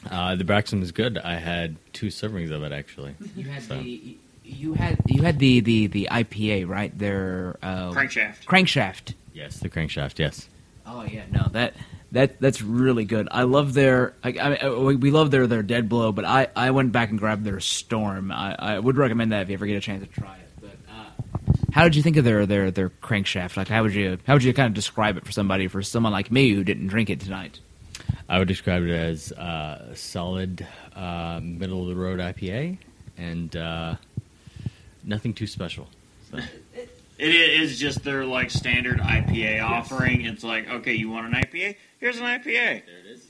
Uh, 0.09 0.37
the 0.37 0.45
Braxton 0.45 0.79
was 0.79 0.93
good. 0.93 1.19
I 1.19 1.35
had 1.35 1.77
two 1.93 2.09
servings 2.09 2.53
of 2.53 2.63
it 2.63 2.71
actually. 2.73 3.17
You 3.35 3.49
had 3.49 3.63
So- 3.65 3.79
the 3.83 4.19
you 4.45 4.75
had 4.75 4.99
you 5.09 5.23
had 5.25 5.41
the 5.41 5.59
the 5.59 5.89
the 5.89 6.09
IPA 6.09 6.69
right 6.69 6.97
there. 6.97 7.57
uh, 7.65 7.91
Crankshaft. 7.91 8.45
crankshaft. 8.45 9.15
Yes, 9.37 9.59
the 9.59 9.69
crankshaft. 9.69 10.19
Yes. 10.19 10.49
Oh 10.87 11.05
yeah, 11.05 11.25
no 11.31 11.49
that 11.53 11.75
that 12.13 12.41
that's 12.41 12.63
really 12.63 13.05
good. 13.05 13.29
I 13.31 13.43
love 13.43 13.75
their 13.75 14.15
I, 14.25 14.31
I 14.33 14.57
uh, 14.57 14.81
we- 14.95 15.11
love 15.11 15.31
their 15.31 15.47
their 15.47 15.63
Dead 15.63 15.89
Blow, 15.91 16.11
but 16.11 16.25
I 16.25 16.49
I 16.57 16.71
went 16.71 16.91
back 16.93 17.11
and 17.11 17.19
grabbed 17.19 17.45
their 17.45 17.61
Storm. 17.61 18.33
I, 18.33 18.57
I 18.59 18.79
would 18.79 18.97
recommend 18.97 19.33
that 19.33 19.43
if 19.43 19.49
you 19.51 19.55
ever 19.55 19.67
get 19.67 19.77
a 19.77 19.81
chance 19.81 20.03
to 20.07 20.21
try 20.21 20.37
it. 20.37 20.49
But 20.63 21.53
How 21.73 21.85
did 21.85 21.97
you 21.97 22.03
think 22.03 22.17
of 22.17 22.25
their 22.25 22.47
their 22.47 22.71
their 22.71 22.89
crankshaft? 22.89 23.59
Like, 23.59 23.69
how 23.69 23.83
would 23.83 23.95
you 23.95 24.17
how 24.27 24.33
would 24.35 24.43
you 24.45 24.55
kind 24.55 24.69
of 24.69 24.75
describe 24.75 25.19
it 25.19 25.27
for 25.27 25.33
somebody 25.33 25.69
for 25.69 25.83
someone 25.83 26.13
like 26.13 26.33
me 26.33 26.55
who 26.55 26.65
didn't 26.65 26.87
drink 26.87 27.11
it 27.11 27.21
tonight? 27.21 27.61
I 28.29 28.39
would 28.39 28.49
describe 28.49 28.83
it 28.85 28.91
as 28.91 29.33
uh, 29.33 29.95
solid 29.95 30.67
uh, 30.95 31.41
middle 31.43 31.83
of 31.83 31.89
the 31.89 31.95
road 31.95 32.19
IPA 32.21 32.79
and 33.19 33.55
uh, 33.55 33.97
nothing 35.05 35.33
too 35.35 35.47
special. 35.47 35.89
So, 36.31 36.39
It 37.19 37.35
is 37.35 37.79
just 37.79 38.05
their 38.05 38.25
like 38.27 38.51
standard 38.51 38.99
IPA 38.99 39.63
offering. 39.65 40.23
It's 40.27 40.45
like, 40.45 40.69
okay, 40.69 40.95
you 40.95 41.09
want 41.11 41.27
an 41.27 41.33
IPA? 41.43 41.77
Here's 41.99 42.19
an 42.19 42.25
IPA. 42.25 42.45
There 42.45 42.81
it 42.81 43.07
is. 43.07 43.27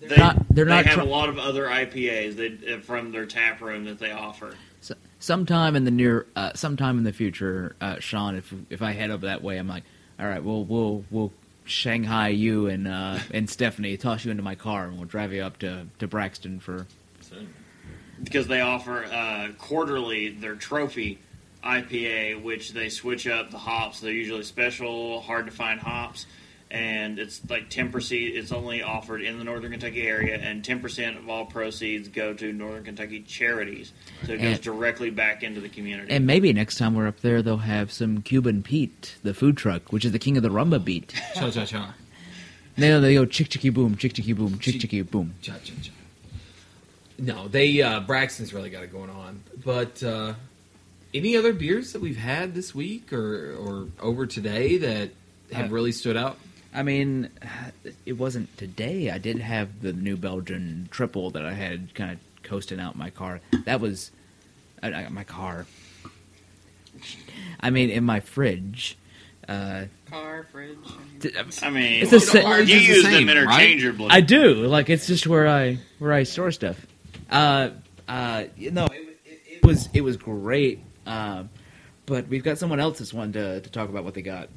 They, 0.00 0.16
not- 0.16 0.46
they're 0.54 0.64
they 0.64 0.70
not 0.70 0.86
have 0.86 0.94
try- 0.94 1.04
a 1.04 1.06
lot 1.06 1.28
of 1.28 1.38
other 1.38 1.66
IPAs 1.66 2.36
they, 2.36 2.74
uh, 2.74 2.80
from 2.80 3.12
their 3.12 3.26
tap 3.26 3.60
room 3.60 3.84
that 3.84 3.98
they 3.98 4.12
offer. 4.12 4.54
So, 4.80 4.94
sometime 5.18 5.76
in 5.76 5.84
the 5.84 5.90
near, 5.90 6.26
uh, 6.36 6.52
sometime 6.54 6.96
in 6.96 7.04
the 7.04 7.12
future, 7.12 7.76
uh, 7.82 7.98
Sean, 7.98 8.36
if 8.36 8.54
if 8.70 8.80
I 8.80 8.92
head 8.92 9.10
up 9.10 9.20
that 9.22 9.42
way, 9.42 9.58
I'm 9.58 9.68
like, 9.68 9.82
all 10.18 10.26
right, 10.26 10.42
we'll 10.42 10.64
we'll 10.64 11.04
we'll 11.10 11.32
Shanghai 11.66 12.28
you 12.28 12.68
and 12.68 12.88
uh, 12.88 13.18
and 13.32 13.50
Stephanie, 13.50 13.96
toss 13.98 14.24
you 14.24 14.30
into 14.30 14.42
my 14.42 14.54
car, 14.54 14.86
and 14.86 14.96
we'll 14.96 15.04
drive 15.06 15.32
you 15.34 15.42
up 15.42 15.58
to, 15.58 15.86
to 15.98 16.06
Braxton 16.08 16.60
for. 16.60 16.86
because 18.22 18.46
they 18.46 18.60
offer 18.62 19.04
uh, 19.04 19.48
quarterly 19.58 20.30
their 20.30 20.54
trophy 20.54 21.18
IPA, 21.64 22.42
which 22.42 22.72
they 22.72 22.88
switch 22.88 23.26
up 23.26 23.50
the 23.50 23.58
hops. 23.58 24.00
They're 24.00 24.12
usually 24.12 24.42
special, 24.44 25.20
hard 25.20 25.46
to 25.46 25.52
find 25.52 25.78
hops, 25.80 26.26
and 26.70 27.18
it's 27.18 27.40
like 27.50 27.68
ten 27.68 27.90
percent. 27.92 28.20
It's 28.22 28.52
only 28.52 28.82
offered 28.82 29.20
in 29.22 29.38
the 29.38 29.44
Northern 29.44 29.70
Kentucky 29.72 30.02
area, 30.06 30.36
and 30.38 30.64
ten 30.64 30.80
percent 30.80 31.18
of 31.18 31.28
all 31.28 31.44
proceeds 31.44 32.08
go 32.08 32.32
to 32.32 32.52
Northern 32.52 32.84
Kentucky 32.84 33.20
charities. 33.20 33.92
So 34.24 34.32
it 34.32 34.38
goes 34.38 34.46
And- 34.54 34.60
directly 34.62 35.10
back 35.10 35.42
into 35.42 35.60
the 35.60 35.68
community. 35.68 36.12
And 36.12 36.26
maybe 36.26 36.52
next 36.52 36.78
time 36.78 36.94
we're 36.94 37.08
up 37.08 37.20
there, 37.20 37.42
they'll 37.42 37.58
have 37.58 37.92
some 37.92 38.22
Cuban 38.22 38.62
Pete, 38.62 39.16
the 39.22 39.34
food 39.34 39.56
truck, 39.56 39.92
which 39.92 40.04
is 40.04 40.12
the 40.12 40.18
king 40.18 40.36
of 40.36 40.42
the 40.42 40.48
rumba 40.50 40.82
beat. 40.82 41.12
Cha 41.34 41.50
cha 41.50 41.64
cha. 41.66 41.94
Then 42.76 43.02
they 43.02 43.14
go 43.14 43.26
chick 43.26 43.50
chicky 43.50 43.68
boom, 43.68 43.96
chick 43.96 44.14
chicky 44.14 44.32
boom, 44.32 44.58
chick 44.60 44.80
chicky 44.80 45.02
boom. 45.02 45.34
Cha 45.42 45.52
cha 45.62 45.74
cha. 45.82 45.90
No, 47.18 47.48
they 47.48 47.82
uh, 47.82 48.00
Braxton's 48.00 48.54
really 48.54 48.70
got 48.70 48.82
it 48.82 48.90
going 48.92 49.10
on. 49.10 49.42
But 49.62 50.02
uh, 50.02 50.32
any 51.14 51.36
other 51.36 51.52
beers 51.52 51.92
that 51.92 52.00
we've 52.00 52.16
had 52.16 52.54
this 52.54 52.74
week 52.74 53.12
or 53.12 53.54
or 53.56 53.88
over 54.00 54.26
today 54.26 54.78
that 54.78 55.10
have 55.52 55.70
Uh, 55.70 55.74
really 55.74 55.92
stood 55.92 56.16
out? 56.16 56.38
I 56.72 56.82
mean, 56.84 57.30
it 58.06 58.12
wasn't 58.12 58.56
today. 58.56 59.10
I 59.10 59.18
did 59.18 59.40
have 59.40 59.82
the 59.82 59.92
New 59.92 60.16
Belgium 60.16 60.86
triple 60.90 61.30
that 61.32 61.44
I 61.44 61.52
had 61.54 61.92
kind 61.94 62.12
of 62.12 62.18
coasting 62.44 62.78
out 62.78 62.96
my 62.96 63.10
car. 63.10 63.40
That 63.64 63.80
was 63.80 64.10
I, 64.82 64.88
I 64.88 65.02
got 65.02 65.12
my 65.12 65.24
car. 65.24 65.66
I 67.60 67.70
mean, 67.70 67.90
in 67.90 68.04
my 68.04 68.20
fridge. 68.20 68.96
Uh, 69.48 69.86
Car, 70.08 70.46
fridge. 70.52 70.76
I 70.86 70.90
mean- 70.90 71.18
d- 71.18 71.32
I 71.62 71.70
mean, 71.70 72.02
It's 72.02 72.10
the 72.12 72.20
sa- 72.20 72.38
you 72.38 72.62
it's 72.62 72.70
the 72.70 72.78
use 72.78 73.02
same, 73.02 73.26
them 73.26 73.46
right? 73.46 73.60
interchangeably. 73.68 74.06
I 74.10 74.20
do. 74.20 74.54
Like 74.66 74.88
it's 74.90 75.06
just 75.08 75.26
where 75.26 75.48
I 75.48 75.78
where 75.98 76.12
I 76.12 76.22
store 76.22 76.52
stuff. 76.52 76.84
Uh, 77.30 77.70
uh, 78.08 78.44
you 78.56 78.70
know, 78.70 78.86
it, 78.86 79.18
it, 79.26 79.40
it 79.56 79.66
was 79.66 79.88
it 79.92 80.02
was 80.02 80.16
great. 80.16 80.80
Uh, 81.10 81.42
but 82.06 82.28
we've 82.28 82.44
got 82.44 82.56
someone 82.56 82.78
else 82.78 82.98
that's 82.98 83.12
wanted 83.12 83.32
to, 83.32 83.60
to 83.62 83.70
talk 83.70 83.88
about 83.88 84.04
what 84.04 84.14
they 84.14 84.22
got. 84.22 84.48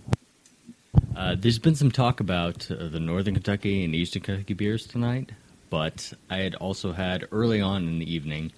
uh, 1.15 1.35
there's 1.37 1.57
been 1.57 1.73
some 1.73 1.89
talk 1.89 2.19
about 2.19 2.69
uh, 2.69 2.87
the 2.89 2.99
Northern 2.99 3.33
Kentucky 3.33 3.83
and 3.83 3.95
Eastern 3.95 4.21
Kentucky 4.21 4.53
beers 4.53 4.85
tonight, 4.85 5.31
but 5.71 6.13
I 6.29 6.37
had 6.37 6.53
also 6.55 6.91
had 6.93 7.27
early 7.31 7.59
on 7.59 7.87
in 7.87 7.97
the 7.97 8.13
evening 8.13 8.51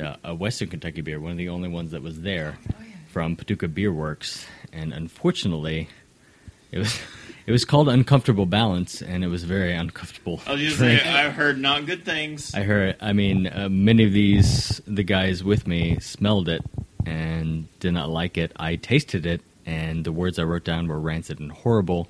uh, 0.00 0.14
a 0.22 0.32
Western 0.32 0.68
Kentucky 0.68 1.00
beer, 1.00 1.18
one 1.18 1.32
of 1.32 1.38
the 1.38 1.48
only 1.48 1.68
ones 1.68 1.90
that 1.90 2.02
was 2.02 2.20
there 2.20 2.56
from 3.10 3.34
Paducah 3.34 3.68
Beer 3.68 3.92
Works, 3.92 4.46
and 4.72 4.92
unfortunately, 4.92 5.88
it 6.70 6.78
was 6.78 6.96
it 7.46 7.50
was 7.52 7.64
called 7.64 7.88
Uncomfortable 7.88 8.46
Balance, 8.46 9.02
and 9.02 9.24
it 9.24 9.28
was 9.28 9.42
very 9.42 9.74
uncomfortable. 9.74 10.40
I 10.46 10.52
was 10.52 10.60
just 10.60 10.76
drink. 10.76 11.00
saying, 11.00 11.16
I've 11.16 11.32
heard 11.32 11.58
not 11.58 11.86
good 11.86 12.04
things. 12.04 12.54
I 12.54 12.62
heard. 12.62 12.96
I 13.00 13.12
mean, 13.12 13.48
uh, 13.48 13.68
many 13.68 14.04
of 14.04 14.12
these 14.12 14.80
the 14.86 15.02
guys 15.02 15.42
with 15.42 15.66
me 15.66 15.98
smelled 15.98 16.48
it 16.48 16.62
and 17.06 17.66
did 17.80 17.92
not 17.94 18.10
like 18.10 18.36
it. 18.38 18.52
I 18.56 18.76
tasted 18.76 19.26
it, 19.26 19.40
and 19.66 20.04
the 20.04 20.12
words 20.12 20.38
I 20.38 20.44
wrote 20.44 20.64
down 20.64 20.88
were 20.88 20.98
rancid 21.00 21.40
and 21.40 21.50
horrible. 21.52 22.08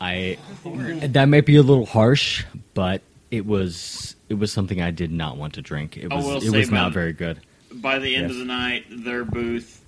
I 0.00 0.38
that 0.64 1.26
might 1.28 1.46
be 1.46 1.56
a 1.56 1.62
little 1.62 1.86
harsh, 1.86 2.44
but 2.74 3.02
it 3.30 3.46
was 3.46 4.16
it 4.28 4.34
was 4.34 4.52
something 4.52 4.80
I 4.82 4.90
did 4.90 5.12
not 5.12 5.36
want 5.36 5.54
to 5.54 5.62
drink. 5.62 5.96
It 5.96 6.12
I 6.12 6.16
was 6.16 6.24
will 6.24 6.42
it 6.42 6.50
was 6.56 6.70
not 6.70 6.92
very 6.92 7.12
good. 7.12 7.40
By 7.72 7.98
the 7.98 8.14
end 8.16 8.24
Yes. 8.28 8.32
of 8.32 8.38
the 8.38 8.44
night, 8.46 8.84
their 8.90 9.24
booth, 9.24 9.82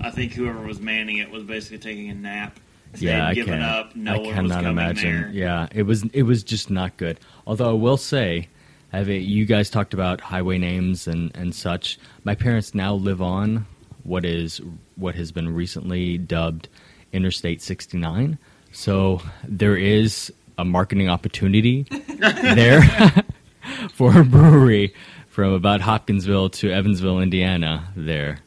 I 0.00 0.10
think 0.10 0.32
whoever 0.32 0.60
was 0.60 0.80
manning 0.80 1.18
it 1.18 1.30
was 1.30 1.42
basically 1.42 1.78
taking 1.78 2.10
a 2.10 2.14
nap. 2.14 2.58
They 2.92 3.06
Yeah, 3.06 3.26
I 3.28 3.34
given 3.34 3.54
can. 3.54 3.62
up. 3.62 3.94
No 3.96 4.14
I 4.14 4.16
one 4.18 4.24
was 4.26 4.34
cannot 4.34 4.50
coming 4.64 4.70
imagine. 4.72 5.22
there. 5.22 5.30
Yeah, 5.32 5.68
it 5.72 5.82
was 5.84 6.04
it 6.12 6.22
was 6.24 6.42
just 6.42 6.70
not 6.70 6.96
good. 6.96 7.18
Although 7.46 7.70
I 7.70 7.74
will 7.74 7.96
say, 7.96 8.48
have 8.92 9.08
you 9.08 9.44
guys 9.46 9.70
talked 9.70 9.94
about 9.94 10.20
highway 10.20 10.58
names 10.58 11.06
and 11.06 11.30
and 11.34 11.54
such. 11.54 11.98
My 12.24 12.34
parents 12.34 12.74
now 12.74 12.94
live 12.94 13.22
on 13.22 13.66
what 14.02 14.24
is 14.24 14.60
what 14.96 15.14
has 15.14 15.32
been 15.32 15.54
recently 15.54 16.18
dubbed 16.18 16.68
Interstate 17.12 17.62
69. 17.62 18.38
So 18.72 19.20
there 19.44 19.76
is 19.76 20.32
a 20.58 20.64
marketing 20.64 21.08
opportunity 21.08 21.82
there 22.18 22.82
for 23.94 24.18
a 24.18 24.24
brewery 24.24 24.94
from 25.28 25.52
about 25.52 25.80
Hopkinsville 25.80 26.50
to 26.50 26.70
Evansville, 26.70 27.20
Indiana. 27.20 27.92
There. 27.96 28.38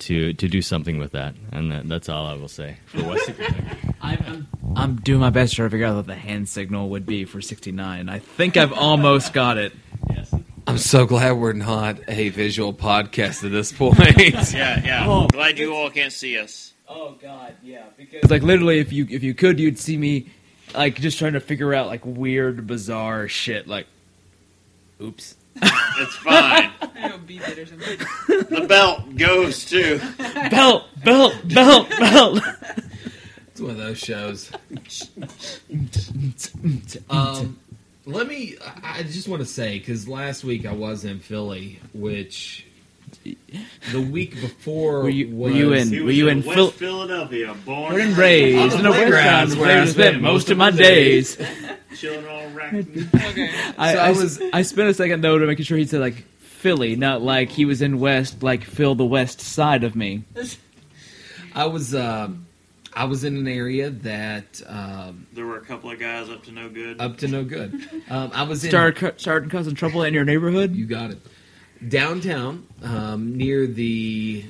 To, 0.00 0.34
to 0.34 0.48
do 0.48 0.60
something 0.60 0.98
with 0.98 1.12
that, 1.12 1.34
and 1.52 1.72
that, 1.72 1.88
that's 1.88 2.08
all 2.10 2.26
I 2.26 2.34
will 2.34 2.48
say 2.48 2.76
for 2.86 3.02
West 3.02 3.26
Kentucky. 3.26 3.94
I'm, 4.02 4.46
I'm 4.76 4.96
doing 4.96 5.20
my 5.20 5.30
best 5.30 5.52
to 5.52 5.56
try 5.56 5.64
to 5.64 5.70
figure 5.70 5.86
out 5.86 5.96
what 5.96 6.06
the 6.06 6.14
hand 6.14 6.48
signal 6.50 6.90
would 6.90 7.06
be 7.06 7.24
for 7.24 7.40
69. 7.40 8.08
I 8.08 8.18
think 8.18 8.56
I've 8.58 8.74
almost 8.74 9.32
got 9.32 9.56
it. 9.56 9.72
I'm 10.68 10.78
so 10.78 11.06
glad 11.06 11.32
we're 11.32 11.52
not 11.52 11.98
a 12.08 12.28
visual 12.30 12.74
podcast 12.74 13.44
at 13.44 13.52
this 13.52 13.72
point. 13.72 13.96
Yeah, 14.52 14.82
yeah. 14.84 15.04
Oh, 15.06 15.28
Glad 15.28 15.58
you 15.58 15.72
all 15.72 15.90
can't 15.90 16.12
see 16.12 16.38
us. 16.38 16.72
Oh 16.88 17.16
God, 17.22 17.54
yeah. 17.62 17.84
Because 17.96 18.30
like 18.30 18.42
literally, 18.42 18.80
if 18.80 18.92
you 18.92 19.06
if 19.08 19.22
you 19.22 19.32
could, 19.32 19.58
you'd 19.60 19.78
see 19.78 19.96
me 19.96 20.28
like 20.74 20.96
just 20.96 21.18
trying 21.18 21.34
to 21.34 21.40
figure 21.40 21.72
out 21.72 21.86
like 21.86 22.04
weird, 22.04 22.66
bizarre 22.66 23.28
shit. 23.28 23.66
Like, 23.68 23.86
oops. 25.00 25.36
It's 25.62 26.14
fine. 26.16 26.70
I 26.80 27.08
go 27.08 27.18
beat 27.18 27.42
it 27.42 27.58
or 27.58 27.66
something. 27.66 27.98
the 28.50 28.66
belt 28.68 29.16
goes 29.16 29.64
too. 29.64 30.00
belt, 30.50 30.84
belt, 31.02 31.34
belt, 31.44 31.88
belt. 31.90 32.42
It's 33.48 33.60
one 33.60 33.70
of 33.70 33.78
those 33.78 33.98
shows. 33.98 34.50
Um, 37.08 37.58
let 38.04 38.26
me. 38.26 38.56
I 38.84 38.98
I 38.98 39.02
just 39.02 39.28
want 39.28 39.40
to 39.40 39.46
say 39.46 39.78
because 39.78 40.06
last 40.08 40.44
week 40.44 40.66
I 40.66 40.72
was 40.72 41.04
in 41.04 41.20
Philly, 41.20 41.80
which 41.94 42.65
the 43.92 44.00
week 44.00 44.32
before 44.40 45.02
Were 45.02 45.08
you- 45.08 45.28
was 45.34 45.52
were 45.52 45.58
you 45.58 45.72
in- 45.72 45.88
He 45.88 46.00
Were 46.00 46.10
you 46.10 46.28
in, 46.28 46.38
in 46.40 46.44
West 46.44 46.56
Phil- 46.56 46.70
Philadelphia, 46.70 47.54
born 47.64 47.90
Born 47.92 48.00
and 48.00 48.16
raised 48.16 48.74
in 48.76 48.82
the 48.82 48.88
a 48.88 48.90
West 48.90 49.02
playgrounds 49.02 49.56
where 49.56 49.66
where 49.68 49.78
I 49.78 49.82
I 49.82 49.86
spent 49.86 50.20
most 50.20 50.50
of 50.50 50.56
my 50.58 50.70
days. 50.70 51.36
chilling 51.96 52.26
on 52.26 52.54
Rackman. 52.54 53.14
Okay. 53.30 53.50
I, 53.78 53.92
So 53.94 53.98
I 53.98 54.06
I 54.06 54.08
was 54.10 54.18
was- 54.38 54.42
I 54.52 54.62
spent 54.62 54.88
a 54.90 54.94
second 54.94 55.22
though 55.22 55.38
to 55.38 55.46
making 55.46 55.64
sure 55.64 55.78
he 55.78 55.84
said 55.86 56.00
like 56.00 56.24
Philly, 56.40 56.96
not 56.96 57.22
like 57.22 57.50
he 57.50 57.64
was 57.64 57.80
in 57.82 57.98
West, 58.00 58.42
like 58.42 58.64
Phil 58.64 58.94
the 58.94 59.04
West 59.04 59.40
side 59.40 59.84
of 59.84 59.94
me. 59.96 60.24
I 61.54 61.66
was. 61.66 61.94
um 61.94 62.42
I 62.98 63.04
was 63.04 63.24
in 63.24 63.36
an 63.36 63.46
area 63.46 63.90
that 63.90 64.62
um, 64.66 65.26
There 65.34 65.44
were 65.44 65.58
a 65.58 65.60
couple 65.60 65.90
of 65.90 65.98
guys 66.00 66.30
up 66.30 66.42
to 66.44 66.50
no 66.50 66.70
good. 66.70 66.98
up 66.98 67.18
to 67.18 67.28
no 67.28 67.44
good. 67.44 67.86
Um, 68.08 68.30
I 68.32 68.44
was 68.44 68.64
in. 68.64 68.70
Started 68.70 69.20
starting 69.20 69.50
causing 69.50 69.74
trouble 69.74 70.02
in 70.04 70.14
your 70.14 70.24
neighborhood. 70.24 70.74
You 70.74 70.86
got 70.86 71.10
it. 71.10 71.18
Downtown, 71.86 72.66
um, 72.82 73.36
near 73.36 73.66
the 73.66 74.44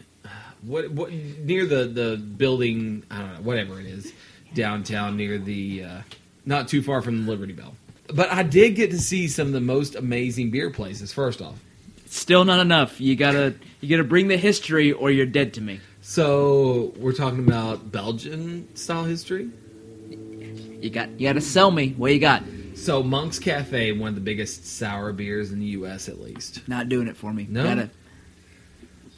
what 0.62 0.90
what 0.90 1.12
near 1.12 1.66
the 1.66 1.84
the 1.86 2.16
building, 2.16 3.02
I 3.10 3.18
don't 3.18 3.34
know, 3.34 3.40
whatever 3.40 3.80
it 3.80 3.86
is, 3.86 4.12
downtown 4.55 5.16
near 5.16 5.38
the 5.38 5.84
uh, 5.84 5.98
not 6.44 6.68
too 6.68 6.82
far 6.82 7.02
from 7.02 7.24
the 7.24 7.30
Liberty 7.30 7.52
Bell. 7.52 7.74
But 8.12 8.30
I 8.30 8.42
did 8.44 8.76
get 8.76 8.90
to 8.92 8.98
see 8.98 9.26
some 9.28 9.48
of 9.48 9.52
the 9.52 9.60
most 9.60 9.96
amazing 9.96 10.50
beer 10.50 10.70
places. 10.70 11.12
First 11.12 11.42
off, 11.42 11.58
Still 12.06 12.44
not 12.44 12.60
enough. 12.60 13.00
You 13.00 13.16
gotta 13.16 13.55
you 13.80 13.88
gotta 13.88 14.08
bring 14.08 14.28
the 14.28 14.36
history, 14.36 14.92
or 14.92 15.10
you're 15.10 15.26
dead 15.26 15.55
to 15.55 15.60
me. 15.60 15.80
so 16.00 16.92
we're 16.96 17.12
talking 17.12 17.40
about 17.40 17.90
Belgian 17.90 18.74
style 18.76 19.05
history. 19.05 19.50
You 20.08 20.90
got 20.90 21.10
you 21.18 21.28
gotta 21.28 21.40
sell 21.40 21.70
me. 21.70 21.90
What 21.96 22.12
you 22.12 22.20
got? 22.20 22.42
So 22.76 23.02
Monk's 23.02 23.38
Cafe, 23.38 23.92
one 23.92 24.10
of 24.10 24.14
the 24.14 24.20
biggest 24.20 24.66
sour 24.66 25.12
beers 25.12 25.50
in 25.50 25.58
the 25.58 25.66
U.S. 25.66 26.08
at 26.08 26.20
least. 26.20 26.66
Not 26.68 26.88
doing 26.88 27.08
it 27.08 27.16
for 27.16 27.32
me. 27.32 27.46
No? 27.48 27.64
Gotta, 27.64 27.90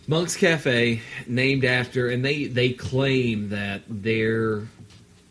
Monk's 0.06 0.36
Cafe, 0.36 1.02
named 1.26 1.64
after, 1.66 2.08
and 2.08 2.24
they 2.24 2.46
they 2.46 2.72
claim 2.72 3.50
that 3.50 3.82
their 3.88 4.66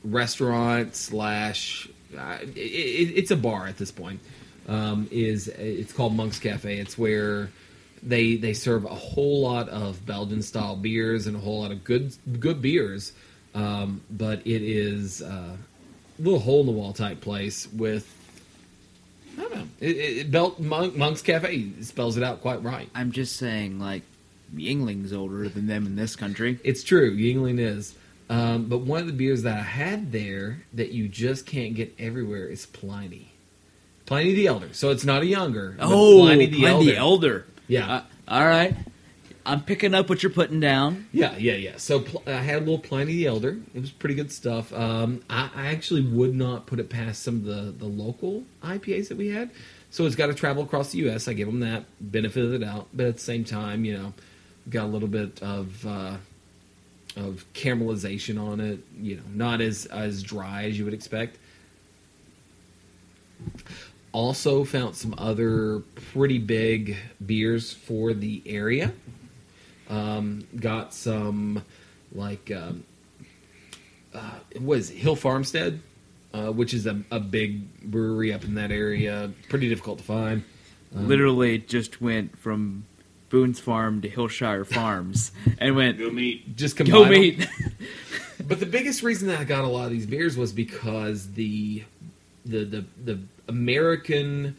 restaurant 0.04 0.96
slash 0.96 1.90
uh, 2.16 2.38
it, 2.42 2.58
it, 2.58 3.18
it's 3.18 3.32
a 3.32 3.36
bar 3.36 3.66
at 3.66 3.78
this 3.78 3.92
point. 3.92 4.20
Um, 4.68 5.08
is 5.10 5.48
it's 5.48 5.94
called 5.94 6.14
Monk's 6.14 6.40
Cafe. 6.40 6.78
It's 6.78 6.98
where 6.98 7.50
they 8.04 8.36
they 8.36 8.54
serve 8.54 8.86
a 8.86 8.90
whole 8.94 9.42
lot 9.42 9.70
of 9.70 10.06
Belgian 10.06 10.42
style 10.42 10.76
beers 10.76 11.26
and 11.26 11.36
a 11.36 11.40
whole 11.40 11.62
lot 11.62 11.72
of 11.72 11.84
good 11.84 12.14
good 12.40 12.62
beers, 12.62 13.14
um, 13.56 14.02
but 14.12 14.46
it 14.46 14.62
is 14.62 15.22
uh, 15.24 15.56
little 16.20 16.40
hole 16.40 16.62
in 16.62 16.66
the 16.66 16.72
wall 16.72 16.94
type 16.94 17.22
place 17.22 17.68
with. 17.74 18.14
I 19.38 19.42
don't 19.42 19.56
know. 19.56 19.68
It, 19.80 19.98
it, 19.98 20.32
Belt 20.32 20.60
Monk, 20.60 20.96
Monk's 20.96 21.22
Cafe 21.22 21.72
spells 21.82 22.18
it 22.18 22.24
out 22.24 22.42
quite 22.42 22.64
right. 22.64 22.90
I'm 22.96 23.12
just 23.12 23.36
saying, 23.36 23.80
like, 23.80 24.02
Yuengling's 24.56 25.14
older 25.14 25.48
than 25.48 25.68
them 25.68 25.86
in 25.86 25.96
this 25.96 26.16
country. 26.16 26.60
It's 26.64 26.84
true, 26.84 27.16
Yuengling 27.16 27.60
is. 27.60 27.94
Um, 28.30 28.66
but 28.66 28.80
one 28.80 29.02
of 29.02 29.08
the 29.08 29.14
beers 29.14 29.44
that 29.44 29.58
I 29.58 29.62
had 29.62 30.12
there 30.12 30.64
that 30.74 30.92
you 30.92 31.08
just 31.08 31.46
can't 31.46 31.76
get 31.76 31.96
everywhere 32.00 32.48
is 32.48 32.66
Pliny. 32.66 33.32
Pliny 34.06 34.34
the 34.34 34.48
Elder. 34.48 34.70
So 34.74 34.90
it's 34.90 35.06
not 35.06 35.22
a 35.22 35.26
younger. 35.26 35.78
Oh, 35.80 36.22
Pliny 36.22 36.48
the 36.48 36.66
Elder. 36.66 36.94
Elder. 36.96 37.46
Yeah. 37.68 37.92
Uh, 37.92 38.04
all 38.28 38.46
right. 38.46 38.76
I'm 39.48 39.64
picking 39.64 39.96
up 39.96 40.10
what 40.10 40.22
you're 40.22 40.32
putting 40.32 40.60
down. 40.60 41.08
Yeah, 41.14 41.38
yeah, 41.38 41.54
yeah. 41.54 41.78
So 41.78 42.02
pl- 42.02 42.22
I 42.28 42.32
had 42.32 42.58
a 42.58 42.60
little 42.60 42.80
Pliny 42.80 43.14
the 43.14 43.28
Elder. 43.28 43.58
It 43.74 43.80
was 43.80 43.92
pretty 43.92 44.14
good 44.14 44.30
stuff. 44.30 44.74
Um, 44.74 45.24
I, 45.30 45.50
I 45.56 45.68
actually 45.68 46.02
would 46.02 46.36
not 46.36 46.66
put 46.68 46.82
it 46.82 46.90
past 46.90 47.24
some 47.24 47.36
of 47.38 47.46
the, 47.46 47.74
the 47.78 47.86
local 47.86 48.44
IPAs 48.62 49.08
that 49.08 49.18
we 49.18 49.30
had. 49.30 49.50
So 49.90 50.06
it's 50.06 50.18
got 50.18 50.28
to 50.28 50.34
travel 50.34 50.64
across 50.64 50.92
the 50.92 50.98
U.S. 51.00 51.30
I 51.30 51.34
give 51.34 51.48
them 51.48 51.62
that 51.62 51.86
benefit 52.02 52.44
of 52.44 52.52
the 52.52 52.60
doubt, 52.60 52.90
but 52.94 53.06
at 53.06 53.14
the 53.16 53.22
same 53.22 53.46
time, 53.46 53.86
you 53.86 53.98
know, 53.98 54.14
got 54.70 54.84
a 54.84 54.88
little 54.88 55.08
bit 55.08 55.42
of 55.42 55.88
uh, 55.88 56.18
of 57.16 57.46
caramelization 57.54 58.42
on 58.42 58.60
it. 58.60 58.80
You 59.00 59.16
know, 59.16 59.24
not 59.34 59.62
as 59.62 59.86
as 59.86 60.24
dry 60.24 60.66
as 60.66 60.78
you 60.78 60.84
would 60.84 60.94
expect. 60.94 61.38
Also 64.12 64.66
found 64.66 64.98
some 64.98 65.16
other 65.18 65.80
pretty 66.12 66.38
big 66.38 66.98
beers 67.26 67.72
for 67.72 68.14
the 68.14 68.42
area. 68.46 68.92
Um, 69.90 70.46
got 70.60 70.94
some 70.94 71.64
like 72.14 72.52
um, 72.52 72.84
uh, 74.14 74.32
it 74.52 74.62
was 74.62 74.90
Hill 74.90 75.16
Farmstead, 75.16 75.82
uh, 76.34 76.48
which 76.52 76.74
is 76.74 76.86
a, 76.88 77.02
a 77.12 77.20
big 77.20 77.82
brewery 77.84 78.34
up 78.34 78.44
in 78.44 78.56
that 78.56 78.72
area. 78.72 79.32
Pretty 79.50 79.70
difficult 79.70 80.00
to 80.00 80.04
find. 80.04 80.44
Um, 80.96 81.08
Literally 81.08 81.58
just 81.60 82.02
went 82.02 82.38
from 82.38 82.86
Boone's 83.30 83.60
Farm 83.60 84.02
to 84.02 84.10
Hillshire 84.10 84.66
Farms 84.66 85.32
and 85.58 85.76
went, 85.76 86.00
Go 86.00 86.10
meet. 86.10 86.56
just 86.56 86.76
go 86.78 86.86
combine 86.86 87.04
'em. 87.06 87.10
meet. 87.22 87.48
But 88.48 88.60
the 88.60 88.66
biggest 88.68 89.02
reason 89.04 89.28
that 89.30 89.40
I 89.40 89.44
got 89.46 89.64
a 89.64 89.68
lot 89.68 89.86
of 89.86 89.92
these 89.92 90.06
beers 90.06 90.38
was 90.38 90.54
because 90.54 91.32
the 91.34 91.84
the 92.46 92.64
the, 92.64 92.86
the 93.04 93.20
American, 93.48 94.56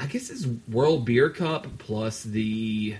I 0.00 0.06
guess 0.06 0.30
is 0.30 0.46
World 0.68 1.06
Beer 1.06 1.30
Cup 1.30 1.66
plus 1.78 2.22
the 2.24 2.96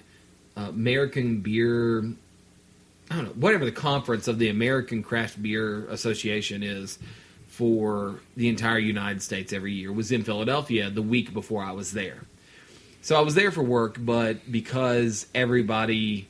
American 0.56 1.40
Beer. 1.40 2.04
I 3.10 3.16
don't 3.16 3.24
know 3.24 3.32
whatever 3.32 3.64
the 3.64 3.72
conference 3.72 4.28
of 4.28 4.38
the 4.38 4.48
American 4.48 5.02
Craft 5.02 5.42
Beer 5.42 5.86
Association 5.88 6.62
is 6.62 6.98
for 7.48 8.20
the 8.36 8.48
entire 8.48 8.78
United 8.78 9.22
States 9.22 9.52
every 9.52 9.72
year 9.72 9.92
was 9.92 10.10
in 10.10 10.24
Philadelphia 10.24 10.88
the 10.88 11.02
week 11.02 11.34
before 11.34 11.62
I 11.62 11.72
was 11.72 11.92
there. 11.92 12.24
So 13.02 13.16
I 13.16 13.20
was 13.20 13.34
there 13.34 13.50
for 13.50 13.62
work, 13.62 13.96
but 13.98 14.50
because 14.50 15.26
everybody 15.34 16.28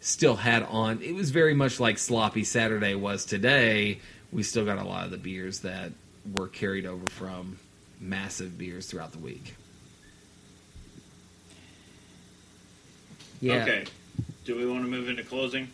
still 0.00 0.36
had 0.36 0.62
on, 0.62 1.02
it 1.02 1.14
was 1.14 1.30
very 1.30 1.52
much 1.52 1.78
like 1.78 1.98
Sloppy 1.98 2.44
Saturday 2.44 2.94
was 2.94 3.24
today. 3.24 4.00
We 4.32 4.42
still 4.42 4.64
got 4.64 4.78
a 4.78 4.84
lot 4.84 5.04
of 5.04 5.10
the 5.10 5.18
beers 5.18 5.60
that 5.60 5.92
were 6.34 6.48
carried 6.48 6.86
over 6.86 7.06
from 7.06 7.58
massive 8.00 8.56
beers 8.56 8.86
throughout 8.86 9.12
the 9.12 9.18
week. 9.18 9.54
Yeah. 13.42 13.62
Okay. 13.64 13.84
Do 14.44 14.56
we 14.56 14.64
want 14.66 14.84
to 14.84 14.90
move 14.90 15.08
into 15.08 15.24
closing? 15.24 15.68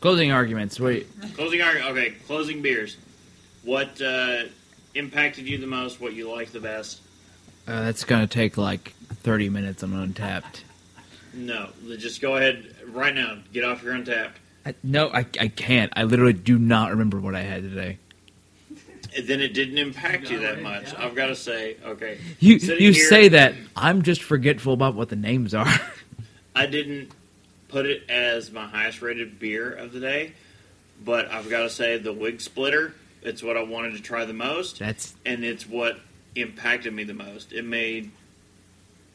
Closing 0.00 0.30
arguments. 0.30 0.78
Wait. 0.78 1.08
Closing 1.34 1.60
argument. 1.62 1.90
Okay, 1.90 2.10
closing 2.26 2.62
beers. 2.62 2.96
What 3.64 4.00
uh, 4.00 4.44
impacted 4.94 5.48
you 5.48 5.58
the 5.58 5.66
most? 5.66 6.00
What 6.00 6.12
you 6.12 6.30
like 6.30 6.52
the 6.52 6.60
best? 6.60 7.00
Uh, 7.66 7.82
that's 7.82 8.04
going 8.04 8.20
to 8.20 8.26
take 8.32 8.56
like 8.56 8.94
30 9.22 9.48
minutes 9.48 9.82
on 9.82 9.90
Untappd. 9.90 10.62
No, 11.34 11.70
just 11.98 12.20
go 12.20 12.36
ahead 12.36 12.74
right 12.86 13.14
now. 13.14 13.38
Get 13.52 13.64
off 13.64 13.82
your 13.82 13.94
Untappd. 13.94 14.32
I, 14.66 14.74
no, 14.82 15.08
I, 15.08 15.26
I 15.40 15.48
can't. 15.48 15.92
I 15.96 16.04
literally 16.04 16.32
do 16.34 16.58
not 16.58 16.90
remember 16.90 17.18
what 17.18 17.34
I 17.34 17.40
had 17.40 17.62
today. 17.62 17.98
And 19.16 19.26
then 19.26 19.40
it 19.40 19.54
didn't 19.54 19.78
impact 19.78 20.30
you 20.30 20.40
that 20.40 20.62
much. 20.62 20.94
I've 20.94 21.14
got 21.14 21.26
to 21.26 21.34
say, 21.34 21.76
okay. 21.84 22.18
You 22.40 22.58
Sitting 22.58 22.84
you 22.84 22.92
here- 22.92 23.08
say 23.08 23.28
that. 23.28 23.54
I'm 23.74 24.02
just 24.02 24.22
forgetful 24.22 24.74
about 24.74 24.94
what 24.94 25.08
the 25.08 25.16
names 25.16 25.54
are. 25.54 25.66
I 26.58 26.66
didn't 26.66 27.12
put 27.68 27.86
it 27.86 28.10
as 28.10 28.50
my 28.50 28.66
highest 28.66 29.00
rated 29.00 29.38
beer 29.38 29.70
of 29.70 29.92
the 29.92 30.00
day, 30.00 30.32
but 31.04 31.30
I've 31.30 31.48
got 31.48 31.62
to 31.62 31.70
say 31.70 31.98
the 31.98 32.12
Wig 32.12 32.40
Splitter. 32.40 32.94
It's 33.22 33.44
what 33.44 33.56
I 33.56 33.62
wanted 33.62 33.92
to 33.94 34.02
try 34.02 34.24
the 34.24 34.32
most, 34.32 34.80
That's 34.80 35.14
and 35.24 35.44
it's 35.44 35.68
what 35.68 36.00
impacted 36.34 36.92
me 36.92 37.04
the 37.04 37.14
most. 37.14 37.52
It 37.52 37.64
made, 37.64 38.10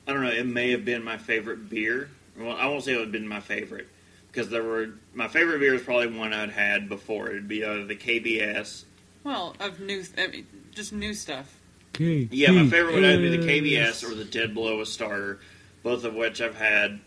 I 0.07 0.13
don't 0.13 0.23
know, 0.23 0.31
it 0.31 0.45
may 0.45 0.71
have 0.71 0.85
been 0.85 1.03
my 1.03 1.17
favorite 1.17 1.69
beer. 1.69 2.09
Well, 2.37 2.55
I 2.55 2.67
won't 2.67 2.85
say 2.85 2.93
it 2.93 2.95
would 2.95 3.07
have 3.07 3.11
been 3.11 3.27
my 3.27 3.41
favorite 3.41 3.89
because 4.31 4.49
there 4.49 4.63
were 4.63 4.91
my 5.13 5.27
favorite 5.27 5.59
beer 5.59 5.73
is 5.73 5.81
probably 5.81 6.17
one 6.17 6.31
I'd 6.31 6.49
had 6.49 6.87
before. 6.87 7.29
It'd 7.29 7.49
be 7.49 7.65
uh, 7.65 7.83
the 7.85 7.95
KBS. 7.95 8.85
Well, 9.25 9.53
of 9.59 9.81
new, 9.81 10.01
I 10.17 10.27
mean, 10.27 10.47
just 10.71 10.93
new 10.93 11.13
stuff. 11.13 11.53
Yeah, 11.99 12.51
my 12.51 12.69
favorite 12.69 12.95
would 12.95 13.03
either 13.03 13.21
be 13.21 13.35
the 13.35 13.45
KBS 13.45 14.09
or 14.09 14.15
the 14.15 14.25
Dead 14.25 14.55
Blow 14.55 14.79
a 14.79 14.85
starter, 14.85 15.41
both 15.83 16.05
of 16.05 16.15
which 16.15 16.41
I've 16.41 16.55
had 16.55 17.01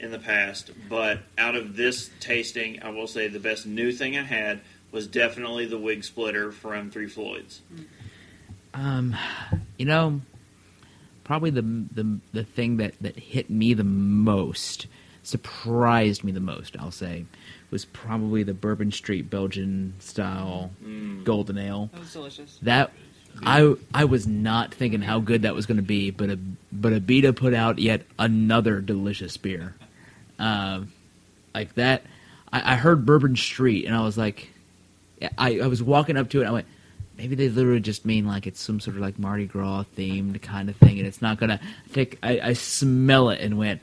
in 0.00 0.10
the 0.10 0.18
past. 0.18 0.70
But 0.88 1.20
out 1.36 1.54
of 1.54 1.76
this 1.76 2.10
tasting, 2.20 2.82
I 2.82 2.90
will 2.90 3.06
say 3.06 3.28
the 3.28 3.40
best 3.40 3.66
new 3.66 3.92
thing 3.92 4.16
I 4.16 4.22
had 4.22 4.60
was 4.92 5.06
definitely 5.06 5.66
the 5.66 5.78
Wig 5.78 6.04
Splitter 6.04 6.50
from 6.52 6.90
Three 6.90 7.08
Floyds. 7.08 7.60
Um, 8.74 9.16
you 9.76 9.86
know, 9.86 10.20
probably 11.24 11.50
the 11.50 11.62
the 11.62 12.18
the 12.32 12.44
thing 12.44 12.76
that 12.78 12.94
that 13.00 13.18
hit 13.18 13.50
me 13.50 13.74
the 13.74 13.84
most, 13.84 14.86
surprised 15.22 16.24
me 16.24 16.32
the 16.32 16.40
most. 16.40 16.76
I'll 16.78 16.90
say, 16.90 17.26
was 17.70 17.84
probably 17.84 18.42
the 18.42 18.54
Bourbon 18.54 18.92
Street 18.92 19.28
Belgian 19.28 19.94
style 19.98 20.70
golden 21.24 21.58
ale. 21.58 21.90
That 21.92 22.00
was 22.00 22.12
delicious. 22.12 22.58
That 22.62 22.92
I 23.42 23.74
I 23.94 24.04
was 24.04 24.26
not 24.26 24.74
thinking 24.74 25.02
how 25.02 25.20
good 25.20 25.42
that 25.42 25.54
was 25.54 25.66
going 25.66 25.76
to 25.76 25.82
be, 25.82 26.10
but 26.10 26.30
a 26.30 26.38
but 26.72 26.92
Abita 26.92 27.34
put 27.34 27.54
out 27.54 27.78
yet 27.78 28.02
another 28.18 28.80
delicious 28.80 29.36
beer, 29.36 29.74
um, 30.38 30.92
like 31.54 31.74
that. 31.74 32.02
I, 32.52 32.72
I 32.72 32.76
heard 32.76 33.04
Bourbon 33.06 33.36
Street, 33.36 33.86
and 33.86 33.94
I 33.94 34.02
was 34.02 34.16
like, 34.18 34.50
I 35.36 35.60
I 35.60 35.66
was 35.66 35.82
walking 35.82 36.16
up 36.16 36.30
to 36.30 36.38
it, 36.38 36.42
and 36.42 36.48
I 36.50 36.52
went, 36.52 36.66
maybe 37.16 37.34
they 37.34 37.48
literally 37.48 37.80
just 37.80 38.04
mean 38.06 38.26
like 38.26 38.46
it's 38.46 38.60
some 38.60 38.80
sort 38.80 38.96
of 38.96 39.02
like 39.02 39.18
Mardi 39.18 39.46
Gras 39.46 39.84
themed 39.96 40.40
kind 40.42 40.68
of 40.68 40.76
thing, 40.76 40.98
and 40.98 41.06
it's 41.06 41.20
not 41.22 41.38
gonna 41.38 41.60
take. 41.92 42.18
I, 42.22 42.40
I 42.40 42.52
smell 42.52 43.30
it 43.30 43.40
and 43.40 43.58
went, 43.58 43.82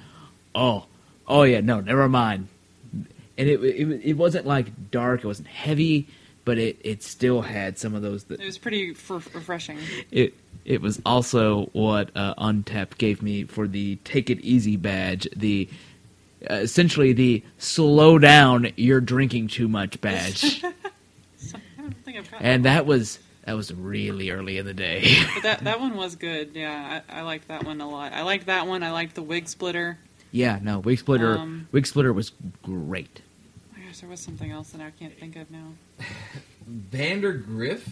oh 0.53 0.85
oh 1.27 1.43
yeah, 1.43 1.61
no, 1.61 1.81
never 1.81 2.07
mind. 2.09 2.47
And 3.37 3.49
it 3.49 3.61
it 3.63 4.01
it 4.03 4.13
wasn't 4.13 4.45
like 4.47 4.91
dark, 4.91 5.23
it 5.23 5.27
wasn't 5.27 5.49
heavy, 5.49 6.07
but 6.45 6.57
it 6.57 6.77
it 6.83 7.03
still 7.03 7.41
had 7.41 7.77
some 7.77 7.93
of 7.93 8.01
those 8.01 8.23
that 8.25 8.39
It 8.39 8.45
was 8.45 8.57
pretty 8.57 8.91
f- 8.91 9.11
refreshing. 9.35 9.77
it 10.11 10.33
it 10.63 10.81
was 10.81 11.01
also 11.05 11.65
what 11.73 12.09
uh, 12.15 12.33
Untap 12.35 12.97
gave 12.97 13.21
me 13.21 13.43
for 13.43 13.67
the 13.67 13.97
Take 14.05 14.29
It 14.29 14.39
Easy 14.39 14.77
badge. 14.77 15.27
The 15.35 15.69
uh, 16.49 16.55
essentially 16.55 17.13
the 17.13 17.43
slow 17.57 18.17
down, 18.19 18.71
you're 18.75 19.01
drinking 19.01 19.47
too 19.47 19.67
much 19.67 19.99
badge, 20.01 20.63
I 20.63 20.71
don't 21.77 21.95
think 22.03 22.17
I've 22.17 22.29
and 22.39 22.65
that 22.65 22.85
was 22.85 23.19
that 23.45 23.53
was 23.53 23.71
really 23.73 24.31
early 24.31 24.57
in 24.57 24.65
the 24.65 24.73
day. 24.73 25.05
But 25.35 25.43
that 25.43 25.63
that 25.65 25.79
one 25.79 25.95
was 25.95 26.15
good. 26.15 26.51
Yeah, 26.55 27.01
I, 27.09 27.19
I 27.19 27.21
liked 27.21 27.47
that 27.49 27.63
one 27.63 27.79
a 27.81 27.89
lot. 27.89 28.11
I 28.13 28.23
liked 28.23 28.47
that 28.47 28.65
one. 28.67 28.81
I 28.83 28.91
liked 28.91 29.15
the 29.15 29.21
wig 29.23 29.47
splitter. 29.47 29.97
yeah, 30.31 30.59
no, 30.61 30.79
Wig 30.79 30.99
Splitter, 30.99 31.37
Um, 31.37 31.67
Wig 31.71 31.85
Splitter 31.87 32.11
was 32.13 32.31
great. 32.63 33.21
Oh 33.73 33.77
my 33.79 33.85
gosh, 33.85 33.99
there 33.99 34.09
was 34.09 34.19
something 34.19 34.51
else 34.51 34.69
that 34.71 34.81
I 34.81 34.89
can't 34.91 35.17
think 35.19 35.35
of 35.35 35.49
now. 35.51 35.73
Vandergriff 36.91 37.83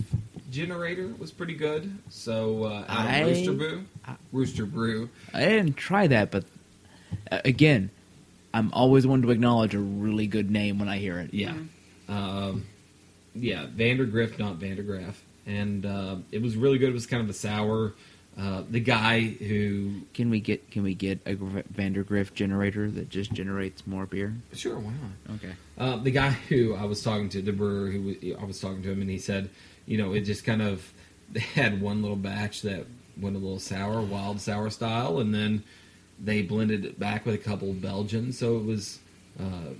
generator 0.51 1.13
was 1.19 1.31
pretty 1.31 1.53
good. 1.55 1.97
So 2.09 2.63
uh, 2.65 2.85
I- 2.87 3.21
Rooster 3.23 3.53
Brew, 3.53 3.85
Rooster 4.31 4.65
Brew. 4.65 5.09
I 5.33 5.41
didn't 5.45 5.77
try 5.77 6.07
that, 6.07 6.31
but 6.31 6.45
uh, 7.31 7.39
again, 7.45 7.89
I'm 8.53 8.71
always 8.73 9.07
one 9.07 9.21
to 9.23 9.31
acknowledge 9.31 9.73
a 9.73 9.79
really 9.79 10.27
good 10.27 10.51
name 10.51 10.79
when 10.79 10.87
I 10.87 10.97
hear 10.97 11.19
it. 11.19 11.33
Yeah. 11.33 11.55
Um, 12.07 12.65
yeah, 13.33 13.65
Vandergriff, 13.65 14.37
not 14.37 14.59
Vandergraff. 14.59 15.15
And 15.45 15.85
uh, 15.85 16.17
it 16.31 16.41
was 16.41 16.55
really 16.55 16.77
good. 16.77 16.89
It 16.89 16.93
was 16.93 17.07
kind 17.07 17.23
of 17.23 17.29
a 17.29 17.33
sour. 17.33 17.93
Uh, 18.37 18.63
the 18.69 18.79
guy 18.79 19.21
who. 19.21 20.01
Can 20.13 20.29
we 20.29 20.39
get 20.39 20.71
can 20.71 20.81
we 20.83 20.95
get 20.95 21.19
a 21.25 21.35
Gr- 21.35 21.59
Vandergriff 21.71 22.33
generator 22.33 22.89
that 22.89 23.09
just 23.09 23.31
generates 23.31 23.85
more 23.85 24.05
beer? 24.05 24.35
Sure, 24.53 24.79
why 24.79 24.91
not? 24.91 25.35
Okay. 25.35 25.53
Uh, 25.77 25.97
the 25.97 26.09
guy 26.11 26.31
who 26.31 26.75
I 26.75 26.85
was 26.85 27.03
talking 27.03 27.29
to, 27.29 27.41
the 27.41 27.51
brewer, 27.51 27.89
who 27.89 28.35
I 28.39 28.43
was 28.45 28.59
talking 28.59 28.81
to 28.83 28.91
him, 28.91 29.01
and 29.01 29.09
he 29.09 29.19
said, 29.19 29.49
you 29.85 29.97
know, 29.97 30.13
it 30.13 30.21
just 30.21 30.45
kind 30.45 30.61
of 30.61 30.93
they 31.31 31.41
had 31.41 31.81
one 31.81 32.01
little 32.01 32.17
batch 32.17 32.61
that 32.63 32.85
went 33.17 33.35
a 33.35 33.39
little 33.39 33.59
sour, 33.59 34.01
wild 34.01 34.41
sour 34.41 34.69
style, 34.71 35.19
and 35.19 35.33
then 35.33 35.63
they 36.19 36.41
blended 36.41 36.85
it 36.85 36.99
back 36.99 37.25
with 37.25 37.35
a 37.35 37.39
couple 37.39 37.69
of 37.69 37.81
Belgian, 37.81 38.31
so 38.31 38.57
it 38.57 38.65
was, 38.65 38.99
uh, 39.39 39.73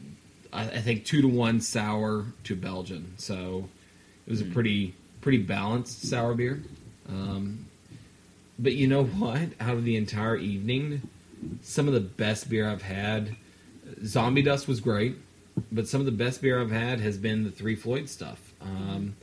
I, 0.51 0.63
I 0.63 0.81
think 0.81 1.05
two 1.05 1.21
to 1.21 1.27
one 1.27 1.61
sour 1.61 2.25
to 2.45 2.55
Belgian. 2.55 3.13
So 3.17 3.69
it 4.25 4.29
was 4.29 4.41
a 4.41 4.45
pretty 4.45 4.95
pretty 5.21 5.39
balanced 5.39 6.03
sour 6.07 6.33
beer. 6.33 6.61
Um, 7.07 7.65
but 8.59 8.73
you 8.73 8.87
know 8.87 9.05
what? 9.05 9.49
Out 9.59 9.75
of 9.75 9.83
the 9.83 9.95
entire 9.95 10.35
evening, 10.35 11.09
some 11.61 11.87
of 11.87 11.93
the 11.93 11.99
best 11.99 12.49
beer 12.49 12.69
I've 12.69 12.81
had. 12.81 13.35
Zombie 14.05 14.41
Dust 14.41 14.67
was 14.67 14.79
great, 14.79 15.15
but 15.71 15.87
some 15.87 15.99
of 15.99 16.05
the 16.05 16.11
best 16.11 16.41
beer 16.41 16.61
I've 16.61 16.71
had 16.71 16.99
has 16.99 17.17
been 17.17 17.43
the 17.43 17.51
Three 17.51 17.75
Floyd 17.75 18.09
stuff. 18.09 18.53
Um, 18.61 19.15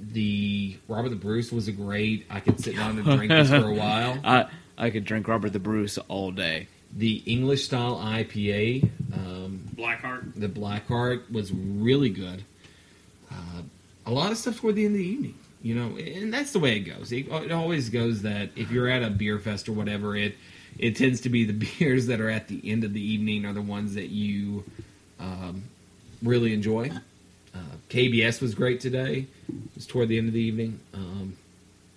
the 0.00 0.76
Robert 0.88 1.10
the 1.10 1.16
Bruce 1.16 1.52
was 1.52 1.68
a 1.68 1.72
great. 1.72 2.26
I 2.30 2.40
could 2.40 2.60
sit 2.60 2.76
down 2.76 2.98
and 2.98 3.04
drink 3.04 3.30
this 3.30 3.48
for 3.48 3.68
a 3.68 3.74
while. 3.74 4.18
I 4.24 4.46
I 4.78 4.90
could 4.90 5.04
drink 5.04 5.28
Robert 5.28 5.52
the 5.52 5.58
Bruce 5.58 5.98
all 6.08 6.30
day. 6.30 6.68
The 6.92 7.22
English 7.26 7.64
style 7.64 7.96
IPA, 7.96 8.88
um, 9.12 9.60
Blackheart. 9.74 10.34
the 10.34 10.48
Blackheart, 10.48 11.30
was 11.30 11.52
really 11.52 12.10
good. 12.10 12.44
Uh, 13.30 13.62
a 14.06 14.10
lot 14.10 14.30
of 14.30 14.38
stuff 14.38 14.58
toward 14.58 14.76
the 14.76 14.84
end 14.84 14.94
of 14.94 15.00
the 15.00 15.06
evening, 15.06 15.34
you 15.62 15.74
know, 15.74 15.96
and 15.96 16.32
that's 16.32 16.52
the 16.52 16.58
way 16.58 16.76
it 16.76 16.80
goes. 16.80 17.10
It, 17.12 17.28
it 17.28 17.52
always 17.52 17.88
goes 17.88 18.22
that 18.22 18.50
if 18.54 18.70
you're 18.70 18.88
at 18.88 19.02
a 19.02 19.10
beer 19.10 19.38
fest 19.38 19.68
or 19.68 19.72
whatever, 19.72 20.16
it 20.16 20.36
it 20.78 20.96
tends 20.96 21.20
to 21.22 21.28
be 21.28 21.44
the 21.44 21.52
beers 21.78 22.06
that 22.06 22.20
are 22.20 22.30
at 22.30 22.48
the 22.48 22.60
end 22.64 22.84
of 22.84 22.92
the 22.92 23.00
evening 23.00 23.44
are 23.44 23.52
the 23.52 23.62
ones 23.62 23.94
that 23.94 24.08
you 24.08 24.64
um, 25.18 25.64
really 26.22 26.52
enjoy. 26.52 26.90
Uh, 27.54 27.58
KBS 27.88 28.40
was 28.40 28.54
great 28.54 28.80
today. 28.80 29.26
It 29.48 29.54
was 29.74 29.86
toward 29.86 30.08
the 30.08 30.18
end 30.18 30.28
of 30.28 30.34
the 30.34 30.40
evening. 30.40 30.80
Um, 30.94 31.36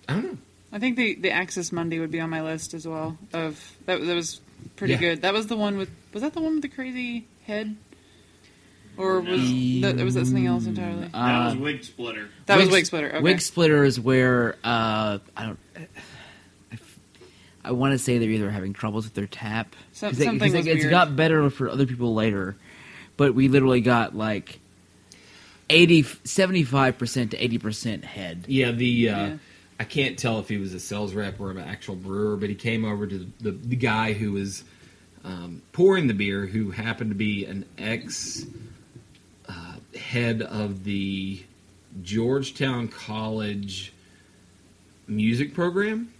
I 0.08 0.14
don't 0.14 0.24
know. 0.24 0.38
I 0.72 0.78
think 0.78 0.96
the 0.96 1.14
the 1.16 1.30
Axis 1.30 1.72
Mundi 1.72 1.98
would 1.98 2.10
be 2.10 2.20
on 2.20 2.30
my 2.30 2.42
list 2.42 2.74
as 2.74 2.86
well. 2.86 3.18
Of 3.32 3.76
that, 3.86 4.00
that 4.04 4.14
was 4.14 4.40
pretty 4.76 4.94
Yeah. 4.94 5.00
good. 5.00 5.22
That 5.22 5.32
was 5.34 5.46
the 5.48 5.56
one 5.56 5.76
with 5.76 5.90
was 6.12 6.22
that 6.22 6.32
the 6.34 6.40
one 6.40 6.54
with 6.54 6.62
the 6.62 6.68
crazy 6.68 7.26
head, 7.44 7.76
or 8.96 9.20
was 9.20 9.40
that 9.80 9.96
was 10.04 10.14
that 10.14 10.26
something 10.26 10.46
else 10.46 10.66
entirely? 10.66 11.08
That 11.08 11.14
Uh, 11.14 11.44
was 11.50 11.56
Wig 11.56 11.84
Splitter. 11.84 12.28
that 12.46 12.56
was 12.56 12.66
Wig- 12.66 12.72
Wig 12.72 12.86
Splitter. 12.86 13.08
Okay. 13.08 13.20
Wig 13.20 13.40
Splitter 13.40 13.84
is 13.84 13.98
where 13.98 14.56
uh, 14.62 15.18
I 15.36 15.46
don't. 15.46 15.58
I, 15.76 16.78
I 17.62 17.72
want 17.72 17.92
to 17.92 17.98
say 17.98 18.18
they're 18.18 18.30
either 18.30 18.50
having 18.50 18.72
troubles 18.72 19.04
with 19.04 19.14
their 19.14 19.26
tap. 19.26 19.76
Some- 19.92 20.10
'Cause 20.10 20.20
it- 20.20 20.24
something 20.24 20.48
'cause 20.52 20.56
was 20.58 20.66
it, 20.66 20.70
it's 20.70 20.84
weird. 20.84 20.90
got 20.92 21.14
better 21.16 21.50
for 21.50 21.68
other 21.68 21.84
people 21.86 22.14
later, 22.14 22.56
but 23.16 23.34
we 23.34 23.48
literally 23.48 23.80
got 23.82 24.16
like 24.16 24.60
80, 25.68 26.04
75 26.24 26.96
percent 26.98 27.32
to 27.32 27.36
eighty 27.42 27.58
percent 27.58 28.04
head. 28.04 28.44
Yeah, 28.48 28.70
the 28.70 29.08
uh, 29.10 29.16
Yeah. 29.26 29.36
I 29.80 29.84
can't 29.84 30.18
tell 30.18 30.38
if 30.38 30.46
he 30.50 30.58
was 30.58 30.74
a 30.74 30.78
sales 30.78 31.14
rep 31.14 31.40
or 31.40 31.50
an 31.50 31.56
actual 31.56 31.96
brewer, 31.96 32.36
but 32.36 32.50
he 32.50 32.54
came 32.54 32.84
over 32.84 33.06
to 33.06 33.18
the, 33.18 33.26
the, 33.40 33.50
the 33.52 33.76
guy 33.76 34.12
who 34.12 34.32
was 34.32 34.62
um, 35.24 35.62
pouring 35.72 36.06
the 36.06 36.12
beer, 36.12 36.44
who 36.44 36.70
happened 36.70 37.12
to 37.12 37.16
be 37.16 37.46
an 37.46 37.64
ex 37.78 38.44
uh, 39.48 39.76
head 39.98 40.42
of 40.42 40.84
the 40.84 41.42
Georgetown 42.02 42.88
College 42.88 43.94
music 45.08 45.54
program. 45.54 46.12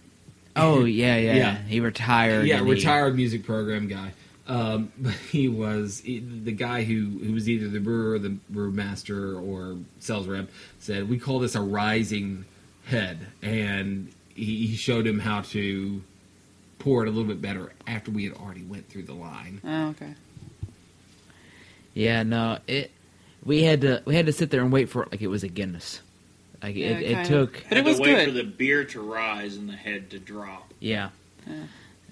Oh 0.55 0.83
yeah, 0.85 1.17
yeah, 1.17 1.35
Yeah. 1.35 1.57
He 1.59 1.79
retired. 1.81 2.47
Yeah, 2.47 2.57
and 2.57 2.65
he- 2.65 2.73
retired 2.73 3.15
music 3.15 3.45
program 3.45 3.87
guy. 3.87 4.13
Um, 4.47 4.91
but 4.97 5.13
he 5.13 5.47
was 5.47 5.99
he, 5.99 6.17
the 6.17 6.51
guy 6.51 6.83
who, 6.83 7.19
who 7.23 7.33
was 7.33 7.47
either 7.47 7.67
the 7.67 7.79
brewer, 7.79 8.13
or 8.13 8.19
the 8.19 8.35
brewmaster, 8.51 9.39
or 9.39 9.77
sales 9.99 10.25
rep. 10.25 10.49
Said 10.79 11.07
we 11.07 11.19
call 11.19 11.37
this 11.37 11.53
a 11.53 11.61
rising 11.61 12.45
head, 12.85 13.19
and 13.41 14.11
he, 14.35 14.67
he 14.67 14.75
showed 14.75 15.05
him 15.07 15.19
how 15.19 15.41
to 15.41 16.01
pour 16.79 17.03
it 17.03 17.07
a 17.07 17.11
little 17.11 17.27
bit 17.27 17.41
better 17.41 17.71
after 17.87 18.11
we 18.11 18.23
had 18.25 18.33
already 18.33 18.63
went 18.63 18.89
through 18.89 19.03
the 19.03 19.13
line. 19.13 19.61
Oh, 19.63 19.89
okay. 19.89 20.13
Yeah, 21.93 22.23
no, 22.23 22.59
it. 22.67 22.91
We 23.43 23.63
had 23.63 23.81
to 23.81 24.01
we 24.05 24.15
had 24.15 24.27
to 24.27 24.33
sit 24.33 24.51
there 24.51 24.61
and 24.61 24.71
wait 24.71 24.89
for 24.89 25.03
it 25.03 25.11
like 25.11 25.21
it 25.21 25.27
was 25.27 25.43
a 25.43 25.47
Guinness. 25.47 25.99
Like 26.61 26.75
Yeah, 26.75 26.89
it, 26.89 27.01
it 27.19 27.25
took. 27.25 27.57
of. 27.57 27.63
But 27.69 27.71
it 27.71 27.77
Had 27.77 27.85
was 27.85 27.95
to 27.97 28.03
wait 28.03 28.15
good. 28.15 28.25
for 28.27 28.31
the 28.31 28.43
beer 28.43 28.83
to 28.85 29.01
rise 29.01 29.57
and 29.57 29.67
the 29.67 29.73
head 29.73 30.11
to 30.11 30.19
drop. 30.19 30.71
Yeah. 30.79 31.09
Yeah. 31.47 31.63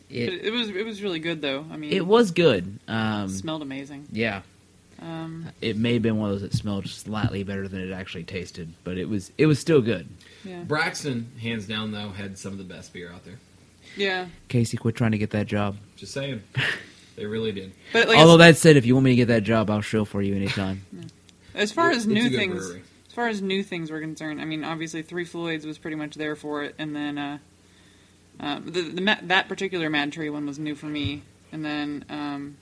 But 0.10 0.16
It 0.18 0.46
it 0.46 0.52
was 0.52 0.70
it 0.70 0.86
was 0.86 1.04
really 1.04 1.20
good 1.20 1.42
though. 1.42 1.66
I 1.72 1.78
mean, 1.78 1.94
it 1.94 2.06
was 2.06 2.32
good. 2.32 2.80
Um, 2.88 3.30
smelled 3.30 3.62
amazing. 3.62 4.08
yeah. 4.12 4.42
Um, 5.02 5.46
It 5.62 5.78
may 5.78 5.94
have 5.94 6.02
been 6.02 6.18
one 6.18 6.30
of 6.32 6.36
those 6.42 6.50
that 6.50 6.58
smelled 6.58 6.88
slightly 6.90 7.44
better 7.44 7.68
than 7.70 7.80
it 7.80 7.94
actually 7.94 8.24
tasted, 8.26 8.74
but 8.84 8.98
it 8.98 9.08
was 9.08 9.32
it 9.38 9.46
was 9.46 9.60
still 9.60 9.82
good. 9.82 10.08
Yeah, 10.44 10.64
Braxton, 10.64 11.32
hands 11.42 11.66
down 11.66 11.92
though, 11.92 12.10
had 12.10 12.38
some 12.38 12.52
of 12.54 12.58
the 12.58 12.64
best 12.64 12.94
beer 12.94 13.12
out 13.12 13.26
there. 13.26 13.40
yeah. 13.96 14.28
Casey, 14.48 14.78
quit 14.78 14.96
trying 14.96 15.12
to 15.12 15.18
get 15.18 15.32
that 15.32 15.48
job. 15.48 15.78
Just 15.96 16.14
saying, 16.14 16.42
they 17.16 17.26
really 17.26 17.52
did. 17.52 17.74
But 17.94 18.08
like 18.08 18.18
Although 18.18 18.38
that 18.38 18.58
said, 18.58 18.78
if 18.78 18.86
you 18.86 18.94
want 18.96 19.06
me 19.06 19.12
to 19.12 19.16
get 19.16 19.28
that 19.28 19.44
job, 19.44 19.70
I'll 19.70 19.82
show 19.82 20.06
for 20.06 20.22
you 20.22 20.36
anytime. 20.36 20.86
as 21.56 21.72
far 21.72 21.92
as 21.92 22.08
new 22.08 22.30
things, 22.30 22.66
brewery. 22.66 22.84
as 23.08 23.14
far 23.14 23.28
as 23.28 23.42
new 23.42 23.64
things 23.64 23.92
were 23.92 24.00
concerned, 24.00 24.40
I 24.42 24.46
mean, 24.46 24.64
obviously 24.64 25.02
Three 25.02 25.26
Floyds 25.26 25.66
was 25.66 25.78
pretty 25.78 25.96
much 25.96 26.16
there 26.16 26.36
for 26.36 26.64
it, 26.64 26.76
and 26.78 26.96
then 26.96 27.18
uh, 27.18 27.38
uh, 28.40 28.60
the, 28.64 28.82
the 28.82 29.02
Ma- 29.02 29.18
that 29.24 29.48
particular 29.50 29.90
Mad 29.90 30.12
Tree 30.14 30.30
one 30.30 30.46
was 30.46 30.58
new 30.60 30.76
for 30.76 30.86
me, 30.86 31.24
and 31.52 31.66
then 31.66 32.06
um, 32.10 32.58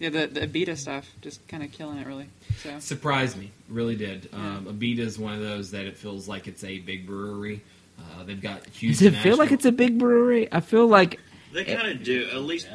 yeah, 0.00 0.08
the 0.08 0.26
the 0.26 0.40
Abita 0.40 0.76
stuff 0.76 1.08
just 1.22 1.46
kind 1.46 1.62
of 1.62 1.70
killing 1.70 1.98
it 1.98 2.06
really. 2.08 2.26
So 2.62 2.78
Surprised 2.80 3.36
me, 3.38 3.52
really 3.68 3.94
did. 3.94 4.28
Um, 4.32 4.66
Abita 4.66 4.98
is 4.98 5.18
one 5.18 5.34
of 5.34 5.40
those 5.40 5.70
that 5.70 5.84
it 5.86 5.96
feels 5.96 6.26
like 6.26 6.48
it's 6.48 6.64
a 6.64 6.80
big 6.80 7.06
brewery. 7.06 7.62
Uh, 7.98 8.24
they've 8.24 8.40
got 8.40 8.66
huge. 8.66 8.98
Does 8.98 9.02
it 9.02 9.14
feel 9.16 9.36
like 9.36 9.52
it's 9.52 9.66
a 9.66 9.72
big 9.72 9.98
brewery? 9.98 10.48
I 10.52 10.60
feel 10.60 10.86
like 10.88 11.20
They 11.52 11.64
kind 11.64 11.88
of 11.88 12.02
do. 12.02 12.28
At 12.32 12.40
least 12.42 12.66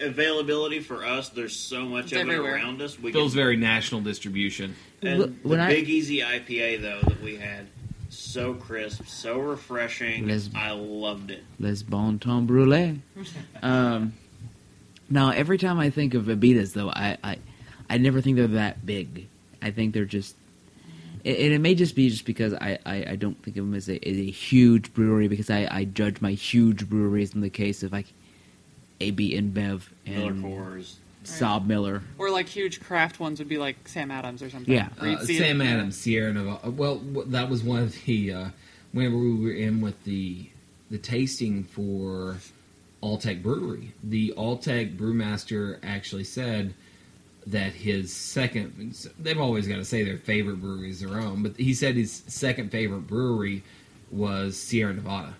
availability 0.00 0.80
for 0.80 1.04
us. 1.04 1.28
There's 1.28 1.54
so 1.56 1.84
much 1.84 2.04
It's 2.06 2.12
of 2.14 2.18
everywhere. 2.20 2.56
it 2.56 2.62
around 2.62 2.82
us. 2.82 2.98
We 2.98 3.12
feels 3.12 3.32
can, 3.32 3.40
very 3.42 3.56
national 3.56 4.00
distribution. 4.00 4.74
and 5.02 5.18
Look, 5.18 5.42
the 5.42 5.60
I- 5.60 5.68
Big 5.68 5.88
Easy 5.88 6.18
IPA 6.20 6.80
though 6.82 7.00
that 7.08 7.22
we 7.22 7.36
had, 7.36 7.66
so 8.08 8.54
crisp, 8.54 9.06
so 9.06 9.38
refreshing. 9.38 10.26
Les- 10.26 10.50
I 10.54 10.70
loved 10.72 11.30
it. 11.30 11.42
Les 11.58 11.82
Bon 11.82 12.18
Temps 12.18 12.48
Brûlés. 12.48 12.98
Um, 13.62 14.12
now, 15.14 15.30
every 15.30 15.58
time 15.58 15.78
I 15.78 15.90
think 15.90 16.12
of 16.14 16.24
Abitas, 16.28 16.72
though, 16.72 16.90
I, 16.90 17.16
I, 17.22 17.38
I 17.88 17.98
never 17.98 18.20
think 18.20 18.36
they're 18.36 18.46
that 18.48 18.84
big. 18.84 19.28
I 19.62 19.70
think 19.70 19.94
they're 19.94 20.04
just, 20.04 20.34
and 21.24 21.36
and 21.36 21.52
it 21.54 21.60
may 21.60 21.74
just 21.74 21.94
be 21.94 22.10
just 22.10 22.24
because 22.26 22.52
I, 22.52 22.78
I, 22.84 23.04
I 23.10 23.16
don't 23.16 23.40
think 23.42 23.56
of 23.56 23.64
them 23.64 23.74
as 23.74 23.88
a, 23.88 23.96
as 24.06 24.16
a 24.16 24.30
huge 24.30 24.92
brewery 24.92 25.28
because 25.28 25.48
I, 25.50 25.68
I 25.70 25.84
judge 25.84 26.20
my 26.20 26.32
huge 26.32 26.88
breweries 26.90 27.32
in 27.34 27.40
the 27.40 27.48
case 27.48 27.82
of 27.84 27.92
like 27.92 28.06
AB 29.00 29.34
InBev 29.40 29.82
Miller 30.06 30.30
and 30.32 30.44
Coors. 30.44 30.96
SABMiller. 31.24 32.02
or 32.18 32.30
like 32.30 32.48
huge 32.48 32.82
craft 32.82 33.18
ones 33.20 33.38
would 33.38 33.48
be 33.48 33.56
like 33.56 33.88
Sam 33.88 34.10
Adams 34.10 34.42
or 34.42 34.50
something. 34.50 34.74
Yeah. 34.74 34.88
Where 34.98 35.12
Uh, 35.12 35.24
see 35.24 35.36
it- 35.36 35.38
Sam 35.38 35.60
Adams, 35.62 35.96
Sierra 35.96 36.32
Nevada. 36.34 36.70
Well, 36.70 36.96
that 37.28 37.48
was 37.48 37.62
one 37.62 37.82
of 37.84 37.94
the 38.04 38.32
uh, 38.32 38.48
whenever 38.92 39.16
we 39.16 39.34
were 39.34 39.52
in 39.52 39.80
with 39.80 40.02
the 40.04 40.46
the 40.90 40.98
tasting 40.98 41.64
for 41.64 42.36
Alltech 43.04 43.42
Brewery. 43.42 43.92
The 44.02 44.32
Alltech 44.36 44.96
brewmaster 44.96 45.78
actually 45.82 46.24
said 46.24 46.72
that 47.46 47.72
his 47.74 48.10
second 48.10 48.96
they've 49.18 49.38
always 49.38 49.68
got 49.68 49.76
to 49.76 49.84
say 49.84 50.02
their 50.02 50.16
favorite 50.16 50.60
brewery 50.62 50.88
is 50.90 51.00
their 51.00 51.18
own, 51.20 51.42
but 51.42 51.56
he 51.58 51.74
said 51.74 51.94
his 51.94 52.22
second 52.26 52.70
favorite 52.70 53.06
brewery 53.06 53.62
was 54.10 54.56
Sierra 54.56 54.94
Nevada 54.94 55.34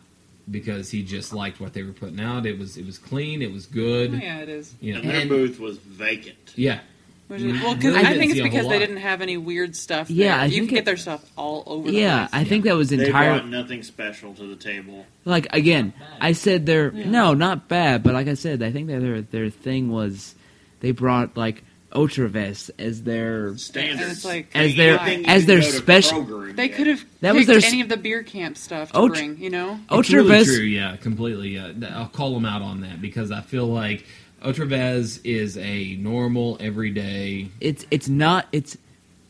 because 0.51 0.91
he 0.91 1.03
just 1.03 1.33
liked 1.33 1.59
what 1.61 1.73
they 1.73 1.83
were 1.83 1.93
putting 1.95 2.21
out. 2.21 2.45
It 2.45 2.59
was 2.59 2.77
it 2.77 2.85
was 2.85 2.99
clean, 2.99 3.41
it 3.41 3.51
was 3.51 3.65
good. 3.65 4.13
Oh, 4.13 4.19
yeah, 4.19 4.41
it 4.41 4.51
is. 4.51 4.75
You 4.83 4.93
know, 4.95 5.01
And 5.01 5.09
their 5.11 5.21
and- 5.23 5.29
booth 5.31 5.59
was 5.59 5.79
vacant. 5.79 6.53
yeah, 6.57 6.75
Which 6.75 6.83
is, 7.31 7.63
well, 7.63 7.75
because 7.75 7.95
really 7.95 8.07
I 8.07 8.19
think 8.19 8.33
it's 8.33 8.41
because 8.43 8.69
they 8.69 8.79
didn't 8.79 8.99
have 8.99 9.21
any 9.23 9.37
weird 9.37 9.75
stuff. 9.75 10.11
Yeah. 10.11 10.41
I 10.41 10.45
you 10.47 10.51
think 10.59 10.69
can 10.69 10.77
it- 10.77 10.81
get 10.81 10.85
their 10.85 10.97
stuff 10.97 11.25
all 11.37 11.63
over. 11.67 11.91
the 11.91 11.97
Yeah, 11.99 12.27
place. 12.27 12.41
I 12.41 12.45
think 12.45 12.65
that 12.65 12.77
was 12.77 12.93
entirely 12.93 13.49
nothing 13.49 13.83
special 13.83 14.35
to 14.35 14.47
the 14.47 14.57
table. 14.57 15.07
like 15.25 15.47
again. 15.55 15.93
I 16.21 16.33
said 16.33 16.67
their 16.67 16.93
Yeah. 16.95 17.09
no, 17.11 17.35
not 17.35 17.69
bad, 17.69 18.03
but 18.03 18.15
like 18.15 18.29
I 18.29 18.35
said, 18.35 18.63
I 18.63 18.71
think 18.73 18.89
that 18.89 19.01
their 19.01 19.23
their 19.23 19.51
thing 19.51 19.91
was 19.91 20.35
they 20.81 20.91
brought 20.91 21.37
like 21.37 21.65
Otra 21.93 22.29
Vez 22.29 22.71
as 22.79 23.05
their 23.05 23.57
Standards. 23.57 24.03
And 24.03 24.11
it's 24.11 24.25
like- 24.25 24.49
As 24.53 24.75
their- 24.75 24.99
as 25.27 25.47
their 25.47 25.63
special- 25.63 26.25
Kroger 26.27 26.55
They 26.57 26.69
could 26.69 26.89
have 26.89 27.05
That 27.21 27.35
was 27.37 27.47
their 27.47 27.59
s- 27.59 27.67
any 27.67 27.81
of 27.83 27.89
the 27.89 27.97
beer 27.97 28.25
camp 28.25 28.57
stuff 28.59 28.91
to 28.91 28.99
Ot- 28.99 29.13
bring. 29.13 29.39
You 29.41 29.49
know, 29.51 29.79
It's 29.93 30.11
really 30.11 30.25
Otra 30.27 30.29
Vez 30.29 30.47
true, 30.57 30.65
yeah, 30.65 30.97
completely. 30.97 31.57
Uh, 31.57 31.73
I'll 31.95 32.09
call 32.09 32.35
them 32.35 32.45
out 32.45 32.63
on 32.63 32.81
that 32.81 33.01
because 33.01 33.31
I 33.31 33.43
feel 33.43 33.67
like 33.67 34.05
Otra 34.45 34.67
Vez 34.67 35.19
is 35.25 35.57
a 35.57 35.97
normal, 35.97 36.59
everyday. 36.61 37.49
it's 37.61 37.87
it's 37.91 38.09
not 38.09 38.47
it's 38.53 38.77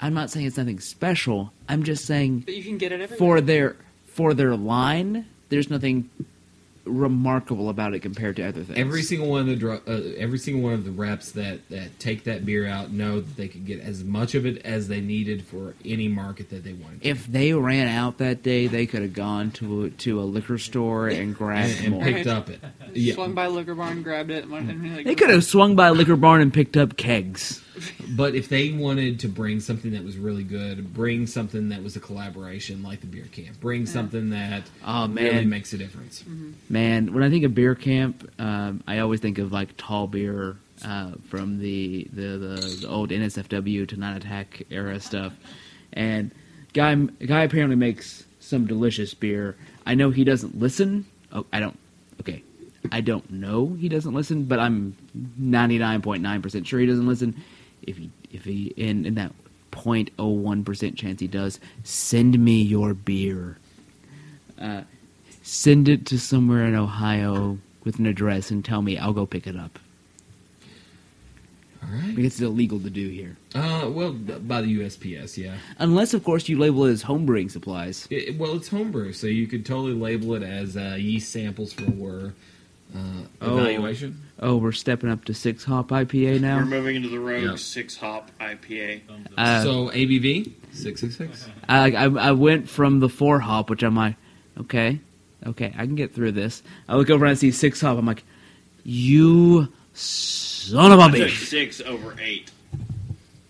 I'm 0.01 0.13
not 0.13 0.29
saying 0.31 0.47
it's 0.47 0.57
nothing 0.59 0.81
special. 0.81 1.53
I'm 1.69 1.85
just 1.85 2.05
saying 2.05 2.41
but 2.41 2.55
you 2.55 2.65
can 2.65 2.79
get 2.79 2.91
it 2.91 3.01
everywhere. 3.01 3.19
for 3.19 3.41
their 3.41 3.77
for 4.07 4.35
their 4.35 4.57
line, 4.57 5.27
there's 5.51 5.71
nothing 5.71 6.11
remarkable 6.85 7.69
about 7.69 7.95
it 7.95 8.01
compared 8.01 8.37
to 8.37 8.47
other 8.47 8.63
things. 8.63 8.79
Every 8.79 9.03
single 9.03 9.29
one 9.31 9.41
of 9.43 9.47
the 9.47 9.57
dr- 9.57 9.83
uh, 9.89 10.15
every 10.19 10.39
single 10.39 10.63
one 10.63 10.75
of 10.75 10.85
the 10.85 10.91
reps 10.91 11.33
that 11.33 11.69
that 11.71 11.99
take 11.99 12.25
that 12.25 12.45
beer 12.45 12.67
out 12.67 12.91
know 12.91 13.21
that 13.21 13.37
they 13.37 13.49
could 13.49 13.65
get 13.67 13.81
as 13.81 14.05
much 14.05 14.35
of 14.35 14.45
it 14.47 14.65
as 14.65 14.89
they 14.89 15.01
needed 15.01 15.45
for 15.47 15.75
any 15.85 16.09
market 16.09 16.51
that 16.51 16.63
they 16.65 16.73
wanted. 16.75 17.01
if 17.03 17.27
they 17.27 17.53
ran 17.55 17.89
out 17.89 18.19
that 18.19 18.43
day, 18.43 18.67
they 18.67 18.87
could 18.87 19.03
have 19.03 19.15
gone 19.15 19.51
to 19.53 19.85
a, 19.85 19.91
to 19.91 20.21
a 20.21 20.25
liquor 20.25 20.59
store 20.59 21.09
and 21.09 21.35
grabbed 21.37 21.77
and, 21.77 21.85
and 21.87 21.95
more. 21.95 22.03
picked 22.05 22.27
up 22.27 22.51
it. 22.51 22.61
Yeah, 22.93 23.15
Swung 23.15 23.35
by 23.35 23.47
Liquor 23.49 23.75
Barn, 23.75 24.03
grabbed 24.03 24.31
it. 24.31 24.45
And 24.45 24.71
and 24.71 24.97
like, 24.97 25.07
They 25.07 25.15
could 25.15 25.31
have 25.31 25.45
swung 25.45 25.75
by 25.77 25.89
a 25.89 25.93
liquor 25.95 26.17
barn 26.17 26.41
and 26.43 26.53
picked 26.53 26.77
up 26.77 26.97
kegs. 26.97 27.61
But 28.17 28.35
if 28.35 28.49
they 28.49 28.73
wanted 28.73 29.21
to 29.21 29.29
bring 29.29 29.61
something 29.61 29.93
that 29.93 30.05
was 30.05 30.17
really 30.17 30.45
good, 30.45 30.93
bring 30.95 31.27
something 31.27 31.71
that 31.71 31.83
was 31.83 31.97
a 31.97 32.01
collaboration 32.01 32.83
like 32.83 33.01
the 33.01 33.07
beer 33.07 33.27
camp, 33.33 33.61
bring 33.61 33.87
something 33.87 34.31
that 34.31 34.63
Oh, 34.85 35.09
really 35.09 35.45
makes 35.45 35.73
a 35.73 35.79
difference. 35.79 36.25
Man, 36.69 37.13
when 37.15 37.23
I 37.23 37.31
think 37.31 37.45
of 37.45 37.55
beer 37.55 37.75
camp, 37.75 38.31
um, 38.39 38.83
I 38.87 38.99
always 38.99 39.21
think 39.21 39.39
of 39.39 39.53
like 39.53 39.77
tall 39.77 40.07
beer 40.07 40.57
uh, 40.85 41.13
from 41.29 41.59
the, 41.59 42.09
the, 42.13 42.23
the, 42.39 42.79
the 42.83 42.89
old 42.89 43.11
NSFW 43.11 43.89
to 43.89 43.97
Night 43.97 44.17
Attack 44.17 44.63
era 44.71 44.99
stuff. 45.01 45.33
And 45.93 46.31
guy 46.73 46.95
guy 46.95 47.43
apparently 47.45 47.77
makes 47.77 48.25
some 48.41 48.67
delicious 48.67 49.15
beer. 49.15 49.57
I 49.87 49.95
know 49.95 50.11
he 50.11 50.25
doesn't 50.25 50.59
listen. 50.59 51.07
Oh, 51.33 51.47
I 51.53 51.61
don't. 51.61 51.79
Okay, 52.21 52.43
I 52.93 53.01
don't 53.01 53.31
know 53.31 53.75
he 53.79 53.89
doesn't 53.89 54.13
listen, 54.13 54.45
but 54.45 54.59
I'm 54.59 54.97
99.9 55.41 56.43
percent 56.43 56.67
sure 56.67 56.81
he 56.81 56.87
doesn't 56.87 57.07
listen. 57.07 57.41
If 57.87 57.97
he 57.97 58.11
if 58.33 58.45
he 58.45 58.73
in 58.77 59.07
in 59.07 59.15
that 59.15 59.33
0.01 59.73 60.65
percent 60.65 60.97
chance 60.97 61.21
he 61.21 61.27
does, 61.27 61.61
send 61.83 62.39
me 62.39 62.63
your 62.63 62.95
beer 62.95 63.59
send 65.45 65.89
it 65.89 66.07
to 66.07 66.19
somewhere 66.19 66.65
in 66.65 66.75
Ohio 66.75 67.59
with 67.85 67.99
an 67.99 68.07
address 68.07 68.51
and 68.51 68.65
tell 68.65 68.83
me 68.83 68.99
I'll 68.99 69.13
go 69.13 69.27
pick 69.27 69.47
it 69.47 69.57
up. 69.57 69.79
All 71.83 71.91
right. 71.91 72.17
Because 72.17 72.33
it's 72.33 72.41
illegal 72.41 72.81
to 72.81 72.89
do 72.89 73.11
here. 73.11 73.37
Uh, 73.55 73.91
well, 73.91 74.13
by 74.13 74.63
the 74.63 74.79
USPS, 74.79 75.37
yeah. 75.37 75.57
Unless, 75.79 76.15
of 76.15 76.25
course, 76.25 76.49
you 76.49 76.59
label 76.59 76.87
it 76.87 76.93
as 76.93 77.05
homebrewing 77.05 77.51
supplies. 77.51 78.09
It, 78.11 78.39
well, 78.39 78.57
it's 78.57 78.69
homebrew, 78.69 79.13
so 79.13 79.27
you 79.27 79.47
could 79.47 79.67
totally 79.67 79.93
label 79.93 80.35
it 80.35 80.43
as 80.43 80.79
uh, 80.79 80.97
yeast 80.99 81.31
samples 81.31 81.75
for 81.75 82.33
uh, 82.95 82.99
Oh. 83.41 83.59
evaluation. 83.59 84.21
Oh, 84.41 84.57
we're 84.57 84.73
stepping 84.73 85.11
up 85.11 85.25
to 85.27 85.35
six 85.35 85.65
hop 85.65 85.89
IPA 85.89 86.41
now. 86.41 86.57
We're 86.59 86.65
moving 86.65 86.97
into 86.97 87.09
the 87.09 87.19
Rogue 87.21 87.43
Yeah. 87.45 87.55
six 87.57 87.97
hop 87.97 88.31
IPA. 88.41 89.01
Uh, 89.37 89.63
so 89.63 89.89
ABV 89.91 90.53
six 90.73 91.01
six 91.01 91.17
six. 91.17 91.49
I, 91.69 91.93
I, 91.93 92.05
I 92.05 92.33
went 92.33 92.69
from 92.69 93.01
the 93.01 93.09
four 93.09 93.39
hop, 93.41 93.71
which 93.71 93.83
I'm 93.83 93.95
like, 93.97 94.17
okay, 94.61 95.01
okay, 95.47 95.73
I 95.77 95.87
can 95.87 95.95
get 95.95 96.15
through 96.15 96.33
this. 96.33 96.63
I 96.89 96.97
look 96.97 97.11
over 97.11 97.25
and 97.25 97.33
I 97.33 97.35
see 97.35 97.51
six 97.53 97.81
hop. 97.81 97.97
I'm 97.99 98.07
like, 98.07 98.25
you 98.85 99.69
son 99.93 100.93
of 100.93 100.99
a 100.99 101.03
bitch. 101.05 101.47
six 101.47 101.81
over 101.81 102.15
eight. 102.21 102.51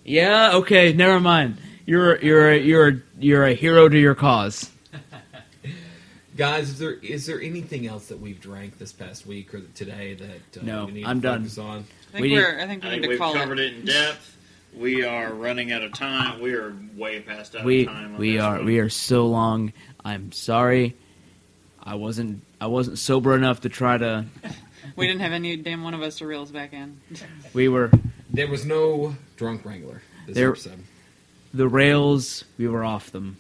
Yeah, 0.05 0.53
okay, 0.57 0.93
never 0.93 1.19
mind. 1.21 1.57
You're 1.87 2.19
you're 2.21 2.55
you're 2.55 3.03
you're 3.19 3.45
a 3.47 3.55
hero 3.55 3.89
to 3.89 3.99
your 3.99 4.15
cause. 4.15 4.71
Guys, 6.37 6.69
is 6.71 6.79
there 6.81 6.93
is 6.95 7.27
there 7.27 7.41
anything 7.41 7.87
else 7.87 8.07
that 8.09 8.19
we've 8.21 8.41
drank 8.41 8.79
this 8.79 8.93
past 8.93 9.25
week 9.27 9.55
or 9.55 9.61
today 9.75 10.15
that 10.15 10.61
uh, 10.61 10.65
No, 10.65 10.87
we 10.87 10.93
need 10.93 11.05
I'm 11.05 11.21
to 11.21 11.27
done. 11.29 11.41
focus 11.43 11.59
on? 11.59 11.79
I 12.09 12.13
think 12.13 12.23
we 12.23 12.33
we're, 12.33 12.59
I 12.61 12.67
think, 12.67 12.83
we 12.83 12.89
I 12.89 12.93
need 12.93 13.01
think 13.01 13.03
to 13.05 13.09
we've 13.11 13.19
call 13.19 13.35
covered 13.35 13.59
it. 13.61 13.73
it 13.73 13.79
in 13.81 13.85
depth. 13.87 14.37
We 14.77 15.05
are 15.05 15.33
running 15.33 15.71
out 15.71 15.83
of 15.83 15.93
time. 15.93 16.41
We 16.41 16.55
are 16.55 16.75
way 16.97 17.21
past 17.21 17.55
out 17.55 17.65
we 17.65 17.83
of 17.87 17.93
time. 17.93 18.15
On 18.15 18.19
we 18.19 18.41
are 18.41 18.57
one. 18.57 18.65
we 18.65 18.81
are 18.81 18.89
so 18.89 19.27
long. 19.29 19.73
I'm 20.05 20.33
sorry. 20.33 20.97
I 21.81 21.95
wasn't 21.95 22.43
I 22.61 22.67
wasn't 22.67 22.99
sober 22.99 23.37
enough 23.37 23.61
to 23.63 23.69
try 23.69 23.99
to. 23.99 24.25
We 24.97 25.07
didn't 25.07 25.23
have 25.23 25.33
any 25.33 25.57
damn 25.57 25.83
one 25.83 25.95
of 25.95 26.03
us 26.03 26.19
to 26.19 26.27
reel 26.27 26.43
us 26.43 26.51
back 26.51 26.73
in. 26.75 27.01
We 27.55 27.69
were 27.69 27.91
There 28.31 28.49
was 28.49 28.67
no 28.67 29.17
drunk 29.37 29.65
wrangler 29.65 30.03
this 30.27 30.35
There- 30.35 30.51
episode. 30.51 30.79
the 31.55 31.67
rails. 31.69 32.45
We 32.59 32.69
were 32.69 32.85
off 32.85 33.11
them. 33.11 33.39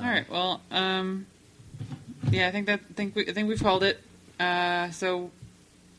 All 0.00 0.06
right. 0.06 0.28
Well, 0.30 0.62
um, 0.70 1.26
yeah, 2.30 2.48
I 2.48 2.50
think 2.50 2.66
that 2.66 2.80
think 2.96 3.14
we 3.14 3.28
I 3.28 3.32
think 3.32 3.48
we've 3.48 3.62
called 3.62 3.82
it. 3.82 4.00
Uh, 4.38 4.90
so 4.90 5.30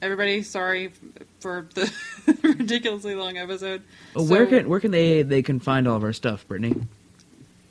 everybody, 0.01 0.41
sorry 0.41 0.91
for 1.39 1.67
the 1.75 1.91
ridiculously 2.43 3.15
long 3.15 3.37
episode. 3.37 3.83
Oh, 4.15 4.25
where 4.25 4.45
can 4.47 4.67
where 4.67 4.79
can 4.79 4.91
they 4.91 5.21
they 5.21 5.41
can 5.41 5.59
find 5.59 5.87
all 5.87 5.97
of 5.97 6.03
our 6.03 6.13
stuff, 6.13 6.47
Brittany? 6.47 6.75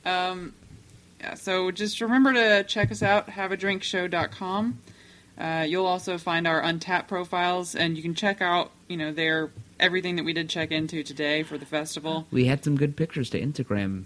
Um, 0.05 0.53
yeah, 1.19 1.35
so 1.35 1.69
just 1.71 1.99
remember 2.01 2.33
to 2.33 2.63
check 2.63 2.91
us 2.91 3.03
out, 3.03 3.27
haveadrinkshow.com. 3.27 4.79
Uh, 5.37 5.65
you'll 5.67 5.85
also 5.85 6.17
find 6.17 6.47
our 6.47 6.61
Untappd 6.61 7.07
profiles, 7.07 7.75
and 7.75 7.95
you 7.97 8.03
can 8.03 8.15
check 8.15 8.41
out, 8.41 8.71
you 8.87 8.97
know, 8.97 9.11
there 9.11 9.51
everything 9.79 10.15
that 10.15 10.23
we 10.23 10.33
did 10.33 10.49
check 10.49 10.71
into 10.71 11.03
today 11.03 11.43
for 11.43 11.57
the 11.57 11.65
festival. 11.65 12.27
We 12.31 12.45
had 12.45 12.63
some 12.63 12.75
good 12.75 12.95
pictures 12.95 13.29
to 13.31 13.41
Instagram 13.41 14.03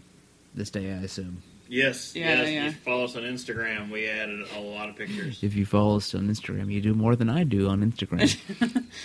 this 0.53 0.69
day, 0.69 0.91
I 0.91 0.97
assume. 0.97 1.43
Yes, 1.67 2.15
Yeah, 2.15 2.41
yes. 2.43 2.49
yeah. 2.51 2.65
You 2.65 2.71
follow 2.71 3.05
us 3.05 3.15
on 3.15 3.23
Instagram. 3.23 3.89
We 3.89 4.07
added 4.07 4.45
a 4.55 4.59
lot 4.59 4.89
of 4.89 4.95
pictures. 4.95 5.39
If 5.43 5.55
you 5.55 5.65
follow 5.65 5.97
us 5.97 6.13
on 6.13 6.27
Instagram, 6.27 6.71
you 6.71 6.79
do 6.81 6.93
more 6.93 7.15
than 7.15 7.29
I 7.29 7.43
do 7.43 7.67
on 7.67 7.81
Instagram. 7.89 8.85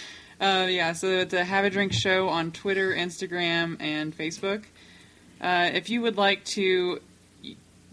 Uh, 0.41 0.67
yeah, 0.71 0.95
so 0.95 1.07
it's 1.07 1.35
a 1.35 1.45
Have 1.45 1.67
a 1.67 1.71
Drink 1.71 1.93
Show 1.93 2.31
on 2.31 2.51
Twitter, 2.51 2.95
Instagram, 2.95 3.77
and 3.79 4.17
Facebook. 4.17 4.65
Uh, 5.39 5.69
if 5.75 5.91
you 5.91 6.01
would 6.01 6.17
like 6.17 6.43
to 6.47 6.99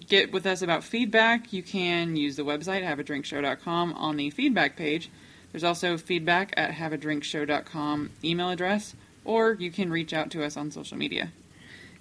get 0.07 0.31
with 0.31 0.45
us 0.45 0.61
about 0.61 0.81
feedback, 0.85 1.51
you 1.51 1.61
can 1.61 2.15
use 2.15 2.37
the 2.37 2.43
website, 2.43 2.85
haveadrinkshow.com, 2.85 3.91
on 3.95 4.15
the 4.15 4.29
feedback 4.29 4.77
page. 4.77 5.09
There's 5.51 5.65
also 5.65 5.97
feedback 5.97 6.53
at 6.55 6.71
haveadrinkshow.com 6.71 8.11
email 8.23 8.49
address, 8.49 8.95
or 9.25 9.51
you 9.59 9.69
can 9.69 9.91
reach 9.91 10.13
out 10.13 10.31
to 10.31 10.41
us 10.45 10.55
on 10.55 10.71
social 10.71 10.97
media. 10.97 11.33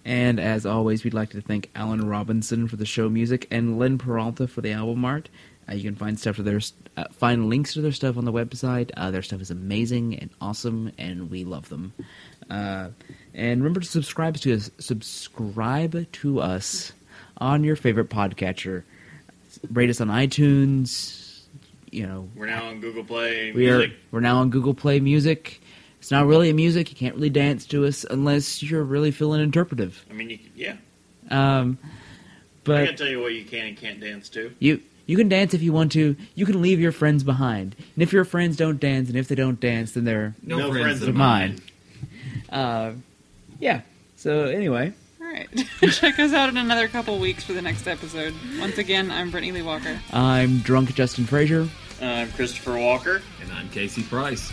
And 0.07 0.39
as 0.39 0.65
always, 0.65 1.03
we'd 1.03 1.15
like 1.15 1.31
to 1.31 1.41
thank 1.41 1.69
Alan 1.75 2.09
Robinson 2.09 2.69
for 2.69 2.77
the 2.77 2.87
show 2.87 3.09
music 3.09 3.49
and 3.51 3.77
Lynn 3.77 3.99
Peralta 3.99 4.47
for 4.47 4.61
the 4.61 4.71
album 4.71 5.05
art. 5.05 5.29
Uh, 5.69 5.75
you 5.75 5.83
can 5.83 5.97
find 5.97 6.17
stuff 6.17 6.37
to 6.37 6.45
their 6.45 6.61
uh, 6.97 7.07
find 7.11 7.49
links 7.49 7.75
to 7.75 7.81
their 7.81 7.91
stuff 7.91 8.17
on 8.17 8.25
the 8.25 8.33
website. 8.33 8.93
Uh, 8.97 9.11
their 9.11 9.21
stuff 9.21 9.41
is 9.41 9.51
amazing 9.51 10.17
and 10.17 10.31
awesome, 10.41 10.93
and 10.97 11.29
we 11.29 11.43
love 11.43 11.69
them. 11.71 11.93
Uh, 12.49 12.91
and 13.35 13.61
remember 13.61 13.81
to 13.81 13.87
subscribe 13.87 14.37
to 14.37 14.55
us. 14.55 14.71
Subscribe 14.79 16.11
to 16.13 16.41
us 16.41 16.93
on 17.39 17.65
your 17.65 17.75
favorite 17.75 18.09
podcatcher. 18.09 18.85
Rate 19.73 19.91
us 19.91 20.01
on 20.01 20.07
iTunes. 20.07 21.41
You 21.91 22.07
know, 22.07 22.29
We're 22.37 22.47
now 22.47 22.67
on 22.69 22.81
Google 22.81 23.03
Play 23.03 23.51
we 23.51 23.69
are 23.71 23.89
we're 24.13 24.21
now 24.21 24.39
on 24.39 24.51
Google 24.51 24.75
Play 24.75 25.01
Music. 25.01 25.61
It's 26.07 26.13
not 26.13 26.27
really 26.29 26.51
a 26.51 26.55
music. 26.55 26.89
You 26.89 26.97
can't 26.97 27.17
really 27.17 27.31
dance 27.31 27.67
to 27.67 27.85
us 27.85 28.05
unless 28.09 28.63
you're 28.63 28.85
really 28.85 29.11
feeling 29.11 29.41
interpretive. 29.43 30.05
I 30.09 30.13
mean, 30.13 30.31
you, 30.31 30.39
can- 30.39 30.51
yeah. 30.55 30.77
Um, 31.33 31.79
I 31.83 31.89
but 32.63 32.87
can 32.87 32.97
tell 32.97 33.09
you 33.09 33.21
what 33.21 33.35
you 33.35 33.45
can 33.45 33.67
and 33.67 33.77
can't 33.77 33.99
dance 33.99 34.29
to. 34.29 34.55
you 34.61 34.81
you 35.07 35.17
can 35.17 35.29
dance 35.29 35.53
if 35.53 35.63
you 35.63 35.73
want 35.73 35.91
to. 35.93 36.15
You 36.37 36.47
can 36.47 36.63
leave 36.63 36.79
your 36.79 36.93
friends 36.93 37.25
behind. 37.25 37.75
And 37.97 38.05
if 38.05 38.13
your 38.13 38.25
friends 38.25 38.57
don't 38.57 38.79
dance, 38.79 39.09
and 39.09 39.19
if 39.19 39.27
they 39.27 39.35
don't 39.35 39.59
dance, 39.59 39.95
then 39.95 40.05
they're 40.05 40.37
No, 40.45 40.71
friends, 40.71 41.03
of 41.03 41.09
of 41.09 41.17
mine. 41.17 41.61
uh, 42.51 42.93
yeah. 43.59 43.81
So 44.15 44.45
anyway, 44.45 44.93
All 45.21 45.27
right. 45.27 45.49
Check 45.91 46.21
us 46.21 46.33
out 46.33 46.49
in 46.49 46.57
another 46.57 46.87
couple 46.87 47.19
weeks 47.19 47.43
for 47.43 47.53
the 47.53 47.63
next 47.63 47.89
episode. 47.89 48.33
Once 48.61 48.79
again, 48.79 49.11
I'm 49.11 49.33
Brittany 49.33 49.51
Lee 49.51 49.63
Walker. 49.63 49.99
I'm 50.13 50.59
drunk 50.61 50.95
Justin 50.95 51.27
Frazier. 51.27 51.69
I'm 52.01 52.31
Christopher 52.31 52.79
Walker. 52.79 53.23
And 53.43 53.51
I'm 53.51 53.69
Casey 53.71 54.05
Price. 54.05 54.53